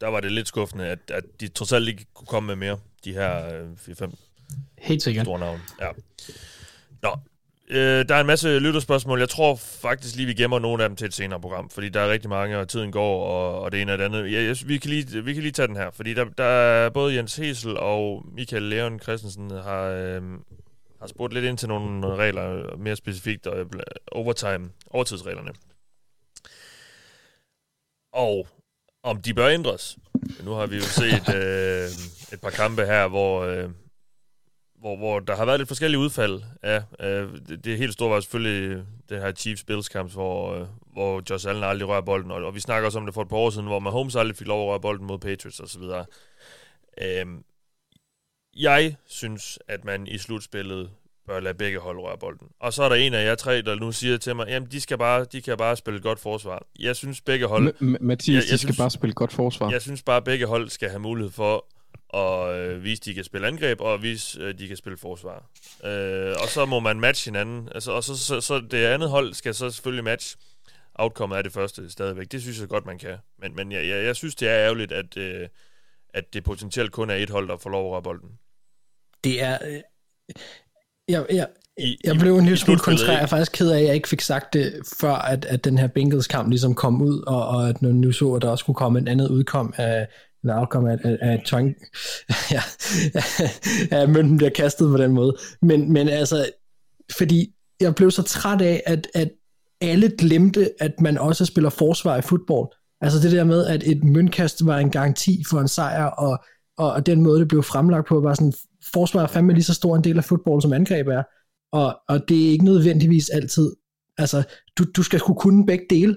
der 0.00 0.08
var 0.08 0.20
det 0.20 0.32
lidt 0.32 0.48
skuffende, 0.48 0.86
at, 0.86 0.98
at 1.08 1.24
de 1.40 1.48
trods 1.48 1.72
alt 1.72 1.88
ikke 1.88 2.06
kunne 2.14 2.26
komme 2.26 2.46
med 2.46 2.56
mere, 2.56 2.78
de 3.04 3.12
her 3.12 3.60
øh, 3.62 3.70
4-5 3.72 4.14
Helt 4.78 5.02
sikkert. 5.02 5.26
store 5.26 5.38
navn. 5.38 5.60
Ja. 5.80 5.88
Nå, 7.02 7.16
øh, 7.70 8.08
der 8.08 8.14
er 8.14 8.20
en 8.20 8.26
masse 8.26 8.58
lytterspørgsmål. 8.58 9.18
Jeg 9.18 9.28
tror 9.28 9.54
faktisk 9.56 10.16
lige, 10.16 10.26
vi 10.26 10.34
gemmer 10.34 10.58
nogle 10.58 10.82
af 10.82 10.88
dem 10.88 10.96
til 10.96 11.06
et 11.06 11.14
senere 11.14 11.40
program, 11.40 11.70
fordi 11.70 11.88
der 11.88 12.00
er 12.00 12.10
rigtig 12.10 12.30
mange, 12.30 12.58
og 12.58 12.68
tiden 12.68 12.92
går, 12.92 13.24
og, 13.24 13.62
og 13.62 13.72
det 13.72 13.82
ene 13.82 13.92
og 13.92 13.98
det 13.98 14.04
andet. 14.04 14.32
Ja, 14.32 14.42
jeg, 14.42 14.56
vi, 14.66 14.78
kan 14.78 14.90
lige, 14.90 15.24
vi 15.24 15.34
kan 15.34 15.42
lige 15.42 15.52
tage 15.52 15.68
den 15.68 15.76
her, 15.76 15.90
fordi 15.90 16.14
der, 16.14 16.24
der 16.24 16.44
er 16.44 16.90
både 16.90 17.14
Jens 17.14 17.36
Hesel 17.36 17.76
og 17.76 18.24
Michael 18.34 18.62
Leon 18.62 19.00
Christensen 19.00 19.50
har, 19.50 19.82
øh, 19.82 20.22
har 21.00 21.06
spurgt 21.06 21.34
lidt 21.34 21.44
ind 21.44 21.58
til 21.58 21.68
nogle 21.68 22.16
regler, 22.16 22.76
mere 22.76 22.96
specifikt 22.96 23.46
og 23.46 23.58
øh, 23.58 23.66
overtime, 24.12 24.70
overtidsreglerne. 24.90 25.50
Og 28.12 28.48
om 29.02 29.22
de 29.22 29.34
bør 29.34 29.48
ændres. 29.48 29.96
Nu 30.44 30.50
har 30.50 30.66
vi 30.66 30.76
jo 30.76 30.82
set 30.82 31.34
øh, 31.34 31.88
et 32.32 32.40
par 32.40 32.50
kampe 32.50 32.86
her, 32.86 33.08
hvor, 33.08 33.44
øh, 33.44 33.70
hvor, 34.80 34.96
hvor 34.96 35.20
der 35.20 35.36
har 35.36 35.44
været 35.44 35.60
lidt 35.60 35.68
forskellige 35.68 35.98
udfald. 35.98 36.42
Ja, 36.64 36.82
øh, 37.00 37.28
det, 37.48 37.64
det 37.64 37.78
helt 37.78 37.92
store 37.92 38.10
var 38.10 38.20
selvfølgelig 38.20 38.84
det 39.08 39.20
her 39.20 39.32
Chiefs 39.32 39.64
Bills 39.64 39.88
kamp, 39.88 40.12
hvor, 40.12 40.54
øh, 40.54 40.66
hvor 40.92 41.22
Josh 41.30 41.48
Allen 41.48 41.64
aldrig 41.64 41.88
rører 41.88 42.00
bolden, 42.00 42.30
og, 42.30 42.44
og 42.44 42.54
vi 42.54 42.60
snakker 42.60 42.86
også 42.86 42.98
om 42.98 43.04
det 43.04 43.14
for 43.14 43.22
et 43.22 43.28
par 43.28 43.36
år 43.36 43.50
siden, 43.50 43.66
hvor 43.66 43.78
Mahomes 43.78 44.16
aldrig 44.16 44.36
fik 44.36 44.46
lov 44.46 44.62
at 44.62 44.68
røre 44.70 44.80
bolden 44.80 45.06
mod 45.06 45.18
Patriots 45.18 45.60
osv. 45.60 45.82
Øh, 47.02 47.26
jeg 48.56 48.96
synes, 49.06 49.58
at 49.68 49.84
man 49.84 50.06
i 50.06 50.18
slutspillet 50.18 50.90
bør 51.26 51.40
lade 51.40 51.54
begge 51.54 51.78
hold 51.78 51.98
røre 51.98 52.18
bolden. 52.18 52.48
Og 52.60 52.72
så 52.72 52.82
er 52.82 52.88
der 52.88 52.96
en 52.96 53.14
af 53.14 53.24
jer 53.24 53.34
tre, 53.34 53.62
der 53.62 53.74
nu 53.74 53.92
siger 53.92 54.18
til 54.18 54.36
mig, 54.36 54.48
jamen 54.48 54.68
de, 54.70 54.80
skal 54.80 54.98
bare, 54.98 55.24
de 55.24 55.42
kan 55.42 55.56
bare 55.56 55.76
spille 55.76 56.00
godt 56.00 56.20
forsvar. 56.20 56.66
Jeg 56.78 56.96
synes 56.96 57.20
begge 57.20 57.46
hold... 57.46 57.74
M- 57.74 57.96
Mathias, 58.00 58.28
jeg, 58.28 58.34
jeg 58.34 58.42
de 58.42 58.46
skal 58.46 58.58
synes, 58.58 58.76
bare 58.76 58.90
spille 58.90 59.14
godt 59.14 59.32
forsvar. 59.32 59.70
Jeg 59.70 59.82
synes 59.82 60.02
bare, 60.02 60.16
at 60.16 60.24
begge 60.24 60.46
hold 60.46 60.68
skal 60.68 60.88
have 60.88 61.00
mulighed 61.00 61.32
for 61.32 61.66
at 62.14 62.54
øh, 62.54 62.84
vise, 62.84 63.02
de 63.02 63.14
kan 63.14 63.24
spille 63.24 63.46
angreb, 63.46 63.80
og 63.80 64.02
vise, 64.02 64.46
at 64.46 64.58
de 64.58 64.68
kan 64.68 64.76
spille 64.76 64.98
forsvar. 64.98 65.50
Øh, 65.84 66.34
og 66.42 66.48
så 66.48 66.66
må 66.68 66.80
man 66.80 67.00
matche 67.00 67.30
hinanden. 67.30 67.68
Altså, 67.74 67.92
og 67.92 68.04
så, 68.04 68.16
så, 68.16 68.40
så 68.40 68.62
det 68.70 68.84
andet 68.84 69.10
hold 69.10 69.34
skal 69.34 69.54
så 69.54 69.70
selvfølgelig 69.70 70.04
matche 70.04 70.38
outcome 70.94 71.36
af 71.36 71.42
det 71.42 71.52
første 71.52 71.90
stadigvæk. 71.90 72.32
Det 72.32 72.42
synes 72.42 72.60
jeg 72.60 72.68
godt, 72.68 72.86
man 72.86 72.98
kan. 72.98 73.16
Men, 73.38 73.56
men 73.56 73.72
jeg, 73.72 73.88
jeg, 73.88 74.04
jeg 74.04 74.16
synes, 74.16 74.34
det 74.34 74.48
er 74.48 74.54
ærgerligt, 74.54 74.92
at, 74.92 75.16
øh, 75.16 75.48
at 76.14 76.34
det 76.34 76.44
potentielt 76.44 76.92
kun 76.92 77.10
er 77.10 77.14
et 77.14 77.30
hold, 77.30 77.48
der 77.48 77.56
får 77.56 77.70
lov 77.70 77.86
at 77.86 77.92
røre 77.92 78.02
bolden. 78.02 78.30
Det 79.24 79.42
er... 79.42 79.58
Øh, 79.66 79.80
jeg, 81.08 81.26
jeg, 81.30 81.48
I, 81.78 81.96
jeg 82.04 82.16
blev 82.16 82.36
en 82.36 82.44
lille 82.44 82.56
smule 82.56 82.80
kontrær. 82.80 83.12
Jeg 83.12 83.22
er 83.22 83.26
faktisk 83.26 83.52
ked 83.52 83.70
af, 83.70 83.78
at 83.78 83.84
jeg 83.84 83.94
ikke 83.94 84.08
fik 84.08 84.20
sagt 84.20 84.52
det, 84.52 84.82
før 85.00 85.12
at, 85.12 85.44
at 85.44 85.64
den 85.64 85.78
her 85.78 85.86
Bengals 85.86 86.26
kamp 86.26 86.48
ligesom 86.48 86.74
kom 86.74 87.02
ud, 87.02 87.22
og, 87.26 87.48
og 87.48 87.68
at 87.68 87.82
nu 87.82 88.12
så, 88.12 88.34
at 88.34 88.42
der 88.42 88.48
også 88.48 88.64
kunne 88.64 88.74
komme 88.74 88.98
et 89.00 89.08
andet 89.08 89.28
udkom 89.28 89.74
af, 89.76 90.08
en 90.46 90.58
outcome 90.58 90.92
af, 90.92 90.98
af, 91.04 91.18
af 91.20 91.42
twang, 91.44 91.74
ja, 92.54 92.60
at 93.90 94.10
mønten 94.10 94.36
bliver 94.36 94.50
kastet 94.50 94.88
på 94.90 94.96
den 94.96 95.12
måde. 95.12 95.36
Men, 95.62 95.92
men 95.92 96.08
altså, 96.08 96.50
fordi 97.18 97.54
jeg 97.80 97.94
blev 97.94 98.10
så 98.10 98.22
træt 98.22 98.60
af, 98.60 98.82
at, 98.86 99.06
at 99.14 99.30
alle 99.80 100.12
glemte, 100.18 100.70
at 100.80 101.00
man 101.00 101.18
også 101.18 101.44
spiller 101.44 101.70
forsvar 101.70 102.16
i 102.16 102.22
fodbold. 102.22 102.68
Altså 103.00 103.18
det 103.18 103.32
der 103.32 103.44
med, 103.44 103.66
at 103.66 103.82
et 103.86 104.04
møntkast 104.04 104.66
var 104.66 104.78
en 104.78 104.90
garanti 104.90 105.44
for 105.50 105.60
en 105.60 105.68
sejr, 105.68 106.04
og, 106.04 106.38
og, 106.78 106.92
og 106.92 107.06
den 107.06 107.20
måde, 107.20 107.40
det 107.40 107.48
blev 107.48 107.62
fremlagt 107.62 108.08
på, 108.08 108.20
var 108.20 108.34
sådan, 108.34 108.52
forsvar 108.92 109.22
er 109.22 109.26
fandme 109.26 109.52
lige 109.52 109.64
så 109.64 109.74
stor 109.74 109.96
en 109.96 110.04
del 110.04 110.18
af 110.18 110.24
fodbold, 110.24 110.62
som 110.62 110.72
angreb 110.72 111.06
er. 111.08 111.22
Og, 111.72 111.98
og 112.08 112.28
det 112.28 112.46
er 112.46 112.50
ikke 112.50 112.64
nødvendigvis 112.64 113.28
altid, 113.28 113.72
altså 114.18 114.42
du, 114.78 114.84
du 114.96 115.02
skal 115.02 115.20
kunne 115.20 115.66
begge 115.66 115.86
dele, 115.90 116.16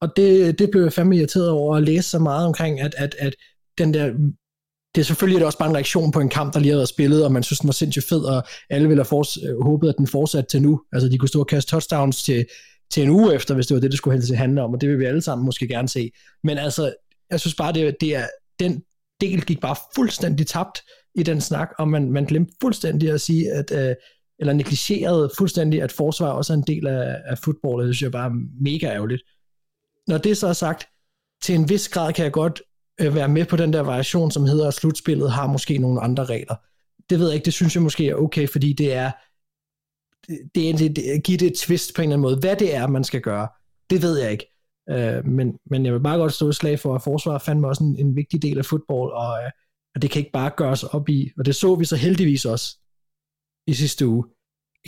og 0.00 0.08
det, 0.16 0.58
det 0.58 0.70
blev 0.70 0.82
jeg 0.82 0.92
fandme 0.92 1.16
irriteret 1.16 1.50
over 1.50 1.76
at 1.76 1.82
læse 1.82 2.10
så 2.10 2.18
meget 2.18 2.46
omkring, 2.46 2.80
at, 2.80 2.94
at, 2.98 3.14
at 3.18 3.34
den 3.78 3.94
der 3.94 4.12
det 4.94 5.00
er 5.00 5.04
selvfølgelig 5.04 5.36
det 5.36 5.42
er 5.42 5.46
også 5.46 5.58
bare 5.58 5.68
en 5.68 5.74
reaktion 5.74 6.12
på 6.12 6.20
en 6.20 6.28
kamp, 6.28 6.54
der 6.54 6.60
lige 6.60 6.70
har 6.70 6.78
været 6.78 6.88
spillet, 6.88 7.24
og 7.24 7.32
man 7.32 7.42
synes, 7.42 7.60
den 7.60 7.68
var 7.68 7.72
sindssygt 7.72 8.08
fed, 8.08 8.24
og 8.24 8.42
alle 8.70 8.88
ville 8.88 9.04
have 9.04 9.20
fors- 9.20 9.48
øh, 9.48 9.62
håbet, 9.62 9.88
at 9.88 9.94
den 9.98 10.06
fortsatte 10.06 10.50
til 10.50 10.62
nu. 10.62 10.80
Altså, 10.92 11.08
de 11.08 11.18
kunne 11.18 11.28
stå 11.28 11.40
og 11.40 11.46
kaste 11.46 11.70
touchdowns 11.70 12.22
til, 12.22 12.46
til 12.90 13.02
en 13.02 13.10
uge 13.10 13.34
efter, 13.34 13.54
hvis 13.54 13.66
det 13.66 13.74
var 13.74 13.80
det, 13.80 13.90
det 13.90 13.98
skulle 13.98 14.16
helst 14.16 14.34
handle 14.34 14.62
om, 14.62 14.74
og 14.74 14.80
det 14.80 14.88
vil 14.88 14.98
vi 14.98 15.04
alle 15.04 15.22
sammen 15.22 15.44
måske 15.44 15.68
gerne 15.68 15.88
se. 15.88 16.10
Men 16.44 16.58
altså, 16.58 16.94
jeg 17.30 17.40
synes 17.40 17.54
bare, 17.54 17.72
det, 17.72 17.96
det 18.00 18.16
er, 18.16 18.26
den 18.60 18.82
del 19.20 19.42
gik 19.42 19.60
bare 19.60 19.76
fuldstændig 19.94 20.46
tabt 20.46 20.78
i 21.14 21.22
den 21.22 21.40
snak, 21.40 21.68
og 21.78 21.88
man, 21.88 22.12
man 22.12 22.24
glemte 22.24 22.52
fuldstændig 22.60 23.10
at 23.10 23.20
sige, 23.20 23.52
at, 23.52 23.72
øh, 23.72 23.94
eller 24.38 24.52
negligerede 24.52 25.30
fuldstændig, 25.38 25.82
at 25.82 25.92
forsvar 25.92 26.30
også 26.30 26.52
er 26.52 26.56
en 26.56 26.64
del 26.66 26.86
af, 26.86 27.16
af 27.26 27.38
fodbold, 27.38 27.82
og 27.82 27.86
det 27.86 27.96
synes 27.96 28.02
jeg 28.02 28.12
bare 28.12 28.26
er 28.26 28.62
mega 28.62 28.86
ærgerligt. 28.86 29.22
Når 30.08 30.18
det 30.18 30.36
så 30.36 30.46
er 30.46 30.52
sagt, 30.52 30.84
til 31.42 31.54
en 31.54 31.68
vis 31.68 31.88
grad 31.88 32.12
kan 32.12 32.24
jeg 32.24 32.32
godt 32.32 32.62
øh, 33.00 33.14
være 33.14 33.28
med 33.28 33.44
på 33.44 33.56
den 33.56 33.72
der 33.72 33.80
variation, 33.80 34.30
som 34.30 34.44
hedder, 34.44 34.68
at 34.68 34.74
slutspillet 34.74 35.32
har 35.32 35.46
måske 35.46 35.78
nogle 35.78 36.00
andre 36.00 36.24
regler. 36.24 36.54
Det 37.10 37.18
ved 37.18 37.26
jeg 37.26 37.34
ikke, 37.34 37.44
det 37.44 37.54
synes 37.54 37.74
jeg 37.74 37.82
måske 37.82 38.08
er 38.08 38.14
okay, 38.14 38.48
fordi 38.48 38.72
det 38.72 38.92
er, 38.94 39.10
det 40.54 40.70
er 40.70 40.76
det, 40.76 40.98
øh, 41.14 41.20
give 41.24 41.38
det 41.38 41.46
et 41.46 41.58
twist 41.58 41.94
på 41.94 42.02
en 42.02 42.08
eller 42.08 42.14
anden 42.14 42.22
måde. 42.22 42.38
Hvad 42.40 42.56
det 42.56 42.74
er, 42.74 42.86
man 42.86 43.04
skal 43.04 43.20
gøre, 43.20 43.48
det 43.90 44.02
ved 44.02 44.18
jeg 44.18 44.32
ikke. 44.32 44.46
Øh, 44.90 45.26
men, 45.26 45.58
men 45.70 45.84
jeg 45.84 45.92
vil 45.92 46.00
bare 46.00 46.18
godt 46.18 46.32
stå 46.32 46.48
et 46.48 46.56
slag 46.56 46.78
for, 46.78 46.94
at 46.94 47.02
forsvar 47.02 47.38
fandme 47.38 47.68
også 47.68 47.84
en, 47.84 48.06
en 48.06 48.16
vigtig 48.16 48.42
del 48.42 48.58
af 48.58 48.64
fodbold, 48.64 49.12
og, 49.12 49.42
øh, 49.44 49.50
og 49.94 50.02
det 50.02 50.10
kan 50.10 50.20
ikke 50.20 50.32
bare 50.32 50.50
gøres 50.56 50.84
op 50.84 51.08
i, 51.08 51.30
og 51.38 51.44
det 51.46 51.56
så 51.56 51.74
vi 51.74 51.84
så 51.84 51.96
heldigvis 51.96 52.44
også 52.44 52.78
i 53.66 53.74
sidste 53.74 54.06
uge, 54.06 54.24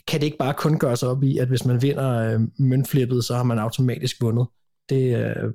kan 0.08 0.20
det 0.20 0.26
ikke 0.26 0.38
bare 0.38 0.54
kun 0.54 0.78
gøres 0.78 1.02
op 1.02 1.22
i, 1.22 1.38
at 1.38 1.48
hvis 1.48 1.64
man 1.64 1.82
vinder 1.82 2.10
øh, 2.10 2.40
møntflippet, 2.58 3.24
så 3.24 3.34
har 3.34 3.42
man 3.42 3.58
automatisk 3.58 4.22
vundet. 4.22 4.46
Det, 4.88 5.16
øh, 5.16 5.52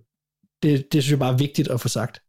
det, 0.64 0.94
det 0.94 1.04
synes 1.04 1.12
jeg 1.12 1.20
bare 1.20 1.34
er 1.34 1.38
vigtigt 1.38 1.68
at 1.68 1.82
få 1.82 1.88
sagt. 1.88 2.22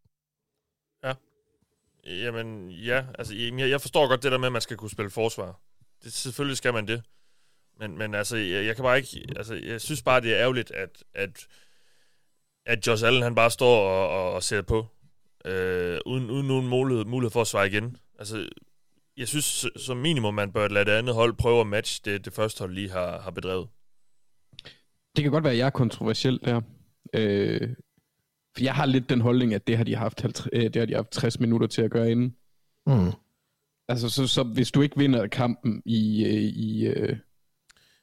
Jamen, 2.08 2.70
ja. 2.70 3.04
Altså, 3.18 3.34
jeg, 3.34 3.70
jeg 3.70 3.80
forstår 3.80 4.08
godt 4.08 4.22
det 4.22 4.32
der 4.32 4.38
med, 4.38 4.46
at 4.46 4.52
man 4.52 4.62
skal 4.62 4.76
kunne 4.76 4.90
spille 4.90 5.10
forsvar. 5.10 5.60
Det, 6.04 6.12
selvfølgelig 6.12 6.56
skal 6.56 6.72
man 6.72 6.88
det. 6.88 7.02
Men, 7.78 7.98
men 7.98 8.14
altså, 8.14 8.36
jeg, 8.36 8.66
jeg 8.66 8.76
kan 8.76 8.82
bare 8.82 8.96
ikke... 8.96 9.26
Altså, 9.36 9.54
jeg 9.54 9.80
synes 9.80 10.02
bare, 10.02 10.20
det 10.20 10.32
er 10.34 10.40
ærgerligt, 10.40 10.70
at, 10.70 11.04
at, 11.14 11.46
at 12.66 12.86
Josh 12.86 13.06
Allen, 13.06 13.22
han 13.22 13.34
bare 13.34 13.50
står 13.50 13.88
og, 13.88 14.08
og, 14.08 14.32
og 14.32 14.42
ser 14.42 14.62
på. 14.62 14.86
Øh, 15.44 15.98
uden, 16.06 16.30
uden 16.30 16.46
nogen 16.48 16.68
mulighed, 16.68 17.04
mulighed 17.04 17.30
for 17.30 17.40
at 17.40 17.46
svare 17.46 17.66
igen. 17.66 17.96
Altså, 18.18 18.48
jeg 19.16 19.28
synes 19.28 19.66
som 19.76 19.96
minimum, 19.96 20.34
man 20.34 20.52
bør 20.52 20.68
lade 20.68 20.84
det 20.84 20.92
andet 20.92 21.14
hold 21.14 21.34
prøve 21.34 21.60
at 21.60 21.66
matche 21.66 22.02
det, 22.04 22.24
det 22.24 22.32
første 22.32 22.58
hold 22.58 22.72
lige 22.72 22.90
har, 22.90 23.20
har 23.20 23.30
bedrevet. 23.30 23.68
Det 25.16 25.22
kan 25.22 25.32
godt 25.32 25.44
være, 25.44 25.52
at 25.52 25.58
jeg 25.58 25.66
er 25.66 25.70
kontroversiel 25.70 26.40
der. 26.44 26.60
Øh, 27.14 27.74
jeg 28.60 28.74
har 28.74 28.86
lidt 28.86 29.08
den 29.08 29.20
holdning, 29.20 29.54
at 29.54 29.66
det 29.66 29.76
har 29.76 29.84
de 29.84 29.94
haft, 29.94 30.20
50, 30.20 30.48
øh, 30.52 30.62
det 30.62 30.76
har 30.76 30.86
de 30.86 30.94
haft 30.94 31.10
60 31.10 31.40
minutter 31.40 31.66
til 31.66 31.82
at 31.82 31.90
gøre 31.90 32.10
inden. 32.10 32.36
Mm. 32.86 33.12
Altså, 33.88 34.08
så, 34.08 34.26
så 34.26 34.42
hvis 34.42 34.70
du 34.70 34.82
ikke 34.82 34.98
vinder 34.98 35.26
kampen 35.26 35.82
i, 35.84 36.24
øh, 36.24 36.32
i 36.32 36.86
øh, 36.86 37.16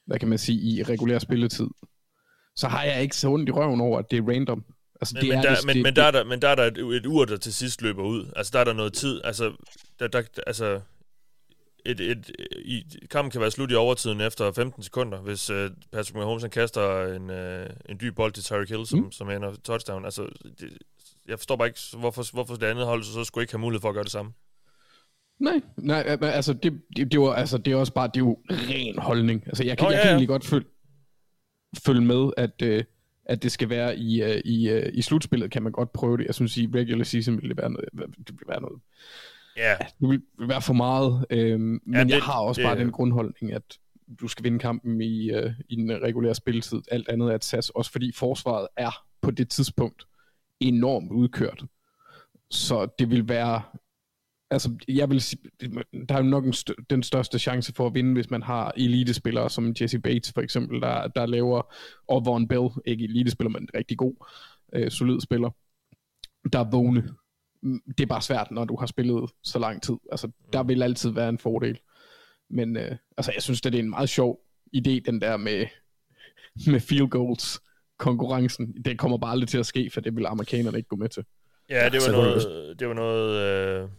hvad 0.06 0.20
kan 0.20 0.30
man 0.30 0.38
sige, 0.38 0.60
i 0.60 0.84
regulær 0.84 1.20
spilletid, 1.20 1.68
så 2.56 2.68
har 2.68 2.84
jeg 2.84 3.02
ikke 3.02 3.16
så 3.16 3.30
ondt 3.30 3.50
i 3.50 3.52
røven 3.52 3.82
over, 3.82 4.00
at 4.00 4.12
det 4.12 4.20
er 4.20 4.28
random. 4.28 4.64
Altså, 5.02 5.16
men, 5.16 5.22
det 5.22 5.30
men, 5.30 5.38
er 5.38 5.42
der, 5.42 5.56
men, 5.66 5.76
det, 5.76 5.84
men, 5.84 5.96
der 5.96 6.04
er 6.04 6.12
der, 6.12 6.24
men 6.24 6.42
der 6.42 6.50
er 6.50 6.56
der 6.56 6.64
et, 6.64 6.78
et 6.78 7.06
ur, 7.06 7.26
der 7.26 7.38
til 7.38 7.54
sidst 7.54 7.82
løber 7.82 8.04
ud. 8.04 8.32
Altså, 8.36 8.52
der 8.54 8.60
er 8.60 8.64
der 8.64 8.74
noget 8.74 8.94
tid. 8.94 9.22
Altså, 9.24 9.54
der, 10.00 10.08
der, 10.08 10.22
altså 10.48 10.82
et, 11.86 12.00
et, 12.00 12.32
i, 12.66 12.84
kampen 13.12 13.32
kan 13.32 13.42
være 13.42 13.52
slut 13.52 13.72
i 13.72 13.76
overtiden 13.76 14.22
efter 14.22 14.52
15 14.52 14.84
sekunder, 14.84 15.22
hvis 15.22 15.50
uh, 15.50 15.56
Patrick 15.92 16.16
Mahomes 16.16 16.44
han 16.44 16.52
kaster 16.52 17.14
en, 17.16 17.30
uh, 17.30 17.66
en 17.90 17.98
dyb 18.02 18.16
bold 18.16 18.32
til 18.32 18.44
Tyreek 18.44 18.70
Hill, 18.70 18.86
som, 18.86 19.00
mm. 19.00 19.12
som 19.12 19.30
ender 19.30 19.56
touchdown. 19.64 20.06
Altså, 20.06 20.30
det, 20.60 20.78
jeg 21.28 21.40
forstår 21.40 21.56
bare 21.56 21.68
ikke, 21.68 21.80
hvorfor, 21.98 22.34
hvorfor 22.34 22.56
det 22.56 22.68
andet 22.68 22.86
hold 22.86 23.04
så 23.04 23.24
skulle 23.24 23.44
ikke 23.44 23.54
have 23.54 23.62
mulighed 23.62 23.82
for 23.82 23.90
at 23.90 23.96
gøre 23.96 24.04
det 24.04 24.12
samme. 24.12 24.32
Nej, 25.40 25.62
nej, 25.78 26.18
altså 26.22 26.54
det, 26.54 26.82
det, 26.98 27.12
det, 27.12 27.20
var, 27.20 27.34
altså 27.34 27.58
det 27.58 27.74
er 27.74 27.76
også 27.76 27.94
bare, 27.94 28.08
det 28.08 28.16
er 28.16 28.26
jo 28.26 28.38
ren 28.50 29.00
holdning. 29.00 29.44
Altså 29.48 29.64
jeg 29.64 29.78
kan, 29.78 29.86
Nå, 29.86 29.92
jeg 29.92 29.98
ja, 29.98 30.02
kan 30.02 30.10
ja. 30.10 30.14
egentlig 30.14 30.28
godt 30.28 30.46
følge, 30.46 30.66
følge 31.86 32.02
med, 32.02 32.32
at, 32.38 32.62
øh, 32.64 32.84
at 33.26 33.44
det 33.44 33.52
skal 33.52 33.70
være 33.70 33.98
i, 33.98 34.24
øh, 34.24 34.42
i, 34.46 34.70
øh, 34.70 34.92
i 34.94 35.02
slutspillet, 35.02 35.52
kan 35.52 35.64
man 35.64 35.72
godt 35.72 35.94
prøve 35.94 36.18
det. 36.18 36.26
Jeg 36.26 36.36
synes, 36.36 36.58
i 36.58 36.70
regular 36.76 37.04
season 37.04 37.42
vil 37.42 37.50
det 37.50 37.58
være 37.58 37.70
noget, 37.70 37.90
det 38.28 38.30
vil 38.30 38.48
være 38.48 38.62
noget 38.62 38.82
Ja. 39.58 39.76
det 40.00 40.10
vil 40.10 40.22
være 40.40 40.62
for 40.62 40.74
meget, 40.74 41.26
øh, 41.30 41.60
men 41.60 41.80
Ja, 41.94 42.04
det- 42.04 42.10
jeg 42.10 42.22
har 42.22 42.40
også 42.40 42.62
det- 42.62 42.66
bare 42.68 42.80
den 42.80 42.92
grundholdning, 42.92 43.54
at 43.54 43.78
du 44.20 44.28
skal 44.28 44.44
vinde 44.44 44.60
kampen 44.60 45.02
i, 45.02 45.32
øh, 45.32 45.52
i 45.70 45.76
den 45.76 45.92
regulære 46.02 46.36
spilletid. 46.36 46.82
Alt 46.92 47.10
andet 47.10 47.32
er 47.32 47.36
et 47.36 47.44
sats, 47.44 47.70
også 47.70 47.92
fordi 47.92 48.12
forsvaret 48.12 48.68
er 48.78 49.04
på 49.22 49.32
det 49.32 49.50
tidspunkt 49.50 50.06
enormt 50.60 51.12
udkørt. 51.12 51.64
Så 52.52 52.88
det 53.00 53.10
vil 53.10 53.30
være 53.30 53.62
altså, 54.52 54.76
jeg 54.88 55.10
vil 55.10 55.22
sige, 55.22 55.42
der 56.10 56.16
er 56.16 56.18
jo 56.18 56.24
nok 56.30 56.46
en 56.46 56.54
st- 56.54 56.86
den 56.90 57.04
største 57.04 57.40
chance 57.40 57.74
for 57.74 57.88
at 57.88 57.94
vinde, 57.94 58.14
hvis 58.14 58.30
man 58.30 58.44
har 58.44 58.74
elitespillere 58.78 59.50
som 59.50 59.74
Jesse 59.82 60.00
Bates 60.00 60.32
for 60.34 60.42
eksempel, 60.42 60.82
der, 60.82 61.08
der 61.08 61.26
laver, 61.26 61.74
og 62.08 62.26
Von 62.26 62.48
Bell, 62.48 62.70
ikke 62.86 63.04
elitespiller, 63.04 63.50
men 63.50 63.62
en 63.62 63.70
rigtig 63.76 63.98
god, 63.98 64.26
øh, 64.74 64.92
solid 64.92 65.22
spiller, 65.22 65.50
der 66.54 66.60
er 66.60 66.70
vågne. 66.72 67.10
Mm, 67.66 67.80
Det 67.98 68.04
er 68.04 68.08
bare 68.08 68.22
svært, 68.22 68.52
når 68.52 68.66
du 68.66 68.76
har 68.80 68.86
spillet 68.86 69.30
så 69.44 69.60
lang 69.60 69.82
tid. 69.84 69.96
Altså, 70.12 70.32
der 70.54 70.64
vil 70.64 70.84
altid 70.84 71.10
være 71.10 71.30
en 71.30 71.38
fordel. 71.40 71.80
Men 72.50 72.78
øh, 72.78 72.92
altså, 73.18 73.32
jeg 73.36 73.42
synes, 73.44 73.62
at 73.66 73.74
det 73.74 73.80
er 73.80 73.84
en 73.84 73.90
meget 73.90 74.10
sjov 74.10 74.40
idé, 74.78 75.00
den 75.06 75.22
der 75.22 75.38
med, 75.38 75.66
med 76.72 76.80
field 76.80 77.08
goals 77.10 77.60
konkurrencen. 77.98 78.76
Det 78.86 79.00
kommer 79.00 79.18
bare 79.18 79.32
aldrig 79.32 79.50
til 79.50 79.58
at 79.58 79.66
ske, 79.66 79.90
for 79.94 80.02
det 80.02 80.16
vil 80.16 80.26
amerikanerne 80.26 80.78
ikke 80.78 80.90
gå 80.90 80.96
med 80.96 81.10
til. 81.10 81.24
Ja, 81.70 81.90
det 81.90 82.02
var 82.08 82.12
noget, 82.12 82.80
det 82.80 82.88
var 82.88 82.94
noget 82.94 83.42
øh, 83.84 83.90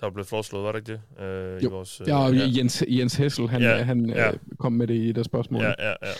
der 0.00 0.06
var 0.06 0.10
blevet 0.10 0.26
foreslået, 0.28 0.64
var 0.64 0.72
det 0.72 0.88
ikke 0.88 1.00
det? 1.18 1.24
Øh, 1.24 1.62
Jo. 1.62 1.68
I 1.68 1.72
vores, 1.72 2.00
øh, 2.00 2.08
Ja, 2.08 2.18
og 2.18 2.56
Jens, 2.56 2.84
Jens 2.88 3.14
Hessel, 3.16 3.48
han, 3.48 3.62
Ja, 3.62 3.76
ja, 3.76 3.82
han 3.82 4.06
ja. 4.10 4.26
ja. 4.26 4.32
kom 4.58 4.72
med 4.72 4.86
det 4.86 4.94
i 4.94 5.08
et 5.10 5.18
af 5.18 5.24
spørgsmålene. 5.24 5.74
Ja, 5.78 5.88
ja, 5.88 5.94
ja. 6.02 6.12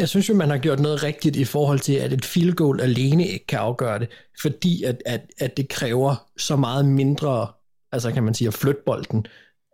Jeg 0.00 0.08
synes 0.08 0.28
jo, 0.28 0.34
man 0.34 0.50
har 0.50 0.58
gjort 0.58 0.80
noget 0.80 1.02
rigtigt 1.02 1.36
i 1.36 1.44
forhold 1.44 1.78
til, 1.78 1.92
at 1.92 2.12
et 2.12 2.24
field 2.24 2.52
goal 2.52 2.80
alene 2.80 3.26
ikke 3.26 3.46
kan 3.46 3.58
afgøre 3.58 3.98
det, 3.98 4.08
fordi 4.42 4.82
at, 4.84 5.02
at, 5.06 5.20
at 5.38 5.56
det 5.56 5.68
kræver 5.68 6.28
så 6.38 6.56
meget 6.56 6.84
mindre, 6.86 7.48
altså 7.92 8.12
kan 8.12 8.22
man 8.22 8.34
sige, 8.34 8.48
at 8.48 8.54
flytte 8.54 8.80
bolden, 8.86 9.26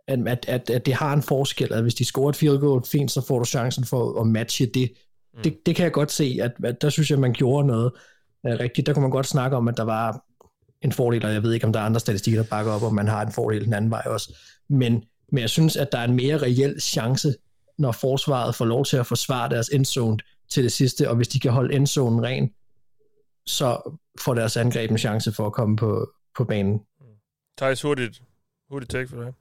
at, 0.07 0.45
at, 0.47 0.69
at, 0.69 0.85
det 0.85 0.93
har 0.93 1.13
en 1.13 1.21
forskel, 1.21 1.73
at 1.73 1.81
hvis 1.81 1.95
de 1.95 2.05
scorer 2.05 2.29
et 2.29 2.35
field 2.35 2.59
goal, 2.59 2.83
fint, 2.85 3.11
så 3.11 3.21
får 3.21 3.39
du 3.39 3.45
chancen 3.45 3.85
for 3.85 4.21
at 4.21 4.27
matche 4.27 4.65
det. 4.65 4.91
Mm. 5.33 5.43
Det, 5.43 5.65
det 5.65 5.75
kan 5.75 5.83
jeg 5.83 5.91
godt 5.91 6.11
se, 6.11 6.39
at, 6.41 6.51
at 6.63 6.81
der 6.81 6.89
synes 6.89 7.11
jeg, 7.11 7.19
man 7.19 7.33
gjorde 7.33 7.67
noget 7.67 7.91
uh, 8.43 8.51
rigtigt. 8.51 8.87
Der 8.87 8.93
kunne 8.93 9.01
man 9.01 9.11
godt 9.11 9.27
snakke 9.27 9.57
om, 9.57 9.67
at 9.67 9.77
der 9.77 9.83
var 9.83 10.23
en 10.81 10.91
fordel, 10.91 11.25
og 11.25 11.33
jeg 11.33 11.43
ved 11.43 11.53
ikke, 11.53 11.65
om 11.65 11.73
der 11.73 11.79
er 11.79 11.83
andre 11.83 11.99
statistikker, 11.99 12.41
der 12.41 12.49
bakker 12.49 12.71
op, 12.71 12.83
om 12.83 12.93
man 12.93 13.07
har 13.07 13.25
en 13.25 13.31
fordel 13.31 13.65
den 13.65 13.73
anden 13.73 13.91
vej 13.91 14.03
også. 14.05 14.35
Men, 14.69 15.03
men 15.31 15.41
jeg 15.41 15.49
synes, 15.49 15.77
at 15.77 15.91
der 15.91 15.97
er 15.97 16.03
en 16.03 16.15
mere 16.15 16.37
reel 16.37 16.81
chance, 16.81 17.35
når 17.77 17.91
forsvaret 17.91 18.55
får 18.55 18.65
lov 18.65 18.85
til 18.85 18.97
at 18.97 19.07
forsvare 19.07 19.49
deres 19.49 19.69
endzone 19.69 20.17
til 20.49 20.63
det 20.63 20.71
sidste, 20.71 21.09
og 21.09 21.15
hvis 21.15 21.27
de 21.27 21.39
kan 21.39 21.51
holde 21.51 21.75
endzonen 21.75 22.23
ren, 22.23 22.53
så 23.45 23.97
får 24.21 24.33
deres 24.33 24.57
angreb 24.57 24.91
en 24.91 24.97
chance 24.97 25.31
for 25.31 25.45
at 25.45 25.53
komme 25.53 25.77
på, 25.77 26.11
på 26.37 26.43
banen. 26.43 26.81
Thijs, 27.57 27.81
hurtigt, 27.81 28.21
hurtigt 28.69 28.91
take 28.91 29.07
for 29.07 29.23
dig. 29.23 29.33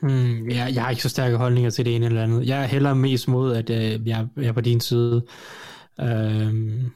Hmm, 0.00 0.50
jeg, 0.50 0.74
jeg 0.74 0.82
har 0.82 0.90
ikke 0.90 1.02
så 1.02 1.08
stærke 1.08 1.36
holdninger 1.36 1.70
til 1.70 1.84
det 1.84 1.96
ene 1.96 2.06
eller 2.06 2.22
andet. 2.22 2.46
Jeg 2.46 2.62
er 2.62 2.66
heller 2.66 2.94
mest 2.94 3.28
mod, 3.28 3.56
at 3.56 3.70
øh, 3.70 4.08
jeg, 4.08 4.28
jeg 4.36 4.46
er 4.46 4.52
på 4.52 4.60
din 4.60 4.80
side. 4.80 5.26
Øhm, 6.00 6.92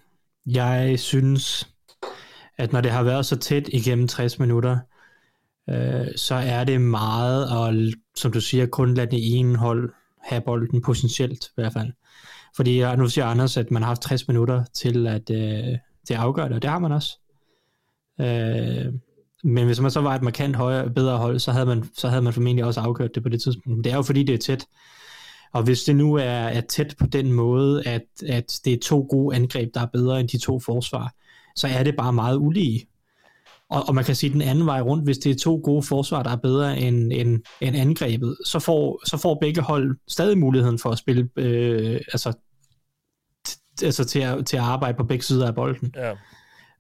jeg 0.46 0.98
synes, 0.98 1.68
at 2.58 2.72
når 2.72 2.80
det 2.80 2.90
har 2.90 3.02
været 3.02 3.26
så 3.26 3.36
tæt 3.36 3.68
igennem 3.68 4.08
60 4.08 4.38
minutter, 4.38 4.78
øh, 5.70 6.06
så 6.16 6.34
er 6.34 6.64
det 6.64 6.80
meget, 6.80 7.50
og 7.50 7.74
som 8.16 8.32
du 8.32 8.40
siger, 8.40 8.66
kun 8.66 8.94
lade 8.94 9.10
det 9.10 9.38
ene 9.38 9.56
hold 9.56 9.92
have 10.22 10.40
bolden 10.40 10.82
potentielt 10.82 11.44
i 11.44 11.52
hvert 11.54 11.72
fald. 11.72 11.92
Fordi 12.56 12.96
nu 12.96 13.08
siger 13.08 13.26
Anders, 13.26 13.56
at 13.56 13.70
man 13.70 13.82
har 13.82 13.88
haft 13.88 14.02
60 14.02 14.28
minutter 14.28 14.64
til 14.74 15.06
at, 15.06 15.30
øh, 15.30 15.78
til 16.06 16.14
at 16.14 16.20
afgøre 16.20 16.48
det, 16.48 16.56
og 16.56 16.62
det 16.62 16.70
har 16.70 16.78
man 16.78 16.92
også. 16.92 17.18
Øh, 18.20 18.92
men 19.44 19.66
hvis 19.66 19.80
man 19.80 19.90
så 19.90 20.00
var 20.00 20.14
et 20.14 20.22
markant 20.22 20.56
højere, 20.56 20.90
bedre 20.90 21.18
hold, 21.18 21.38
så 21.38 21.52
havde, 21.52 21.66
man, 21.66 21.84
så 21.96 22.08
havde 22.08 22.22
man 22.22 22.32
formentlig 22.32 22.64
også 22.64 22.80
afgjort 22.80 23.14
det 23.14 23.22
på 23.22 23.28
det 23.28 23.42
tidspunkt. 23.42 23.76
Men 23.76 23.84
det 23.84 23.92
er 23.92 23.96
jo 23.96 24.02
fordi, 24.02 24.22
det 24.22 24.34
er 24.34 24.38
tæt. 24.38 24.66
Og 25.52 25.62
hvis 25.62 25.82
det 25.82 25.96
nu 25.96 26.14
er, 26.14 26.22
er 26.24 26.60
tæt 26.60 26.94
på 26.98 27.06
den 27.06 27.32
måde, 27.32 27.86
at, 27.86 28.02
at 28.28 28.60
det 28.64 28.72
er 28.72 28.78
to 28.82 29.06
gode 29.10 29.36
angreb, 29.36 29.74
der 29.74 29.80
er 29.80 29.86
bedre 29.86 30.20
end 30.20 30.28
de 30.28 30.38
to 30.38 30.60
forsvar, 30.60 31.14
så 31.56 31.68
er 31.68 31.82
det 31.82 31.96
bare 31.96 32.12
meget 32.12 32.36
ulige. 32.36 32.86
Og, 33.74 33.88
og 33.88 33.94
man 33.94 34.04
kan 34.04 34.14
sige 34.14 34.32
den 34.32 34.42
anden 34.42 34.66
vej 34.66 34.80
rundt, 34.80 35.04
hvis 35.04 35.18
det 35.18 35.30
er 35.30 35.38
to 35.38 35.60
gode 35.64 35.82
forsvar, 35.82 36.22
der 36.22 36.30
er 36.30 36.36
bedre 36.36 36.78
end, 36.78 37.12
end, 37.12 37.42
end 37.60 37.76
angrebet, 37.76 38.36
så 38.44 38.58
får, 38.58 39.00
så 39.06 39.16
får 39.16 39.38
begge 39.40 39.60
hold 39.60 39.96
stadig 40.08 40.38
muligheden 40.38 40.78
for 40.78 40.90
at 40.90 40.98
spille, 40.98 41.28
øh, 41.36 42.00
altså, 42.12 42.32
t- 43.48 43.84
altså 43.84 44.04
til, 44.04 44.20
at, 44.20 44.46
til 44.46 44.56
at 44.56 44.62
arbejde 44.62 44.96
på 44.96 45.04
begge 45.04 45.24
sider 45.24 45.46
af 45.46 45.54
bolden. 45.54 45.92
Ja. 45.96 46.12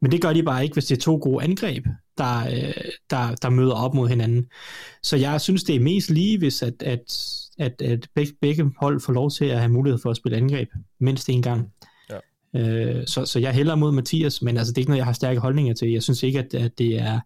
Men 0.02 0.12
det 0.12 0.22
gør 0.22 0.32
de 0.32 0.42
bare 0.42 0.62
ikke, 0.62 0.72
hvis 0.72 0.84
det 0.84 0.96
er 0.96 1.00
to 1.00 1.18
gode 1.22 1.44
angreb, 1.44 1.84
der, 2.18 2.46
øh, 2.46 2.84
der, 3.10 3.34
der 3.42 3.50
møder 3.50 3.74
op 3.74 3.94
mod 3.94 4.08
hinanden. 4.08 4.46
Så 5.02 5.16
jeg 5.16 5.40
synes, 5.40 5.64
det 5.64 5.76
er 5.76 5.80
mest 5.80 6.10
lige, 6.10 6.38
hvis 6.38 6.62
at, 6.62 6.82
at, 6.82 7.18
at, 7.58 7.82
at 7.82 8.08
begge, 8.14 8.32
begge 8.40 8.70
hold 8.80 9.00
får 9.00 9.12
lov 9.12 9.30
til 9.30 9.44
at 9.44 9.58
have 9.58 9.72
mulighed 9.72 10.00
for 10.02 10.10
at 10.10 10.16
spille 10.16 10.36
angreb 10.38 10.68
mindst 11.00 11.28
en 11.28 11.42
gang. 11.42 11.68
Øh, 12.56 13.06
så, 13.06 13.24
så 13.24 13.38
jeg 13.38 13.52
hælder 13.52 13.74
mod 13.74 13.92
Mathias, 13.92 14.42
men 14.42 14.56
altså, 14.56 14.72
det 14.72 14.78
er 14.78 14.82
ikke 14.82 14.90
noget, 14.90 14.98
jeg 14.98 15.06
har 15.06 15.12
stærke 15.12 15.40
holdninger 15.40 15.74
til. 15.74 15.90
Jeg 15.90 16.02
synes 16.02 16.22
ikke, 16.22 16.38
at, 16.38 16.54
at 16.54 16.78
det 16.78 17.00
er 17.00 17.20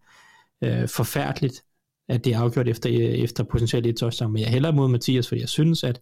øh, 0.65 0.89
forfærdeligt, 0.89 1.63
at 2.09 2.25
det 2.25 2.35
er 2.35 2.39
afgjort 2.39 2.69
efter, 2.69 2.91
efter 3.25 3.45
potentielt 3.45 3.87
et 3.87 3.97
touchdown, 3.97 4.33
men 4.33 4.43
jeg 4.43 4.51
hælder 4.51 4.73
mod 4.73 4.89
Mathias, 4.89 5.29
fordi 5.29 5.41
jeg 5.41 5.49
synes, 5.49 5.85
at 5.85 6.01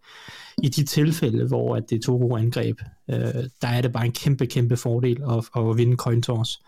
i 0.62 0.69
de 0.69 0.85
tilfælde, 0.85 1.47
hvor 1.47 1.77
at 1.77 1.90
det 1.90 1.97
er 1.97 2.03
to 2.03 2.16
gode 2.16 2.40
angreb, 2.40 2.81
øh, 3.11 3.19
der 3.62 3.69
er 3.69 3.81
det 3.81 3.93
bare 3.93 4.07
en 4.07 4.12
kæmpe, 4.12 4.47
kæmpe 4.47 4.77
fordel 4.77 5.23
at, 5.23 5.48
at 5.57 5.77
vinde 5.77 5.97
coin 5.97 6.23
toss. 6.23 6.61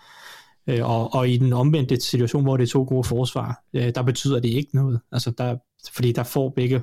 Øh, 0.67 0.91
og, 0.91 1.15
og 1.15 1.29
i 1.29 1.37
den 1.37 1.53
omvendte 1.53 2.01
situation, 2.01 2.43
hvor 2.43 2.57
det 2.57 2.65
er 2.65 2.69
to 2.69 2.85
gode 2.89 3.05
forsvar, 3.05 3.65
øh, 3.73 3.95
der 3.95 4.03
betyder 4.03 4.41
det 4.41 4.49
ikke 4.49 4.77
noget. 4.77 5.01
Altså 5.13 5.31
der, 5.39 5.57
fordi 5.93 6.13
der 6.13 6.23
får 6.23 6.49
begge 6.49 6.83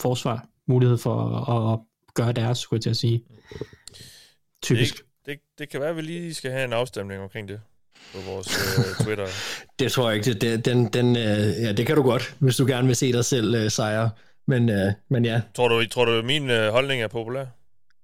forsvar 0.00 0.46
mulighed 0.66 0.98
for 0.98 1.16
at, 1.50 1.72
at 1.72 1.78
gøre 2.14 2.32
deres, 2.32 2.58
skulle 2.58 2.78
jeg 2.78 2.82
til 2.82 2.90
at 2.90 2.96
sige. 2.96 3.22
Typisk. 4.64 4.96
Det, 4.96 5.04
det, 5.26 5.38
det 5.58 5.68
kan 5.68 5.80
være, 5.80 5.90
at 5.90 5.96
vi 5.96 6.02
lige 6.02 6.34
skal 6.34 6.50
have 6.50 6.64
en 6.64 6.72
afstemning 6.72 7.22
omkring 7.22 7.48
det 7.48 7.60
på 8.12 8.18
vores 8.30 8.78
øh, 8.78 8.84
Twitter. 9.06 9.26
Det 9.78 9.92
tror 9.92 10.10
jeg 10.10 10.16
ikke. 10.16 10.34
Det, 10.34 10.64
den, 10.64 10.86
den, 10.86 11.16
øh, 11.16 11.62
ja, 11.62 11.72
det 11.72 11.86
kan 11.86 11.96
du 11.96 12.02
godt, 12.02 12.36
hvis 12.38 12.56
du 12.56 12.66
gerne 12.66 12.86
vil 12.86 12.96
se 12.96 13.12
dig 13.12 13.24
selv 13.24 13.54
øh, 13.54 13.70
sejre. 13.70 14.10
Men, 14.46 14.68
øh, 14.68 14.92
men 15.10 15.24
ja. 15.24 15.40
Tror 15.54 15.68
du, 15.68 15.86
tror 15.88 16.04
du, 16.04 16.22
min 16.22 16.50
øh, 16.50 16.72
holdning 16.72 17.02
er 17.02 17.08
populær? 17.08 17.44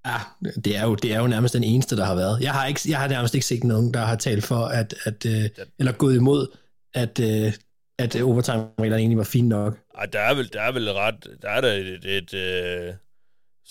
Ja, 0.06 0.50
det 0.64 0.76
er, 0.76 0.82
jo, 0.82 0.94
det 0.94 1.12
er 1.12 1.20
jo 1.20 1.26
nærmest 1.26 1.54
den 1.54 1.64
eneste, 1.64 1.96
der 1.96 2.04
har 2.04 2.14
været. 2.14 2.40
Jeg 2.40 2.52
har, 2.52 2.66
ikke, 2.66 2.80
jeg 2.88 2.98
har 2.98 3.08
nærmest 3.08 3.34
ikke 3.34 3.46
set 3.46 3.64
nogen, 3.64 3.94
der 3.94 4.00
har 4.00 4.16
talt 4.16 4.44
for, 4.44 4.64
at, 4.64 4.94
at 5.04 5.26
øh, 5.26 5.50
eller 5.78 5.92
gået 5.92 6.16
imod, 6.16 6.46
at, 6.94 7.20
øh, 7.20 7.52
at 7.98 8.22
overtime-reglerne 8.22 9.00
egentlig 9.00 9.18
var 9.18 9.24
fint 9.24 9.48
nok. 9.48 9.78
Ej, 9.98 10.06
der 10.06 10.20
er 10.20 10.34
vel, 10.34 10.52
der 10.52 10.60
er 10.60 10.72
vel 10.72 10.92
ret, 10.92 11.26
der 11.42 11.48
er 11.48 11.60
der 11.60 11.72
et, 11.72 11.86
et, 11.86 12.04
et 12.04 12.34
øh, 12.34 12.94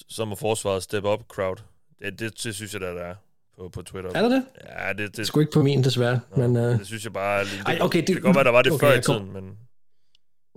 som 0.09 0.31
er 0.31 0.35
forsvaret 0.35 0.83
step 0.83 1.03
up 1.03 1.19
crowd. 1.27 1.57
Det, 2.01 2.19
det, 2.19 2.43
det 2.43 2.55
synes 2.55 2.73
jeg, 2.73 2.81
der 2.81 2.87
er 2.87 3.15
på, 3.57 3.69
på 3.69 3.81
Twitter. 3.81 4.11
Er 4.15 4.21
der 4.21 4.29
det? 4.29 4.43
Ja, 4.79 4.93
det, 5.03 5.17
det, 5.17 5.27
Sgu 5.27 5.39
ikke 5.39 5.51
på 5.51 5.63
min, 5.63 5.83
desværre. 5.83 6.19
Nå, 6.35 6.47
men, 6.47 6.63
øh, 6.63 6.79
det 6.79 6.87
synes 6.87 7.03
jeg 7.03 7.13
bare... 7.13 7.43
Det, 7.43 7.49
Ej, 7.65 7.77
okay, 7.81 7.99
det, 7.99 8.07
det 8.07 8.15
kan 8.15 8.23
godt 8.23 8.35
være, 8.35 8.43
der 8.43 8.51
var 8.51 8.61
det 8.61 8.71
okay, 8.71 8.87
før 8.87 8.93
i 8.93 9.01
kom- 9.01 9.15
tiden, 9.15 9.33
men... 9.33 9.43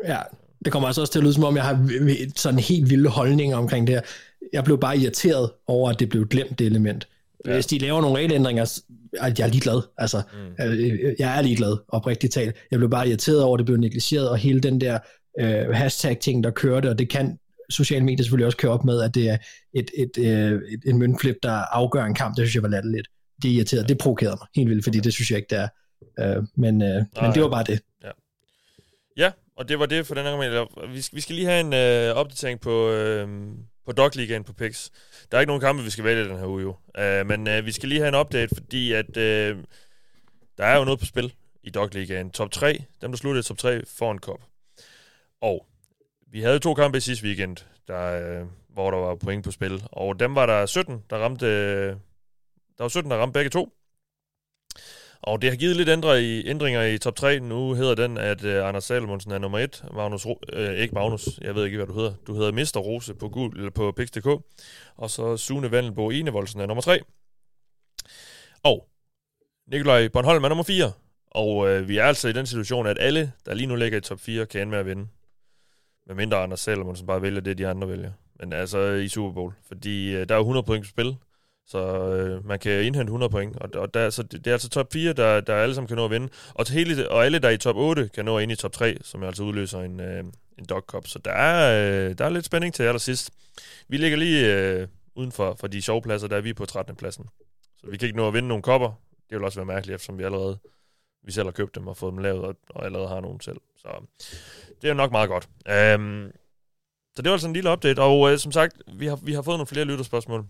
Ja, 0.05 0.19
det 0.65 0.73
kommer 0.73 0.87
altså 0.89 1.01
også 1.01 1.13
til 1.13 1.19
at 1.19 1.23
lyde 1.23 1.35
som 1.35 1.45
om, 1.45 1.57
jeg 1.57 1.65
har 1.65 1.89
sådan 2.37 2.59
en 2.59 2.65
helt 2.65 2.91
vilde 2.91 3.09
holdning 3.09 3.55
omkring 3.55 3.87
det 3.87 3.95
her. 3.95 4.03
Jeg 4.53 4.65
blev 4.65 4.81
bare 4.81 4.99
irriteret 4.99 5.51
over, 5.67 5.91
at 5.91 6.01
det 6.01 6.09
blev 6.09 6.29
glemt, 6.29 6.59
det 6.59 6.67
element. 6.67 7.09
Ja. 7.47 7.53
Hvis 7.55 7.67
de 7.67 7.79
laver 7.79 8.01
nogle 8.01 8.17
regelændringer, 8.17 8.81
er 9.21 9.35
jeg 9.39 9.49
ligeglad. 9.49 9.83
Altså, 9.99 10.23
mm. 10.33 10.65
jeg 11.19 11.39
er 11.39 11.43
ligeglad, 11.43 11.77
oprigtigt 11.89 12.33
talt. 12.33 12.57
Jeg 12.71 12.79
blev 12.79 12.91
bare 12.91 13.09
irriteret 13.09 13.43
over, 13.43 13.57
at 13.57 13.59
det 13.59 13.67
blev 13.67 13.77
negligeret, 13.77 14.29
og 14.31 14.37
hele 14.37 14.61
den 14.61 14.81
der 14.81 14.99
øh, 15.41 15.69
hashtag-ting, 15.69 16.45
der 16.45 16.51
kørte, 16.51 16.91
og 16.91 16.99
det 16.99 17.09
kan 17.09 17.39
sociale 17.71 18.05
medier 18.05 18.25
selvfølgelig 18.25 18.47
også 18.47 18.59
køre 18.59 18.73
op 18.73 18.85
med, 18.85 19.03
at 19.03 19.15
det 19.15 19.29
er 19.29 19.37
et, 19.75 19.91
et, 19.99 20.19
øh, 20.19 20.63
et, 20.73 20.81
en 20.87 20.99
møntflip, 20.99 21.37
der 21.43 21.53
afgør 21.53 22.05
en 22.05 22.15
kamp. 22.15 22.37
Det 22.37 22.43
synes 22.47 22.55
jeg 22.55 22.63
var 22.63 22.69
latterligt. 22.69 23.09
Det 23.43 23.51
er 23.51 23.55
irriteret. 23.55 23.89
Det 23.89 23.99
provokerede 23.99 24.37
mig 24.41 24.49
helt 24.57 24.71
vildt, 24.71 24.85
fordi 24.85 25.01
det 25.01 25.13
synes 25.13 25.31
jeg 25.31 25.37
ikke, 25.37 25.51
det 25.51 25.59
er. 25.59 25.69
Øh, 26.19 26.43
men, 26.57 26.83
øh, 26.83 27.05
men 27.23 27.35
det 27.35 27.43
var 27.43 27.49
bare 27.49 27.65
det. 27.65 27.81
Ja. 28.05 28.11
ja, 29.17 29.31
og 29.57 29.69
det 29.69 29.79
var 29.79 29.87
det 29.87 30.07
for 30.07 30.15
den 30.15 30.25
her 30.25 30.31
gang. 30.31 30.95
Vi 30.95 31.01
skal, 31.01 31.17
vi 31.17 31.21
skal 31.21 31.35
lige 31.35 31.47
have 31.47 31.61
en 31.61 31.73
øh, 31.73 32.17
opdatering 32.17 32.61
på, 32.61 32.91
øh, 32.91 33.29
på 33.87 33.93
Dog 33.93 34.11
Ligaen 34.15 34.45
på 34.45 34.53
PIX. 34.53 34.89
Der 35.31 35.37
er 35.37 35.41
ikke 35.41 35.49
nogen 35.49 35.61
kampe, 35.61 35.85
vi 35.85 35.91
skal 35.91 36.05
vælge 36.05 36.25
den 36.25 36.39
her 36.39 36.47
uge, 36.47 36.63
jo. 36.63 36.77
Øh, 36.99 37.27
men 37.27 37.49
øh, 37.49 37.67
vi 37.67 37.73
skal 37.73 37.89
lige 37.89 38.01
have 38.01 38.09
en 38.09 38.15
update, 38.15 38.55
fordi 38.55 38.93
at 38.93 39.17
øh, 39.17 39.57
der 40.59 40.65
er 40.65 40.79
jo 40.79 40.85
noget 40.85 41.01
på 41.01 41.07
spil 41.07 41.33
i 41.63 41.71
Dog 41.71 41.89
Ligaen. 41.93 42.31
Top 42.31 42.51
3, 42.51 42.85
dem 43.03 43.11
der 43.11 43.19
sluttede 43.19 43.47
top 43.47 43.59
3, 43.59 43.83
får 43.87 44.13
en 44.13 44.19
kop. 44.19 44.41
Og 45.41 45.67
vi 46.33 46.41
havde 46.41 46.59
to 46.59 46.75
kampe 46.75 46.99
i 46.99 47.01
sidste 47.01 47.27
weekend, 47.27 47.57
der, 47.89 48.41
øh, 48.41 48.47
hvor 48.69 48.91
der 48.91 48.99
var 48.99 49.15
point 49.15 49.45
på 49.45 49.51
spil. 49.51 49.83
Og 49.93 50.21
dem 50.21 50.35
var 50.35 50.47
der 50.47 50.67
17, 50.67 51.05
der 51.11 51.17
ramte... 51.17 51.47
Øh, 51.47 51.97
der 52.79 52.85
var 52.85 52.89
17, 52.89 53.11
der 53.11 53.17
ramte 53.17 53.33
begge 53.33 53.51
to. 53.51 53.69
Og 55.23 55.43
det 55.43 55.51
har 55.51 55.57
givet 55.57 55.77
lidt 55.77 55.89
ændre 55.89 56.23
i, 56.23 56.49
ændringer 56.49 56.83
i 56.83 56.99
top 56.99 57.17
3. 57.17 57.41
Nu 57.41 57.75
hedder 57.75 57.95
den, 57.95 58.19
at 58.19 58.45
øh, 58.45 58.69
Anders 58.69 58.85
Salomonsen 58.85 59.33
er 59.33 59.39
nummer 59.39 59.59
1. 59.59 59.85
Magnus, 59.95 60.27
Ro- 60.27 60.41
øh, 60.53 60.79
ikke 60.79 60.95
Magnus, 60.95 61.29
jeg 61.41 61.55
ved 61.55 61.65
ikke, 61.65 61.77
hvad 61.77 61.87
du 61.87 61.95
hedder. 61.95 62.15
Du 62.27 62.35
hedder 62.35 62.53
Mister 62.53 62.81
Rose 62.81 63.15
på, 63.15 63.29
Gul, 63.29 63.57
eller 63.57 63.71
på 63.71 63.93
Pix.dk. 63.93 64.27
Og 64.97 65.11
så 65.11 65.37
Sune 65.37 65.71
Vandelbo 65.71 66.11
Enevoldsen 66.11 66.61
er 66.61 66.67
nummer 66.67 66.83
3. 66.83 67.01
Og 68.63 68.89
Nikolaj 69.71 70.09
Bornholm 70.09 70.45
er 70.45 70.49
nummer 70.49 70.65
4. 70.65 70.93
Og 71.31 71.69
øh, 71.69 71.89
vi 71.89 71.99
er 71.99 72.05
altså 72.05 72.29
i 72.29 72.33
den 72.33 72.47
situation, 72.47 72.87
at 72.87 72.97
alle, 73.01 73.33
der 73.47 73.55
lige 73.55 73.67
nu 73.67 73.77
ligger 73.77 73.99
i 73.99 74.01
top 74.01 74.21
4, 74.21 74.47
kan 74.47 74.61
ende 74.61 74.71
med 74.71 74.79
at 74.79 74.87
vinde. 74.87 75.09
Med 76.07 76.15
mindre 76.15 76.39
Anders 76.39 76.61
Salomonsen 76.61 77.07
bare 77.07 77.23
vælger 77.23 77.41
det, 77.41 77.59
de 77.59 77.67
andre 77.67 77.89
vælger. 77.89 78.13
Men 78.41 78.53
altså 78.53 78.79
i 78.79 79.09
Super 79.09 79.33
Bowl. 79.33 79.53
Fordi 79.69 80.15
øh, 80.15 80.29
der 80.29 80.35
er 80.35 80.39
jo 80.39 80.43
100 80.43 80.67
point 80.67 80.85
på 80.85 80.89
spil. 80.89 81.17
Så 81.67 81.79
øh, 82.13 82.47
man 82.47 82.59
kan 82.59 82.73
indhente 82.85 83.11
100 83.11 83.31
point, 83.31 83.57
og, 83.57 83.71
og 83.75 83.95
der, 83.95 84.11
så 84.11 84.23
det, 84.23 84.45
det 84.45 84.47
er 84.47 84.53
altså 84.53 84.69
top 84.69 84.93
4, 84.93 85.13
der, 85.13 85.41
der 85.41 85.55
alle 85.55 85.75
sammen 85.75 85.89
kan 85.89 85.97
nå 85.97 86.05
at 86.05 86.11
vinde. 86.11 86.29
Og, 86.55 86.67
til 86.67 86.75
hele, 86.75 87.11
og 87.11 87.25
alle, 87.25 87.39
der 87.39 87.49
er 87.49 87.53
i 87.53 87.59
top 87.59 87.77
8, 87.77 88.11
kan 88.15 88.25
nå 88.25 88.39
ind 88.39 88.53
i 88.53 88.57
top 88.57 88.73
3, 88.73 88.99
som 89.03 89.23
altså 89.23 89.43
udløser 89.43 89.81
en, 89.81 90.01
øh, 90.01 90.25
en 90.59 90.65
dog 90.69 90.83
cup. 90.87 91.07
Så 91.07 91.19
der 91.19 91.31
er, 91.31 92.09
øh, 92.09 92.19
der 92.19 92.25
er 92.25 92.29
lidt 92.29 92.45
spænding 92.45 92.75
til 92.75 92.83
allersidst. 92.83 93.31
Vi 93.89 93.97
ligger 93.97 94.19
lige 94.19 94.55
øh, 94.55 94.89
uden 95.15 95.33
for, 95.33 95.57
for 95.61 95.67
de 95.67 95.83
sjove 95.83 96.03
pladser, 96.03 96.29
der 96.29 96.37
er 96.37 96.41
vi 96.41 96.53
på 96.53 96.67
13. 96.67 96.97
pladsen. 96.97 97.29
Så 97.81 97.87
vi 97.91 97.97
kan 97.97 98.07
ikke 98.07 98.19
nå 98.19 98.29
at 98.29 98.35
vinde 98.35 98.49
nogle 98.49 98.63
kopper. 98.63 99.01
Det 99.31 99.39
vil 99.39 99.45
også 99.45 99.59
være 99.59 99.67
mærkeligt, 99.67 99.95
eftersom 99.95 100.19
vi 100.19 100.25
allerede 100.25 100.59
vi 101.25 101.33
selv 101.33 101.47
har 101.47 101.53
købt 101.53 101.75
dem 101.75 101.87
og 101.87 101.97
fået 101.97 102.13
dem 102.13 102.19
lavet, 102.19 102.45
og, 102.45 102.57
og 102.71 102.85
allerede 102.85 103.09
har 103.09 103.21
nogen 103.21 103.41
selv. 103.41 103.61
Så 103.77 103.89
det 104.83 104.91
er 104.91 104.95
nok 104.95 105.11
meget 105.11 105.29
godt. 105.29 105.49
Øhm, 105.69 106.33
så 107.17 107.23
det 107.23 107.25
var 107.25 107.33
altså 107.33 107.49
en 107.49 107.55
lille 107.55 107.71
update, 107.71 108.03
og 108.03 108.33
øh, 108.33 108.39
som 108.39 108.53
sagt, 108.53 108.83
vi 108.95 109.07
har, 109.07 109.17
vi 109.17 109.33
har 109.33 109.43
fået 109.43 109.59
nogle 109.59 109.67
flere 109.67 109.85
lytterspørgsmål. 109.85 110.47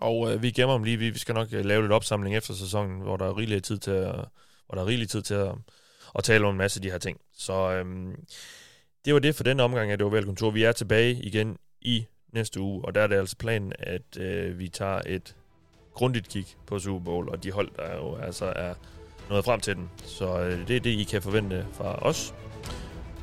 Og 0.00 0.32
øh, 0.32 0.42
vi 0.42 0.50
gemmer 0.50 0.74
dem 0.74 0.84
lige. 0.84 0.96
Vi, 0.96 1.10
vi 1.10 1.18
skal 1.18 1.34
nok 1.34 1.48
øh, 1.52 1.64
lave 1.64 1.82
lidt 1.82 1.92
opsamling 1.92 2.36
efter 2.36 2.54
sæsonen, 2.54 3.00
hvor 3.00 3.16
der 3.16 3.26
er 3.26 3.38
rigelig 3.38 3.62
tid 3.62 3.78
til 3.78 3.90
at, 3.90 4.14
hvor 4.66 4.74
der 4.74 4.82
er 4.82 4.86
rigelig 4.86 5.08
tid 5.08 5.22
til 5.22 5.34
at, 5.34 5.54
at 6.14 6.24
tale 6.24 6.46
om 6.46 6.54
en 6.54 6.58
masse 6.58 6.78
af 6.78 6.82
de 6.82 6.90
her 6.90 6.98
ting. 6.98 7.20
Så 7.34 7.72
øhm, 7.72 8.24
det 9.04 9.14
var 9.14 9.20
det 9.20 9.34
for 9.34 9.44
den 9.44 9.60
omgang 9.60 9.90
af 9.90 9.98
det 9.98 10.06
ovale 10.06 10.26
kontor. 10.26 10.50
Vi 10.50 10.62
er 10.62 10.72
tilbage 10.72 11.14
igen 11.14 11.58
i 11.80 12.06
næste 12.32 12.60
uge, 12.60 12.84
og 12.84 12.94
der 12.94 13.00
er 13.00 13.06
det 13.06 13.16
altså 13.16 13.36
planen, 13.36 13.72
at 13.78 14.16
øh, 14.18 14.58
vi 14.58 14.68
tager 14.68 15.00
et 15.06 15.36
grundigt 15.94 16.28
kig 16.28 16.46
på 16.66 16.78
Super 16.78 17.04
Bowl, 17.04 17.28
og 17.28 17.42
de 17.42 17.52
hold, 17.52 17.70
der 17.76 17.96
jo 17.96 18.16
altså 18.16 18.52
er 18.56 18.74
nået 19.30 19.44
frem 19.44 19.60
til 19.60 19.76
den. 19.76 19.90
Så 20.04 20.38
øh, 20.38 20.68
det 20.68 20.76
er 20.76 20.80
det, 20.80 20.90
I 20.90 21.04
kan 21.04 21.22
forvente 21.22 21.66
fra 21.72 22.06
os. 22.06 22.34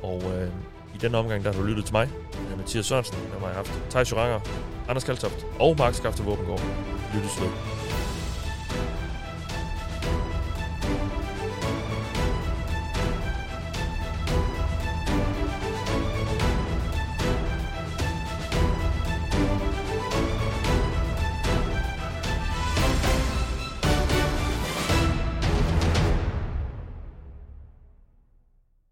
Og 0.03 0.23
øh, 0.23 0.47
i 0.95 0.97
denne 0.97 1.17
omgang, 1.17 1.43
der 1.43 1.53
har 1.53 1.61
du 1.61 1.65
lyttet 1.67 1.85
til 1.85 1.93
mig, 1.93 2.09
med 2.49 2.57
Mathias 2.57 2.85
Sørensen, 2.85 3.17
der 3.33 3.39
har 3.39 3.47
jeg 3.47 3.55
haft 3.55 3.71
Thijs 3.89 4.11
Joranger, 4.11 4.39
Anders 4.87 5.03
Kaltoft 5.03 5.45
og 5.59 5.75
Mark 5.77 5.93
Skafte 5.93 6.23
Våbengård. 6.23 6.61
Lyttes 7.13 7.41
ved. 7.41 8.02